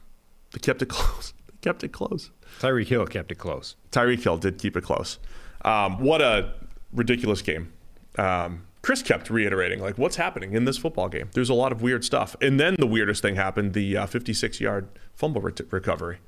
they 0.52 0.58
kept 0.58 0.82
it 0.82 0.86
close. 0.88 1.34
They 1.46 1.54
kept 1.60 1.84
it 1.84 1.92
close. 1.92 2.30
Tyreek 2.60 2.86
Hill 2.86 3.06
kept 3.06 3.30
it 3.30 3.36
close. 3.36 3.76
Tyreek 3.92 4.22
Hill 4.22 4.38
did 4.38 4.58
keep 4.58 4.76
it 4.76 4.82
close. 4.82 5.18
Um, 5.64 5.98
what 5.98 6.22
a 6.22 6.54
ridiculous 6.92 7.42
game. 7.42 7.72
Um, 8.18 8.66
Chris 8.82 9.02
kept 9.02 9.30
reiterating, 9.30 9.80
like, 9.80 9.98
what's 9.98 10.16
happening 10.16 10.54
in 10.54 10.64
this 10.64 10.78
football 10.78 11.08
game? 11.08 11.28
There's 11.34 11.50
a 11.50 11.54
lot 11.54 11.72
of 11.72 11.82
weird 11.82 12.04
stuff. 12.04 12.36
And 12.40 12.58
then 12.60 12.76
the 12.78 12.86
weirdest 12.86 13.20
thing 13.20 13.34
happened 13.34 13.72
the 13.72 13.96
56 14.06 14.60
uh, 14.60 14.64
yard 14.64 14.88
fumble 15.14 15.40
re- 15.40 15.52
recovery 15.70 16.18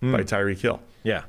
by 0.00 0.22
Tyreek 0.22 0.60
Hill. 0.60 0.80
Yeah. 1.02 1.24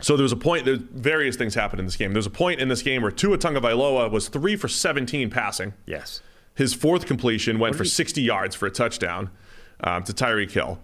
So 0.00 0.16
there 0.16 0.22
was 0.24 0.32
a 0.32 0.36
point, 0.36 0.64
there's 0.66 0.78
various 0.78 1.36
things 1.36 1.54
happened 1.54 1.80
in 1.80 1.86
this 1.86 1.96
game. 1.96 2.12
There's 2.12 2.26
a 2.26 2.30
point 2.30 2.60
in 2.60 2.68
this 2.68 2.82
game 2.82 3.00
where 3.02 3.10
Tua 3.10 3.38
Tagovailoa 3.38 4.10
was 4.10 4.28
three 4.28 4.56
for 4.56 4.68
17 4.68 5.30
passing. 5.30 5.72
Yes. 5.86 6.20
His 6.56 6.74
fourth 6.74 7.06
completion 7.06 7.58
went 7.60 7.76
for 7.76 7.84
60 7.84 8.20
yards 8.20 8.56
for 8.56 8.66
a 8.66 8.70
touchdown 8.70 9.30
um, 9.84 10.02
to 10.04 10.12
Tyreek 10.12 10.50
Hill. 10.50 10.80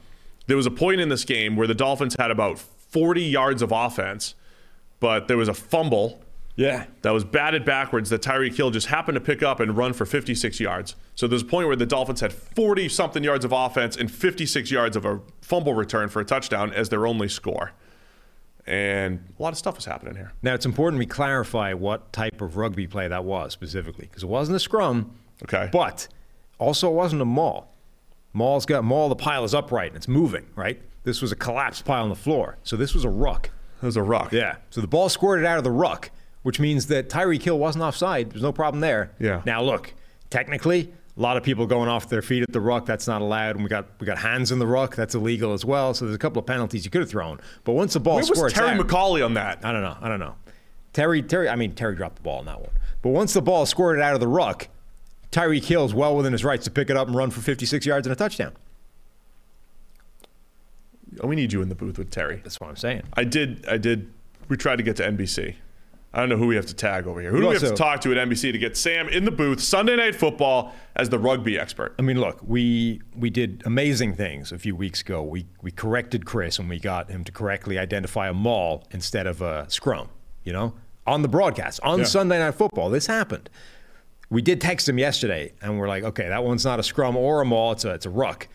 There 0.46 0.56
was 0.56 0.66
a 0.66 0.70
point 0.70 1.00
in 1.00 1.08
this 1.08 1.24
game 1.24 1.56
where 1.56 1.66
the 1.66 1.74
Dolphins 1.74 2.14
had 2.18 2.30
about 2.30 2.58
40 2.58 3.22
yards 3.22 3.62
of 3.62 3.72
offense, 3.72 4.34
but 5.00 5.26
there 5.28 5.36
was 5.38 5.48
a 5.48 5.54
fumble 5.54 6.22
Yeah. 6.56 6.84
that 7.00 7.10
was 7.12 7.24
batted 7.24 7.64
backwards 7.64 8.10
that 8.10 8.20
Tyreek 8.20 8.54
Hill 8.54 8.70
just 8.70 8.88
happened 8.88 9.16
to 9.16 9.20
pick 9.20 9.42
up 9.42 9.60
and 9.60 9.74
run 9.76 9.94
for 9.94 10.04
56 10.04 10.60
yards. 10.60 10.94
So 11.14 11.26
there's 11.26 11.42
a 11.42 11.46
point 11.46 11.68
where 11.68 11.76
the 11.76 11.86
Dolphins 11.86 12.20
had 12.20 12.32
40 12.34 12.88
something 12.90 13.24
yards 13.24 13.44
of 13.46 13.52
offense 13.52 13.96
and 13.96 14.10
56 14.10 14.70
yards 14.70 14.94
of 14.96 15.06
a 15.06 15.20
fumble 15.40 15.72
return 15.74 16.08
for 16.10 16.20
a 16.20 16.24
touchdown 16.24 16.70
as 16.74 16.90
their 16.90 17.06
only 17.06 17.28
score. 17.28 17.72
And 18.66 19.24
a 19.38 19.42
lot 19.42 19.52
of 19.52 19.58
stuff 19.58 19.76
was 19.76 19.86
happening 19.86 20.14
here. 20.16 20.32
Now 20.42 20.54
it's 20.54 20.66
important 20.66 20.98
we 20.98 21.06
clarify 21.06 21.72
what 21.72 22.12
type 22.12 22.40
of 22.40 22.56
rugby 22.56 22.86
play 22.86 23.08
that 23.08 23.24
was 23.24 23.52
specifically, 23.52 24.06
because 24.06 24.22
it 24.22 24.28
wasn't 24.28 24.56
a 24.56 24.60
scrum. 24.60 25.12
Okay. 25.42 25.68
But 25.72 26.08
also 26.58 26.88
it 26.88 26.94
wasn't 26.94 27.22
a 27.22 27.26
maul. 27.26 27.68
Maul's 28.32 28.66
got 28.66 28.84
maul. 28.84 29.08
The 29.08 29.16
pile 29.16 29.44
is 29.44 29.54
upright 29.54 29.88
and 29.88 29.96
it's 29.96 30.08
moving. 30.08 30.46
Right. 30.54 30.80
This 31.04 31.20
was 31.20 31.32
a 31.32 31.36
collapsed 31.36 31.84
pile 31.84 32.04
on 32.04 32.08
the 32.08 32.14
floor. 32.14 32.58
So 32.62 32.76
this 32.76 32.94
was 32.94 33.04
a 33.04 33.10
ruck. 33.10 33.50
It 33.82 33.86
was 33.86 33.96
a 33.96 34.02
ruck. 34.02 34.32
Yeah. 34.32 34.56
So 34.70 34.80
the 34.80 34.86
ball 34.86 35.08
squirted 35.08 35.44
out 35.44 35.58
of 35.58 35.64
the 35.64 35.70
ruck, 35.70 36.10
which 36.42 36.60
means 36.60 36.86
that 36.86 37.08
Tyreek 37.08 37.42
Hill 37.42 37.58
wasn't 37.58 37.82
offside. 37.84 38.30
There's 38.30 38.42
no 38.42 38.52
problem 38.52 38.80
there. 38.80 39.10
Yeah. 39.18 39.42
Now 39.44 39.62
look, 39.62 39.92
technically, 40.30 40.92
a 41.16 41.20
lot 41.20 41.36
of 41.36 41.42
people 41.42 41.66
going 41.66 41.88
off 41.88 42.08
their 42.08 42.22
feet 42.22 42.42
at 42.42 42.52
the 42.52 42.60
ruck. 42.60 42.86
That's 42.86 43.06
not 43.06 43.20
allowed. 43.20 43.56
And 43.56 43.64
we 43.64 43.68
got 43.68 43.86
we 44.00 44.06
got 44.06 44.18
hands 44.18 44.52
in 44.52 44.58
the 44.58 44.66
ruck. 44.66 44.94
That's 44.96 45.14
illegal 45.14 45.52
as 45.52 45.64
well. 45.64 45.92
So 45.92 46.04
there's 46.04 46.14
a 46.14 46.18
couple 46.18 46.40
of 46.40 46.46
penalties 46.46 46.84
you 46.84 46.90
could 46.90 47.02
have 47.02 47.10
thrown. 47.10 47.40
But 47.64 47.72
once 47.72 47.94
the 47.94 48.00
ball 48.00 48.14
Where 48.14 48.20
was 48.22 48.38
squirts 48.38 48.54
Terry 48.54 48.70
out, 48.70 48.86
McAulay 48.86 49.24
on 49.24 49.34
that? 49.34 49.64
I 49.64 49.72
don't 49.72 49.82
know. 49.82 49.96
I 50.00 50.08
don't 50.08 50.20
know. 50.20 50.36
Terry, 50.92 51.22
Terry. 51.22 51.48
I 51.48 51.56
mean, 51.56 51.74
Terry 51.74 51.96
dropped 51.96 52.16
the 52.16 52.22
ball 52.22 52.38
on 52.38 52.46
that 52.46 52.60
one. 52.60 52.70
But 53.02 53.10
once 53.10 53.32
the 53.32 53.42
ball 53.42 53.66
squirted 53.66 54.02
out 54.02 54.14
of 54.14 54.20
the 54.20 54.28
ruck, 54.28 54.68
Tyreek 55.32 55.64
Hill's 55.64 55.94
well 55.94 56.14
within 56.16 56.32
his 56.32 56.44
rights 56.44 56.64
to 56.66 56.70
pick 56.70 56.90
it 56.90 56.96
up 56.96 57.08
and 57.08 57.16
run 57.16 57.30
for 57.30 57.40
56 57.40 57.84
yards 57.86 58.06
and 58.06 58.12
a 58.12 58.16
touchdown. 58.16 58.52
Oh, 61.20 61.26
we 61.26 61.36
need 61.36 61.52
you 61.52 61.60
in 61.62 61.68
the 61.68 61.74
booth 61.74 61.98
with 61.98 62.10
Terry. 62.10 62.40
That's 62.42 62.60
what 62.60 62.70
I'm 62.70 62.76
saying. 62.76 63.02
I 63.14 63.24
did. 63.24 63.66
I 63.68 63.76
did. 63.76 64.10
We 64.48 64.56
tried 64.56 64.76
to 64.76 64.82
get 64.82 64.96
to 64.96 65.02
NBC. 65.02 65.56
I 66.14 66.20
don't 66.20 66.28
know 66.28 66.36
who 66.36 66.46
we 66.46 66.56
have 66.56 66.66
to 66.66 66.74
tag 66.74 67.06
over 67.06 67.22
here. 67.22 67.30
Who 67.30 67.40
do 67.40 67.46
we 67.48 67.54
have 67.54 67.62
to 67.62 67.74
talk 67.74 68.02
to 68.02 68.12
at 68.12 68.28
NBC 68.28 68.52
to 68.52 68.58
get 68.58 68.76
Sam 68.76 69.08
in 69.08 69.24
the 69.24 69.30
booth 69.30 69.60
Sunday 69.62 69.96
Night 69.96 70.14
Football 70.14 70.74
as 70.94 71.08
the 71.08 71.18
rugby 71.18 71.58
expert? 71.58 71.94
I 71.98 72.02
mean, 72.02 72.20
look, 72.20 72.38
we 72.46 73.00
we 73.16 73.30
did 73.30 73.62
amazing 73.64 74.14
things 74.14 74.52
a 74.52 74.58
few 74.58 74.76
weeks 74.76 75.00
ago. 75.00 75.22
We 75.22 75.46
we 75.62 75.70
corrected 75.70 76.26
Chris 76.26 76.58
and 76.58 76.68
we 76.68 76.78
got 76.78 77.10
him 77.10 77.24
to 77.24 77.32
correctly 77.32 77.78
identify 77.78 78.28
a 78.28 78.34
maul 78.34 78.84
instead 78.90 79.26
of 79.26 79.40
a 79.40 79.64
scrum. 79.70 80.10
You 80.44 80.52
know, 80.52 80.74
on 81.06 81.22
the 81.22 81.28
broadcast 81.28 81.80
on 81.82 82.00
Yeah. 82.00 82.04
Sunday 82.04 82.38
Night 82.38 82.54
Football, 82.56 82.90
this 82.90 83.06
happened. 83.06 83.48
We 84.32 84.42
did 84.42 84.60
text 84.60 84.88
him 84.88 84.98
yesterday, 84.98 85.52
and 85.60 85.78
we're 85.78 85.88
like, 85.88 86.04
okay, 86.04 86.28
that 86.28 86.42
one's 86.42 86.64
not 86.64 86.80
a 86.80 86.82
scrum 86.82 87.16
or 87.16 87.42
a 87.42 87.44
maul; 87.44 87.72
it's 87.72 87.84
a 87.84 87.90
it's 87.90 88.06
a 88.06 88.10
ruck. 88.10 88.48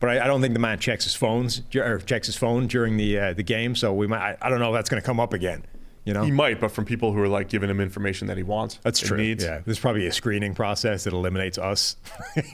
But 0.00 0.10
I, 0.10 0.24
I 0.24 0.26
don't 0.26 0.40
think 0.40 0.54
the 0.54 0.60
man 0.60 0.78
checks 0.78 1.04
his 1.04 1.14
phones 1.14 1.62
or 1.74 1.98
checks 1.98 2.26
his 2.26 2.36
phone 2.36 2.66
during 2.66 2.96
the 2.96 3.18
uh, 3.18 3.32
the 3.34 3.42
game, 3.42 3.74
so 3.76 3.92
we 3.92 4.06
might. 4.06 4.20
I, 4.20 4.36
I 4.42 4.48
don't 4.50 4.58
know 4.58 4.74
if 4.74 4.78
that's 4.78 4.90
going 4.90 5.00
to 5.00 5.06
come 5.06 5.20
up 5.20 5.32
again. 5.32 5.64
You 6.04 6.14
know, 6.14 6.24
He 6.24 6.30
might, 6.30 6.60
but 6.60 6.72
from 6.72 6.84
people 6.86 7.12
who 7.12 7.20
are 7.20 7.28
like 7.28 7.48
giving 7.48 7.68
him 7.70 7.80
information 7.80 8.26
that 8.28 8.38
he 8.38 8.42
wants. 8.42 8.78
that's 8.82 8.98
true. 8.98 9.18
Needs. 9.18 9.44
Yeah, 9.44 9.60
there's 9.64 9.78
probably 9.78 10.06
a 10.06 10.12
screening 10.12 10.54
process 10.54 11.04
that 11.04 11.12
eliminates 11.12 11.58
us. 11.58 11.96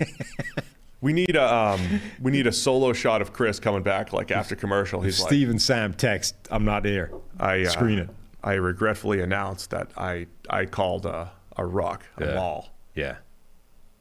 We 1.03 1.13
need 1.13 1.37
a 1.37 1.55
um, 1.55 2.01
we 2.21 2.33
need 2.33 2.47
a 2.47 2.53
solo 2.53 2.93
shot 2.93 3.21
of 3.21 3.33
Chris 3.33 3.61
coming 3.61 3.83
back 3.83 4.13
like 4.15 4.31
after 4.31 4.57
commercial. 4.57 5.03
He's 5.03 5.21
like, 5.21 5.29
Steve 5.29 5.51
and 5.51 5.61
Sam 5.61 5.93
text, 5.93 6.35
"I'm 6.51 6.65
not 6.65 6.85
here." 6.87 7.13
I 7.39 7.63
uh, 7.63 7.69
screen 7.69 7.99
it. 7.99 8.09
I 8.43 8.55
regretfully 8.55 9.21
announced 9.21 9.71
that 9.71 9.91
I 9.97 10.27
I 10.49 10.65
called 10.65 11.05
a 11.05 11.31
a 11.57 11.65
ruck, 11.65 12.05
a 12.19 12.27
Yeah. 12.27 12.35
maul, 12.35 12.69
Yeah, 12.95 13.17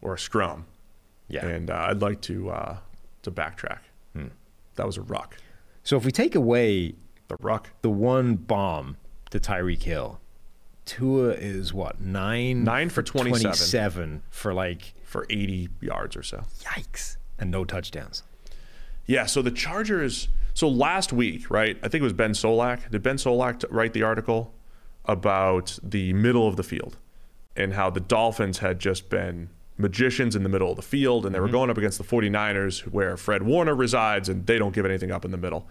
or 0.01 0.13
a 0.15 0.19
scrum, 0.19 0.65
yeah. 1.27 1.45
and 1.45 1.69
uh, 1.69 1.87
I'd 1.89 2.01
like 2.01 2.21
to 2.21 2.49
uh, 2.49 2.77
to 3.23 3.31
backtrack. 3.31 3.79
Hmm. 4.13 4.27
That 4.75 4.85
was 4.85 4.97
a 4.97 5.01
ruck. 5.01 5.37
So 5.83 5.97
if 5.97 6.05
we 6.05 6.11
take 6.11 6.35
away 6.35 6.95
The 7.27 7.37
ruck. 7.39 7.69
the 7.81 7.89
one 7.89 8.35
bomb 8.35 8.97
to 9.31 9.39
Tyreek 9.39 9.83
Hill, 9.83 10.19
Tua 10.85 11.29
is 11.33 11.73
what 11.73 11.99
nine 12.01 12.63
Nine 12.63 12.89
for 12.89 13.01
27. 13.01 13.41
27 13.51 14.23
for 14.29 14.53
like 14.53 14.93
for 15.03 15.25
80 15.29 15.69
yards 15.81 16.15
or 16.15 16.23
so. 16.23 16.43
yikes 16.61 17.17
and 17.39 17.49
no 17.51 17.65
touchdowns. 17.65 18.23
Yeah, 19.05 19.25
so 19.25 19.41
the 19.41 19.51
Chargers. 19.51 20.27
So 20.53 20.67
last 20.69 21.11
week, 21.11 21.49
right? 21.51 21.77
I 21.83 21.87
think 21.89 22.01
it 22.01 22.03
was 22.03 22.13
Ben 22.13 22.31
Solak. 22.31 22.89
Did 22.89 23.03
Ben 23.03 23.17
Solak 23.17 23.65
write 23.69 23.93
the 23.93 24.03
article 24.03 24.53
about 25.05 25.77
the 25.83 26.13
middle 26.13 26.47
of 26.47 26.55
the 26.55 26.63
field 26.63 26.97
and 27.55 27.73
how 27.73 27.89
the 27.89 27.99
Dolphins 27.99 28.59
had 28.59 28.79
just 28.79 29.09
been 29.09 29.49
magicians 29.77 30.35
in 30.35 30.43
the 30.43 30.49
middle 30.49 30.69
of 30.69 30.75
the 30.75 30.81
field 30.81 31.25
and 31.25 31.35
they 31.35 31.39
were 31.39 31.47
mm-hmm. 31.47 31.55
going 31.55 31.69
up 31.69 31.77
against 31.77 31.97
the 31.97 32.03
49ers 32.03 32.81
where 32.91 33.17
Fred 33.17 33.43
Warner 33.43 33.75
resides 33.75 34.29
and 34.29 34.45
they 34.45 34.57
don't 34.57 34.73
give 34.73 34.85
anything 34.85 35.11
up 35.11 35.25
in 35.25 35.31
the 35.31 35.37
middle. 35.37 35.67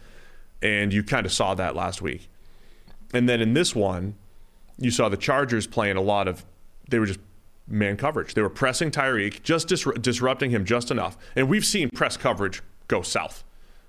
And 0.63 0.93
you 0.93 1.03
kind 1.03 1.27
of 1.27 1.33
saw 1.33 1.55
that 1.55 1.75
last 1.75 2.03
week. 2.03 2.29
And 3.13 3.29
then 3.29 3.41
in 3.41 3.55
this 3.55 3.75
one, 3.75 4.17
you 4.79 4.91
saw 4.91 5.09
the 5.09 5.17
Chargers 5.17 5.67
playing 5.67 5.97
a 5.97 6.01
lot 6.01 6.29
of, 6.29 6.45
they 6.89 6.99
were 6.99 7.07
just 7.07 7.21
man 7.67 7.97
coverage. 7.97 8.35
They 8.35 8.43
were 8.43 8.51
pressing 8.51 8.91
Tyreek, 8.91 9.43
just 9.43 9.69
dis- 9.69 9.87
disrupting 10.01 10.51
him 10.51 10.65
just 10.65 10.91
enough. 10.91 11.17
And 11.37 11.49
we've 11.49 11.65
seen 11.65 11.91
press 11.91 12.17
coverage 12.17 12.63
go 12.89 13.03
south 13.03 13.45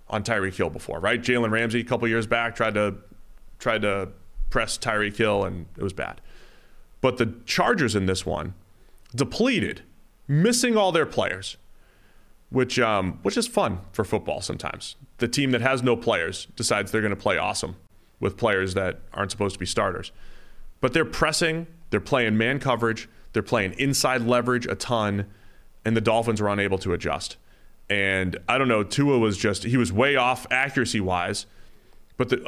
on 0.09 0.23
Tyreek 0.23 0.55
Hill 0.55 0.69
before, 0.69 0.99
right? 0.99 1.21
Jalen 1.21 1.51
Ramsey 1.51 1.81
a 1.81 1.83
couple 1.83 2.07
years 2.07 2.27
back 2.27 2.55
tried 2.55 2.75
to 2.75 2.95
tried 3.57 3.81
to 3.81 4.09
press 4.49 4.77
Tyreek 4.77 5.17
Hill 5.17 5.43
and 5.43 5.65
it 5.77 5.83
was 5.83 5.93
bad. 5.93 6.21
But 7.05 7.17
the 7.17 7.35
Chargers 7.45 7.93
in 7.93 8.07
this 8.07 8.25
one 8.25 8.55
depleted, 9.13 9.83
missing 10.27 10.75
all 10.75 10.91
their 10.91 11.05
players, 11.05 11.55
which 12.49 12.79
um, 12.79 13.19
which 13.21 13.37
is 13.37 13.47
fun 13.47 13.81
for 13.91 14.03
football 14.03 14.41
sometimes. 14.41 14.95
The 15.19 15.27
team 15.27 15.51
that 15.51 15.61
has 15.61 15.83
no 15.83 15.95
players 15.95 16.47
decides 16.55 16.91
they're 16.91 17.01
going 17.01 17.11
to 17.11 17.15
play 17.15 17.37
awesome 17.37 17.75
with 18.19 18.37
players 18.37 18.73
that 18.73 19.01
aren't 19.13 19.29
supposed 19.29 19.53
to 19.53 19.59
be 19.59 19.67
starters. 19.67 20.11
But 20.81 20.93
they're 20.93 21.05
pressing, 21.05 21.67
they're 21.91 21.99
playing 21.99 22.39
man 22.39 22.57
coverage, 22.57 23.07
they're 23.33 23.43
playing 23.43 23.73
inside 23.73 24.23
leverage 24.23 24.65
a 24.65 24.73
ton, 24.73 25.27
and 25.85 25.95
the 25.95 26.01
Dolphins 26.01 26.41
were 26.41 26.49
unable 26.49 26.79
to 26.79 26.93
adjust. 26.93 27.37
And 27.87 28.35
I 28.49 28.57
don't 28.57 28.67
know, 28.67 28.81
Tua 28.81 29.19
was 29.19 29.37
just 29.37 29.63
he 29.63 29.77
was 29.77 29.93
way 29.93 30.15
off 30.15 30.47
accuracy 30.49 31.01
wise, 31.01 31.45
but 32.17 32.29
the, 32.29 32.43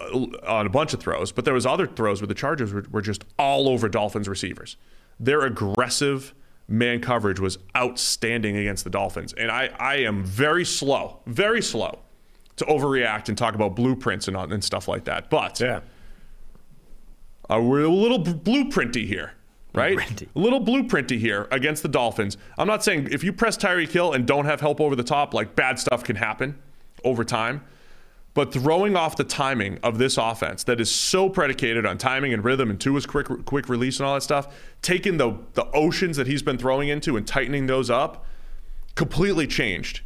on 0.48 0.66
a 0.66 0.70
bunch 0.70 0.94
of 0.94 1.00
throws. 1.00 1.32
But 1.32 1.46
there 1.46 1.54
was 1.54 1.66
other 1.66 1.88
throws 1.88 2.22
where 2.22 2.28
the 2.28 2.34
Chargers 2.34 2.72
were, 2.74 2.86
were 2.92 3.02
just 3.02 3.26
all 3.38 3.68
over 3.70 3.90
Dolphins 3.90 4.28
receivers. 4.30 4.78
Their 5.20 5.42
aggressive 5.42 6.34
man 6.68 7.00
coverage 7.02 7.40
was 7.40 7.58
outstanding 7.76 8.58
against 8.58 8.84
the 8.84 8.90
Dolphins, 8.90 9.34
and 9.34 9.50
I 9.52 9.70
I 9.80 9.96
am 9.98 10.24
very 10.24 10.66
slow, 10.66 11.20
very 11.26 11.62
slow 11.62 12.00
to 12.58 12.66
overreact 12.66 13.30
and 13.30 13.38
talk 13.38 13.56
about 13.56 13.76
blueprints 13.76 14.28
and 14.28 14.36
and 14.38 14.64
stuff 14.64 14.88
like 14.88 15.04
that. 15.06 15.30
But 15.30 15.60
Yeah. 15.60 15.82
uh, 17.50 17.62
we're 17.62 17.84
a 17.84 17.88
little 17.90 18.20
b- 18.20 18.34
blueprinty 18.34 19.06
here, 19.08 19.34
right? 19.74 19.98
Blueprinty. 19.98 20.28
A 20.36 20.40
little 20.40 20.60
blueprinty 20.62 21.18
here 21.20 21.48
against 21.52 21.84
the 21.84 21.90
Dolphins. 21.90 22.38
I'm 22.58 22.68
not 22.68 22.84
saying 22.84 23.10
if 23.12 23.24
you 23.24 23.32
press 23.32 23.58
Tyreek 23.58 23.90
Hill 23.90 24.14
and 24.14 24.26
don't 24.26 24.46
have 24.46 24.60
help 24.62 24.82
over 24.82 24.96
the 24.96 25.04
top, 25.04 25.34
like 25.34 25.56
bad 25.56 25.80
stuff 25.80 26.04
can 26.04 26.16
happen 26.18 26.58
over 27.04 27.24
time. 27.24 27.64
But 28.38 28.54
throwing 28.54 28.96
off 28.96 29.16
the 29.16 29.24
timing 29.24 29.80
of 29.82 29.98
this 29.98 30.16
offense 30.16 30.64
that 30.66 30.80
is 30.80 30.92
so 30.92 31.28
predicated 31.28 31.88
on 31.88 31.98
timing 31.98 32.36
and 32.36 32.44
rhythm 32.44 32.70
and 32.70 32.80
Tua's 32.80 33.08
quick 33.08 33.26
quick 33.46 33.68
release 33.68 34.00
and 34.00 34.06
all 34.06 34.14
that 34.14 34.22
stuff, 34.22 34.56
taking 34.84 35.18
the 35.18 35.40
the 35.56 35.66
oceans 35.72 36.18
that 36.18 36.28
he's 36.28 36.44
been 36.44 36.60
throwing 36.60 36.88
into 36.88 37.18
and 37.18 37.26
tightening 37.26 37.66
those 37.66 37.90
up, 37.90 38.24
completely 38.94 39.48
changed 39.48 40.02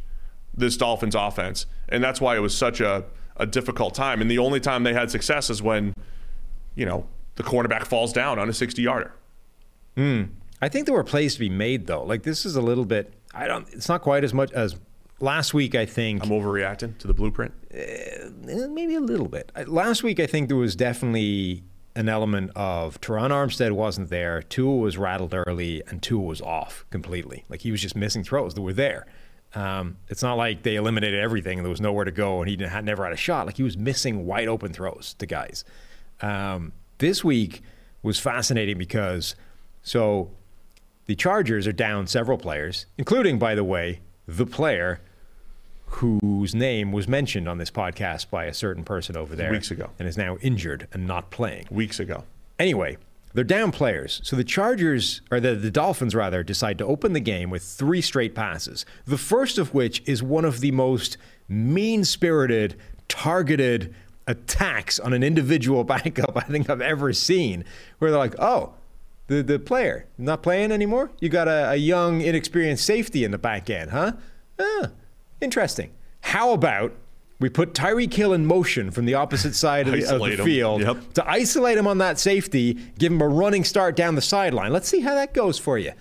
this 0.56 0.78
Dolphins 0.78 1.14
offense. 1.14 1.66
And 1.90 2.02
that's 2.02 2.22
why 2.22 2.34
it 2.34 2.38
was 2.38 2.56
such 2.56 2.80
a, 2.80 3.04
a 3.36 3.44
difficult 3.44 3.94
time. 3.94 4.22
And 4.22 4.30
the 4.30 4.38
only 4.38 4.60
time 4.60 4.82
they 4.82 4.94
had 4.94 5.10
success 5.10 5.50
is 5.50 5.60
when, 5.60 5.94
you 6.74 6.86
know, 6.86 7.06
the 7.34 7.42
cornerback 7.42 7.84
falls 7.84 8.14
down 8.14 8.38
on 8.38 8.48
a 8.48 8.54
60 8.54 8.80
yarder. 8.80 9.12
Hmm. 9.94 10.22
I 10.62 10.70
think 10.70 10.86
there 10.86 10.94
were 10.94 11.04
plays 11.04 11.34
to 11.34 11.40
be 11.40 11.50
made 11.50 11.86
though. 11.86 12.02
Like 12.02 12.22
this 12.22 12.46
is 12.46 12.56
a 12.56 12.62
little 12.62 12.86
bit. 12.86 13.12
I 13.34 13.46
don't. 13.46 13.68
It's 13.74 13.90
not 13.90 14.00
quite 14.00 14.24
as 14.24 14.32
much 14.32 14.50
as 14.52 14.76
last 15.22 15.54
week. 15.54 15.74
I 15.74 15.86
think 15.86 16.22
I'm 16.22 16.30
overreacting 16.30 16.98
to 16.98 17.06
the 17.06 17.14
blueprint. 17.14 17.54
Eh, 17.70 18.28
maybe 18.68 18.94
a 18.96 19.00
little 19.00 19.28
bit. 19.28 19.50
Uh, 19.56 19.64
Last 19.66 20.02
week, 20.02 20.20
I 20.20 20.26
think 20.26 20.48
there 20.48 20.56
was 20.58 20.76
definitely 20.76 21.62
an 21.94 22.08
element 22.08 22.50
of 22.56 23.00
Terron 23.00 23.30
Armstead 23.30 23.72
wasn't 23.72 24.10
there. 24.10 24.42
Tua 24.42 24.76
was 24.76 24.96
rattled 24.98 25.34
early, 25.34 25.82
and 25.88 26.02
Tua 26.02 26.22
was 26.22 26.40
off 26.40 26.84
completely. 26.90 27.44
Like 27.48 27.60
he 27.62 27.70
was 27.70 27.80
just 27.80 27.96
missing 27.96 28.24
throws 28.24 28.54
that 28.54 28.62
were 28.62 28.72
there. 28.72 29.06
Um, 29.54 29.98
it's 30.08 30.22
not 30.22 30.34
like 30.38 30.62
they 30.62 30.76
eliminated 30.76 31.20
everything 31.20 31.58
and 31.58 31.64
there 31.66 31.70
was 31.70 31.80
nowhere 31.80 32.06
to 32.06 32.10
go 32.10 32.40
and 32.40 32.48
he 32.48 32.56
didn't- 32.56 32.70
had 32.72 32.86
never 32.86 33.04
had 33.04 33.12
a 33.12 33.16
shot. 33.18 33.44
Like 33.44 33.58
he 33.58 33.62
was 33.62 33.76
missing 33.76 34.24
wide 34.24 34.48
open 34.48 34.72
throws 34.72 35.14
to 35.18 35.26
guys. 35.26 35.62
Um, 36.22 36.72
this 36.96 37.22
week 37.22 37.60
was 38.02 38.18
fascinating 38.18 38.78
because 38.78 39.34
so 39.82 40.30
the 41.04 41.14
Chargers 41.14 41.66
are 41.66 41.72
down 41.72 42.06
several 42.06 42.38
players, 42.38 42.86
including, 42.96 43.38
by 43.38 43.54
the 43.54 43.64
way, 43.64 44.00
the 44.26 44.46
player 44.46 45.00
whose 45.96 46.54
name 46.54 46.92
was 46.92 47.06
mentioned 47.06 47.48
on 47.48 47.58
this 47.58 47.70
podcast 47.70 48.30
by 48.30 48.44
a 48.46 48.54
certain 48.54 48.84
person 48.84 49.16
over 49.16 49.36
there 49.36 49.50
Weeks 49.50 49.70
ago. 49.70 49.90
and 49.98 50.08
is 50.08 50.16
now 50.16 50.36
injured 50.40 50.88
and 50.92 51.06
not 51.06 51.30
playing. 51.30 51.66
Weeks 51.70 52.00
ago. 52.00 52.24
Anyway, 52.58 52.96
they're 53.34 53.44
down 53.44 53.72
players. 53.72 54.20
So 54.24 54.36
the 54.36 54.44
Chargers, 54.44 55.20
or 55.30 55.38
the, 55.40 55.54
the 55.54 55.70
Dolphins 55.70 56.14
rather, 56.14 56.42
decide 56.42 56.78
to 56.78 56.86
open 56.86 57.12
the 57.12 57.20
game 57.20 57.50
with 57.50 57.62
three 57.62 58.00
straight 58.00 58.34
passes. 58.34 58.84
The 59.06 59.18
first 59.18 59.58
of 59.58 59.74
which 59.74 60.02
is 60.06 60.22
one 60.22 60.44
of 60.44 60.60
the 60.60 60.70
most 60.70 61.16
mean 61.48 62.04
spirited, 62.04 62.76
targeted 63.08 63.94
attacks 64.26 64.98
on 65.00 65.12
an 65.12 65.22
individual 65.22 65.84
backup 65.94 66.36
I 66.36 66.40
think 66.42 66.68
I've 66.70 66.80
ever 66.80 67.12
seen, 67.12 67.64
where 67.98 68.10
they're 68.10 68.18
like, 68.18 68.34
oh, 68.38 68.74
the, 69.28 69.42
the 69.42 69.58
player 69.58 70.06
not 70.18 70.42
playing 70.42 70.72
anymore? 70.72 71.10
You 71.20 71.28
got 71.28 71.48
a, 71.48 71.70
a 71.70 71.76
young, 71.76 72.20
inexperienced 72.22 72.84
safety 72.84 73.24
in 73.24 73.30
the 73.30 73.38
back 73.38 73.70
end, 73.70 73.90
huh? 73.90 74.12
Ah, 74.58 74.90
interesting. 75.42 75.90
How 76.20 76.52
about 76.52 76.94
we 77.42 77.48
put 77.48 77.74
Tyreek 77.74 78.14
Hill 78.14 78.32
in 78.32 78.46
motion 78.46 78.90
from 78.90 79.04
the 79.04 79.14
opposite 79.14 79.54
side 79.54 79.88
of 79.88 79.94
the, 79.94 80.14
of 80.14 80.20
the 80.20 80.42
field 80.44 80.80
Yep. 80.82 81.14
to 81.14 81.28
isolate 81.28 81.76
him 81.76 81.88
on 81.88 81.98
that 81.98 82.18
safety, 82.18 82.74
give 82.98 83.12
him 83.12 83.20
a 83.20 83.28
running 83.28 83.64
start 83.64 83.96
down 83.96 84.14
the 84.14 84.22
sideline. 84.22 84.72
Let's 84.72 84.88
see 84.88 85.00
how 85.00 85.14
that 85.16 85.34
goes 85.34 85.58
for 85.58 85.76
you. 85.76 85.92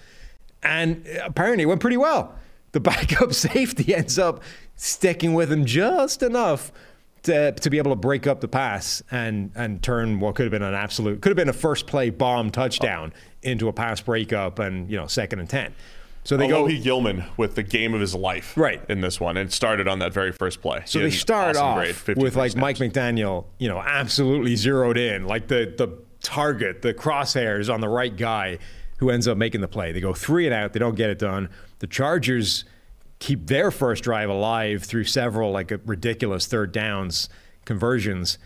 And 0.62 1.06
apparently 1.24 1.64
it 1.64 1.66
went 1.66 1.82
pretty 1.82 1.98
well. 1.98 2.36
The 2.74 2.80
backup 2.92 3.34
safety 3.34 3.94
ends 3.96 4.20
up 4.20 4.44
sticking 4.76 5.34
with 5.34 5.52
him 5.52 5.66
just 5.66 6.22
enough 6.22 6.72
to, 7.24 7.52
to 7.52 7.70
be 7.70 7.78
able 7.78 7.92
to 7.92 7.96
break 7.96 8.28
up 8.28 8.42
the 8.42 8.48
pass 8.48 9.02
and, 9.12 9.52
and 9.56 9.82
turn 9.82 10.20
what 10.20 10.36
could 10.36 10.44
have 10.44 10.52
been 10.52 10.62
an 10.62 10.74
absolute, 10.74 11.22
could 11.22 11.30
have 11.30 11.38
been 11.38 11.50
a 11.50 11.54
first 11.54 11.88
play 11.88 12.10
bomb 12.10 12.52
touchdown 12.52 13.14
oh. 13.16 13.20
into 13.42 13.68
a 13.68 13.74
pass 13.74 14.00
breakup 14.02 14.60
and, 14.60 14.90
you 14.90 14.98
know, 14.98 15.08
second 15.08 15.40
and 15.40 15.50
10. 15.50 15.74
So 16.24 16.38
they 16.38 16.48
go. 16.48 16.66
Alohi 16.66 16.82
Gilman 16.84 17.26
with 17.38 17.56
the 17.56 17.64
game 17.64 17.94
of 17.96 18.00
his 18.02 18.14
life 18.14 18.56
Right. 18.56 18.82
in 18.90 19.02
this 19.02 19.20
one. 19.20 19.38
And 19.38 19.50
it 19.50 19.54
started 19.54 19.88
on 19.88 20.00
that 20.00 20.14
very 20.14 20.32
first 20.32 20.62
play. 20.62 20.84
So 20.86 21.00
He 21.00 21.06
they 21.06 21.12
start 21.12 21.56
awesome 21.56 21.66
off 21.66 22.06
grade, 22.06 22.18
with 22.18 22.36
like 22.36 22.56
Mike. 22.56 22.78
McDaniel, 22.78 23.46
you 23.58 23.68
know, 23.68 23.80
absolutely 23.80 24.56
zeroed 24.56 24.98
in, 24.98 25.26
like 25.26 25.48
the 25.48 25.74
the 25.78 25.98
target, 26.22 26.84
the 26.84 26.94
crosshairs 26.94 27.74
on 27.74 27.82
the 27.82 27.90
right 27.90 28.16
guy 28.16 28.60
who 28.98 29.10
ends 29.10 29.28
up 29.28 29.36
making 29.38 29.62
the 29.62 29.68
play. 29.68 29.92
They 29.92 30.00
go 30.00 30.14
three 30.14 30.46
and 30.46 30.54
out, 30.54 30.74
they 30.74 30.80
don't 30.80 30.94
get 30.96 31.10
it 31.10 31.18
done. 31.18 31.50
The 31.80 31.88
Chargers 31.88 32.66
keep 33.18 33.48
their 33.48 33.72
first 33.72 34.04
drive 34.04 34.30
alive 34.30 34.84
through 34.84 35.06
several 35.06 35.52
like 35.52 35.72
ridiculous 35.86 36.46
third 36.46 36.72
downs 36.72 37.30
conversions. 37.66 38.38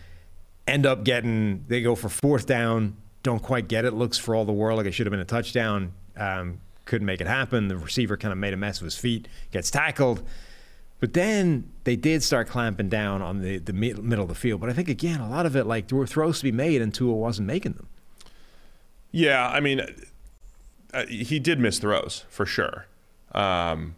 End 0.66 0.86
up 0.86 1.04
getting 1.04 1.64
they 1.68 1.82
go 1.82 1.94
for 1.94 2.08
fourth 2.08 2.46
down, 2.46 2.96
don't 3.22 3.42
quite 3.42 3.68
get 3.68 3.84
it. 3.84 3.92
Looks 3.92 4.16
for 4.16 4.34
all 4.34 4.46
the 4.46 4.52
world 4.52 4.78
like 4.78 4.86
it 4.86 4.92
should 4.92 5.06
have 5.06 5.10
been 5.12 5.20
a 5.20 5.24
touchdown. 5.26 5.92
Um, 6.16 6.60
couldn't 6.86 7.06
make 7.06 7.20
it 7.20 7.26
happen. 7.26 7.68
The 7.68 7.76
receiver 7.76 8.16
kind 8.16 8.32
of 8.32 8.38
made 8.38 8.54
a 8.54 8.56
mess 8.56 8.80
of 8.80 8.84
his 8.84 8.96
feet, 8.96 9.28
gets 9.50 9.70
tackled. 9.70 10.22
But 10.98 11.12
then 11.12 11.70
they 11.84 11.94
did 11.94 12.22
start 12.22 12.48
clamping 12.48 12.88
down 12.88 13.20
on 13.20 13.42
the, 13.42 13.58
the 13.58 13.74
middle 13.74 14.22
of 14.22 14.28
the 14.28 14.34
field. 14.34 14.62
But 14.62 14.70
I 14.70 14.72
think, 14.72 14.88
again, 14.88 15.20
a 15.20 15.28
lot 15.28 15.44
of 15.44 15.54
it, 15.54 15.64
like, 15.66 15.88
there 15.88 15.98
were 15.98 16.06
throws 16.06 16.38
to 16.38 16.44
be 16.44 16.52
made 16.52 16.80
and 16.80 16.94
Tua 16.94 17.12
wasn't 17.12 17.46
making 17.46 17.72
them. 17.72 17.88
Yeah, 19.12 19.46
I 19.46 19.60
mean, 19.60 19.82
uh, 20.94 21.06
he 21.06 21.38
did 21.38 21.60
miss 21.60 21.78
throws 21.78 22.24
for 22.28 22.46
sure. 22.46 22.86
Um, 23.32 23.96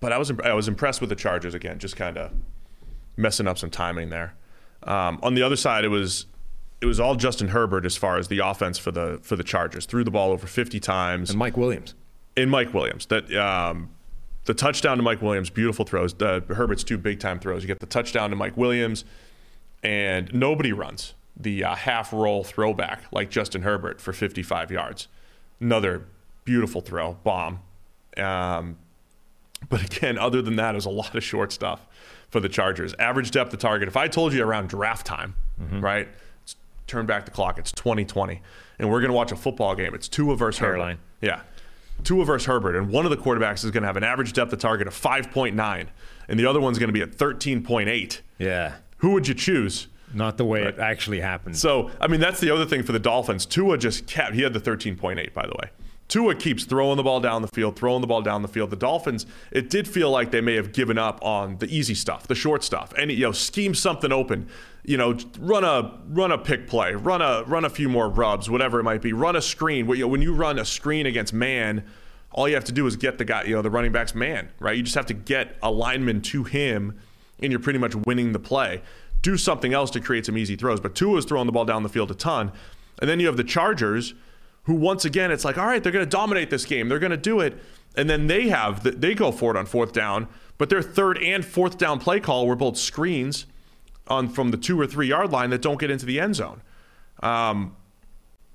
but 0.00 0.12
I 0.12 0.18
was 0.18 0.30
I 0.44 0.52
was 0.52 0.68
impressed 0.68 1.00
with 1.00 1.08
the 1.08 1.16
Chargers 1.16 1.54
again, 1.54 1.78
just 1.78 1.96
kind 1.96 2.18
of 2.18 2.30
messing 3.16 3.46
up 3.46 3.56
some 3.56 3.70
timing 3.70 4.10
there. 4.10 4.34
Um, 4.82 5.18
on 5.22 5.34
the 5.34 5.42
other 5.42 5.56
side, 5.56 5.84
it 5.84 5.88
was 5.88 6.26
it 6.80 6.86
was 6.86 7.00
all 7.00 7.14
Justin 7.14 7.48
Herbert 7.48 7.86
as 7.86 7.96
far 7.96 8.18
as 8.18 8.28
the 8.28 8.40
offense 8.40 8.76
for 8.76 8.90
the 8.90 9.18
for 9.22 9.36
the 9.36 9.42
Chargers. 9.42 9.86
Threw 9.86 10.04
the 10.04 10.10
ball 10.10 10.30
over 10.32 10.46
50 10.46 10.78
times. 10.80 11.30
And 11.30 11.38
Mike 11.38 11.56
Williams. 11.56 11.94
In 12.36 12.48
Mike 12.48 12.74
Williams. 12.74 13.06
That 13.06 13.32
um, 13.34 13.90
the 14.44 14.54
touchdown 14.54 14.96
to 14.98 15.02
Mike 15.02 15.22
Williams, 15.22 15.50
beautiful 15.50 15.84
throws. 15.84 16.14
The 16.14 16.44
Herbert's 16.48 16.84
two 16.84 16.98
big 16.98 17.20
time 17.20 17.38
throws. 17.38 17.62
You 17.62 17.66
get 17.66 17.80
the 17.80 17.86
touchdown 17.86 18.30
to 18.30 18.36
Mike 18.36 18.56
Williams, 18.56 19.04
and 19.82 20.32
nobody 20.34 20.72
runs 20.72 21.14
the 21.36 21.64
uh, 21.64 21.74
half 21.74 22.12
roll 22.12 22.44
throwback 22.44 23.02
like 23.10 23.30
Justin 23.30 23.62
Herbert 23.62 24.00
for 24.00 24.12
55 24.12 24.70
yards. 24.70 25.08
Another 25.60 26.06
beautiful 26.44 26.80
throw, 26.80 27.14
bomb. 27.24 27.60
Um, 28.16 28.76
but 29.68 29.82
again, 29.84 30.18
other 30.18 30.42
than 30.42 30.56
that, 30.56 30.74
it 30.74 30.76
was 30.76 30.86
a 30.86 30.90
lot 30.90 31.14
of 31.14 31.24
short 31.24 31.52
stuff 31.52 31.86
for 32.28 32.40
the 32.40 32.48
Chargers. 32.48 32.94
Average 32.98 33.30
depth 33.30 33.52
of 33.52 33.60
target. 33.60 33.88
If 33.88 33.96
I 33.96 34.08
told 34.08 34.32
you 34.32 34.44
around 34.44 34.68
draft 34.68 35.06
time, 35.06 35.34
right? 35.80 36.08
Turn 36.86 37.06
back 37.06 37.24
the 37.24 37.30
clock. 37.30 37.58
It's 37.58 37.72
2020, 37.72 38.42
and 38.78 38.90
we're 38.90 39.00
going 39.00 39.10
to 39.10 39.16
watch 39.16 39.32
a 39.32 39.36
football 39.36 39.74
game. 39.74 39.94
It's 39.94 40.06
Tua 40.06 40.36
versus 40.36 40.58
Caroline. 40.58 40.98
Herbert. 41.22 41.26
Yeah. 41.26 41.40
Tua 42.02 42.24
versus 42.24 42.46
Herbert, 42.46 42.76
and 42.76 42.90
one 42.90 43.04
of 43.04 43.10
the 43.10 43.16
quarterbacks 43.16 43.64
is 43.64 43.70
going 43.70 43.82
to 43.82 43.86
have 43.86 43.96
an 43.96 44.04
average 44.04 44.32
depth 44.32 44.52
of 44.52 44.58
target 44.58 44.86
of 44.86 44.94
5.9, 44.94 45.86
and 46.28 46.40
the 46.40 46.46
other 46.46 46.60
one's 46.60 46.78
going 46.78 46.88
to 46.88 46.92
be 46.92 47.00
at 47.00 47.12
13.8. 47.12 48.20
Yeah. 48.38 48.74
Who 48.98 49.12
would 49.12 49.28
you 49.28 49.34
choose? 49.34 49.88
Not 50.12 50.36
the 50.36 50.44
way 50.44 50.62
it 50.62 50.78
actually 50.78 51.20
happened. 51.20 51.56
So, 51.56 51.90
I 52.00 52.06
mean, 52.06 52.20
that's 52.20 52.40
the 52.40 52.50
other 52.50 52.66
thing 52.66 52.82
for 52.82 52.92
the 52.92 52.98
Dolphins. 52.98 53.46
Tua 53.46 53.78
just 53.78 54.06
kept, 54.06 54.34
he 54.34 54.42
had 54.42 54.52
the 54.52 54.60
13.8, 54.60 55.32
by 55.32 55.46
the 55.46 55.54
way. 55.60 55.70
Tua 56.06 56.34
keeps 56.34 56.64
throwing 56.64 56.96
the 56.96 57.02
ball 57.02 57.20
down 57.20 57.42
the 57.42 57.48
field, 57.48 57.76
throwing 57.76 58.00
the 58.00 58.06
ball 58.06 58.22
down 58.22 58.42
the 58.42 58.48
field. 58.48 58.70
The 58.70 58.76
Dolphins, 58.76 59.26
it 59.50 59.70
did 59.70 59.88
feel 59.88 60.10
like 60.10 60.30
they 60.30 60.40
may 60.40 60.54
have 60.54 60.72
given 60.72 60.98
up 60.98 61.18
on 61.24 61.58
the 61.58 61.66
easy 61.66 61.94
stuff, 61.94 62.26
the 62.28 62.34
short 62.34 62.62
stuff, 62.62 62.92
and 62.98 63.10
you 63.10 63.24
know, 63.24 63.32
scheme 63.32 63.74
something 63.74 64.12
open. 64.12 64.48
You 64.86 64.98
know, 64.98 65.16
run 65.38 65.64
a 65.64 65.98
run 66.08 66.30
a 66.30 66.38
pick 66.38 66.68
play, 66.68 66.92
run 66.92 67.22
a 67.22 67.42
run 67.44 67.64
a 67.64 67.70
few 67.70 67.88
more 67.88 68.08
rubs, 68.08 68.50
whatever 68.50 68.78
it 68.78 68.82
might 68.82 69.00
be. 69.00 69.12
Run 69.12 69.34
a 69.34 69.40
screen. 69.40 69.86
When 69.86 70.20
you 70.20 70.34
run 70.34 70.58
a 70.58 70.64
screen 70.64 71.06
against 71.06 71.32
man, 71.32 71.84
all 72.34 72.48
you 72.48 72.54
have 72.54 72.64
to 72.64 72.72
do 72.72 72.86
is 72.86 72.96
get 72.96 73.16
the 73.16 73.24
guy, 73.24 73.44
you 73.44 73.54
know, 73.54 73.62
the 73.62 73.70
running 73.70 73.92
back's 73.92 74.14
man, 74.14 74.50
right? 74.58 74.76
You 74.76 74.82
just 74.82 74.96
have 74.96 75.06
to 75.06 75.14
get 75.14 75.56
a 75.62 75.70
lineman 75.70 76.20
to 76.22 76.44
him, 76.44 76.98
and 77.40 77.50
you're 77.50 77.60
pretty 77.60 77.78
much 77.78 77.94
winning 77.94 78.32
the 78.32 78.38
play. 78.38 78.82
Do 79.22 79.38
something 79.38 79.72
else 79.72 79.90
to 79.92 80.00
create 80.00 80.26
some 80.26 80.36
easy 80.36 80.56
throws. 80.56 80.80
But 80.80 80.94
Tua's 80.94 81.24
throwing 81.24 81.46
the 81.46 81.52
ball 81.52 81.64
down 81.64 81.82
the 81.82 81.88
field 81.88 82.10
a 82.10 82.14
ton. 82.14 82.52
And 83.00 83.08
then 83.08 83.20
you 83.20 83.26
have 83.26 83.36
the 83.36 83.44
Chargers, 83.44 84.14
who 84.64 84.74
once 84.74 85.04
again, 85.04 85.30
it's 85.30 85.44
like, 85.44 85.56
all 85.56 85.66
right, 85.66 85.82
they're 85.82 85.92
going 85.92 86.04
to 86.04 86.10
dominate 86.10 86.50
this 86.50 86.66
game. 86.66 86.88
They're 86.88 86.98
going 86.98 87.10
to 87.10 87.16
do 87.16 87.40
it. 87.40 87.56
And 87.96 88.10
then 88.10 88.26
they 88.26 88.48
have, 88.48 88.82
the, 88.82 88.90
they 88.90 89.14
go 89.14 89.32
for 89.32 89.52
it 89.52 89.56
on 89.56 89.64
fourth 89.64 89.92
down. 89.92 90.28
But 90.58 90.68
their 90.68 90.82
third 90.82 91.18
and 91.18 91.44
fourth 91.44 91.78
down 91.78 92.00
play 92.00 92.20
call 92.20 92.46
were 92.46 92.56
both 92.56 92.76
screens 92.76 93.46
on 94.08 94.28
from 94.28 94.50
the 94.50 94.56
two 94.56 94.80
or 94.80 94.86
three 94.86 95.08
yard 95.08 95.30
line 95.30 95.50
that 95.50 95.62
don't 95.62 95.78
get 95.80 95.90
into 95.90 96.06
the 96.06 96.20
end 96.20 96.36
zone. 96.36 96.62
Um, 97.22 97.76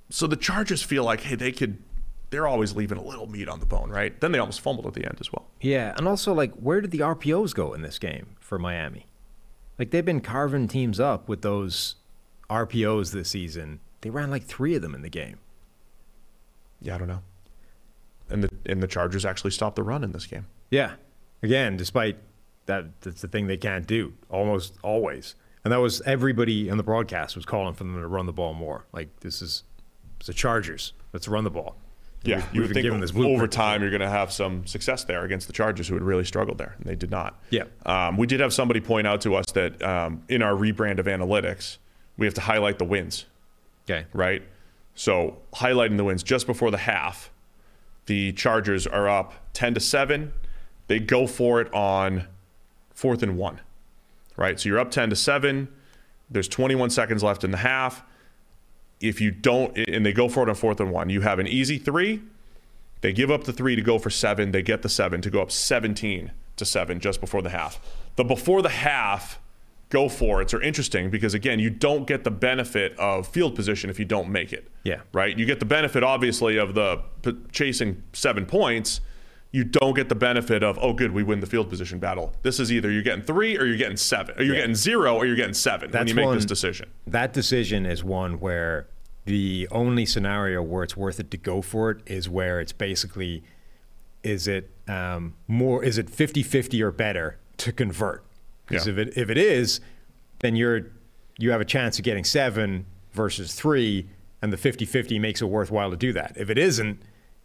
so 0.09 0.27
the 0.27 0.35
Chargers 0.35 0.81
feel 0.83 1.03
like, 1.03 1.21
hey, 1.21 1.35
they 1.35 1.51
could, 1.51 1.81
they're 2.29 2.47
always 2.47 2.75
leaving 2.75 2.97
a 2.97 3.03
little 3.03 3.27
meat 3.27 3.47
on 3.47 3.59
the 3.59 3.65
bone, 3.65 3.89
right? 3.89 4.19
Then 4.21 4.31
they 4.31 4.39
almost 4.39 4.61
fumbled 4.61 4.85
at 4.87 4.93
the 4.93 5.05
end 5.05 5.17
as 5.19 5.31
well. 5.31 5.47
yeah. 5.61 5.93
And 5.97 6.07
also, 6.07 6.33
like, 6.33 6.53
where 6.53 6.81
did 6.81 6.91
the 6.91 6.99
RPOs 6.99 7.53
go 7.53 7.73
in 7.73 7.81
this 7.81 7.97
game 7.99 8.35
for 8.39 8.59
Miami? 8.59 9.07
Like, 9.77 9.91
they've 9.91 10.05
been 10.05 10.21
carving 10.21 10.67
teams 10.67 10.99
up 10.99 11.29
with 11.29 11.41
those 11.41 11.95
RPOs 12.49 13.11
this 13.11 13.29
season. 13.29 13.79
They 14.01 14.09
ran 14.09 14.29
like 14.31 14.43
three 14.43 14.75
of 14.75 14.81
them 14.81 14.93
in 14.95 15.01
the 15.01 15.09
game. 15.09 15.37
Yeah, 16.81 16.95
I 16.95 16.97
don't 16.97 17.07
know. 17.07 17.21
And 18.29 18.43
the 18.43 18.49
and 18.65 18.81
the 18.81 18.87
Chargers 18.87 19.25
actually 19.25 19.51
stopped 19.51 19.75
the 19.75 19.83
run 19.83 20.03
in 20.03 20.11
this 20.11 20.25
game. 20.25 20.45
Yeah. 20.69 20.93
Again, 21.41 21.77
despite 21.77 22.17
that, 22.69 23.01
that's 23.01 23.21
the 23.21 23.27
thing 23.27 23.47
they 23.47 23.57
can't 23.57 23.85
do 23.85 24.13
almost 24.29 24.75
always. 24.83 25.35
And 25.63 25.73
that 25.73 25.77
was 25.81 26.01
everybody 26.01 26.69
in 26.69 26.77
the 26.77 26.83
broadcast 26.83 27.35
was 27.35 27.45
calling 27.45 27.73
for 27.73 27.83
them 27.83 27.99
to 27.99 28.07
run 28.07 28.25
the 28.25 28.31
ball 28.33 28.53
more. 28.53 28.85
Like 28.93 29.19
this 29.19 29.41
is 29.41 29.63
it's 30.17 30.27
the 30.27 30.33
Chargers. 30.33 30.93
Let's 31.11 31.27
run 31.27 31.43
the 31.43 31.49
ball. 31.49 31.75
Yeah, 32.23 32.37
We've- 32.37 32.47
you 32.53 32.61
would 32.61 32.71
think 32.73 32.83
given 32.83 32.99
this 32.99 33.15
over 33.15 33.47
time 33.47 33.81
you're 33.81 33.89
going 33.91 34.01
to 34.01 34.09
have 34.09 34.31
some 34.31 34.65
success 34.67 35.03
there 35.05 35.23
against 35.23 35.47
the 35.47 35.53
Chargers, 35.53 35.87
who 35.87 35.93
had 35.95 36.03
really 36.03 36.25
struggled 36.25 36.57
there, 36.57 36.75
and 36.77 36.85
they 36.85 36.95
did 36.95 37.09
not. 37.11 37.41
Yeah. 37.49 37.63
Um, 37.85 38.17
we 38.17 38.27
did 38.27 38.39
have 38.41 38.53
somebody 38.53 38.81
point 38.81 39.07
out 39.07 39.21
to 39.21 39.35
us 39.35 39.45
that 39.53 39.81
um, 39.81 40.23
in 40.27 40.41
our 40.41 40.53
rebrand 40.53 40.99
of 40.99 41.05
analytics, 41.05 41.77
we 42.17 42.25
have 42.25 42.33
to 42.35 42.41
highlight 42.41 42.77
the 42.77 42.83
wins, 42.85 43.25
Okay. 43.89 44.05
right? 44.13 44.43
So 44.95 45.37
highlighting 45.55 45.95
the 45.97 46.03
wins 46.03 46.21
just 46.23 46.45
before 46.45 46.71
the 46.71 46.77
half, 46.79 47.31
the 48.07 48.33
Chargers 48.33 48.85
are 48.85 49.07
up 49.07 49.33
ten 49.53 49.73
to 49.73 49.79
seven. 49.79 50.33
They 50.87 50.99
go 50.99 51.25
for 51.27 51.61
it 51.61 51.73
on 51.73 52.27
fourth 52.99 53.23
and 53.23 53.37
one, 53.37 53.61
right? 54.35 54.59
So 54.59 54.69
you're 54.69 54.79
up 54.79 54.91
ten 54.91 55.09
to 55.09 55.15
seven. 55.15 55.69
There's 56.29 56.47
21 56.47 56.91
seconds 56.91 57.23
left 57.23 57.43
in 57.43 57.51
the 57.51 57.57
half. 57.57 58.03
If 59.01 59.19
you 59.21 59.31
don't, 59.31 59.75
and 59.77 60.05
they 60.05 60.13
go 60.13 60.29
for 60.29 60.43
it 60.43 60.49
on 60.49 60.55
fourth 60.55 60.79
and 60.79 60.91
one, 60.91 61.09
you 61.09 61.21
have 61.21 61.39
an 61.39 61.47
easy 61.47 61.77
three. 61.77 62.21
They 63.01 63.13
give 63.13 63.31
up 63.31 63.45
the 63.45 63.53
three 63.53 63.75
to 63.75 63.81
go 63.81 63.97
for 63.97 64.09
seven. 64.09 64.51
They 64.51 64.61
get 64.61 64.81
the 64.81 64.89
seven 64.89 65.21
to 65.21 65.29
go 65.29 65.41
up 65.41 65.51
17 65.51 66.31
to 66.57 66.65
seven 66.65 66.99
just 66.99 67.21
before 67.21 67.41
the 67.41 67.49
half. 67.49 67.79
The 68.17 68.25
before 68.25 68.61
the 68.61 68.69
half 68.69 69.39
go 69.87 70.07
for 70.07 70.41
it's 70.41 70.53
are 70.53 70.61
interesting 70.61 71.09
because 71.09 71.33
again, 71.33 71.57
you 71.59 71.69
don't 71.69 72.05
get 72.05 72.23
the 72.23 72.31
benefit 72.31 72.97
of 72.99 73.27
field 73.27 73.55
position 73.55 73.89
if 73.89 73.97
you 73.97 74.05
don't 74.05 74.29
make 74.29 74.53
it. 74.53 74.67
Yeah. 74.83 75.01
Right. 75.13 75.35
You 75.37 75.45
get 75.45 75.59
the 75.59 75.65
benefit 75.65 76.03
obviously 76.03 76.57
of 76.57 76.75
the 76.75 77.01
p- 77.23 77.37
chasing 77.51 78.03
seven 78.13 78.45
points. 78.45 79.01
You 79.51 79.63
don't 79.63 79.95
get 79.95 80.09
the 80.09 80.15
benefit 80.15 80.61
of, 80.61 80.77
oh, 80.79 80.93
good, 80.93 81.11
we 81.11 81.23
win 81.23 81.39
the 81.39 81.47
field 81.47 81.69
position 81.69 81.97
battle. 81.97 82.33
This 82.43 82.59
is 82.59 82.71
either 82.71 82.91
you're 82.91 83.01
getting 83.01 83.23
three 83.23 83.57
or 83.57 83.65
you're 83.65 83.77
getting 83.77 83.97
seven, 83.97 84.35
or 84.37 84.43
you're 84.43 84.53
Yeah. 84.55 84.61
getting 84.61 84.75
zero 84.75 85.15
or 85.15 85.25
you're 85.25 85.35
getting 85.35 85.55
seven 85.55 85.89
when 85.91 86.07
you 86.07 86.13
make 86.13 86.25
one- 86.25 86.35
this 86.35 86.45
decision. 86.45 86.89
That 87.07 87.33
decision 87.33 87.85
is 87.85 88.03
one 88.03 88.39
where 88.39 88.87
the 89.25 89.67
only 89.71 90.05
scenario 90.05 90.61
where 90.61 90.83
it's 90.83 90.95
worth 90.95 91.19
it 91.19 91.31
to 91.31 91.37
go 91.37 91.61
for 91.61 91.89
it 91.91 91.97
is 92.05 92.29
where 92.29 92.59
it's 92.59 92.71
basically 92.73 93.43
is 94.23 94.47
it 94.47 94.69
um, 94.87 95.33
more 95.47 95.83
is 95.83 95.97
it 95.97 96.09
50-50 96.09 96.81
or 96.81 96.91
better 96.91 97.37
to 97.57 97.71
convert 97.71 98.23
because 98.67 98.85
Yeah. 98.87 98.93
if 98.93 98.97
it 98.99 99.17
if 99.17 99.29
it 99.29 99.37
is 99.37 99.79
then 100.39 100.55
you're 100.55 100.87
you 101.37 101.51
have 101.51 101.61
a 101.61 101.65
chance 101.65 101.99
of 101.99 102.03
getting 102.05 102.23
seven 102.23 102.85
versus 103.13 103.53
three 103.53 104.07
and 104.41 104.51
the 104.51 104.57
50-50 104.57 105.19
makes 105.19 105.41
it 105.41 105.45
worthwhile 105.45 105.91
to 105.91 105.97
do 105.97 106.11
that 106.13 106.33
if 106.35 106.49
it 106.49 106.57
isn't 106.57 107.01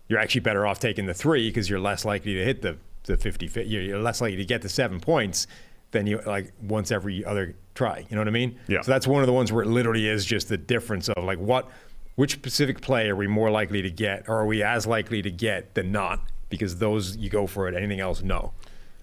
you're 0.09 0.19
actually 0.19 0.41
better 0.43 0.67
off 0.67 0.79
taking 0.79 1.07
the 1.07 1.15
three 1.15 1.49
because 1.49 1.69
you're 1.71 1.81
less 1.81 2.05
likely 2.05 2.35
to 2.35 2.45
hit 2.45 2.63
the 2.63 2.77
the 3.05 3.17
50 3.17 3.47
you're 3.67 3.83
you're 3.83 4.01
less 4.01 4.21
likely 4.21 4.37
to 4.39 4.45
get 4.45 4.63
the 4.63 4.69
seven 4.69 4.99
points 5.01 5.47
than 5.91 6.07
you 6.07 6.21
like 6.27 6.53
once 6.63 6.91
every 6.91 7.25
other 7.25 7.55
try 7.75 7.99
you 8.09 8.15
know 8.17 8.21
what 8.21 8.29
i 8.29 8.31
mean 8.31 8.59
Yeah. 8.67 8.81
so 8.81 8.91
that's 8.91 9.07
one 9.07 9.23
of 9.23 9.27
the 9.27 9.33
ones 9.33 9.53
where 9.53 9.63
it 9.63 9.69
literally 9.69 10.09
is 10.09 10.25
just 10.25 10.49
the 10.49 10.57
difference 10.57 11.09
of 11.11 11.23
like 11.25 11.39
what 11.39 11.69
which 12.17 12.33
specific 12.33 12.81
play 12.81 13.09
are 13.11 13.17
we 13.17 13.27
more 13.27 13.51
likely 13.51 13.83
to 13.83 13.91
get 13.91 14.29
or 14.29 14.37
are 14.39 14.47
we 14.47 14.63
as 14.63 14.87
likely 14.87 15.21
to 15.23 15.31
get 15.31 15.75
than 15.75 15.93
not 15.93 16.21
because 16.49 16.77
those 16.79 17.17
you 17.19 17.29
go 17.29 17.47
for 17.47 17.69
it 17.69 17.75
anything 17.75 18.01
else 18.01 18.23
no 18.23 18.53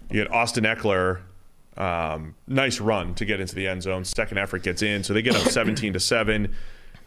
You 0.09 0.19
had 0.19 0.29
Austin 0.29 0.63
Ekeler, 0.65 1.19
um, 1.77 2.35
nice 2.47 2.79
run 2.81 3.13
to 3.15 3.23
get 3.25 3.39
into 3.39 3.55
the 3.55 3.67
end 3.67 3.83
zone. 3.83 4.03
Second 4.03 4.37
effort 4.39 4.61
gets 4.63 4.81
in, 4.81 5.03
so 5.03 5.13
they 5.13 5.21
get 5.21 5.35
up 5.35 5.47
17 5.47 5.93
to 5.93 5.99
seven. 5.99 6.53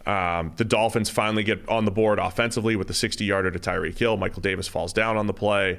Um, 0.06 0.52
the 0.56 0.64
Dolphins 0.64 1.08
finally 1.08 1.42
get 1.44 1.66
on 1.68 1.84
the 1.86 1.90
board 1.90 2.18
offensively 2.18 2.76
with 2.76 2.88
the 2.88 2.92
60-yarder 2.94 3.50
to 3.52 3.58
Tyreek 3.58 3.96
Hill. 3.98 4.16
Michael 4.18 4.42
Davis 4.42 4.68
falls 4.68 4.92
down 4.92 5.16
on 5.16 5.26
the 5.26 5.32
play. 5.32 5.78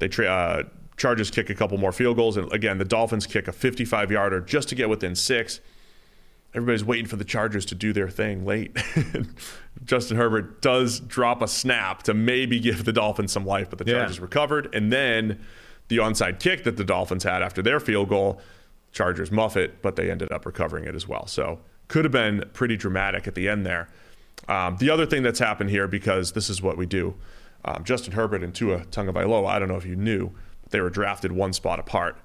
They 0.00 0.08
tra- 0.08 0.26
uh, 0.26 0.62
Chargers 0.96 1.30
kick 1.30 1.48
a 1.48 1.54
couple 1.54 1.78
more 1.78 1.92
field 1.92 2.16
goals, 2.16 2.36
and 2.36 2.52
again 2.52 2.78
the 2.78 2.84
Dolphins 2.84 3.26
kick 3.26 3.46
a 3.48 3.52
55-yarder 3.52 4.40
just 4.40 4.68
to 4.70 4.74
get 4.74 4.88
within 4.88 5.14
six. 5.14 5.60
Everybody's 6.54 6.84
waiting 6.84 7.06
for 7.06 7.16
the 7.16 7.24
Chargers 7.24 7.64
to 7.66 7.74
do 7.74 7.92
their 7.92 8.10
thing 8.10 8.44
late. 8.44 8.76
Justin 9.84 10.16
Herbert 10.18 10.60
does 10.60 11.00
drop 11.00 11.40
a 11.40 11.48
snap 11.48 12.02
to 12.04 12.14
maybe 12.14 12.60
give 12.60 12.84
the 12.84 12.92
Dolphins 12.92 13.32
some 13.32 13.46
life, 13.46 13.70
but 13.70 13.78
the 13.78 13.86
Yeah. 13.86 14.00
Chargers 14.00 14.20
recovered. 14.20 14.74
And 14.74 14.92
then 14.92 15.40
the 15.88 15.96
onside 15.98 16.40
kick 16.40 16.64
that 16.64 16.76
the 16.76 16.84
Dolphins 16.84 17.24
had 17.24 17.42
after 17.42 17.62
their 17.62 17.80
field 17.80 18.08
goal, 18.10 18.40
Chargers 18.92 19.30
muff 19.30 19.56
it, 19.56 19.80
but 19.80 19.96
they 19.96 20.10
ended 20.10 20.30
up 20.30 20.44
recovering 20.44 20.84
it 20.84 20.94
as 20.94 21.08
well. 21.08 21.26
So 21.26 21.60
could 21.92 22.06
have 22.06 22.12
been 22.12 22.42
pretty 22.54 22.74
dramatic 22.74 23.28
at 23.28 23.34
the 23.34 23.50
end 23.50 23.66
there. 23.66 23.86
Um, 24.48 24.78
the 24.78 24.88
other 24.88 25.04
thing 25.04 25.22
that's 25.22 25.38
happened 25.38 25.68
here, 25.68 25.86
because 25.86 26.32
this 26.32 26.48
is 26.48 26.62
what 26.62 26.78
we 26.78 26.86
do, 26.86 27.14
um, 27.66 27.84
Justin 27.84 28.14
Herbert 28.14 28.42
and 28.42 28.54
Tua 28.54 28.86
Tagovailoa, 28.86 29.46
I 29.46 29.58
don't 29.58 29.68
know 29.68 29.76
if 29.76 29.84
you 29.84 29.94
knew, 29.94 30.30
but 30.62 30.72
they 30.72 30.80
were 30.80 30.88
drafted 30.88 31.32
one 31.32 31.52
spot 31.52 31.78
apart. 31.78 32.16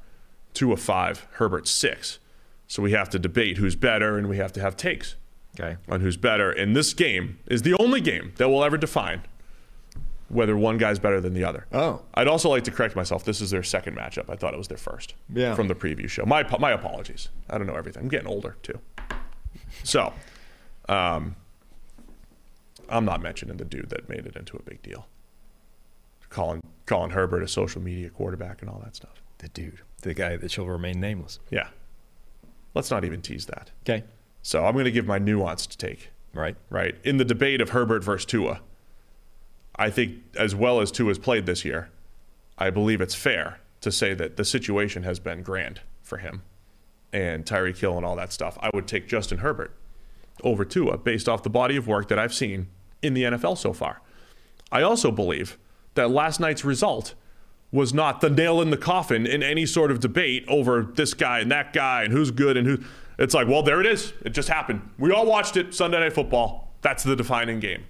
Tua 0.53 0.77
five, 0.77 1.27
Herbert 1.33 1.67
six. 1.67 2.19
So 2.67 2.81
we 2.81 2.93
have 2.93 3.09
to 3.09 3.19
debate 3.19 3.57
who's 3.57 3.75
better, 3.75 4.17
and 4.17 4.29
we 4.29 4.37
have 4.37 4.53
to 4.53 4.61
have 4.61 4.77
takes 4.77 5.15
okay 5.59 5.75
on 5.89 5.99
who's 5.99 6.15
better. 6.15 6.49
And 6.49 6.73
this 6.73 6.93
game 6.93 7.39
is 7.47 7.63
the 7.63 7.75
only 7.77 7.99
game 7.99 8.33
that 8.37 8.47
will 8.47 8.63
ever 8.63 8.77
define 8.77 9.21
whether 10.29 10.55
one 10.55 10.77
guy's 10.77 10.97
better 10.97 11.19
than 11.19 11.33
the 11.33 11.43
other. 11.43 11.67
Oh. 11.73 12.03
I'd 12.13 12.27
also 12.29 12.49
like 12.49 12.63
to 12.63 12.71
correct 12.71 12.95
myself. 12.95 13.25
This 13.25 13.41
is 13.41 13.51
their 13.51 13.63
second 13.63 13.97
matchup. 13.97 14.29
I 14.29 14.37
thought 14.37 14.53
it 14.53 14.57
was 14.57 14.69
their 14.69 14.77
first. 14.77 15.13
Yeah. 15.33 15.55
From 15.55 15.67
the 15.67 15.75
preview 15.75 16.07
show. 16.09 16.25
My 16.25 16.43
my 16.57 16.71
apologies. 16.71 17.27
I 17.49 17.57
don't 17.57 17.67
know 17.67 17.75
everything. 17.75 18.03
I'm 18.03 18.09
getting 18.09 18.27
older 18.27 18.55
too. 18.63 18.79
So, 19.87 20.11
um, 20.89 21.37
I'm 22.89 23.05
not 23.05 23.21
mentioning 23.21 23.55
the 23.55 23.63
dude 23.63 23.89
that 23.89 24.09
made 24.09 24.25
it 24.25 24.35
into 24.35 24.57
a 24.57 24.61
big 24.61 24.81
deal. 24.81 25.07
Calling 26.29 26.61
calling 26.85 27.11
Herbert 27.11 27.41
a 27.41 27.47
social 27.47 27.81
media 27.81 28.09
quarterback 28.09 28.61
and 28.61 28.69
all 28.69 28.81
that 28.83 28.97
stuff. 28.97 29.21
the 29.37 29.47
dude 29.47 29.79
the 30.01 30.13
guy 30.13 30.35
that 30.35 30.51
shall 30.51 30.65
remain 30.65 30.99
nameless 30.99 31.39
Yeah. 31.49 31.69
Let's 32.73 32.91
not 32.91 33.05
even 33.05 33.21
tease 33.21 33.45
that. 33.45 33.71
okay 33.83 34.03
So 34.41 34.65
I'm 34.65 34.73
going 34.73 34.85
to 34.85 34.91
give 34.91 35.07
my 35.07 35.19
nuanced 35.19 35.77
take. 35.77 36.11
right 36.33 36.57
right? 36.69 36.95
In 37.05 37.15
the 37.15 37.25
debate 37.25 37.61
of 37.61 37.69
Herbert 37.69 38.03
versus 38.03 38.25
Tua, 38.25 38.59
I 39.77 39.89
think 39.89 40.15
as 40.35 40.53
well 40.53 40.81
as 40.81 40.91
Tua's 40.91 41.17
played 41.17 41.45
this 41.45 41.63
year, 41.63 41.89
I 42.57 42.71
believe 42.71 42.99
it's 42.99 43.15
fair 43.15 43.61
to 43.79 43.89
say 43.91 44.13
that 44.15 44.35
the 44.35 44.43
situation 44.43 45.03
has 45.03 45.17
been 45.19 45.43
grand 45.43 45.79
for 46.01 46.17
him 46.17 46.41
and 47.13 47.45
Tyreek 47.45 47.77
Hill 47.77 47.95
and 47.97 48.05
all 48.05 48.15
that 48.15 48.33
stuff. 48.33 48.57
I 48.61 48.69
would 48.73 48.87
take 48.87 49.07
Justin 49.07 49.39
Herbert 49.39 49.73
over 50.43 50.65
Tua 50.65 50.93
uh, 50.93 50.97
based 50.97 51.27
off 51.27 51.43
the 51.43 51.49
body 51.49 51.75
of 51.75 51.87
work 51.87 52.07
that 52.09 52.19
I've 52.19 52.33
seen 52.33 52.67
in 53.01 53.13
the 53.13 53.23
NFL 53.23 53.57
so 53.57 53.73
far. 53.73 54.01
I 54.71 54.81
also 54.81 55.11
believe 55.11 55.57
that 55.95 56.09
last 56.11 56.39
night's 56.39 56.63
result 56.65 57.15
was 57.71 57.93
not 57.93 58.21
the 58.21 58.29
nail 58.29 58.61
in 58.61 58.69
the 58.69 58.77
coffin 58.77 59.25
in 59.25 59.43
any 59.43 59.65
sort 59.65 59.91
of 59.91 59.99
debate 59.99 60.45
over 60.47 60.83
this 60.83 61.13
guy 61.13 61.39
and 61.39 61.51
that 61.51 61.73
guy 61.73 62.03
and 62.03 62.13
who's 62.13 62.31
good 62.31 62.57
and 62.57 62.65
who. 62.67 62.79
It's 63.19 63.33
like, 63.33 63.47
well, 63.47 63.63
there 63.63 63.81
it 63.81 63.87
is. 63.87 64.13
It 64.23 64.29
just 64.29 64.47
happened. 64.47 64.81
We 64.97 65.11
all 65.11 65.25
watched 65.25 65.57
it 65.57 65.73
Sunday 65.73 65.99
Night 65.99 66.13
Football. 66.13 66.71
That's 66.81 67.03
the 67.03 67.15
defining 67.15 67.59
game. 67.59 67.83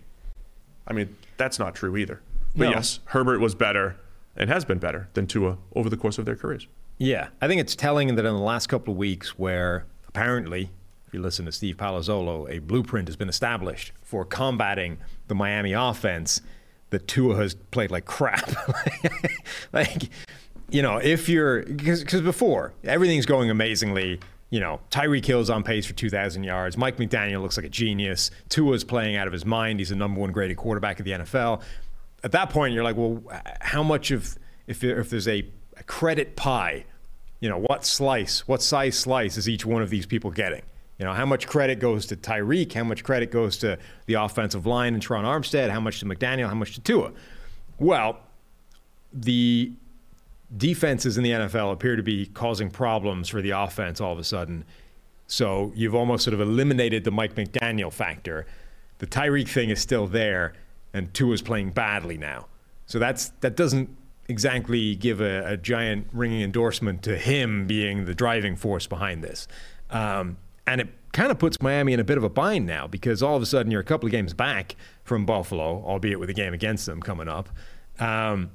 I 0.87 0.93
mean, 0.93 1.15
that's 1.35 1.59
not 1.59 1.75
true 1.75 1.97
either. 1.97 2.21
But 2.55 2.65
No. 2.65 2.69
yes, 2.71 2.99
Herbert 3.05 3.39
was 3.39 3.53
better 3.53 3.97
and 4.35 4.49
has 4.49 4.63
been 4.65 4.79
better 4.79 5.09
than 5.13 5.27
Tua 5.27 5.57
over 5.75 5.89
the 5.89 5.97
course 5.97 6.17
of 6.17 6.25
their 6.25 6.35
careers. 6.35 6.67
Yeah, 6.97 7.27
I 7.41 7.47
think 7.47 7.61
it's 7.61 7.75
telling 7.75 8.15
that 8.15 8.25
in 8.25 8.33
the 8.33 8.41
last 8.41 8.67
couple 8.67 8.93
of 8.93 8.97
weeks, 8.97 9.37
where 9.37 9.85
apparently, 10.07 10.71
if 11.07 11.13
you 11.13 11.21
listen 11.21 11.45
to 11.45 11.51
Steve 11.51 11.77
Palazzolo, 11.77 12.49
a 12.53 12.59
blueprint 12.59 13.07
has 13.07 13.15
been 13.15 13.29
established 13.29 13.93
for 14.01 14.25
combating 14.25 14.97
the 15.27 15.35
Miami 15.35 15.71
offense, 15.71 16.41
that 16.89 17.07
Tua 17.07 17.35
has 17.35 17.53
played 17.53 17.91
like 17.91 18.05
crap. 18.05 18.49
like, 19.73 20.09
you 20.69 20.81
know, 20.81 20.97
if 20.97 21.29
you're 21.29 21.63
because 21.63 22.03
before 22.21 22.73
everything's 22.83 23.25
going 23.25 23.49
amazingly. 23.49 24.19
You 24.49 24.61
know, 24.61 24.79
Tyreek 24.89 25.25
Hill's 25.25 25.49
on 25.49 25.61
pace 25.61 25.85
for 25.85 25.91
2,000 25.91 26.45
yards. 26.45 26.77
Mike 26.77 26.95
McDaniel 26.95 27.41
looks 27.41 27.57
like 27.57 27.65
a 27.65 27.69
genius. 27.69 28.31
Tua's 28.47 28.85
playing 28.85 29.17
out 29.17 29.27
of 29.27 29.33
his 29.33 29.43
mind. 29.43 29.79
He's 29.79 29.89
the 29.89 29.95
number 29.97 30.21
one 30.21 30.31
graded 30.31 30.55
quarterback 30.55 30.99
of 30.99 31.05
the 31.05 31.11
NFL. 31.11 31.61
At 32.23 32.31
that 32.31 32.49
point, 32.49 32.73
you're 32.73 32.85
like, 32.85 32.95
well, 32.95 33.21
how 33.59 33.83
much 33.83 34.09
of 34.11 34.37
if 34.65 34.85
if 34.85 35.09
there's 35.09 35.27
a, 35.27 35.45
a 35.75 35.83
credit 35.83 36.37
pie, 36.37 36.85
you 37.41 37.49
know, 37.49 37.57
what 37.57 37.83
slice, 37.83 38.47
what 38.47 38.61
size 38.61 38.97
slice 38.97 39.35
is 39.35 39.49
each 39.49 39.65
one 39.65 39.81
of 39.81 39.89
these 39.89 40.05
people 40.05 40.31
getting? 40.31 40.61
You 40.97 41.05
know, 41.05 41.13
how 41.13 41.25
much 41.25 41.47
credit 41.47 41.79
goes 41.79 42.07
to 42.07 42.15
Tyreek? 42.15 42.73
How 42.73 42.83
much 42.83 43.03
credit 43.03 43.31
goes 43.31 43.57
to 43.57 43.77
the 44.07 44.15
offensive 44.15 44.65
line 44.65 44.93
and 44.93 45.05
Terron 45.05 45.23
Armstead? 45.23 45.69
How 45.69 45.79
much 45.79 45.99
to 45.99 46.05
McDaniel? 46.05 46.47
How 46.47 46.55
much 46.55 46.73
to 46.73 46.81
Tua? 46.81 47.11
Well, 47.77 48.19
the 49.13 49.71
defenses 50.55 51.17
in 51.17 51.23
the 51.23 51.31
NFL 51.31 51.71
appear 51.71 51.95
to 51.95 52.03
be 52.03 52.25
causing 52.27 52.71
problems 52.71 53.29
for 53.29 53.41
the 53.41 53.51
offense 53.51 54.01
all 54.01 54.11
of 54.13 54.19
a 54.19 54.23
sudden. 54.23 54.65
So 55.27 55.71
you've 55.75 55.93
almost 55.93 56.23
sort 56.23 56.33
of 56.33 56.41
eliminated 56.41 57.03
the 57.03 57.11
Mike 57.11 57.35
McDaniel 57.35 57.91
factor. 57.91 58.45
The 58.99 59.07
Tyreek 59.07 59.49
thing 59.49 59.69
is 59.69 59.79
still 59.79 60.07
there, 60.07 60.53
and 60.93 61.13
Tua's 61.13 61.41
playing 61.41 61.71
badly 61.71 62.17
now. 62.17 62.47
So 62.85 62.97
that's 62.97 63.29
that 63.41 63.55
doesn't 63.55 63.89
exactly 64.29 64.95
give 64.95 65.21
a, 65.21 65.53
a 65.53 65.57
giant 65.57 66.07
ringing 66.11 66.41
endorsement 66.41 67.03
to 67.03 67.17
him 67.17 67.67
being 67.67 68.05
the 68.05 68.15
driving 68.15 68.55
force 68.55 68.87
behind 68.87 69.23
this. 69.23 69.47
Um, 69.89 70.37
and 70.67 70.81
it 70.81 70.89
kind 71.13 71.31
of 71.31 71.39
puts 71.39 71.61
Miami 71.61 71.93
in 71.93 71.99
a 71.99 72.03
bit 72.03 72.17
of 72.17 72.23
a 72.23 72.29
bind 72.29 72.67
now 72.67 72.85
because 72.85 73.23
all 73.23 73.35
of 73.35 73.41
a 73.41 73.45
sudden 73.45 73.71
you're 73.71 73.81
a 73.81 73.85
couple 73.85 74.05
of 74.05 74.11
games 74.11 74.33
back 74.33 74.75
from 75.03 75.25
Buffalo, 75.25 75.83
albeit 75.83 76.19
with 76.19 76.29
a 76.29 76.33
game 76.33 76.53
against 76.53 76.85
them 76.85 77.01
coming 77.01 77.27
up. 77.27 77.49
Um, 77.99 78.51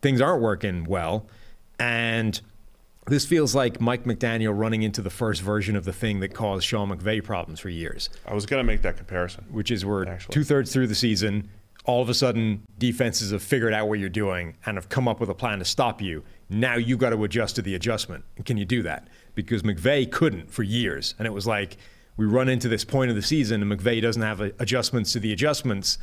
things 0.00 0.20
aren't 0.20 0.40
working 0.40 0.84
well. 0.84 1.26
And 1.78 2.40
this 3.06 3.26
feels 3.26 3.54
like 3.54 3.80
Mike 3.80 4.04
McDaniel 4.04 4.56
running 4.56 4.82
into 4.82 5.02
the 5.02 5.10
first 5.10 5.42
version 5.42 5.76
of 5.76 5.84
the 5.84 5.92
thing 5.92 6.20
that 6.20 6.32
caused 6.32 6.64
Sean 6.64 6.88
McVay 6.90 7.22
problems 7.22 7.60
for 7.60 7.68
years, 7.68 8.08
I 8.26 8.34
was 8.34 8.46
going 8.46 8.60
to 8.60 8.64
make 8.64 8.82
that 8.82 8.96
comparison. 8.96 9.44
which 9.50 9.70
is 9.70 9.84
we're 9.84 10.18
two 10.18 10.44
thirds 10.44 10.72
through 10.72 10.86
the 10.86 10.94
season. 10.94 11.50
All 11.84 12.02
of 12.02 12.08
a 12.08 12.14
sudden, 12.14 12.66
defenses 12.78 13.30
have 13.30 13.44
figured 13.44 13.72
out 13.72 13.88
what 13.88 14.00
you're 14.00 14.08
doing 14.08 14.56
and 14.66 14.76
have 14.76 14.88
come 14.88 15.06
up 15.06 15.20
with 15.20 15.28
a 15.28 15.34
plan 15.34 15.60
to 15.60 15.64
stop 15.64 16.02
you. 16.02 16.24
Now 16.48 16.74
you've 16.74 16.98
got 16.98 17.10
to 17.10 17.22
adjust 17.22 17.54
to 17.56 17.62
the 17.62 17.76
adjustment. 17.76 18.24
Can 18.44 18.56
you 18.56 18.64
do 18.64 18.82
that? 18.82 19.06
Because 19.36 19.62
McVay 19.62 20.10
couldn't 20.10 20.50
for 20.50 20.64
years. 20.64 21.14
And 21.18 21.26
it 21.26 21.30
was 21.30 21.46
like 21.46 21.76
we 22.16 22.26
run 22.26 22.48
into 22.48 22.68
this 22.68 22.84
point 22.84 23.10
of 23.10 23.16
the 23.16 23.22
season 23.22 23.62
and 23.62 23.70
McVay 23.70 24.02
doesn't 24.02 24.22
have 24.22 24.40
adjustments 24.40 25.12
to 25.12 25.20
the 25.20 25.32
adjustments 25.32 25.98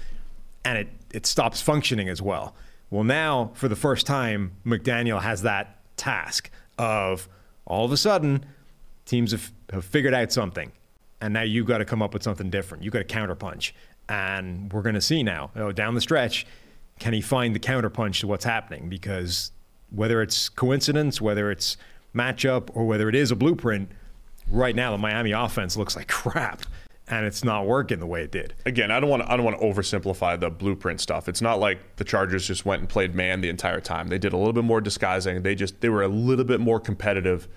and 0.63 0.77
it, 0.77 0.87
it 1.13 1.25
stops 1.25 1.61
functioning 1.61 2.07
as 2.07 2.21
well. 2.21 2.55
Well, 2.89 3.03
now, 3.03 3.51
for 3.55 3.67
the 3.67 3.75
first 3.75 4.05
time, 4.05 4.53
McDaniel 4.65 5.21
has 5.21 5.41
that 5.41 5.79
task 5.97 6.49
of 6.77 7.27
all 7.65 7.85
of 7.85 7.91
a 7.91 7.97
sudden, 7.97 8.45
teams 9.05 9.31
have, 9.31 9.51
have 9.71 9.83
figured 9.83 10.13
out 10.13 10.31
something. 10.31 10.71
And 11.19 11.33
now 11.33 11.41
you've 11.41 11.65
got 11.65 11.79
to 11.79 11.85
come 11.85 12.01
up 12.01 12.13
with 12.13 12.23
something 12.23 12.49
different. 12.49 12.83
You've 12.83 12.93
got 12.93 13.07
to 13.07 13.13
counterpunch. 13.15 13.71
And 14.09 14.71
we're 14.71 14.81
going 14.81 14.95
to 14.95 15.01
see 15.01 15.23
now, 15.23 15.51
you 15.55 15.61
know, 15.61 15.71
down 15.71 15.95
the 15.95 16.01
stretch, 16.01 16.45
can 16.99 17.13
he 17.13 17.21
find 17.21 17.55
the 17.55 17.59
counterpunch 17.59 18.19
to 18.19 18.27
what's 18.27 18.45
happening? 18.45 18.89
Because 18.89 19.51
whether 19.89 20.21
it's 20.21 20.49
coincidence, 20.49 21.21
whether 21.21 21.49
it's 21.51 21.77
matchup, 22.15 22.69
or 22.73 22.85
whether 22.85 23.09
it 23.09 23.15
is 23.15 23.31
a 23.31 23.35
blueprint, 23.35 23.89
right 24.49 24.75
now 24.75 24.91
the 24.91 24.97
Miami 24.97 25.31
offense 25.31 25.77
looks 25.77 25.95
like 25.95 26.07
crap. 26.09 26.63
and 27.07 27.25
it's 27.25 27.43
not 27.43 27.65
working 27.65 27.99
the 27.99 28.05
way 28.05 28.23
it 28.23 28.31
did. 28.31 28.53
again, 28.65 28.89
I 28.91 28.99
don't 28.99 29.09
want 29.09 29.23
to 29.23 29.31
I 29.31 29.35
don't 29.35 29.45
want 29.45 29.59
to 29.59 29.65
oversimplify 29.65 30.39
the 30.39 30.49
blueprint 30.49 31.01
stuff. 31.01 31.27
It's 31.27 31.41
not 31.41 31.59
like 31.59 31.97
the 31.97 32.03
Chargers 32.03 32.47
just 32.47 32.65
went 32.65 32.79
and 32.79 32.87
played 32.89 33.13
man 33.13 33.41
the 33.41 33.49
entire 33.49 33.81
time. 33.81 34.07
They 34.07 34.17
did 34.17 34.33
a 34.33 34.37
little 34.37 34.53
bit 34.53 34.63
more 34.63 34.79
disguising. 34.81 35.41
They 35.43 35.55
just 35.55 35.81
they 35.81 35.89
were 35.89 36.03
a 36.03 36.07
little 36.07 36.45
bit 36.45 36.59
more 36.59 36.79
competitive 36.79 37.47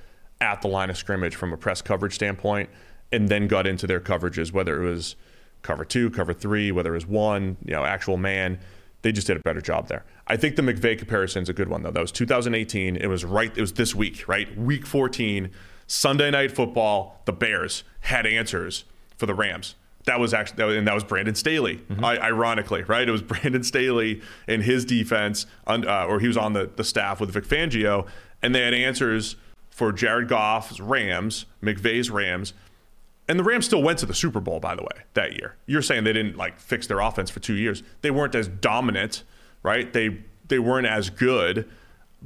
at 0.40 0.62
the 0.62 0.68
line 0.68 0.90
of 0.90 0.96
scrimmage 0.96 1.34
from 1.36 1.52
a 1.52 1.56
press 1.56 1.80
coverage 1.80 2.14
standpoint, 2.14 2.68
and 3.12 3.28
then 3.28 3.46
got 3.46 3.66
into 3.66 3.86
their 3.86 4.00
coverages, 4.00 4.52
whether 4.52 4.82
it 4.82 4.88
was 4.88 5.16
cover 5.62 5.84
two, 5.84 6.10
cover 6.10 6.32
three, 6.32 6.70
whether 6.72 6.90
it 6.90 6.96
was 6.96 7.06
one, 7.06 7.56
you 7.64 7.72
know, 7.72 7.84
actual 7.84 8.16
man. 8.16 8.58
They 9.02 9.12
just 9.12 9.26
did 9.26 9.36
a 9.36 9.40
better 9.40 9.60
job 9.60 9.88
there. 9.88 10.04
I 10.26 10.36
think 10.36 10.56
the 10.56 10.62
McVay 10.62 10.98
comparison 10.98 11.42
is 11.42 11.48
a 11.48 11.52
good 11.52 11.68
one 11.68 11.82
though. 11.82 11.90
That 11.90 12.00
was 12.00 12.12
2018. 12.12 12.96
It 12.96 13.06
was 13.06 13.24
right. 13.24 13.52
It 13.56 13.60
was 13.60 13.74
this 13.74 13.94
week, 13.94 14.26
right? 14.26 14.56
Week 14.58 14.86
14, 14.86 15.50
Sunday 15.86 16.30
night 16.30 16.52
football. 16.52 17.20
The 17.24 17.32
Bears 17.32 17.84
had 18.00 18.26
answers 18.26 18.84
for 19.16 19.26
the 19.26 19.34
Rams. 19.34 19.76
That 20.06 20.20
was 20.20 20.32
actually, 20.32 20.56
that 20.58 20.64
was, 20.66 20.76
and 20.76 20.86
that 20.86 20.94
was 20.94 21.04
Brandon 21.04 21.34
Staley. 21.34 21.80
I, 22.02 22.16
ironically, 22.18 22.84
right? 22.84 23.06
It 23.08 23.12
was 23.12 23.22
Brandon 23.22 23.62
Staley 23.62 24.22
and 24.46 24.62
his 24.62 24.84
defense, 24.84 25.46
uh, 25.66 26.06
or 26.08 26.20
he 26.20 26.28
was 26.28 26.36
on 26.36 26.52
the, 26.52 26.70
the 26.76 26.84
staff 26.84 27.20
with 27.20 27.30
Vic 27.30 27.44
Fangio, 27.44 28.06
and 28.40 28.54
they 28.54 28.62
had 28.62 28.72
answers 28.74 29.36
for 29.70 29.92
Jared 29.92 30.28
Goff's 30.28 30.80
Rams, 30.80 31.44
McVay's 31.62 32.08
Rams, 32.10 32.54
and 33.28 33.38
the 33.38 33.44
Rams 33.44 33.66
still 33.66 33.82
went 33.82 33.98
to 34.00 34.06
the 34.06 34.14
Super 34.14 34.40
Bowl, 34.40 34.60
by 34.60 34.74
the 34.74 34.82
way, 34.82 35.02
that 35.14 35.32
year. 35.34 35.56
You're 35.66 35.82
saying 35.82 36.04
they 36.04 36.12
didn't 36.12 36.36
like 36.36 36.60
fix 36.60 36.86
their 36.86 37.00
offense 37.00 37.30
for 37.30 37.40
two 37.40 37.54
years. 37.54 37.82
They 38.02 38.10
weren't 38.10 38.34
as 38.34 38.48
dominant, 38.48 39.24
right? 39.62 39.92
They 39.92 40.20
they 40.48 40.58
weren't 40.58 40.86
as 40.86 41.10
good 41.10 41.68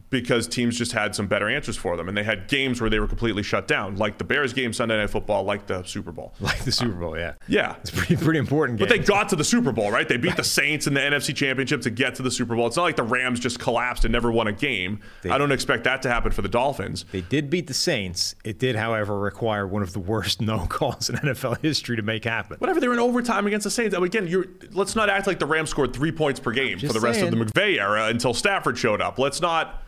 because 0.08 0.46
teams 0.48 0.78
just 0.78 0.92
had 0.92 1.14
some 1.14 1.26
better 1.26 1.48
answers 1.48 1.76
for 1.76 1.96
them, 1.96 2.08
and 2.08 2.16
they 2.16 2.24
had 2.24 2.48
games 2.48 2.80
where 2.80 2.88
they 2.88 2.98
were 2.98 3.06
completely 3.06 3.42
shut 3.42 3.68
down, 3.68 3.96
like 3.96 4.18
the 4.18 4.24
Bears 4.24 4.52
game 4.52 4.72
Sunday 4.72 4.96
Night 4.96 5.10
Football, 5.10 5.44
like 5.44 5.66
the 5.66 5.82
Super 5.84 6.12
Bowl. 6.12 6.34
Like 6.50 6.64
the 6.64 6.72
Super 6.72 6.94
Bowl, 6.94 7.16
yeah. 7.16 7.34
Yeah. 7.46 7.76
It's 7.80 7.90
pretty 7.90 8.16
pretty 8.16 8.38
important 8.38 8.78
game. 8.78 8.88
But 8.88 8.96
they 8.96 9.02
got 9.02 9.28
to 9.28 9.36
the 9.36 9.44
Super 9.44 9.70
Bowl, 9.72 9.90
right? 9.92 10.08
They 10.08 10.16
beat 10.16 10.36
the 10.36 10.42
Saints 10.42 10.86
in 10.86 10.94
the 10.94 11.00
NFC 11.00 11.34
Championship 11.34 11.82
to 11.82 11.90
get 11.90 12.16
to 12.16 12.22
the 12.22 12.30
Super 12.30 12.56
Bowl. 12.56 12.66
It's 12.66 12.76
not 12.76 12.82
like 12.82 12.96
the 12.96 13.04
Rams 13.04 13.38
just 13.38 13.60
collapsed 13.60 14.04
and 14.04 14.10
never 14.12 14.32
won 14.32 14.48
a 14.48 14.52
game. 14.52 15.00
I 15.30 15.38
don't 15.38 15.52
expect 15.52 15.84
that 15.84 16.02
to 16.02 16.08
happen 16.10 16.32
for 16.32 16.42
the 16.42 16.48
Dolphins. 16.48 17.04
They 17.12 17.20
did 17.20 17.50
beat 17.50 17.66
the 17.68 17.74
Saints. 17.74 18.34
It 18.44 18.58
did, 18.58 18.74
however, 18.74 19.18
require 19.18 19.66
one 19.66 19.82
of 19.82 19.92
the 19.92 20.00
worst 20.00 20.40
no 20.40 20.66
calls 20.66 21.08
in 21.08 21.16
NFL 21.16 21.60
history 21.62 21.96
to 21.96 22.02
make 22.02 22.24
happen. 22.24 22.56
Whatever, 22.58 22.80
they 22.80 22.88
were 22.88 22.94
in 22.94 23.00
overtime 23.00 23.46
against 23.46 23.64
the 23.64 23.70
Saints. 23.70 23.94
Again, 23.94 24.58
let's 24.72 24.96
not 24.96 25.08
act 25.08 25.26
like 25.26 25.38
the 25.38 25.46
Rams 25.46 25.70
scored 25.70 25.92
three 25.92 26.12
points 26.12 26.40
per 26.40 26.50
game 26.50 26.78
for 26.78 26.92
the 26.92 27.00
rest 27.00 27.20
saying. 27.20 27.32
of 27.32 27.38
the 27.38 27.44
McVay 27.44 27.78
era 27.78 28.06
until 28.06 28.34
Stafford 28.34 28.76
showed 28.78 29.00
up. 29.00 29.18
Let's 29.18 29.40
not, 29.40 29.82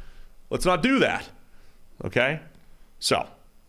let's 0.53 0.65
not 0.65 0.83
do 0.83 1.01
that. 1.01 1.29
Okay. 2.05 2.41
So, 3.01 3.27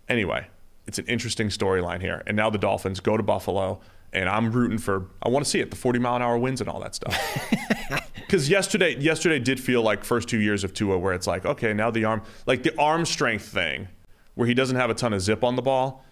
anyway, 0.07 0.47
it's 0.85 0.99
an 0.99 1.05
interesting 1.07 1.47
storyline 1.47 2.01
here. 2.01 2.21
And 2.27 2.37
now 2.37 2.49
the 2.49 2.57
Dolphins 2.59 2.99
go 2.99 3.17
to 3.17 3.23
Buffalo, 3.23 3.79
and 4.11 4.29
I'm 4.29 4.51
rooting 4.51 4.77
for. 4.77 5.07
I 5.23 5.29
want 5.29 5.43
to 5.45 5.49
see 5.49 5.59
it, 5.59 5.69
the 5.71 5.75
40 5.77 5.97
mile 5.99 6.15
an 6.17 6.21
hour 6.21 6.37
winds 6.37 6.61
and 6.61 6.69
all 6.69 6.79
that 6.81 6.93
stuff. 6.95 7.17
Because 8.15 8.49
yesterday, 8.49 8.97
yesterday 8.97 9.37
did 9.37 9.59
feel 9.59 9.83
like 9.83 10.03
first 10.03 10.27
two 10.27 10.39
years 10.39 10.63
of 10.63 10.73
Tua, 10.73 10.97
where 10.97 11.13
it's 11.13 11.27
like, 11.27 11.45
okay, 11.45 11.71
now 11.71 11.91
the 11.91 12.05
arm, 12.05 12.23
like 12.47 12.63
the 12.63 12.75
arm 12.79 13.05
strength 13.05 13.47
thing, 13.47 13.87
where 14.33 14.47
he 14.47 14.55
doesn't 14.55 14.75
have 14.77 14.89
a 14.89 14.95
ton 14.95 15.13
of 15.13 15.21
zip 15.21 15.43
on 15.43 15.55
the 15.55 15.61
ball. 15.61 16.03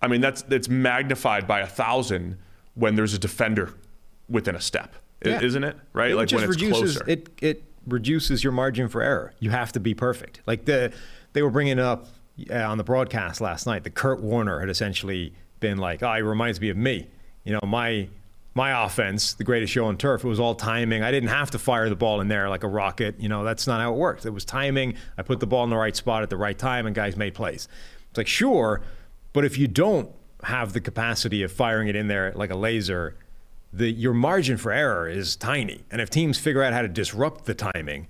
I 0.00 0.08
mean, 0.08 0.22
that's 0.22 0.40
that's 0.40 0.70
magnified 0.70 1.46
by 1.46 1.60
a 1.60 1.66
thousand 1.66 2.38
when 2.76 2.94
there's 2.94 3.12
a 3.12 3.18
defender 3.18 3.74
within 4.26 4.54
a 4.54 4.60
step, 4.60 4.94
Yeah. 5.22 5.42
isn't 5.42 5.64
it? 5.64 5.76
Right? 5.92 6.12
It 6.12 6.16
like 6.16 6.30
when 6.30 6.44
it's 6.44 6.48
reduces 6.50 6.96
closer. 6.96 7.10
it. 7.10 7.28
It 7.42 7.64
reduces 7.86 8.42
your 8.42 8.52
margin 8.52 8.88
for 8.88 9.02
error. 9.02 9.32
You 9.38 9.50
have 9.50 9.72
to 9.72 9.80
be 9.80 9.94
perfect. 9.94 10.40
Like 10.46 10.64
the 10.64 10.92
they 11.32 11.42
were 11.42 11.50
bringing 11.50 11.78
up 11.78 12.06
uh, 12.50 12.54
on 12.54 12.78
the 12.78 12.84
broadcast 12.84 13.40
last 13.40 13.66
night. 13.66 13.84
The 13.84 13.90
Kurt 13.90 14.20
Warner 14.20 14.60
had 14.60 14.68
essentially 14.68 15.34
been 15.60 15.78
like, 15.78 16.02
"Oh, 16.02 16.14
he 16.14 16.22
reminds 16.22 16.60
me 16.60 16.68
of 16.68 16.76
me." 16.76 17.08
You 17.44 17.52
know, 17.52 17.60
my 17.66 18.08
my 18.54 18.84
offense, 18.84 19.34
the 19.34 19.44
greatest 19.44 19.72
show 19.72 19.84
on 19.84 19.98
turf. 19.98 20.24
It 20.24 20.28
was 20.28 20.40
all 20.40 20.54
timing. 20.54 21.02
I 21.02 21.10
didn't 21.10 21.28
have 21.28 21.50
to 21.50 21.58
fire 21.58 21.88
the 21.90 21.96
ball 21.96 22.20
in 22.22 22.28
there 22.28 22.48
like 22.48 22.64
a 22.64 22.68
rocket. 22.68 23.20
You 23.20 23.28
know, 23.28 23.44
that's 23.44 23.66
not 23.66 23.80
how 23.80 23.92
it 23.92 23.96
worked. 23.96 24.24
It 24.24 24.30
was 24.30 24.46
timing. 24.46 24.94
I 25.18 25.22
put 25.22 25.40
the 25.40 25.46
ball 25.46 25.62
in 25.64 25.70
the 25.70 25.76
right 25.76 25.94
spot 25.94 26.22
at 26.22 26.30
the 26.30 26.36
right 26.38 26.58
time, 26.58 26.86
and 26.86 26.94
guys 26.94 27.16
made 27.16 27.34
plays. 27.34 27.68
It's 28.10 28.18
like 28.18 28.28
sure, 28.28 28.80
but 29.32 29.44
if 29.44 29.58
you 29.58 29.68
don't 29.68 30.10
have 30.42 30.72
the 30.72 30.80
capacity 30.80 31.42
of 31.42 31.52
firing 31.52 31.88
it 31.88 31.96
in 31.96 32.08
there 32.08 32.32
like 32.34 32.50
a 32.50 32.56
laser, 32.56 33.16
the 33.76 33.90
your 33.90 34.14
margin 34.14 34.56
for 34.56 34.72
error 34.72 35.08
is 35.08 35.36
tiny. 35.36 35.84
And 35.90 36.00
if 36.00 36.10
teams 36.10 36.38
figure 36.38 36.62
out 36.62 36.72
how 36.72 36.82
to 36.82 36.88
disrupt 36.88 37.44
the 37.44 37.54
timing, 37.54 38.08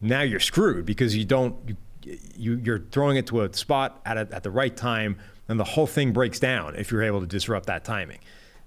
now 0.00 0.22
you're 0.22 0.40
screwed 0.40 0.86
because 0.86 1.16
you 1.16 1.24
don't 1.24 1.56
you, 1.66 2.18
you 2.36 2.60
you're 2.64 2.78
throwing 2.90 3.16
it 3.16 3.26
to 3.28 3.42
a 3.42 3.52
spot 3.52 4.00
at 4.04 4.16
a, 4.16 4.28
at 4.32 4.42
the 4.42 4.50
right 4.50 4.76
time, 4.76 5.18
and 5.48 5.60
the 5.60 5.64
whole 5.64 5.86
thing 5.86 6.12
breaks 6.12 6.38
down 6.38 6.76
if 6.76 6.90
you're 6.90 7.02
able 7.02 7.20
to 7.20 7.26
disrupt 7.26 7.66
that 7.66 7.84
timing. 7.84 8.18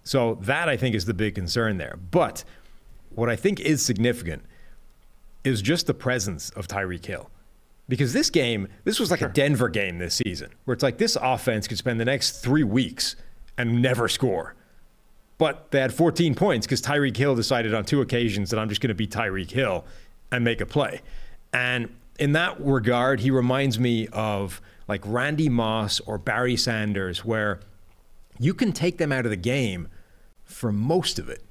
So 0.03 0.35
that 0.41 0.69
I 0.69 0.77
think 0.77 0.95
is 0.95 1.05
the 1.05 1.13
big 1.13 1.35
concern 1.35 1.77
there. 1.77 1.97
But 2.11 2.43
what 3.15 3.29
I 3.29 3.35
think 3.35 3.59
is 3.59 3.83
significant 3.83 4.43
is 5.43 5.61
just 5.61 5.87
the 5.87 5.93
presence 5.93 6.49
of 6.51 6.67
Tyreek 6.67 7.05
Hill. 7.05 7.29
Because 7.89 8.13
this 8.13 8.29
game, 8.29 8.69
this 8.85 8.99
was 8.99 9.11
like 9.11 9.21
a 9.21 9.27
Denver 9.27 9.67
game 9.67 9.99
this 9.99 10.15
season, 10.15 10.51
where 10.65 10.73
it's 10.73 10.83
like 10.83 10.97
this 10.97 11.17
offense 11.21 11.67
could 11.67 11.77
spend 11.77 11.99
the 11.99 12.05
next 12.05 12.41
three 12.41 12.63
weeks 12.63 13.17
and 13.57 13.81
never 13.81 14.07
score. 14.07 14.55
But 15.37 15.71
they 15.71 15.79
had 15.79 15.93
14 15.93 16.35
points 16.35 16.65
because 16.65 16.81
Tyreek 16.81 17.17
Hill 17.17 17.35
decided 17.35 17.73
on 17.73 17.85
two 17.85 18.01
occasions 18.01 18.49
that 18.51 18.59
I'm 18.59 18.69
just 18.69 18.81
going 18.81 18.89
to 18.89 18.95
be 18.95 19.07
Tyreek 19.07 19.51
Hill 19.51 19.85
and 20.31 20.43
make 20.43 20.61
a 20.61 20.65
play. 20.65 21.01
And 21.51 21.93
in 22.19 22.33
that 22.33 22.59
regard, 22.59 23.19
he 23.19 23.31
reminds 23.31 23.79
me 23.79 24.07
of 24.13 24.61
like 24.87 25.01
Randy 25.05 25.49
Moss 25.49 25.99
or 26.01 26.17
Barry 26.17 26.55
Sanders, 26.55 27.23
where 27.25 27.59
you 28.39 28.53
can 28.53 28.71
take 28.71 28.97
them 28.97 29.11
out 29.11 29.25
of 29.25 29.31
the 29.31 29.37
game 29.37 29.87
for 30.43 30.71
most 30.71 31.19
of 31.19 31.29
it. 31.29 31.43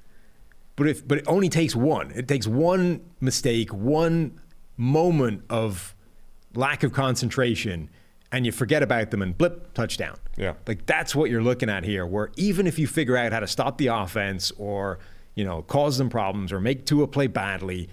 But 0.77 0.89
if 0.89 1.07
but 1.07 1.19
it 1.19 1.25
only 1.27 1.49
takes 1.49 1.75
one. 1.77 2.11
It 2.13 2.29
takes 2.29 2.47
one 2.47 3.03
mistake, 3.21 3.73
one 3.73 4.41
moment 4.77 5.45
of 5.51 5.95
lack 6.55 6.83
of 6.83 6.93
concentration, 6.93 7.91
and 8.33 8.47
you 8.47 8.51
forget 8.51 8.83
about 8.83 9.11
them 9.11 9.23
and 9.23 9.37
blip 9.37 9.75
touchdown. 9.75 10.17
Yeah. 10.37 10.55
Like 10.67 10.87
that's 10.87 11.15
what 11.15 11.31
you're 11.31 11.43
looking 11.43 11.69
at 11.69 11.85
here, 11.85 12.07
where 12.07 12.33
even 12.37 12.67
if 12.67 12.79
you 12.79 12.87
figure 12.87 13.17
out 13.17 13.33
how 13.33 13.41
to 13.41 13.47
stop 13.47 13.77
the 13.77 13.89
offense 13.89 14.51
or, 14.59 14.99
you 15.35 15.45
know, 15.45 15.63
cause 15.63 15.99
them 15.99 16.09
problems 16.09 16.51
or 16.51 16.59
make 16.59 16.87
Tua 16.87 17.07
play 17.07 17.27
badly, 17.27 17.91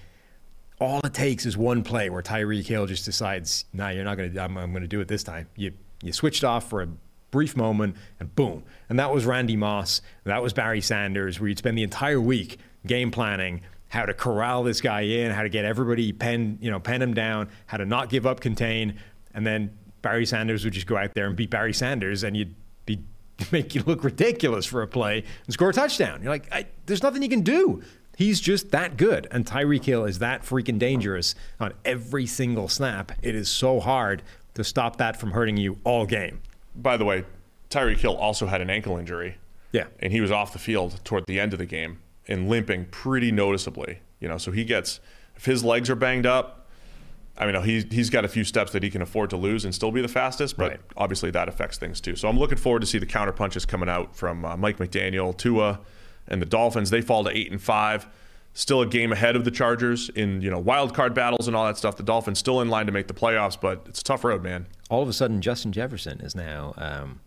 all 0.80 1.02
it 1.04 1.14
takes 1.14 1.46
is 1.46 1.58
one 1.58 1.84
play 1.84 2.10
where 2.10 2.22
Tyreek 2.22 2.66
Hill 2.66 2.86
just 2.86 3.04
decides, 3.04 3.66
nah, 3.74 3.90
you're 3.90 4.06
not 4.06 4.16
gonna 4.16 4.42
I'm, 4.42 4.58
I'm 4.58 4.72
gonna 4.72 4.88
do 4.88 5.02
it 5.02 5.10
this 5.10 5.24
time. 5.24 5.48
You 5.58 5.74
you 6.02 6.14
switched 6.14 6.46
off 6.46 6.70
for 6.70 6.82
a 6.82 6.88
brief 7.32 7.58
moment 7.58 7.98
and 8.20 8.34
boom. 8.34 8.64
And 8.88 8.98
that 8.98 9.14
was 9.14 9.26
Randy 9.26 9.58
Moss, 9.58 10.02
that 10.24 10.42
was 10.42 10.54
Barry 10.54 10.82
Sanders, 10.82 11.40
where 11.40 11.50
you'd 11.50 11.58
spend 11.58 11.78
the 11.78 11.84
entire 11.84 12.22
week 12.22 12.58
game 12.88 13.12
planning 13.12 13.62
how 13.90 14.06
to 14.06 14.14
corral 14.14 14.64
this 14.64 14.82
guy 14.82 15.02
in, 15.02 15.32
how 15.32 15.44
to 15.44 15.50
get 15.50 15.66
everybody 15.66 16.14
pen, 16.14 16.58
you 16.62 16.72
know, 16.72 16.80
pen 16.80 17.02
him 17.02 17.14
down, 17.14 17.50
how 17.66 17.76
to 17.76 17.86
not 17.86 18.08
give 18.10 18.26
up 18.26 18.40
contain, 18.40 19.00
and 19.34 19.46
then 19.46 19.72
Barry 20.02 20.26
Sanders 20.26 20.64
would 20.64 20.74
just 20.74 20.88
go 20.88 20.98
out 20.98 21.14
there 21.14 21.28
and 21.28 21.36
beat 21.36 21.50
Barry 21.50 21.74
Sanders, 21.74 22.24
and 22.24 22.36
you'd 22.36 22.56
be 22.86 23.04
make 23.52 23.76
you 23.76 23.84
look 23.86 24.04
ridiculous 24.04 24.66
for 24.66 24.82
a 24.82 24.88
play 24.88 25.24
and 25.46 25.54
score 25.54 25.70
a 25.70 25.74
touchdown. 25.74 26.22
You're 26.22 26.32
like, 26.32 26.52
I, 26.52 26.66
there's 26.86 27.04
nothing 27.04 27.22
you 27.24 27.30
can 27.30 27.42
do. 27.42 27.82
He's 28.18 28.42
just 28.42 28.72
that 28.72 28.98
good, 28.98 29.28
and 29.32 29.46
Tyreek 29.46 29.86
Hill 29.86 30.04
is 30.04 30.20
that 30.20 30.42
freaking 30.44 30.78
dangerous 30.78 31.36
on 31.60 31.74
every 31.86 32.26
single 32.26 32.68
snap. 32.68 33.14
It 33.22 33.34
is 33.34 33.48
so 33.50 33.80
hard 33.80 34.24
to 34.56 34.64
stop 34.66 34.98
that 34.98 35.18
from 35.18 35.32
hurting 35.32 35.56
you 35.56 35.78
all 35.86 36.06
game. 36.06 36.42
By 36.76 36.98
the 36.98 37.06
way, 37.06 37.24
Tyreek 37.70 38.00
Hill 38.00 38.18
also 38.18 38.48
had 38.48 38.60
an 38.60 38.70
ankle 38.70 38.98
injury. 38.98 39.38
Yeah. 39.72 39.86
and 40.00 40.12
he 40.12 40.20
was 40.20 40.32
off 40.32 40.52
the 40.52 40.60
field 40.60 41.00
toward 41.04 41.26
the 41.28 41.40
end 41.40 41.54
of 41.54 41.60
the 41.60 41.66
game 41.66 42.00
and 42.28 42.50
limping 42.50 42.86
pretty 42.86 43.32
noticeably. 43.32 44.00
You 44.20 44.28
know, 44.28 44.38
so 44.38 44.52
he 44.52 44.64
gets 44.64 45.00
if 45.36 45.46
his 45.46 45.64
legs 45.64 45.90
are 45.90 45.96
banged 45.96 46.26
up. 46.26 46.59
I 47.40 47.50
mean, 47.50 47.64
he's 47.64 47.86
he's 47.92 48.10
got 48.10 48.26
a 48.26 48.28
few 48.28 48.44
steps 48.44 48.74
that 48.74 48.84
he 48.84 48.90
can 48.90 49.02
afford 49.02 49.30
to 49.30 49.38
lose 49.38 49.64
and 49.66 49.74
still 49.74 49.92
be 49.92 50.02
the 50.02 50.08
fastest, 50.10 50.58
but 50.58 50.72
Right. 50.72 50.80
obviously 50.98 51.32
that 51.32 51.48
affects 51.48 51.78
things 51.78 52.02
too. 52.02 52.16
So 52.16 52.28
I'm 52.28 52.38
looking 52.38 52.58
forward 52.58 52.82
to 52.82 52.86
see 52.86 52.98
the 52.98 53.06
counter 53.06 53.32
punches 53.32 53.66
coming 53.66 53.88
out 53.88 54.16
from 54.16 54.44
uh, 54.44 54.58
Mike 54.58 54.78
McDaniel, 54.78 55.36
Tua, 55.38 55.80
and 56.28 56.42
the 56.42 56.46
Dolphins. 56.46 56.90
They 56.90 57.02
fall 57.02 57.24
to 57.24 57.30
eight 57.36 57.50
and 57.50 57.62
five, 57.62 58.08
still 58.54 58.82
a 58.82 58.86
game 58.86 59.14
ahead 59.14 59.38
of 59.38 59.46
the 59.46 59.52
Chargers 59.52 60.10
in 60.10 60.42
you 60.42 60.52
know 60.52 60.60
wild 60.60 60.94
card 60.94 61.14
battles 61.14 61.48
and 61.48 61.56
all 61.56 61.66
that 61.66 61.78
stuff. 61.78 61.96
The 61.96 62.04
Dolphins 62.04 62.40
still 62.40 62.60
in 62.60 62.68
line 62.70 62.88
to 62.88 62.92
make 62.92 63.08
the 63.08 63.14
playoffs, 63.14 63.60
but 63.60 63.84
it's 63.88 64.02
a 64.02 64.04
tough 64.04 64.24
road, 64.26 64.44
man. 64.44 64.68
All 64.90 65.02
of 65.02 65.08
a 65.08 65.14
sudden, 65.14 65.42
Justin 65.42 65.72
Jefferson 65.72 66.20
is 66.20 66.36
now 66.36 66.74
um, 66.78 67.22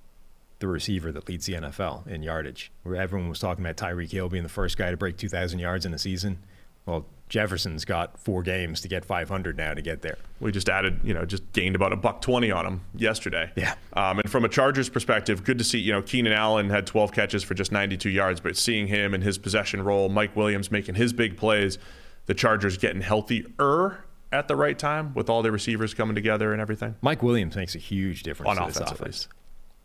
the 0.59 0.69
receiver 0.69 1.11
that 1.13 1.27
leads 1.27 1.47
the 1.47 1.55
NFL 1.55 2.07
in 2.07 2.23
yardage. 2.23 2.71
Where 2.83 2.97
everyone 2.97 3.31
was 3.31 3.39
talking 3.39 3.65
about 3.65 3.77
Tyreek 3.79 4.13
Hill 4.13 4.29
being 4.29 4.43
the 4.43 4.49
first 4.51 4.77
guy 4.77 4.91
to 4.91 4.97
break 4.99 5.17
2,000 5.17 5.59
yards 5.59 5.87
in 5.87 5.95
a 5.95 5.99
season. 5.99 6.39
Well, 6.87 7.07
Jefferson's 7.29 7.87
got 7.87 8.19
four 8.19 8.43
games 8.43 8.83
to 8.83 8.89
get 8.89 9.07
500 9.07 9.57
now 9.57 9.73
to 9.73 9.81
get 9.81 10.03
there. 10.03 10.19
We 10.41 10.53
just 10.53 10.69
added, 10.69 11.01
you 11.03 11.15
know, 11.15 11.25
just 11.25 11.51
gained 11.53 11.75
about 11.75 11.93
a 11.93 11.97
buck 11.97 12.21
twenty 12.21 12.51
on 12.51 12.67
him 12.67 12.83
yesterday. 12.95 13.51
Yeah. 13.57 13.75
Um, 13.95 14.19
and 14.19 14.31
from 14.31 14.45
a 14.45 14.49
Chargers 14.51 14.91
perspective, 14.91 15.43
good 15.43 15.57
to 15.57 15.65
see. 15.65 15.79
You 15.79 15.93
know, 15.93 16.03
Keenan 16.03 16.35
Allen 16.35 16.69
had 16.69 16.87
12 16.87 17.13
catches 17.13 17.43
for 17.43 17.55
just 17.55 17.73
92 17.73 18.11
yards, 18.11 18.41
but 18.41 18.57
seeing 18.57 18.87
him 18.89 19.15
in 19.15 19.23
his 19.23 19.39
possession 19.39 19.83
role, 19.83 20.11
Mike 20.11 20.37
Williams 20.37 20.71
making 20.71 20.97
his 20.97 21.15
big 21.15 21.39
plays, 21.39 21.79
the 22.27 22.35
Chargers 22.35 22.77
getting 22.77 23.01
healthier 23.01 24.05
at 24.31 24.49
the 24.49 24.57
right 24.57 24.79
time 24.79 25.15
with 25.15 25.31
all 25.31 25.43
their 25.43 25.53
receivers 25.53 25.95
coming 25.95 26.15
together 26.15 26.53
and 26.53 26.61
everything. 26.61 26.97
Mike 27.01 27.23
Williams 27.23 27.57
makes 27.57 27.75
a 27.75 27.79
huge 27.79 28.23
difference 28.25 28.59
On 28.59 28.67
this 28.67 28.77
offense, 28.77 29.01
at 29.01 29.07
least. 29.07 29.29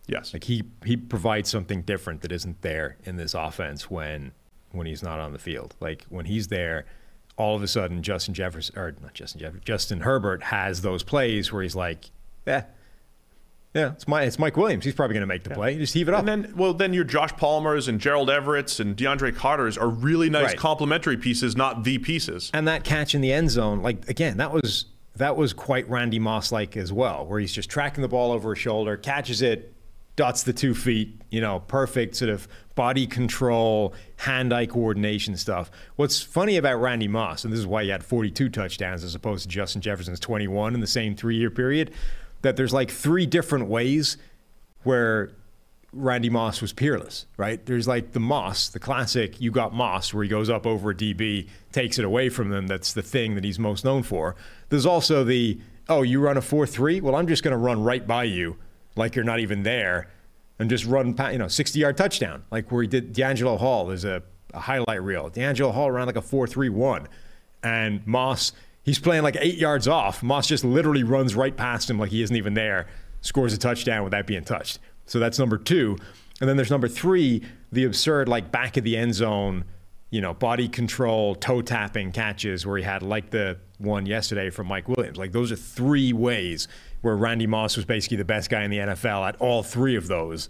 Yes. 0.08 0.34
Like 0.34 0.45
he 0.45 0.64
he 0.85 0.98
provides 0.98 1.50
something 1.50 1.82
different 1.82 2.22
that 2.22 2.32
isn't 2.32 2.61
there 2.61 2.98
in 3.03 3.17
this 3.17 3.34
offense 3.34 3.90
when 3.90 4.32
when 4.71 4.87
he's 4.87 5.03
not 5.03 5.19
on 5.19 5.33
the 5.33 5.39
field. 5.39 5.75
Like 5.79 6.05
when 6.09 6.25
he's 6.25 6.47
there, 6.47 6.85
all 7.37 7.55
of 7.55 7.63
a 7.63 7.67
sudden 7.67 8.01
Justin 8.03 8.33
Jefferson 8.33 8.77
or 8.77 8.95
not 9.01 9.13
Justin 9.13 9.39
Jefferson, 9.39 9.61
Justin 9.65 9.99
Herbert 10.01 10.43
has 10.43 10.81
those 10.81 11.03
plays 11.03 11.51
where 11.51 11.63
he's 11.63 11.75
like, 11.75 12.09
yeah, 12.45 12.63
yeah, 13.73 13.91
it's 13.91 14.07
my 14.07 14.23
it's 14.23 14.39
Mike 14.39 14.57
Williams. 14.57 14.85
He's 14.85 14.95
probably 14.95 15.13
going 15.13 15.21
to 15.21 15.27
make 15.27 15.43
the 15.43 15.51
play. 15.51 15.73
You 15.73 15.79
just 15.79 15.93
heave 15.93 16.07
it 16.07 16.13
up. 16.15 16.25
And 16.25 16.45
then, 16.45 16.53
well, 16.55 16.73
then 16.73 16.93
your 16.93 17.03
Josh 17.03 17.31
Palmers 17.35 17.87
and 17.87 17.99
Gerald 17.99 18.29
Everett's 18.29 18.79
and 18.79 18.95
DeAndre 18.97 19.35
Carter's 19.35 19.77
are 19.77 19.89
really 19.89 20.29
nice 20.29 20.45
Right. 20.47 20.57
complementary 20.57 21.17
pieces, 21.17 21.55
not 21.55 21.83
the 21.83 21.97
pieces. 21.99 22.49
and 22.53 22.67
that 22.67 22.83
catch 22.83 23.13
in 23.13 23.21
the 23.21 23.31
end 23.31 23.51
zone, 23.51 23.83
like 23.83 24.07
again, 24.09 24.37
that 24.37 24.51
was 24.51 24.85
that 25.17 25.35
was 25.35 25.53
quite 25.53 25.87
Randy 25.89 26.17
Moss 26.19 26.51
like 26.51 26.75
as 26.77 26.91
well, 26.93 27.25
where 27.27 27.39
he's 27.39 27.53
just 27.53 27.69
tracking 27.69 28.01
the 28.01 28.07
ball 28.07 28.31
over 28.31 28.53
his 28.55 28.59
shoulder, 28.61 28.97
catches 28.97 29.41
it, 29.43 29.73
dots 30.17 30.43
the 30.43 30.51
two 30.51 30.73
feet, 30.73 31.21
you 31.29 31.39
know, 31.39 31.59
perfect 31.67 32.15
sort 32.15 32.29
of 32.29 32.47
body 32.75 33.07
control, 33.07 33.93
hand-eye 34.17 34.65
coordination 34.65 35.37
stuff. 35.37 35.71
What's 35.95 36.21
funny 36.21 36.57
about 36.57 36.81
Randy 36.81 37.07
Moss, 37.07 37.45
and 37.45 37.53
this 37.53 37.59
is 37.59 37.67
why 37.67 37.83
he 37.83 37.89
had 37.89 38.03
42 38.03 38.49
touchdowns 38.49 39.03
as 39.03 39.15
opposed 39.15 39.43
to 39.43 39.49
Justin 39.49 39.81
Jefferson's 39.81 40.19
21 40.19 40.73
in 40.73 40.81
the 40.81 40.87
same 40.87 41.15
three-year 41.15 41.51
period, 41.51 41.91
that 42.41 42.57
there's 42.57 42.73
like 42.73 42.91
three 42.91 43.25
different 43.25 43.67
ways 43.67 44.17
where 44.83 45.31
Randy 45.93 46.29
Moss 46.29 46.61
was 46.61 46.73
peerless, 46.73 47.27
right? 47.37 47.63
There's 47.65 47.87
like 47.87 48.13
the 48.13 48.19
Moss, 48.19 48.69
the 48.69 48.79
classic 48.79 49.39
you 49.39 49.51
got 49.51 49.73
Moss, 49.73 50.13
where 50.13 50.23
he 50.23 50.29
goes 50.29 50.49
up 50.49 50.65
over 50.65 50.91
a 50.91 50.95
DB, 50.95 51.47
takes 51.71 51.99
it 51.99 52.05
away 52.05 52.29
from 52.29 52.49
them. 52.49 52.65
That's 52.65 52.93
the 52.93 53.01
thing 53.03 53.35
that 53.35 53.43
he's 53.43 53.59
most 53.59 53.85
known 53.85 54.01
for. 54.01 54.35
There's 54.69 54.85
also 54.85 55.23
the, 55.23 55.59
oh, 55.89 56.01
you 56.01 56.19
run 56.19 56.37
a 56.37 56.41
4 56.41 56.65
3? 56.65 57.01
Well, 57.01 57.15
I'm 57.15 57.27
just 57.27 57.43
going 57.43 57.51
to 57.51 57.57
run 57.57 57.83
right 57.83 58.05
by 58.05 58.23
you 58.23 58.57
like 58.98 59.16
you're 59.16 59.26
not 59.26 59.40
even 59.40 59.64
there 59.64 60.09
and 60.59 60.69
just 60.69 60.85
run, 60.85 61.14
pa- 61.14 61.30
you 61.30 61.38
know, 61.38 61.48
60 61.48 61.80
yard 61.80 61.98
touchdown, 61.98 62.43
like 62.51 62.72
where 62.72 62.82
he 62.82 62.88
did 62.88 63.14
D'Angelo 63.14 63.58
Hall. 63.58 63.85
There's 63.88 64.06
a, 64.06 64.24
a 64.53 64.59
highlight 64.59 65.03
reel. 65.03 65.30
D'Angelo 65.30 65.72
Hall 65.72 65.92
ran 65.92 66.08
like 66.08 66.16
a 66.16 66.22
4 66.22 66.48
3 66.48 66.69
1. 66.69 67.08
And 67.64 68.06
Moss, 68.06 68.53
he's 68.84 69.00
playing 69.00 69.24
like 69.24 69.38
eight 69.40 69.58
yards 69.58 69.88
off. 69.88 70.24
Moss 70.24 70.48
just 70.48 70.64
literally 70.64 71.03
runs 71.03 71.35
right 71.35 71.56
past 71.56 71.90
him 71.90 72.00
like 72.00 72.11
he 72.11 72.22
isn't 72.22 72.35
even 72.35 72.53
there, 72.53 72.88
scores 73.22 73.53
a 73.53 73.58
touchdown 73.58 74.03
without 74.03 74.27
being 74.27 74.43
touched. 74.43 74.80
So 75.06 75.19
that's 75.19 75.40
number 75.40 75.58
two. 75.58 75.98
And 76.40 76.48
then 76.48 76.56
there's 76.56 76.69
number 76.69 76.88
three, 76.88 77.43
the 77.72 77.84
absurd, 77.85 78.30
like 78.30 78.51
back 78.51 78.77
of 78.77 78.84
the 78.84 78.95
end 78.95 79.16
zone, 79.16 79.66
you 80.11 80.22
know, 80.22 80.34
body 80.34 80.67
control, 80.67 81.35
toe 81.35 81.61
tapping 81.61 82.11
catches 82.11 82.66
where 82.66 82.77
he 82.77 82.84
had 82.84 83.01
like 83.01 83.32
the 83.32 83.58
one 83.80 84.06
yesterday 84.06 84.50
from 84.50 84.67
Mike 84.67 84.88
Williams. 84.88 85.17
Like 85.17 85.32
those 85.32 85.51
are 85.51 85.56
three 85.56 86.14
ways 86.14 86.67
where 87.01 87.16
Randy 87.16 87.48
Moss 87.48 87.76
was 87.76 87.85
basically 87.85 88.17
the 88.17 88.26
best 88.26 88.50
guy 88.50 88.64
in 88.64 88.72
the 88.72 88.77
NFL 88.77 89.27
at 89.27 89.35
all 89.40 89.64
three 89.64 89.95
of 89.95 90.08
those, 90.08 90.50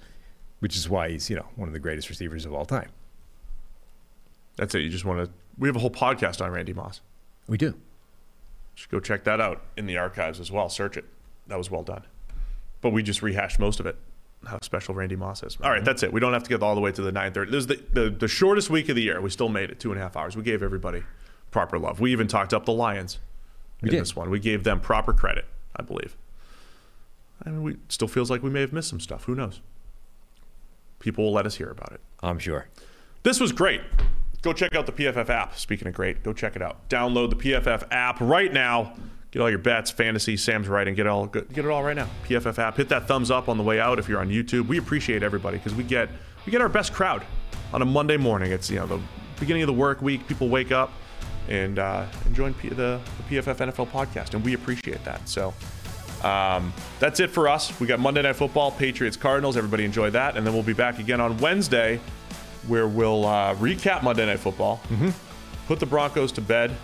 which 0.60 0.76
is 0.76 0.90
why 0.90 1.10
he's, 1.10 1.30
you 1.30 1.36
know, 1.36 1.46
one 1.56 1.68
of 1.68 1.74
the 1.74 1.80
greatest 1.80 2.10
receivers 2.10 2.46
of 2.46 2.54
all 2.54 2.66
time. 2.66 2.90
That's 4.56 4.74
it. 4.76 4.80
You 4.80 4.90
just 4.90 5.06
want 5.06 5.24
to. 5.26 5.32
We 5.58 5.68
have 5.68 5.76
a 5.76 5.80
whole 5.80 5.92
podcast 5.92 6.44
on 6.44 6.52
Randy 6.52 6.74
Moss. 6.74 7.02
We 7.48 7.58
do. 7.58 7.76
Should 8.76 8.90
go 8.90 9.00
check 9.00 9.24
that 9.24 9.42
out 9.42 9.64
in 9.76 9.86
the 9.86 9.98
archives 9.98 10.40
as 10.40 10.52
well. 10.52 10.70
Search 10.70 10.98
it. 10.98 11.06
That 11.48 11.58
was 11.58 11.72
well 11.72 11.84
done. 11.84 12.04
But 12.82 12.92
we 12.92 13.02
just 13.04 13.22
rehashed 13.22 13.60
most 13.60 13.80
of 13.80 13.86
it. 13.86 13.98
How 14.46 14.60
special 14.62 14.94
Randy 14.94 15.16
Moss 15.16 15.42
is. 15.42 15.58
All 15.64 15.72
right, 15.72 15.84
that's 15.84 16.04
it. 16.04 16.14
We 16.14 16.20
don't 16.20 16.34
have 16.34 16.44
to 16.44 16.50
get 16.50 16.62
all 16.62 16.76
the 16.76 16.82
way 16.82 16.92
to 16.92 17.02
the 17.02 17.12
9:30. 17.12 17.50
This 17.52 17.62
is 17.62 17.68
the, 17.68 17.84
the 17.94 18.10
the 18.12 18.28
shortest 18.28 18.70
week 18.70 18.88
of 18.90 18.96
the 18.96 19.02
year. 19.02 19.20
We 19.20 19.32
still 19.32 19.50
made 19.50 19.72
it 19.72 19.80
two 19.80 19.92
and 19.92 20.00
a 20.00 20.04
half 20.04 20.16
hours. 20.16 20.36
We 20.36 20.44
gave 20.44 20.62
everybody 20.62 21.04
proper 21.50 21.80
love. 21.80 22.00
We 22.00 22.12
even 22.12 22.28
talked 22.28 22.54
up 22.54 22.66
the 22.66 22.74
Lions 22.74 23.18
in 23.82 23.90
did. 23.90 24.00
this 24.00 24.16
one. 24.16 24.30
We 24.30 24.40
gave 24.40 24.64
them 24.64 24.80
proper 24.80 25.12
credit, 25.12 25.46
I 25.76 25.82
believe. 25.82 26.16
I 27.48 27.52
mean, 27.52 27.64
we 27.64 27.78
still 27.88 28.10
feels 28.10 28.30
like 28.30 28.44
we 28.44 28.50
may 28.50 28.62
have 28.62 28.74
missed 28.74 28.90
some 28.90 29.00
stuff. 29.00 29.24
Who 29.24 29.34
knows? 29.34 29.62
People 31.00 31.24
will 31.26 31.34
let 31.34 31.46
us 31.46 31.56
hear 31.56 31.70
about 31.70 31.94
it. 31.94 32.02
I'm 32.22 32.40
sure. 32.40 32.68
This 33.24 33.40
was 33.40 33.54
great. 33.54 33.82
Go 34.42 34.52
check 34.52 34.76
out 34.76 34.86
the 34.86 34.92
PFF 34.92 35.30
app. 35.30 35.56
Speaking 35.56 35.88
of 35.88 35.94
great, 35.94 36.24
go 36.24 36.34
check 36.34 36.56
it 36.56 36.62
out. 36.62 36.90
Download 36.90 37.30
the 37.30 37.36
PFF 37.36 37.88
app 37.90 38.20
right 38.20 38.52
now. 38.52 38.94
Get 39.32 39.42
all 39.42 39.50
your 39.50 39.60
bets, 39.60 39.92
fantasy. 39.92 40.36
Sam's 40.36 40.68
right, 40.68 40.88
and 40.88 40.96
get 40.96 41.08
all 41.08 41.28
get 41.28 41.50
it 41.52 41.66
all 41.68 41.84
right 41.84 41.96
now. 41.96 42.10
PFF 42.28 42.60
app. 42.60 42.78
Hit 42.78 42.90
that 42.90 43.08
thumbs 43.08 43.32
up 43.32 43.48
on 43.48 43.58
the 43.58 43.64
way 43.64 43.80
out 43.80 44.00
if 44.00 44.10
you're 44.10 44.20
on 44.20 44.30
YouTube. 44.30 44.68
We 44.68 44.78
appreciate 44.78 45.24
everybody 45.24 45.58
because 45.58 45.74
we 45.74 45.84
get 45.84 46.10
we 46.46 46.52
get 46.52 46.62
our 46.62 46.70
best 46.70 46.94
crowd 46.94 47.24
on 47.74 47.82
a 47.82 47.86
Monday 47.86 48.18
morning. 48.18 48.52
It's 48.52 48.70
you 48.70 48.78
know 48.78 48.88
the 48.88 49.02
beginning 49.40 49.64
of 49.64 49.68
the 49.68 49.74
work 49.74 50.02
week. 50.02 50.28
People 50.28 50.50
wake 50.50 50.72
up 50.72 50.92
and 51.50 51.80
uh, 51.80 52.06
and 52.26 52.36
join 52.36 52.54
P- 52.54 52.70
the, 52.70 53.00
the 53.30 53.42
PFF 53.42 53.72
NFL 53.72 53.90
podcast, 53.90 54.34
and 54.34 54.44
we 54.44 54.54
appreciate 54.54 55.04
that. 55.06 55.28
So. 55.30 55.54
Um, 56.24 56.74
that's 57.00 57.20
it 57.20 57.30
for 57.30 57.48
us. 57.48 57.78
We 57.80 57.88
got 57.88 58.00
Monday 58.00 58.22
Night 58.22 58.36
Football, 58.36 58.72
Patriots, 58.72 59.18
Cardinals. 59.18 59.58
Everybody 59.58 59.86
enjoy 59.86 60.10
that. 60.12 60.36
And 60.38 60.46
then 60.46 60.54
we'll 60.54 60.64
be 60.64 60.74
back 60.74 61.00
again 61.00 61.22
on 61.22 61.38
Wednesday 61.38 62.00
where 62.68 62.88
we'll 62.88 63.26
uh, 63.26 63.56
recap 63.56 64.04
Monday 64.04 64.26
Night 64.26 64.40
Football, 64.40 64.82
put 65.68 65.80
the 65.80 65.86
Broncos 65.86 66.32
to 66.34 66.42
bed, 66.42 66.76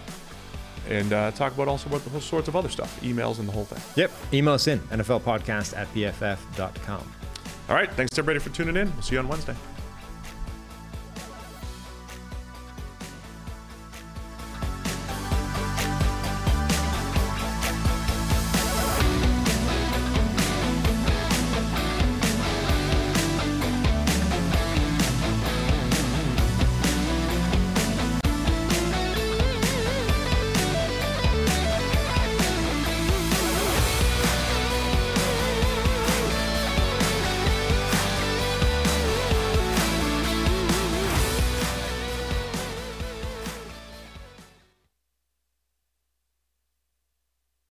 and 0.90 1.12
uh, 1.14 1.32
talk 1.32 1.54
about 1.54 1.68
also 1.68 1.90
about 1.90 2.04
the 2.04 2.10
whole 2.10 2.22
sorts 2.22 2.48
of 2.48 2.56
other 2.56 2.70
stuff, 2.70 3.00
emails 3.02 3.40
and 3.40 3.48
the 3.48 3.52
whole 3.52 3.66
thing. 3.66 3.82
Yep. 3.96 4.12
Email 4.34 4.54
us 4.54 4.68
in, 4.68 4.80
NFLpodcast 4.80 5.78
at 5.78 5.94
pff.com. 5.94 7.12
All 7.70 7.76
right. 7.76 7.92
Thanks 7.94 8.18
everybody 8.18 8.40
for 8.40 8.50
tuning 8.50 8.76
in. 8.76 8.92
We'll 8.94 9.02
see 9.02 9.16
you 9.16 9.20
on 9.20 9.28
Wednesday. 9.28 9.56